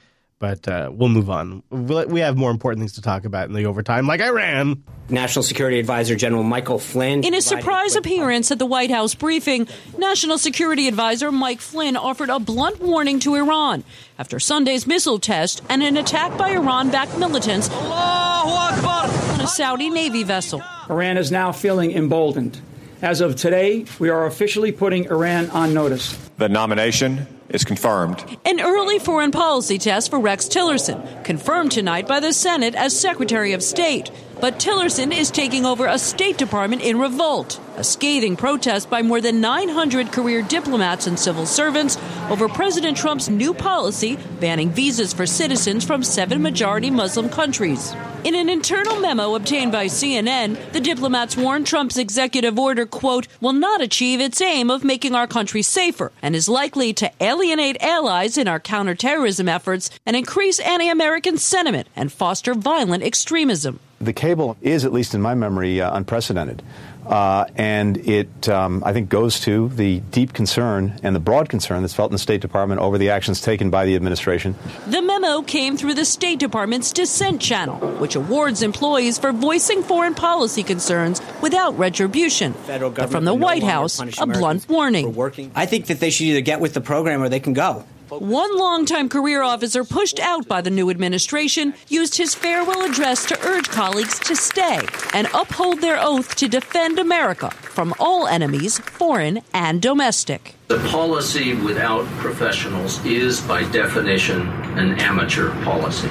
But 0.42 0.66
uh, 0.66 0.90
we'll 0.92 1.08
move 1.08 1.30
on. 1.30 1.62
We'll- 1.70 2.08
have 2.16 2.36
more 2.36 2.50
important 2.50 2.80
things 2.80 2.94
to 2.94 3.00
talk 3.00 3.24
about 3.24 3.46
in 3.46 3.54
the 3.54 3.66
overtime, 3.66 4.08
like 4.08 4.20
Iran. 4.20 4.82
National 5.08 5.44
Security 5.44 5.78
Advisor 5.78 6.16
General 6.16 6.42
Michael 6.42 6.80
Flynn. 6.80 7.22
In 7.22 7.32
a 7.32 7.40
surprise 7.40 7.94
appearance 7.94 8.50
at 8.50 8.58
the 8.58 8.66
White 8.66 8.90
House 8.90 9.14
briefing, 9.14 9.68
National 9.98 10.38
Security 10.38 10.88
Advisor 10.88 11.30
Mike 11.30 11.60
Flynn 11.60 11.96
offered 11.96 12.28
a 12.28 12.40
blunt 12.40 12.80
warning 12.80 13.20
to 13.20 13.36
Iran 13.36 13.84
after 14.18 14.40
Sunday's 14.40 14.84
missile 14.84 15.20
test 15.20 15.62
and 15.68 15.80
an 15.80 15.96
attack 15.96 16.36
by 16.36 16.50
Iran 16.50 16.90
backed 16.90 17.16
militants 17.18 17.70
on 17.70 19.40
a 19.40 19.46
Saudi 19.46 19.90
Navy 19.90 20.24
vessel. 20.24 20.60
Iran 20.90 21.18
is 21.18 21.30
now 21.30 21.52
feeling 21.52 21.92
emboldened. 21.92 22.60
As 23.00 23.20
of 23.20 23.36
today, 23.36 23.84
we 24.00 24.10
are 24.10 24.26
officially 24.26 24.72
putting 24.72 25.06
Iran 25.06 25.50
on 25.50 25.72
notice. 25.72 26.16
The 26.42 26.48
nomination 26.48 27.28
is 27.50 27.62
confirmed. 27.62 28.24
An 28.44 28.60
early 28.60 28.98
foreign 28.98 29.30
policy 29.30 29.78
test 29.78 30.10
for 30.10 30.18
Rex 30.18 30.46
Tillerson, 30.46 31.22
confirmed 31.22 31.70
tonight 31.70 32.08
by 32.08 32.18
the 32.18 32.32
Senate 32.32 32.74
as 32.74 32.98
Secretary 32.98 33.52
of 33.52 33.62
State. 33.62 34.10
But 34.40 34.58
Tillerson 34.58 35.16
is 35.16 35.30
taking 35.30 35.64
over 35.64 35.86
a 35.86 36.00
State 36.00 36.38
Department 36.38 36.82
in 36.82 36.98
revolt, 36.98 37.60
a 37.76 37.84
scathing 37.84 38.36
protest 38.36 38.90
by 38.90 39.02
more 39.02 39.20
than 39.20 39.40
900 39.40 40.10
career 40.10 40.42
diplomats 40.42 41.06
and 41.06 41.16
civil 41.16 41.46
servants 41.46 41.96
over 42.28 42.48
President 42.48 42.96
Trump's 42.96 43.28
new 43.28 43.54
policy 43.54 44.18
banning 44.40 44.70
visas 44.70 45.12
for 45.12 45.26
citizens 45.26 45.84
from 45.84 46.02
seven 46.02 46.42
majority 46.42 46.90
Muslim 46.90 47.28
countries. 47.28 47.94
In 48.24 48.36
an 48.36 48.48
internal 48.48 49.00
memo 49.00 49.34
obtained 49.34 49.72
by 49.72 49.86
CNN, 49.86 50.72
the 50.72 50.80
diplomats 50.80 51.36
warned 51.36 51.66
Trump's 51.66 51.96
executive 51.96 52.56
order, 52.56 52.86
quote, 52.86 53.26
will 53.40 53.52
not 53.52 53.80
achieve 53.80 54.20
its 54.20 54.40
aim 54.40 54.70
of 54.70 54.84
making 54.84 55.16
our 55.16 55.26
country 55.26 55.60
safer 55.60 56.12
and 56.22 56.31
is 56.34 56.48
likely 56.48 56.92
to 56.94 57.10
alienate 57.20 57.82
allies 57.82 58.38
in 58.38 58.48
our 58.48 58.60
counterterrorism 58.60 59.48
efforts 59.48 59.90
and 60.06 60.16
increase 60.16 60.58
anti 60.60 60.88
American 60.88 61.38
sentiment 61.38 61.88
and 61.96 62.12
foster 62.12 62.54
violent 62.54 63.02
extremism. 63.02 63.80
The 64.00 64.12
cable 64.12 64.56
is, 64.60 64.84
at 64.84 64.92
least 64.92 65.14
in 65.14 65.22
my 65.22 65.34
memory, 65.34 65.80
uh, 65.80 65.96
unprecedented. 65.96 66.62
Uh, 67.06 67.46
and 67.56 67.96
it, 68.08 68.48
um, 68.48 68.82
I 68.84 68.92
think, 68.92 69.08
goes 69.08 69.40
to 69.40 69.68
the 69.70 70.00
deep 70.10 70.32
concern 70.32 70.98
and 71.02 71.16
the 71.16 71.20
broad 71.20 71.48
concern 71.48 71.82
that's 71.82 71.94
felt 71.94 72.10
in 72.10 72.12
the 72.12 72.18
State 72.18 72.40
Department 72.40 72.80
over 72.80 72.98
the 72.98 73.10
actions 73.10 73.40
taken 73.40 73.70
by 73.70 73.84
the 73.84 73.96
administration. 73.96 74.54
The 74.86 75.02
memo 75.02 75.42
came 75.42 75.76
through 75.76 75.94
the 75.94 76.04
State 76.04 76.38
Department's 76.38 76.92
Dissent 76.92 77.40
channel, 77.40 77.76
which 77.98 78.14
awards 78.14 78.62
employees 78.62 79.18
for 79.18 79.32
voicing 79.32 79.82
foreign 79.82 80.14
policy 80.14 80.62
concerns 80.62 81.20
without 81.40 81.76
retribution. 81.78 82.52
Federal 82.52 82.90
But 82.90 83.10
from 83.10 83.24
the 83.24 83.32
will 83.32 83.40
no 83.40 83.46
White 83.46 83.62
House, 83.62 83.98
a 84.18 84.26
blunt 84.26 84.68
warning. 84.68 85.52
I 85.54 85.66
think 85.66 85.86
that 85.86 86.00
they 86.00 86.10
should 86.10 86.26
either 86.26 86.40
get 86.40 86.60
with 86.60 86.74
the 86.74 86.80
program 86.80 87.22
or 87.22 87.28
they 87.28 87.40
can 87.40 87.52
go. 87.52 87.84
One 88.18 88.58
longtime 88.58 89.08
career 89.08 89.42
officer 89.42 89.84
pushed 89.84 90.20
out 90.20 90.46
by 90.46 90.60
the 90.60 90.68
new 90.68 90.90
administration 90.90 91.72
used 91.88 92.14
his 92.14 92.34
farewell 92.34 92.82
address 92.82 93.24
to 93.24 93.46
urge 93.46 93.70
colleagues 93.70 94.18
to 94.18 94.36
stay 94.36 94.80
and 95.14 95.28
uphold 95.32 95.80
their 95.80 95.98
oath 95.98 96.34
to 96.36 96.46
defend 96.46 96.98
America 96.98 97.50
from 97.50 97.94
all 97.98 98.26
enemies, 98.26 98.78
foreign 98.80 99.40
and 99.54 99.80
domestic. 99.80 100.56
The 100.68 100.86
policy 100.90 101.54
without 101.54 102.04
professionals 102.18 103.02
is, 103.06 103.40
by 103.40 103.62
definition, 103.70 104.42
an 104.76 105.00
amateur 105.00 105.50
policy. 105.64 106.08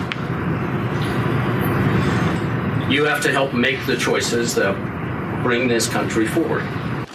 You 2.92 3.06
have 3.06 3.22
to 3.22 3.32
help 3.32 3.54
make 3.54 3.86
the 3.86 3.96
choices 3.96 4.56
that 4.56 4.74
bring 5.44 5.68
this 5.68 5.88
country 5.88 6.26
forward. 6.26 6.68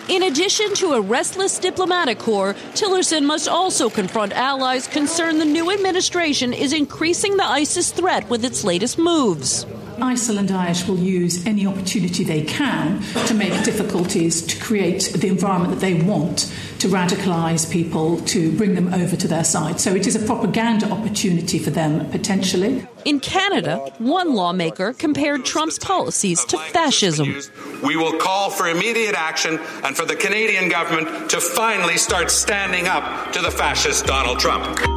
In 0.09 0.23
addition 0.23 0.73
to 0.75 0.93
a 0.93 1.01
restless 1.01 1.59
diplomatic 1.59 2.21
corps, 2.21 2.55
Tillerson 2.75 3.25
must 3.25 3.49
also 3.49 3.91
confront 3.91 4.33
allies 4.35 4.87
concerned 4.87 5.41
the 5.41 5.45
new 5.45 5.73
administration 5.73 6.53
is 6.53 6.73
increasing 6.73 7.37
the 7.37 7.45
ISIS 7.45 7.91
threat 7.91 8.31
with 8.31 8.45
its 8.45 8.63
latest 8.63 8.99
moves. 8.99 9.67
ISIL 9.97 10.39
and 10.39 10.49
Daesh 10.49 10.89
will 10.89 10.99
use 10.99 11.45
any 11.47 11.67
opportunity 11.67 12.25
they 12.25 12.43
can 12.43 13.03
to 13.27 13.35
make 13.35 13.53
difficulties 13.65 14.43
to 14.47 14.61
create 14.61 15.13
the 15.15 15.29
environment 15.29 15.75
that 15.75 15.81
they 15.81 15.95
want 16.03 16.53
to 16.79 16.89
radicalise 16.89 17.71
people, 17.71 18.19
to 18.23 18.55
bring 18.57 18.75
them 18.75 18.93
over 18.93 19.17
to 19.17 19.29
their 19.29 19.45
side. 19.45 19.81
So 19.81 19.95
it 19.95 20.07
is 20.07 20.15
a 20.15 20.25
propaganda 20.25 20.91
opportunity 20.91 21.59
for 21.59 21.71
them, 21.71 22.09
potentially. 22.11 22.87
In 23.05 23.21
Canada, 23.21 23.77
one 23.99 24.35
lawmaker 24.35 24.93
compared 24.93 25.45
Trump's 25.45 25.79
policies 25.79 26.45
to 26.47 26.59
fascism. 26.59 27.35
We 27.83 27.97
will 27.97 28.19
call 28.19 28.51
for 28.51 28.69
immediate 28.69 29.15
action 29.15 29.59
and 29.85 29.97
for 29.97 30.05
the 30.05 30.17
Canadian 30.17 30.69
government 30.69 31.31
to 31.31 31.41
finally 31.41 31.97
start 31.97 32.31
standing 32.31 32.87
up 32.87 33.33
to 33.33 33.41
the 33.41 33.51
fascist 33.51 34.07
Donald 34.07 34.39
Trump. 34.39 34.96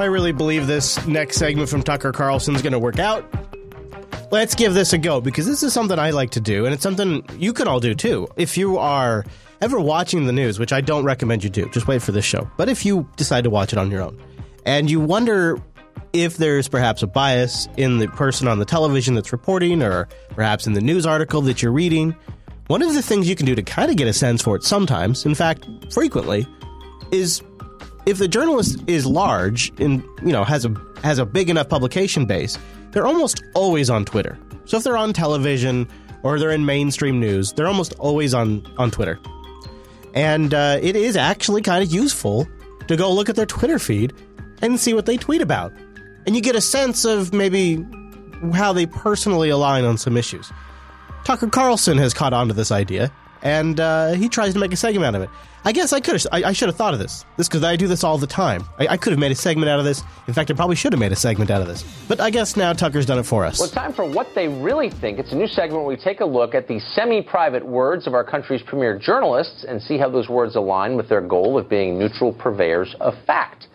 I 0.00 0.06
really 0.06 0.32
believe 0.32 0.66
this 0.66 1.06
next 1.06 1.36
segment 1.36 1.68
from 1.68 1.82
Tucker 1.82 2.12
Carlson's 2.12 2.62
going 2.62 2.72
to 2.72 2.78
work 2.78 2.98
out. 2.98 3.24
Let's 4.30 4.54
give 4.54 4.74
this 4.74 4.92
a 4.92 4.98
go 4.98 5.20
because 5.20 5.46
this 5.46 5.62
is 5.62 5.72
something 5.72 5.98
I 5.98 6.10
like 6.10 6.30
to 6.30 6.40
do, 6.40 6.64
and 6.64 6.72
it's 6.72 6.82
something 6.82 7.24
you 7.38 7.52
can 7.52 7.68
all 7.68 7.80
do 7.80 7.94
too. 7.94 8.28
If 8.36 8.56
you 8.56 8.78
are 8.78 9.24
ever 9.60 9.78
watching 9.78 10.26
the 10.26 10.32
news, 10.32 10.58
which 10.58 10.72
I 10.72 10.80
don't 10.80 11.04
recommend 11.04 11.44
you 11.44 11.50
do, 11.50 11.68
just 11.70 11.86
wait 11.86 12.00
for 12.00 12.12
this 12.12 12.24
show. 12.24 12.48
But 12.56 12.68
if 12.68 12.84
you 12.86 13.08
decide 13.16 13.44
to 13.44 13.50
watch 13.50 13.72
it 13.72 13.78
on 13.78 13.90
your 13.90 14.02
own, 14.02 14.18
and 14.64 14.90
you 14.90 15.00
wonder 15.00 15.60
if 16.12 16.36
there's 16.38 16.68
perhaps 16.68 17.02
a 17.02 17.06
bias 17.06 17.68
in 17.76 17.98
the 17.98 18.08
person 18.08 18.48
on 18.48 18.58
the 18.58 18.64
television 18.64 19.14
that's 19.14 19.32
reporting, 19.32 19.82
or 19.82 20.08
perhaps 20.30 20.66
in 20.66 20.72
the 20.72 20.80
news 20.80 21.06
article 21.06 21.40
that 21.42 21.62
you're 21.62 21.72
reading, 21.72 22.14
one 22.68 22.82
of 22.82 22.94
the 22.94 23.02
things 23.02 23.28
you 23.28 23.36
can 23.36 23.46
do 23.46 23.54
to 23.54 23.62
kind 23.62 23.90
of 23.90 23.96
get 23.96 24.06
a 24.06 24.12
sense 24.12 24.42
for 24.42 24.56
it 24.56 24.62
sometimes, 24.62 25.26
in 25.26 25.34
fact, 25.34 25.66
frequently, 25.92 26.46
is 27.10 27.42
if 28.06 28.18
the 28.18 28.28
journalist 28.28 28.82
is 28.86 29.06
large 29.06 29.72
and 29.80 30.02
you 30.22 30.32
know 30.32 30.44
has 30.44 30.64
a 30.64 30.74
has 31.02 31.18
a 31.18 31.26
big 31.26 31.50
enough 31.50 31.68
publication 31.68 32.26
base, 32.26 32.58
they're 32.90 33.06
almost 33.06 33.42
always 33.54 33.90
on 33.90 34.04
Twitter. 34.04 34.38
So 34.64 34.76
if 34.78 34.84
they're 34.84 34.96
on 34.96 35.12
television 35.12 35.88
or 36.22 36.38
they're 36.38 36.50
in 36.50 36.64
mainstream 36.64 37.18
news, 37.20 37.52
they're 37.52 37.68
almost 37.68 37.92
always 37.98 38.34
on 38.34 38.66
on 38.78 38.90
Twitter. 38.90 39.18
And 40.14 40.52
uh, 40.54 40.78
it 40.82 40.96
is 40.96 41.16
actually 41.16 41.62
kind 41.62 41.84
of 41.84 41.92
useful 41.92 42.48
to 42.88 42.96
go 42.96 43.12
look 43.12 43.28
at 43.28 43.36
their 43.36 43.46
Twitter 43.46 43.78
feed 43.78 44.12
and 44.60 44.78
see 44.78 44.92
what 44.92 45.06
they 45.06 45.16
tweet 45.16 45.40
about, 45.40 45.72
and 46.26 46.34
you 46.34 46.42
get 46.42 46.56
a 46.56 46.60
sense 46.60 47.04
of 47.04 47.32
maybe 47.32 47.86
how 48.52 48.72
they 48.72 48.86
personally 48.86 49.50
align 49.50 49.84
on 49.84 49.96
some 49.96 50.16
issues. 50.16 50.50
Tucker 51.24 51.48
Carlson 51.48 51.98
has 51.98 52.12
caught 52.14 52.32
on 52.32 52.48
to 52.48 52.54
this 52.54 52.72
idea, 52.72 53.12
and 53.42 53.80
uh, 53.80 54.12
he 54.12 54.28
tries 54.28 54.54
to 54.54 54.60
make 54.60 54.72
a 54.72 54.76
segment 54.76 55.04
out 55.04 55.14
of 55.14 55.22
it. 55.22 55.30
I 55.62 55.72
guess 55.72 55.92
I 55.92 56.00
could 56.00 56.14
have, 56.14 56.26
I, 56.32 56.44
I 56.44 56.52
should 56.52 56.68
have 56.68 56.76
thought 56.76 56.94
of 56.94 57.00
this. 57.00 57.26
This 57.36 57.46
because 57.46 57.62
I 57.62 57.76
do 57.76 57.86
this 57.86 58.02
all 58.02 58.16
the 58.16 58.26
time. 58.26 58.64
I, 58.78 58.88
I 58.88 58.96
could 58.96 59.12
have 59.12 59.20
made 59.20 59.30
a 59.30 59.34
segment 59.34 59.68
out 59.68 59.78
of 59.78 59.84
this. 59.84 60.02
In 60.26 60.32
fact, 60.32 60.50
I 60.50 60.54
probably 60.54 60.76
should 60.76 60.92
have 60.94 61.00
made 61.00 61.12
a 61.12 61.16
segment 61.16 61.50
out 61.50 61.60
of 61.60 61.68
this. 61.68 61.84
But 62.08 62.18
I 62.18 62.30
guess 62.30 62.56
now 62.56 62.72
Tucker's 62.72 63.04
done 63.04 63.18
it 63.18 63.26
for 63.26 63.44
us. 63.44 63.58
Well, 63.58 63.66
it's 63.66 63.74
time 63.74 63.92
for 63.92 64.10
What 64.10 64.28
They 64.34 64.48
Really 64.48 64.88
Think. 64.88 65.18
It's 65.18 65.32
a 65.32 65.36
new 65.36 65.46
segment 65.46 65.82
where 65.84 65.96
we 65.96 65.96
take 65.96 66.20
a 66.20 66.24
look 66.24 66.54
at 66.54 66.66
the 66.66 66.80
semi 66.80 67.20
private 67.20 67.64
words 67.64 68.06
of 68.06 68.14
our 68.14 68.24
country's 68.24 68.62
premier 68.62 68.98
journalists 68.98 69.64
and 69.68 69.82
see 69.82 69.98
how 69.98 70.08
those 70.08 70.30
words 70.30 70.56
align 70.56 70.96
with 70.96 71.10
their 71.10 71.20
goal 71.20 71.58
of 71.58 71.68
being 71.68 71.98
neutral 71.98 72.32
purveyors 72.32 72.94
of 73.00 73.12
fact. 73.26 73.66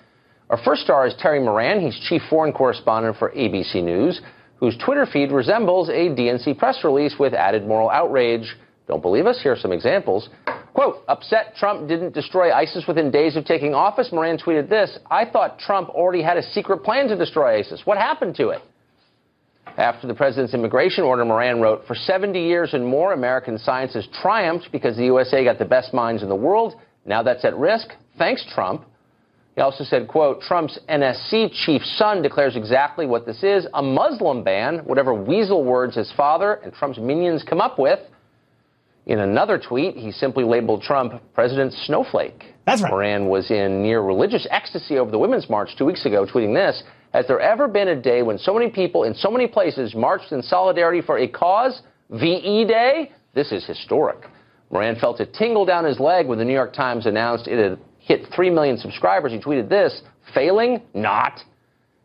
Our 0.50 0.58
first 0.58 0.84
star 0.84 1.06
is 1.06 1.14
Terry 1.20 1.40
Moran. 1.40 1.82
He's 1.82 2.00
chief 2.08 2.22
foreign 2.30 2.54
correspondent 2.54 3.18
for 3.18 3.32
ABC 3.32 3.84
News, 3.84 4.22
whose 4.58 4.78
Twitter 4.78 5.06
feed 5.06 5.32
resembles 5.32 5.90
a 5.90 6.10
DNC 6.10 6.58
press 6.58 6.84
release 6.84 7.16
with 7.20 7.34
added 7.34 7.68
moral 7.68 7.90
outrage. 7.90 8.56
Don't 8.88 9.02
believe 9.02 9.26
us? 9.26 9.40
Here 9.42 9.52
are 9.52 9.58
some 9.58 9.72
examples. 9.72 10.30
Quote, 10.74 11.04
upset 11.08 11.56
Trump 11.56 11.88
didn't 11.88 12.14
destroy 12.14 12.52
ISIS 12.52 12.84
within 12.88 13.10
days 13.10 13.36
of 13.36 13.46
taking 13.46 13.74
office. 13.74 14.10
Moran 14.12 14.38
tweeted 14.38 14.70
this 14.70 15.00
I 15.10 15.26
thought 15.26 15.58
Trump 15.58 15.90
already 15.90 16.22
had 16.22 16.38
a 16.38 16.44
secret 16.44 16.84
plan 16.84 17.08
to 17.08 17.16
destroy 17.16 17.60
ISIS. 17.60 17.82
What 17.86 17.98
happened 17.98 18.36
to 18.36 18.50
it? 18.50 18.62
After 19.78 20.08
the 20.08 20.14
president's 20.14 20.54
immigration 20.54 21.04
order, 21.04 21.26
Moran 21.26 21.60
wrote, 21.60 21.86
For 21.86 21.96
70 21.96 22.40
years 22.40 22.74
and 22.74 22.86
more, 22.86 23.14
American 23.14 23.58
science 23.58 23.94
has 23.94 24.08
triumphed 24.22 24.70
because 24.72 24.96
the 24.96 25.06
USA 25.06 25.44
got 25.44 25.60
the 25.60 25.66
best 25.66 25.94
minds 25.94 26.24
in 26.24 26.30
the 26.30 26.36
world. 26.36 26.76
Now 27.06 27.24
that's 27.24 27.44
at 27.44 27.58
risk. 27.58 27.90
Thanks, 28.18 28.46
Trump. 28.54 28.86
He 29.56 29.62
also 29.62 29.84
said, 29.86 30.08
quote, 30.08 30.42
Trump's 30.42 30.78
NSC 30.90 31.52
chief's 31.66 31.98
son 31.98 32.22
declares 32.22 32.58
exactly 32.58 33.06
what 33.06 33.26
this 33.26 33.42
is, 33.42 33.66
a 33.74 33.82
Muslim 33.82 34.44
ban, 34.44 34.80
whatever 34.80 35.14
weasel 35.14 35.64
words 35.64 35.96
his 35.96 36.12
father 36.12 36.56
and 36.56 36.74
Trump's 36.74 37.00
minions 37.00 37.44
come 37.44 37.62
up 37.62 37.80
with. 37.80 38.00
In 39.06 39.20
another 39.20 39.60
tweet, 39.60 39.96
he 39.96 40.12
simply 40.12 40.44
labeled 40.44 40.82
Trump 40.82 41.22
President 41.34 41.74
Snowflake. 41.74 42.56
That's 42.66 42.82
right. 42.82 42.90
Moran 42.90 43.28
was 43.28 43.52
in 43.52 43.84
near 43.84 44.02
religious 44.02 44.48
ecstasy 44.50 44.98
over 44.98 45.12
the 45.12 45.20
Women's 45.20 45.48
March 45.50 45.76
two 45.78 45.86
weeks 45.86 46.06
ago, 46.06 46.26
tweeting 46.26 46.56
this 46.56 46.84
Has 47.14 47.28
there 47.28 47.40
ever 47.40 47.68
been 47.68 47.90
a 47.90 48.02
day 48.02 48.24
when 48.24 48.40
so 48.40 48.54
many 48.54 48.70
people 48.70 49.04
in 49.04 49.14
so 49.14 49.30
many 49.30 49.48
places 49.48 49.94
marched 49.94 50.32
in 50.32 50.42
solidarity 50.42 51.02
for 51.02 51.20
a 51.20 51.28
cause? 51.28 51.82
VE 52.10 52.66
Day? 52.68 53.12
This 53.34 53.52
is 53.52 53.66
historic. 53.66 54.28
Moran 54.72 54.96
felt 54.96 55.20
a 55.20 55.26
tingle 55.26 55.66
down 55.66 55.86
his 55.86 56.00
leg 56.00 56.28
when 56.28 56.40
the 56.40 56.46
New 56.46 56.54
York 56.54 56.74
Times 56.74 57.06
announced 57.06 57.48
it 57.48 57.60
had 57.60 57.80
hit 58.00 58.28
3 58.36 58.50
million 58.50 58.78
subscribers. 58.78 59.32
He 59.32 59.40
tweeted 59.40 59.70
this 59.70 60.02
failing? 60.34 60.82
Not. 60.94 61.40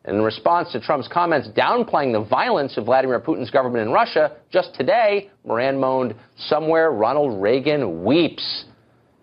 In 0.07 0.23
response 0.23 0.73
to 0.73 0.81
Trump's 0.81 1.09
comments 1.09 1.49
downplaying 1.49 2.13
the 2.13 2.27
violence 2.27 2.79
of 2.79 2.87
Vladimir 2.87 3.21
Putin's 3.21 3.51
government 3.51 3.87
in 3.87 3.93
Russia, 3.93 4.33
just 4.51 4.75
today, 4.75 5.31
Moran 5.45 5.79
moaned, 5.79 6.15
Somewhere 6.39 6.91
Ronald 6.91 7.41
Reagan 7.41 8.03
weeps. 8.03 8.65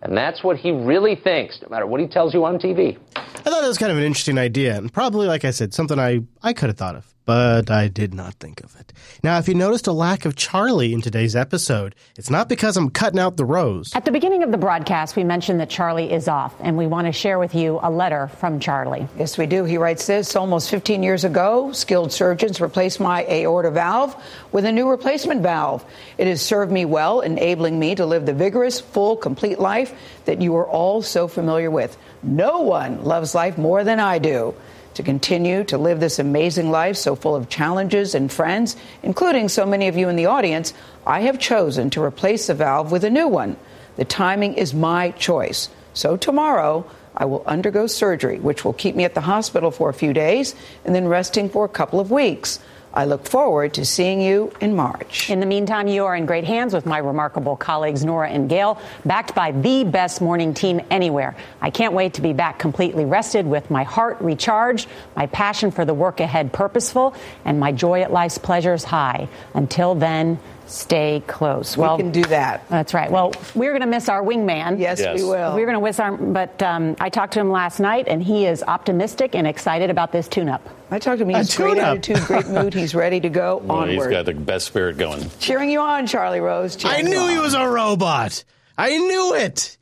And 0.03 0.15
that's 0.15 0.43
what 0.43 0.57
he 0.57 0.71
really 0.71 1.15
thinks, 1.15 1.59
no 1.63 1.69
matter 1.69 1.87
what 1.87 1.99
he 1.99 2.07
tells 2.07 2.33
you 2.33 2.45
on 2.45 2.59
TV. 2.59 2.97
I 3.15 3.49
thought 3.49 3.63
it 3.63 3.67
was 3.67 3.79
kind 3.79 3.91
of 3.91 3.97
an 3.97 4.03
interesting 4.03 4.37
idea, 4.37 4.77
and 4.77 4.93
probably, 4.93 5.25
like 5.25 5.45
I 5.45 5.51
said, 5.51 5.73
something 5.73 5.97
I, 5.97 6.19
I 6.43 6.53
could 6.53 6.69
have 6.69 6.77
thought 6.77 6.95
of, 6.95 7.11
but 7.27 7.69
I 7.69 7.89
did 7.89 8.13
not 8.13 8.35
think 8.35 8.63
of 8.63 8.73
it. 8.79 8.93
Now, 9.21 9.37
if 9.37 9.49
you 9.49 9.53
noticed 9.53 9.85
a 9.85 9.91
lack 9.91 10.23
of 10.23 10.37
Charlie 10.37 10.93
in 10.93 11.01
today's 11.01 11.35
episode, 11.35 11.93
it's 12.15 12.29
not 12.29 12.47
because 12.47 12.77
I'm 12.77 12.89
cutting 12.89 13.19
out 13.19 13.35
the 13.35 13.43
rose. 13.43 13.93
At 13.93 14.05
the 14.05 14.11
beginning 14.11 14.43
of 14.43 14.51
the 14.51 14.57
broadcast, 14.57 15.17
we 15.17 15.25
mentioned 15.25 15.59
that 15.59 15.69
Charlie 15.69 16.09
is 16.09 16.29
off, 16.29 16.55
and 16.61 16.77
we 16.77 16.87
want 16.87 17.05
to 17.05 17.11
share 17.11 17.37
with 17.37 17.53
you 17.53 17.81
a 17.83 17.91
letter 17.91 18.29
from 18.39 18.61
Charlie. 18.61 19.09
Yes, 19.19 19.37
we 19.37 19.45
do. 19.45 19.65
He 19.65 19.77
writes 19.77 20.07
this 20.07 20.37
almost 20.37 20.69
15 20.69 21.03
years 21.03 21.25
ago, 21.25 21.73
skilled 21.73 22.13
surgeons 22.13 22.61
replaced 22.61 23.01
my 23.01 23.25
aorta 23.25 23.71
valve 23.71 24.15
with 24.53 24.63
a 24.63 24.71
new 24.71 24.89
replacement 24.89 25.41
valve. 25.41 25.83
It 26.17 26.27
has 26.27 26.41
served 26.41 26.71
me 26.71 26.85
well, 26.85 27.19
enabling 27.19 27.77
me 27.77 27.93
to 27.95 28.05
live 28.05 28.25
the 28.25 28.33
vigorous, 28.33 28.79
full, 28.79 29.17
complete 29.17 29.59
life 29.59 29.93
that 30.23 30.41
you 30.41 30.55
are 30.55 30.65
all 30.65 31.01
so 31.01 31.27
familiar 31.27 31.69
with. 31.69 31.97
No 32.23 32.61
one 32.61 33.03
loves 33.03 33.35
life 33.35 33.57
more 33.57 33.83
than 33.83 33.99
I 33.99 34.19
do. 34.19 34.55
To 34.97 35.03
continue 35.03 35.63
to 35.65 35.77
live 35.77 35.99
this 35.99 36.17
amazing 36.17 36.71
life 36.71 36.97
so 36.97 37.15
full 37.15 37.35
of 37.35 37.49
challenges 37.49 38.15
and 38.15 38.31
friends, 38.31 38.75
including 39.03 39.47
so 39.47 39.63
many 39.63 39.87
of 39.87 39.95
you 39.95 40.09
in 40.09 40.15
the 40.15 40.25
audience, 40.25 40.73
I 41.05 41.19
have 41.21 41.37
chosen 41.37 41.91
to 41.91 42.01
replace 42.01 42.47
the 42.47 42.55
valve 42.55 42.91
with 42.91 43.03
a 43.03 43.11
new 43.11 43.27
one. 43.27 43.57
The 43.97 44.05
timing 44.05 44.55
is 44.55 44.73
my 44.73 45.11
choice. 45.11 45.69
So 45.93 46.17
tomorrow, 46.17 46.83
I 47.15 47.25
will 47.25 47.43
undergo 47.45 47.85
surgery, 47.85 48.39
which 48.39 48.65
will 48.65 48.73
keep 48.73 48.95
me 48.95 49.03
at 49.03 49.13
the 49.13 49.21
hospital 49.21 49.69
for 49.69 49.87
a 49.89 49.93
few 49.93 50.13
days 50.13 50.55
and 50.83 50.95
then 50.95 51.07
resting 51.07 51.47
for 51.47 51.63
a 51.63 51.69
couple 51.69 51.99
of 51.99 52.09
weeks. 52.09 52.59
I 52.97 53.05
look 53.05 53.27
forward 53.27 53.75
to 53.75 53.85
seeing 53.85 54.19
you 54.19 54.51
in 54.59 54.75
March. 54.75 55.29
In 55.29 55.39
the 55.39 55.45
meantime, 55.45 55.87
you 55.87 56.05
are 56.05 56.15
in 56.15 56.25
great 56.25 56.45
hands 56.45 56.73
with 56.73 56.87
my 56.87 56.97
remarkable 56.97 57.55
colleagues, 57.55 58.03
Norah 58.03 58.27
and 58.27 58.49
Gayle, 58.49 58.81
backed 59.05 59.35
by 59.35 59.51
the 59.51 59.83
best 59.83 60.19
morning 60.19 60.55
team 60.55 60.81
anywhere. 60.89 61.35
I 61.61 61.69
can't 61.69 61.93
wait 61.93 62.15
to 62.15 62.21
be 62.23 62.33
back 62.33 62.57
completely 62.57 63.05
rested 63.05 63.45
with 63.45 63.69
my 63.69 63.83
heart 63.83 64.17
recharged, 64.19 64.89
my 65.15 65.27
passion 65.27 65.69
for 65.69 65.85
the 65.85 65.93
work 65.93 66.19
ahead 66.19 66.51
purposeful, 66.51 67.13
and 67.45 67.59
my 67.59 67.71
joy 67.71 68.01
at 68.01 68.11
life's 68.11 68.39
pleasures 68.39 68.83
high. 68.83 69.29
Until 69.53 69.93
then, 69.93 70.39
stay 70.65 71.21
close. 71.27 71.77
We 71.77 71.85
can 71.97 72.11
do 72.11 72.23
that. 72.23 72.67
That's 72.67 72.95
right. 72.95 73.11
Well, 73.11 73.31
we're 73.53 73.73
going 73.73 73.81
to 73.81 73.87
miss 73.87 74.09
our 74.09 74.23
wingman. 74.23 74.79
Yes, 74.79 74.99
Yes. 74.99 75.21
we 75.21 75.23
will. 75.23 75.53
We're 75.53 75.67
going 75.67 75.77
to 75.77 75.85
miss 75.85 75.99
our, 75.99 76.17
but 76.17 76.63
um, 76.63 76.95
I 76.99 77.09
talked 77.09 77.33
to 77.33 77.39
him 77.39 77.51
last 77.51 77.79
night, 77.79 78.07
and 78.07 78.23
he 78.23 78.47
is 78.47 78.63
optimistic 78.63 79.35
and 79.35 79.45
excited 79.45 79.91
about 79.91 80.11
this 80.11 80.27
tune-up. 80.27 80.67
I 80.89 80.99
talked 80.99 81.19
to 81.19 81.25
him. 81.25 81.31
A 81.35 81.39
He's 81.39 81.55
great 81.55 81.75
tune-up. 81.75 81.97
attitude, 81.97 82.19
great 82.27 82.47
mood. 82.47 82.73
He's 82.73 82.95
ready 82.95 83.19
to 83.19 83.29
go 83.29 83.57
Well, 83.63 83.83
he's 83.85 83.97
onward. 83.99 84.11
got 84.11 84.25
the 84.25 84.33
best 84.33 84.67
spirit 84.67 84.97
going. 84.97 85.29
Cheering 85.39 85.69
you 85.69 85.79
on, 85.81 86.07
Charlie 86.07 86.39
Rose. 86.39 86.75
I 86.77 86.79
Cheering 87.01 87.07
you 87.07 87.13
knew 87.13 87.27
he 87.27 87.37
was 87.39 87.53
a 87.53 87.67
robot. 87.67 88.43
I 88.77 88.97
knew 88.97 89.35
it. 89.35 89.77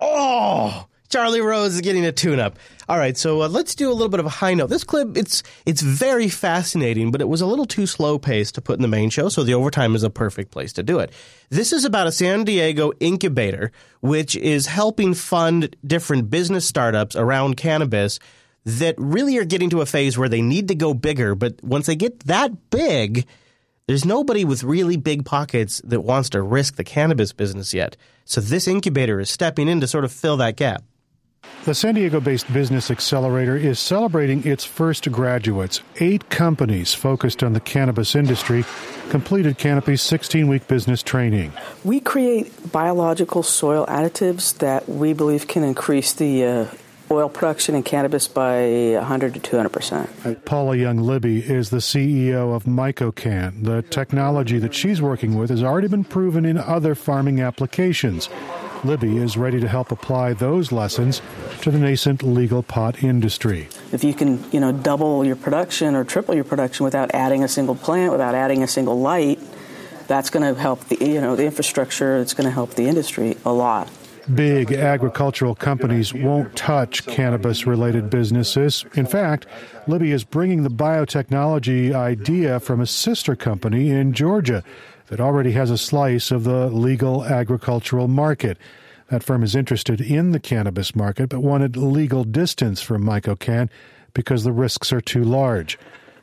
Oh, 0.00 0.86
Charlie 1.08 1.40
Rose 1.40 1.74
is 1.74 1.80
getting 1.80 2.04
a 2.06 2.12
tune-up. 2.12 2.56
All 2.88 2.96
right, 2.96 3.16
so 3.16 3.42
uh, 3.42 3.48
let's 3.48 3.74
do 3.74 3.90
a 3.90 3.92
little 3.92 4.08
bit 4.08 4.20
of 4.20 4.24
a 4.26 4.30
high 4.30 4.54
note. 4.54 4.68
This 4.70 4.84
clip, 4.84 5.16
it's 5.16 5.42
it's 5.66 5.82
very 5.82 6.28
fascinating, 6.30 7.10
but 7.10 7.20
it 7.20 7.28
was 7.28 7.42
a 7.42 7.46
little 7.46 7.66
too 7.66 7.86
slow 7.86 8.18
paced 8.18 8.54
to 8.54 8.62
put 8.62 8.76
in 8.76 8.82
the 8.82 8.88
main 8.88 9.10
show, 9.10 9.28
so 9.28 9.42
the 9.42 9.52
overtime 9.52 9.94
is 9.94 10.02
a 10.02 10.08
perfect 10.10 10.50
place 10.50 10.72
to 10.74 10.82
do 10.82 10.98
it. 10.98 11.12
This 11.50 11.72
is 11.74 11.84
about 11.84 12.06
a 12.06 12.12
San 12.12 12.44
Diego 12.44 12.92
incubator, 13.00 13.72
which 14.00 14.36
is 14.36 14.66
helping 14.66 15.12
fund 15.12 15.76
different 15.86 16.30
business 16.30 16.64
startups 16.64 17.14
around 17.16 17.58
cannabis 17.58 18.18
that 18.64 18.94
really 18.98 19.38
are 19.38 19.44
getting 19.44 19.70
to 19.70 19.80
a 19.80 19.86
phase 19.86 20.18
where 20.18 20.28
they 20.28 20.42
need 20.42 20.68
to 20.68 20.74
go 20.74 20.94
bigger. 20.94 21.34
But 21.34 21.62
once 21.62 21.86
they 21.86 21.96
get 21.96 22.20
that 22.20 22.70
big, 22.70 23.26
there's 23.86 24.04
nobody 24.04 24.44
with 24.44 24.62
really 24.62 24.96
big 24.96 25.24
pockets 25.24 25.80
that 25.84 26.02
wants 26.02 26.28
to 26.30 26.42
risk 26.42 26.76
the 26.76 26.84
cannabis 26.84 27.32
business 27.32 27.72
yet. 27.72 27.96
So 28.24 28.40
this 28.40 28.68
incubator 28.68 29.18
is 29.20 29.30
stepping 29.30 29.68
in 29.68 29.80
to 29.80 29.86
sort 29.86 30.04
of 30.04 30.12
fill 30.12 30.36
that 30.36 30.56
gap. 30.56 30.82
The 31.64 31.74
San 31.74 31.94
Diego 31.94 32.20
based 32.20 32.52
Business 32.52 32.90
Accelerator 32.90 33.56
is 33.56 33.78
celebrating 33.78 34.46
its 34.46 34.64
first 34.64 35.10
graduates. 35.10 35.80
Eight 36.00 36.28
companies 36.30 36.94
focused 36.94 37.42
on 37.42 37.52
the 37.52 37.60
cannabis 37.60 38.14
industry 38.14 38.64
completed 39.10 39.58
Canopy's 39.58 40.02
16 40.02 40.48
week 40.48 40.66
business 40.68 41.02
training. 41.02 41.52
We 41.84 42.00
create 42.00 42.72
biological 42.72 43.42
soil 43.42 43.86
additives 43.86 44.58
that 44.58 44.88
we 44.88 45.12
believe 45.12 45.46
can 45.46 45.62
increase 45.62 46.12
the 46.12 46.44
uh, 46.44 46.66
oil 47.10 47.28
production 47.28 47.74
in 47.74 47.82
cannabis 47.82 48.28
by 48.28 48.94
100 48.94 49.34
to 49.34 49.40
200 49.40 49.68
percent. 49.68 50.44
Paula 50.44 50.76
Young 50.76 50.98
Libby 50.98 51.38
is 51.38 51.70
the 51.70 51.78
CEO 51.78 52.54
of 52.54 52.64
MycoCan. 52.64 53.64
The 53.64 53.82
technology 53.82 54.58
that 54.58 54.74
she's 54.74 55.00
working 55.00 55.36
with 55.36 55.50
has 55.50 55.62
already 55.62 55.88
been 55.88 56.04
proven 56.04 56.44
in 56.44 56.58
other 56.58 56.94
farming 56.94 57.40
applications. 57.40 58.28
Libby 58.84 59.16
is 59.18 59.36
ready 59.36 59.60
to 59.60 59.68
help 59.68 59.90
apply 59.90 60.34
those 60.34 60.70
lessons 60.70 61.20
to 61.62 61.70
the 61.70 61.78
nascent 61.78 62.22
legal 62.22 62.62
pot 62.62 63.02
industry. 63.02 63.68
If 63.92 64.04
you 64.04 64.14
can, 64.14 64.44
you 64.52 64.60
know, 64.60 64.72
double 64.72 65.24
your 65.24 65.36
production 65.36 65.96
or 65.96 66.04
triple 66.04 66.34
your 66.34 66.44
production 66.44 66.84
without 66.84 67.12
adding 67.12 67.42
a 67.42 67.48
single 67.48 67.74
plant, 67.74 68.12
without 68.12 68.34
adding 68.34 68.62
a 68.62 68.68
single 68.68 69.00
light, 69.00 69.40
that's 70.06 70.30
going 70.30 70.54
to 70.54 70.58
help 70.58 70.84
the 70.88 71.04
you 71.04 71.20
know 71.20 71.36
the 71.36 71.44
infrastructure. 71.44 72.18
It's 72.18 72.34
going 72.34 72.46
to 72.46 72.50
help 72.50 72.74
the 72.74 72.88
industry 72.88 73.36
a 73.44 73.52
lot. 73.52 73.88
Big 74.34 74.72
agricultural 74.72 75.54
companies 75.54 76.12
won't 76.12 76.54
touch 76.54 77.06
cannabis 77.06 77.66
related 77.66 78.10
businesses. 78.10 78.84
In 78.94 79.06
fact, 79.06 79.46
Libby 79.86 80.12
is 80.12 80.22
bringing 80.22 80.62
the 80.62 80.70
biotechnology 80.70 81.94
idea 81.94 82.60
from 82.60 82.80
a 82.80 82.86
sister 82.86 83.34
company 83.34 83.88
in 83.90 84.12
Georgia 84.12 84.62
that 85.06 85.20
already 85.20 85.52
has 85.52 85.70
a 85.70 85.78
slice 85.78 86.30
of 86.30 86.44
the 86.44 86.68
legal 86.68 87.24
agricultural 87.24 88.06
market. 88.06 88.58
That 89.08 89.22
firm 89.22 89.42
is 89.42 89.56
interested 89.56 90.00
in 90.00 90.32
the 90.32 90.40
cannabis 90.40 90.94
market 90.94 91.30
but 91.30 91.40
wanted 91.40 91.78
legal 91.78 92.24
distance 92.24 92.82
from 92.82 93.04
MycoCan 93.04 93.70
because 94.12 94.44
the 94.44 94.52
risks 94.52 94.92
are 94.92 95.00
too 95.00 95.24
large. 95.24 95.78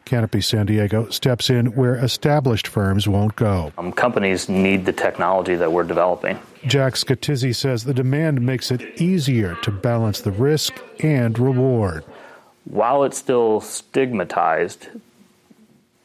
Canopy 0.06 0.40
San 0.42 0.68
Diego 0.68 1.10
steps 1.10 1.50
in 1.50 1.68
where 1.76 1.96
established 1.96 2.68
firms 2.68 3.08
won't 3.08 3.36
go. 3.36 3.74
Um, 3.78 3.92
companies 3.92 4.48
need 4.48 4.86
the 4.86 4.94
technology 4.94 5.56
that 5.56 5.72
we're 5.72 5.84
developing. 5.84 6.40
Jack 6.68 6.94
Scatizzi 6.94 7.56
says 7.56 7.84
the 7.84 7.94
demand 7.94 8.42
makes 8.42 8.72
it 8.72 9.02
easier 9.02 9.56
to 9.64 9.72
balance 9.72 10.22
the 10.22 10.32
risk 10.32 10.74
and 11.00 11.38
reward. 11.38 12.04
While 12.66 13.04
it's 13.04 13.18
still 13.18 13.62
stigmatized, 13.62 14.88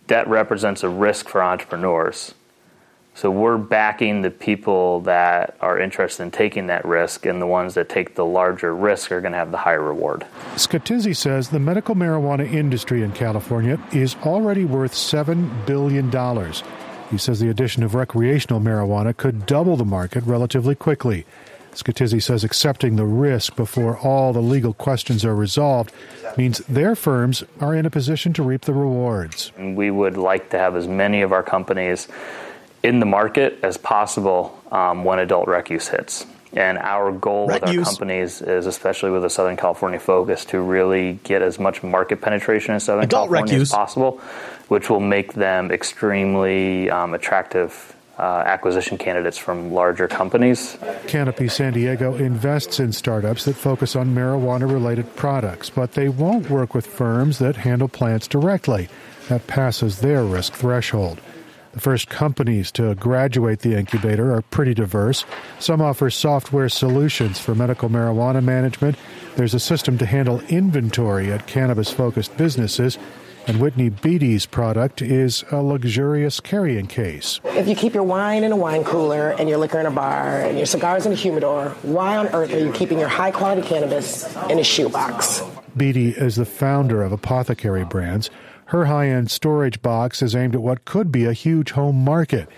that 0.08 0.26
represents 0.28 0.82
a 0.82 0.88
risk 0.88 1.28
for 1.28 1.42
entrepreneurs. 1.42 2.34
So 3.20 3.30
we're 3.30 3.58
backing 3.58 4.22
the 4.22 4.30
people 4.30 5.00
that 5.02 5.54
are 5.60 5.78
interested 5.78 6.22
in 6.22 6.30
taking 6.30 6.68
that 6.68 6.86
risk, 6.86 7.26
and 7.26 7.38
the 7.38 7.46
ones 7.46 7.74
that 7.74 7.90
take 7.90 8.14
the 8.14 8.24
larger 8.24 8.74
risk 8.74 9.12
are 9.12 9.20
going 9.20 9.32
to 9.32 9.38
have 9.38 9.50
the 9.50 9.58
higher 9.58 9.82
reward. 9.82 10.24
Scatizzi 10.54 11.14
says 11.14 11.50
the 11.50 11.58
medical 11.58 11.94
marijuana 11.94 12.50
industry 12.50 13.02
in 13.02 13.12
California 13.12 13.78
is 13.92 14.16
already 14.24 14.64
worth 14.64 14.94
$7 14.94 15.66
billion. 15.66 16.10
He 17.10 17.18
says 17.18 17.40
the 17.40 17.50
addition 17.50 17.82
of 17.82 17.94
recreational 17.94 18.58
marijuana 18.58 19.14
could 19.14 19.44
double 19.44 19.76
the 19.76 19.84
market 19.84 20.24
relatively 20.24 20.74
quickly. 20.74 21.26
Scatizzi 21.72 22.22
says 22.22 22.42
accepting 22.42 22.96
the 22.96 23.04
risk 23.04 23.54
before 23.54 23.98
all 23.98 24.32
the 24.32 24.40
legal 24.40 24.72
questions 24.72 25.26
are 25.26 25.36
resolved 25.36 25.92
means 26.38 26.60
their 26.60 26.96
firms 26.96 27.44
are 27.60 27.74
in 27.74 27.84
a 27.84 27.90
position 27.90 28.32
to 28.32 28.42
reap 28.42 28.62
the 28.62 28.72
rewards. 28.72 29.52
And 29.58 29.76
we 29.76 29.90
would 29.90 30.16
like 30.16 30.48
to 30.50 30.58
have 30.58 30.74
as 30.74 30.88
many 30.88 31.20
of 31.20 31.32
our 31.32 31.42
companies 31.42 32.08
in 32.82 33.00
the 33.00 33.06
market 33.06 33.58
as 33.62 33.76
possible 33.76 34.58
um, 34.72 35.04
when 35.04 35.18
adult 35.18 35.48
rec 35.48 35.70
use 35.70 35.88
hits. 35.88 36.26
And 36.52 36.78
our 36.78 37.12
goal 37.12 37.46
Rat 37.46 37.60
with 37.60 37.68
our 37.68 37.74
use. 37.74 37.88
companies 37.88 38.42
is, 38.42 38.66
especially 38.66 39.10
with 39.10 39.24
a 39.24 39.30
Southern 39.30 39.56
California 39.56 40.00
focus, 40.00 40.44
to 40.46 40.60
really 40.60 41.20
get 41.22 41.42
as 41.42 41.60
much 41.60 41.82
market 41.84 42.20
penetration 42.20 42.74
in 42.74 42.80
Southern 42.80 43.04
Adult 43.04 43.30
California 43.30 43.60
as 43.60 43.70
possible, 43.70 44.20
which 44.66 44.90
will 44.90 45.00
make 45.00 45.34
them 45.34 45.70
extremely 45.70 46.90
um, 46.90 47.14
attractive 47.14 47.94
uh, 48.18 48.42
acquisition 48.44 48.98
candidates 48.98 49.38
from 49.38 49.72
larger 49.72 50.08
companies. 50.08 50.76
Canopy 51.06 51.48
San 51.48 51.72
Diego 51.72 52.16
invests 52.16 52.80
in 52.80 52.92
startups 52.92 53.44
that 53.44 53.54
focus 53.54 53.94
on 53.94 54.14
marijuana 54.14 54.70
related 54.70 55.14
products, 55.16 55.70
but 55.70 55.92
they 55.92 56.08
won't 56.08 56.50
work 56.50 56.74
with 56.74 56.86
firms 56.86 57.38
that 57.38 57.56
handle 57.56 57.88
plants 57.88 58.26
directly. 58.26 58.88
That 59.28 59.46
passes 59.46 60.00
their 60.00 60.24
risk 60.24 60.54
threshold. 60.54 61.20
The 61.72 61.80
first 61.80 62.08
companies 62.08 62.72
to 62.72 62.96
graduate 62.96 63.60
the 63.60 63.76
incubator 63.76 64.34
are 64.34 64.42
pretty 64.42 64.74
diverse. 64.74 65.24
Some 65.60 65.80
offer 65.80 66.10
software 66.10 66.68
solutions 66.68 67.38
for 67.38 67.54
medical 67.54 67.88
marijuana 67.88 68.42
management. 68.42 68.96
There's 69.36 69.54
a 69.54 69.60
system 69.60 69.96
to 69.98 70.06
handle 70.06 70.40
inventory 70.48 71.32
at 71.32 71.46
cannabis 71.46 71.90
focused 71.90 72.36
businesses. 72.36 72.98
And 73.46 73.60
Whitney 73.60 73.88
Beatty's 73.88 74.46
product 74.46 75.00
is 75.00 75.44
a 75.50 75.62
luxurious 75.62 76.40
carrying 76.40 76.86
case. 76.86 77.40
If 77.44 77.68
you 77.68 77.74
keep 77.74 77.94
your 77.94 78.02
wine 78.02 78.44
in 78.44 78.52
a 78.52 78.56
wine 78.56 78.84
cooler 78.84 79.30
and 79.30 79.48
your 79.48 79.58
liquor 79.58 79.80
in 79.80 79.86
a 79.86 79.90
bar 79.90 80.42
and 80.42 80.58
your 80.58 80.66
cigars 80.66 81.06
in 81.06 81.12
a 81.12 81.14
humidor, 81.14 81.70
why 81.82 82.16
on 82.16 82.26
earth 82.28 82.52
are 82.52 82.58
you 82.58 82.72
keeping 82.72 82.98
your 82.98 83.08
high 83.08 83.30
quality 83.30 83.62
cannabis 83.62 84.36
in 84.48 84.58
a 84.58 84.64
shoebox? 84.64 85.42
Beatty 85.76 86.10
is 86.10 86.36
the 86.36 86.44
founder 86.44 87.02
of 87.02 87.12
Apothecarry 87.12 87.88
Brands. 87.88 88.28
Her 88.70 88.84
high 88.84 89.08
end 89.08 89.32
storage 89.32 89.82
box 89.82 90.22
is 90.22 90.36
aimed 90.36 90.54
at 90.54 90.62
what 90.62 90.84
could 90.84 91.10
be 91.10 91.24
a 91.24 91.32
huge 91.32 91.72
home 91.72 92.04
market. 92.04 92.48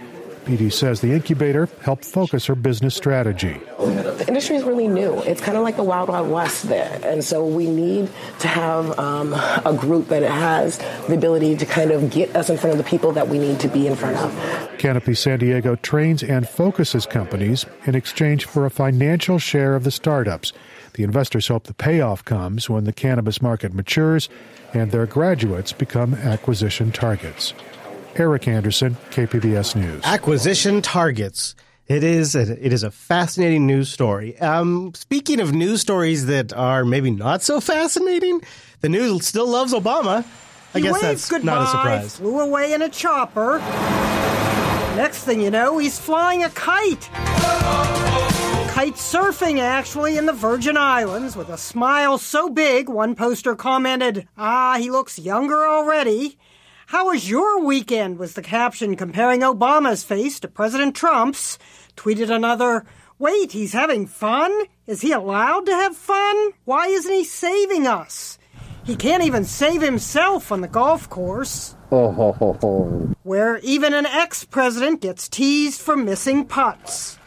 Beatty 0.44 0.68
says 0.68 1.00
the 1.00 1.12
incubator 1.12 1.70
helped 1.80 2.04
focus 2.04 2.44
her 2.44 2.54
business 2.54 2.94
strategy. 2.94 3.58
The 3.78 4.26
industry 4.28 4.56
is 4.56 4.62
really 4.62 4.88
new. 4.88 5.22
It's 5.22 5.40
kind 5.40 5.56
of 5.56 5.64
like 5.64 5.76
the 5.76 5.82
Wild 5.82 6.10
Wild 6.10 6.28
West 6.28 6.68
there. 6.68 7.00
And 7.02 7.24
so 7.24 7.46
we 7.46 7.66
need 7.66 8.10
to 8.40 8.48
have 8.48 8.98
um, 8.98 9.32
a 9.32 9.74
group 9.74 10.08
that 10.08 10.22
has 10.22 10.76
the 11.08 11.14
ability 11.14 11.56
to 11.56 11.64
kind 11.64 11.90
of 11.90 12.10
get 12.10 12.36
us 12.36 12.50
in 12.50 12.58
front 12.58 12.72
of 12.72 12.84
the 12.84 12.90
people 12.90 13.12
that 13.12 13.28
we 13.28 13.38
need 13.38 13.58
to 13.60 13.68
be 13.68 13.86
in 13.86 13.96
front 13.96 14.18
of. 14.18 14.78
Canopy 14.78 15.14
San 15.14 15.38
Diego 15.38 15.76
trains 15.76 16.22
and 16.22 16.46
focuses 16.46 17.06
companies 17.06 17.64
in 17.86 17.94
exchange 17.94 18.44
for 18.44 18.66
a 18.66 18.70
financial 18.70 19.38
share 19.38 19.74
of 19.74 19.84
the 19.84 19.90
startups. 19.90 20.52
The 20.94 21.04
investors 21.04 21.48
hope 21.48 21.64
the 21.64 21.74
payoff 21.74 22.24
comes 22.24 22.68
when 22.68 22.84
the 22.84 22.92
cannabis 22.92 23.40
market 23.40 23.72
matures 23.72 24.28
and 24.74 24.90
their 24.90 25.06
graduates 25.06 25.72
become 25.72 26.14
acquisition 26.14 26.92
targets. 26.92 27.54
Eric 28.16 28.46
Anderson, 28.46 28.96
KPBS 29.10 29.74
News. 29.74 30.02
Acquisition 30.04 30.82
targets. 30.82 31.54
It 31.88 32.04
is 32.04 32.34
a, 32.34 32.42
it 32.64 32.72
is 32.72 32.82
a 32.82 32.90
fascinating 32.90 33.66
news 33.66 33.88
story. 33.90 34.38
Um, 34.38 34.92
speaking 34.94 35.40
of 35.40 35.52
news 35.52 35.80
stories 35.80 36.26
that 36.26 36.52
are 36.52 36.84
maybe 36.84 37.10
not 37.10 37.42
so 37.42 37.60
fascinating, 37.60 38.40
the 38.80 38.88
news 38.88 39.26
still 39.26 39.48
loves 39.48 39.72
Obama. 39.72 40.24
I 40.74 40.78
he 40.78 40.82
guess 40.82 40.92
waved 40.92 41.04
that's 41.04 41.28
goodbye, 41.30 41.54
not 41.54 41.62
a 41.62 41.66
surprise. 41.66 42.16
Flew 42.16 42.40
away 42.40 42.72
in 42.72 42.82
a 42.82 42.88
chopper. 42.88 43.58
Next 44.96 45.24
thing 45.24 45.40
you 45.40 45.50
know, 45.50 45.78
he's 45.78 45.98
flying 45.98 46.44
a 46.44 46.50
kite. 46.50 47.08
Kite 48.82 48.94
surfing, 48.96 49.60
actually, 49.60 50.18
in 50.18 50.26
the 50.26 50.32
Virgin 50.32 50.76
Islands 50.76 51.36
with 51.36 51.48
a 51.50 51.56
smile 51.56 52.18
so 52.18 52.50
big, 52.50 52.88
one 52.88 53.14
poster 53.14 53.54
commented, 53.54 54.26
Ah, 54.36 54.74
he 54.76 54.90
looks 54.90 55.20
younger 55.20 55.64
already. 55.64 56.36
How 56.88 57.06
was 57.06 57.30
your 57.30 57.64
weekend? 57.64 58.18
was 58.18 58.34
the 58.34 58.42
caption 58.42 58.96
comparing 58.96 59.42
Obama's 59.42 60.02
face 60.02 60.40
to 60.40 60.48
President 60.48 60.96
Trump's. 60.96 61.60
Tweeted 61.96 62.28
another, 62.28 62.84
Wait, 63.20 63.52
he's 63.52 63.72
having 63.72 64.08
fun? 64.08 64.50
Is 64.88 65.00
he 65.00 65.12
allowed 65.12 65.66
to 65.66 65.72
have 65.72 65.96
fun? 65.96 66.50
Why 66.64 66.88
isn't 66.88 67.14
he 67.14 67.22
saving 67.22 67.86
us? 67.86 68.36
He 68.82 68.96
can't 68.96 69.22
even 69.22 69.44
save 69.44 69.80
himself 69.80 70.50
on 70.50 70.60
the 70.60 70.66
golf 70.66 71.08
course, 71.08 71.76
where 73.22 73.58
even 73.58 73.92
an 73.92 74.06
ex 74.06 74.44
president 74.44 75.02
gets 75.02 75.28
teased 75.28 75.80
for 75.80 75.94
missing 75.94 76.46
putts. 76.46 77.18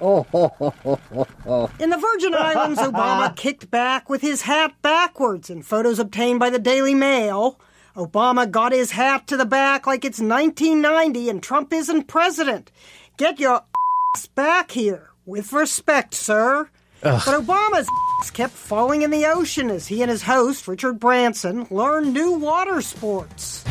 In 1.80 1.90
the 1.90 1.98
Virgin 2.00 2.34
Islands, 2.38 2.80
Obama 2.80 3.35
kicked 3.35 3.69
back 3.69 4.10
with 4.10 4.22
his 4.22 4.42
hat 4.42 4.74
backwards 4.82 5.50
in 5.52 5.61
photos 5.61 6.00
obtained 6.00 6.40
by 6.40 6.50
the 6.50 6.58
Daily 6.58 6.95
Mail. 6.95 7.60
Obama 7.95 8.50
got 8.50 8.72
his 8.72 8.92
hat 8.92 9.27
to 9.27 9.38
the 9.38 9.45
back 9.45 9.85
like 9.85 10.03
it's 10.03 10.19
1990 10.19 11.30
and 11.30 11.44
Trump 11.44 11.72
isn't 11.72 12.08
president. 12.08 12.72
Get 13.18 13.40
your 13.40 13.61
ass 14.16 14.26
back 14.26 14.72
here. 14.72 15.11
With 15.26 15.53
respect, 15.53 16.14
sir. 16.14 16.69
Ugh. 17.03 17.22
But 17.26 17.45
Obama's 17.45 18.32
kept 18.32 18.53
falling 18.53 19.03
in 19.03 19.11
the 19.11 19.27
ocean 19.27 19.69
as 19.69 19.88
he 19.88 20.02
and 20.02 20.10
his 20.10 20.24
host, 20.24 20.68
Richard 20.68 21.00
Branson, 21.00 21.68
learned 21.69 22.14
new 22.14 22.32
water 22.32 22.82
sports. 22.82 23.64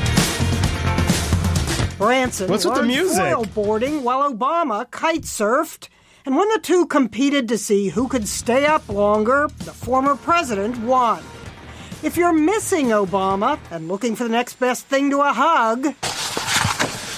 Branson 1.98 2.50
What's 2.50 2.64
with 2.64 2.74
the 2.74 2.82
music? 2.82 3.18
foil 3.22 3.44
boarding 3.44 4.02
while 4.02 4.32
Obama 4.32 4.90
kite 4.90 5.22
surfed. 5.22 5.88
And 6.26 6.36
when 6.36 6.48
the 6.48 6.58
two 6.58 6.86
competed 6.86 7.48
to 7.48 7.58
see 7.58 7.88
who 7.88 8.08
could 8.08 8.26
stay 8.26 8.64
up 8.66 8.88
longer, 8.88 9.48
the 9.58 9.72
former 9.72 10.16
president 10.16 10.78
won. 10.78 11.22
If 12.02 12.16
you're 12.16 12.32
missing 12.32 12.86
Obama 12.88 13.58
and 13.70 13.88
looking 13.88 14.16
for 14.16 14.24
the 14.24 14.30
next 14.30 14.54
best 14.54 14.86
thing 14.86 15.10
to 15.10 15.20
a 15.20 15.32
hug, 15.32 15.94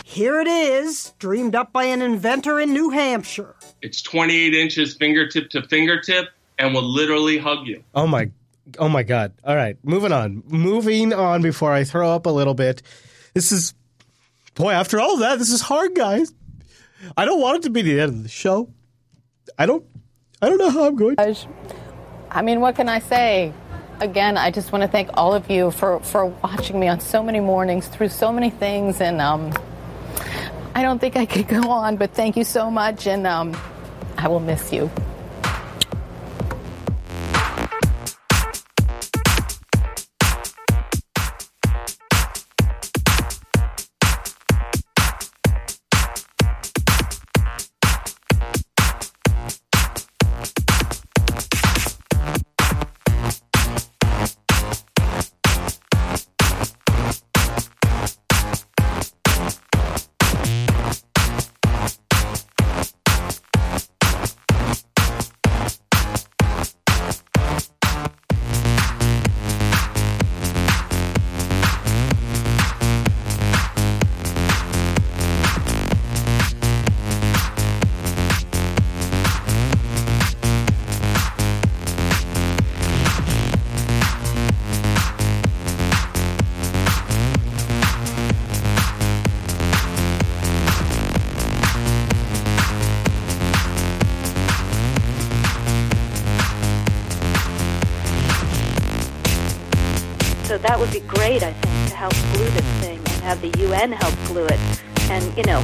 here 0.05 0.41
it 0.41 0.49
is, 0.49 1.13
dreamed 1.19 1.55
up 1.55 1.73
by 1.73 1.85
an 1.85 2.03
inventor 2.03 2.59
in 2.61 2.73
New 2.73 2.91
Hampshire. 2.91 3.55
It's 3.83 4.03
28 4.03 4.55
inches 4.55 4.95
fingertip 4.97 5.51
to 5.51 5.63
fingertip 5.63 6.29
and 6.59 6.75
will 6.75 6.83
literally 6.83 7.39
hug 7.39 7.67
you. 7.67 7.83
Oh 7.95 8.07
my, 8.07 8.31
oh 8.79 8.89
my 8.89 9.03
God! 9.03 9.33
All 9.45 9.55
right, 9.55 9.77
moving 9.85 10.13
on. 10.13 10.43
Moving 10.49 11.13
on 11.13 11.43
before 11.43 11.73
I 11.73 11.85
throw 11.85 12.11
up 12.11 12.27
a 12.27 12.31
little 12.31 12.55
bit. 12.55 12.83
This 13.35 13.53
is, 13.53 13.75
boy. 14.57 14.73
After 14.73 14.99
all 15.01 15.19
that, 15.19 15.39
this 15.39 15.53
is 15.53 15.61
hard, 15.61 15.95
guys. 15.95 16.33
I 17.17 17.25
don't 17.25 17.41
want 17.41 17.59
it 17.59 17.63
to 17.65 17.71
be 17.71 17.83
the 17.83 18.01
end 18.01 18.11
of 18.11 18.23
the 18.25 18.29
show. 18.29 18.73
I 19.57 19.67
don't. 19.67 19.85
I 20.43 20.49
don't 20.49 20.59
know 20.59 20.71
how 20.71 20.87
I'm 20.87 20.97
going. 20.97 21.17
I 22.31 22.43
mean, 22.43 22.61
what 22.61 22.75
can 22.75 22.89
I 22.89 22.99
say? 22.99 23.53
Again, 24.01 24.37
I 24.37 24.51
just 24.51 24.73
want 24.73 24.83
to 24.83 24.89
thank 24.89 25.09
all 25.15 25.33
of 25.33 25.49
you 25.51 25.71
for, 25.71 26.01
for 26.01 26.27
watching 26.27 26.79
me 26.79 26.89
on 26.89 27.01
so 27.01 27.23
many 27.23 27.41
mornings 27.41 27.87
through 27.87 28.11
so 28.11 28.31
many 28.31 28.51
things. 28.51 29.01
And 29.01 29.23
um, 29.23 29.55
I 30.75 30.83
don't 30.83 30.99
think 30.99 31.17
I 31.17 31.25
could 31.25 31.49
go 31.49 31.71
on, 31.71 31.97
but 31.97 32.13
thank 32.13 32.37
you 32.37 32.45
so 32.45 32.71
much. 32.71 33.07
And 33.07 33.27
um, 33.27 33.57
I 34.19 34.29
will 34.29 34.41
miss 34.41 34.71
you. 34.71 34.91
The 103.91 103.97
help 103.97 104.15
glue 104.27 104.47
it. 104.47 104.61
And, 105.11 105.37
you 105.37 105.45
know, 105.45 105.61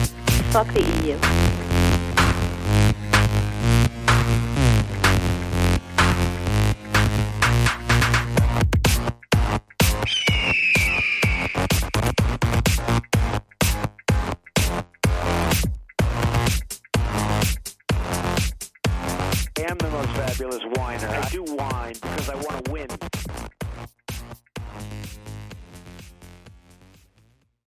fuck 0.52 0.68
the 0.68 0.82
EU. 1.04 1.71